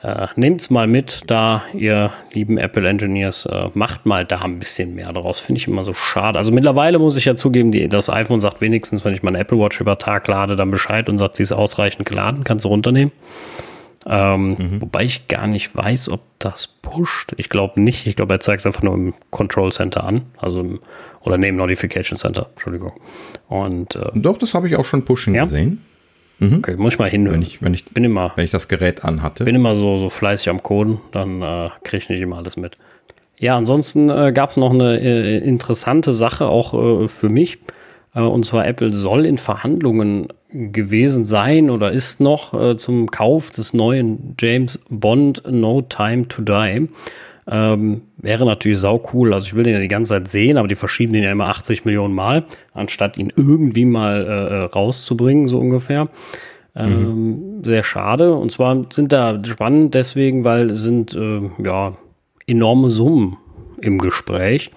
Äh, 0.02 0.26
Nehmt's 0.36 0.70
mal 0.70 0.86
mit, 0.86 1.22
da 1.26 1.64
ihr 1.74 2.12
lieben 2.32 2.58
Apple 2.58 2.88
Engineers, 2.88 3.46
äh, 3.46 3.68
macht 3.74 4.06
mal 4.06 4.24
da 4.24 4.42
ein 4.42 4.58
bisschen 4.58 4.94
mehr 4.94 5.12
draus. 5.12 5.40
Finde 5.40 5.60
ich 5.60 5.66
immer 5.66 5.82
so 5.82 5.92
schade. 5.92 6.38
Also 6.38 6.52
mittlerweile 6.52 6.98
muss 6.98 7.16
ich 7.16 7.24
ja 7.24 7.34
zugeben, 7.34 7.72
die, 7.72 7.88
das 7.88 8.08
iPhone 8.08 8.40
sagt 8.40 8.60
wenigstens, 8.60 9.04
wenn 9.04 9.14
ich 9.14 9.22
meine 9.22 9.38
Apple 9.38 9.58
Watch 9.58 9.80
über 9.80 9.98
Tag 9.98 10.28
lade, 10.28 10.56
dann 10.56 10.70
Bescheid 10.70 11.08
und 11.08 11.18
sagt, 11.18 11.36
sie 11.36 11.42
ist 11.42 11.52
ausreichend 11.52 12.08
geladen, 12.08 12.44
kannst 12.44 12.64
du 12.64 12.68
runternehmen. 12.68 13.12
Ähm, 14.06 14.50
mhm. 14.50 14.82
Wobei 14.82 15.04
ich 15.04 15.26
gar 15.26 15.46
nicht 15.46 15.76
weiß, 15.76 16.08
ob 16.10 16.20
das 16.38 16.66
pusht. 16.66 17.34
Ich 17.36 17.48
glaube 17.48 17.80
nicht. 17.80 18.06
Ich 18.06 18.16
glaube, 18.16 18.34
er 18.34 18.40
zeigt 18.40 18.60
es 18.60 18.66
einfach 18.66 18.82
nur 18.82 18.94
im 18.94 19.14
Control 19.30 19.72
Center 19.72 20.04
an. 20.04 20.22
Also 20.38 20.60
im, 20.60 20.80
oder 21.22 21.36
neben 21.36 21.56
Notification 21.56 22.16
Center, 22.16 22.48
Entschuldigung. 22.52 22.92
Und, 23.48 23.96
äh, 23.96 24.10
Doch, 24.14 24.38
das 24.38 24.54
habe 24.54 24.68
ich 24.68 24.76
auch 24.76 24.84
schon 24.84 25.04
pushen 25.04 25.34
ja? 25.34 25.42
gesehen. 25.42 25.84
Mhm. 26.38 26.58
Okay, 26.58 26.76
muss 26.76 26.94
ich 26.94 26.98
mal 26.98 27.10
hin. 27.10 27.30
Wenn 27.30 27.42
ich, 27.42 27.62
wenn 27.62 27.74
ich, 27.74 27.84
bin 27.86 28.04
immer, 28.04 28.32
wenn 28.36 28.44
ich 28.44 28.50
das 28.50 28.68
Gerät 28.68 29.04
anhatte. 29.04 29.44
Bin 29.44 29.54
immer 29.54 29.76
so, 29.76 29.98
so 29.98 30.08
fleißig 30.08 30.48
am 30.48 30.62
Coden, 30.62 31.00
dann 31.12 31.42
äh, 31.42 31.70
kriege 31.82 32.02
ich 32.04 32.08
nicht 32.08 32.20
immer 32.20 32.38
alles 32.38 32.56
mit. 32.56 32.76
Ja, 33.38 33.56
ansonsten 33.56 34.10
äh, 34.10 34.32
gab 34.32 34.50
es 34.50 34.56
noch 34.56 34.72
eine 34.72 35.00
äh, 35.00 35.38
interessante 35.38 36.12
Sache 36.12 36.46
auch 36.46 37.02
äh, 37.02 37.08
für 37.08 37.28
mich. 37.28 37.58
Äh, 38.14 38.20
und 38.20 38.44
zwar 38.44 38.66
Apple 38.66 38.92
soll 38.92 39.26
in 39.26 39.38
Verhandlungen 39.38 40.28
gewesen 40.50 41.24
sein 41.24 41.70
oder 41.70 41.92
ist 41.92 42.20
noch 42.20 42.54
äh, 42.54 42.76
zum 42.76 43.10
Kauf 43.10 43.50
des 43.50 43.74
neuen 43.74 44.34
James 44.40 44.80
Bond 44.88 45.42
No 45.48 45.82
Time 45.82 46.26
to 46.26 46.42
Die. 46.42 46.88
Ähm, 47.50 48.02
wäre 48.18 48.44
natürlich 48.44 48.78
sau 48.78 49.02
cool. 49.12 49.32
Also 49.32 49.46
ich 49.46 49.54
will 49.54 49.64
den 49.64 49.74
ja 49.74 49.80
die 49.80 49.88
ganze 49.88 50.10
Zeit 50.10 50.28
sehen, 50.28 50.58
aber 50.58 50.68
die 50.68 50.74
verschieben 50.74 51.14
den 51.14 51.22
ja 51.22 51.32
immer 51.32 51.48
80 51.48 51.84
Millionen 51.84 52.14
Mal, 52.14 52.44
anstatt 52.74 53.16
ihn 53.16 53.32
irgendwie 53.34 53.86
mal 53.86 54.26
äh, 54.26 54.54
äh, 54.54 54.64
rauszubringen, 54.64 55.48
so 55.48 55.58
ungefähr. 55.58 56.08
Ähm, 56.76 57.56
mhm. 57.56 57.64
Sehr 57.64 57.82
schade. 57.82 58.34
Und 58.34 58.52
zwar 58.52 58.84
sind 58.92 59.12
da 59.12 59.42
spannend 59.44 59.94
deswegen, 59.94 60.44
weil 60.44 60.74
sind 60.74 61.14
äh, 61.14 61.40
ja 61.62 61.96
enorme 62.46 62.90
Summen 62.90 63.38
im 63.80 63.98
Gespräch. 63.98 64.70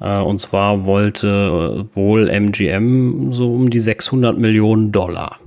Äh, 0.00 0.20
und 0.20 0.40
zwar 0.40 0.86
wollte 0.86 1.86
äh, 1.92 1.96
wohl 1.96 2.28
MGM 2.28 3.32
so 3.32 3.52
um 3.52 3.68
die 3.68 3.80
600 3.80 4.38
Millionen 4.38 4.92
Dollar 4.92 5.38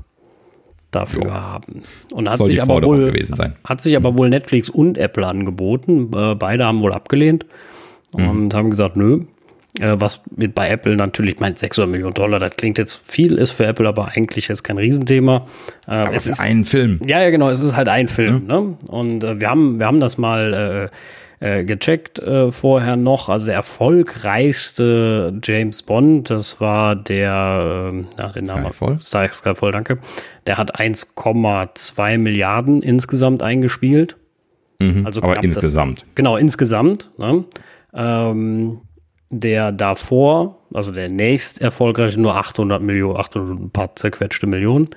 dafür 1.00 1.24
jo. 1.24 1.32
haben. 1.32 1.84
Und 2.14 2.30
hat 2.30 2.38
sich, 2.44 2.62
aber 2.62 2.84
wohl, 2.84 3.14
hat 3.64 3.82
sich 3.82 3.96
aber 3.96 4.18
wohl 4.18 4.30
Netflix 4.30 4.70
und 4.70 4.98
Apple 4.98 5.26
angeboten. 5.26 6.12
Äh, 6.16 6.36
beide 6.36 6.66
haben 6.66 6.82
wohl 6.82 6.94
abgelehnt 6.94 7.46
und 8.12 8.48
mhm. 8.48 8.54
haben 8.54 8.70
gesagt, 8.70 8.96
nö. 8.96 9.26
Äh, 9.80 9.96
was 10.00 10.22
mit 10.36 10.56
bei 10.56 10.70
Apple 10.70 10.96
natürlich 10.96 11.40
meint 11.40 11.60
600 11.60 11.92
Millionen 11.92 12.14
Dollar, 12.14 12.40
das 12.40 12.56
klingt 12.56 12.78
jetzt 12.78 13.00
viel, 13.04 13.38
ist 13.38 13.52
für 13.52 13.66
Apple 13.66 13.88
aber 13.88 14.10
eigentlich 14.16 14.48
jetzt 14.48 14.64
kein 14.64 14.78
Riesenthema. 14.78 15.46
Äh, 15.88 15.92
aber 15.92 16.16
es 16.16 16.26
ist 16.26 16.40
ein 16.40 16.66
Film. 16.66 17.00
Ja, 17.06 17.22
ja, 17.22 17.30
genau, 17.30 17.50
es 17.50 17.60
ist 17.60 17.76
halt 17.76 17.90
ein 17.90 18.08
Film. 18.08 18.42
Mhm. 18.42 18.48
Ne? 18.48 18.78
Und 18.88 19.40
wir, 19.40 19.50
haben, 19.50 19.80
wir 19.80 19.86
haben 19.86 20.00
das 20.00 20.18
mal 20.18 20.90
äh, 21.40 21.64
gecheckt 21.64 22.20
äh, 22.20 22.52
vorher 22.52 22.96
noch. 22.96 23.30
Also 23.30 23.48
der 23.48 23.56
erfolgreichste 23.56 25.40
James 25.44 25.84
Bond, 25.84 26.30
das 26.30 26.60
war 26.60 26.96
der, 26.96 27.92
äh, 27.94 28.20
ja, 28.20 28.30
den 28.30 28.46
Namen 28.46 28.72
Skyfall. 28.72 29.30
Skyfall, 29.32 29.72
danke. 29.72 30.00
Der 30.48 30.58
hat 30.58 30.80
1,2 30.80 32.18
Milliarden 32.18 32.82
insgesamt 32.82 33.44
eingespielt. 33.44 34.18
Mhm, 34.80 35.06
also 35.06 35.22
aber 35.22 35.44
insgesamt. 35.44 36.02
Das, 36.02 36.08
genau, 36.16 36.38
insgesamt. 36.38 37.12
Ne? 37.18 37.46
Ähm, 37.94 38.82
der 39.30 39.72
davor, 39.72 40.60
also 40.74 40.92
der 40.92 41.10
nächst 41.10 41.62
erfolgreiche, 41.62 42.20
nur 42.20 42.36
800 42.36 42.82
Millionen, 42.82 43.18
800 43.18 43.60
ein 43.60 43.70
paar 43.70 43.96
zerquetschte 43.96 44.48
Millionen. 44.48 44.90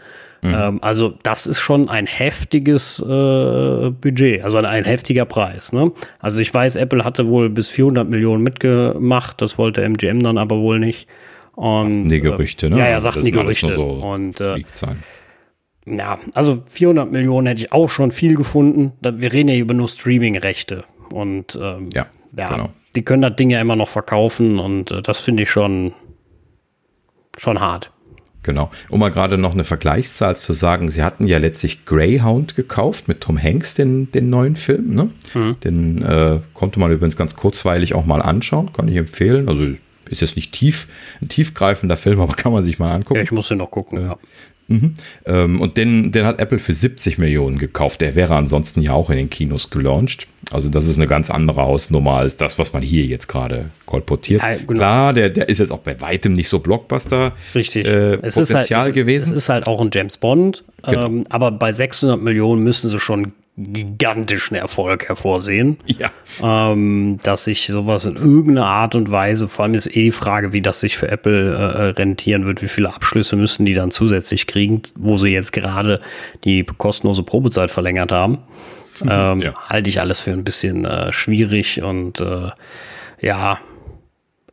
Mhm. 0.42 0.54
Ähm, 0.54 0.78
also 0.82 1.14
das 1.22 1.46
ist 1.46 1.60
schon 1.60 1.88
ein 1.88 2.06
heftiges 2.06 3.00
äh, 3.00 3.90
Budget, 3.90 4.42
also 4.42 4.56
ein, 4.58 4.64
ein 4.64 4.84
heftiger 4.84 5.24
Preis. 5.24 5.72
Ne? 5.72 5.92
Also 6.18 6.40
ich 6.40 6.52
weiß, 6.52 6.76
Apple 6.76 7.04
hatte 7.04 7.28
wohl 7.28 7.50
bis 7.50 7.68
400 7.68 8.08
Millionen 8.08 8.42
mitgemacht, 8.42 9.42
das 9.42 9.58
wollte 9.58 9.82
MGM 9.82 10.22
dann 10.22 10.38
aber 10.38 10.58
wohl 10.58 10.78
nicht. 10.78 11.08
Und, 11.54 12.08
die 12.08 12.20
Gerüchte, 12.20 12.70
ne? 12.70 12.78
Ja, 12.78 12.88
ja, 12.88 13.00
sagten 13.00 13.24
die 13.24 13.32
Gerüchte. 13.32 13.74
So 13.74 13.84
und 13.84 14.40
äh, 14.40 14.64
ja, 15.86 16.18
also 16.34 16.62
400 16.68 17.10
Millionen 17.10 17.46
hätte 17.46 17.62
ich 17.62 17.72
auch 17.72 17.88
schon 17.88 18.10
viel 18.10 18.34
gefunden. 18.34 18.92
Wir 19.00 19.32
reden 19.32 19.48
ja 19.48 19.56
über 19.56 19.74
nur 19.74 19.88
Streaming-Rechte. 19.88 20.84
Und 21.10 21.58
ähm, 21.60 21.88
ja, 21.92 22.06
ja 22.36 22.48
genau. 22.48 22.70
die 22.94 23.02
können 23.02 23.22
das 23.22 23.36
Ding 23.36 23.50
ja 23.50 23.60
immer 23.60 23.76
noch 23.76 23.88
verkaufen 23.88 24.58
und 24.58 24.90
äh, 24.90 25.02
das 25.02 25.18
finde 25.18 25.42
ich 25.42 25.50
schon, 25.50 25.92
schon 27.36 27.60
hart. 27.60 27.90
Genau. 28.42 28.70
Um 28.88 29.00
mal 29.00 29.10
gerade 29.10 29.36
noch 29.36 29.52
eine 29.52 29.64
Vergleichszahl 29.64 30.36
zu 30.36 30.52
sagen, 30.52 30.90
sie 30.90 31.02
hatten 31.02 31.26
ja 31.26 31.38
letztlich 31.38 31.84
Greyhound 31.84 32.56
gekauft 32.56 33.06
mit 33.06 33.20
Tom 33.20 33.40
Hanks, 33.40 33.74
den, 33.74 34.10
den 34.12 34.30
neuen 34.30 34.56
Film. 34.56 34.94
Ne? 34.94 35.10
Mhm. 35.34 35.60
Den 35.60 36.02
äh, 36.02 36.40
konnte 36.54 36.80
man 36.80 36.90
übrigens 36.90 37.16
ganz 37.16 37.36
kurzweilig 37.36 37.94
auch 37.94 38.06
mal 38.06 38.22
anschauen, 38.22 38.72
kann 38.72 38.88
ich 38.88 38.96
empfehlen. 38.96 39.48
Also 39.48 39.74
ist 40.08 40.22
jetzt 40.22 40.36
nicht 40.36 40.52
tief, 40.52 40.88
ein 41.20 41.28
tiefgreifender 41.28 41.96
Film, 41.96 42.20
aber 42.20 42.34
kann 42.34 42.52
man 42.52 42.62
sich 42.62 42.78
mal 42.78 42.92
angucken. 42.92 43.16
Ja, 43.16 43.22
ich 43.22 43.32
muss 43.32 43.48
den 43.48 43.58
noch 43.58 43.70
gucken, 43.70 43.98
äh, 43.98 44.02
ja. 44.04 44.18
Mhm. 44.70 44.94
Ähm, 45.26 45.60
und 45.60 45.76
den, 45.76 46.12
den 46.12 46.24
hat 46.24 46.40
Apple 46.40 46.60
für 46.60 46.72
70 46.72 47.18
Millionen 47.18 47.58
gekauft. 47.58 48.00
Der 48.00 48.14
wäre 48.14 48.36
ansonsten 48.36 48.80
ja 48.80 48.92
auch 48.92 49.10
in 49.10 49.16
den 49.16 49.28
Kinos 49.28 49.70
gelauncht. 49.70 50.28
Also 50.52 50.68
das 50.68 50.86
ist 50.86 50.96
eine 50.96 51.08
ganz 51.08 51.28
andere 51.28 51.62
Hausnummer 51.62 52.18
als 52.18 52.36
das, 52.36 52.58
was 52.58 52.72
man 52.72 52.80
hier 52.80 53.04
jetzt 53.04 53.26
gerade 53.26 53.66
kolportiert. 53.86 54.42
Ja, 54.42 54.54
genau. 54.54 54.72
Klar, 54.72 55.12
der, 55.12 55.30
der 55.30 55.48
ist 55.48 55.58
jetzt 55.58 55.72
auch 55.72 55.80
bei 55.80 56.00
weitem 56.00 56.32
nicht 56.32 56.48
so 56.48 56.60
Blockbuster 56.60 57.32
Richtig. 57.54 57.86
Äh, 57.86 58.18
es 58.22 58.34
Potenzial 58.34 58.82
halt, 58.82 58.94
gewesen. 58.94 59.32
Es 59.32 59.44
ist 59.44 59.48
halt 59.48 59.66
auch 59.66 59.80
ein 59.80 59.90
James 59.92 60.18
Bond, 60.18 60.64
genau. 60.84 61.06
ähm, 61.06 61.24
aber 61.28 61.50
bei 61.50 61.72
600 61.72 62.20
Millionen 62.22 62.62
müssen 62.62 62.88
sie 62.88 63.00
schon 63.00 63.32
gigantischen 63.62 64.56
Erfolg 64.56 65.08
hervorsehen. 65.08 65.78
Ja. 65.86 66.10
Ähm, 66.42 67.18
dass 67.22 67.44
sich 67.44 67.66
sowas 67.66 68.04
in 68.04 68.16
irgendeiner 68.16 68.66
Art 68.66 68.94
und 68.94 69.10
Weise, 69.10 69.48
vor 69.48 69.64
allem 69.64 69.74
ist 69.74 69.86
eh 69.88 70.04
die 70.04 70.10
Frage, 70.10 70.52
wie 70.52 70.62
das 70.62 70.80
sich 70.80 70.96
für 70.96 71.08
Apple 71.08 71.54
äh, 71.54 71.82
rentieren 71.90 72.46
wird, 72.46 72.62
wie 72.62 72.68
viele 72.68 72.94
Abschlüsse 72.94 73.36
müssen 73.36 73.66
die 73.66 73.74
dann 73.74 73.90
zusätzlich 73.90 74.46
kriegen, 74.46 74.82
wo 74.96 75.16
sie 75.16 75.28
jetzt 75.28 75.52
gerade 75.52 76.00
die 76.44 76.64
kostenlose 76.64 77.22
Probezeit 77.22 77.70
verlängert 77.70 78.12
haben. 78.12 78.38
Mhm, 79.02 79.08
ähm, 79.10 79.42
ja. 79.42 79.54
Halte 79.68 79.90
ich 79.90 80.00
alles 80.00 80.20
für 80.20 80.32
ein 80.32 80.44
bisschen 80.44 80.84
äh, 80.84 81.12
schwierig 81.12 81.82
und 81.82 82.20
äh, 82.20 82.50
ja, 83.20 83.58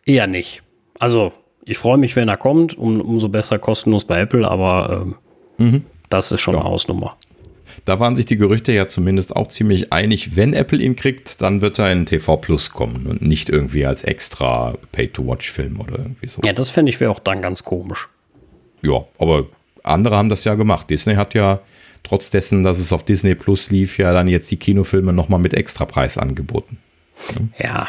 eher 0.05 0.27
nicht. 0.27 0.63
Also, 0.99 1.33
ich 1.63 1.77
freue 1.77 1.97
mich, 1.97 2.15
wenn 2.15 2.29
er 2.29 2.37
kommt, 2.37 2.77
um, 2.77 3.01
umso 3.01 3.29
besser 3.29 3.59
kostenlos 3.59 4.05
bei 4.05 4.21
Apple, 4.21 4.49
aber 4.49 5.03
ähm, 5.03 5.15
mhm. 5.57 5.85
das 6.09 6.31
ist 6.31 6.41
schon 6.41 6.53
ja. 6.53 6.61
eine 6.61 6.69
Hausnummer. 6.69 7.15
Da 7.85 7.99
waren 7.99 8.15
sich 8.15 8.25
die 8.25 8.37
Gerüchte 8.37 8.71
ja 8.71 8.87
zumindest 8.87 9.35
auch 9.35 9.47
ziemlich 9.47 9.93
einig, 9.93 10.35
wenn 10.35 10.53
Apple 10.53 10.79
ihn 10.79 10.95
kriegt, 10.95 11.41
dann 11.41 11.61
wird 11.61 11.79
er 11.79 11.91
in 11.91 12.05
TV 12.05 12.37
Plus 12.37 12.71
kommen 12.71 13.05
und 13.07 13.21
nicht 13.21 13.49
irgendwie 13.49 13.85
als 13.85 14.03
extra 14.03 14.75
Pay-to-Watch-Film 14.91 15.79
oder 15.79 15.99
irgendwie 15.99 16.27
so. 16.27 16.41
Ja, 16.43 16.53
das 16.53 16.69
fände 16.69 16.89
ich 16.89 16.99
wäre 16.99 17.11
auch 17.11 17.19
dann 17.19 17.41
ganz 17.41 17.63
komisch. 17.63 18.09
Ja, 18.81 19.05
aber 19.17 19.45
andere 19.83 20.17
haben 20.17 20.29
das 20.29 20.43
ja 20.43 20.55
gemacht. 20.55 20.89
Disney 20.89 21.15
hat 21.15 21.33
ja 21.33 21.61
trotz 22.03 22.29
dessen, 22.29 22.63
dass 22.63 22.79
es 22.79 22.93
auf 22.93 23.03
Disney 23.03 23.35
Plus 23.35 23.69
lief, 23.69 23.97
ja 23.97 24.13
dann 24.13 24.27
jetzt 24.27 24.49
die 24.51 24.57
Kinofilme 24.57 25.13
nochmal 25.13 25.39
mit 25.39 25.53
Extrapreis 25.53 26.17
angeboten. 26.17 26.77
Ja, 27.57 27.87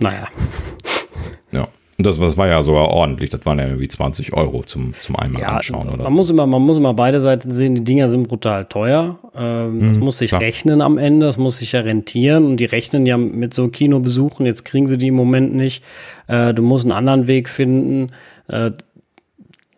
naja. 0.00 0.28
Und 2.00 2.06
das, 2.06 2.18
das 2.18 2.38
war 2.38 2.48
ja 2.48 2.62
sogar 2.62 2.88
ordentlich. 2.88 3.28
Das 3.28 3.44
waren 3.44 3.58
ja 3.58 3.66
irgendwie 3.66 3.86
20 3.86 4.32
Euro 4.32 4.62
zum, 4.62 4.94
zum 5.02 5.16
einmal 5.16 5.42
ja, 5.42 5.48
anschauen. 5.48 5.86
Oder 5.90 6.04
man, 6.04 6.14
muss 6.14 6.30
immer, 6.30 6.46
man 6.46 6.62
muss 6.62 6.78
immer 6.78 6.94
beide 6.94 7.20
Seiten 7.20 7.50
sehen. 7.50 7.74
Die 7.74 7.84
Dinger 7.84 8.08
sind 8.08 8.26
brutal 8.26 8.64
teuer. 8.64 9.18
Ähm, 9.36 9.80
hm, 9.80 9.88
das 9.88 10.00
muss 10.00 10.16
sich 10.16 10.30
klar. 10.30 10.40
rechnen 10.40 10.80
am 10.80 10.96
Ende. 10.96 11.26
Das 11.26 11.36
muss 11.36 11.58
sich 11.58 11.72
ja 11.72 11.80
rentieren. 11.80 12.46
Und 12.46 12.56
die 12.56 12.64
rechnen 12.64 13.04
ja 13.04 13.18
mit 13.18 13.52
so 13.52 13.68
Kinobesuchen. 13.68 14.46
Jetzt 14.46 14.64
kriegen 14.64 14.86
sie 14.86 14.96
die 14.96 15.08
im 15.08 15.14
Moment 15.14 15.54
nicht. 15.54 15.84
Äh, 16.26 16.54
du 16.54 16.62
musst 16.62 16.86
einen 16.86 16.92
anderen 16.92 17.28
Weg 17.28 17.50
finden. 17.50 18.12
Äh, 18.48 18.70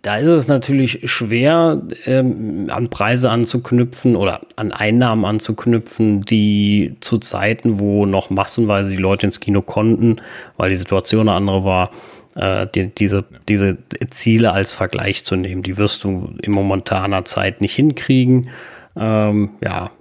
da 0.03 0.19
ist 0.19 0.29
es 0.29 0.49
natürlich 0.49 1.01
schwer, 1.05 1.81
ähm, 2.07 2.67
an 2.71 2.91
Preise 2.91 3.31
anzuknüpfen 3.31 4.17
oder 4.17 4.41
an 4.57 4.73
Einnahmen 4.73 5.25
anzuknüpfen, 5.25 6.23
die 6.23 6.97
zu 7.01 7.19
Zeiten, 7.19 7.79
wo 7.79 8.05
noch 8.05 8.29
massenweise 8.29 8.91
die 8.91 8.97
Leute 8.97 9.27
ins 9.27 9.39
Kino 9.39 9.63
konnten, 9.63 10.17
weil 10.57 10.71
die 10.71 10.77
Situation 10.77 11.29
eine 11.29 11.37
andere 11.37 11.65
war, 11.65 11.91
äh, 12.35 12.67
die, 12.75 12.89
diese, 12.89 13.25
diese 13.49 13.79
Ziele 14.11 14.53
als 14.53 14.73
Vergleich 14.73 15.25
zu 15.25 15.37
nehmen. 15.37 15.63
Die 15.63 15.79
wirst 15.79 16.03
du 16.03 16.35
in 16.43 16.51
momentaner 16.51 17.25
Zeit 17.25 17.61
nicht 17.61 17.77
hinkriegen. 17.77 18.49
Ähm, 18.97 19.51
ja, 19.63 19.93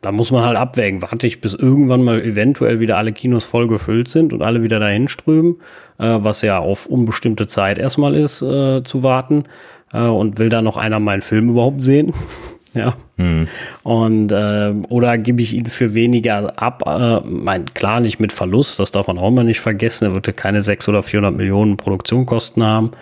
da 0.00 0.12
muss 0.12 0.30
man 0.30 0.44
halt 0.44 0.56
abwägen. 0.56 1.02
Warte 1.02 1.26
ich, 1.26 1.40
bis 1.40 1.54
irgendwann 1.54 2.04
mal 2.04 2.20
eventuell 2.20 2.80
wieder 2.80 2.96
alle 2.96 3.12
Kinos 3.12 3.44
voll 3.44 3.66
gefüllt 3.66 4.08
sind 4.08 4.32
und 4.32 4.42
alle 4.42 4.62
wieder 4.62 4.78
dahin 4.78 5.08
strömen, 5.08 5.56
äh, 5.98 6.18
was 6.18 6.42
ja 6.42 6.58
auf 6.58 6.86
unbestimmte 6.86 7.46
Zeit 7.46 7.78
erstmal 7.78 8.14
ist, 8.14 8.42
äh, 8.42 8.82
zu 8.84 9.02
warten. 9.02 9.44
Äh, 9.92 10.02
und 10.02 10.38
will 10.38 10.48
da 10.48 10.62
noch 10.62 10.76
einer 10.76 11.00
meinen 11.00 11.22
Film 11.22 11.50
überhaupt 11.50 11.82
sehen? 11.82 12.12
ja. 12.74 12.94
Mhm. 13.16 13.48
Und 13.82 14.30
äh, 14.30 14.72
oder 14.88 15.18
gebe 15.18 15.42
ich 15.42 15.54
ihn 15.54 15.66
für 15.66 15.94
weniger 15.94 16.52
ab? 16.62 16.84
Äh, 16.86 17.20
mein, 17.28 17.66
klar, 17.74 17.98
nicht 17.98 18.20
mit 18.20 18.32
Verlust, 18.32 18.78
das 18.78 18.92
darf 18.92 19.08
man 19.08 19.18
auch 19.18 19.30
mal 19.30 19.44
nicht 19.44 19.60
vergessen. 19.60 20.04
Er 20.04 20.14
wird 20.14 20.28
ja 20.28 20.32
keine 20.32 20.62
600 20.62 21.00
oder 21.00 21.08
400 21.08 21.36
Millionen 21.36 21.76
Produktionskosten 21.76 22.62
haben. 22.62 22.92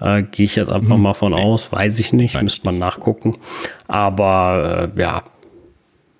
Äh, 0.00 0.22
Gehe 0.22 0.44
ich 0.44 0.54
jetzt 0.54 0.70
einfach 0.70 0.96
mhm. 0.96 1.02
mal 1.02 1.14
von 1.14 1.34
aus, 1.34 1.72
weiß 1.72 1.98
ich 1.98 2.12
nicht, 2.12 2.40
müsste 2.40 2.64
man 2.64 2.78
nachgucken. 2.78 3.36
Aber 3.88 4.92
äh, 4.94 5.00
ja, 5.00 5.22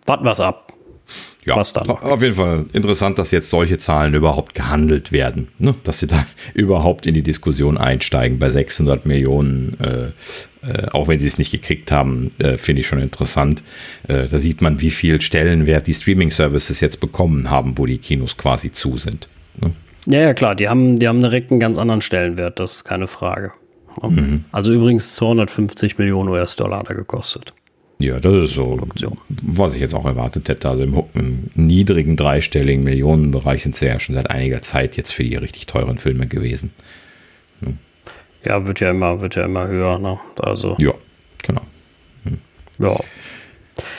warten 0.07 0.25
wir 0.25 0.33
es 0.33 0.41
ab. 0.41 0.73
Ja, 1.45 1.55
was 1.55 1.73
dann. 1.73 1.89
Auf 1.89 2.23
jeden 2.23 2.35
Fall 2.35 2.65
interessant, 2.73 3.19
dass 3.19 3.31
jetzt 3.31 3.49
solche 3.51 3.79
Zahlen 3.79 4.15
überhaupt 4.15 4.55
gehandelt 4.55 5.13
werden. 5.13 5.49
Ne? 5.59 5.75
Dass 5.85 6.01
sie 6.01 6.09
da 6.09 6.27
überhaupt 6.55 7.07
in 7.07 7.15
die 7.15 7.23
Diskussion 7.23 7.79
einsteigen 7.79 8.41
bei 8.41 8.51
600 8.51 9.07
Millionen, 9.07 9.77
äh, 9.81 10.07
äh, 10.69 10.89
auch 10.93 11.07
wenn 11.07 11.21
sie 11.21 11.29
es 11.29 11.39
nicht 11.39 11.53
gekriegt 11.53 11.93
haben, 11.93 12.33
äh, 12.39 12.59
finde 12.59 12.81
ich 12.81 12.89
schon 12.89 12.99
interessant. 12.99 13.63
Äh, 14.09 14.27
da 14.27 14.41
sieht 14.41 14.61
man, 14.61 14.81
wie 14.81 14.91
viel 14.91 15.21
Stellenwert 15.21 15.87
die 15.87 15.95
Streaming-Services 15.95 16.81
jetzt 16.81 16.99
bekommen 16.99 17.49
haben, 17.49 17.79
wo 17.79 17.87
die 17.87 17.99
Kinos 17.99 18.37
quasi 18.37 18.73
zu 18.73 18.97
sind. 18.97 19.29
Ne? 19.61 19.73
Ja, 20.07 20.21
ja, 20.21 20.35
klar, 20.35 20.57
die 20.57 20.69
haben, 20.69 20.99
die 20.99 21.07
haben 21.07 21.21
direkt 21.21 21.53
einen 21.53 21.61
ganz 21.61 21.79
anderen 21.79 22.01
Stellenwert, 22.01 22.59
das 22.59 22.77
ist 22.77 22.85
keine 22.85 23.07
Frage. 23.07 23.53
Mhm. 24.03 24.45
Also 24.53 24.73
übrigens 24.73 25.15
250 25.15 25.99
Millionen 25.99 26.29
US-Dollar 26.29 26.85
er 26.87 26.95
gekostet. 26.95 27.53
Ja, 27.99 28.21
das 28.21 28.33
ist 28.35 28.55
so, 28.55 28.77
Produktion. 28.77 29.17
was 29.29 29.75
ich 29.75 29.81
jetzt 29.81 29.95
auch 29.95 30.05
erwartet 30.05 30.49
hätte. 30.49 30.69
Also 30.69 30.83
im, 30.83 31.03
im, 31.15 31.51
niedrigen 31.55 32.17
dreistelligen 32.17 32.85
Millionenbereich 32.85 33.63
sind 33.63 33.75
sie 33.75 33.87
ja 33.87 33.99
schon 33.99 34.15
seit 34.15 34.31
einiger 34.31 34.61
Zeit 34.61 34.97
jetzt 34.97 35.13
für 35.13 35.25
die 35.25 35.37
richtig 35.37 35.67
teuren 35.67 35.99
Filme 35.99 36.27
gewesen. 36.27 36.73
Hm. 37.61 37.79
Ja, 38.45 38.67
wird 38.67 38.81
ja 38.81 38.91
immer, 38.91 39.21
wird 39.23 39.35
ja 39.35 39.45
immer 39.47 39.67
höher. 39.67 39.99
Ne? 39.99 40.19
Also. 40.43 40.77
Ja, 40.79 40.93
genau. 41.43 41.63
Hm. 42.25 42.39
Ja. 42.79 42.97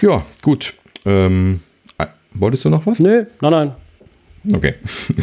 Ja, 0.02 0.26
gut. 0.44 0.74
Ähm, 1.06 1.62
äh, 1.98 2.06
wolltest 2.34 2.66
du 2.66 2.70
noch 2.70 2.86
was? 2.86 3.00
Nö, 3.00 3.26
nein, 3.42 3.52
nein. 3.52 3.76
Okay. 4.54 4.76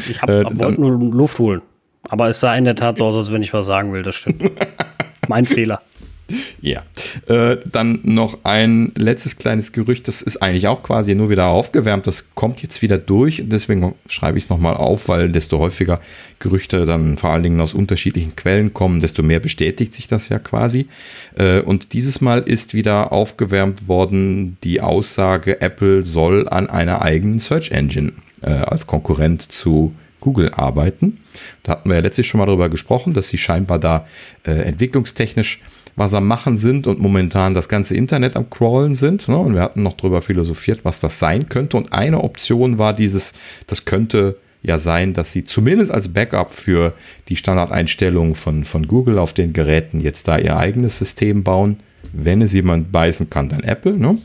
Ich 0.08 0.20
hab, 0.20 0.28
äh, 0.30 0.44
wollte 0.58 0.80
nur 0.80 0.98
Luft 1.12 1.38
holen. 1.38 1.62
Aber 2.08 2.28
es 2.28 2.40
sah 2.40 2.54
in 2.56 2.64
der 2.64 2.74
Tat 2.74 2.98
so 2.98 3.04
aus, 3.04 3.16
als 3.16 3.32
wenn 3.32 3.42
ich 3.42 3.52
was 3.52 3.66
sagen 3.66 3.92
will, 3.92 4.02
das 4.02 4.16
stimmt. 4.16 4.42
mein 5.28 5.44
Fehler. 5.44 5.80
Ja. 6.60 6.82
Äh, 7.26 7.58
dann 7.70 8.00
noch 8.04 8.38
ein 8.44 8.92
letztes 8.96 9.36
kleines 9.36 9.72
Gerücht, 9.72 10.08
das 10.08 10.22
ist 10.22 10.38
eigentlich 10.38 10.66
auch 10.66 10.82
quasi 10.82 11.14
nur 11.14 11.28
wieder 11.28 11.46
aufgewärmt, 11.46 12.06
das 12.06 12.34
kommt 12.34 12.62
jetzt 12.62 12.80
wieder 12.80 12.96
durch. 12.96 13.42
Deswegen 13.46 13.94
schreibe 14.08 14.38
ich 14.38 14.44
es 14.44 14.50
nochmal 14.50 14.74
auf, 14.74 15.08
weil 15.08 15.30
desto 15.30 15.58
häufiger 15.58 16.00
Gerüchte 16.38 16.86
dann 16.86 17.18
vor 17.18 17.30
allen 17.30 17.42
Dingen 17.42 17.60
aus 17.60 17.74
unterschiedlichen 17.74 18.34
Quellen 18.34 18.72
kommen, 18.72 19.00
desto 19.00 19.22
mehr 19.22 19.40
bestätigt 19.40 19.92
sich 19.92 20.08
das 20.08 20.30
ja 20.30 20.38
quasi. 20.38 20.88
Äh, 21.36 21.60
und 21.60 21.92
dieses 21.92 22.20
Mal 22.20 22.40
ist 22.40 22.72
wieder 22.72 23.12
aufgewärmt 23.12 23.86
worden 23.88 24.56
die 24.64 24.80
Aussage, 24.80 25.60
Apple 25.60 26.02
soll 26.02 26.48
an 26.48 26.68
einer 26.68 27.02
eigenen 27.02 27.38
Search 27.38 27.72
Engine 27.72 28.12
äh, 28.40 28.50
als 28.50 28.86
Konkurrent 28.86 29.42
zu 29.42 29.94
Google 30.24 30.50
arbeiten. 30.54 31.18
Da 31.62 31.72
hatten 31.72 31.90
wir 31.90 31.96
ja 31.96 32.02
letztlich 32.02 32.26
schon 32.26 32.38
mal 32.38 32.46
darüber 32.46 32.70
gesprochen, 32.70 33.12
dass 33.12 33.28
sie 33.28 33.36
scheinbar 33.36 33.78
da 33.78 34.06
äh, 34.44 34.52
entwicklungstechnisch 34.52 35.60
was 35.96 36.14
am 36.14 36.26
Machen 36.26 36.56
sind 36.56 36.86
und 36.86 36.98
momentan 36.98 37.54
das 37.54 37.68
ganze 37.68 37.96
Internet 37.96 38.36
am 38.36 38.50
Crawlen 38.50 38.94
sind. 38.94 39.28
Ne? 39.28 39.36
Und 39.36 39.54
wir 39.54 39.62
hatten 39.62 39.82
noch 39.82 39.92
darüber 39.92 40.22
philosophiert, 40.22 40.84
was 40.84 41.00
das 41.00 41.18
sein 41.18 41.48
könnte. 41.48 41.76
Und 41.76 41.92
eine 41.92 42.22
Option 42.22 42.78
war 42.78 42.94
dieses, 42.94 43.32
das 43.66 43.84
könnte 43.84 44.36
ja 44.62 44.78
sein, 44.78 45.12
dass 45.12 45.32
sie 45.32 45.44
zumindest 45.44 45.92
als 45.92 46.08
Backup 46.08 46.50
für 46.50 46.94
die 47.28 47.36
Standardeinstellungen 47.36 48.34
von, 48.34 48.64
von 48.64 48.88
Google 48.88 49.18
auf 49.18 49.32
den 49.32 49.52
Geräten 49.52 50.00
jetzt 50.00 50.26
da 50.26 50.38
ihr 50.38 50.56
eigenes 50.56 50.98
System 50.98 51.44
bauen. 51.44 51.76
Wenn 52.12 52.42
es 52.42 52.52
jemand 52.52 52.90
beißen 52.90 53.30
kann, 53.30 53.48
dann 53.48 53.62
Apple. 53.62 53.96
Ne? 53.96 54.18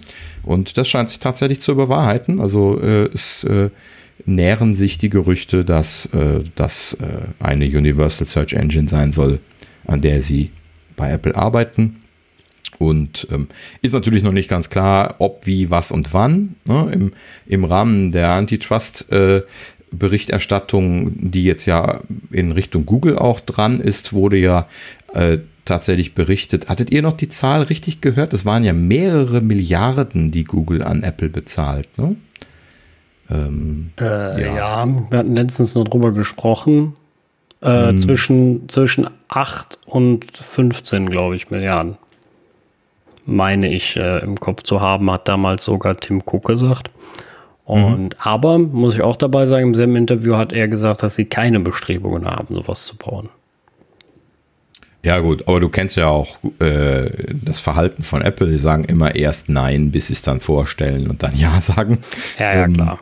Und 0.44 0.78
das 0.78 0.88
scheint 0.88 1.10
sich 1.10 1.20
tatsächlich 1.20 1.60
zu 1.60 1.72
überwahrheiten. 1.72 2.40
Also 2.40 2.80
äh, 2.82 3.10
es 3.14 3.44
äh, 3.44 3.70
nähren 4.26 4.74
sich 4.74 4.98
die 4.98 5.10
Gerüchte, 5.10 5.66
dass 5.66 6.08
äh, 6.08 6.44
das 6.56 6.98
äh, 7.02 7.44
eine 7.44 7.66
Universal 7.66 8.28
Search 8.28 8.54
Engine 8.54 8.88
sein 8.88 9.12
soll, 9.12 9.40
an 9.86 10.02
der 10.02 10.22
sie 10.22 10.52
bei 11.00 11.12
Apple 11.12 11.36
arbeiten. 11.36 12.04
Und 12.78 13.28
ähm, 13.32 13.48
ist 13.82 13.94
natürlich 13.94 14.22
noch 14.22 14.32
nicht 14.32 14.50
ganz 14.50 14.70
klar, 14.70 15.16
ob, 15.18 15.48
wie, 15.48 15.70
was 15.70 15.92
und 15.92 16.14
wann. 16.14 16.56
Ne? 16.68 16.90
Im, 16.94 17.12
Im 17.48 17.64
Rahmen 17.66 18.12
der 18.12 18.32
Antitrust 18.32 19.12
äh, 19.12 19.42
Berichterstattung, 19.92 21.32
die 21.32 21.44
jetzt 21.44 21.66
ja 21.66 22.02
in 22.32 22.52
Richtung 22.52 22.86
Google 22.86 23.18
auch 23.18 23.40
dran 23.40 23.80
ist, 23.82 24.14
wurde 24.14 24.38
ja 24.38 24.68
äh, 25.14 25.40
tatsächlich 25.66 26.14
berichtet. 26.14 26.70
Hattet 26.70 26.92
ihr 26.92 27.02
noch 27.02 27.14
die 27.14 27.28
Zahl 27.28 27.64
richtig 27.64 28.02
gehört? 28.02 28.34
Es 28.34 28.46
waren 28.46 28.64
ja 28.64 28.74
mehrere 28.74 29.42
Milliarden, 29.42 30.32
die 30.32 30.44
Google 30.44 30.84
an 30.84 31.04
Apple 31.04 31.30
bezahlt. 31.30 31.90
Ne? 31.98 32.16
Ähm, 33.30 33.92
äh, 34.00 34.42
ja. 34.42 34.56
ja. 34.56 34.88
wir 35.10 35.20
hatten 35.20 35.36
letztens 35.36 35.76
noch 35.76 35.86
drüber 35.86 36.12
gesprochen. 36.12 36.94
Äh, 37.62 37.90
hm. 37.90 38.00
zwischen, 38.00 38.70
zwischen 38.70 39.10
8 39.28 39.80
und 39.86 40.26
15, 40.36 41.10
glaube 41.10 41.36
ich, 41.36 41.52
Milliarden. 41.52 41.98
Meine 43.26 43.72
ich 43.72 43.98
äh, 43.98 44.20
im 44.20 44.40
Kopf 44.40 44.64
zu 44.64 44.80
haben, 44.80 45.12
hat 45.12 45.28
damals 45.28 45.66
sogar 45.66 45.98
Tim 45.98 46.22
Cook 46.26 46.46
gesagt. 46.46 46.90
Und 47.66 48.00
mhm. 48.00 48.10
aber, 48.18 48.58
muss 48.58 48.96
ich 48.96 49.02
auch 49.02 49.18
dabei 49.18 49.46
sagen, 49.46 49.68
im 49.68 49.76
selben 49.76 49.96
Interview 49.96 50.36
hat 50.36 50.54
er 50.54 50.68
gesagt, 50.68 51.04
dass 51.04 51.16
sie 51.16 51.26
keine 51.26 51.60
Bestrebungen 51.60 52.26
haben, 52.26 52.56
sowas 52.56 52.86
zu 52.86 52.96
bauen. 52.96 53.30
Ja, 55.04 55.20
gut, 55.20 55.48
aber 55.48 55.60
du 55.60 55.70
kennst 55.70 55.96
ja 55.96 56.08
auch 56.08 56.38
äh, 56.60 57.10
das 57.32 57.60
Verhalten 57.60 58.04
von 58.04 58.22
Apple. 58.22 58.48
Die 58.48 58.58
sagen 58.58 58.86
immer 58.86 59.16
erst 59.16 59.50
Nein, 59.50 59.92
bis 59.92 60.08
sie 60.08 60.14
es 60.14 60.22
dann 60.22 60.42
vorstellen 60.42 61.10
und 61.10 61.24
dann 61.24 61.36
Ja 61.38 61.62
sagen. 61.62 62.00
Ja, 62.40 62.56
ja, 62.56 62.66
ähm, 62.66 62.74
klar 62.74 63.00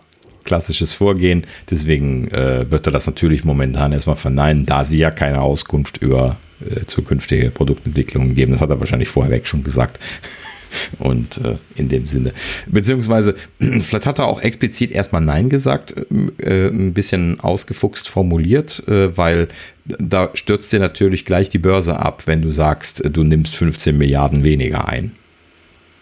klassisches 0.47 0.95
Vorgehen. 0.95 1.45
Deswegen 1.69 2.29
äh, 2.29 2.65
wird 2.71 2.87
er 2.87 2.91
das 2.91 3.05
natürlich 3.05 3.43
momentan 3.43 3.91
erstmal 3.91 4.15
verneinen, 4.15 4.65
da 4.65 4.83
sie 4.83 4.97
ja 4.97 5.11
keine 5.11 5.41
Auskunft 5.41 5.97
über 5.97 6.37
äh, 6.59 6.85
zukünftige 6.85 7.51
Produktentwicklungen 7.51 8.33
geben. 8.33 8.53
Das 8.53 8.61
hat 8.61 8.71
er 8.71 8.79
wahrscheinlich 8.79 9.09
vorher 9.09 9.31
weg 9.31 9.45
schon 9.45 9.63
gesagt. 9.63 9.99
Und 10.99 11.37
äh, 11.45 11.57
in 11.75 11.87
dem 11.87 12.07
Sinne. 12.07 12.33
Beziehungsweise, 12.65 13.35
vielleicht 13.59 14.05
hat 14.05 14.19
er 14.19 14.27
auch 14.27 14.41
explizit 14.41 14.91
erstmal 14.91 15.21
Nein 15.21 15.49
gesagt, 15.49 15.95
äh, 16.39 16.67
ein 16.67 16.93
bisschen 16.93 17.39
ausgefuchst 17.39 18.09
formuliert, 18.09 18.87
äh, 18.87 19.15
weil 19.15 19.47
da 19.85 20.31
stürzt 20.33 20.73
dir 20.73 20.79
natürlich 20.79 21.25
gleich 21.25 21.49
die 21.49 21.59
Börse 21.59 21.99
ab, 21.99 22.23
wenn 22.25 22.41
du 22.41 22.51
sagst, 22.51 23.03
du 23.11 23.23
nimmst 23.23 23.55
15 23.55 23.97
Milliarden 23.97 24.43
weniger 24.43 24.89
ein. 24.89 25.13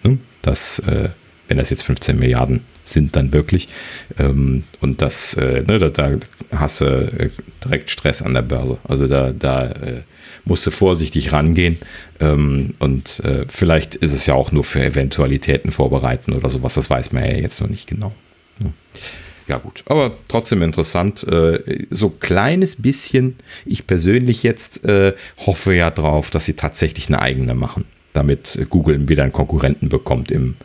Ne? 0.03 0.17
Das 0.41 0.79
äh, 0.79 1.09
wenn 1.47 1.57
das 1.57 1.69
jetzt 1.69 1.83
15 1.83 2.17
Milliarden 2.17 2.61
sind 2.83 3.15
dann 3.15 3.33
wirklich. 3.33 3.67
Ähm, 4.17 4.63
und 4.79 5.01
das, 5.01 5.35
äh, 5.35 5.63
ne, 5.67 5.79
da, 5.79 5.89
da, 5.89 6.11
hast 6.51 6.81
du 6.81 6.85
äh, 6.85 7.29
direkt 7.63 7.89
Stress 7.89 8.21
an 8.21 8.33
der 8.33 8.43
Börse. 8.43 8.77
Also 8.83 9.07
da, 9.07 9.31
da 9.31 9.67
äh, 9.67 10.01
musst 10.45 10.65
du 10.65 10.71
vorsichtig 10.71 11.31
rangehen. 11.31 11.77
Ähm, 12.19 12.75
und 12.79 13.19
äh, 13.21 13.45
vielleicht 13.47 13.95
ist 13.95 14.13
es 14.13 14.25
ja 14.25 14.35
auch 14.35 14.51
nur 14.51 14.63
für 14.63 14.83
Eventualitäten 14.83 15.71
vorbereiten 15.71 16.33
oder 16.33 16.49
sowas. 16.49 16.75
Das 16.75 16.89
weiß 16.89 17.11
man 17.11 17.25
ja 17.25 17.31
jetzt 17.31 17.59
noch 17.61 17.69
nicht 17.69 17.87
genau. 17.87 18.13
Ja. 18.59 18.71
Ja 19.47 19.59
gut, 19.59 19.83
aber 19.85 20.17
trotzdem 20.27 20.63
interessant. 20.63 21.23
Äh, 21.23 21.85
so 21.91 22.09
kleines 22.09 22.81
bisschen, 22.81 23.35
ich 23.67 23.85
persönlich 23.85 24.41
jetzt 24.41 24.81
hoffe 25.45 25.75
ja 25.75 25.91
drauf, 25.91 26.31
dass 26.31 26.45
sie 26.45 26.55
tatsächlich 26.55 27.09
eine 27.09 27.21
eigene 27.21 27.53
machen, 27.53 27.85
damit 28.13 28.65
Google 28.71 29.07
wieder 29.07 29.21
einen 29.21 29.31
Konkurrenten 29.31 29.87
bekommt 29.87 30.31
im, 30.31 30.55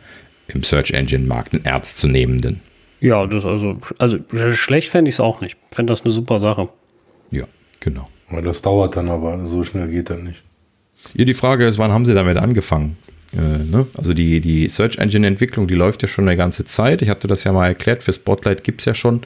im 0.55 0.63
Search 0.63 0.91
Engine 0.91 1.25
Markt, 1.25 1.53
einen 1.53 1.65
ernstzunehmenden. 1.65 2.61
Ja, 2.99 3.25
das 3.25 3.45
also, 3.45 3.77
also 3.97 4.17
schlecht 4.53 4.89
fände 4.89 5.09
ich 5.09 5.15
es 5.15 5.19
auch 5.19 5.41
nicht. 5.41 5.57
Fände 5.71 5.91
das 5.91 6.03
eine 6.03 6.11
super 6.11 6.39
Sache. 6.39 6.69
Ja, 7.31 7.45
genau. 7.79 8.09
Ja, 8.31 8.41
das 8.41 8.61
dauert 8.61 8.95
dann 8.95 9.09
aber, 9.09 9.45
so 9.47 9.63
schnell 9.63 9.87
geht 9.87 10.09
das 10.09 10.19
nicht. 10.21 10.43
Ja, 11.13 11.25
die 11.25 11.33
Frage 11.33 11.65
ist, 11.65 11.79
wann 11.79 11.91
haben 11.91 12.05
sie 12.05 12.13
damit 12.13 12.37
angefangen? 12.37 12.97
Äh, 13.33 13.63
ne? 13.63 13.87
Also 13.97 14.13
die, 14.13 14.41
die 14.41 14.67
Search 14.67 14.97
Engine 14.97 15.25
Entwicklung, 15.25 15.67
die 15.67 15.75
läuft 15.75 16.01
ja 16.01 16.07
schon 16.07 16.27
eine 16.27 16.37
ganze 16.37 16.65
Zeit. 16.65 17.01
Ich 17.01 17.09
hatte 17.09 17.27
das 17.27 17.43
ja 17.43 17.53
mal 17.53 17.67
erklärt, 17.67 18.03
für 18.03 18.13
Spotlight 18.13 18.63
gibt 18.63 18.81
es 18.81 18.85
ja 18.85 18.93
schon 18.93 19.21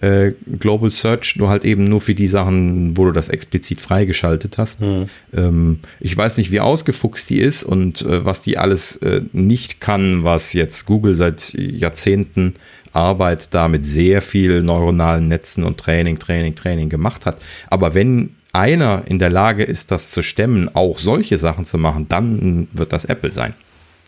äh, 0.00 0.32
Global 0.58 0.90
Search, 0.90 1.36
nur 1.36 1.48
halt 1.48 1.64
eben 1.64 1.84
nur 1.84 2.00
für 2.00 2.14
die 2.14 2.26
Sachen, 2.26 2.96
wo 2.96 3.04
du 3.04 3.12
das 3.12 3.28
explizit 3.28 3.80
freigeschaltet 3.80 4.58
hast. 4.58 4.80
Mhm. 4.80 5.06
Ähm, 5.34 5.80
ich 6.00 6.16
weiß 6.16 6.38
nicht, 6.38 6.52
wie 6.52 6.60
ausgefuchst 6.60 7.28
die 7.30 7.40
ist 7.40 7.64
und 7.64 8.02
äh, 8.02 8.24
was 8.24 8.42
die 8.42 8.58
alles 8.58 8.96
äh, 8.96 9.22
nicht 9.32 9.80
kann, 9.80 10.24
was 10.24 10.52
jetzt 10.52 10.86
Google 10.86 11.14
seit 11.14 11.52
Jahrzehnten 11.54 12.54
Arbeit 12.92 13.54
da 13.54 13.68
mit 13.68 13.84
sehr 13.84 14.22
viel 14.22 14.62
neuronalen 14.62 15.28
Netzen 15.28 15.64
und 15.64 15.78
Training, 15.78 16.18
Training, 16.18 16.54
Training 16.54 16.88
gemacht 16.88 17.26
hat. 17.26 17.40
Aber 17.68 17.94
wenn 17.94 18.30
einer 18.52 19.04
in 19.06 19.18
der 19.18 19.30
Lage 19.30 19.64
ist, 19.64 19.90
das 19.90 20.10
zu 20.10 20.22
stemmen, 20.22 20.74
auch 20.74 20.98
solche 20.98 21.38
Sachen 21.38 21.64
zu 21.64 21.78
machen, 21.78 22.08
dann 22.08 22.68
wird 22.72 22.92
das 22.92 23.04
Apple 23.04 23.32
sein. 23.32 23.54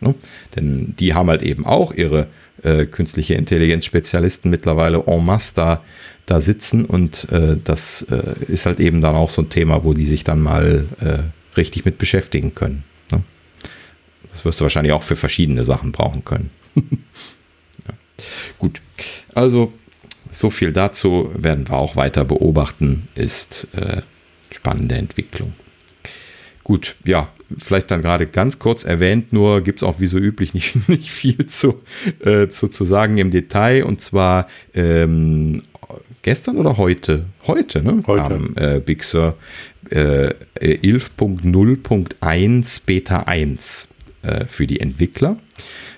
Ne? 0.01 0.15
Denn 0.55 0.95
die 0.99 1.13
haben 1.13 1.29
halt 1.29 1.43
eben 1.43 1.65
auch 1.65 1.93
ihre 1.93 2.27
äh, 2.63 2.85
künstliche 2.85 3.35
Intelligenz-Spezialisten 3.35 4.49
mittlerweile 4.49 5.03
en 5.05 5.23
masse 5.23 5.53
da, 5.55 5.83
da 6.25 6.39
sitzen 6.39 6.85
und 6.85 7.31
äh, 7.31 7.57
das 7.63 8.03
äh, 8.09 8.35
ist 8.47 8.65
halt 8.65 8.79
eben 8.79 9.01
dann 9.01 9.15
auch 9.15 9.29
so 9.29 9.43
ein 9.43 9.49
Thema, 9.49 9.83
wo 9.83 9.93
die 9.93 10.07
sich 10.07 10.23
dann 10.23 10.41
mal 10.41 10.85
äh, 10.99 11.19
richtig 11.57 11.85
mit 11.85 11.97
beschäftigen 11.97 12.55
können. 12.55 12.83
Ne? 13.11 13.23
Das 14.31 14.43
wirst 14.43 14.59
du 14.59 14.63
wahrscheinlich 14.63 14.93
auch 14.93 15.03
für 15.03 15.15
verschiedene 15.15 15.63
Sachen 15.63 15.91
brauchen 15.91 16.25
können. 16.25 16.49
ja. 16.75 17.93
Gut, 18.57 18.81
also 19.35 19.71
so 20.31 20.49
viel 20.49 20.71
dazu 20.71 21.29
werden 21.35 21.67
wir 21.67 21.75
auch 21.75 21.95
weiter 21.95 22.25
beobachten, 22.25 23.07
ist 23.15 23.67
äh, 23.73 24.01
spannende 24.51 24.95
Entwicklung. 24.95 25.53
Gut, 26.63 26.95
ja, 27.05 27.29
vielleicht 27.57 27.91
dann 27.91 28.01
gerade 28.01 28.27
ganz 28.27 28.59
kurz 28.59 28.83
erwähnt, 28.83 29.31
nur 29.33 29.61
gibt 29.61 29.79
es 29.79 29.83
auch 29.83 29.99
wie 29.99 30.07
so 30.07 30.17
üblich 30.17 30.53
nicht, 30.53 30.89
nicht 30.89 31.09
viel 31.09 31.45
zu, 31.47 31.81
äh, 32.19 32.49
zu, 32.49 32.67
zu 32.67 32.83
sagen 32.83 33.17
im 33.17 33.31
Detail. 33.31 33.83
Und 33.83 34.01
zwar 34.01 34.47
ähm, 34.73 35.63
gestern 36.21 36.57
oder 36.57 36.77
heute? 36.77 37.25
Heute, 37.47 37.81
ne? 37.81 38.03
Heute. 38.05 38.23
Am 38.23 38.53
äh, 38.55 38.79
Big 38.79 39.03
Sur 39.03 39.37
äh, 39.89 40.35
11.0.1 40.59 42.81
Beta 42.85 43.23
1 43.23 43.89
äh, 44.21 44.45
für 44.45 44.67
die 44.67 44.79
Entwickler. 44.79 45.37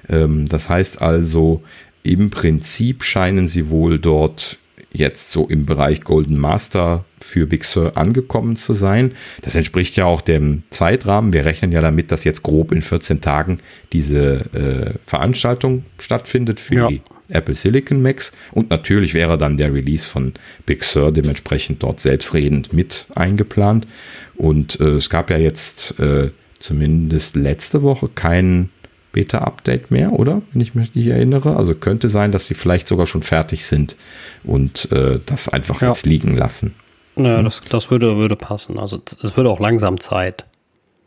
Ähm, 0.09 0.47
das 0.47 0.69
heißt 0.69 1.01
also, 1.01 1.61
im 2.03 2.29
Prinzip 2.29 3.03
scheinen 3.03 3.47
sie 3.47 3.69
wohl 3.69 3.99
dort 3.99 4.59
jetzt 4.93 5.31
so 5.31 5.47
im 5.47 5.65
Bereich 5.65 6.01
Golden 6.01 6.37
Master 6.37 7.03
für 7.19 7.47
Big 7.47 7.65
Sur 7.65 7.97
angekommen 7.97 8.55
zu 8.55 8.73
sein. 8.73 9.13
Das 9.41 9.55
entspricht 9.55 9.95
ja 9.95 10.05
auch 10.05 10.21
dem 10.21 10.63
Zeitrahmen. 10.69 11.33
Wir 11.33 11.45
rechnen 11.45 11.71
ja 11.71 11.81
damit, 11.81 12.11
dass 12.11 12.23
jetzt 12.23 12.43
grob 12.43 12.71
in 12.71 12.81
14 12.81 13.19
Tagen 13.19 13.57
diese 13.91 14.45
äh, 14.53 14.93
Veranstaltung 15.05 15.83
stattfindet 15.99 16.59
für 16.59 16.75
ja. 16.75 16.87
die 16.87 17.01
Apple 17.29 17.55
Silicon 17.55 18.01
Macs. 18.01 18.31
Und 18.51 18.69
natürlich 18.69 19.13
wäre 19.13 19.37
dann 19.37 19.57
der 19.57 19.73
Release 19.73 20.07
von 20.07 20.33
Big 20.65 20.83
Sur 20.83 21.11
dementsprechend 21.11 21.81
dort 21.81 21.99
selbstredend 21.99 22.71
mit 22.71 23.07
eingeplant. 23.15 23.87
Und 24.35 24.79
äh, 24.79 24.95
es 24.95 25.09
gab 25.09 25.29
ja 25.31 25.37
jetzt 25.37 25.99
äh, 25.99 26.29
zumindest 26.59 27.35
letzte 27.35 27.81
Woche 27.81 28.09
keinen 28.09 28.69
Beta-Update 29.13 29.91
mehr, 29.91 30.11
oder? 30.13 30.41
Wenn 30.51 30.61
ich 30.61 30.75
mich 30.75 30.93
nicht 30.93 31.07
erinnere. 31.07 31.55
Also 31.55 31.73
könnte 31.73 32.09
sein, 32.09 32.33
dass 32.33 32.47
sie 32.47 32.55
vielleicht 32.55 32.87
sogar 32.87 33.05
schon 33.05 33.21
fertig 33.21 33.65
sind 33.65 33.95
und 34.43 34.91
äh, 34.91 35.19
das 35.25 35.47
einfach 35.47 35.81
ja. 35.81 35.87
jetzt 35.87 36.05
liegen 36.05 36.35
lassen. 36.35 36.73
Naja, 37.15 37.37
hm? 37.37 37.45
das, 37.45 37.61
das 37.61 37.89
würde, 37.89 38.17
würde 38.17 38.35
passen. 38.35 38.77
Also 38.77 39.01
es 39.23 39.37
würde 39.37 39.49
auch 39.49 39.61
langsam 39.61 39.99
Zeit. 39.99 40.45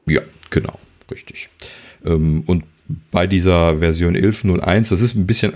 Ja, 0.07 0.23
genau, 0.51 0.79
richtig. 1.11 1.51
Ähm, 2.05 2.45
und 2.47 2.65
bei 3.11 3.27
dieser 3.27 3.79
Version 3.79 4.17
11.01, 4.17 4.91
das 4.91 5.01
ist 5.01 5.17
ein 5.17 5.27
bisschen 5.27 5.55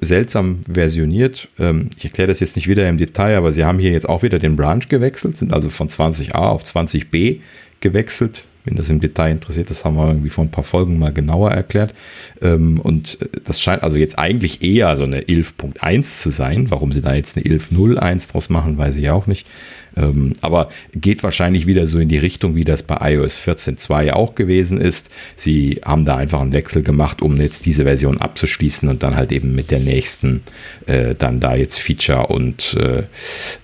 seltsam 0.00 0.60
versioniert. 0.70 1.48
Ähm, 1.58 1.90
ich 1.96 2.04
erkläre 2.04 2.28
das 2.28 2.40
jetzt 2.40 2.56
nicht 2.56 2.68
wieder 2.68 2.88
im 2.88 2.96
Detail, 2.96 3.36
aber 3.36 3.52
sie 3.52 3.64
haben 3.64 3.78
hier 3.78 3.92
jetzt 3.92 4.08
auch 4.08 4.22
wieder 4.22 4.38
den 4.38 4.56
Branch 4.56 4.88
gewechselt, 4.88 5.36
sind 5.36 5.52
also 5.52 5.68
von 5.68 5.88
20a 5.88 6.32
auf 6.34 6.64
20b 6.64 7.40
gewechselt 7.80 8.44
Wen 8.64 8.76
das 8.76 8.90
im 8.90 9.00
Detail 9.00 9.32
interessiert, 9.32 9.70
das 9.70 9.84
haben 9.84 9.96
wir 9.96 10.06
irgendwie 10.06 10.30
vor 10.30 10.44
ein 10.44 10.50
paar 10.50 10.62
Folgen 10.62 10.98
mal 10.98 11.12
genauer 11.12 11.50
erklärt. 11.50 11.94
Ähm, 12.40 12.80
und 12.80 13.20
äh, 13.20 13.28
das 13.44 13.60
scheint 13.60 13.82
also 13.82 13.96
jetzt 13.96 14.18
eigentlich 14.18 14.62
eher 14.62 14.94
so 14.96 15.04
eine 15.04 15.22
11.1 15.22 16.22
zu 16.22 16.30
sein. 16.30 16.70
Warum 16.70 16.92
sie 16.92 17.00
da 17.00 17.14
jetzt 17.14 17.36
eine 17.36 17.44
11.01 17.44 18.30
draus 18.30 18.50
machen, 18.50 18.78
weiß 18.78 18.96
ich 18.96 19.10
auch 19.10 19.26
nicht. 19.26 19.48
Ähm, 19.96 20.34
aber 20.40 20.68
geht 20.94 21.22
wahrscheinlich 21.22 21.66
wieder 21.66 21.86
so 21.86 21.98
in 21.98 22.08
die 22.08 22.18
Richtung, 22.18 22.54
wie 22.54 22.64
das 22.64 22.84
bei 22.84 23.14
iOS 23.14 23.40
14.2 23.40 24.12
auch 24.12 24.34
gewesen 24.34 24.80
ist. 24.80 25.10
Sie 25.34 25.80
haben 25.84 26.04
da 26.04 26.16
einfach 26.16 26.40
einen 26.40 26.52
Wechsel 26.52 26.82
gemacht, 26.82 27.20
um 27.20 27.36
jetzt 27.40 27.66
diese 27.66 27.82
Version 27.82 28.18
abzuschließen 28.18 28.88
und 28.88 29.02
dann 29.02 29.16
halt 29.16 29.32
eben 29.32 29.54
mit 29.54 29.70
der 29.70 29.80
nächsten 29.80 30.42
äh, 30.86 31.14
dann 31.16 31.40
da 31.40 31.56
jetzt 31.56 31.78
Feature 31.78 32.28
und 32.28 32.74
äh, 32.74 33.04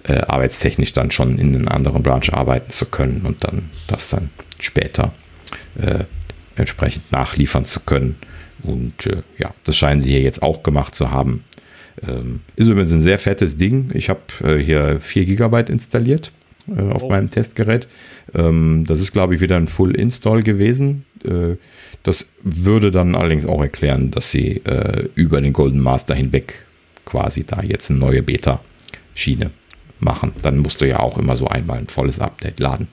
arbeitstechnisch 0.08 0.92
dann 0.92 1.10
schon 1.10 1.38
in 1.38 1.54
einen 1.54 1.68
anderen 1.68 2.02
Branch 2.02 2.32
arbeiten 2.32 2.70
zu 2.70 2.86
können 2.86 3.22
und 3.24 3.44
dann 3.44 3.70
das 3.86 4.10
dann 4.10 4.30
später 4.60 5.12
äh, 5.80 6.04
entsprechend 6.56 7.10
nachliefern 7.12 7.64
zu 7.64 7.80
können. 7.80 8.16
Und 8.62 9.06
äh, 9.06 9.22
ja, 9.38 9.54
das 9.64 9.76
scheinen 9.76 10.00
sie 10.00 10.10
hier 10.10 10.22
jetzt 10.22 10.42
auch 10.42 10.62
gemacht 10.62 10.94
zu 10.94 11.10
haben. 11.10 11.44
Ähm, 12.06 12.40
ist 12.56 12.68
übrigens 12.68 12.92
ein 12.92 13.00
sehr 13.00 13.18
fettes 13.18 13.56
Ding. 13.56 13.90
Ich 13.94 14.08
habe 14.08 14.20
äh, 14.42 14.58
hier 14.58 15.00
4 15.00 15.24
GB 15.24 15.72
installiert 15.72 16.32
äh, 16.68 16.80
auf 16.80 17.04
oh. 17.04 17.08
meinem 17.08 17.30
Testgerät. 17.30 17.88
Ähm, 18.34 18.84
das 18.86 19.00
ist, 19.00 19.12
glaube 19.12 19.34
ich, 19.34 19.40
wieder 19.40 19.56
ein 19.56 19.68
Full 19.68 19.94
Install 19.94 20.42
gewesen. 20.42 21.04
Äh, 21.24 21.56
das 22.02 22.26
würde 22.42 22.90
dann 22.90 23.14
allerdings 23.14 23.46
auch 23.46 23.60
erklären, 23.60 24.10
dass 24.10 24.30
sie 24.30 24.58
äh, 24.64 25.08
über 25.14 25.40
den 25.40 25.52
Golden 25.52 25.80
Master 25.80 26.14
hinweg 26.14 26.64
quasi 27.04 27.44
da 27.44 27.62
jetzt 27.62 27.90
eine 27.90 27.98
neue 27.98 28.22
Beta-Schiene 28.22 29.50
machen. 30.00 30.32
Dann 30.42 30.58
musst 30.58 30.80
du 30.80 30.86
ja 30.86 31.00
auch 31.00 31.18
immer 31.18 31.36
so 31.36 31.48
einmal 31.48 31.78
ein 31.78 31.88
volles 31.88 32.20
Update 32.20 32.60
laden. 32.60 32.88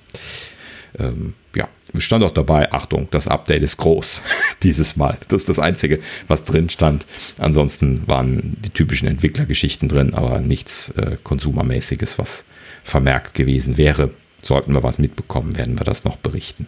Ähm, 0.99 1.34
ja, 1.55 1.67
stand 1.97 2.23
auch 2.23 2.31
dabei, 2.31 2.72
Achtung, 2.72 3.07
das 3.11 3.27
Update 3.27 3.63
ist 3.63 3.77
groß 3.77 4.22
dieses 4.63 4.95
Mal. 4.95 5.17
Das 5.30 5.41
ist 5.41 5.49
das 5.49 5.59
Einzige, 5.59 5.99
was 6.27 6.43
drin 6.43 6.69
stand. 6.69 7.05
Ansonsten 7.39 8.07
waren 8.07 8.57
die 8.61 8.69
typischen 8.69 9.07
Entwicklergeschichten 9.07 9.89
drin, 9.89 10.13
aber 10.13 10.39
nichts 10.39 10.89
äh, 10.91 11.17
Konsumermäßiges, 11.23 12.19
was 12.19 12.45
vermerkt 12.84 13.34
gewesen 13.34 13.77
wäre. 13.77 14.11
Sollten 14.41 14.73
wir 14.73 14.84
was 14.84 14.99
mitbekommen, 14.99 15.57
werden 15.57 15.80
wir 15.80 15.85
das 15.85 16.03
noch 16.03 16.17
berichten. 16.17 16.67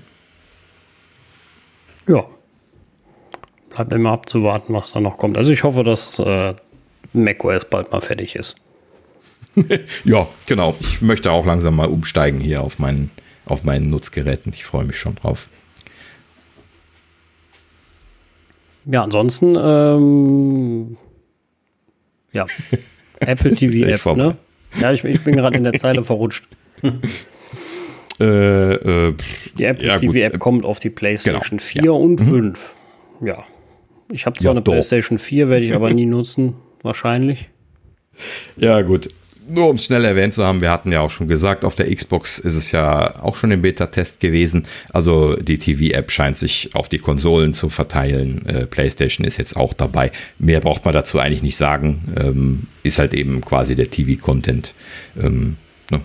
Ja. 2.08 2.26
Bleibt 3.70 3.94
immer 3.94 4.12
abzuwarten, 4.12 4.74
was 4.74 4.94
da 4.94 5.00
noch 5.00 5.18
kommt. 5.18 5.38
Also 5.38 5.52
ich 5.52 5.64
hoffe, 5.64 5.84
dass 5.84 6.18
äh, 6.18 6.56
macOS 7.14 7.66
bald 7.66 7.92
mal 7.92 8.02
fertig 8.02 8.36
ist. 8.36 8.56
ja, 10.04 10.28
genau. 10.46 10.76
Ich 10.80 11.02
möchte 11.02 11.32
auch 11.32 11.46
langsam 11.46 11.76
mal 11.76 11.88
umsteigen 11.88 12.40
hier 12.40 12.62
auf 12.62 12.80
meinen 12.80 13.12
auf 13.52 13.64
meinen 13.64 13.90
Nutzgeräten. 13.90 14.52
Ich 14.54 14.66
freue 14.66 14.86
mich 14.86 14.98
schon 14.98 15.16
drauf. 15.16 15.50
Ja, 18.86 19.04
ansonsten, 19.04 19.58
ähm, 19.60 20.98
ja, 22.32 22.46
Apple 23.20 23.54
TV 23.54 23.86
App, 23.88 24.16
ne? 24.16 24.38
Ja, 24.80 24.92
ich, 24.92 25.04
ich 25.04 25.24
bin 25.24 25.36
gerade 25.36 25.58
in 25.58 25.64
der 25.64 25.74
Zeile 25.78 26.04
verrutscht. 26.04 26.48
Äh, 28.20 28.24
äh, 28.24 29.14
die 29.58 29.64
Apple 29.64 29.88
ja, 29.88 30.00
TV 30.00 30.20
App 30.20 30.34
gut. 30.34 30.40
kommt 30.40 30.66
auf 30.66 30.80
die 30.80 30.90
PlayStation 30.90 31.58
genau. 31.58 31.62
4 31.62 31.84
ja. 31.84 31.92
und 31.92 32.18
5. 32.20 32.76
Mhm. 33.20 33.28
Ja. 33.28 33.44
Ich 34.12 34.26
habe 34.26 34.38
zwar 34.38 34.46
ja, 34.46 34.52
eine 34.52 34.62
doch. 34.62 34.72
PlayStation 34.72 35.20
4, 35.20 35.50
werde 35.50 35.66
ich 35.66 35.74
aber 35.74 35.94
nie 35.94 36.06
nutzen, 36.06 36.56
wahrscheinlich. 36.82 37.50
Ja, 38.56 38.82
gut 38.82 39.10
nur 39.48 39.70
um 39.70 39.76
es 39.78 39.86
schnell 39.86 40.06
erwähnt 40.06 40.34
zu 40.34 40.44
haben, 40.46 40.62
wir 40.62 40.72
hatten 40.72 40.92
ja 40.92 41.02
auch 41.02 41.10
schon 41.10 41.28
gesagt, 41.28 41.66
auf 41.66 41.76
der 41.76 41.94
Xbox 41.94 42.40
ist 42.40 42.56
es 42.56 42.72
ja 42.72 43.22
auch 43.24 43.36
schon 43.36 43.52
im 43.52 43.62
Beta-Test 43.62 44.20
gewesen. 44.20 44.66
Also 44.92 45.36
die 45.36 45.58
TV-App 45.58 46.12
scheint 46.12 46.38
sich 46.38 46.70
auf 46.74 46.90
die 46.90 46.98
Konsolen 46.98 47.54
zu 47.54 47.70
verteilen. 47.70 48.46
Äh, 48.46 48.66
PlayStation 48.68 49.26
ist 49.26 49.38
jetzt 49.38 49.56
auch 49.56 49.74
dabei. 49.74 50.12
Mehr 50.40 50.60
braucht 50.60 50.86
man 50.86 50.94
dazu 50.94 51.20
eigentlich 51.20 51.44
nicht 51.44 51.58
sagen. 51.58 52.14
Ähm, 52.18 52.68
ist 52.84 53.00
halt 53.00 53.14
eben 53.14 53.42
quasi 53.42 53.76
der 53.76 53.90
TV-Content. 53.90 54.74
Ähm, 55.22 55.58
ne, 55.92 56.02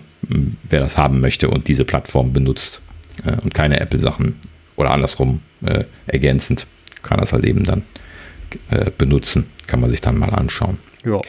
wer 0.69 0.79
das 0.79 0.97
haben 0.97 1.19
möchte 1.19 1.49
und 1.49 1.67
diese 1.67 1.85
Plattform 1.85 2.33
benutzt 2.33 2.81
äh, 3.25 3.35
und 3.41 3.53
keine 3.53 3.79
Apple-Sachen 3.79 4.35
oder 4.75 4.91
andersrum 4.91 5.41
äh, 5.65 5.83
ergänzend, 6.07 6.67
kann 7.01 7.19
das 7.19 7.33
halt 7.33 7.45
eben 7.45 7.63
dann 7.63 7.83
äh, 8.69 8.91
benutzen. 8.97 9.49
Kann 9.67 9.81
man 9.81 9.89
sich 9.89 10.01
dann 10.01 10.17
mal 10.17 10.29
anschauen. 10.29 10.79
Ja. 11.05 11.21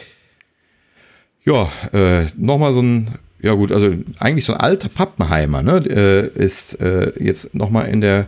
Ja, 1.45 1.71
äh, 1.93 2.27
nochmal 2.37 2.73
so 2.73 2.81
ein, 2.81 3.11
ja 3.41 3.53
gut, 3.53 3.71
also 3.71 3.93
eigentlich 4.19 4.45
so 4.45 4.55
ein 4.55 4.61
alter 4.61 4.89
Pappenheimer, 4.89 5.63
ne, 5.63 5.83
äh, 5.87 6.43
ist 6.43 6.81
äh, 6.81 7.13
jetzt 7.23 7.55
nochmal 7.55 7.89
in 7.89 8.01
der 8.01 8.27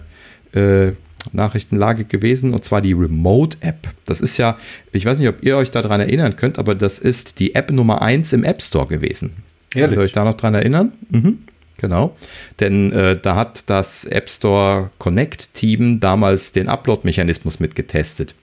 äh, 0.52 0.92
Nachrichtenlage 1.32 2.04
gewesen, 2.04 2.52
und 2.52 2.64
zwar 2.64 2.80
die 2.80 2.92
Remote-App. 2.92 3.88
Das 4.04 4.20
ist 4.20 4.36
ja, 4.36 4.58
ich 4.92 5.06
weiß 5.06 5.18
nicht, 5.18 5.28
ob 5.28 5.44
ihr 5.44 5.56
euch 5.56 5.70
daran 5.70 6.00
erinnern 6.00 6.36
könnt, 6.36 6.58
aber 6.58 6.74
das 6.74 6.98
ist 6.98 7.40
die 7.40 7.54
App 7.54 7.70
Nummer 7.70 8.02
1 8.02 8.32
im 8.32 8.44
App 8.44 8.62
Store 8.62 8.86
gewesen. 8.86 9.36
Ehrlich? 9.74 9.90
Könnt 9.90 9.92
ihr 9.92 10.04
euch 10.04 10.12
da 10.12 10.24
noch 10.24 10.34
dran 10.36 10.54
erinnern? 10.54 10.92
Mhm. 11.10 11.38
Genau, 11.78 12.16
denn 12.58 12.90
äh, 12.92 13.18
da 13.20 13.36
hat 13.36 13.68
das 13.68 14.06
App 14.06 14.30
Store 14.30 14.90
Connect 14.96 15.52
Team 15.52 16.00
damals 16.00 16.52
den 16.52 16.68
Upload-Mechanismus 16.68 17.60
mitgetestet. 17.60 18.34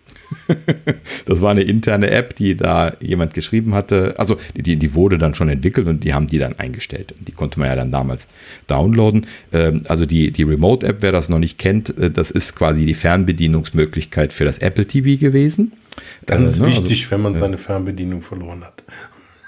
das 1.25 1.41
war 1.41 1.51
eine 1.51 1.61
interne 1.61 2.09
App, 2.09 2.35
die 2.35 2.55
da 2.55 2.93
jemand 2.99 3.33
geschrieben 3.33 3.73
hatte. 3.73 4.15
Also 4.17 4.37
die, 4.55 4.75
die 4.75 4.93
wurde 4.93 5.17
dann 5.17 5.35
schon 5.35 5.49
entwickelt 5.49 5.87
und 5.87 6.03
die 6.03 6.13
haben 6.13 6.27
die 6.27 6.39
dann 6.39 6.53
eingestellt. 6.59 7.13
Die 7.19 7.31
konnte 7.31 7.59
man 7.59 7.69
ja 7.69 7.75
dann 7.75 7.91
damals 7.91 8.27
downloaden. 8.67 9.27
Ähm, 9.51 9.83
also 9.87 10.05
die, 10.05 10.31
die 10.31 10.43
Remote-App, 10.43 10.97
wer 11.01 11.11
das 11.11 11.29
noch 11.29 11.39
nicht 11.39 11.57
kennt, 11.57 11.97
äh, 11.97 12.11
das 12.11 12.31
ist 12.31 12.55
quasi 12.55 12.85
die 12.85 12.93
Fernbedienungsmöglichkeit 12.93 14.33
für 14.33 14.45
das 14.45 14.59
Apple 14.59 14.85
TV 14.85 15.19
gewesen. 15.19 15.73
Ganz 16.25 16.57
äh, 16.57 16.61
ne? 16.61 16.67
wichtig, 16.67 17.03
also, 17.03 17.11
wenn 17.11 17.21
man 17.21 17.35
seine 17.35 17.57
Fernbedienung 17.57 18.21
verloren 18.21 18.63
hat. 18.63 18.83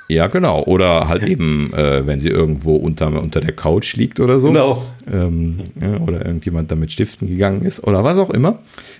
Ja, 0.07 0.27
genau. 0.27 0.64
Oder 0.64 1.07
halt 1.07 1.23
eben, 1.23 1.73
äh, 1.73 2.06
wenn 2.06 2.19
sie 2.19 2.30
irgendwo 2.30 2.76
unter, 2.76 3.07
unter 3.22 3.40
der 3.40 3.53
Couch 3.53 3.95
liegt 3.95 4.19
oder 4.19 4.40
so. 4.40 4.49
Genau. 4.49 4.84
Ähm, 5.11 5.57
ja, 5.82 5.99
oder 5.99 6.26
irgendjemand 6.26 6.72
damit 6.72 6.91
stiften 6.91 7.27
gegangen 7.27 7.64
ist 7.64 7.84
oder 7.84 8.03
was 8.03 8.18
auch 8.18 8.30
immer. 8.30 8.60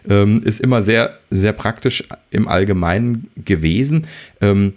Ähm, 0.10 0.42
ist 0.44 0.60
immer 0.60 0.82
sehr, 0.82 1.20
sehr 1.30 1.54
praktisch 1.54 2.08
im 2.32 2.48
Allgemeinen 2.48 3.30
gewesen. 3.44 4.08
Ähm, 4.42 4.74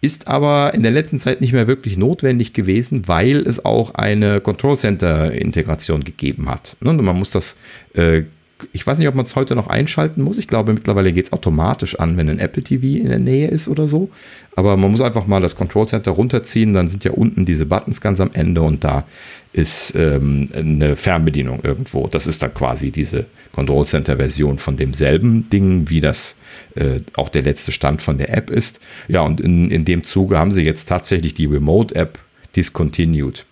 ist 0.00 0.28
aber 0.28 0.72
in 0.74 0.82
der 0.82 0.92
letzten 0.92 1.18
Zeit 1.18 1.40
nicht 1.40 1.52
mehr 1.52 1.66
wirklich 1.66 1.96
notwendig 1.98 2.52
gewesen, 2.52 3.08
weil 3.08 3.38
es 3.38 3.64
auch 3.64 3.94
eine 3.94 4.40
Control 4.40 4.76
Center 4.76 5.32
Integration 5.32 6.04
gegeben 6.04 6.48
hat. 6.48 6.76
Ne, 6.80 6.90
und 6.90 7.02
man 7.02 7.18
muss 7.18 7.30
das 7.30 7.56
äh, 7.94 8.22
ich 8.72 8.86
weiß 8.86 8.98
nicht, 8.98 9.08
ob 9.08 9.14
man 9.14 9.24
es 9.24 9.36
heute 9.36 9.54
noch 9.54 9.68
einschalten 9.68 10.22
muss. 10.22 10.38
Ich 10.38 10.48
glaube, 10.48 10.72
mittlerweile 10.72 11.12
geht 11.12 11.26
es 11.26 11.32
automatisch 11.32 11.98
an, 11.98 12.16
wenn 12.16 12.28
ein 12.28 12.38
Apple 12.38 12.62
TV 12.62 13.02
in 13.02 13.08
der 13.08 13.18
Nähe 13.18 13.48
ist 13.48 13.68
oder 13.68 13.86
so. 13.86 14.10
Aber 14.56 14.76
man 14.76 14.90
muss 14.90 15.00
einfach 15.00 15.26
mal 15.26 15.40
das 15.40 15.54
Control 15.54 15.86
Center 15.86 16.10
runterziehen. 16.10 16.72
Dann 16.72 16.88
sind 16.88 17.04
ja 17.04 17.12
unten 17.12 17.44
diese 17.44 17.66
Buttons 17.66 18.00
ganz 18.00 18.20
am 18.20 18.30
Ende 18.32 18.62
und 18.62 18.82
da 18.82 19.04
ist 19.52 19.94
ähm, 19.96 20.48
eine 20.52 20.96
Fernbedienung 20.96 21.60
irgendwo. 21.62 22.08
Das 22.08 22.26
ist 22.26 22.42
dann 22.42 22.52
quasi 22.52 22.90
diese 22.90 23.26
Control 23.52 23.86
Center 23.86 24.16
Version 24.16 24.58
von 24.58 24.76
demselben 24.76 25.48
Ding, 25.50 25.88
wie 25.88 26.00
das 26.00 26.36
äh, 26.74 27.00
auch 27.14 27.28
der 27.28 27.42
letzte 27.42 27.72
Stand 27.72 28.02
von 28.02 28.18
der 28.18 28.36
App 28.36 28.50
ist. 28.50 28.80
Ja, 29.06 29.20
und 29.20 29.40
in, 29.40 29.70
in 29.70 29.84
dem 29.84 30.04
Zuge 30.04 30.38
haben 30.38 30.50
sie 30.50 30.64
jetzt 30.64 30.88
tatsächlich 30.88 31.34
die 31.34 31.46
Remote 31.46 31.94
App 31.94 32.18
discontinued. 32.56 33.46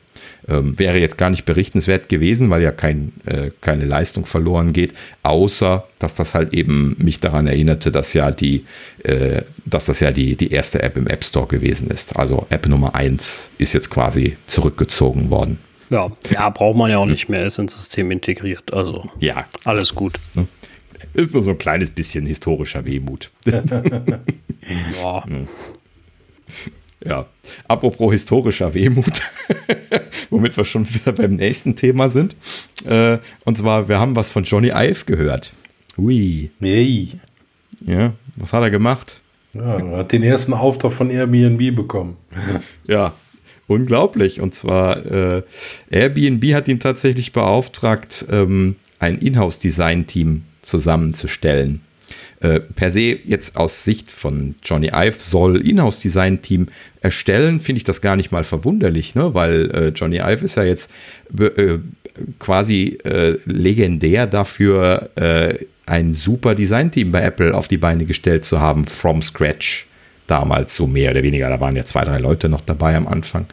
Ähm, 0.48 0.78
wäre 0.78 0.98
jetzt 0.98 1.18
gar 1.18 1.30
nicht 1.30 1.44
berichtenswert 1.44 2.08
gewesen, 2.08 2.50
weil 2.50 2.62
ja 2.62 2.72
kein, 2.72 3.12
äh, 3.24 3.50
keine 3.60 3.84
Leistung 3.84 4.26
verloren 4.26 4.72
geht, 4.72 4.94
außer 5.22 5.86
dass 5.98 6.14
das 6.14 6.34
halt 6.34 6.54
eben 6.54 6.96
mich 6.98 7.20
daran 7.20 7.46
erinnerte, 7.46 7.90
dass 7.90 8.14
ja 8.14 8.30
die, 8.30 8.64
äh, 9.02 9.42
dass 9.64 9.86
das 9.86 10.00
ja 10.00 10.12
die, 10.12 10.36
die 10.36 10.52
erste 10.52 10.82
App 10.82 10.96
im 10.96 11.06
App 11.06 11.24
Store 11.24 11.46
gewesen 11.46 11.90
ist. 11.90 12.16
Also 12.16 12.46
App 12.50 12.68
Nummer 12.68 12.94
1 12.94 13.50
ist 13.58 13.72
jetzt 13.72 13.90
quasi 13.90 14.36
zurückgezogen 14.46 15.30
worden. 15.30 15.58
Ja, 15.90 16.10
ja, 16.30 16.50
braucht 16.50 16.76
man 16.76 16.90
ja 16.90 16.98
auch 16.98 17.06
nicht 17.06 17.28
mehr, 17.28 17.46
ist 17.46 17.58
ins 17.58 17.74
System 17.74 18.10
integriert. 18.10 18.72
Also 18.72 19.08
ja, 19.20 19.46
alles 19.64 19.94
gut. 19.94 20.18
Ne? 20.34 20.46
Ist 21.14 21.32
nur 21.32 21.42
so 21.42 21.52
ein 21.52 21.58
kleines 21.58 21.90
bisschen 21.90 22.26
historischer 22.26 22.84
Wehmut. 22.84 23.30
ja. 23.44 23.62
Ja, 27.04 27.26
apropos 27.68 28.12
historischer 28.12 28.72
Wehmut, 28.72 29.22
womit 30.30 30.56
wir 30.56 30.64
schon 30.64 30.88
wieder 30.88 31.12
beim 31.12 31.36
nächsten 31.36 31.76
Thema 31.76 32.08
sind. 32.08 32.36
Äh, 32.84 33.18
und 33.44 33.58
zwar, 33.58 33.88
wir 33.88 34.00
haben 34.00 34.16
was 34.16 34.30
von 34.30 34.44
Johnny 34.44 34.68
Ive 34.68 35.04
gehört. 35.04 35.52
Ui. 35.98 36.50
Hey. 36.60 37.10
Ja, 37.84 38.14
was 38.36 38.52
hat 38.52 38.62
er 38.62 38.70
gemacht? 38.70 39.20
Ja, 39.52 39.78
er 39.78 39.98
hat 39.98 40.12
den 40.12 40.22
ersten 40.22 40.54
Auftrag 40.54 40.92
von 40.92 41.10
Airbnb 41.10 41.74
bekommen. 41.74 42.16
ja, 42.88 43.14
unglaublich. 43.66 44.40
Und 44.40 44.54
zwar, 44.54 45.04
äh, 45.06 45.42
Airbnb 45.90 46.54
hat 46.54 46.68
ihn 46.68 46.80
tatsächlich 46.80 47.32
beauftragt, 47.32 48.26
ähm, 48.30 48.76
ein 48.98 49.18
Inhouse-Design-Team 49.18 50.44
zusammenzustellen. 50.62 51.80
Äh, 52.40 52.60
per 52.60 52.90
se 52.90 53.18
jetzt 53.24 53.56
aus 53.56 53.84
Sicht 53.84 54.10
von 54.10 54.56
Johnny 54.62 54.90
Ive 54.92 55.18
soll 55.18 55.66
Inhouse-Design-Team 55.66 56.66
erstellen, 57.00 57.60
finde 57.60 57.78
ich 57.78 57.84
das 57.84 58.02
gar 58.02 58.16
nicht 58.16 58.30
mal 58.30 58.44
verwunderlich, 58.44 59.14
ne? 59.14 59.32
weil 59.32 59.70
äh, 59.70 59.88
Johnny 59.88 60.18
Ive 60.18 60.44
ist 60.44 60.56
ja 60.56 60.64
jetzt 60.64 60.90
äh, 61.38 61.78
quasi 62.38 62.98
äh, 63.04 63.38
legendär 63.46 64.26
dafür, 64.26 65.10
äh, 65.14 65.64
ein 65.86 66.12
super 66.12 66.54
Design-Team 66.54 67.12
bei 67.12 67.22
Apple 67.22 67.54
auf 67.54 67.68
die 67.68 67.78
Beine 67.78 68.04
gestellt 68.04 68.44
zu 68.44 68.60
haben, 68.60 68.86
from 68.86 69.22
scratch. 69.22 69.86
Damals 70.26 70.74
so 70.74 70.88
mehr 70.88 71.12
oder 71.12 71.22
weniger, 71.22 71.48
da 71.48 71.60
waren 71.60 71.76
ja 71.76 71.84
zwei, 71.84 72.04
drei 72.04 72.18
Leute 72.18 72.48
noch 72.48 72.60
dabei 72.60 72.96
am 72.96 73.06
Anfang. 73.06 73.46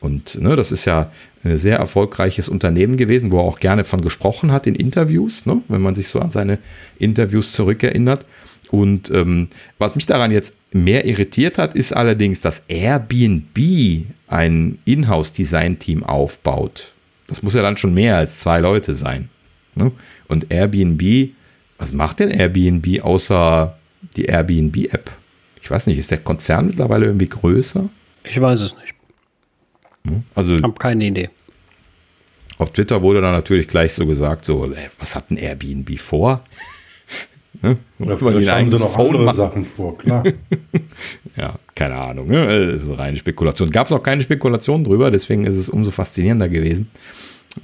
Und 0.00 0.40
ne, 0.40 0.54
das 0.56 0.72
ist 0.72 0.84
ja 0.84 1.10
ein 1.44 1.56
sehr 1.56 1.78
erfolgreiches 1.78 2.48
Unternehmen 2.48 2.96
gewesen, 2.96 3.32
wo 3.32 3.38
er 3.38 3.44
auch 3.44 3.60
gerne 3.60 3.84
von 3.84 4.00
gesprochen 4.00 4.52
hat 4.52 4.66
in 4.66 4.74
Interviews, 4.74 5.46
ne, 5.46 5.62
wenn 5.68 5.80
man 5.80 5.94
sich 5.94 6.08
so 6.08 6.20
an 6.20 6.30
seine 6.30 6.58
Interviews 6.98 7.52
zurückerinnert. 7.52 8.24
Und 8.70 9.10
ähm, 9.10 9.48
was 9.78 9.94
mich 9.94 10.06
daran 10.06 10.30
jetzt 10.30 10.54
mehr 10.72 11.06
irritiert 11.06 11.58
hat, 11.58 11.74
ist 11.74 11.92
allerdings, 11.92 12.40
dass 12.40 12.64
Airbnb 12.68 13.58
ein 14.26 14.78
Inhouse-Design-Team 14.84 16.04
aufbaut. 16.04 16.92
Das 17.26 17.42
muss 17.42 17.54
ja 17.54 17.62
dann 17.62 17.76
schon 17.76 17.94
mehr 17.94 18.16
als 18.16 18.40
zwei 18.40 18.60
Leute 18.60 18.94
sein. 18.94 19.30
Ne? 19.74 19.92
Und 20.28 20.52
Airbnb, 20.52 21.30
was 21.78 21.92
macht 21.92 22.20
denn 22.20 22.30
Airbnb 22.30 23.02
außer 23.02 23.78
die 24.16 24.26
Airbnb-App? 24.26 25.10
Ich 25.62 25.70
weiß 25.70 25.86
nicht, 25.86 25.98
ist 25.98 26.10
der 26.10 26.18
Konzern 26.18 26.66
mittlerweile 26.66 27.06
irgendwie 27.06 27.28
größer? 27.28 27.88
Ich 28.24 28.40
weiß 28.40 28.60
es 28.60 28.76
nicht. 28.76 28.97
Also, 30.34 30.56
ich 30.56 30.62
habe 30.62 30.74
keine 30.74 31.04
Idee. 31.04 31.30
Auf 32.58 32.72
Twitter 32.72 33.02
wurde 33.02 33.20
dann 33.20 33.32
natürlich 33.32 33.68
gleich 33.68 33.92
so 33.92 34.04
gesagt, 34.06 34.44
so, 34.44 34.64
ey, 34.64 34.88
was 34.98 35.14
hat 35.14 35.30
ein 35.30 35.36
Airbnb 35.36 35.98
vor? 35.98 36.42
ne? 37.62 37.76
Ja, 38.00 38.16
vielleicht 38.16 38.50
haben 38.50 38.68
sie 38.68 38.76
noch 38.76 38.92
Phone 38.92 39.06
andere 39.06 39.24
machen. 39.24 39.36
Sachen 39.36 39.64
vor, 39.64 39.96
klar. 39.96 40.24
ja, 41.36 41.54
keine 41.74 41.96
Ahnung. 41.96 42.28
Ne? 42.28 42.72
Das 42.72 42.82
ist 42.82 42.98
reine 42.98 43.16
Spekulation. 43.16 43.70
Gab 43.70 43.86
es 43.86 43.92
auch 43.92 44.02
keine 44.02 44.22
Spekulation 44.22 44.82
drüber, 44.82 45.10
deswegen 45.10 45.44
ist 45.44 45.56
es 45.56 45.68
umso 45.68 45.92
faszinierender 45.92 46.48
gewesen. 46.48 46.90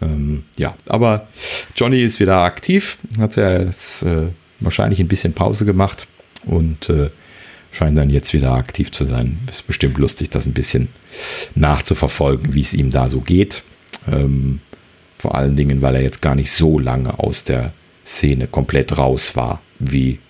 Ähm, 0.01 0.45
ja, 0.57 0.75
aber 0.87 1.29
Johnny 1.77 2.03
ist 2.03 2.21
wieder 2.21 2.43
aktiv, 2.43 2.99
hat 3.19 3.37
ja 3.37 3.59
jetzt 3.59 4.03
äh, 4.03 4.29
wahrscheinlich 4.61 5.01
ein 5.01 5.09
bisschen 5.09 5.35
Pause 5.35 5.65
gemacht 5.65 6.07
und 6.47 6.89
äh, 6.89 7.11
scheint 7.75 7.99
dann 7.99 8.09
jetzt 8.09 8.33
wieder 8.33 8.53
aktiv 8.53 8.93
zu 8.93 9.05
sein. 9.05 9.39
Ist 9.51 9.67
bestimmt 9.67 9.99
lustig, 9.99 10.31
das 10.31 10.47
ein 10.47 10.53
bisschen 10.53 10.89
nachzuverfolgen, 11.57 12.55
wie 12.55 12.61
es 12.61 12.73
ihm 12.73 12.91
da 12.91 13.09
so 13.09 13.21
geht. 13.21 13.65
Ähm, 14.11 14.61
vor 15.19 15.35
allen 15.35 15.57
Dingen, 15.57 15.83
weil 15.83 15.97
er 15.97 16.03
jetzt 16.03 16.23
gar 16.23 16.35
nicht 16.35 16.51
so 16.51 16.79
lange 16.79 17.19
aus 17.19 17.45
der 17.45 17.73
Szene 18.07 18.47
komplett 18.47 18.97
raus 18.97 19.35
war, 19.35 19.61
wie 19.79 20.21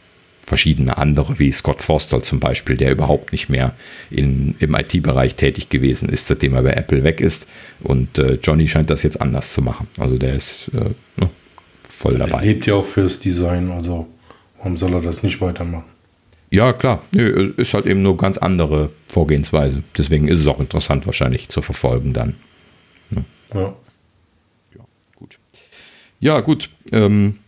verschiedene 0.41 0.97
andere, 0.99 1.39
wie 1.39 1.51
Scott 1.53 1.83
Forstall 1.83 2.23
zum 2.23 2.41
Beispiel, 2.41 2.77
der 2.77 2.93
überhaupt 2.93 3.33
nicht 3.33 3.49
mehr 3.49 3.75
in, 4.11 4.55
im 4.59 4.75
IT-Bereich 4.75 5.35
tätig 5.35 5.69
gewesen 5.69 6.09
ist, 6.09 6.27
seitdem 6.27 6.55
er 6.55 6.63
bei 6.63 6.73
Apple 6.73 7.03
weg 7.03 7.21
ist. 7.21 7.49
Und 7.83 8.19
äh, 8.19 8.39
Johnny 8.43 8.69
scheint 8.69 8.91
das 8.91 9.03
jetzt 9.03 9.21
anders 9.21 9.53
zu 9.53 9.63
machen. 9.63 9.89
Also 9.99 10.17
der 10.17 10.35
ist 10.35 10.71
äh, 10.75 10.91
ne, 11.17 11.31
voll 11.89 12.19
dabei. 12.19 12.39
Er 12.39 12.45
lebt 12.45 12.67
ja 12.67 12.75
auch 12.75 12.85
fürs 12.85 13.21
Design, 13.21 13.71
also 13.71 14.07
warum 14.59 14.77
soll 14.77 14.95
er 14.95 15.03
das 15.03 15.23
nicht 15.23 15.41
weitermachen? 15.41 15.94
Ja, 16.55 16.73
klar. 16.73 17.03
Nö, 17.13 17.53
ist 17.57 17.75
halt 17.75 17.87
eben 17.87 18.03
nur 18.03 18.17
ganz 18.17 18.39
andere 18.39 18.91
Vorgehensweise. 19.09 19.83
Deswegen 19.99 20.29
ist 20.29 20.39
es 20.39 20.47
auch 20.47 20.61
interessant 20.61 21.05
wahrscheinlich 21.05 21.49
zu 21.49 21.63
verfolgen 21.63 22.13
dann. 22.13 22.37
Ne? 23.11 23.25
Ja. 23.53 23.75
Ja, 24.77 24.85
gut. 25.17 25.39
Ja, 26.21 26.41
gut. 26.41 26.71
Ähm, 26.93 27.41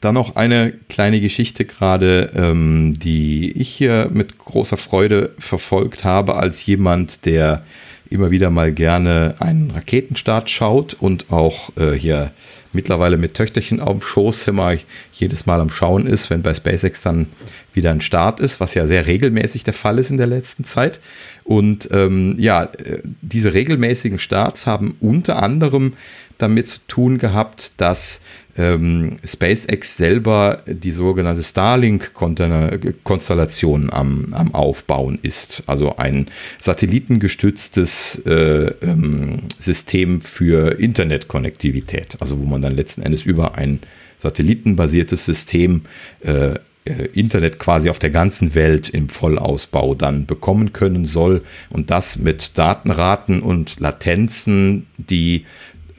dann 0.00 0.14
noch 0.14 0.34
eine 0.34 0.72
kleine 0.88 1.20
Geschichte 1.20 1.64
gerade, 1.64 2.32
ähm, 2.34 2.98
die 2.98 3.52
ich 3.52 3.68
hier 3.68 4.10
mit 4.12 4.38
großer 4.38 4.76
Freude 4.76 5.30
verfolgt 5.38 6.02
habe, 6.02 6.34
als 6.34 6.66
jemand, 6.66 7.24
der 7.26 7.64
immer 8.12 8.30
wieder 8.30 8.50
mal 8.50 8.72
gerne 8.72 9.34
einen 9.40 9.70
Raketenstart 9.70 10.50
schaut 10.50 10.94
und 10.94 11.30
auch 11.30 11.70
äh, 11.76 11.92
hier 11.92 12.32
mittlerweile 12.72 13.16
mit 13.16 13.34
Töchterchen 13.34 13.80
auf 13.80 13.92
dem 13.92 14.00
Schoß 14.00 14.48
immer 14.48 14.74
jedes 15.12 15.46
Mal 15.46 15.60
am 15.60 15.70
Schauen 15.70 16.06
ist, 16.06 16.30
wenn 16.30 16.42
bei 16.42 16.54
SpaceX 16.54 17.02
dann 17.02 17.26
wieder 17.74 17.90
ein 17.90 18.00
Start 18.00 18.40
ist, 18.40 18.60
was 18.60 18.74
ja 18.74 18.86
sehr 18.86 19.06
regelmäßig 19.06 19.64
der 19.64 19.74
Fall 19.74 19.98
ist 19.98 20.10
in 20.10 20.16
der 20.16 20.26
letzten 20.26 20.64
Zeit. 20.64 21.00
Und 21.44 21.88
ähm, 21.92 22.36
ja, 22.38 22.64
äh, 22.64 23.02
diese 23.20 23.54
regelmäßigen 23.54 24.18
Starts 24.18 24.66
haben 24.66 24.96
unter 25.00 25.42
anderem 25.42 25.94
damit 26.38 26.66
zu 26.66 26.80
tun 26.88 27.18
gehabt, 27.18 27.72
dass 27.76 28.22
ähm, 28.56 29.18
SpaceX 29.24 29.96
selber 29.96 30.62
die 30.66 30.90
sogenannte 30.90 31.42
Starlink-Konstellation 31.42 33.90
am, 33.92 34.28
am 34.32 34.54
Aufbauen 34.54 35.18
ist. 35.22 35.62
Also 35.66 35.96
ein 35.96 36.28
satellitengestütztes 36.58 38.22
äh, 38.26 38.74
ähm, 38.82 39.44
System 39.58 40.20
für 40.20 40.78
Internetkonnektivität. 40.78 42.18
Also 42.20 42.38
wo 42.38 42.44
man 42.44 42.60
dann 42.62 42.74
letzten 42.74 43.02
Endes 43.02 43.24
über 43.24 43.56
ein 43.56 43.80
satellitenbasiertes 44.18 45.24
System 45.24 45.82
äh, 46.20 46.56
äh, 46.84 47.04
Internet 47.12 47.60
quasi 47.60 47.90
auf 47.90 48.00
der 48.00 48.10
ganzen 48.10 48.56
Welt 48.56 48.88
im 48.88 49.08
Vollausbau 49.08 49.94
dann 49.94 50.26
bekommen 50.26 50.72
können 50.72 51.04
soll 51.04 51.42
und 51.70 51.90
das 51.90 52.18
mit 52.18 52.58
Datenraten 52.58 53.40
und 53.40 53.78
Latenzen, 53.78 54.88
die 54.96 55.44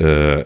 äh, 0.03 0.45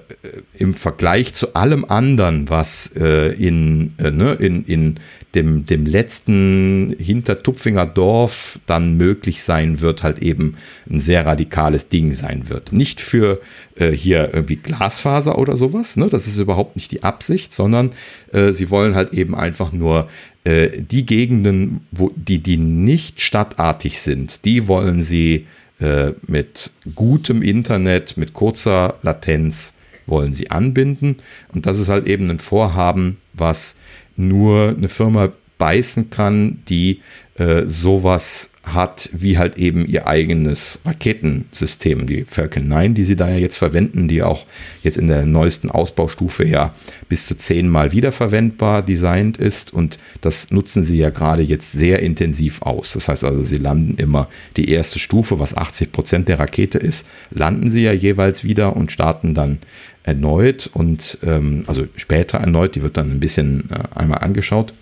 im 0.54 0.76
Vergleich 0.76 1.34
zu 1.34 1.56
allem 1.56 1.84
anderen, 1.86 2.48
was 2.50 2.92
äh, 2.96 3.34
in, 3.34 3.94
äh, 3.98 4.12
ne, 4.12 4.34
in, 4.34 4.64
in 4.66 4.96
dem, 5.34 5.66
dem 5.66 5.86
letzten 5.86 6.96
Hintertupfinger 7.00 7.88
Dorf 7.88 8.60
dann 8.68 8.98
möglich 8.98 9.42
sein 9.42 9.82
wird, 9.82 10.04
halt 10.04 10.20
eben 10.20 10.58
ein 10.90 11.00
sehr 11.00 11.26
radikales 11.26 11.90
Ding 11.90 12.14
sein 12.14 12.50
wird. 12.50 12.72
Nicht 12.72 13.02
für 13.02 13.42
äh, 13.76 13.90
hier 13.92 14.32
irgendwie 14.34 14.58
Glasfaser 14.58 15.40
oder 15.40 15.58
sowas, 15.58 15.98
ne? 15.98 16.08
das 16.08 16.28
ist 16.28 16.38
überhaupt 16.38 16.76
nicht 16.76 16.92
die 16.92 17.04
Absicht, 17.04 17.52
sondern 17.52 17.92
äh, 18.34 18.54
sie 18.54 18.70
wollen 18.70 18.94
halt 18.94 19.14
eben 19.14 19.34
einfach 19.34 19.72
nur 19.72 20.08
äh, 20.44 20.70
die 20.80 21.06
Gegenden, 21.06 21.82
wo, 21.92 22.12
die, 22.16 22.42
die 22.42 22.58
nicht 22.58 23.22
stadtartig 23.22 24.02
sind, 24.02 24.46
die 24.46 24.68
wollen 24.68 25.02
sie 25.02 25.48
äh, 25.80 26.14
mit 26.26 26.72
gutem 26.96 27.42
Internet, 27.42 28.18
mit 28.18 28.34
kurzer 28.34 28.96
Latenz 29.04 29.74
wollen 30.06 30.34
sie 30.34 30.50
anbinden. 30.52 31.18
Und 31.54 31.66
das 31.66 31.80
ist 31.80 31.90
halt 31.90 32.08
eben 32.08 32.30
ein 32.30 32.40
Vorhaben, 32.40 33.18
was 33.34 33.76
nur 34.16 34.70
eine 34.70 34.90
Firma 34.90 35.32
beißen 35.58 36.10
kann, 36.10 36.64
die 36.70 37.02
äh, 37.38 37.68
sowas 37.68 38.52
hat 38.64 39.10
wie 39.14 39.38
halt 39.38 39.58
eben 39.58 39.86
ihr 39.86 40.08
eigenes 40.08 40.82
Raketensystem, 40.86 42.08
die 42.08 42.26
Falcon 42.26 42.68
9, 42.68 42.96
die 42.96 43.04
sie 43.04 43.16
da 43.16 43.30
ja 43.30 43.38
jetzt 43.38 43.58
verwenden, 43.58 44.08
die 44.08 44.24
auch 44.24 44.46
jetzt 44.84 44.98
in 44.98 45.08
der 45.08 45.26
neuesten 45.26 45.70
Ausbaustufe 45.70 46.46
ja 46.46 46.74
bis 47.08 47.28
zu 47.28 47.38
zehnmal 47.38 47.92
wiederverwendbar 47.92 48.84
designt 48.84 49.38
ist. 49.38 49.72
Und 49.72 50.00
das 50.22 50.52
nutzen 50.52 50.84
sie 50.84 50.98
ja 50.98 51.12
gerade 51.12 51.44
jetzt 51.44 51.72
sehr 51.72 52.00
intensiv 52.00 52.62
aus. 52.64 52.94
Das 52.94 53.08
heißt 53.08 53.24
also, 53.24 53.44
sie 53.44 53.58
landen 53.58 53.96
immer 53.96 54.28
die 54.58 54.70
erste 54.70 55.00
Stufe, 55.00 55.40
was 55.40 55.56
80 55.56 55.92
Prozent 55.92 56.28
der 56.28 56.40
Rakete 56.40 56.78
ist, 56.78 57.08
landen 57.30 57.70
sie 57.70 57.84
ja 57.84 57.94
jeweils 57.94 58.44
wieder 58.44 58.76
und 58.76 58.92
starten 58.92 59.34
dann 59.34 59.60
erneut. 60.04 60.70
Und 60.74 61.20
ähm, 61.24 61.64
also 61.68 61.88
später 61.96 62.40
erneut, 62.40 62.76
die 62.76 62.82
wird 62.82 62.98
dann 62.98 63.12
ein 63.12 63.20
bisschen 63.20 63.70
äh, 63.70 63.98
einmal 63.98 64.20
angeschaut 64.20 64.74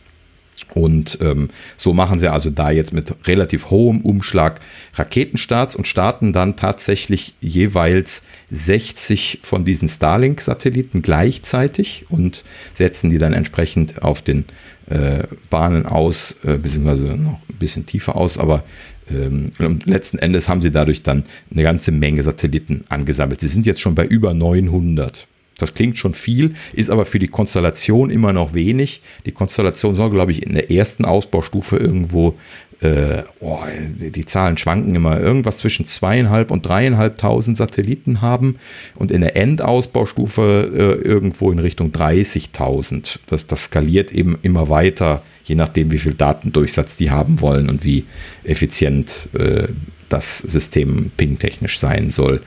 und 0.74 1.20
ähm, 1.22 1.50
so 1.78 1.94
machen 1.94 2.20
sie 2.20 2.32
also 2.32 2.50
da 2.50 2.72
jetzt 2.72 2.94
mit 2.94 3.16
relativ 3.28 3.70
hohem 3.70 4.02
Umschlag 4.02 4.60
Raketenstarts 4.96 5.76
und 5.76 5.88
starten 5.88 6.34
dann 6.34 6.56
tatsächlich 6.56 7.34
jeweils 7.40 8.24
60 8.52 9.40
von 9.42 9.66
diesen 9.66 9.88
Starlink-Satelliten 9.88 11.02
gleichzeitig 11.02 12.06
und 12.10 12.44
setzen 12.74 13.10
die 13.10 13.18
dann 13.18 13.34
entsprechend 13.34 14.02
auf 14.02 14.22
den 14.22 14.46
äh, 14.88 15.24
Bahnen 15.50 15.86
aus, 15.86 16.36
äh, 16.44 16.58
beziehungsweise 16.58 17.06
noch 17.16 17.40
ein 17.50 17.58
bisschen 17.60 17.86
tiefer 17.86 18.16
aus, 18.16 18.38
aber 18.38 18.64
ähm, 19.10 19.48
letzten 19.86 20.18
Endes 20.18 20.50
haben 20.50 20.62
sie 20.62 20.72
dadurch 20.72 21.04
dann 21.04 21.24
eine 21.52 21.64
ganze 21.64 21.92
Menge 21.92 22.24
Satelliten 22.24 22.86
angesammelt. 22.90 23.40
Sie 23.42 23.48
sind 23.48 23.66
jetzt 23.66 23.82
schon 23.82 23.96
bei 23.96 24.06
über 24.06 24.34
900. 24.34 25.28
Das 25.58 25.74
klingt 25.74 25.98
schon 25.98 26.14
viel, 26.14 26.54
ist 26.74 26.90
aber 26.90 27.06
für 27.06 27.20
die 27.20 27.28
Konstellation 27.28 28.10
immer 28.10 28.34
noch 28.34 28.54
wenig. 28.54 29.02
Die 29.26 29.32
Konstellation 29.32 29.96
soll, 29.96 30.10
glaube 30.10 30.32
ich, 30.32 30.44
in 30.44 30.54
der 30.54 30.70
ersten 30.70 31.06
Ausbaustufe 31.06 31.78
irgendwo, 31.78 32.36
äh, 32.82 33.24
oh, 33.40 33.60
die, 33.98 34.26
Zahlen 34.26 34.58
schwanken 34.58 34.96
immer, 34.96 35.20
irgendwas 35.20 35.58
zwischen 35.58 35.86
zweieinhalb 35.86 36.52
und 36.52 36.68
dreieinhalbtausend 36.68 37.56
Satelliten 37.56 38.22
haben 38.22 38.58
und 38.96 39.12
in 39.12 39.22
der 39.22 39.38
Endausbaustufe 39.38 40.72
äh, 40.74 41.08
irgendwo 41.08 41.52
in 41.52 41.60
Richtung 41.60 41.92
30.000. 41.92 43.20
Das, 43.28 43.48
das 43.48 43.66
skaliert 43.66 44.12
eben 44.12 44.38
immer 44.42 44.70
weiter, 44.70 45.24
je 45.46 45.56
nachdem, 45.56 45.92
wie 45.92 46.00
viel 46.00 46.16
Datendurchsatz 46.16 46.98
die 46.98 47.12
haben 47.12 47.40
wollen 47.40 47.70
und 47.70 47.86
wie 47.86 48.04
effizient 48.44 49.30
äh, 49.34 49.70
das 50.10 50.40
System 50.40 51.12
ping-technisch 51.18 51.80
sein 51.80 52.10
soll. 52.10 52.42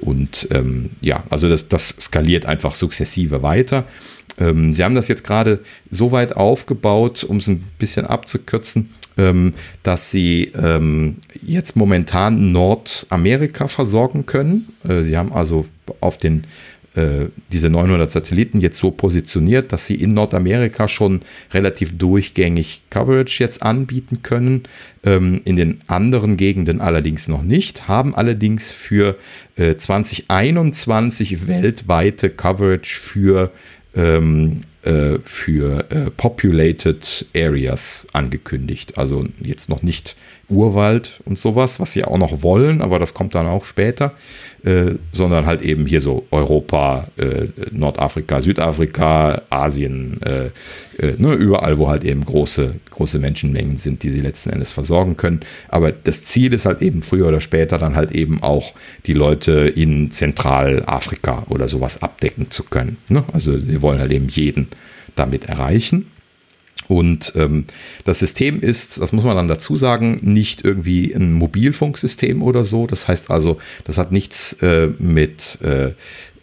Und 0.00 0.48
ähm, 0.50 0.90
ja, 1.00 1.24
also 1.30 1.48
das, 1.48 1.68
das 1.68 1.94
skaliert 2.00 2.46
einfach 2.46 2.74
sukzessive 2.74 3.42
weiter. 3.42 3.86
Ähm, 4.38 4.72
sie 4.72 4.84
haben 4.84 4.94
das 4.94 5.08
jetzt 5.08 5.24
gerade 5.24 5.60
so 5.90 6.12
weit 6.12 6.36
aufgebaut, 6.36 7.24
um 7.24 7.36
es 7.36 7.48
ein 7.48 7.64
bisschen 7.78 8.06
abzukürzen, 8.06 8.90
ähm, 9.18 9.54
dass 9.82 10.10
sie 10.10 10.52
ähm, 10.54 11.16
jetzt 11.42 11.76
momentan 11.76 12.52
Nordamerika 12.52 13.68
versorgen 13.68 14.26
können. 14.26 14.72
Äh, 14.88 15.02
sie 15.02 15.16
haben 15.16 15.32
also 15.32 15.66
auf 16.00 16.16
den 16.16 16.44
äh, 16.94 17.26
diese 17.50 17.70
900 17.70 18.10
Satelliten 18.10 18.60
jetzt 18.60 18.78
so 18.78 18.90
positioniert, 18.90 19.72
dass 19.72 19.86
sie 19.86 19.94
in 19.94 20.10
Nordamerika 20.10 20.88
schon 20.88 21.20
relativ 21.52 21.96
durchgängig 21.96 22.82
Coverage 22.90 23.42
jetzt 23.42 23.62
anbieten 23.62 24.22
können, 24.22 24.64
ähm, 25.02 25.40
in 25.44 25.56
den 25.56 25.80
anderen 25.86 26.36
Gegenden 26.36 26.80
allerdings 26.80 27.28
noch 27.28 27.42
nicht, 27.42 27.88
haben 27.88 28.14
allerdings 28.14 28.70
für 28.70 29.16
äh, 29.56 29.76
2021 29.76 31.46
weltweite 31.46 32.30
Coverage 32.30 33.00
für 33.00 33.50
ähm, 33.94 34.62
äh, 34.82 35.18
für 35.22 35.90
äh, 35.92 36.10
Populated 36.10 37.26
Areas 37.36 38.04
angekündigt. 38.12 38.98
Also 38.98 39.26
jetzt 39.40 39.68
noch 39.68 39.82
nicht 39.82 40.16
Urwald 40.48 41.20
und 41.24 41.38
sowas, 41.38 41.80
was 41.80 41.92
sie 41.92 42.04
auch 42.04 42.18
noch 42.18 42.42
wollen, 42.42 42.82
aber 42.82 42.98
das 42.98 43.14
kommt 43.14 43.34
dann 43.34 43.46
auch 43.46 43.64
später, 43.64 44.12
äh, 44.64 44.96
sondern 45.12 45.46
halt 45.46 45.62
eben 45.62 45.86
hier 45.86 46.00
so 46.00 46.26
Europa, 46.30 47.08
äh, 47.16 47.48
Nordafrika, 47.70 48.40
Südafrika, 48.40 49.42
Asien, 49.50 50.20
äh, 50.22 50.46
äh, 50.98 51.14
ne, 51.16 51.32
überall, 51.34 51.78
wo 51.78 51.88
halt 51.88 52.04
eben 52.04 52.24
große, 52.24 52.76
große 52.90 53.18
Menschenmengen 53.18 53.76
sind, 53.76 54.02
die 54.02 54.10
sie 54.10 54.20
letzten 54.20 54.50
Endes 54.50 54.72
versorgen 54.72 55.16
können. 55.16 55.40
Aber 55.68 55.90
das 55.90 56.24
Ziel 56.24 56.52
ist 56.52 56.66
halt 56.66 56.82
eben 56.82 57.02
früher 57.02 57.28
oder 57.28 57.40
später 57.40 57.78
dann 57.78 57.96
halt 57.96 58.12
eben 58.12 58.42
auch 58.42 58.74
die 59.06 59.14
Leute 59.14 59.72
in 59.74 60.10
Zentralafrika 60.10 61.46
oder 61.48 61.68
sowas 61.68 62.02
abdecken 62.02 62.50
zu 62.50 62.64
können. 62.64 62.98
Ne? 63.08 63.24
Also 63.32 63.66
wir 63.66 63.82
wollen 63.82 63.98
halt 63.98 64.12
eben 64.12 64.28
jeden 64.28 64.68
damit 65.14 65.46
erreichen. 65.46 66.11
Und 66.88 67.32
ähm, 67.36 67.64
das 68.04 68.18
System 68.18 68.60
ist, 68.60 69.00
das 69.00 69.12
muss 69.12 69.24
man 69.24 69.36
dann 69.36 69.48
dazu 69.48 69.76
sagen, 69.76 70.18
nicht 70.22 70.64
irgendwie 70.64 71.12
ein 71.14 71.32
Mobilfunksystem 71.32 72.42
oder 72.42 72.64
so. 72.64 72.86
Das 72.86 73.08
heißt 73.08 73.30
also, 73.30 73.58
das 73.84 73.98
hat 73.98 74.12
nichts 74.12 74.54
äh, 74.62 74.88
mit 74.98 75.58
äh, 75.62 75.94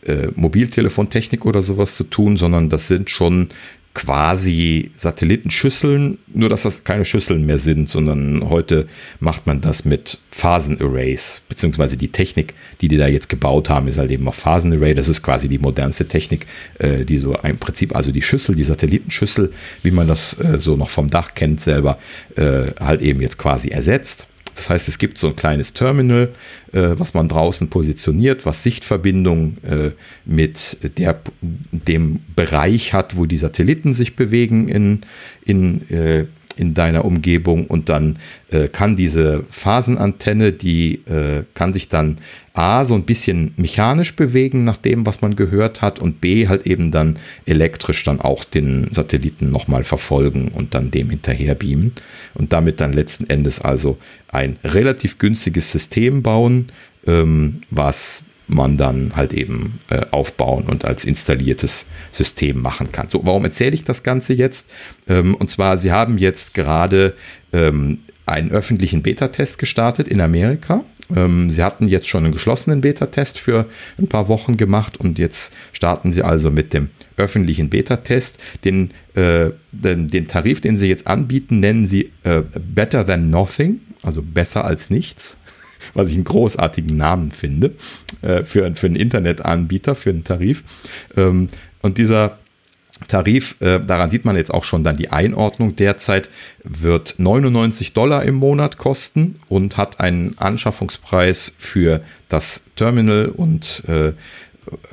äh, 0.06 0.30
Mobiltelefontechnik 0.36 1.46
oder 1.46 1.62
sowas 1.62 1.96
zu 1.96 2.06
tun, 2.06 2.38
sondern 2.38 2.70
das 2.70 2.88
sind 2.88 3.10
schon 3.10 3.50
quasi 3.94 4.92
Satellitenschüsseln, 4.96 6.20
nur 6.34 6.48
dass 6.48 6.64
das 6.64 6.84
keine 6.84 7.06
Schüsseln 7.06 7.46
mehr 7.46 7.58
sind, 7.58 7.90
sondern 7.90 8.50
heute 8.50 8.88
macht 9.20 9.48
man 9.48 9.62
das 9.62 9.84
mit 9.84 10.20
Phasenarrays, 10.30 11.42
beziehungsweise 11.50 11.98
die 11.98 12.10
Technik, 12.10 12.54
die 12.82 12.88
die 12.88 12.98
da 12.98 13.08
jetzt 13.08 13.30
gebaut 13.30 13.70
haben, 13.70 13.88
ist 13.88 13.98
halt 13.98 14.12
eben 14.12 14.28
auch 14.28 14.36
Phasenarray. 14.36 14.94
Das 14.94 15.10
ist 15.10 15.24
quasi 15.24 15.50
die 15.50 15.58
modernste 15.58 16.08
Technik, 16.08 16.46
äh, 16.78 17.04
die 17.04 17.18
so 17.18 17.36
im 17.36 17.58
Prinzip, 17.58 17.96
also 17.96 18.12
die 18.12 18.22
Schüssel, 18.22 18.56
die 18.56 18.64
Satellitenschüssel, 18.64 19.52
wie 19.84 19.92
man 19.92 20.08
das 20.08 20.40
äh, 20.40 20.60
so 20.60 20.76
noch 20.76 20.90
vom 20.90 21.10
Dach 21.10 21.34
kennt 21.34 21.60
selber, 21.60 21.98
äh, 22.36 22.72
halt 22.80 23.02
eben 23.02 23.22
jetzt 23.22 23.38
quasi 23.38 23.70
ersetzt. 23.70 24.28
Das 24.60 24.70
heißt, 24.70 24.90
es 24.90 24.98
gibt 24.98 25.18
so 25.18 25.28
ein 25.28 25.38
kleines 25.38 25.72
Terminal, 25.72 26.34
äh, 26.74 26.90
was 26.98 27.14
man 27.14 27.30
draußen 27.30 27.70
positioniert, 27.70 28.46
was 28.46 28.62
Sichtverbindung 28.62 29.56
äh, 29.64 29.92
mit 30.26 30.78
der, 30.98 31.22
dem 31.72 32.20
Bereich 32.36 32.92
hat, 32.94 33.16
wo 33.16 33.26
die 33.26 33.38
Satelliten 33.38 33.94
sich 33.94 34.18
bewegen 34.18 34.68
in, 34.68 35.02
in, 35.46 35.90
äh, 35.90 36.26
in 36.60 36.74
deiner 36.74 37.06
Umgebung 37.06 37.66
und 37.68 37.90
dann 37.90 38.18
äh, 38.52 38.68
kann 38.68 38.96
diese 38.96 39.46
Phasenantenne, 39.50 40.52
die 40.52 40.96
äh, 41.06 41.44
kann 41.54 41.72
sich 41.72 41.88
dann 41.88 42.18
A, 42.54 42.84
so 42.84 42.96
ein 42.96 43.04
bisschen 43.04 43.54
mechanisch 43.56 44.16
bewegen 44.16 44.66
nach 44.66 44.78
dem, 44.78 45.06
was 45.06 45.22
man 45.22 45.38
gehört 45.38 45.82
hat 45.82 46.00
und 46.00 46.20
B, 46.20 46.48
halt 46.48 46.68
eben 46.68 46.92
dann 46.92 47.18
elektrisch 47.46 48.04
dann 48.04 48.20
auch 48.20 48.44
den 48.44 48.90
Satelliten 48.92 49.50
nochmal 49.50 49.86
verfolgen 49.86 50.50
und 50.50 50.76
dann 50.76 50.92
dem 50.92 51.10
hinterher 51.10 51.56
beamen 51.56 51.94
und 52.34 52.52
damit 52.52 52.82
dann 52.82 52.92
letzten 52.92 53.30
Endes 53.30 53.62
also 53.62 53.98
ein 54.28 54.58
relativ 54.64 55.18
günstiges 55.20 55.72
System 55.72 56.22
bauen, 56.22 56.68
ähm, 57.08 57.62
was 57.70 58.26
man 58.50 58.78
dann 58.78 59.16
halt 59.16 59.34
eben 59.34 59.80
äh, 59.90 60.06
aufbauen 60.12 60.66
und 60.66 60.86
als 60.86 61.06
installiertes 61.06 61.86
System 62.12 62.62
machen 62.62 62.92
kann. 62.92 63.10
So, 63.10 63.22
warum 63.24 63.46
erzähle 63.46 63.74
ich 63.74 63.84
das 63.84 64.04
Ganze 64.04 64.34
jetzt? 64.34 64.72
Ähm, 65.08 65.36
und 65.36 65.50
zwar, 65.50 65.78
sie 65.78 65.92
haben 65.92 66.18
jetzt 66.18 66.54
gerade 66.54 67.16
ähm, 67.54 68.00
einen 68.26 68.52
öffentlichen 68.52 69.02
Beta-Test 69.02 69.58
gestartet 69.60 70.08
in 70.08 70.22
Amerika. 70.22 70.84
Ähm, 71.16 71.50
sie 71.50 71.64
hatten 71.64 71.88
jetzt 71.88 72.08
schon 72.08 72.26
einen 72.26 72.34
geschlossenen 72.34 72.82
Beta-Test 72.82 73.40
für 73.40 73.66
ein 73.98 74.08
paar 74.08 74.28
Wochen 74.28 74.58
gemacht 74.58 74.98
und 74.98 75.18
jetzt 75.18 75.54
starten 75.72 76.12
sie 76.12 76.24
also 76.24 76.52
mit 76.52 76.74
dem 76.74 76.90
öffentlichen 77.18 77.70
Beta-Test. 77.70 78.40
Den, 78.64 78.92
äh, 79.16 79.50
den, 79.72 80.08
den, 80.08 80.28
Tarif, 80.28 80.62
den 80.62 80.78
sie 80.78 80.88
jetzt 80.88 81.08
anbieten, 81.08 81.60
nennen 81.60 81.86
sie 81.86 82.12
äh, 82.24 82.44
Better 82.60 83.06
Than 83.06 83.30
Nothing, 83.30 83.82
also 84.04 84.22
besser 84.22 84.66
als 84.66 84.90
nichts 84.90 85.39
was 85.94 86.10
ich 86.10 86.16
einen 86.16 86.24
großartigen 86.24 86.96
Namen 86.96 87.32
finde 87.32 87.72
äh, 88.22 88.44
für, 88.44 88.74
für 88.76 88.88
einen 88.88 88.96
Internetanbieter, 88.96 89.96
für 89.96 90.10
einen 90.10 90.24
Tarif. 90.24 90.64
Ähm, 91.16 91.50
und 91.82 91.98
dieser 91.98 92.38
Tarif, 93.08 93.56
äh, 93.62 93.80
daran 93.80 94.10
sieht 94.10 94.26
man 94.26 94.36
jetzt 94.36 94.54
auch 94.54 94.64
schon 94.64 94.84
dann 94.84 94.98
die 94.98 95.10
Einordnung 95.10 95.76
derzeit, 95.76 96.30
wird 96.64 97.16
99 97.18 97.94
Dollar 97.94 98.24
im 98.24 98.36
Monat 98.36 98.78
kosten 98.78 99.38
und 99.48 99.78
hat 99.78 100.00
einen 100.00 100.38
Anschaffungspreis 100.38 101.56
für 101.58 102.02
das 102.28 102.66
Terminal 102.76 103.28
und 103.28 103.84
äh, 103.88 104.14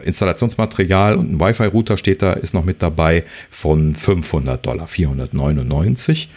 Installationsmaterial 0.05 1.17
und 1.17 1.33
ein 1.33 1.41
Wi-Fi-Router 1.41 1.97
steht 1.97 2.23
da, 2.23 2.33
ist 2.33 2.55
noch 2.55 2.65
mit 2.65 2.83
dabei 2.83 3.25
von 3.51 3.95
500 3.95 4.65
Dollar, 4.65 4.87
499. 4.87 6.31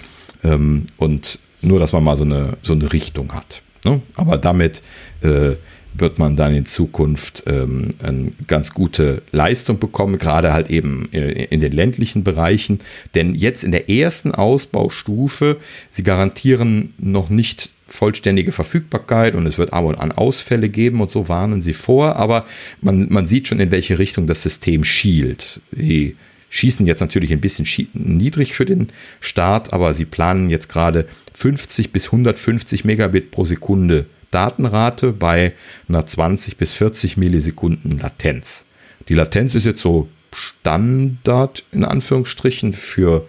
Ähm, 0.43 0.87
und 0.97 1.39
nur, 1.61 1.79
dass 1.79 1.93
man 1.93 2.03
mal 2.03 2.15
so 2.15 2.23
eine, 2.23 2.57
so 2.63 2.73
eine 2.73 2.91
Richtung 2.91 3.33
hat. 3.33 3.61
Ne? 3.85 4.01
Aber 4.15 4.37
damit 4.37 4.81
äh, 5.21 5.55
wird 5.93 6.19
man 6.19 6.35
dann 6.35 6.53
in 6.53 6.65
Zukunft 6.65 7.43
ähm, 7.47 7.89
eine 8.01 8.31
ganz 8.47 8.73
gute 8.73 9.23
Leistung 9.31 9.79
bekommen, 9.79 10.17
gerade 10.17 10.53
halt 10.53 10.69
eben 10.69 11.09
in 11.11 11.59
den 11.59 11.71
ländlichen 11.71 12.23
Bereichen. 12.23 12.79
Denn 13.15 13.35
jetzt 13.35 13.63
in 13.63 13.71
der 13.71 13.89
ersten 13.89 14.33
Ausbaustufe, 14.33 15.57
sie 15.89 16.03
garantieren 16.03 16.93
noch 16.97 17.29
nicht 17.29 17.71
vollständige 17.87 18.51
Verfügbarkeit 18.51 19.33
und 19.33 19.47
es 19.47 19.57
wird 19.57 19.73
ab 19.73 19.85
und 19.85 19.95
an 19.95 20.11
Ausfälle 20.11 20.69
geben 20.69 21.01
und 21.01 21.09
so 21.09 21.27
warnen 21.27 21.61
sie 21.61 21.73
vor, 21.73 22.15
aber 22.17 22.45
man, 22.81 23.07
man 23.09 23.25
sieht 23.25 23.47
schon, 23.47 23.59
in 23.59 23.71
welche 23.71 23.97
Richtung 23.97 24.27
das 24.27 24.43
System 24.43 24.83
schielt. 24.83 25.59
Die 25.71 26.15
schießen 26.49 26.87
jetzt 26.87 26.99
natürlich 26.99 27.31
ein 27.31 27.41
bisschen 27.41 27.67
niedrig 27.93 28.53
für 28.53 28.65
den 28.65 28.87
Start, 29.19 29.73
aber 29.73 29.93
sie 29.93 30.05
planen 30.05 30.49
jetzt 30.49 30.69
gerade 30.69 31.07
50 31.35 31.91
bis 31.91 32.07
150 32.07 32.85
Megabit 32.85 33.31
pro 33.31 33.45
Sekunde 33.45 34.05
Datenrate 34.31 35.11
bei 35.11 35.53
einer 35.87 36.05
20 36.05 36.57
bis 36.57 36.73
40 36.73 37.17
Millisekunden 37.17 37.99
Latenz. 37.99 38.65
Die 39.07 39.15
Latenz 39.15 39.55
ist 39.55 39.65
jetzt 39.65 39.81
so 39.81 40.09
Standard 40.33 41.63
in 41.71 41.83
Anführungsstrichen 41.83 42.73
für 42.73 43.27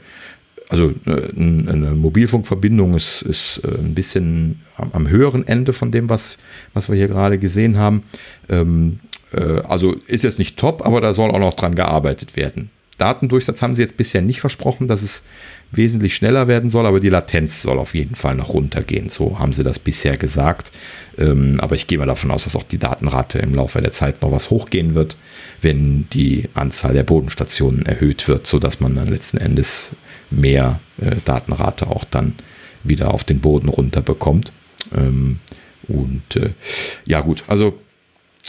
also 0.68 0.94
äh, 1.06 1.32
eine 1.36 1.94
Mobilfunkverbindung 1.96 2.94
ist, 2.94 3.22
ist 3.22 3.58
äh, 3.64 3.78
ein 3.78 3.94
bisschen 3.94 4.60
am, 4.76 5.08
höheren 5.08 5.46
Ende 5.46 5.72
von 5.72 5.90
dem, 5.90 6.08
was, 6.08 6.38
was 6.74 6.88
wir 6.88 6.96
hier 6.96 7.08
gerade 7.08 7.38
gesehen 7.38 7.76
haben. 7.76 8.04
Ähm, 8.48 9.00
äh, 9.32 9.62
also 9.62 9.96
ist 10.06 10.22
jetzt 10.22 10.38
nicht 10.38 10.56
top, 10.56 10.86
aber 10.86 11.00
da 11.00 11.12
soll 11.12 11.32
auch 11.32 11.40
noch 11.40 11.54
dran 11.54 11.74
gearbeitet 11.74 12.36
werden. 12.36 12.70
Datendurchsatz 13.00 13.62
haben 13.62 13.74
sie 13.74 13.82
jetzt 13.82 13.96
bisher 13.96 14.22
nicht 14.22 14.40
versprochen, 14.40 14.88
dass 14.88 15.02
es 15.02 15.24
wesentlich 15.72 16.14
schneller 16.14 16.48
werden 16.48 16.70
soll, 16.70 16.86
aber 16.86 17.00
die 17.00 17.08
Latenz 17.08 17.62
soll 17.62 17.78
auf 17.78 17.94
jeden 17.94 18.14
Fall 18.14 18.34
noch 18.34 18.50
runtergehen. 18.54 19.08
So 19.08 19.38
haben 19.38 19.52
sie 19.52 19.62
das 19.62 19.78
bisher 19.78 20.16
gesagt. 20.16 20.72
Ähm, 21.18 21.58
aber 21.60 21.74
ich 21.74 21.86
gehe 21.86 21.98
mal 21.98 22.06
davon 22.06 22.30
aus, 22.30 22.44
dass 22.44 22.56
auch 22.56 22.62
die 22.62 22.78
Datenrate 22.78 23.38
im 23.38 23.54
Laufe 23.54 23.80
der 23.80 23.92
Zeit 23.92 24.22
noch 24.22 24.32
was 24.32 24.50
hochgehen 24.50 24.94
wird, 24.94 25.16
wenn 25.62 26.08
die 26.12 26.48
Anzahl 26.54 26.94
der 26.94 27.04
Bodenstationen 27.04 27.86
erhöht 27.86 28.28
wird, 28.28 28.46
sodass 28.46 28.80
man 28.80 28.94
dann 28.94 29.08
letzten 29.08 29.38
Endes 29.38 29.92
mehr 30.30 30.80
äh, 31.00 31.16
Datenrate 31.24 31.86
auch 31.86 32.04
dann 32.04 32.34
wieder 32.82 33.12
auf 33.12 33.24
den 33.24 33.40
Boden 33.40 33.68
runter 33.68 34.02
bekommt. 34.02 34.52
Ähm, 34.96 35.38
und 35.88 36.36
äh, 36.36 36.50
ja 37.04 37.20
gut, 37.20 37.44
also 37.46 37.78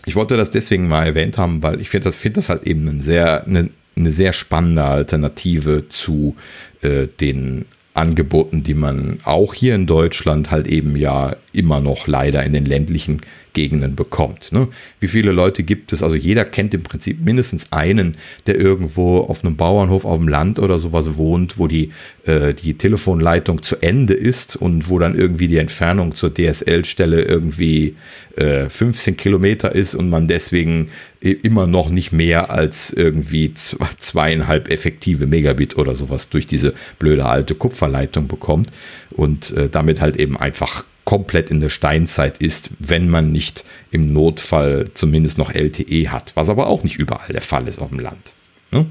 ich 0.05 0.15
wollte 0.15 0.37
das 0.37 0.51
deswegen 0.51 0.87
mal 0.87 1.05
erwähnt 1.05 1.37
haben, 1.37 1.61
weil 1.61 1.79
ich 1.81 1.89
finde 1.89 2.05
das, 2.05 2.15
find 2.15 2.37
das 2.37 2.49
halt 2.49 2.65
eben 2.65 2.87
ein 2.87 3.01
sehr, 3.01 3.45
eine, 3.45 3.69
eine 4.01 4.11
sehr 4.11 4.33
spannende 4.33 4.83
Alternative 4.83 5.87
zu 5.87 6.35
äh, 6.81 7.07
den 7.07 7.65
Angeboten, 7.93 8.63
die 8.63 8.73
man 8.73 9.17
auch 9.25 9.53
hier 9.53 9.75
in 9.75 9.85
Deutschland 9.85 10.51
halt 10.51 10.67
eben 10.67 10.95
ja 10.95 11.35
immer 11.51 11.81
noch 11.81 12.07
leider 12.07 12.43
in 12.43 12.53
den 12.53 12.65
ländlichen 12.65 13.21
Gegenden 13.53 13.95
bekommt. 13.95 14.51
Ne? 14.51 14.67
Wie 14.99 15.07
viele 15.07 15.31
Leute 15.31 15.63
gibt 15.63 15.93
es? 15.93 16.03
Also 16.03 16.15
jeder 16.15 16.45
kennt 16.45 16.73
im 16.73 16.83
Prinzip 16.83 17.23
mindestens 17.23 17.71
einen, 17.71 18.13
der 18.47 18.59
irgendwo 18.59 19.19
auf 19.19 19.43
einem 19.43 19.55
Bauernhof 19.55 20.05
auf 20.05 20.17
dem 20.17 20.27
Land 20.27 20.59
oder 20.59 20.79
sowas 20.79 21.17
wohnt, 21.17 21.57
wo 21.59 21.67
die, 21.67 21.91
äh, 22.25 22.53
die 22.53 22.75
Telefonleitung 22.75 23.61
zu 23.61 23.81
Ende 23.81 24.13
ist 24.13 24.55
und 24.55 24.89
wo 24.89 24.99
dann 24.99 25.15
irgendwie 25.15 25.47
die 25.47 25.57
Entfernung 25.57 26.15
zur 26.15 26.33
DSL-Stelle 26.33 27.21
irgendwie 27.23 27.95
äh, 28.35 28.69
15 28.69 29.17
Kilometer 29.17 29.73
ist 29.73 29.95
und 29.95 30.09
man 30.09 30.27
deswegen 30.27 30.89
immer 31.21 31.67
noch 31.67 31.89
nicht 31.89 32.11
mehr 32.11 32.49
als 32.49 32.91
irgendwie 32.91 33.53
zweieinhalb 33.53 34.71
effektive 34.71 35.27
Megabit 35.27 35.77
oder 35.77 35.93
sowas 35.93 36.29
durch 36.29 36.47
diese 36.47 36.73
blöde 36.97 37.25
alte 37.25 37.53
Kupferleitung 37.53 38.27
bekommt 38.27 38.71
und 39.11 39.51
äh, 39.51 39.69
damit 39.69 40.01
halt 40.01 40.17
eben 40.17 40.35
einfach 40.35 40.85
komplett 41.11 41.51
in 41.51 41.59
der 41.59 41.67
Steinzeit 41.67 42.37
ist, 42.37 42.71
wenn 42.79 43.09
man 43.09 43.33
nicht 43.33 43.65
im 43.91 44.13
Notfall 44.13 44.91
zumindest 44.93 45.37
noch 45.37 45.53
LTE 45.53 46.09
hat, 46.09 46.31
was 46.35 46.47
aber 46.47 46.67
auch 46.67 46.85
nicht 46.85 46.97
überall 46.97 47.33
der 47.33 47.41
Fall 47.41 47.67
ist 47.67 47.79
auf 47.79 47.89
dem 47.89 47.99
Land. 47.99 48.31
Ne? 48.71 48.85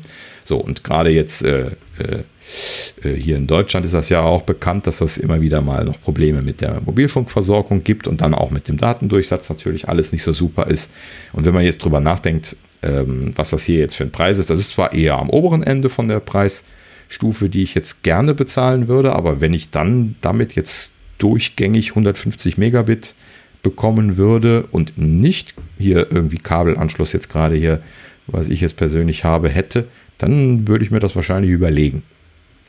So, 0.44 0.58
und 0.58 0.84
gerade 0.84 1.08
jetzt 1.08 1.42
äh, 1.42 1.70
äh, 1.98 2.24
äh, 3.02 3.14
hier 3.14 3.38
in 3.38 3.46
Deutschland 3.46 3.86
ist 3.86 3.94
das 3.94 4.10
ja 4.10 4.20
auch 4.20 4.42
bekannt, 4.42 4.86
dass 4.86 5.00
es 5.00 5.16
immer 5.16 5.40
wieder 5.40 5.62
mal 5.62 5.82
noch 5.86 5.98
Probleme 5.98 6.42
mit 6.42 6.60
der 6.60 6.82
Mobilfunkversorgung 6.82 7.84
gibt 7.84 8.06
und 8.06 8.20
dann 8.20 8.34
auch 8.34 8.50
mit 8.50 8.68
dem 8.68 8.76
Datendurchsatz 8.76 9.48
natürlich 9.48 9.88
alles 9.88 10.12
nicht 10.12 10.22
so 10.22 10.34
super 10.34 10.66
ist. 10.66 10.92
Und 11.32 11.46
wenn 11.46 11.54
man 11.54 11.64
jetzt 11.64 11.82
drüber 11.82 12.00
nachdenkt, 12.00 12.54
ähm, 12.82 13.32
was 13.34 13.48
das 13.48 13.64
hier 13.64 13.78
jetzt 13.78 13.94
für 13.94 14.04
ein 14.04 14.12
Preis 14.12 14.36
ist, 14.36 14.50
das 14.50 14.60
ist 14.60 14.72
zwar 14.72 14.92
eher 14.92 15.18
am 15.18 15.30
oberen 15.30 15.62
Ende 15.62 15.88
von 15.88 16.06
der 16.06 16.20
Preisstufe, 16.20 17.48
die 17.48 17.62
ich 17.62 17.74
jetzt 17.74 18.02
gerne 18.02 18.34
bezahlen 18.34 18.88
würde, 18.88 19.14
aber 19.14 19.40
wenn 19.40 19.54
ich 19.54 19.70
dann 19.70 20.16
damit 20.20 20.54
jetzt 20.54 20.92
durchgängig 21.20 21.90
150 21.90 22.58
Megabit 22.58 23.14
bekommen 23.62 24.16
würde 24.16 24.66
und 24.70 24.98
nicht 24.98 25.54
hier 25.78 26.10
irgendwie 26.10 26.38
Kabelanschluss 26.38 27.12
jetzt 27.12 27.28
gerade 27.28 27.54
hier, 27.54 27.80
was 28.26 28.48
ich 28.48 28.60
jetzt 28.60 28.76
persönlich 28.76 29.24
habe, 29.24 29.48
hätte, 29.48 29.86
dann 30.18 30.66
würde 30.66 30.84
ich 30.84 30.90
mir 30.90 31.00
das 31.00 31.16
wahrscheinlich 31.16 31.50
überlegen. 31.50 32.02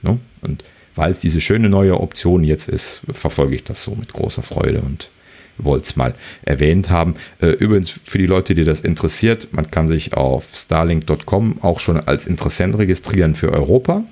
Ne? 0.01 0.19
Und 0.41 0.63
weil 0.95 1.11
es 1.11 1.21
diese 1.21 1.39
schöne 1.39 1.69
neue 1.69 1.99
Option 1.99 2.43
jetzt 2.43 2.67
ist, 2.67 3.01
verfolge 3.11 3.55
ich 3.55 3.63
das 3.63 3.83
so 3.83 3.95
mit 3.95 4.11
großer 4.11 4.41
Freude 4.41 4.81
und 4.81 5.09
wollte 5.57 5.83
es 5.83 5.95
mal 5.95 6.15
erwähnt 6.43 6.89
haben. 6.89 7.15
Äh, 7.39 7.51
übrigens, 7.51 7.89
für 7.89 8.17
die 8.17 8.25
Leute, 8.25 8.55
die 8.55 8.63
das 8.63 8.81
interessiert, 8.81 9.49
man 9.51 9.69
kann 9.69 9.87
sich 9.87 10.13
auf 10.13 10.49
starlink.com 10.53 11.61
auch 11.61 11.79
schon 11.79 11.99
als 11.99 12.27
Interessent 12.27 12.77
registrieren 12.77 13.35
für 13.35 13.51
Europa. 13.51 14.03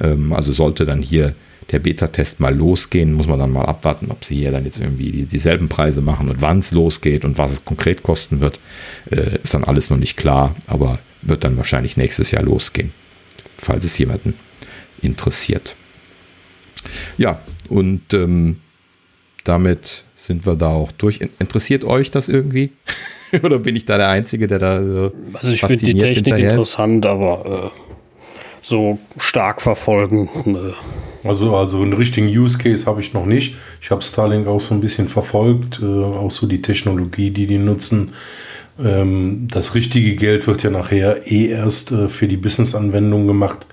Ähm, 0.00 0.32
also 0.32 0.52
sollte 0.52 0.84
dann 0.84 1.02
hier 1.02 1.34
der 1.70 1.78
Beta-Test 1.78 2.40
mal 2.40 2.54
losgehen, 2.54 3.12
muss 3.14 3.26
man 3.26 3.38
dann 3.38 3.50
mal 3.50 3.64
abwarten, 3.64 4.10
ob 4.10 4.24
sie 4.24 4.36
hier 4.36 4.50
dann 4.50 4.64
jetzt 4.64 4.78
irgendwie 4.78 5.10
die, 5.10 5.26
dieselben 5.26 5.68
Preise 5.68 6.00
machen 6.00 6.28
und 6.28 6.40
wann 6.40 6.58
es 6.58 6.72
losgeht 6.72 7.24
und 7.24 7.38
was 7.38 7.52
es 7.52 7.64
konkret 7.64 8.02
kosten 8.02 8.40
wird, 8.40 8.60
äh, 9.10 9.38
ist 9.42 9.54
dann 9.54 9.64
alles 9.64 9.90
noch 9.90 9.96
nicht 9.96 10.16
klar, 10.16 10.54
aber 10.66 10.98
wird 11.22 11.44
dann 11.44 11.56
wahrscheinlich 11.56 11.96
nächstes 11.96 12.30
Jahr 12.30 12.42
losgehen, 12.42 12.92
falls 13.56 13.84
es 13.84 13.96
jemanden 13.98 14.34
interessiert. 15.00 15.76
Ja, 17.16 17.40
und 17.68 18.12
ähm, 18.12 18.60
damit 19.44 20.04
sind 20.14 20.46
wir 20.46 20.56
da 20.56 20.68
auch 20.68 20.92
durch. 20.92 21.20
Interessiert 21.38 21.84
euch 21.84 22.10
das 22.10 22.28
irgendwie? 22.28 22.72
Oder 23.42 23.58
bin 23.58 23.76
ich 23.76 23.84
da 23.84 23.96
der 23.98 24.08
Einzige, 24.08 24.46
der 24.46 24.58
da 24.58 24.84
so. 24.84 25.12
Also 25.34 25.52
ich 25.52 25.60
finde 25.60 25.84
die 25.84 25.94
Technik 25.94 26.38
interessant, 26.38 27.04
aber 27.06 27.72
äh, 27.72 27.93
so 28.64 28.98
stark 29.18 29.60
verfolgen. 29.60 30.28
Also, 31.22 31.54
also 31.54 31.82
einen 31.82 31.92
richtigen 31.92 32.28
Use 32.28 32.56
Case 32.56 32.86
habe 32.86 33.00
ich 33.00 33.12
noch 33.12 33.26
nicht. 33.26 33.56
Ich 33.82 33.90
habe 33.90 34.02
Starlink 34.02 34.46
auch 34.46 34.60
so 34.60 34.74
ein 34.74 34.80
bisschen 34.80 35.08
verfolgt, 35.08 35.80
äh, 35.82 35.84
auch 35.84 36.30
so 36.30 36.46
die 36.46 36.62
Technologie, 36.62 37.30
die 37.30 37.46
die 37.46 37.58
nutzen. 37.58 38.14
Ähm, 38.82 39.48
das 39.50 39.74
richtige 39.74 40.16
Geld 40.16 40.46
wird 40.46 40.62
ja 40.62 40.70
nachher 40.70 41.30
eh 41.30 41.48
erst 41.48 41.92
äh, 41.92 42.08
für 42.08 42.26
die 42.26 42.38
Business-Anwendung 42.38 43.26
gemacht, 43.26 43.66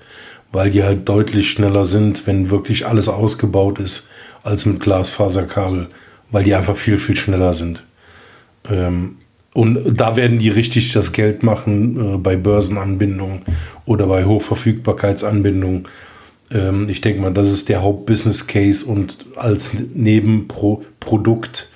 weil 0.52 0.70
die 0.70 0.82
halt 0.82 1.08
deutlich 1.08 1.50
schneller 1.50 1.86
sind, 1.86 2.26
wenn 2.26 2.50
wirklich 2.50 2.86
alles 2.86 3.08
ausgebaut 3.08 3.78
ist, 3.78 4.10
als 4.42 4.66
mit 4.66 4.80
Glasfaserkabel, 4.80 5.88
weil 6.30 6.44
die 6.44 6.54
einfach 6.54 6.76
viel, 6.76 6.98
viel 6.98 7.16
schneller 7.16 7.54
sind. 7.54 7.82
Ähm, 8.70 9.16
und 9.54 9.98
da 10.00 10.16
werden 10.16 10.38
die 10.38 10.48
richtig 10.48 10.92
das 10.92 11.12
Geld 11.12 11.42
machen 11.42 12.14
äh, 12.14 12.16
bei 12.18 12.36
Börsenanbindungen 12.36 13.42
oder 13.84 14.06
bei 14.06 14.24
Hochverfügbarkeitsanbindungen. 14.24 15.88
Ähm, 16.50 16.88
ich 16.88 17.00
denke 17.00 17.20
mal, 17.20 17.32
das 17.32 17.50
ist 17.50 17.68
der 17.68 17.82
Hauptbusiness 17.82 18.46
Case 18.46 18.86
und 18.86 19.26
als 19.36 19.76
Nebenprodukt 19.94 21.70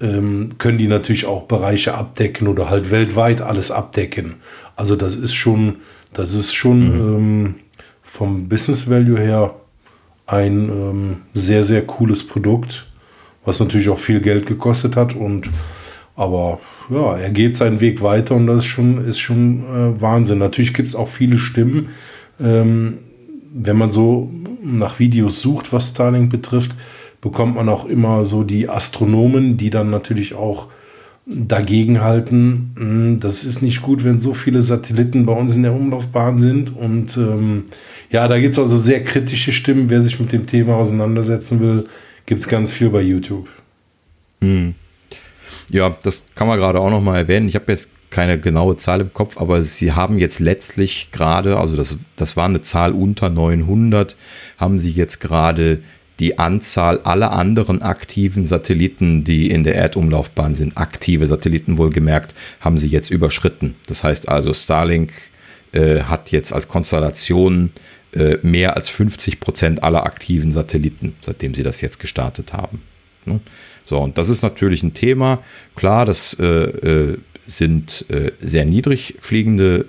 ähm, 0.00 0.50
können 0.58 0.78
die 0.78 0.86
natürlich 0.86 1.26
auch 1.26 1.44
Bereiche 1.44 1.94
abdecken 1.94 2.46
oder 2.46 2.70
halt 2.70 2.90
weltweit 2.92 3.40
alles 3.40 3.72
abdecken. 3.72 4.36
Also 4.76 4.94
das 4.94 5.16
ist 5.16 5.34
schon, 5.34 5.76
das 6.12 6.34
ist 6.34 6.54
schon 6.54 6.78
mhm. 6.78 7.16
ähm, 7.16 7.54
vom 8.02 8.48
Business 8.48 8.88
Value 8.88 9.18
her 9.18 9.56
ein 10.26 10.68
ähm, 10.68 11.16
sehr, 11.34 11.64
sehr 11.64 11.84
cooles 11.84 12.24
Produkt, 12.24 12.86
was 13.44 13.58
natürlich 13.58 13.88
auch 13.88 13.98
viel 13.98 14.20
Geld 14.20 14.46
gekostet 14.46 14.94
hat 14.94 15.16
und 15.16 15.50
aber 16.18 16.58
ja, 16.90 17.16
er 17.16 17.30
geht 17.30 17.56
seinen 17.56 17.80
Weg 17.80 18.02
weiter 18.02 18.34
und 18.34 18.48
das 18.48 18.58
ist 18.58 18.66
schon, 18.66 19.06
ist 19.06 19.20
schon 19.20 19.60
äh, 19.60 20.00
Wahnsinn. 20.00 20.38
Natürlich 20.38 20.74
gibt 20.74 20.88
es 20.88 20.96
auch 20.96 21.06
viele 21.06 21.38
Stimmen, 21.38 21.90
ähm, 22.40 22.98
wenn 23.54 23.76
man 23.76 23.92
so 23.92 24.28
nach 24.60 24.98
Videos 24.98 25.40
sucht, 25.40 25.72
was 25.72 25.90
Starlink 25.90 26.28
betrifft, 26.28 26.74
bekommt 27.20 27.54
man 27.54 27.68
auch 27.68 27.84
immer 27.84 28.24
so 28.24 28.42
die 28.42 28.68
Astronomen, 28.68 29.56
die 29.58 29.70
dann 29.70 29.90
natürlich 29.90 30.34
auch 30.34 30.66
dagegen 31.24 32.00
halten. 32.00 32.72
Hm, 32.76 33.20
das 33.20 33.44
ist 33.44 33.62
nicht 33.62 33.80
gut, 33.82 34.04
wenn 34.04 34.18
so 34.18 34.34
viele 34.34 34.60
Satelliten 34.60 35.24
bei 35.24 35.34
uns 35.34 35.54
in 35.54 35.62
der 35.62 35.72
Umlaufbahn 35.72 36.40
sind. 36.40 36.74
Und 36.74 37.16
ähm, 37.16 37.66
ja, 38.10 38.26
da 38.26 38.40
gibt 38.40 38.54
es 38.54 38.58
also 38.58 38.76
sehr 38.76 39.04
kritische 39.04 39.52
Stimmen. 39.52 39.88
Wer 39.88 40.02
sich 40.02 40.18
mit 40.18 40.32
dem 40.32 40.46
Thema 40.46 40.74
auseinandersetzen 40.74 41.60
will, 41.60 41.86
gibt 42.26 42.40
es 42.40 42.48
ganz 42.48 42.72
viel 42.72 42.90
bei 42.90 43.02
YouTube. 43.02 43.48
Hm. 44.40 44.74
Ja, 45.70 45.96
das 46.02 46.24
kann 46.34 46.46
man 46.46 46.58
gerade 46.58 46.80
auch 46.80 46.90
noch 46.90 47.02
mal 47.02 47.16
erwähnen. 47.16 47.48
Ich 47.48 47.54
habe 47.54 47.72
jetzt 47.72 47.88
keine 48.10 48.40
genaue 48.40 48.76
Zahl 48.76 49.02
im 49.02 49.12
Kopf, 49.12 49.36
aber 49.38 49.62
sie 49.62 49.92
haben 49.92 50.18
jetzt 50.18 50.40
letztlich 50.40 51.10
gerade, 51.12 51.58
also 51.58 51.76
das, 51.76 51.98
das 52.16 52.36
war 52.36 52.46
eine 52.46 52.62
Zahl 52.62 52.92
unter 52.92 53.28
900, 53.28 54.16
haben 54.56 54.78
sie 54.78 54.90
jetzt 54.90 55.20
gerade 55.20 55.82
die 56.20 56.38
Anzahl 56.38 57.00
aller 57.00 57.32
anderen 57.32 57.82
aktiven 57.82 58.44
Satelliten, 58.44 59.24
die 59.24 59.50
in 59.50 59.62
der 59.62 59.76
Erdumlaufbahn 59.76 60.54
sind, 60.54 60.76
aktive 60.76 61.26
Satelliten 61.26 61.78
wohlgemerkt, 61.78 62.34
haben 62.60 62.78
sie 62.78 62.88
jetzt 62.88 63.10
überschritten. 63.10 63.76
Das 63.86 64.02
heißt 64.02 64.28
also, 64.28 64.52
Starlink 64.52 65.12
äh, 65.72 66.00
hat 66.02 66.32
jetzt 66.32 66.52
als 66.52 66.66
Konstellation 66.66 67.70
äh, 68.12 68.38
mehr 68.42 68.76
als 68.76 68.88
50 68.88 69.38
Prozent 69.38 69.84
aller 69.84 70.04
aktiven 70.04 70.50
Satelliten, 70.50 71.14
seitdem 71.20 71.54
sie 71.54 71.62
das 71.62 71.82
jetzt 71.82 72.00
gestartet 72.00 72.52
haben. 72.52 72.82
Ne? 73.24 73.40
So, 73.88 73.98
und 73.98 74.18
das 74.18 74.28
ist 74.28 74.42
natürlich 74.42 74.82
ein 74.82 74.92
Thema. 74.92 75.42
Klar, 75.74 76.04
das 76.04 76.36
äh, 76.38 76.44
äh 76.44 77.18
sind 77.46 78.04
äh, 78.10 78.32
sehr 78.40 78.66
niedrig 78.66 79.14
fliegende 79.20 79.86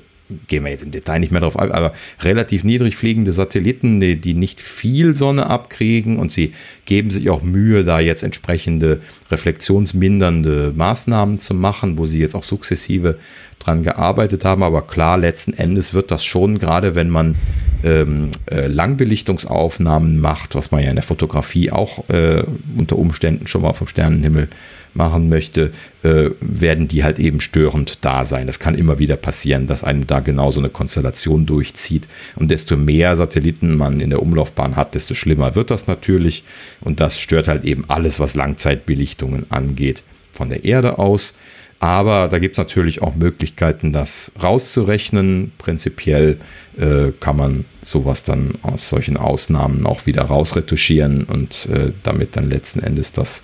gehen 0.48 0.64
wir 0.64 0.72
jetzt 0.72 0.84
im 0.84 0.92
Detail 0.92 1.20
nicht 1.20 1.32
mehr 1.32 1.42
drauf 1.42 1.58
ein, 1.58 1.72
aber 1.72 1.94
relativ 2.22 2.64
niedrig 2.64 2.96
fliegende 2.96 3.32
Satelliten, 3.32 4.00
die, 4.00 4.16
die, 4.22 4.36
nicht 4.36 4.62
viel 4.62 5.16
Sonne 5.16 5.48
abkriegen 5.48 6.20
und 6.20 6.32
sie 6.32 6.54
geben 6.86 7.10
sich 7.10 7.30
auch 7.30 7.42
Mühe, 7.42 7.84
da 7.84 8.00
jetzt 8.00 8.24
entsprechende 8.24 9.02
reflexionsmindernde 9.32 10.74
Maßnahmen 10.76 11.40
zu 11.40 11.54
machen, 11.54 11.98
wo 11.98 12.06
sie 12.06 12.20
jetzt 12.20 12.36
auch 12.36 12.44
sukzessive 12.44 13.18
dran 13.60 13.84
gearbeitet 13.84 14.46
haben. 14.46 14.64
Aber 14.64 14.82
klar, 14.82 15.18
letzten 15.18 15.54
Endes 15.54 15.94
wird 15.94 16.12
das 16.12 16.26
schon, 16.26 16.58
gerade 16.58 16.96
wenn 16.96 17.10
man 17.10 17.36
ähm, 17.84 18.32
äh, 18.50 18.68
Langbelichtungsaufnahmen 18.68 20.20
macht, 20.20 20.56
was 20.56 20.72
man 20.72 20.84
ja 20.84 20.90
in 20.90 20.96
der 20.96 21.04
Fotografie 21.04 21.72
auch 21.72 22.10
äh, 22.10 22.44
unter 22.78 22.98
Umständen 22.98 23.48
schon 23.48 23.62
mal 23.62 23.74
vom 23.74 23.88
Sternenhimmel 23.88 24.50
machen 24.94 25.30
möchte, 25.30 25.72
äh, 26.04 26.32
werden 26.42 26.88
die 26.88 27.04
halt 27.04 27.20
eben 27.20 27.40
störend 27.40 28.00
da 28.02 28.26
sein. 28.26 28.48
Das 28.48 28.60
kann 28.60 28.76
immer 28.76 29.00
wieder 29.00 29.18
passieren, 29.18 29.68
dass 29.68 29.84
einem 29.84 30.08
da 30.08 30.20
genau 30.20 30.52
so 30.52 30.60
eine 30.60 30.70
Konstellation 30.70 31.46
durchzieht. 31.46 32.08
Und 32.36 32.52
desto 32.52 32.76
mehr 32.76 33.16
Satelliten 33.16 33.78
man 33.78 34.00
in 34.00 34.10
der 34.10 34.22
Umlaufbahn 34.22 34.76
hat, 34.76 34.96
desto 34.96 35.14
schlimmer 35.14 35.56
wird 35.56 35.72
das 35.72 35.88
natürlich. 35.88 36.44
Und 36.82 37.00
das 37.00 37.20
stört 37.20 37.48
halt 37.48 37.66
eben 37.66 37.86
alles, 37.88 38.20
was 38.20 38.36
Langzeitbelichtungen 38.36 39.46
angeht, 39.50 40.04
von 40.32 40.50
der 40.50 40.66
Erde 40.66 40.98
aus. 40.98 41.36
Aber 41.80 42.28
da 42.28 42.40
gibt 42.40 42.56
es 42.56 42.58
natürlich 42.58 43.02
auch 43.02 43.16
Möglichkeiten, 43.16 43.94
das 43.94 44.34
rauszurechnen. 44.42 45.54
Prinzipiell 45.58 46.38
äh, 46.78 47.12
kann 47.20 47.38
man 47.38 47.66
sowas 47.84 48.24
dann 48.24 48.52
aus 48.64 48.90
solchen 48.90 49.16
Ausnahmen 49.16 49.86
auch 49.86 50.06
wieder 50.06 50.24
rausretuschieren 50.24 51.24
und 51.24 51.68
äh, 51.68 51.94
damit 52.04 52.36
dann 52.36 52.50
letzten 52.50 52.82
Endes 52.82 53.14
das 53.14 53.44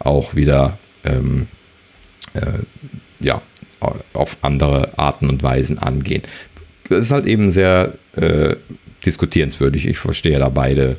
auch 0.00 0.34
wieder 0.34 0.78
ähm, 1.04 1.46
äh, 2.34 2.58
ja, 3.20 3.40
auf 4.12 4.36
andere 4.42 4.98
Arten 4.98 5.28
und 5.28 5.44
Weisen 5.44 5.78
angehen. 5.78 6.22
Das 6.88 7.04
ist 7.04 7.10
halt 7.12 7.26
eben 7.26 7.50
sehr 7.50 7.94
äh, 8.16 8.56
diskutierenswürdig. 9.04 9.86
Ich 9.86 9.98
verstehe 9.98 10.38
da 10.40 10.48
beide, 10.48 10.98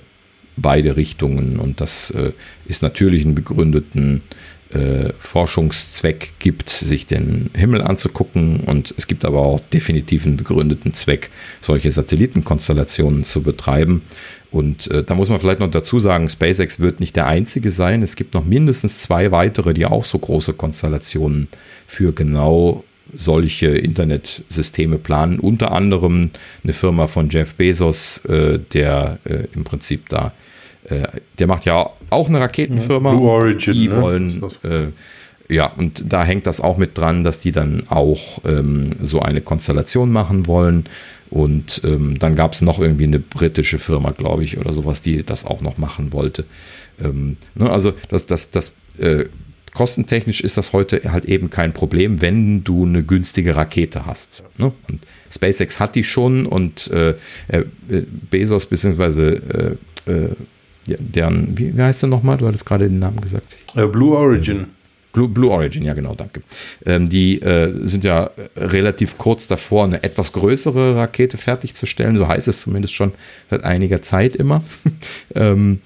beide 0.56 0.96
Richtungen 0.96 1.60
und 1.60 1.82
das 1.82 2.12
äh, 2.12 2.32
ist 2.66 2.82
natürlich 2.82 3.26
einen 3.26 3.36
begründeten 3.36 4.24
äh, 4.72 5.14
Forschungszweck 5.18 6.34
gibt, 6.40 6.70
sich 6.70 7.08
den 7.08 7.50
Himmel 7.56 7.82
anzugucken. 7.82 8.62
Und 8.62 8.94
es 8.98 9.08
gibt 9.08 9.26
aber 9.26 9.40
auch 9.40 9.60
definitiv 9.60 10.26
einen 10.26 10.38
begründeten 10.38 10.94
Zweck, 10.94 11.30
solche 11.62 11.92
Satellitenkonstellationen 11.92 13.24
zu 13.24 13.42
betreiben. 13.44 14.02
Und 14.52 14.90
äh, 14.92 15.04
da 15.04 15.16
muss 15.16 15.30
man 15.30 15.40
vielleicht 15.40 15.60
noch 15.60 15.72
dazu 15.72 16.00
sagen, 16.00 16.30
SpaceX 16.30 16.80
wird 16.80 17.00
nicht 17.00 17.16
der 17.16 17.28
einzige 17.28 17.72
sein. 17.72 18.04
Es 18.04 18.16
gibt 18.16 18.34
noch 18.34 18.46
mindestens 18.46 19.02
zwei 19.02 19.32
weitere, 19.32 19.74
die 19.74 19.86
auch 19.86 20.04
so 20.04 20.18
große 20.18 20.54
Konstellationen 20.54 21.48
für 21.86 22.14
genau 22.14 22.84
solche 23.16 23.68
Internetsysteme 23.68 24.98
planen. 24.98 25.40
Unter 25.40 25.72
anderem 25.72 26.32
eine 26.64 26.74
Firma 26.74 27.08
von 27.08 27.30
Jeff 27.30 27.56
Bezos, 27.56 28.18
äh, 28.26 28.60
der 28.60 29.20
äh, 29.24 29.48
im 29.54 29.64
Prinzip 29.64 30.10
da 30.10 30.34
der 31.40 31.48
macht 31.48 31.66
ja 31.66 31.90
auch 32.10 32.30
eine 32.30 32.40
Raketenfirma. 32.40 33.12
Blue 33.12 33.30
Origin. 33.30 33.74
Die 33.74 33.88
ne? 33.88 34.02
wollen, 34.02 34.44
äh, 34.64 35.54
ja, 35.54 35.68
und 35.68 36.12
da 36.12 36.24
hängt 36.24 36.48
das 36.48 36.62
auch 36.62 36.78
mit 36.78 36.98
dran, 36.98 37.24
dass 37.24 37.40
die 37.40 37.52
dann 37.52 37.84
auch 37.90 38.40
ähm, 38.46 38.92
so 39.02 39.22
eine 39.22 39.42
Konstellation 39.42 40.12
machen 40.12 40.48
wollen. 40.48 40.86
Und 41.30 41.82
ähm, 41.84 42.20
dann 42.20 42.36
gab 42.36 42.54
es 42.54 42.62
noch 42.62 42.80
irgendwie 42.80 43.04
eine 43.04 43.20
britische 43.20 43.80
Firma, 43.80 44.12
glaube 44.12 44.44
ich, 44.44 44.58
oder 44.58 44.72
sowas, 44.72 45.02
die 45.02 45.24
das 45.24 45.46
auch 45.46 45.62
noch 45.62 45.78
machen 45.78 46.14
wollte. 46.14 46.46
Ähm, 47.04 47.38
ne, 47.56 47.70
also 47.70 47.94
das, 48.10 48.26
das, 48.26 48.50
das 48.52 48.74
äh, 48.98 49.26
kostentechnisch 49.74 50.40
ist 50.42 50.58
das 50.58 50.72
heute 50.72 51.12
halt 51.12 51.26
eben 51.26 51.50
kein 51.50 51.74
Problem, 51.74 52.22
wenn 52.22 52.64
du 52.64 52.86
eine 52.86 53.04
günstige 53.04 53.58
Rakete 53.58 54.06
hast. 54.06 54.44
Ne? 54.58 54.72
Und 54.88 55.06
SpaceX 55.30 55.82
hat 55.82 55.96
die 55.96 56.06
schon 56.06 56.46
und 56.46 56.90
äh, 56.92 57.16
äh 57.50 57.64
Bezos 58.30 58.66
bzw 58.66 59.76
deren, 60.88 61.58
wie, 61.58 61.76
wie 61.76 61.82
heißt 61.82 62.04
der 62.04 62.10
nochmal? 62.10 62.38
Du 62.38 62.48
hattest 62.48 62.66
gerade 62.66 62.88
den 62.88 63.00
Namen 63.00 63.22
gesagt. 63.22 63.58
Uh, 63.76 63.88
Blue 63.88 64.16
Origin. 64.16 64.68
Blue, 65.14 65.28
Blue, 65.28 65.50
Origin, 65.50 65.84
ja 65.84 65.96
genau, 65.96 66.14
danke. 66.14 66.42
Ähm, 66.86 67.10
die 67.10 67.42
äh, 67.42 67.74
sind 67.88 68.04
ja 68.04 68.30
relativ 68.56 69.18
kurz 69.18 69.48
davor, 69.48 69.86
eine 69.86 70.04
etwas 70.04 70.32
größere 70.32 70.96
Rakete 70.96 71.40
fertigzustellen, 71.40 72.16
so 72.16 72.28
heißt 72.28 72.48
es 72.48 72.62
zumindest 72.62 72.94
schon 72.94 73.14
seit 73.50 73.64
einiger 73.64 74.04
Zeit 74.04 74.36
immer. 74.36 74.64
ähm, 75.36 75.80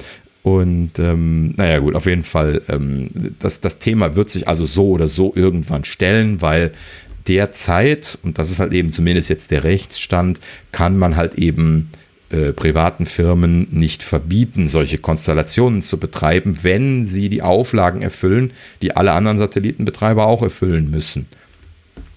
und 0.43 0.99
ähm, 0.99 1.53
naja 1.55 1.80
gut, 1.80 1.95
auf 1.95 2.07
jeden 2.07 2.23
Fall, 2.23 2.61
ähm, 2.67 3.07
das, 3.39 3.61
das 3.61 3.80
Thema 3.80 4.15
wird 4.17 4.30
sich 4.30 4.49
also 4.49 4.65
so 4.65 4.89
oder 4.89 5.07
so 5.07 5.31
irgendwann 5.33 5.85
stellen, 5.85 6.41
weil 6.41 6.71
derzeit, 7.27 8.17
und 8.23 8.38
das 8.38 8.51
ist 8.51 8.59
halt 8.59 8.73
eben 8.73 8.91
zumindest 8.91 9.30
jetzt 9.30 9.51
der 9.51 9.63
Rechtsstand, 9.63 10.41
kann 10.71 10.97
man 10.97 11.15
halt 11.15 11.35
eben 11.35 11.89
äh, 12.31 12.53
privaten 12.53 13.05
Firmen 13.05 13.67
nicht 13.71 14.03
verbieten, 14.03 14.67
solche 14.67 14.97
Konstellationen 14.97 15.81
zu 15.81 15.99
betreiben, 15.99 16.59
wenn 16.61 17.05
sie 17.05 17.29
die 17.29 17.41
Auflagen 17.41 18.01
erfüllen, 18.01 18.51
die 18.81 18.95
alle 18.95 19.11
anderen 19.11 19.37
Satellitenbetreiber 19.37 20.25
auch 20.25 20.41
erfüllen 20.41 20.89
müssen. 20.89 21.27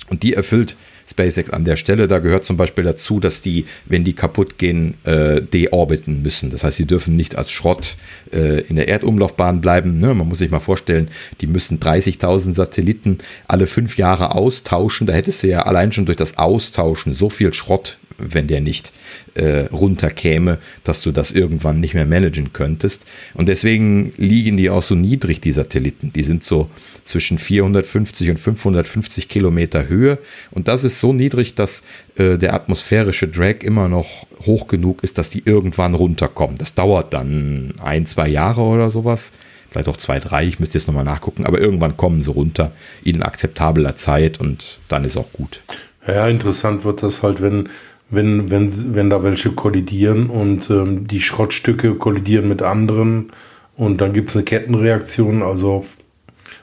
Und 0.09 0.23
die 0.23 0.35
erfüllt 0.35 0.77
SpaceX 1.09 1.51
an 1.51 1.65
der 1.65 1.77
Stelle. 1.77 2.09
Da 2.09 2.19
gehört 2.19 2.45
zum 2.45 2.57
Beispiel 2.57 2.85
dazu, 2.85 3.21
dass 3.21 3.43
die, 3.43 3.67
wenn 3.87 4.05
die 4.05 4.15
kaputt 4.15 4.59
gehen, 4.59 4.95
äh, 5.05 5.43
deorbiten 5.43 6.23
müssen. 6.23 6.51
Das 6.51 6.65
heißt, 6.65 6.77
sie 6.77 6.87
dürfen 6.87 7.17
nicht 7.17 7.37
als 7.37 7.51
Schrott 7.51 7.97
äh, 8.33 8.61
in 8.63 8.77
der 8.77 8.89
Erdumlaufbahn 8.89 9.61
bleiben. 9.61 9.99
Ne? 9.99 10.15
Man 10.15 10.29
muss 10.29 10.39
sich 10.39 10.51
mal 10.51 10.61
vorstellen, 10.61 11.09
die 11.41 11.47
müssen 11.47 11.81
30.000 11.81 12.55
Satelliten 12.55 13.19
alle 13.49 13.67
fünf 13.67 13.97
Jahre 13.97 14.35
austauschen. 14.35 15.07
Da 15.07 15.13
hättest 15.13 15.43
du 15.43 15.49
ja 15.49 15.63
allein 15.63 15.93
schon 15.93 16.07
durch 16.07 16.17
das 16.17 16.39
Austauschen 16.39 17.15
so 17.15 17.29
viel 17.29 17.53
Schrott 17.53 17.99
wenn 18.19 18.47
der 18.47 18.61
nicht 18.61 18.93
äh, 19.35 19.67
runterkäme, 19.67 20.59
dass 20.85 21.03
du 21.03 21.13
das 21.13 21.33
irgendwann 21.33 21.81
nicht 21.81 21.95
mehr 21.95 22.07
managen 22.07 22.53
könntest. 22.53 23.07
Und 23.35 23.49
deswegen 23.49 24.13
liegen 24.17 24.57
die 24.57 24.71
auch 24.71 24.83
so 24.83 24.95
niedrig, 24.95 25.41
die 25.41 25.53
Satelliten. 25.53 26.13
Die 26.13 26.23
sind 26.23 26.45
so 26.45 26.71
zwischen 27.03 27.39
450 27.39 28.31
und 28.31 28.39
550 28.39 29.29
Kilometer 29.29 29.89
Höhe. 29.89 30.19
Und 30.51 30.69
das 30.69 30.85
ist 30.85 31.01
so 31.01 31.13
niedrig, 31.13 31.55
dass 31.55 31.83
äh, 32.17 32.39
der 32.39 32.55
atmosphärische 32.55 33.29
Drag 33.29 33.63
immer 33.63 33.89
noch 33.89 34.27
hoch 34.47 34.67
genug 34.67 35.03
ist, 35.03 35.19
dass 35.19 35.31
die 35.31 35.43
irgendwann 35.45 35.95
runterkommen. 35.95 36.59
Das 36.59 36.75
dauert 36.75 37.13
dann 37.13 37.75
ein, 37.83 38.07
zwei 38.07 38.29
Jahre 38.29 38.63
oder 38.63 38.91
sowas 38.91 39.33
vielleicht 39.75 39.89
auch 39.89 39.97
zwei, 39.97 40.21
drei, 40.21 40.47
ich 40.47 40.61
müsste 40.61 40.79
jetzt 40.79 40.87
nochmal 40.87 41.05
nachgucken, 41.05 41.47
aber 41.47 41.61
irgendwann 41.61 41.97
kommen 41.97 42.23
sie 42.23 42.31
runter 42.31 42.71
in 43.03 43.25
akzeptabler 43.25 43.97
Zeit 43.97 44.39
und 44.39 44.79
dann 44.87 45.03
ist 45.03 45.17
auch 45.17 45.33
gut. 45.33 45.63
Ja, 46.07 46.29
interessant 46.29 46.85
wird 46.85 47.03
das 47.03 47.25
halt, 47.25 47.43
wenn, 47.43 47.69
wenn, 48.11 48.51
wenn, 48.51 48.95
wenn 48.95 49.11
da 49.11 49.23
welche 49.23 49.51
kollidieren 49.51 50.29
und 50.31 50.71
ähm, 50.71 51.07
die 51.07 51.21
Schrottstücke 51.21 51.95
kollidieren 51.95 52.49
mit 52.49 52.63
anderen 52.63 53.33
und 53.77 54.01
dann 54.01 54.13
gibt 54.13 54.29
es 54.29 54.37
eine 54.37 54.45
Kettenreaktion. 54.45 55.43
Also 55.43 55.85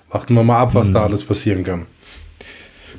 warten 0.10 0.34
wir 0.34 0.44
mal 0.44 0.60
ab, 0.60 0.74
was 0.74 0.88
hm. 0.88 0.94
da 0.94 1.03
alles 1.03 1.24
passieren 1.24 1.64
kann. 1.64 1.86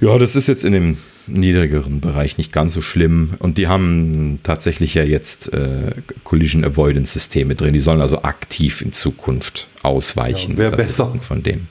Ja, 0.01 0.19
das 0.19 0.35
ist 0.35 0.49
jetzt 0.49 0.65
in 0.65 0.73
dem 0.73 0.97
niedrigeren 1.27 2.01
Bereich 2.01 2.39
nicht 2.39 2.53
ganz 2.53 2.73
so 2.73 2.81
schlimm. 2.81 3.35
Und 3.39 3.59
die 3.59 3.69
haben 3.69 4.41
tatsächlich 4.43 4.95
ja 4.95 5.05
jetzt 5.05 5.53
äh, 5.53 5.93
Collision 6.25 6.65
Avoidance 6.65 7.12
Systeme 7.12 7.55
drin. 7.55 7.73
Die 7.73 7.81
sollen 7.81 8.01
also 8.01 8.23
aktiv 8.23 8.83
in 8.83 8.93
Zukunft 8.93 9.69
ausweichen. 9.83 10.53
Ja, 10.53 10.59
Wäre 10.59 10.77
besser. 10.77 11.15
Von 11.21 11.43
denen. 11.43 11.69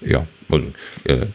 Ja, 0.00 0.26
und 0.48 0.74
äh, 1.04 1.26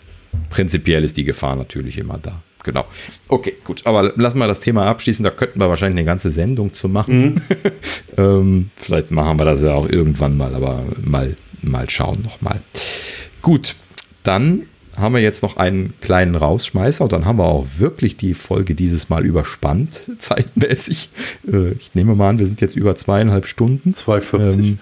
prinzipiell 0.50 1.03
ist 1.03 1.18
die 1.18 1.24
Gefahr 1.24 1.56
natürlich 1.56 1.98
immer 1.98 2.18
da. 2.18 2.42
Genau. 2.64 2.85
Okay, 3.27 3.56
gut. 3.64 3.85
Aber 3.85 4.14
lassen 4.16 4.40
wir 4.40 4.48
das 4.48 4.61
Thema 4.61 4.85
abschließen. 4.85 5.24
Da 5.24 5.32
könnten 5.32 5.59
wir 5.59 5.69
wahrscheinlich 5.69 6.00
eine 6.00 6.06
ganze 6.06 6.32
Sendung 6.32 6.74
zu 6.74 6.90
machen. 6.90 7.35
Mhm. 7.35 7.42
ähm, 8.17 8.69
vielleicht 8.77 9.11
machen 9.11 9.38
wir 9.40 9.45
das 9.45 9.61
ja 9.61 9.74
auch 9.74 9.88
irgendwann 9.88 10.38
mal, 10.38 10.56
aber 10.56 10.85
mal, 11.01 11.35
mal 11.61 11.90
schauen 11.90 12.22
nochmal. 12.22 12.61
Gut, 13.42 13.75
dann 14.24 14.67
haben 14.98 15.16
wir 15.16 15.22
jetzt 15.22 15.43
noch 15.43 15.58
einen 15.58 15.93
kleinen 16.01 16.35
Rausschmeißer 16.35 17.03
und 17.03 17.14
dann 17.14 17.25
haben 17.25 17.40
wir 17.40 17.45
auch 17.45 17.66
wirklich 17.77 18.16
die 18.16 18.33
Folge 18.33 18.75
dieses 18.75 19.09
Mal 19.09 19.25
überspannt, 19.25 20.08
zeitmäßig. 20.19 21.09
Äh, 21.51 21.72
ich 21.74 21.95
nehme 21.95 22.16
mal 22.16 22.30
an, 22.30 22.40
wir 22.40 22.45
sind 22.45 22.61
jetzt 22.61 22.75
über 22.75 22.95
zweieinhalb 22.95 23.48
Stunden. 23.48 23.92
2,40. 23.92 24.59
Ähm, 24.59 24.80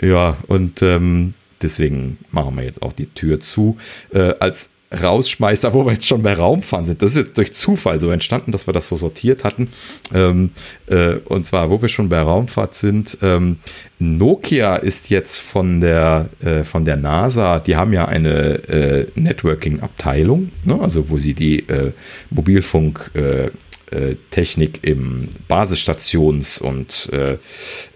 ja, 0.00 0.36
und 0.46 0.80
ähm, 0.82 1.34
deswegen 1.60 2.18
machen 2.30 2.56
wir 2.56 2.64
jetzt 2.64 2.82
auch 2.82 2.92
die 2.92 3.06
Tür 3.06 3.40
zu. 3.40 3.76
Äh, 4.12 4.34
als 4.38 4.70
rausschmeißt, 4.90 5.64
wo 5.74 5.84
wir 5.84 5.92
jetzt 5.92 6.06
schon 6.06 6.22
bei 6.22 6.32
Raumfahren 6.32 6.86
sind. 6.86 7.02
Das 7.02 7.10
ist 7.10 7.26
jetzt 7.26 7.36
durch 7.38 7.52
Zufall 7.52 8.00
so 8.00 8.10
entstanden, 8.10 8.52
dass 8.52 8.66
wir 8.66 8.72
das 8.72 8.88
so 8.88 8.96
sortiert 8.96 9.44
hatten. 9.44 9.68
Ähm, 10.14 10.50
äh, 10.86 11.16
und 11.26 11.44
zwar, 11.44 11.70
wo 11.70 11.82
wir 11.82 11.88
schon 11.88 12.08
bei 12.08 12.20
Raumfahrt 12.20 12.74
sind, 12.74 13.18
ähm, 13.22 13.58
Nokia 13.98 14.76
ist 14.76 15.10
jetzt 15.10 15.38
von 15.38 15.80
der, 15.80 16.30
äh, 16.40 16.64
von 16.64 16.84
der 16.86 16.96
NASA, 16.96 17.58
die 17.60 17.76
haben 17.76 17.92
ja 17.92 18.06
eine 18.06 18.30
äh, 18.68 19.06
Networking-Abteilung, 19.14 20.50
ne? 20.64 20.80
also 20.80 21.10
wo 21.10 21.18
sie 21.18 21.34
die 21.34 21.68
äh, 21.68 21.92
Mobilfunk- 22.30 23.10
äh, 23.14 23.50
äh, 23.90 24.16
Technik 24.30 24.86
im 24.86 25.30
Basisstations- 25.48 26.60
und 26.60 27.10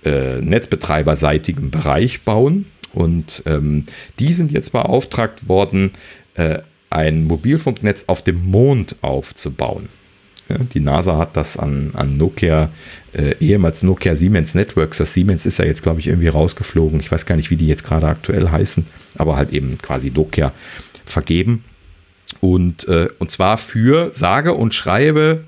Netzbetreiberseitigen 0.05 1.71
Bereich 1.71 2.23
bauen. 2.23 2.65
Und 2.95 3.43
ähm, 3.47 3.85
die 4.19 4.33
sind 4.33 4.53
jetzt 4.53 4.73
beauftragt 4.73 5.49
worden, 5.49 5.91
äh, 6.35 6.61
ein 6.93 7.25
Mobilfunknetz 7.25 8.05
auf 8.07 8.23
dem 8.23 8.45
Mond 8.51 8.97
aufzubauen. 9.03 9.89
Ja, 10.49 10.59
die 10.59 10.81
NASA 10.81 11.19
hat 11.19 11.37
das 11.37 11.57
an, 11.57 11.93
an 11.95 12.17
Nokia, 12.17 12.71
äh, 13.13 13.35
ehemals 13.41 13.83
Nokia 13.83 14.17
Siemens 14.17 14.55
Networks, 14.55 14.99
das 14.99 15.15
Siemens 15.15 15.47
ist 15.47 15.59
ja 15.59 15.65
jetzt, 15.65 15.83
glaube 15.83 16.01
ich, 16.01 16.09
irgendwie 16.09 16.29
rausgeflogen. 16.29 17.01
Ich 17.01 17.11
weiß 17.11 17.27
gar 17.27 17.37
nicht, 17.37 17.51
wie 17.51 17.57
die 17.57 17.69
jetzt 17.69 17.85
gerade 17.85 18.07
aktuell 18.07 18.51
heißen, 18.51 18.85
aber 19.17 19.37
halt 19.37 19.53
eben 19.53 19.79
quasi 19.79 20.11
Nokia 20.11 20.53
vergeben. 21.07 21.65
Und, 22.41 22.89
äh, 22.89 23.09
und 23.19 23.31
zwar 23.31 23.57
für, 23.57 24.13
sage 24.13 24.55
und 24.55 24.75
schreibe, 24.75 25.45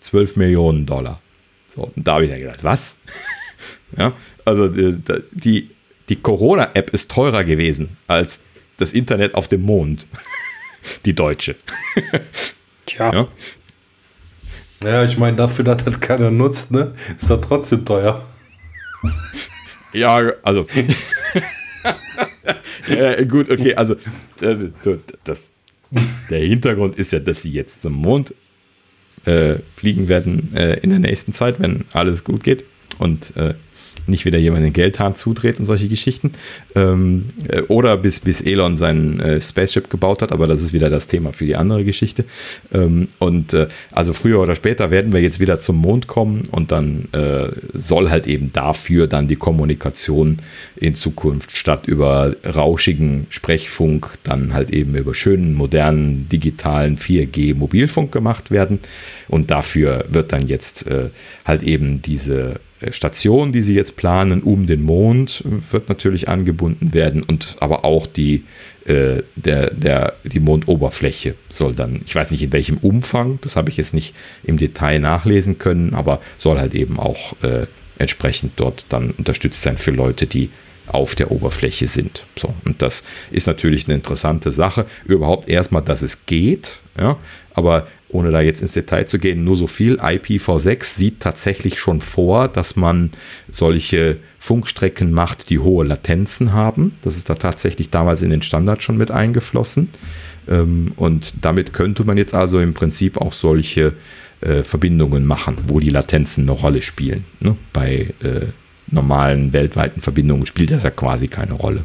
12 0.00 0.36
Millionen 0.36 0.86
Dollar. 0.86 1.20
So, 1.68 1.90
und 1.94 2.06
da 2.06 2.14
habe 2.14 2.24
ich 2.24 2.30
dann 2.30 2.40
gedacht, 2.40 2.62
was? 2.62 2.98
ja, 3.98 4.12
also 4.44 4.68
die, 4.68 4.98
die, 5.32 5.70
die 6.08 6.16
Corona-App 6.16 6.90
ist 6.90 7.10
teurer 7.10 7.44
gewesen 7.44 7.96
als 8.06 8.40
das 8.76 8.92
Internet 8.92 9.34
auf 9.34 9.48
dem 9.48 9.62
Mond 9.62 10.06
die 11.04 11.14
deutsche. 11.14 11.56
Tja. 12.86 13.12
Ja, 13.12 13.28
ja 14.82 15.04
ich 15.04 15.18
meine, 15.18 15.36
dafür, 15.36 15.64
dass 15.64 15.84
das 15.84 16.00
keiner 16.00 16.30
nutzt, 16.30 16.70
ne, 16.70 16.94
ist 17.18 17.30
das 17.30 17.40
trotzdem 17.40 17.84
teuer. 17.84 18.24
Ja, 19.92 20.20
also. 20.42 20.66
ja, 22.88 23.22
gut, 23.24 23.50
okay, 23.50 23.74
also 23.74 23.94
äh, 24.40 24.56
das, 25.22 25.52
der 26.30 26.40
Hintergrund 26.40 26.96
ist 26.96 27.12
ja, 27.12 27.20
dass 27.20 27.42
sie 27.42 27.52
jetzt 27.52 27.82
zum 27.82 27.92
Mond 27.92 28.34
äh, 29.24 29.58
fliegen 29.76 30.08
werden 30.08 30.54
äh, 30.56 30.80
in 30.80 30.90
der 30.90 30.98
nächsten 30.98 31.32
Zeit, 31.32 31.60
wenn 31.60 31.84
alles 31.92 32.24
gut 32.24 32.42
geht. 32.42 32.64
Und 32.98 33.36
äh, 33.36 33.54
nicht 34.06 34.24
wieder 34.24 34.38
jemand 34.38 34.64
den 34.64 34.72
Geldhahn 34.72 35.14
zudreht 35.14 35.58
und 35.58 35.64
solche 35.64 35.88
Geschichten. 35.88 36.32
Ähm, 36.74 37.26
äh, 37.48 37.62
oder 37.62 37.96
bis, 37.96 38.20
bis 38.20 38.40
Elon 38.40 38.76
sein 38.76 39.20
äh, 39.20 39.40
Spaceship 39.40 39.90
gebaut 39.90 40.22
hat, 40.22 40.32
aber 40.32 40.46
das 40.46 40.62
ist 40.62 40.72
wieder 40.72 40.90
das 40.90 41.06
Thema 41.06 41.32
für 41.32 41.46
die 41.46 41.56
andere 41.56 41.84
Geschichte. 41.84 42.24
Ähm, 42.72 43.08
und 43.18 43.54
äh, 43.54 43.68
also 43.92 44.12
früher 44.12 44.40
oder 44.40 44.54
später 44.54 44.90
werden 44.90 45.12
wir 45.12 45.20
jetzt 45.20 45.40
wieder 45.40 45.58
zum 45.58 45.76
Mond 45.76 46.06
kommen 46.06 46.42
und 46.50 46.72
dann 46.72 47.08
äh, 47.12 47.48
soll 47.72 48.10
halt 48.10 48.26
eben 48.26 48.52
dafür 48.52 49.06
dann 49.06 49.28
die 49.28 49.36
Kommunikation 49.36 50.38
in 50.76 50.94
Zukunft 50.94 51.56
statt 51.56 51.86
über 51.86 52.34
rauschigen 52.44 53.26
Sprechfunk 53.30 54.18
dann 54.22 54.54
halt 54.54 54.70
eben 54.70 54.94
über 54.94 55.14
schönen, 55.14 55.54
modernen, 55.54 56.28
digitalen 56.28 56.98
4G 56.98 57.54
Mobilfunk 57.54 58.12
gemacht 58.12 58.50
werden. 58.50 58.80
Und 59.28 59.50
dafür 59.50 60.04
wird 60.08 60.32
dann 60.32 60.46
jetzt 60.46 60.86
äh, 60.86 61.10
halt 61.44 61.62
eben 61.62 62.02
diese 62.02 62.60
Station, 62.92 63.52
die 63.52 63.60
sie 63.60 63.74
jetzt 63.74 63.96
planen, 63.96 64.42
um 64.42 64.66
den 64.66 64.82
Mond, 64.82 65.44
wird 65.70 65.88
natürlich 65.88 66.28
angebunden 66.28 66.92
werden 66.94 67.22
und 67.22 67.56
aber 67.60 67.84
auch 67.84 68.06
die, 68.06 68.44
äh, 68.86 69.22
der, 69.36 69.72
der, 69.72 70.14
die 70.24 70.40
Mondoberfläche 70.40 71.34
soll 71.48 71.74
dann, 71.74 72.00
ich 72.04 72.14
weiß 72.14 72.30
nicht 72.30 72.42
in 72.42 72.52
welchem 72.52 72.78
Umfang, 72.78 73.38
das 73.42 73.56
habe 73.56 73.70
ich 73.70 73.76
jetzt 73.76 73.94
nicht 73.94 74.14
im 74.42 74.58
Detail 74.58 74.98
nachlesen 74.98 75.58
können, 75.58 75.94
aber 75.94 76.20
soll 76.36 76.58
halt 76.58 76.74
eben 76.74 76.98
auch 76.98 77.34
äh, 77.42 77.66
entsprechend 77.98 78.52
dort 78.56 78.86
dann 78.88 79.12
unterstützt 79.12 79.62
sein 79.62 79.76
für 79.76 79.90
Leute, 79.90 80.26
die 80.26 80.50
auf 80.86 81.14
der 81.14 81.30
Oberfläche 81.30 81.86
sind. 81.86 82.24
So, 82.36 82.54
und 82.64 82.82
das 82.82 83.04
ist 83.30 83.46
natürlich 83.46 83.86
eine 83.86 83.94
interessante 83.94 84.50
Sache. 84.50 84.86
Überhaupt 85.06 85.48
erstmal, 85.48 85.82
dass 85.82 86.02
es 86.02 86.26
geht, 86.26 86.80
ja, 86.98 87.16
aber 87.54 87.86
ohne 88.14 88.30
da 88.30 88.40
jetzt 88.40 88.62
ins 88.62 88.72
Detail 88.72 89.06
zu 89.06 89.18
gehen, 89.18 89.44
nur 89.44 89.56
so 89.56 89.66
viel. 89.66 89.96
IPv6 90.00 90.84
sieht 90.84 91.20
tatsächlich 91.20 91.78
schon 91.78 92.00
vor, 92.00 92.46
dass 92.48 92.76
man 92.76 93.10
solche 93.48 94.18
Funkstrecken 94.38 95.10
macht, 95.10 95.50
die 95.50 95.58
hohe 95.58 95.84
Latenzen 95.84 96.52
haben. 96.52 96.94
Das 97.02 97.16
ist 97.16 97.28
da 97.28 97.34
tatsächlich 97.34 97.90
damals 97.90 98.22
in 98.22 98.30
den 98.30 98.42
Standard 98.42 98.82
schon 98.82 98.96
mit 98.96 99.10
eingeflossen. 99.10 99.88
Ähm, 100.48 100.92
und 100.96 101.44
damit 101.44 101.72
könnte 101.72 102.04
man 102.04 102.16
jetzt 102.16 102.34
also 102.34 102.60
im 102.60 102.72
Prinzip 102.72 103.18
auch 103.18 103.32
solche 103.32 103.94
äh, 104.40 104.62
Verbindungen 104.62 105.26
machen, 105.26 105.56
wo 105.66 105.80
die 105.80 105.90
Latenzen 105.90 106.44
eine 106.44 106.52
Rolle 106.52 106.82
spielen. 106.82 107.24
Ne? 107.40 107.56
Bei 107.72 108.14
äh, 108.22 108.46
normalen 108.86 109.52
weltweiten 109.52 110.02
Verbindungen 110.02 110.46
spielt 110.46 110.70
das 110.70 110.84
ja 110.84 110.90
quasi 110.90 111.26
keine 111.26 111.54
Rolle. 111.54 111.84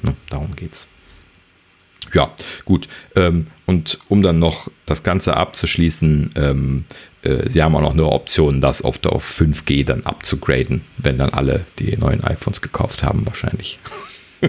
Ne? 0.00 0.14
Darum 0.30 0.56
geht's 0.56 0.88
ja, 2.14 2.30
gut. 2.64 2.88
Ähm, 3.14 3.48
und 3.66 3.98
um 4.08 4.22
dann 4.22 4.38
noch 4.38 4.70
das 4.86 5.02
Ganze 5.02 5.36
abzuschließen, 5.36 6.30
ähm, 6.36 6.84
äh, 7.22 7.48
sie 7.48 7.62
haben 7.62 7.74
auch 7.76 7.82
noch 7.82 7.92
eine 7.92 8.06
Option, 8.06 8.60
das 8.60 8.82
auf, 8.82 9.04
auf 9.06 9.40
5G 9.40 9.84
dann 9.84 10.04
abzugraden, 10.04 10.82
wenn 10.96 11.18
dann 11.18 11.30
alle 11.30 11.66
die 11.78 11.96
neuen 11.96 12.24
iPhones 12.24 12.62
gekauft 12.62 13.02
haben, 13.02 13.26
wahrscheinlich. 13.26 13.78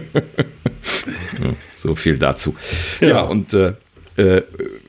so 1.75 1.95
viel 1.95 2.17
dazu. 2.17 2.55
Ja, 3.01 3.07
ja 3.07 3.21
und 3.21 3.53
äh, 3.53 3.73
äh, 4.17 4.43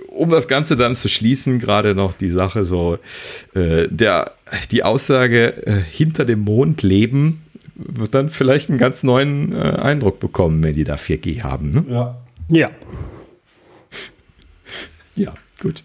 um 0.08 0.30
das 0.30 0.48
Ganze 0.48 0.76
dann 0.76 0.96
zu 0.96 1.08
schließen, 1.08 1.58
gerade 1.58 1.94
noch 1.94 2.12
die 2.12 2.30
Sache 2.30 2.64
so, 2.64 2.98
äh, 3.54 3.88
der, 3.88 4.32
die 4.70 4.82
Aussage, 4.82 5.66
äh, 5.66 5.80
hinter 5.90 6.24
dem 6.24 6.40
Mond 6.40 6.82
leben, 6.82 7.42
wird 7.74 8.14
dann 8.14 8.28
vielleicht 8.28 8.68
einen 8.68 8.78
ganz 8.78 9.02
neuen 9.02 9.52
äh, 9.52 9.56
Eindruck 9.56 10.20
bekommen, 10.20 10.62
wenn 10.62 10.74
die 10.74 10.84
da 10.84 10.96
4G 10.96 11.42
haben. 11.42 11.70
Ne? 11.70 11.84
Ja. 11.88 12.18
Ja. 12.50 12.68
Ja, 15.14 15.34
gut. 15.60 15.84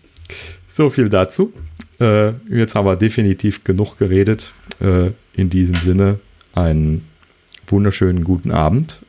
So 0.68 0.90
viel 0.90 1.10
dazu. 1.10 1.54
Äh, 2.00 2.32
jetzt 2.50 2.76
haben 2.76 2.86
wir 2.86 2.96
definitiv 2.96 3.64
genug 3.64 3.98
geredet. 3.98 4.54
Äh, 4.82 5.12
in 5.36 5.50
diesem 5.50 5.76
Sinne 5.78 6.20
einen 6.54 7.08
wunderschönen 7.68 8.24
guten 8.24 8.52
Abend 8.52 9.06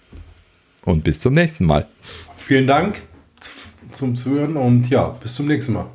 und 0.85 1.03
bis 1.03 1.21
zum 1.21 1.33
nächsten 1.33 1.65
Mal. 1.67 1.87
Vielen 2.37 2.67
Dank 2.67 3.03
zum 3.91 4.15
Zuhören 4.15 4.57
und 4.57 4.89
ja, 4.91 5.09
bis 5.09 5.35
zum 5.35 5.47
nächsten 5.47 5.73
Mal. 5.73 5.87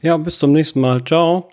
Ja, 0.00 0.16
bis 0.16 0.38
zum 0.38 0.52
nächsten 0.52 0.80
Mal. 0.80 1.04
Ciao. 1.04 1.50